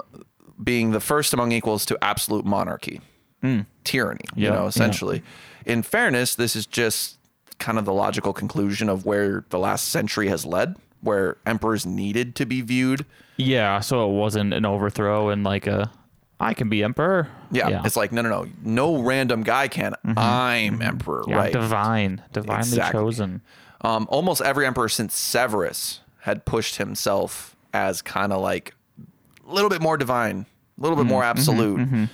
being 0.63 0.91
the 0.91 0.99
first 0.99 1.33
among 1.33 1.51
equals 1.51 1.85
to 1.87 1.97
absolute 2.01 2.45
monarchy, 2.45 3.01
tyranny. 3.83 4.21
you 4.35 4.45
Yeah, 4.45 4.51
know, 4.51 4.61
yeah. 4.63 4.67
essentially. 4.67 5.23
In 5.65 5.83
fairness, 5.83 6.35
this 6.35 6.55
is 6.55 6.65
just 6.65 7.17
kind 7.59 7.77
of 7.77 7.85
the 7.85 7.93
logical 7.93 8.33
conclusion 8.33 8.87
of 8.89 9.05
where 9.05 9.43
the 9.49 9.59
last 9.59 9.89
century 9.89 10.27
has 10.29 10.45
led, 10.45 10.75
where 11.01 11.37
emperors 11.45 11.85
needed 11.85 12.35
to 12.35 12.45
be 12.45 12.61
viewed 12.61 13.05
Yeah, 13.37 13.79
so 13.81 14.09
it 14.09 14.13
wasn't 14.13 14.53
an 14.53 14.65
overthrow 14.65 15.29
and 15.29 15.43
like 15.43 15.67
a 15.67 15.91
I 16.39 16.53
can 16.53 16.69
be 16.69 16.83
emperor. 16.83 17.27
Yeah, 17.51 17.81
it's 17.83 17.95
like 17.95 18.11
no, 18.11 18.21
no, 18.21 18.29
no, 18.29 18.47
no 18.63 19.01
random 19.01 19.41
guy 19.43 19.67
can. 19.67 19.95
I'm 20.15 20.81
emperor, 20.81 21.23
yeah, 21.27 21.35
right? 21.37 21.51
divine, 21.53 22.21
divinely 22.31 22.59
Exactly. 22.61 22.99
chosen. 22.99 23.41
Um, 23.81 24.07
almost 24.09 24.41
every 24.41 24.65
emperor 24.65 24.87
since 24.89 25.15
Severus 25.15 25.99
had 26.27 26.43
pushed 26.45 26.75
himself 26.75 27.55
as 27.73 28.01
kind 28.01 28.33
of 28.33 28.41
like 28.41 28.73
a 29.47 29.53
little 29.53 29.69
bit 29.69 29.81
more 29.81 29.95
divine, 29.97 30.45
a 30.77 30.81
little 30.81 30.97
bit 30.97 31.05
more 31.05 31.23
absolute. 31.23 32.09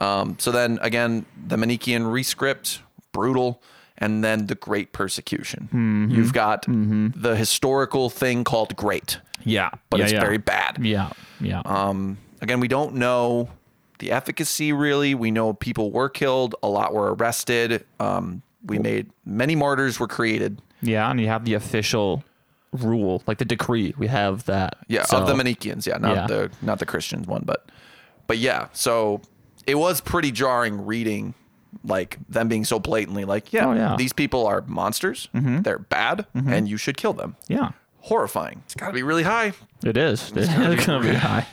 Um, 0.00 0.36
so 0.38 0.50
then 0.50 0.78
again, 0.80 1.26
the 1.46 1.56
Manichaean 1.58 2.04
rescript, 2.04 2.80
brutal, 3.12 3.62
and 3.98 4.24
then 4.24 4.46
the 4.46 4.54
Great 4.54 4.92
Persecution. 4.92 6.08
You've 6.10 6.32
got 6.32 6.64
the 6.66 7.36
historical 7.36 8.08
thing 8.10 8.42
called 8.44 8.74
great, 8.74 9.18
Yeah, 9.44 9.70
but 9.90 9.98
yeah, 9.98 10.04
it's 10.04 10.12
yeah. 10.14 10.20
very 10.20 10.38
bad. 10.38 10.78
Yeah, 10.80 11.10
yeah. 11.40 11.60
Um, 11.66 12.16
again, 12.40 12.60
we 12.60 12.68
don't 12.68 12.94
know 12.94 13.50
the 13.98 14.12
efficacy 14.12 14.72
really. 14.72 15.14
We 15.14 15.30
know 15.30 15.52
people 15.52 15.90
were 15.90 16.08
killed, 16.08 16.54
a 16.62 16.68
lot 16.68 16.94
were 16.94 17.12
arrested. 17.14 17.84
Um, 18.00 18.40
we 18.64 18.78
made 18.78 19.10
many 19.26 19.56
martyrs 19.56 20.00
were 20.00 20.08
created. 20.08 20.62
yeah, 20.80 21.10
and 21.10 21.20
you 21.20 21.26
have 21.26 21.44
the 21.44 21.54
official 21.54 22.22
rule, 22.72 23.22
like 23.26 23.38
the 23.38 23.44
decree. 23.44 23.94
We 23.96 24.06
have 24.08 24.44
that. 24.44 24.76
Yeah, 24.88 25.04
So- 25.04 25.18
of 25.18 25.26
the 25.26 25.34
Manichaeans. 25.34 25.86
Yeah, 25.86 25.98
not 25.98 26.16
Yeah. 26.16 26.26
the 26.26 26.50
not 26.62 26.78
the 26.78 26.86
Christians 26.86 27.26
one, 27.26 27.42
but 27.44 27.68
but 28.26 28.38
yeah. 28.38 28.68
So 28.72 29.22
it 29.66 29.76
was 29.76 30.00
pretty 30.00 30.30
jarring 30.32 30.84
reading 30.86 31.34
like 31.84 32.18
them 32.28 32.48
being 32.48 32.64
so 32.64 32.78
blatantly 32.78 33.24
like, 33.26 33.52
yeah, 33.52 33.66
Oh, 33.66 33.72
yeah. 33.74 33.94
these 33.96 34.12
people 34.14 34.46
are 34.46 34.62
monsters. 34.66 35.28
Mm-hmm. 35.34 35.62
They're 35.62 35.78
bad, 35.78 36.26
mm-hmm. 36.34 36.50
and 36.52 36.66
you 36.68 36.76
should 36.78 36.96
kill 36.96 37.12
them. 37.12 37.36
Yeah, 37.46 37.70
Horrifying. 38.00 38.62
It's 38.64 38.74
got 38.74 38.86
to 38.88 38.92
be 38.92 39.02
really 39.02 39.22
high. 39.24 39.52
it 39.84 39.96
is. 39.98 40.32
It's 40.34 40.48
gonna 40.86 41.00
be 41.00 41.14
high. 41.14 41.46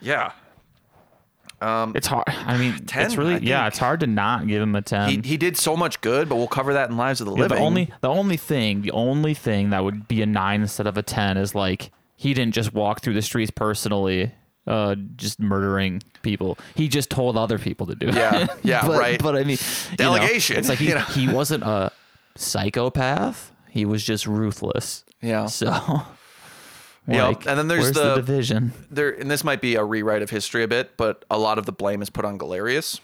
Yeah. 0.00 0.32
Um, 1.60 1.92
It's 1.96 2.06
hard. 2.06 2.24
I 2.28 2.56
mean, 2.56 2.86
10, 2.86 3.06
it's 3.06 3.16
really 3.16 3.38
yeah. 3.38 3.66
It's 3.66 3.78
hard 3.78 4.00
to 4.00 4.06
not 4.06 4.46
give 4.46 4.62
him 4.62 4.74
a 4.76 4.82
ten. 4.82 5.08
he, 5.10 5.20
he 5.30 5.36
did 5.36 5.56
so 5.56 5.76
much 5.76 6.00
good, 6.00 6.28
but 6.28 6.36
we'll 6.36 6.46
cover 6.46 6.72
that 6.74 6.88
in 6.90 6.96
Lives 6.96 7.20
of 7.20 7.26
the 7.26 7.34
Yeah, 7.34 7.42
Living. 7.42 7.58
the 7.58 7.64
only 7.64 7.90
the 8.00 8.08
only 8.08 8.36
thing 8.36 8.82
the 8.82 8.92
only 8.92 9.34
thing 9.34 9.70
that 9.70 9.82
would 9.82 10.06
be 10.06 10.22
a 10.22 10.26
nine 10.26 10.60
instead 10.62 10.86
of 10.86 10.96
a 10.96 11.02
ten 11.02 11.36
is 11.36 11.54
like 11.56 11.90
he 12.16 12.32
didn't 12.34 12.54
just 12.54 12.72
walk 12.74 13.00
through 13.00 13.14
the 13.14 13.22
streets 13.22 13.50
personally, 13.50 14.32
uh, 14.68 14.94
just 15.16 15.40
murdering 15.40 16.02
people. 16.22 16.58
He 16.76 16.86
just 16.88 17.10
told 17.10 17.36
other 17.36 17.58
people 17.58 17.86
to 17.86 17.94
do 17.96 18.08
it. 18.08 18.14
Yeah, 18.14 18.46
yeah, 18.62 18.86
but, 18.86 18.98
right. 19.00 19.20
But 19.22 19.34
I 19.36 19.44
mean, 19.44 19.58
you 19.90 19.90
know, 20.04 20.16
Delegation, 20.16 20.56
it's 20.58 20.68
like 20.68 20.78
he, 20.78 20.88
you 20.88 20.94
know. 20.94 21.00
he 21.00 21.28
wasn't 21.28 21.64
a 21.64 21.90
psychopath. 22.36 23.52
He 23.70 23.84
was 23.84 24.02
just 24.04 24.26
ruthless. 24.26 25.04
Yeah. 25.20 25.46
So. 25.46 26.02
Yep, 27.08 27.46
and 27.46 27.58
then 27.58 27.68
there's 27.68 27.84
where's 27.84 27.94
the- 27.94 28.14
division. 28.16 28.72
there, 28.90 29.10
and 29.10 29.30
this 29.30 29.42
might 29.42 29.60
be 29.60 29.76
a 29.76 29.84
rewrite 29.84 30.22
of 30.22 30.30
history 30.30 30.62
a 30.62 30.68
bit, 30.68 30.96
but 30.96 31.24
a 31.30 31.38
lot 31.38 31.58
of 31.58 31.64
the 31.66 31.72
blame 31.72 32.02
is 32.02 32.10
put 32.10 32.24
on 32.24 32.38
Galerius 32.38 33.00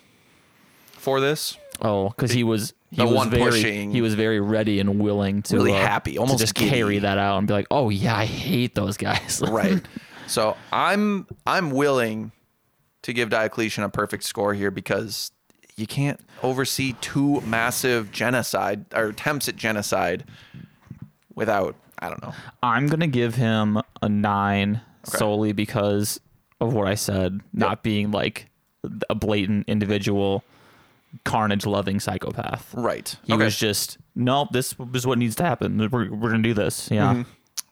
for 0.92 1.20
this. 1.20 1.56
Oh, 1.80 2.10
because 2.10 2.30
he 2.30 2.44
was 2.44 2.72
he 2.90 2.96
the 2.98 3.06
was 3.06 3.14
one 3.14 3.30
very 3.30 3.44
pushing- 3.50 3.90
he 3.90 4.00
was 4.02 4.14
very 4.14 4.40
ready 4.40 4.78
and 4.78 5.00
willing 5.00 5.42
to 5.44 5.56
Really 5.56 5.72
uh, 5.72 5.76
happy, 5.76 6.12
to 6.12 6.18
almost 6.18 6.38
just 6.38 6.54
giddy. 6.54 6.70
carry 6.70 6.98
that 7.00 7.18
out 7.18 7.38
and 7.38 7.48
be 7.48 7.54
like, 7.54 7.66
oh 7.70 7.88
yeah, 7.88 8.16
I 8.16 8.26
hate 8.26 8.74
those 8.74 8.96
guys. 8.96 9.42
Right. 9.48 9.82
so 10.26 10.56
I'm 10.72 11.26
I'm 11.46 11.70
willing 11.70 12.30
to 13.02 13.12
give 13.12 13.28
Diocletian 13.30 13.84
a 13.84 13.88
perfect 13.88 14.24
score 14.24 14.54
here 14.54 14.70
because 14.70 15.30
you 15.76 15.86
can't 15.86 16.20
oversee 16.42 16.94
two 17.00 17.40
massive 17.42 18.12
genocide 18.12 18.84
or 18.94 19.06
attempts 19.08 19.48
at 19.48 19.56
genocide 19.56 20.24
without 21.34 21.74
I 21.98 22.08
don't 22.08 22.22
know. 22.22 22.32
I'm 22.62 22.86
gonna 22.86 23.06
give 23.06 23.34
him 23.34 23.80
a 24.02 24.08
nine 24.08 24.80
solely 25.04 25.52
because 25.52 26.20
of 26.60 26.72
what 26.74 26.86
I 26.86 26.94
said, 26.94 27.40
not 27.52 27.82
being 27.82 28.10
like 28.10 28.48
a 29.08 29.14
blatant 29.14 29.68
individual, 29.68 30.44
carnage 31.24 31.66
loving 31.66 32.00
psychopath. 32.00 32.74
Right. 32.74 33.14
He 33.24 33.34
was 33.34 33.56
just 33.56 33.98
nope. 34.14 34.48
This 34.52 34.74
is 34.94 35.06
what 35.06 35.18
needs 35.18 35.36
to 35.36 35.44
happen. 35.44 35.78
We're, 35.78 36.10
we're 36.10 36.30
gonna 36.30 36.42
do 36.42 36.54
this. 36.54 36.90
Yeah. 36.90 37.12
Mm-hmm. 37.12 37.30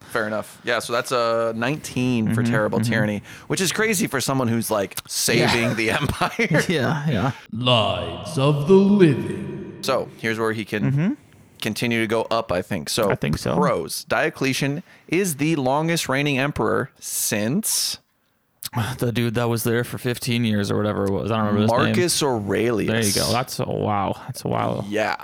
Fair 0.08 0.26
enough. 0.26 0.60
Yeah, 0.64 0.80
so 0.80 0.92
that's 0.92 1.12
a 1.12 1.52
19 1.56 2.34
for 2.34 2.42
mm-hmm, 2.42 2.50
terrible 2.50 2.80
mm-hmm. 2.80 2.92
tyranny, 2.92 3.22
which 3.46 3.60
is 3.60 3.72
crazy 3.72 4.06
for 4.06 4.20
someone 4.20 4.48
who's 4.48 4.70
like 4.70 4.98
saving 5.08 5.76
the 5.76 5.90
empire. 5.90 6.62
Yeah. 6.68 7.08
Yeah. 7.08 7.32
Lives 7.52 8.36
of 8.36 8.68
the 8.68 8.74
Living. 8.74 9.78
So 9.80 10.08
here's 10.18 10.38
where 10.38 10.52
he 10.52 10.64
can 10.64 11.16
continue 11.62 12.00
to 12.00 12.06
go 12.06 12.22
up, 12.30 12.52
I 12.52 12.60
think. 12.60 12.88
So 12.90 13.10
I 13.10 13.14
think 13.14 13.38
so. 13.38 13.54
Pros. 13.56 14.04
Diocletian 14.04 14.82
is 15.08 15.36
the 15.36 15.56
longest 15.56 16.08
reigning 16.08 16.38
emperor 16.38 16.90
since 17.00 17.98
The 18.98 19.12
dude 19.12 19.34
that 19.34 19.48
was 19.48 19.64
there 19.64 19.84
for 19.84 19.98
15 19.98 20.44
years 20.44 20.70
or 20.70 20.76
whatever 20.76 21.04
it 21.06 21.10
was. 21.10 21.30
I 21.30 21.36
don't 21.38 21.54
remember. 21.54 21.76
Marcus 21.76 22.22
Aurelius. 22.22 22.90
There 22.90 23.04
you 23.22 23.26
go. 23.26 23.32
That's 23.32 23.58
a 23.58 23.64
wow. 23.68 24.14
That's 24.26 24.44
a 24.44 24.48
wow. 24.48 24.84
Yeah. 24.88 25.16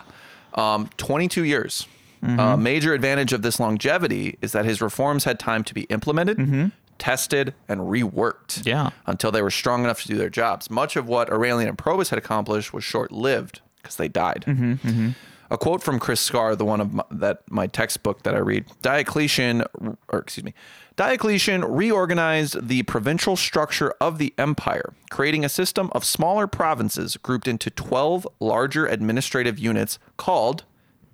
Um, 0.55 0.90
22 0.97 1.44
years. 1.44 1.86
Mm-hmm. 2.23 2.40
A 2.40 2.56
major 2.56 2.94
advantage 2.94 3.32
of 3.32 3.43
this 3.43 3.60
longevity 3.60 4.39
is 4.43 4.51
that 4.52 4.65
his 4.65 4.81
reforms 4.82 5.23
had 5.24 5.39
time 5.39 5.62
to 5.65 5.73
be 5.73 5.82
implemented, 5.82 6.73
tested, 6.98 7.55
and 7.69 7.82
reworked 7.82 8.59
Mm-hmm. 8.59 8.69
Yeah. 8.69 8.90
until 9.06 9.31
they 9.31 9.40
were 9.40 9.52
strong 9.52 9.85
enough 9.85 10.02
to 10.02 10.09
do 10.09 10.16
their 10.19 10.28
jobs. 10.31 10.69
Much 10.69 10.97
of 10.97 11.06
what 11.06 11.31
Aurelian 11.31 11.69
and 11.69 11.78
Probus 11.78 12.10
had 12.10 12.19
accomplished 12.19 12.73
was 12.74 12.82
short 12.82 13.12
lived 13.12 13.60
because 13.81 13.94
they 13.97 14.09
died. 14.09 14.44
Mm-hmm, 14.48 15.10
A 15.51 15.57
quote 15.57 15.83
from 15.83 15.99
Chris 15.99 16.20
Scarre, 16.29 16.57
the 16.57 16.65
one 16.65 16.81
of 16.81 16.93
my, 16.93 17.05
that 17.11 17.43
my 17.51 17.66
textbook 17.66 18.23
that 18.23 18.35
I 18.35 18.39
read, 18.39 18.66
Diocletian, 18.83 19.65
or 20.09 20.19
excuse 20.19 20.45
me, 20.45 20.53
Diocletian 20.97 21.65
reorganized 21.65 22.69
the 22.69 22.83
provincial 22.83 23.37
structure 23.37 23.95
of 24.01 24.19
the 24.19 24.35
empire, 24.37 24.93
creating 25.11 25.45
a 25.45 25.49
system 25.49 25.91
of 25.93 26.05
smaller 26.05 26.47
provinces 26.47 27.16
grouped 27.16 27.49
into 27.49 27.70
12 27.70 28.29
larger 28.41 28.87
administrative 28.87 29.59
units 29.59 29.99
called 30.16 30.65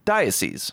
dioceses, 0.05 0.73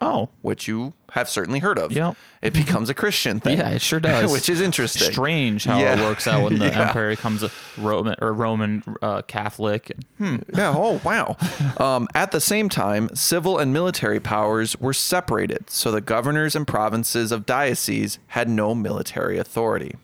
Oh. 0.00 0.28
which 0.42 0.68
you 0.68 0.92
have 1.12 1.28
certainly 1.28 1.58
heard 1.60 1.78
of. 1.78 1.90
Yep. 1.92 2.16
It 2.42 2.52
becomes 2.52 2.88
a 2.90 2.94
Christian 2.94 3.40
thing. 3.44 3.58
Yeah, 3.58 3.70
it 3.70 3.80
sure 3.82 3.98
does. 4.00 4.30
which 4.32 4.48
is 4.48 4.60
interesting. 4.60 5.10
Strange 5.10 5.64
how 5.64 5.78
Yeah. 5.78 5.98
it 5.98 6.02
works 6.04 6.26
out 6.26 6.42
when 6.44 6.58
the 6.58 6.66
Yeah. 6.66 6.88
empire 6.88 7.10
becomes 7.10 7.42
a 7.42 7.50
Roman 7.76 8.14
or 8.20 8.32
Roman 8.32 8.82
uh, 9.02 9.22
Catholic. 9.22 9.92
Yeah. 10.20 10.38
Oh, 10.76 11.00
wow. 11.04 11.36
Um, 11.78 12.08
at 12.14 12.30
the 12.32 12.40
same 12.40 12.68
time, 12.68 13.08
civil 13.14 13.58
and 13.58 13.72
military 13.72 14.20
powers 14.20 14.78
were 14.78 14.92
separated, 14.92 15.70
so 15.70 15.90
the 15.90 16.00
governors 16.00 16.54
and 16.54 16.66
provinces 16.66 17.32
of 17.32 17.46
dioceses 17.46 18.18
had 18.28 18.48
no 18.48 18.74
military 18.74 19.38
authority. 19.38 19.94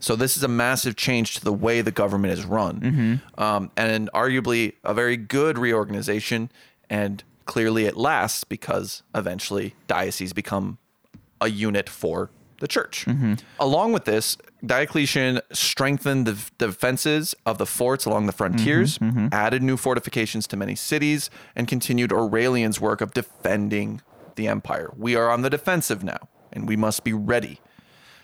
So 0.00 0.14
this 0.14 0.36
is 0.36 0.44
a 0.44 0.48
massive 0.48 0.94
change 0.94 1.34
to 1.34 1.44
the 1.44 1.52
way 1.52 1.80
the 1.80 1.90
government 1.90 2.32
is 2.32 2.44
run, 2.46 3.20
um, 3.36 3.70
and 3.76 4.08
arguably 4.14 4.74
a 4.84 4.94
very 4.94 5.16
good 5.16 5.58
reorganization. 5.58 6.50
And 6.88 7.24
clearly, 7.48 7.86
it 7.86 7.96
lasts 7.96 8.44
because 8.44 9.02
eventually 9.14 9.74
dioceses 9.88 10.32
become 10.32 10.78
a 11.40 11.48
unit 11.48 11.88
for 11.88 12.30
the 12.60 12.68
church. 12.68 13.06
Mm-hmm. 13.06 13.34
Along 13.58 13.92
with 13.92 14.04
this, 14.04 14.36
Diocletian 14.64 15.40
strengthened 15.52 16.26
the 16.26 16.38
defenses 16.58 17.34
of 17.46 17.58
the 17.58 17.66
forts 17.66 18.04
along 18.04 18.26
the 18.26 18.32
frontiers, 18.32 18.98
mm-hmm, 18.98 19.18
mm-hmm. 19.18 19.28
added 19.32 19.62
new 19.62 19.76
fortifications 19.76 20.46
to 20.48 20.56
many 20.56 20.74
cities, 20.74 21.30
and 21.56 21.66
continued 21.66 22.12
Aurelian's 22.12 22.80
work 22.80 23.00
of 23.00 23.14
defending 23.14 24.02
the 24.36 24.46
empire. 24.46 24.92
We 24.96 25.16
are 25.16 25.30
on 25.30 25.42
the 25.42 25.50
defensive 25.50 26.04
now, 26.04 26.28
and 26.52 26.68
we 26.68 26.76
must 26.76 27.02
be 27.02 27.12
ready. 27.12 27.60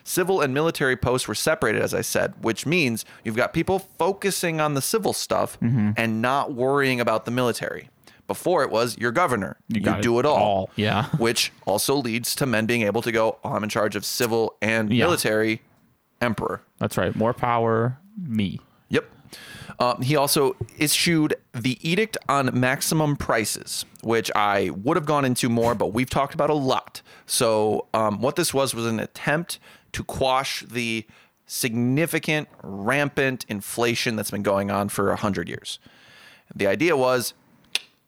Civil 0.03 0.39
and 0.39 0.53
military 0.53 0.95
posts 0.95 1.27
were 1.27 1.33
separated, 1.33 1.81
as 1.81 1.95
I 1.95 2.01
said, 2.01 2.35
which 2.43 2.67
means 2.67 3.05
you've 3.23 3.35
got 3.35 3.53
people 3.53 3.79
focusing 3.79 4.61
on 4.61 4.75
the 4.75 4.81
civil 4.81 5.13
stuff 5.13 5.57
and 5.97 6.21
not 6.21 6.53
worrying 6.53 6.99
about 6.99 7.25
the 7.25 7.31
military. 7.31 7.89
Before 8.27 8.63
it 8.63 8.71
was 8.71 8.97
your 8.97 9.11
governor, 9.11 9.57
you, 9.67 9.81
got 9.81 10.01
do 10.01 10.19
it 10.19 10.25
all 10.25 10.35
all, 10.37 10.69
yeah. 10.75 11.05
which 11.17 11.51
also 11.65 11.95
leads 11.95 12.35
to 12.35 12.45
men 12.45 12.65
being 12.65 12.81
able 12.81 13.01
to 13.03 13.11
go, 13.11 13.37
oh, 13.43 13.49
I'm 13.53 13.63
in 13.63 13.69
charge 13.69 13.95
of 13.95 14.03
civil 14.05 14.55
and 14.61 14.91
Yeah. 14.91 15.05
military 15.05 15.61
emperor. 16.21 16.61
That's 16.79 16.97
right. 16.97 17.15
More 17.15 17.33
power, 17.33 17.97
me. 18.17 18.59
Yep. 18.89 19.05
Um, 19.79 20.01
he 20.01 20.15
also 20.15 20.55
issued 20.77 21.35
the 21.53 21.77
Edict 21.87 22.17
on 22.29 22.49
Maximum 22.57 23.15
Prices, 23.17 23.85
which 24.01 24.31
I 24.33 24.69
would 24.71 24.95
have 24.97 25.05
gone 25.05 25.25
into 25.25 25.49
more, 25.49 25.75
but 25.75 25.87
we've 25.93 26.09
talked 26.09 26.33
about 26.33 26.49
a 26.49 26.53
lot. 26.55 27.01
So, 27.25 27.87
um, 27.93 28.21
what 28.21 28.37
this 28.37 28.53
was 28.53 28.73
was 28.73 28.85
an 28.85 28.99
attempt 28.99 29.59
to 29.91 30.03
quash 30.03 30.61
the 30.61 31.05
significant, 31.45 32.47
rampant 32.63 33.45
inflation 33.49 34.15
that's 34.15 34.31
been 34.31 34.43
going 34.43 34.71
on 34.71 34.89
for 34.89 35.07
100 35.09 35.47
years. 35.49 35.79
The 36.55 36.67
idea 36.67 36.95
was 36.95 37.33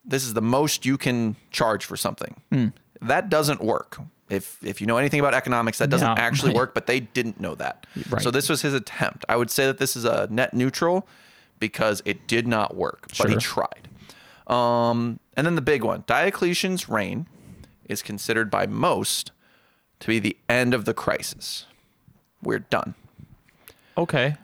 this 0.07 0.23
is 0.23 0.33
the 0.33 0.41
most 0.41 0.85
you 0.85 0.97
can 0.97 1.35
charge 1.51 1.85
for 1.85 1.97
something. 1.97 2.35
That 3.01 3.29
doesn't 3.29 3.61
work. 3.61 3.99
If 4.29 4.57
if 4.63 4.81
you 4.81 4.87
know 4.87 4.97
anything 4.97 5.19
about 5.19 5.33
economics, 5.33 5.77
that 5.77 5.89
doesn't 5.89 6.07
Yeah, 6.07 6.15
actually 6.17 6.53
work, 6.61 6.73
but 6.73 6.87
they 6.87 6.99
didn't 6.99 7.39
know 7.39 7.55
that. 7.55 7.85
Right. 8.09 8.21
So 8.21 8.31
this 8.31 8.49
was 8.49 8.61
his 8.61 8.73
attempt. 8.73 9.23
I 9.29 9.35
would 9.35 9.51
say 9.51 9.65
that 9.67 9.77
this 9.77 9.95
is 9.95 10.03
a 10.05 10.27
net 10.31 10.53
neutral 10.53 11.07
because 11.59 12.01
it 12.05 12.27
did 12.27 12.47
not 12.47 12.75
work, 12.75 13.07
but 13.17 13.29
he 13.29 13.35
tried. 13.37 13.87
Um, 14.47 15.19
and 15.35 15.45
then 15.45 15.55
the 15.55 15.61
big 15.61 15.83
one, 15.83 16.03
Diocletian's 16.07 16.87
reign 16.89 17.27
is 17.85 18.01
considered 18.01 18.49
by 18.49 18.65
most 18.67 19.31
to 19.99 20.07
be 20.07 20.19
the 20.19 20.37
end 20.49 20.73
of 20.73 20.85
the 20.85 20.93
crisis. 20.93 21.65
We're 22.41 22.59
done. 22.59 22.95
Okay. 23.97 24.35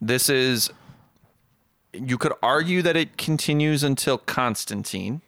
This 0.00 0.28
is 0.28 0.70
you 1.92 2.18
could 2.18 2.32
argue 2.42 2.82
that 2.82 2.96
it 2.96 3.16
continues 3.18 3.82
until 3.82 4.18
Constantine, 4.18 5.20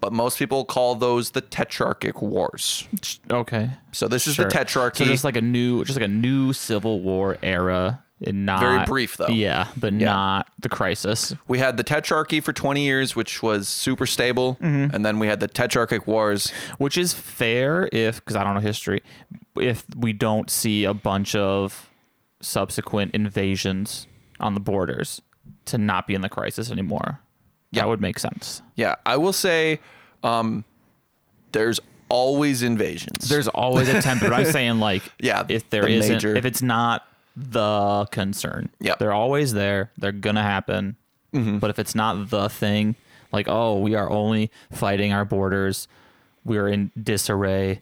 but 0.00 0.12
most 0.12 0.38
people 0.38 0.64
call 0.64 0.94
those 0.94 1.30
the 1.32 1.42
Tetrarchic 1.42 2.22
Wars. 2.22 2.86
Okay. 3.30 3.70
So 3.92 4.08
this 4.08 4.26
is 4.26 4.36
Sure. 4.36 4.46
the 4.46 4.50
Tetrarchy. 4.50 4.98
So 4.98 5.04
just 5.04 5.24
like 5.24 5.36
a 5.36 5.42
new, 5.42 5.84
just 5.84 5.98
like 5.98 6.08
a 6.08 6.12
new 6.12 6.52
civil 6.54 7.00
war 7.00 7.36
era, 7.42 8.02
and 8.22 8.44
not 8.44 8.60
Very 8.60 8.84
brief, 8.84 9.16
though. 9.16 9.28
Yeah, 9.28 9.68
but 9.78 9.94
not 9.94 10.46
the 10.58 10.68
crisis. 10.68 11.34
we 11.48 11.58
had 11.58 11.76
the 11.78 11.84
Tetrarchy 11.84 12.42
for 12.42 12.52
20 12.52 12.82
years, 12.84 13.16
which 13.16 13.42
was 13.42 13.66
super 13.68 14.04
stable, 14.06 14.56
Mm-hmm. 14.60 14.94
and 14.94 15.04
then 15.06 15.18
we 15.18 15.26
had 15.26 15.40
the 15.40 15.48
Tetrarchic 15.48 16.06
Wars. 16.06 16.50
which 16.78 16.98
is 16.98 17.14
fair 17.14 17.88
if 17.92 18.16
because 18.16 18.36
I 18.36 18.44
don't 18.44 18.54
know 18.54 18.60
history, 18.60 19.02
if 19.58 19.84
we 19.96 20.12
don't 20.12 20.50
see 20.50 20.84
a 20.84 20.92
bunch 20.94 21.34
of 21.34 21.88
subsequent 22.40 23.14
invasions 23.14 24.06
on 24.38 24.54
the 24.54 24.60
borders 24.60 25.20
to 25.66 25.78
not 25.78 26.06
be 26.06 26.14
in 26.14 26.20
the 26.20 26.28
crisis 26.28 26.70
anymore. 26.70 27.20
Yeah. 27.72 27.82
That 27.82 27.88
would 27.88 28.00
make 28.00 28.18
sense. 28.18 28.62
Yeah, 28.74 28.96
I 29.06 29.16
will 29.16 29.32
say, 29.32 29.80
um, 30.22 30.64
there's 31.52 31.78
always 32.08 32.62
invasions. 32.62 33.28
There's 33.28 33.48
always 33.48 33.88
a 33.88 34.02
temper. 34.02 34.28
but 34.28 34.34
I'm 34.40 34.44
saying 34.52 34.80
like 34.80 35.02
Yeah, 35.20 35.44
if 35.48 35.70
there 35.70 35.82
the 35.82 35.88
isn't 35.92 36.12
major- 36.14 36.36
if 36.36 36.44
it's 36.44 36.62
not 36.62 37.06
the 37.36 38.06
concern. 38.10 38.70
Yeah. 38.80 38.94
They're 38.98 39.12
always 39.12 39.52
there. 39.52 39.92
They're 39.96 40.10
gonna 40.12 40.42
happen. 40.42 40.96
Mm-hmm. 41.32 41.58
But 41.58 41.70
if 41.70 41.78
it's 41.78 41.94
not 41.94 42.28
the 42.30 42.48
thing, 42.48 42.96
like, 43.32 43.46
oh, 43.48 43.78
we 43.78 43.94
are 43.94 44.10
only 44.10 44.50
fighting 44.72 45.12
our 45.12 45.24
borders, 45.24 45.86
we're 46.44 46.66
in 46.66 46.90
disarray. 47.00 47.80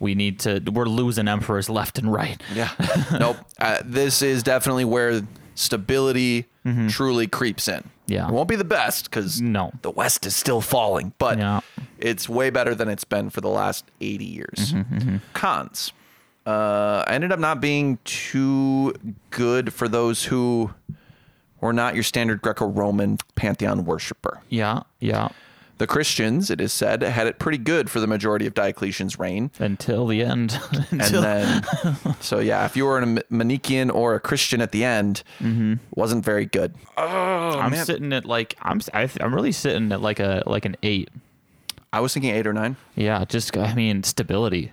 We 0.00 0.14
need 0.14 0.40
to 0.40 0.60
we're 0.72 0.86
losing 0.86 1.28
emperors 1.28 1.68
left 1.68 1.98
and 1.98 2.10
right. 2.10 2.40
Yeah. 2.54 2.70
nope. 3.20 3.36
Uh, 3.60 3.78
this 3.84 4.22
is 4.22 4.42
definitely 4.42 4.86
where 4.86 5.20
stability 5.54 6.46
truly 6.88 7.26
creeps 7.26 7.68
in. 7.68 7.90
Yeah. 8.06 8.28
It 8.28 8.32
won't 8.32 8.48
be 8.48 8.56
the 8.56 8.64
best 8.64 9.04
because 9.10 9.40
No. 9.40 9.72
the 9.82 9.90
West 9.90 10.26
is 10.26 10.34
still 10.36 10.60
falling, 10.60 11.12
but 11.18 11.38
Yeah. 11.38 11.60
it's 11.98 12.28
way 12.28 12.50
better 12.50 12.74
than 12.74 12.88
it's 12.88 13.04
been 13.04 13.30
for 13.30 13.40
the 13.40 13.48
last 13.48 13.84
80 14.00 14.24
years. 14.24 14.72
Mm-hmm, 14.72 15.16
Cons. 15.32 15.92
Uh, 16.46 17.04
I 17.06 17.14
ended 17.14 17.32
up 17.32 17.40
not 17.40 17.60
being 17.60 17.98
too 18.04 18.94
good 19.30 19.72
for 19.72 19.88
those 19.88 20.24
who 20.24 20.70
were 21.60 21.72
not 21.72 21.94
your 21.94 22.04
standard 22.04 22.40
Greco 22.42 22.66
Roman 22.66 23.18
pantheon 23.34 23.84
worshiper. 23.84 24.40
Yeah. 24.48 24.82
Yeah. 25.00 25.28
The 25.78 25.86
Christians, 25.86 26.50
it 26.50 26.58
is 26.60 26.72
said, 26.72 27.02
had 27.02 27.26
it 27.26 27.38
pretty 27.38 27.58
good 27.58 27.90
for 27.90 28.00
the 28.00 28.06
majority 28.06 28.46
of 28.46 28.54
Diocletian's 28.54 29.18
reign. 29.18 29.50
Until 29.58 30.06
the 30.06 30.22
end. 30.22 30.58
And 30.90 31.02
Until- 31.02 31.20
then, 31.22 31.64
so 32.20 32.38
yeah, 32.38 32.64
if 32.64 32.76
you 32.76 32.86
were 32.86 32.98
a 32.98 33.22
Manichaean 33.28 33.90
or 33.90 34.14
a 34.14 34.20
Christian 34.20 34.60
at 34.62 34.72
the 34.72 34.84
end, 34.84 35.22
mm-hmm. 35.38 35.74
wasn't 35.94 36.24
very 36.24 36.46
good. 36.46 36.74
Oh, 36.96 37.58
I'm 37.58 37.72
man. 37.72 37.84
sitting 37.84 38.12
at 38.14 38.24
like 38.24 38.54
I'm 38.62 38.80
I, 38.94 39.06
th- 39.06 39.18
I'm 39.20 39.34
really 39.34 39.52
sitting 39.52 39.92
at 39.92 40.00
like 40.00 40.18
a 40.20 40.42
like 40.46 40.64
an 40.64 40.76
eight. 40.82 41.10
I 41.92 42.00
was 42.00 42.14
thinking 42.14 42.34
eight 42.34 42.46
or 42.46 42.52
nine. 42.54 42.76
Yeah, 42.94 43.24
just 43.26 43.56
I 43.56 43.74
mean 43.74 44.02
stability. 44.02 44.72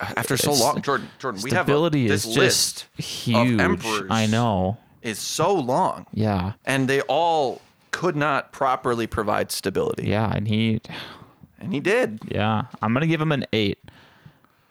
After 0.00 0.36
so 0.36 0.50
It's- 0.50 0.60
long, 0.60 0.82
Jordan, 0.82 1.08
Jordan, 1.18 1.42
we 1.42 1.50
have 1.50 1.60
a, 1.60 1.64
Stability 1.64 2.08
this 2.08 2.24
is 2.26 2.36
list 2.36 2.86
just 2.96 3.06
huge. 3.08 3.60
emperors. 3.60 4.08
I 4.10 4.26
know. 4.26 4.78
is 5.02 5.18
so 5.18 5.54
long, 5.54 6.06
Yeah. 6.12 6.52
and 6.64 6.88
they 6.88 7.00
all 7.02 7.60
could 7.94 8.16
not 8.16 8.52
properly 8.52 9.06
provide 9.06 9.50
stability, 9.52 10.06
Yeah, 10.08 10.30
and 10.34 10.46
he 10.48 10.80
and 11.60 11.72
he 11.72 11.80
did. 11.80 12.18
yeah, 12.28 12.64
I'm 12.82 12.92
going 12.92 13.00
to 13.02 13.06
give 13.06 13.20
him 13.20 13.32
an 13.32 13.46
8. 13.52 13.78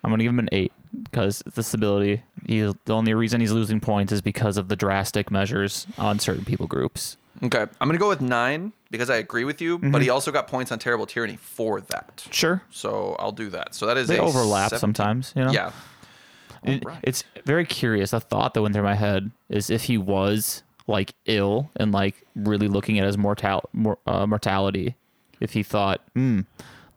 I'm 0.04 0.10
going 0.12 0.20
to 0.20 0.26
give 0.26 0.34
him 0.34 0.40
an 0.40 0.50
8 0.52 0.72
because 1.06 1.42
the 1.56 1.64
stability. 1.64 2.22
He 2.46 2.60
the 2.62 2.94
only 2.94 3.14
reason 3.14 3.40
he's 3.42 3.54
losing 3.54 3.80
points 3.80 4.12
is 4.12 4.22
because 4.22 4.58
of 4.58 4.68
the 4.68 4.76
drastic 4.76 5.32
measures 5.32 5.88
on 5.98 6.20
certain 6.20 6.44
people 6.46 6.68
groups. 6.68 7.16
Okay, 7.42 7.62
I'm 7.82 7.88
gonna 7.88 7.98
go 7.98 8.10
with 8.10 8.22
nine 8.22 8.74
because 8.92 9.10
I 9.10 9.16
agree 9.16 9.44
with 9.46 9.60
you, 9.62 9.80
Mm-hmm. 9.80 9.92
but 9.92 10.02
he 10.02 10.10
also 10.10 10.32
got 10.32 10.48
points 10.48 10.72
on 10.72 10.78
terrible 10.80 11.06
tyranny 11.08 11.38
for 11.38 11.82
that. 11.82 12.28
Sure. 12.32 12.62
So 12.70 13.16
I'll 13.20 13.32
do 13.32 13.50
that. 13.50 13.74
So 13.76 13.86
that 13.88 13.98
is 13.98 14.08
They 14.08 14.20
overlap 14.20 14.72
sometimes, 14.76 15.34
you 15.36 15.44
know. 15.46 15.52
Yeah. 15.52 15.72
Alright. 16.68 17.00
It's 17.04 17.24
very 17.46 17.66
curious. 17.66 18.14
A 18.14 18.20
thought 18.20 18.54
that 18.54 18.62
went 18.62 18.74
through 18.76 18.84
my 18.84 18.96
head 18.96 19.32
is 19.50 19.70
if 19.70 19.84
he 19.84 19.98
was 19.98 20.64
like 20.88 21.14
ill 21.26 21.70
and 21.78 21.92
like 21.92 22.16
really 22.36 22.68
looking 22.68 23.00
at 23.00 23.06
his 23.06 23.18
mortal 23.18 23.70
mor- 23.74 24.00
uh, 24.08 24.26
mortality, 24.28 24.96
if 25.40 25.54
he 25.54 25.64
thought, 25.64 26.02
hmm, 26.14 26.42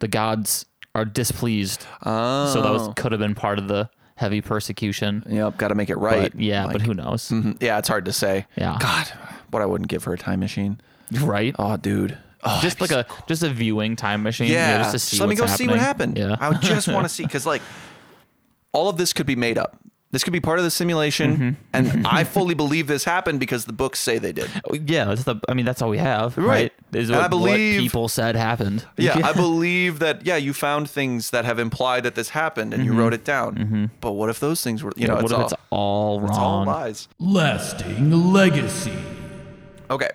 the 0.00 0.08
gods 0.08 0.66
are 0.94 1.04
displeased, 1.04 1.86
Oh. 2.04 2.52
so 2.52 2.62
that 2.62 2.72
was 2.72 2.88
could 2.96 3.12
have 3.12 3.20
been 3.20 3.34
part 3.34 3.58
of 3.58 3.68
the 3.68 3.88
heavy 4.16 4.40
persecution. 4.40 5.22
Yep. 5.28 5.58
Got 5.58 5.68
to 5.68 5.74
make 5.74 5.90
it 5.90 5.96
right. 5.98 6.32
But 6.32 6.40
yeah, 6.40 6.64
Like, 6.64 6.72
but 6.72 6.82
who 6.82 6.94
knows? 6.94 7.28
mhm, 7.28 7.60
Yeah, 7.62 7.78
it's 7.78 7.88
hard 7.88 8.06
to 8.06 8.12
say. 8.12 8.46
Yeah. 8.56 8.76
God, 8.80 9.06
but 9.50 9.60
I 9.62 9.66
wouldn't 9.66 9.88
give 9.88 10.04
her 10.04 10.14
a 10.14 10.18
time 10.18 10.40
machine. 10.40 10.80
Right? 11.20 11.54
Oh, 11.58 11.76
dude. 11.76 12.16
Oh, 12.42 12.58
just 12.62 12.80
like 12.80 12.92
a 12.92 13.06
just 13.26 13.42
a 13.42 13.50
viewing 13.50 13.94
time 13.96 14.22
machine. 14.22 14.50
yeah. 14.50 14.78
just 14.78 14.92
to 14.92 14.98
see 14.98 15.18
let 15.20 15.28
me 15.28 15.34
go 15.36 15.46
see 15.46 15.66
what 15.68 15.78
happened. 15.78 16.16
Yeah. 16.16 16.36
I 16.40 16.48
would 16.48 16.60
just 16.62 16.88
want 16.88 17.04
to 17.04 17.08
see 17.12 17.24
because 17.24 17.44
like 17.46 17.60
all 18.72 18.88
of 18.88 18.96
this 18.96 19.12
could 19.12 19.26
be 19.26 19.36
made 19.36 19.58
up. 19.58 19.76
This 20.16 20.24
could 20.24 20.32
be 20.32 20.40
part 20.40 20.58
of 20.58 20.64
the 20.64 20.70
simulation, 20.70 21.32
Mm-hmm. 21.34 21.50
and 21.74 21.86
mm-hmm. 21.88 22.06
I 22.06 22.24
fully 22.24 22.54
believe 22.64 22.86
this 22.86 23.04
happened 23.04 23.38
because 23.38 23.66
the 23.66 23.74
books 23.74 24.00
say 24.00 24.16
they 24.16 24.32
did. 24.32 24.48
Oh, 24.64 24.72
yeah, 24.74 25.04
that's 25.04 25.24
the. 25.24 25.36
I 25.46 25.52
mean, 25.52 25.66
that's 25.66 25.82
all 25.82 25.90
we 25.90 25.98
have, 25.98 26.38
Right. 26.38 26.72
right? 26.90 26.98
Is 26.98 27.10
what, 27.10 27.20
I 27.20 27.28
believe- 27.28 27.76
what 27.76 27.82
people 27.82 28.08
said 28.08 28.34
happened. 28.34 28.86
Yeah, 28.96 29.20
I 29.22 29.32
believe 29.34 29.98
that. 29.98 30.24
Yeah, 30.24 30.36
you 30.36 30.54
found 30.54 30.88
things 30.88 31.28
that 31.32 31.44
have 31.44 31.58
implied 31.58 32.04
that 32.04 32.14
this 32.14 32.30
happened, 32.30 32.72
and 32.72 32.82
you 32.82 32.92
mm-hmm. 32.92 33.00
wrote 33.00 33.12
it 33.12 33.26
down. 33.26 33.56
Mm-hmm. 33.56 33.84
But 34.00 34.12
what 34.12 34.30
if 34.30 34.40
those 34.40 34.62
things 34.64 34.82
were? 34.82 34.94
You 34.96 35.06
know, 35.06 35.16
what 35.16 35.24
it's 35.24 35.32
if 35.32 35.38
all, 35.38 35.44
it's 35.44 35.54
all 35.68 36.20
wrong? 36.20 36.28
it's 36.30 36.38
all 36.38 36.64
lies. 36.64 37.08
Lasting 37.18 38.32
legacy. 38.32 38.96
Okay. 39.90 40.12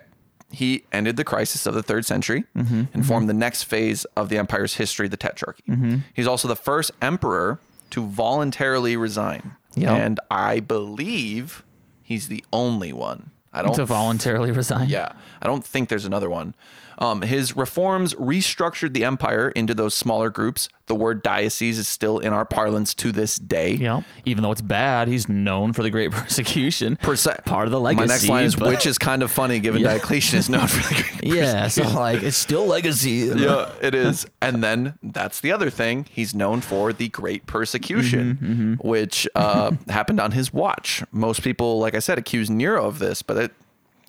He 0.50 0.82
ended 0.90 1.16
the 1.16 1.22
crisis 1.22 1.64
of 1.64 1.74
the 1.74 1.82
third 1.84 2.04
century 2.04 2.42
Mm-hmm, 2.56 2.82
and 2.92 3.06
formed 3.06 3.28
the 3.28 3.34
next 3.34 3.62
phase 3.62 4.04
of 4.16 4.30
the 4.30 4.36
empire's 4.36 4.74
history, 4.74 5.06
the 5.06 5.16
Tetrarchy. 5.16 6.02
He's 6.12 6.26
also 6.26 6.48
the 6.48 6.56
first 6.56 6.90
emperor 7.00 7.60
to 7.90 8.04
voluntarily 8.04 8.96
resign. 8.96 9.52
Yep. 9.74 9.90
And 9.90 10.20
I 10.30 10.60
believe 10.60 11.64
he's 12.02 12.28
the 12.28 12.44
only 12.52 12.92
one. 12.92 13.30
I 13.52 13.62
don't 13.62 13.74
to 13.74 13.84
voluntarily 13.84 14.50
resign. 14.50 14.88
Yeah, 14.88 15.12
I 15.40 15.46
don't 15.46 15.64
think 15.64 15.88
there's 15.88 16.04
another 16.06 16.30
one. 16.30 16.54
Um, 17.02 17.22
his 17.22 17.56
reforms 17.56 18.14
restructured 18.14 18.92
the 18.92 19.04
empire 19.04 19.48
into 19.50 19.74
those 19.74 19.94
smaller 19.94 20.30
groups. 20.30 20.68
The 20.86 20.94
word 20.94 21.22
diocese 21.22 21.78
is 21.78 21.88
still 21.88 22.18
in 22.20 22.32
our 22.32 22.44
parlance 22.44 22.94
to 22.94 23.10
this 23.12 23.36
day. 23.36 23.76
Know, 23.76 24.04
even 24.24 24.42
though 24.42 24.52
it's 24.52 24.60
bad, 24.60 25.08
he's 25.08 25.28
known 25.28 25.72
for 25.72 25.82
the 25.82 25.90
great 25.90 26.10
persecution. 26.12 26.96
Perse- 26.96 27.26
Part 27.44 27.66
of 27.66 27.72
the 27.72 27.80
legacy. 27.80 28.06
My 28.06 28.12
next 28.14 28.28
line 28.28 28.44
is, 28.44 28.54
but- 28.54 28.68
which 28.68 28.86
is 28.86 28.98
kind 28.98 29.22
of 29.22 29.30
funny 29.32 29.58
given 29.58 29.80
Yeah. 29.82 29.88
Diocletian 29.94 30.38
is 30.38 30.48
known 30.48 30.66
for 30.68 30.94
the 30.94 31.02
great 31.02 31.24
yeah, 31.34 31.68
so 31.68 31.82
like 31.90 32.22
it's 32.22 32.36
still 32.36 32.66
legacy. 32.66 33.30
yeah, 33.34 33.70
it 33.80 33.94
is. 33.94 34.26
And 34.40 34.62
then 34.62 34.94
that's 35.02 35.40
the 35.40 35.50
other 35.52 35.70
thing. 35.70 36.06
He's 36.10 36.34
known 36.34 36.60
for 36.60 36.92
the 36.92 37.08
Great 37.08 37.46
Persecution, 37.46 38.38
Mm-hmm, 38.40 38.88
which 38.88 39.26
uh, 39.34 39.72
happened 39.88 40.20
on 40.20 40.32
his 40.32 40.52
watch. 40.52 41.02
Most 41.10 41.42
people, 41.42 41.78
like 41.80 41.94
I 41.94 41.98
said, 42.00 42.18
accuse 42.18 42.48
Nero 42.48 42.86
of 42.86 42.98
this, 43.00 43.22
but 43.22 43.36
it, 43.36 43.52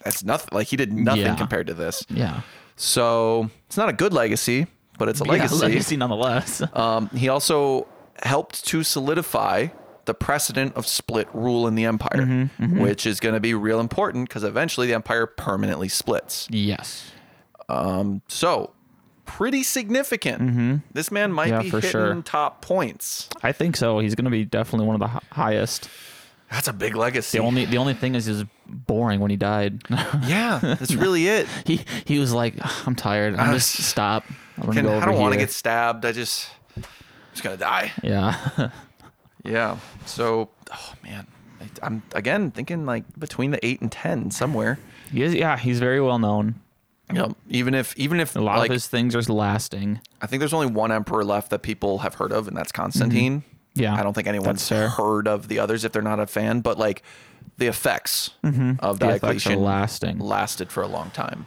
that's 0.03 0.23
nothing. 0.23 0.49
Like 0.51 0.67
he 0.67 0.75
did 0.75 0.93
nothing 0.93 1.21
Yeah. 1.23 1.35
compared 1.35 1.67
to 1.67 1.73
this. 1.73 2.03
Yeah. 2.09 2.41
So 2.75 3.49
it's 3.67 3.77
not 3.77 3.89
a 3.89 3.93
good 3.93 4.13
legacy, 4.13 4.67
but 4.97 5.09
it's 5.09 5.21
a 5.21 5.23
Yeah, 5.25 5.31
legacy. 5.31 5.55
legacy 5.57 5.97
nonetheless. 5.97 6.61
Um, 6.73 7.09
he 7.09 7.29
also 7.29 7.87
helped 8.23 8.65
to 8.67 8.83
solidify 8.83 9.67
the 10.05 10.13
precedent 10.13 10.75
of 10.75 10.85
split 10.85 11.27
rule 11.33 11.65
in 11.67 11.75
the 11.75 11.85
empire, 11.85 12.21
Mm-hmm, 12.21 12.81
which 12.81 13.05
is 13.05 13.19
going 13.19 13.33
to 13.35 13.39
be 13.39 13.53
real 13.53 13.79
important 13.79 14.27
because 14.27 14.43
eventually 14.43 14.87
the 14.87 14.93
empire 14.93 15.25
permanently 15.25 15.87
splits. 15.87 16.47
yes. 16.51 17.11
So, 18.27 18.71
pretty 19.25 19.63
significant. 19.63 20.81
This 20.93 21.11
man 21.11 21.31
might 21.31 21.51
Mm-hmm. 21.51 21.53
Yeah, 21.55 21.61
be 21.61 21.69
hitting 21.69 21.89
sure. 21.89 22.21
top 22.23 22.61
points. 22.61 23.29
I 23.41 23.51
think 23.51 23.75
so. 23.77 23.99
He's 23.99 24.13
going 24.15 24.25
to 24.25 24.31
be 24.31 24.45
definitely 24.45 24.85
one 24.87 24.95
of 24.95 24.99
the 24.99 25.07
hi- 25.07 25.21
highest. 25.31 25.89
That's 26.53 26.67
a 26.67 26.73
big 26.73 26.95
legacy. 26.95 27.39
The 27.39 27.43
only 27.43 27.65
the 27.65 27.77
only 27.79 27.95
thing 27.95 28.13
is 28.13 28.27
he 28.27 28.31
was 28.31 28.45
boring 28.67 29.19
when 29.19 29.31
he 29.31 29.37
died. 29.37 29.81
yeah, 29.89 30.59
that's 30.61 30.93
really 30.93 31.27
it. 31.27 31.47
he 31.65 31.81
he 32.05 32.19
was 32.19 32.31
like, 32.31 32.53
I'm 32.85 32.95
tired. 32.95 33.33
I'm 33.35 33.49
I 33.49 33.53
just 33.53 33.71
stop. 33.83 34.23
I'm 34.61 34.71
Can- 34.71 34.85
go 34.85 34.99
I 34.99 35.05
don't 35.05 35.19
want 35.19 35.33
to 35.33 35.39
get 35.39 35.49
stabbed. 35.49 36.05
I 36.05 36.11
just, 36.11 36.51
I'm 36.77 36.83
just 37.31 37.43
gonna 37.43 37.57
die. 37.57 37.91
Yeah. 38.03 38.69
Yeah. 39.45 39.77
So, 40.05 40.49
oh 40.71 40.93
man, 41.03 41.27
I- 41.59 41.85
I'm 41.85 42.01
again 42.13 42.51
thinking 42.51 42.85
like 42.85 43.03
between 43.19 43.51
the 43.51 43.65
eight 43.65 43.81
and 43.81 43.91
ten 43.91 44.31
somewhere. 44.31 44.79
he 45.11 45.21
is, 45.21 45.33
yeah. 45.33 45.57
He's 45.57 45.79
very 45.79 45.99
well 45.99 46.17
known. 46.17 46.55
Know, 47.11 47.35
even 47.49 47.73
if 47.73 47.93
even 47.97 48.19
if 48.21 48.35
A 48.35 48.39
lot 48.39 48.59
like 48.59 48.69
of 48.69 48.73
his 48.73 48.87
things 48.87 49.15
are 49.15 49.21
lasting. 49.21 49.99
I 50.21 50.27
think 50.27 50.39
there's 50.39 50.53
only 50.53 50.67
one 50.67 50.91
emperor 50.91 51.25
left 51.25 51.49
that 51.49 51.59
people 51.59 51.97
have 51.99 52.15
heard 52.15 52.31
of, 52.31 52.47
and 52.47 52.55
that's 52.55 52.71
Constantine. 52.71 53.41
Mm-hmm. 53.41 53.52
Yeah, 53.75 53.95
I 53.95 54.03
don't 54.03 54.13
think 54.13 54.27
anyone's 54.27 54.67
heard 54.69 55.27
of 55.27 55.47
the 55.47 55.59
others 55.59 55.83
if 55.83 55.91
they're 55.91 56.01
not 56.01 56.19
a 56.19 56.27
fan. 56.27 56.61
But 56.61 56.77
like 56.77 57.01
the 57.57 57.67
effects 57.67 58.29
of 58.43 58.53
Mm-hmm. 58.53 58.61
The 58.61 58.71
effects 58.71 58.83
are 58.83 58.97
Diocletian 58.97 59.61
lasting. 59.63 60.19
lasted 60.19 60.71
for 60.71 60.83
a 60.83 60.87
long 60.87 61.09
time. 61.11 61.45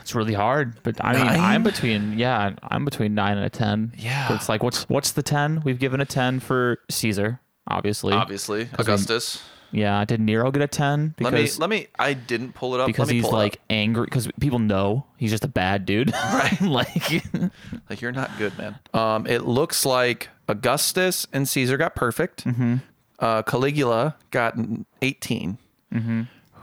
It's 0.00 0.14
really 0.14 0.34
hard, 0.34 0.74
but 0.82 1.02
I 1.04 1.12
mean, 1.14 1.24
Nine? 1.26 1.40
I'm 1.40 1.62
between 1.62 2.18
yeah, 2.18 2.54
I'm 2.62 2.84
between 2.84 3.14
nine 3.14 3.36
and 3.36 3.46
a 3.46 3.50
ten. 3.50 3.92
Yeah. 3.96 4.34
It's 4.34 4.48
like 4.48 4.62
what's 4.62 4.88
what's 4.88 5.12
the 5.12 5.22
ten? 5.22 5.62
We've 5.64 5.78
given 5.78 6.00
a 6.00 6.04
ten 6.04 6.40
for 6.40 6.78
Caesar, 6.90 7.40
obviously. 7.68 8.12
Obviously, 8.12 8.64
we- 8.64 8.70
Augustus. 8.78 9.40
Yeah. 9.70 10.04
Did 10.04 10.20
Nero 10.20 10.50
get 10.50 10.62
a 10.62 10.66
ten? 10.66 11.14
Let 11.20 11.32
me 11.32 11.40
Because 11.42 11.58
let 11.58 11.68
me. 11.70 11.88
I 11.98 12.14
didn't 12.14 12.54
pull 12.54 12.74
it 12.74 12.80
up 12.80 12.86
because 12.86 13.08
Let 13.08 13.14
me 13.14 13.20
he's 13.22 13.30
like 13.30 13.54
up. 13.54 13.60
angry 13.70 14.04
because 14.04 14.28
people 14.40 14.58
know 14.58 15.04
he's 15.16 15.30
just 15.30 15.44
a 15.44 15.48
bad 15.48 15.84
dude. 15.86 16.12
Right. 16.32 16.60
like 16.62 17.22
like 17.90 18.00
you're 18.00 18.12
not 18.12 18.30
good, 18.38 18.56
man. 18.58 18.78
Um, 18.94 19.26
it 19.26 19.42
looks 19.46 19.84
like 19.86 20.28
Augustus 20.48 21.26
and 21.32 21.48
Caesar 21.48 21.76
got 21.76 21.94
perfect. 21.94 22.44
Mm-hmm. 22.44 22.76
Uh, 23.18 23.42
Caligula 23.42 24.14
got 24.30 24.54
an 24.56 24.86
18. 25.02 25.58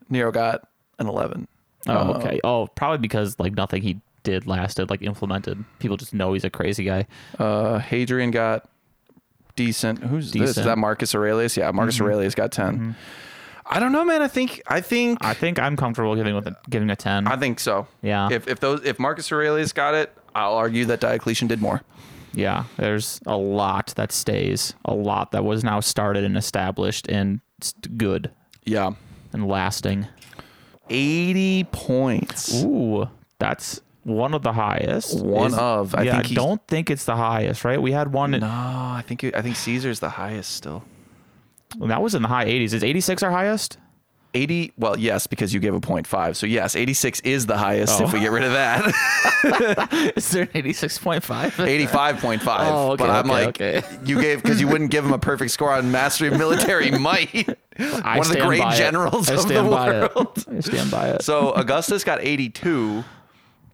Nero 0.09 0.31
got 0.31 0.67
an 0.99 1.07
11. 1.07 1.47
oh 1.87 1.91
Uh, 1.93 2.17
okay. 2.17 2.39
Oh, 2.43 2.67
probably 2.75 2.99
because 2.99 3.37
like 3.39 3.53
nothing 3.55 3.81
he 3.81 3.99
did 4.23 4.47
lasted 4.47 4.89
like 4.89 5.01
implemented. 5.01 5.63
People 5.79 5.97
just 5.97 6.13
know 6.13 6.33
he's 6.33 6.43
a 6.43 6.49
crazy 6.49 6.83
guy. 6.85 7.05
Uh, 7.37 7.79
Hadrian 7.79 8.31
got 8.31 8.69
decent. 9.55 10.03
Who's 10.03 10.31
this? 10.31 10.57
Is 10.57 10.65
that 10.65 10.77
Marcus 10.77 11.15
Aurelius? 11.15 11.57
Yeah, 11.57 11.71
Marcus 11.71 11.95
mm-hmm. 11.95 12.05
Aurelius 12.05 12.35
got 12.35 12.51
10. 12.51 12.73
Mm-hmm. 12.73 12.91
I 13.67 13.79
don't 13.79 13.91
know, 13.91 14.05
man. 14.05 14.21
I 14.21 14.27
think 14.27 14.61
I 14.67 14.79
think 14.79 15.17
I 15.21 15.33
think 15.33 15.57
I'm 15.57 15.75
comfortable 15.75 16.15
giving 16.15 16.35
with 16.35 16.45
a, 16.45 16.55
giving 16.69 16.89
a 16.91 16.95
ten. 16.95 17.25
I 17.25 17.35
think 17.35 17.59
so. 17.59 17.87
Yeah. 18.03 18.29
If 18.31 18.47
if 18.47 18.59
those 18.59 18.83
if 18.85 18.99
Marcus 18.99 19.31
Aurelius 19.31 19.73
got 19.73 19.95
it, 19.95 20.15
I'll 20.35 20.53
argue 20.53 20.85
that 20.85 20.99
Diocletian 20.99 21.47
did 21.47 21.61
more. 21.61 21.81
Yeah, 22.35 22.65
there's 22.77 23.21
a 23.25 23.37
lot 23.37 23.93
that 23.95 24.11
stays, 24.11 24.73
a 24.83 24.93
lot 24.93 25.31
that 25.31 25.45
was 25.45 25.63
now 25.63 25.79
started 25.79 26.25
and 26.25 26.37
established 26.37 27.09
and 27.09 27.39
good 27.95 28.29
Yeah. 28.65 28.91
and 29.31 29.47
lasting. 29.47 30.07
80 30.89 31.63
points. 31.71 32.61
Ooh, 32.63 33.07
that's 33.39 33.81
one 34.05 34.35
of 34.35 34.43
the 34.43 34.53
highest. 34.53 35.19
One 35.19 35.53
of. 35.55 35.95
I 35.95 36.03
yeah, 36.03 36.21
think 36.21 36.31
I 36.31 36.35
don't 36.35 36.65
think 36.67 36.89
it's 36.89 37.05
the 37.05 37.15
highest, 37.15 37.65
right? 37.65 37.81
We 37.81 37.91
had 37.91 38.13
one 38.13 38.31
No, 38.31 38.47
I 38.47 39.03
think 39.05 39.23
it, 39.23 39.35
I 39.35 39.41
think 39.41 39.55
Caesar's 39.55 39.99
the 39.99 40.09
highest 40.09 40.51
still. 40.51 40.83
that 41.79 42.01
was 42.01 42.13
in 42.15 42.21
the 42.21 42.27
high 42.27 42.45
80s. 42.45 42.73
Is 42.73 42.83
86 42.83 43.23
our 43.23 43.31
highest? 43.31 43.77
80, 44.35 44.73
well, 44.77 44.99
yes, 44.99 45.27
because 45.27 45.53
you 45.53 45.59
gave 45.61 45.73
a 45.73 45.79
0.5. 45.79 46.35
So, 46.35 46.45
yes, 46.45 46.75
86 46.75 47.21
is 47.21 47.45
the 47.45 47.57
highest 47.57 48.01
if 48.01 48.11
we 48.11 48.19
oh. 48.19 48.21
get 48.21 48.31
rid 48.31 48.43
of 48.43 48.51
that. 48.51 50.13
Is 50.17 50.29
there 50.31 50.43
an 50.43 50.49
86.5? 50.49 51.21
85.5. 51.87 52.39
Oh, 52.45 52.91
okay, 52.91 52.97
but 52.97 53.09
I'm 53.09 53.31
okay, 53.31 53.45
like, 53.45 53.61
okay. 53.61 53.97
you 54.05 54.21
gave, 54.21 54.43
because 54.43 54.59
you 54.59 54.67
wouldn't 54.67 54.91
give 54.91 55.05
him 55.05 55.13
a 55.13 55.17
perfect 55.17 55.51
score 55.51 55.71
on 55.71 55.89
Mastery 55.89 56.27
of 56.27 56.37
Military 56.37 56.91
Might. 56.99 57.57
I 57.79 58.17
One 58.17 58.27
of 58.27 58.33
the 58.33 58.41
great 58.41 58.69
generals 58.73 59.29
of 59.29 59.47
the 59.47 59.63
by 59.63 60.03
it. 60.03 60.15
world. 60.15 60.45
I 60.51 60.59
stand 60.59 60.91
by 60.91 61.11
it. 61.11 61.21
So, 61.21 61.53
Augustus 61.53 62.03
got 62.03 62.19
82, 62.21 63.05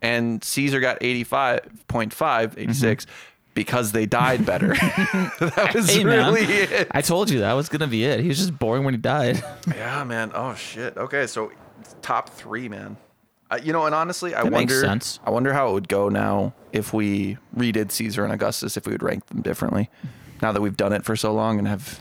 and 0.01 0.43
Caesar 0.43 0.79
got 0.79 0.99
85.5, 1.01 2.57
86. 2.57 3.05
Because 3.53 3.91
they 3.91 4.05
died 4.05 4.45
better. 4.45 4.67
that 4.75 5.71
was 5.75 5.93
Hey, 5.93 6.05
man. 6.05 6.33
really 6.33 6.45
it. 6.53 6.87
I 6.91 7.01
told 7.01 7.29
you 7.29 7.39
that 7.39 7.51
was 7.53 7.67
gonna 7.67 7.85
be 7.87 8.05
it. 8.05 8.21
He 8.21 8.29
was 8.29 8.37
just 8.37 8.57
boring 8.57 8.85
when 8.85 8.93
he 8.93 8.97
died. 8.97 9.43
Yeah, 9.75 10.03
man. 10.05 10.31
Oh 10.33 10.55
shit. 10.55 10.95
Okay, 10.95 11.27
so 11.27 11.51
top 12.01 12.29
three, 12.29 12.69
man. 12.69 12.95
Uh, 13.49 13.59
you 13.61 13.73
know, 13.73 13.85
and 13.85 13.93
honestly, 13.93 14.33
I 14.33 14.43
That 14.43 14.51
makes 14.51 14.71
wonder. 14.73 14.79
sense. 14.87 15.19
I 15.25 15.31
wonder 15.31 15.51
how 15.51 15.69
it 15.69 15.73
would 15.73 15.89
go 15.89 16.07
now 16.07 16.53
if 16.71 16.93
we 16.93 17.37
redid 17.57 17.91
Caesar 17.91 18.23
and 18.23 18.31
Augustus. 18.31 18.77
If 18.77 18.85
we 18.87 18.93
would 18.93 19.03
rank 19.03 19.25
them 19.25 19.41
differently, 19.41 19.89
now 20.41 20.53
that 20.53 20.61
we've 20.61 20.77
done 20.77 20.93
it 20.93 21.03
for 21.03 21.17
so 21.17 21.33
long 21.33 21.59
and 21.59 21.67
have 21.67 21.99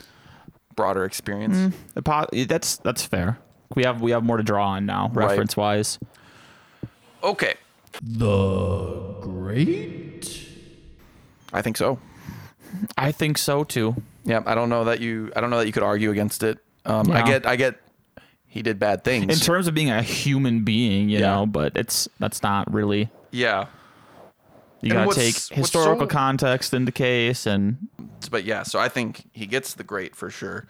broader 0.76 1.04
experience. 1.04 1.74
The 1.94 2.02
po- 2.02 2.28
That's 2.32 2.76
that's 2.76 3.04
fair. 3.04 3.40
We 3.74 3.82
have 3.82 4.00
we 4.00 4.12
have 4.12 4.22
more 4.22 4.36
to 4.36 4.44
draw 4.44 4.68
on 4.68 4.86
now, 4.86 5.10
Right. 5.12 5.30
reference 5.30 5.56
wise. 5.56 5.98
Okay, 7.24 7.54
The 8.02 9.16
Great. 9.20 10.46
I 11.52 11.62
think 11.62 11.76
so. 11.76 11.98
I 12.96 13.10
think 13.12 13.36
so 13.38 13.64
too. 13.64 13.96
Yeah, 14.24 14.42
I 14.46 14.54
don't 14.54 14.68
know 14.68 14.84
that 14.84 15.00
you. 15.00 15.32
I 15.34 15.40
don't 15.40 15.50
know 15.50 15.58
that 15.58 15.66
you 15.66 15.72
could 15.72 15.82
argue 15.82 16.10
against 16.10 16.42
it. 16.42 16.58
Um, 16.84 17.10
I 17.10 17.22
get. 17.22 17.46
I 17.46 17.56
get. 17.56 17.80
He 18.46 18.62
did 18.62 18.78
bad 18.78 19.04
things. 19.04 19.24
In 19.32 19.38
terms 19.44 19.66
of 19.68 19.74
being 19.74 19.90
a 19.90 20.02
human 20.02 20.64
being, 20.64 21.08
you 21.08 21.18
Yeah. 21.18 21.34
know, 21.36 21.46
but 21.46 21.76
it's 21.76 22.08
that's 22.18 22.42
not 22.42 22.72
really. 22.72 23.08
yeah, 23.32 23.66
You 24.80 24.94
And 24.96 25.08
gotta 25.08 25.14
take 25.20 25.36
historical 25.52 26.00
so- 26.02 26.06
context 26.08 26.74
into 26.74 26.90
case, 26.92 27.46
and 27.46 27.76
but 28.30 28.44
yeah. 28.44 28.62
So 28.62 28.78
I 28.78 28.88
think 28.88 29.28
he 29.32 29.46
gets 29.46 29.74
the 29.74 29.84
great 29.84 30.14
for 30.16 30.30
sure. 30.30 30.66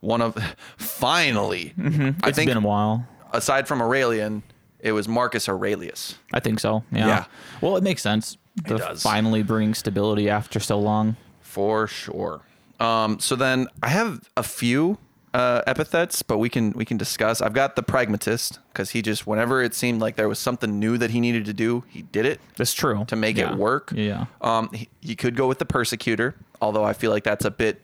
One 0.00 0.20
of 0.22 0.36
finally. 0.76 1.74
I 1.78 1.80
Mm-hmm. 1.80 2.28
it's 2.28 2.36
think 2.36 2.48
been 2.48 2.56
a 2.58 2.60
while. 2.60 3.06
aside 3.32 3.66
from 3.68 3.82
Aurelian, 3.82 4.42
it 4.80 4.92
was 4.92 5.08
Marcus 5.08 5.48
Aurelius. 5.48 6.16
I 6.32 6.40
think 6.40 6.60
so. 6.60 6.84
Yeah. 6.92 7.06
Yeah. 7.06 7.24
Well, 7.60 7.76
it 7.76 7.82
makes 7.82 8.02
sense 8.02 8.36
to 8.66 8.78
does. 8.78 9.02
finally 9.02 9.42
bring 9.42 9.74
stability 9.74 10.28
after 10.28 10.60
so 10.60 10.78
long. 10.78 11.16
For 11.40 11.86
sure. 11.86 12.42
Um, 12.80 13.18
so 13.18 13.34
then 13.36 13.66
I 13.82 13.88
have 13.88 14.28
a 14.36 14.42
few 14.42 14.98
uh, 15.34 15.62
epithets, 15.66 16.22
but 16.22 16.38
we 16.38 16.48
can 16.48 16.72
we 16.72 16.84
can 16.84 16.96
discuss. 16.96 17.42
I've 17.42 17.52
got 17.52 17.74
the 17.76 17.82
pragmatist 17.82 18.60
because 18.72 18.90
he 18.90 19.02
just 19.02 19.26
whenever 19.26 19.62
it 19.62 19.74
seemed 19.74 20.00
like 20.00 20.16
there 20.16 20.28
was 20.28 20.38
something 20.38 20.78
new 20.78 20.96
that 20.98 21.10
he 21.10 21.20
needed 21.20 21.44
to 21.46 21.52
do, 21.52 21.84
he 21.88 22.02
did 22.02 22.24
it 22.24 22.40
That's 22.56 22.72
true. 22.74 23.04
to 23.08 23.16
make 23.16 23.36
Yeah. 23.36 23.52
it 23.52 23.58
work. 23.58 23.92
Yeah. 23.94 24.26
Um, 24.40 24.70
he, 24.72 24.88
you 25.02 25.16
could 25.16 25.34
go 25.36 25.46
with 25.48 25.58
the 25.58 25.66
persecutor, 25.66 26.34
although 26.62 26.84
I 26.84 26.92
feel 26.92 27.10
like 27.10 27.24
that's 27.24 27.44
a 27.44 27.50
bit 27.50 27.82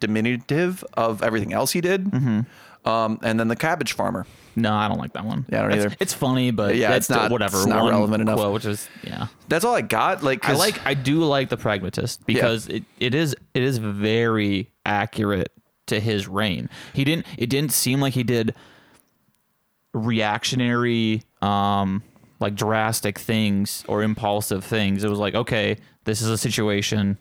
diminutive 0.00 0.84
of 0.94 1.22
everything 1.22 1.52
else 1.52 1.72
he 1.72 1.80
did. 1.80 2.04
Mm-hmm. 2.04 2.88
Um, 2.88 3.18
and 3.22 3.40
then 3.40 3.48
the 3.48 3.56
cabbage 3.56 3.92
farmer. 3.92 4.26
No, 4.56 4.72
I 4.72 4.88
don't 4.88 4.98
like 4.98 5.12
that 5.14 5.24
one. 5.24 5.44
Yeah, 5.48 5.58
I 5.58 5.62
don't 5.62 5.70
It's- 5.72 5.86
either. 5.86 5.96
It's 6.00 6.14
funny, 6.14 6.50
but 6.50 6.76
Yeah, 6.76 6.90
that's 6.90 7.10
it's 7.10 7.10
not- 7.10 7.30
whatever. 7.30 7.56
it's 7.58 7.66
not 7.66 7.82
One 7.84 7.92
relevant 7.92 8.22
enough. 8.22 8.36
Quote, 8.36 8.52
which 8.54 8.64
is 8.66 8.88
yeah. 9.02 9.26
That's 9.48 9.64
all 9.64 9.74
I 9.74 9.80
got. 9.82 10.22
Like 10.22 10.48
I 10.48 10.52
like 10.54 10.84
I 10.86 10.94
do 10.94 11.24
like 11.24 11.48
the 11.48 11.56
pragmatist 11.56 12.24
because 12.26 12.68
it, 12.68 12.84
it 13.00 13.14
is 13.14 13.34
it 13.54 13.62
is 13.62 13.78
very 13.78 14.70
accurate 14.86 15.52
to 15.86 16.00
his 16.00 16.26
reign. 16.28 16.68
He 16.92 17.04
didn't 17.04 17.26
it 17.36 17.50
didn't 17.50 17.72
seem 17.72 18.00
like 18.00 18.14
he 18.14 18.22
did 18.22 18.54
reactionary 19.92 21.22
um 21.42 22.02
like 22.40 22.54
drastic 22.56 23.18
things 23.18 23.84
or 23.88 24.02
impulsive 24.02 24.64
things. 24.64 25.04
It 25.04 25.08
was 25.08 25.18
like, 25.20 25.34
okay, 25.34 25.76
this 26.04 26.20
is 26.20 26.28
a 26.28 26.36
situation. 26.36 27.16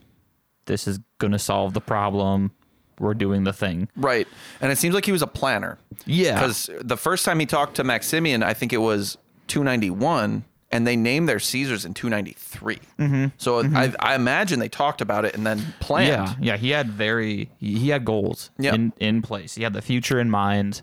This 0.66 0.88
is 0.88 1.00
going 1.20 1.32
to 1.32 1.40
solve 1.40 1.74
the 1.74 1.82
problem. 1.82 2.52
We're 2.99 3.13
doing 3.13 3.43
the 3.43 3.53
thing. 3.53 3.89
Right. 3.95 4.27
And 4.61 4.72
it 4.72 4.77
seems 4.77 4.93
like 4.95 5.05
he 5.05 5.11
was 5.11 5.22
a 5.22 5.27
planner. 5.27 5.77
Yeah. 6.05 6.35
Because 6.35 6.69
the 6.81 6.97
first 6.97 7.25
time 7.25 7.39
he 7.39 7.45
talked 7.45 7.75
to 7.75 7.83
Maximian, 7.83 8.43
I 8.43 8.53
think 8.53 8.72
it 8.73 8.77
was 8.77 9.17
291, 9.47 10.43
and 10.72 10.88
they 10.88 10.95
named 10.95 11.30
their 11.30 11.39
Caesars 11.39 11.85
in 11.85 11.93
293. 11.93 12.80
Mm-hmm. 12.99 13.25
So 13.38 13.63
I, 13.63 13.93
I 13.99 14.15
imagine 14.15 14.59
they 14.59 14.69
talked 14.69 15.01
about 15.01 15.25
it 15.25 15.35
and 15.35 15.45
then 15.45 15.73
planned. 15.80 16.07
Yeah, 16.07 16.35
yeah, 16.53 16.57
he 16.57 16.69
had 16.72 16.89
very 16.89 17.49
he 17.59 17.89
had 17.89 18.05
goals 18.05 18.49
Yep. 18.57 18.73
in 18.73 18.93
in 18.99 19.22
place. 19.22 19.55
He 19.55 19.63
had 19.63 19.73
the 19.73 19.81
future 19.81 20.19
in 20.19 20.30
mind, 20.31 20.81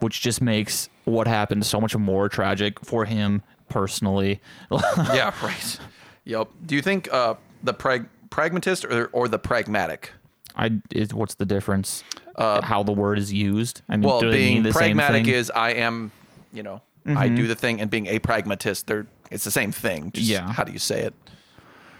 which 0.00 0.20
just 0.20 0.42
makes 0.42 0.88
what 1.04 1.26
happened 1.26 1.64
so 1.64 1.80
much 1.80 1.96
more 1.96 2.28
tragic 2.28 2.80
for 2.84 3.04
him 3.06 3.42
personally. 3.70 4.40
yeah, 4.70 5.32
right. 5.42 5.78
Yep. 6.24 6.48
Do 6.66 6.74
you 6.74 6.82
think 6.82 7.10
uh, 7.12 7.34
the 7.62 7.72
prag- 7.72 8.08
pragmatist 8.28 8.84
or, 8.84 9.06
or 9.06 9.28
the 9.28 9.38
pragmatic? 9.38 10.12
I 10.58 10.72
is 10.92 11.14
what's 11.14 11.34
the 11.36 11.46
difference? 11.46 12.04
how 12.38 12.82
the 12.84 12.92
word 12.92 13.18
is 13.18 13.32
used. 13.32 13.82
I 13.88 13.96
mean, 13.96 14.04
Uh, 14.04 14.08
Well, 14.08 14.20
do 14.20 14.30
they 14.30 14.54
mean 14.54 14.62
being 14.62 14.72
pragmatic? 14.72 15.22
Mm-hmm. 15.24 15.34
is 15.34 15.50
I 15.50 15.70
am, 15.70 16.12
you 16.52 16.62
know, 16.62 16.82
I 17.06 17.28
do 17.28 17.46
the 17.46 17.54
thing, 17.56 17.80
and 17.80 17.90
being 17.90 18.06
a 18.06 18.18
pragmatist, 18.18 18.86
they're 18.86 19.06
it's 19.30 19.44
the 19.44 19.50
same 19.50 19.72
thing. 19.72 20.12
Just 20.12 20.26
Yeah. 20.28 20.52
How 20.52 20.64
do 20.64 20.72
you 20.72 20.78
say 20.78 21.00
it? 21.02 21.14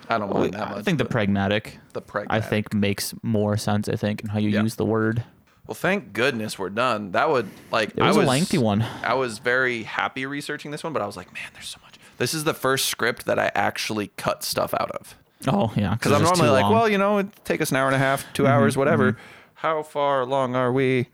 I 0.08 0.16
don't 0.18 0.32
mind 0.32 0.54
that 0.54 0.70
much. 0.70 0.78
I 0.78 0.82
think 0.82 0.98
the 0.98 1.04
pragmatic. 1.04 1.78
The 1.92 2.02
I 2.30 2.40
think 2.40 2.72
makes 2.72 3.14
more 3.22 3.56
sense. 3.56 3.88
I 3.88 3.96
think 3.96 4.22
in 4.22 4.28
how 4.30 4.38
you 4.38 4.48
Yeah. 4.50 4.62
use 4.62 4.76
the 4.76 4.84
word. 4.86 5.24
Well, 5.66 5.74
thank 5.74 6.14
goodness 6.14 6.58
we're 6.58 6.70
done. 6.70 7.12
That 7.12 7.28
would 7.28 7.48
like 7.70 7.90
It 7.94 8.02
was 8.02 8.16
a 8.16 8.22
lengthy 8.22 8.56
one. 8.56 8.82
I 9.02 9.12
was 9.14 9.38
very 9.38 9.82
happy 9.82 10.24
researching 10.24 10.70
this 10.70 10.82
one, 10.82 10.94
but 10.94 11.02
I 11.02 11.06
was 11.06 11.16
like, 11.16 11.30
man, 11.34 11.50
there's 11.52 11.68
so 11.68 11.78
much. 11.84 11.98
This 12.16 12.32
is 12.32 12.44
the 12.44 12.54
first 12.54 12.86
script 12.86 13.26
that 13.26 13.38
I 13.38 13.50
actually 13.54 14.08
cut 14.16 14.42
stuff 14.42 14.72
out 14.74 14.90
of 14.92 15.14
Oh 15.46 15.72
yeah, 15.76 15.94
because 15.94 16.12
I'm 16.12 16.22
normally 16.22 16.50
like, 16.50 16.64
long. 16.64 16.72
well, 16.72 16.88
you 16.88 16.98
know, 16.98 17.18
it 17.18 17.28
take 17.44 17.60
us 17.60 17.70
an 17.70 17.76
hour 17.76 17.86
and 17.86 17.94
a 17.94 17.98
half, 17.98 18.30
2 18.32 18.46
hours, 18.46 18.76
whatever. 18.76 19.16
How 19.54 19.82
far 19.82 20.20
along 20.22 20.56
are 20.56 20.72
we? 20.72 21.08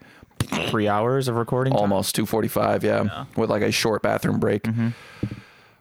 three 0.68 0.88
hours 0.88 1.28
of 1.28 1.36
recording. 1.36 1.72
time? 1.72 1.80
Almost 1.80 2.16
2:45, 2.16 2.82
yeah, 2.82 3.24
with 3.36 3.50
like 3.50 3.62
a 3.62 3.72
short 3.72 4.02
bathroom 4.02 4.38
break. 4.38 4.64
Mm-hmm. 4.64 4.88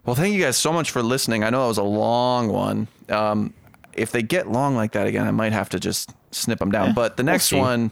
Well, 0.05 0.15
thank 0.15 0.33
you 0.33 0.41
guys 0.41 0.57
so 0.57 0.73
much 0.73 0.91
for 0.91 1.01
listening. 1.01 1.43
I 1.43 1.49
know 1.49 1.61
that 1.61 1.67
was 1.67 1.77
a 1.77 1.83
long 1.83 2.49
one. 2.49 2.87
Um, 3.09 3.53
if 3.93 4.11
they 4.11 4.21
get 4.21 4.49
long 4.49 4.75
like 4.75 4.91
that 4.93 5.07
again, 5.07 5.27
I 5.27 5.31
might 5.31 5.53
have 5.53 5.69
to 5.69 5.79
just 5.79 6.11
snip 6.31 6.59
them 6.59 6.71
down. 6.71 6.93
but 6.93 7.15
the 7.17 7.23
we'll 7.23 7.33
next 7.33 7.51
one, 7.53 7.91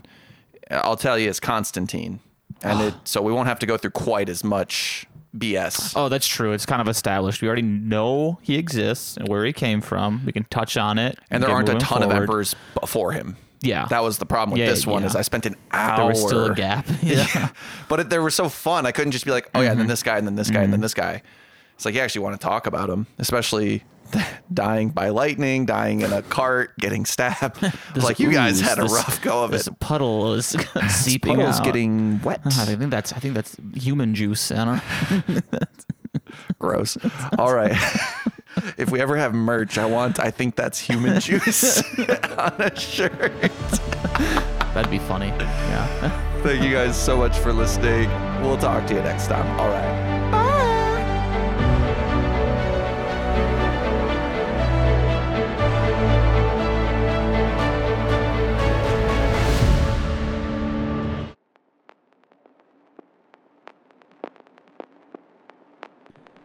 I'll 0.69 0.97
tell 0.97 1.17
you, 1.17 1.29
is 1.29 1.39
Constantine, 1.39 2.19
and 2.63 2.81
it 2.81 2.93
so 3.05 3.21
we 3.21 3.31
won't 3.31 3.47
have 3.47 3.59
to 3.59 3.65
go 3.65 3.77
through 3.77 3.91
quite 3.91 4.29
as 4.29 4.43
much 4.43 5.05
BS. 5.37 5.93
Oh, 5.95 6.09
that's 6.09 6.27
true. 6.27 6.51
It's 6.51 6.65
kind 6.65 6.81
of 6.81 6.87
established. 6.87 7.41
We 7.41 7.47
already 7.47 7.61
know 7.61 8.39
he 8.41 8.55
exists 8.55 9.17
and 9.17 9.27
where 9.27 9.45
he 9.45 9.53
came 9.53 9.81
from. 9.81 10.23
We 10.25 10.31
can 10.31 10.43
touch 10.45 10.77
on 10.77 10.97
it. 10.97 11.17
and 11.29 11.41
there 11.41 11.49
aren't 11.49 11.69
a 11.69 11.75
ton 11.75 12.03
of 12.03 12.09
forward. 12.09 12.23
emperors 12.23 12.55
before 12.79 13.11
him. 13.13 13.37
Yeah. 13.61 13.85
That 13.85 14.03
was 14.03 14.17
the 14.17 14.25
problem 14.25 14.53
with 14.53 14.59
Yeah, 14.59 14.71
this 14.71 14.87
one 14.87 15.03
yeah. 15.03 15.09
is 15.09 15.15
I 15.15 15.21
spent 15.21 15.45
an 15.45 15.55
hour. 15.71 15.97
There 15.97 16.07
was 16.07 16.21
still 16.21 16.45
a 16.51 16.55
gap. 16.55 16.85
yeah. 17.01 17.49
But 17.87 17.99
it, 17.99 18.09
they 18.09 18.19
were 18.19 18.29
so 18.31 18.49
fun. 18.49 18.85
I 18.85 18.91
couldn't 18.91 19.11
just 19.11 19.25
be 19.25 19.31
like, 19.31 19.49
oh 19.53 19.61
yeah, 19.61 19.71
and 19.71 19.79
then 19.79 19.85
mm-hmm. 19.85 19.91
this 19.91 20.03
guy, 20.03 20.17
and 20.17 20.25
then 20.25 20.35
this 20.35 20.49
guy, 20.49 20.61
and 20.63 20.71
then 20.71 20.77
mm-hmm. 20.77 20.83
this 20.83 20.93
guy. 20.93 21.21
It's 21.75 21.85
like 21.85 21.93
you 21.93 22.01
actually 22.01 22.21
want 22.21 22.39
to 22.39 22.43
talk 22.45 22.67
about 22.67 22.89
them, 22.89 23.07
especially 23.19 23.83
dying 24.53 24.89
by 24.89 25.09
lightning, 25.09 25.65
dying 25.65 26.01
in 26.01 26.11
a 26.13 26.21
cart, 26.21 26.77
getting 26.77 27.05
stabbed. 27.05 27.61
Like 27.95 28.19
you 28.19 28.31
guys 28.31 28.59
had 28.61 28.79
a 28.79 28.83
this- 28.83 28.93
rough 28.93 29.21
go 29.21 29.43
of 29.43 29.51
This 29.51 29.67
it. 29.67 29.79
puddle 29.79 30.33
is 30.33 30.45
seeping 30.89 31.35
Puddle's 31.35 31.59
out. 31.59 31.65
getting 31.65 32.15
uh-huh, 32.15 32.25
wet. 32.25 32.41
I 32.45 32.75
think 32.75 32.89
that's 32.91 33.13
I 33.13 33.19
think 33.19 33.33
that's 33.35 33.55
human 33.75 34.13
juice, 34.15 34.51
Anna. 34.51 34.81
Gross. 36.59 36.97
All 37.37 37.53
right. 37.53 37.71
if 38.77 38.91
we 38.91 38.99
ever 39.01 39.17
have 39.17 39.33
merch, 39.33 39.77
I 39.77 39.85
want. 39.85 40.19
I 40.19 40.31
think 40.31 40.55
that's 40.55 40.79
human 40.79 41.19
juice 41.19 41.81
on 42.37 42.53
a 42.61 42.75
shirt. 42.79 43.33
That'd 44.73 44.89
be 44.91 44.99
funny. 44.99 45.27
Yeah. 45.27 46.41
Thank 46.43 46.63
you 46.63 46.71
guys 46.71 46.99
so 47.01 47.17
much 47.17 47.37
for 47.37 47.51
listening. 47.53 48.09
We'll 48.41 48.57
talk 48.57 48.87
to 48.87 48.93
you 48.95 49.01
next 49.01 49.27
time. 49.27 49.47
All 49.59 49.67
right. 49.67 50.50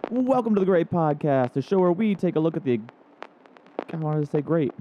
Welcome 0.08 0.54
to 0.54 0.60
the 0.60 0.66
Great 0.66 0.90
Podcast, 0.90 1.52
the 1.54 1.62
show 1.62 1.78
where 1.80 1.92
we 1.92 2.14
take 2.14 2.36
a 2.36 2.40
look 2.40 2.56
at 2.56 2.64
the. 2.64 2.80
I 3.92 3.96
wanted 3.96 4.20
to 4.20 4.26
say 4.26 4.40
great. 4.40 4.72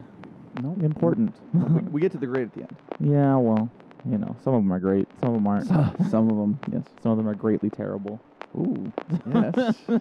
No, 0.62 0.78
Important. 0.84 1.36
we, 1.54 1.82
we 1.94 2.02
get 2.02 2.12
to 2.14 2.18
the 2.18 2.28
great 2.28 2.44
at 2.44 2.54
the 2.54 2.62
end. 2.62 2.78
yeah, 3.00 3.36
well, 3.36 3.70
you 4.10 4.18
know, 4.18 4.36
some 4.44 4.54
of 4.54 4.62
them 4.64 4.72
are 4.72 4.80
great, 4.80 5.08
some 5.20 5.30
of 5.30 5.36
them 5.36 5.48
aren't. 5.48 5.68
Some 6.10 6.30
of 6.30 6.38
them, 6.38 6.60
yes. 6.72 6.86
Some 7.02 7.12
of 7.12 7.18
them 7.18 7.28
are 7.28 7.36
greatly 7.36 7.70
terrible. 7.70 8.22
Ooh, 8.56 8.94
yes, 9.34 9.54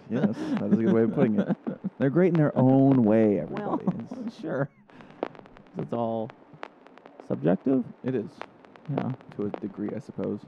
yes. 0.09 0.35
That 0.59 0.69
is 0.71 0.79
a 0.79 0.83
good 0.83 0.93
way 0.93 1.01
of 1.03 1.13
putting 1.13 1.39
it. 1.39 1.57
They're 1.99 2.09
great 2.09 2.29
in 2.29 2.37
their 2.37 2.57
own 2.57 3.03
way. 3.03 3.39
Everybody 3.41 3.85
is. 4.27 4.35
sure. 4.41 4.69
It's 5.77 5.91
all 5.91 6.31
subjective. 7.27 7.83
It 8.03 8.15
is 8.15 8.29
Yeah. 8.89 9.11
to 9.35 9.45
a 9.47 9.49
degree, 9.49 9.89
I 9.93 9.99
suppose. 9.99 10.39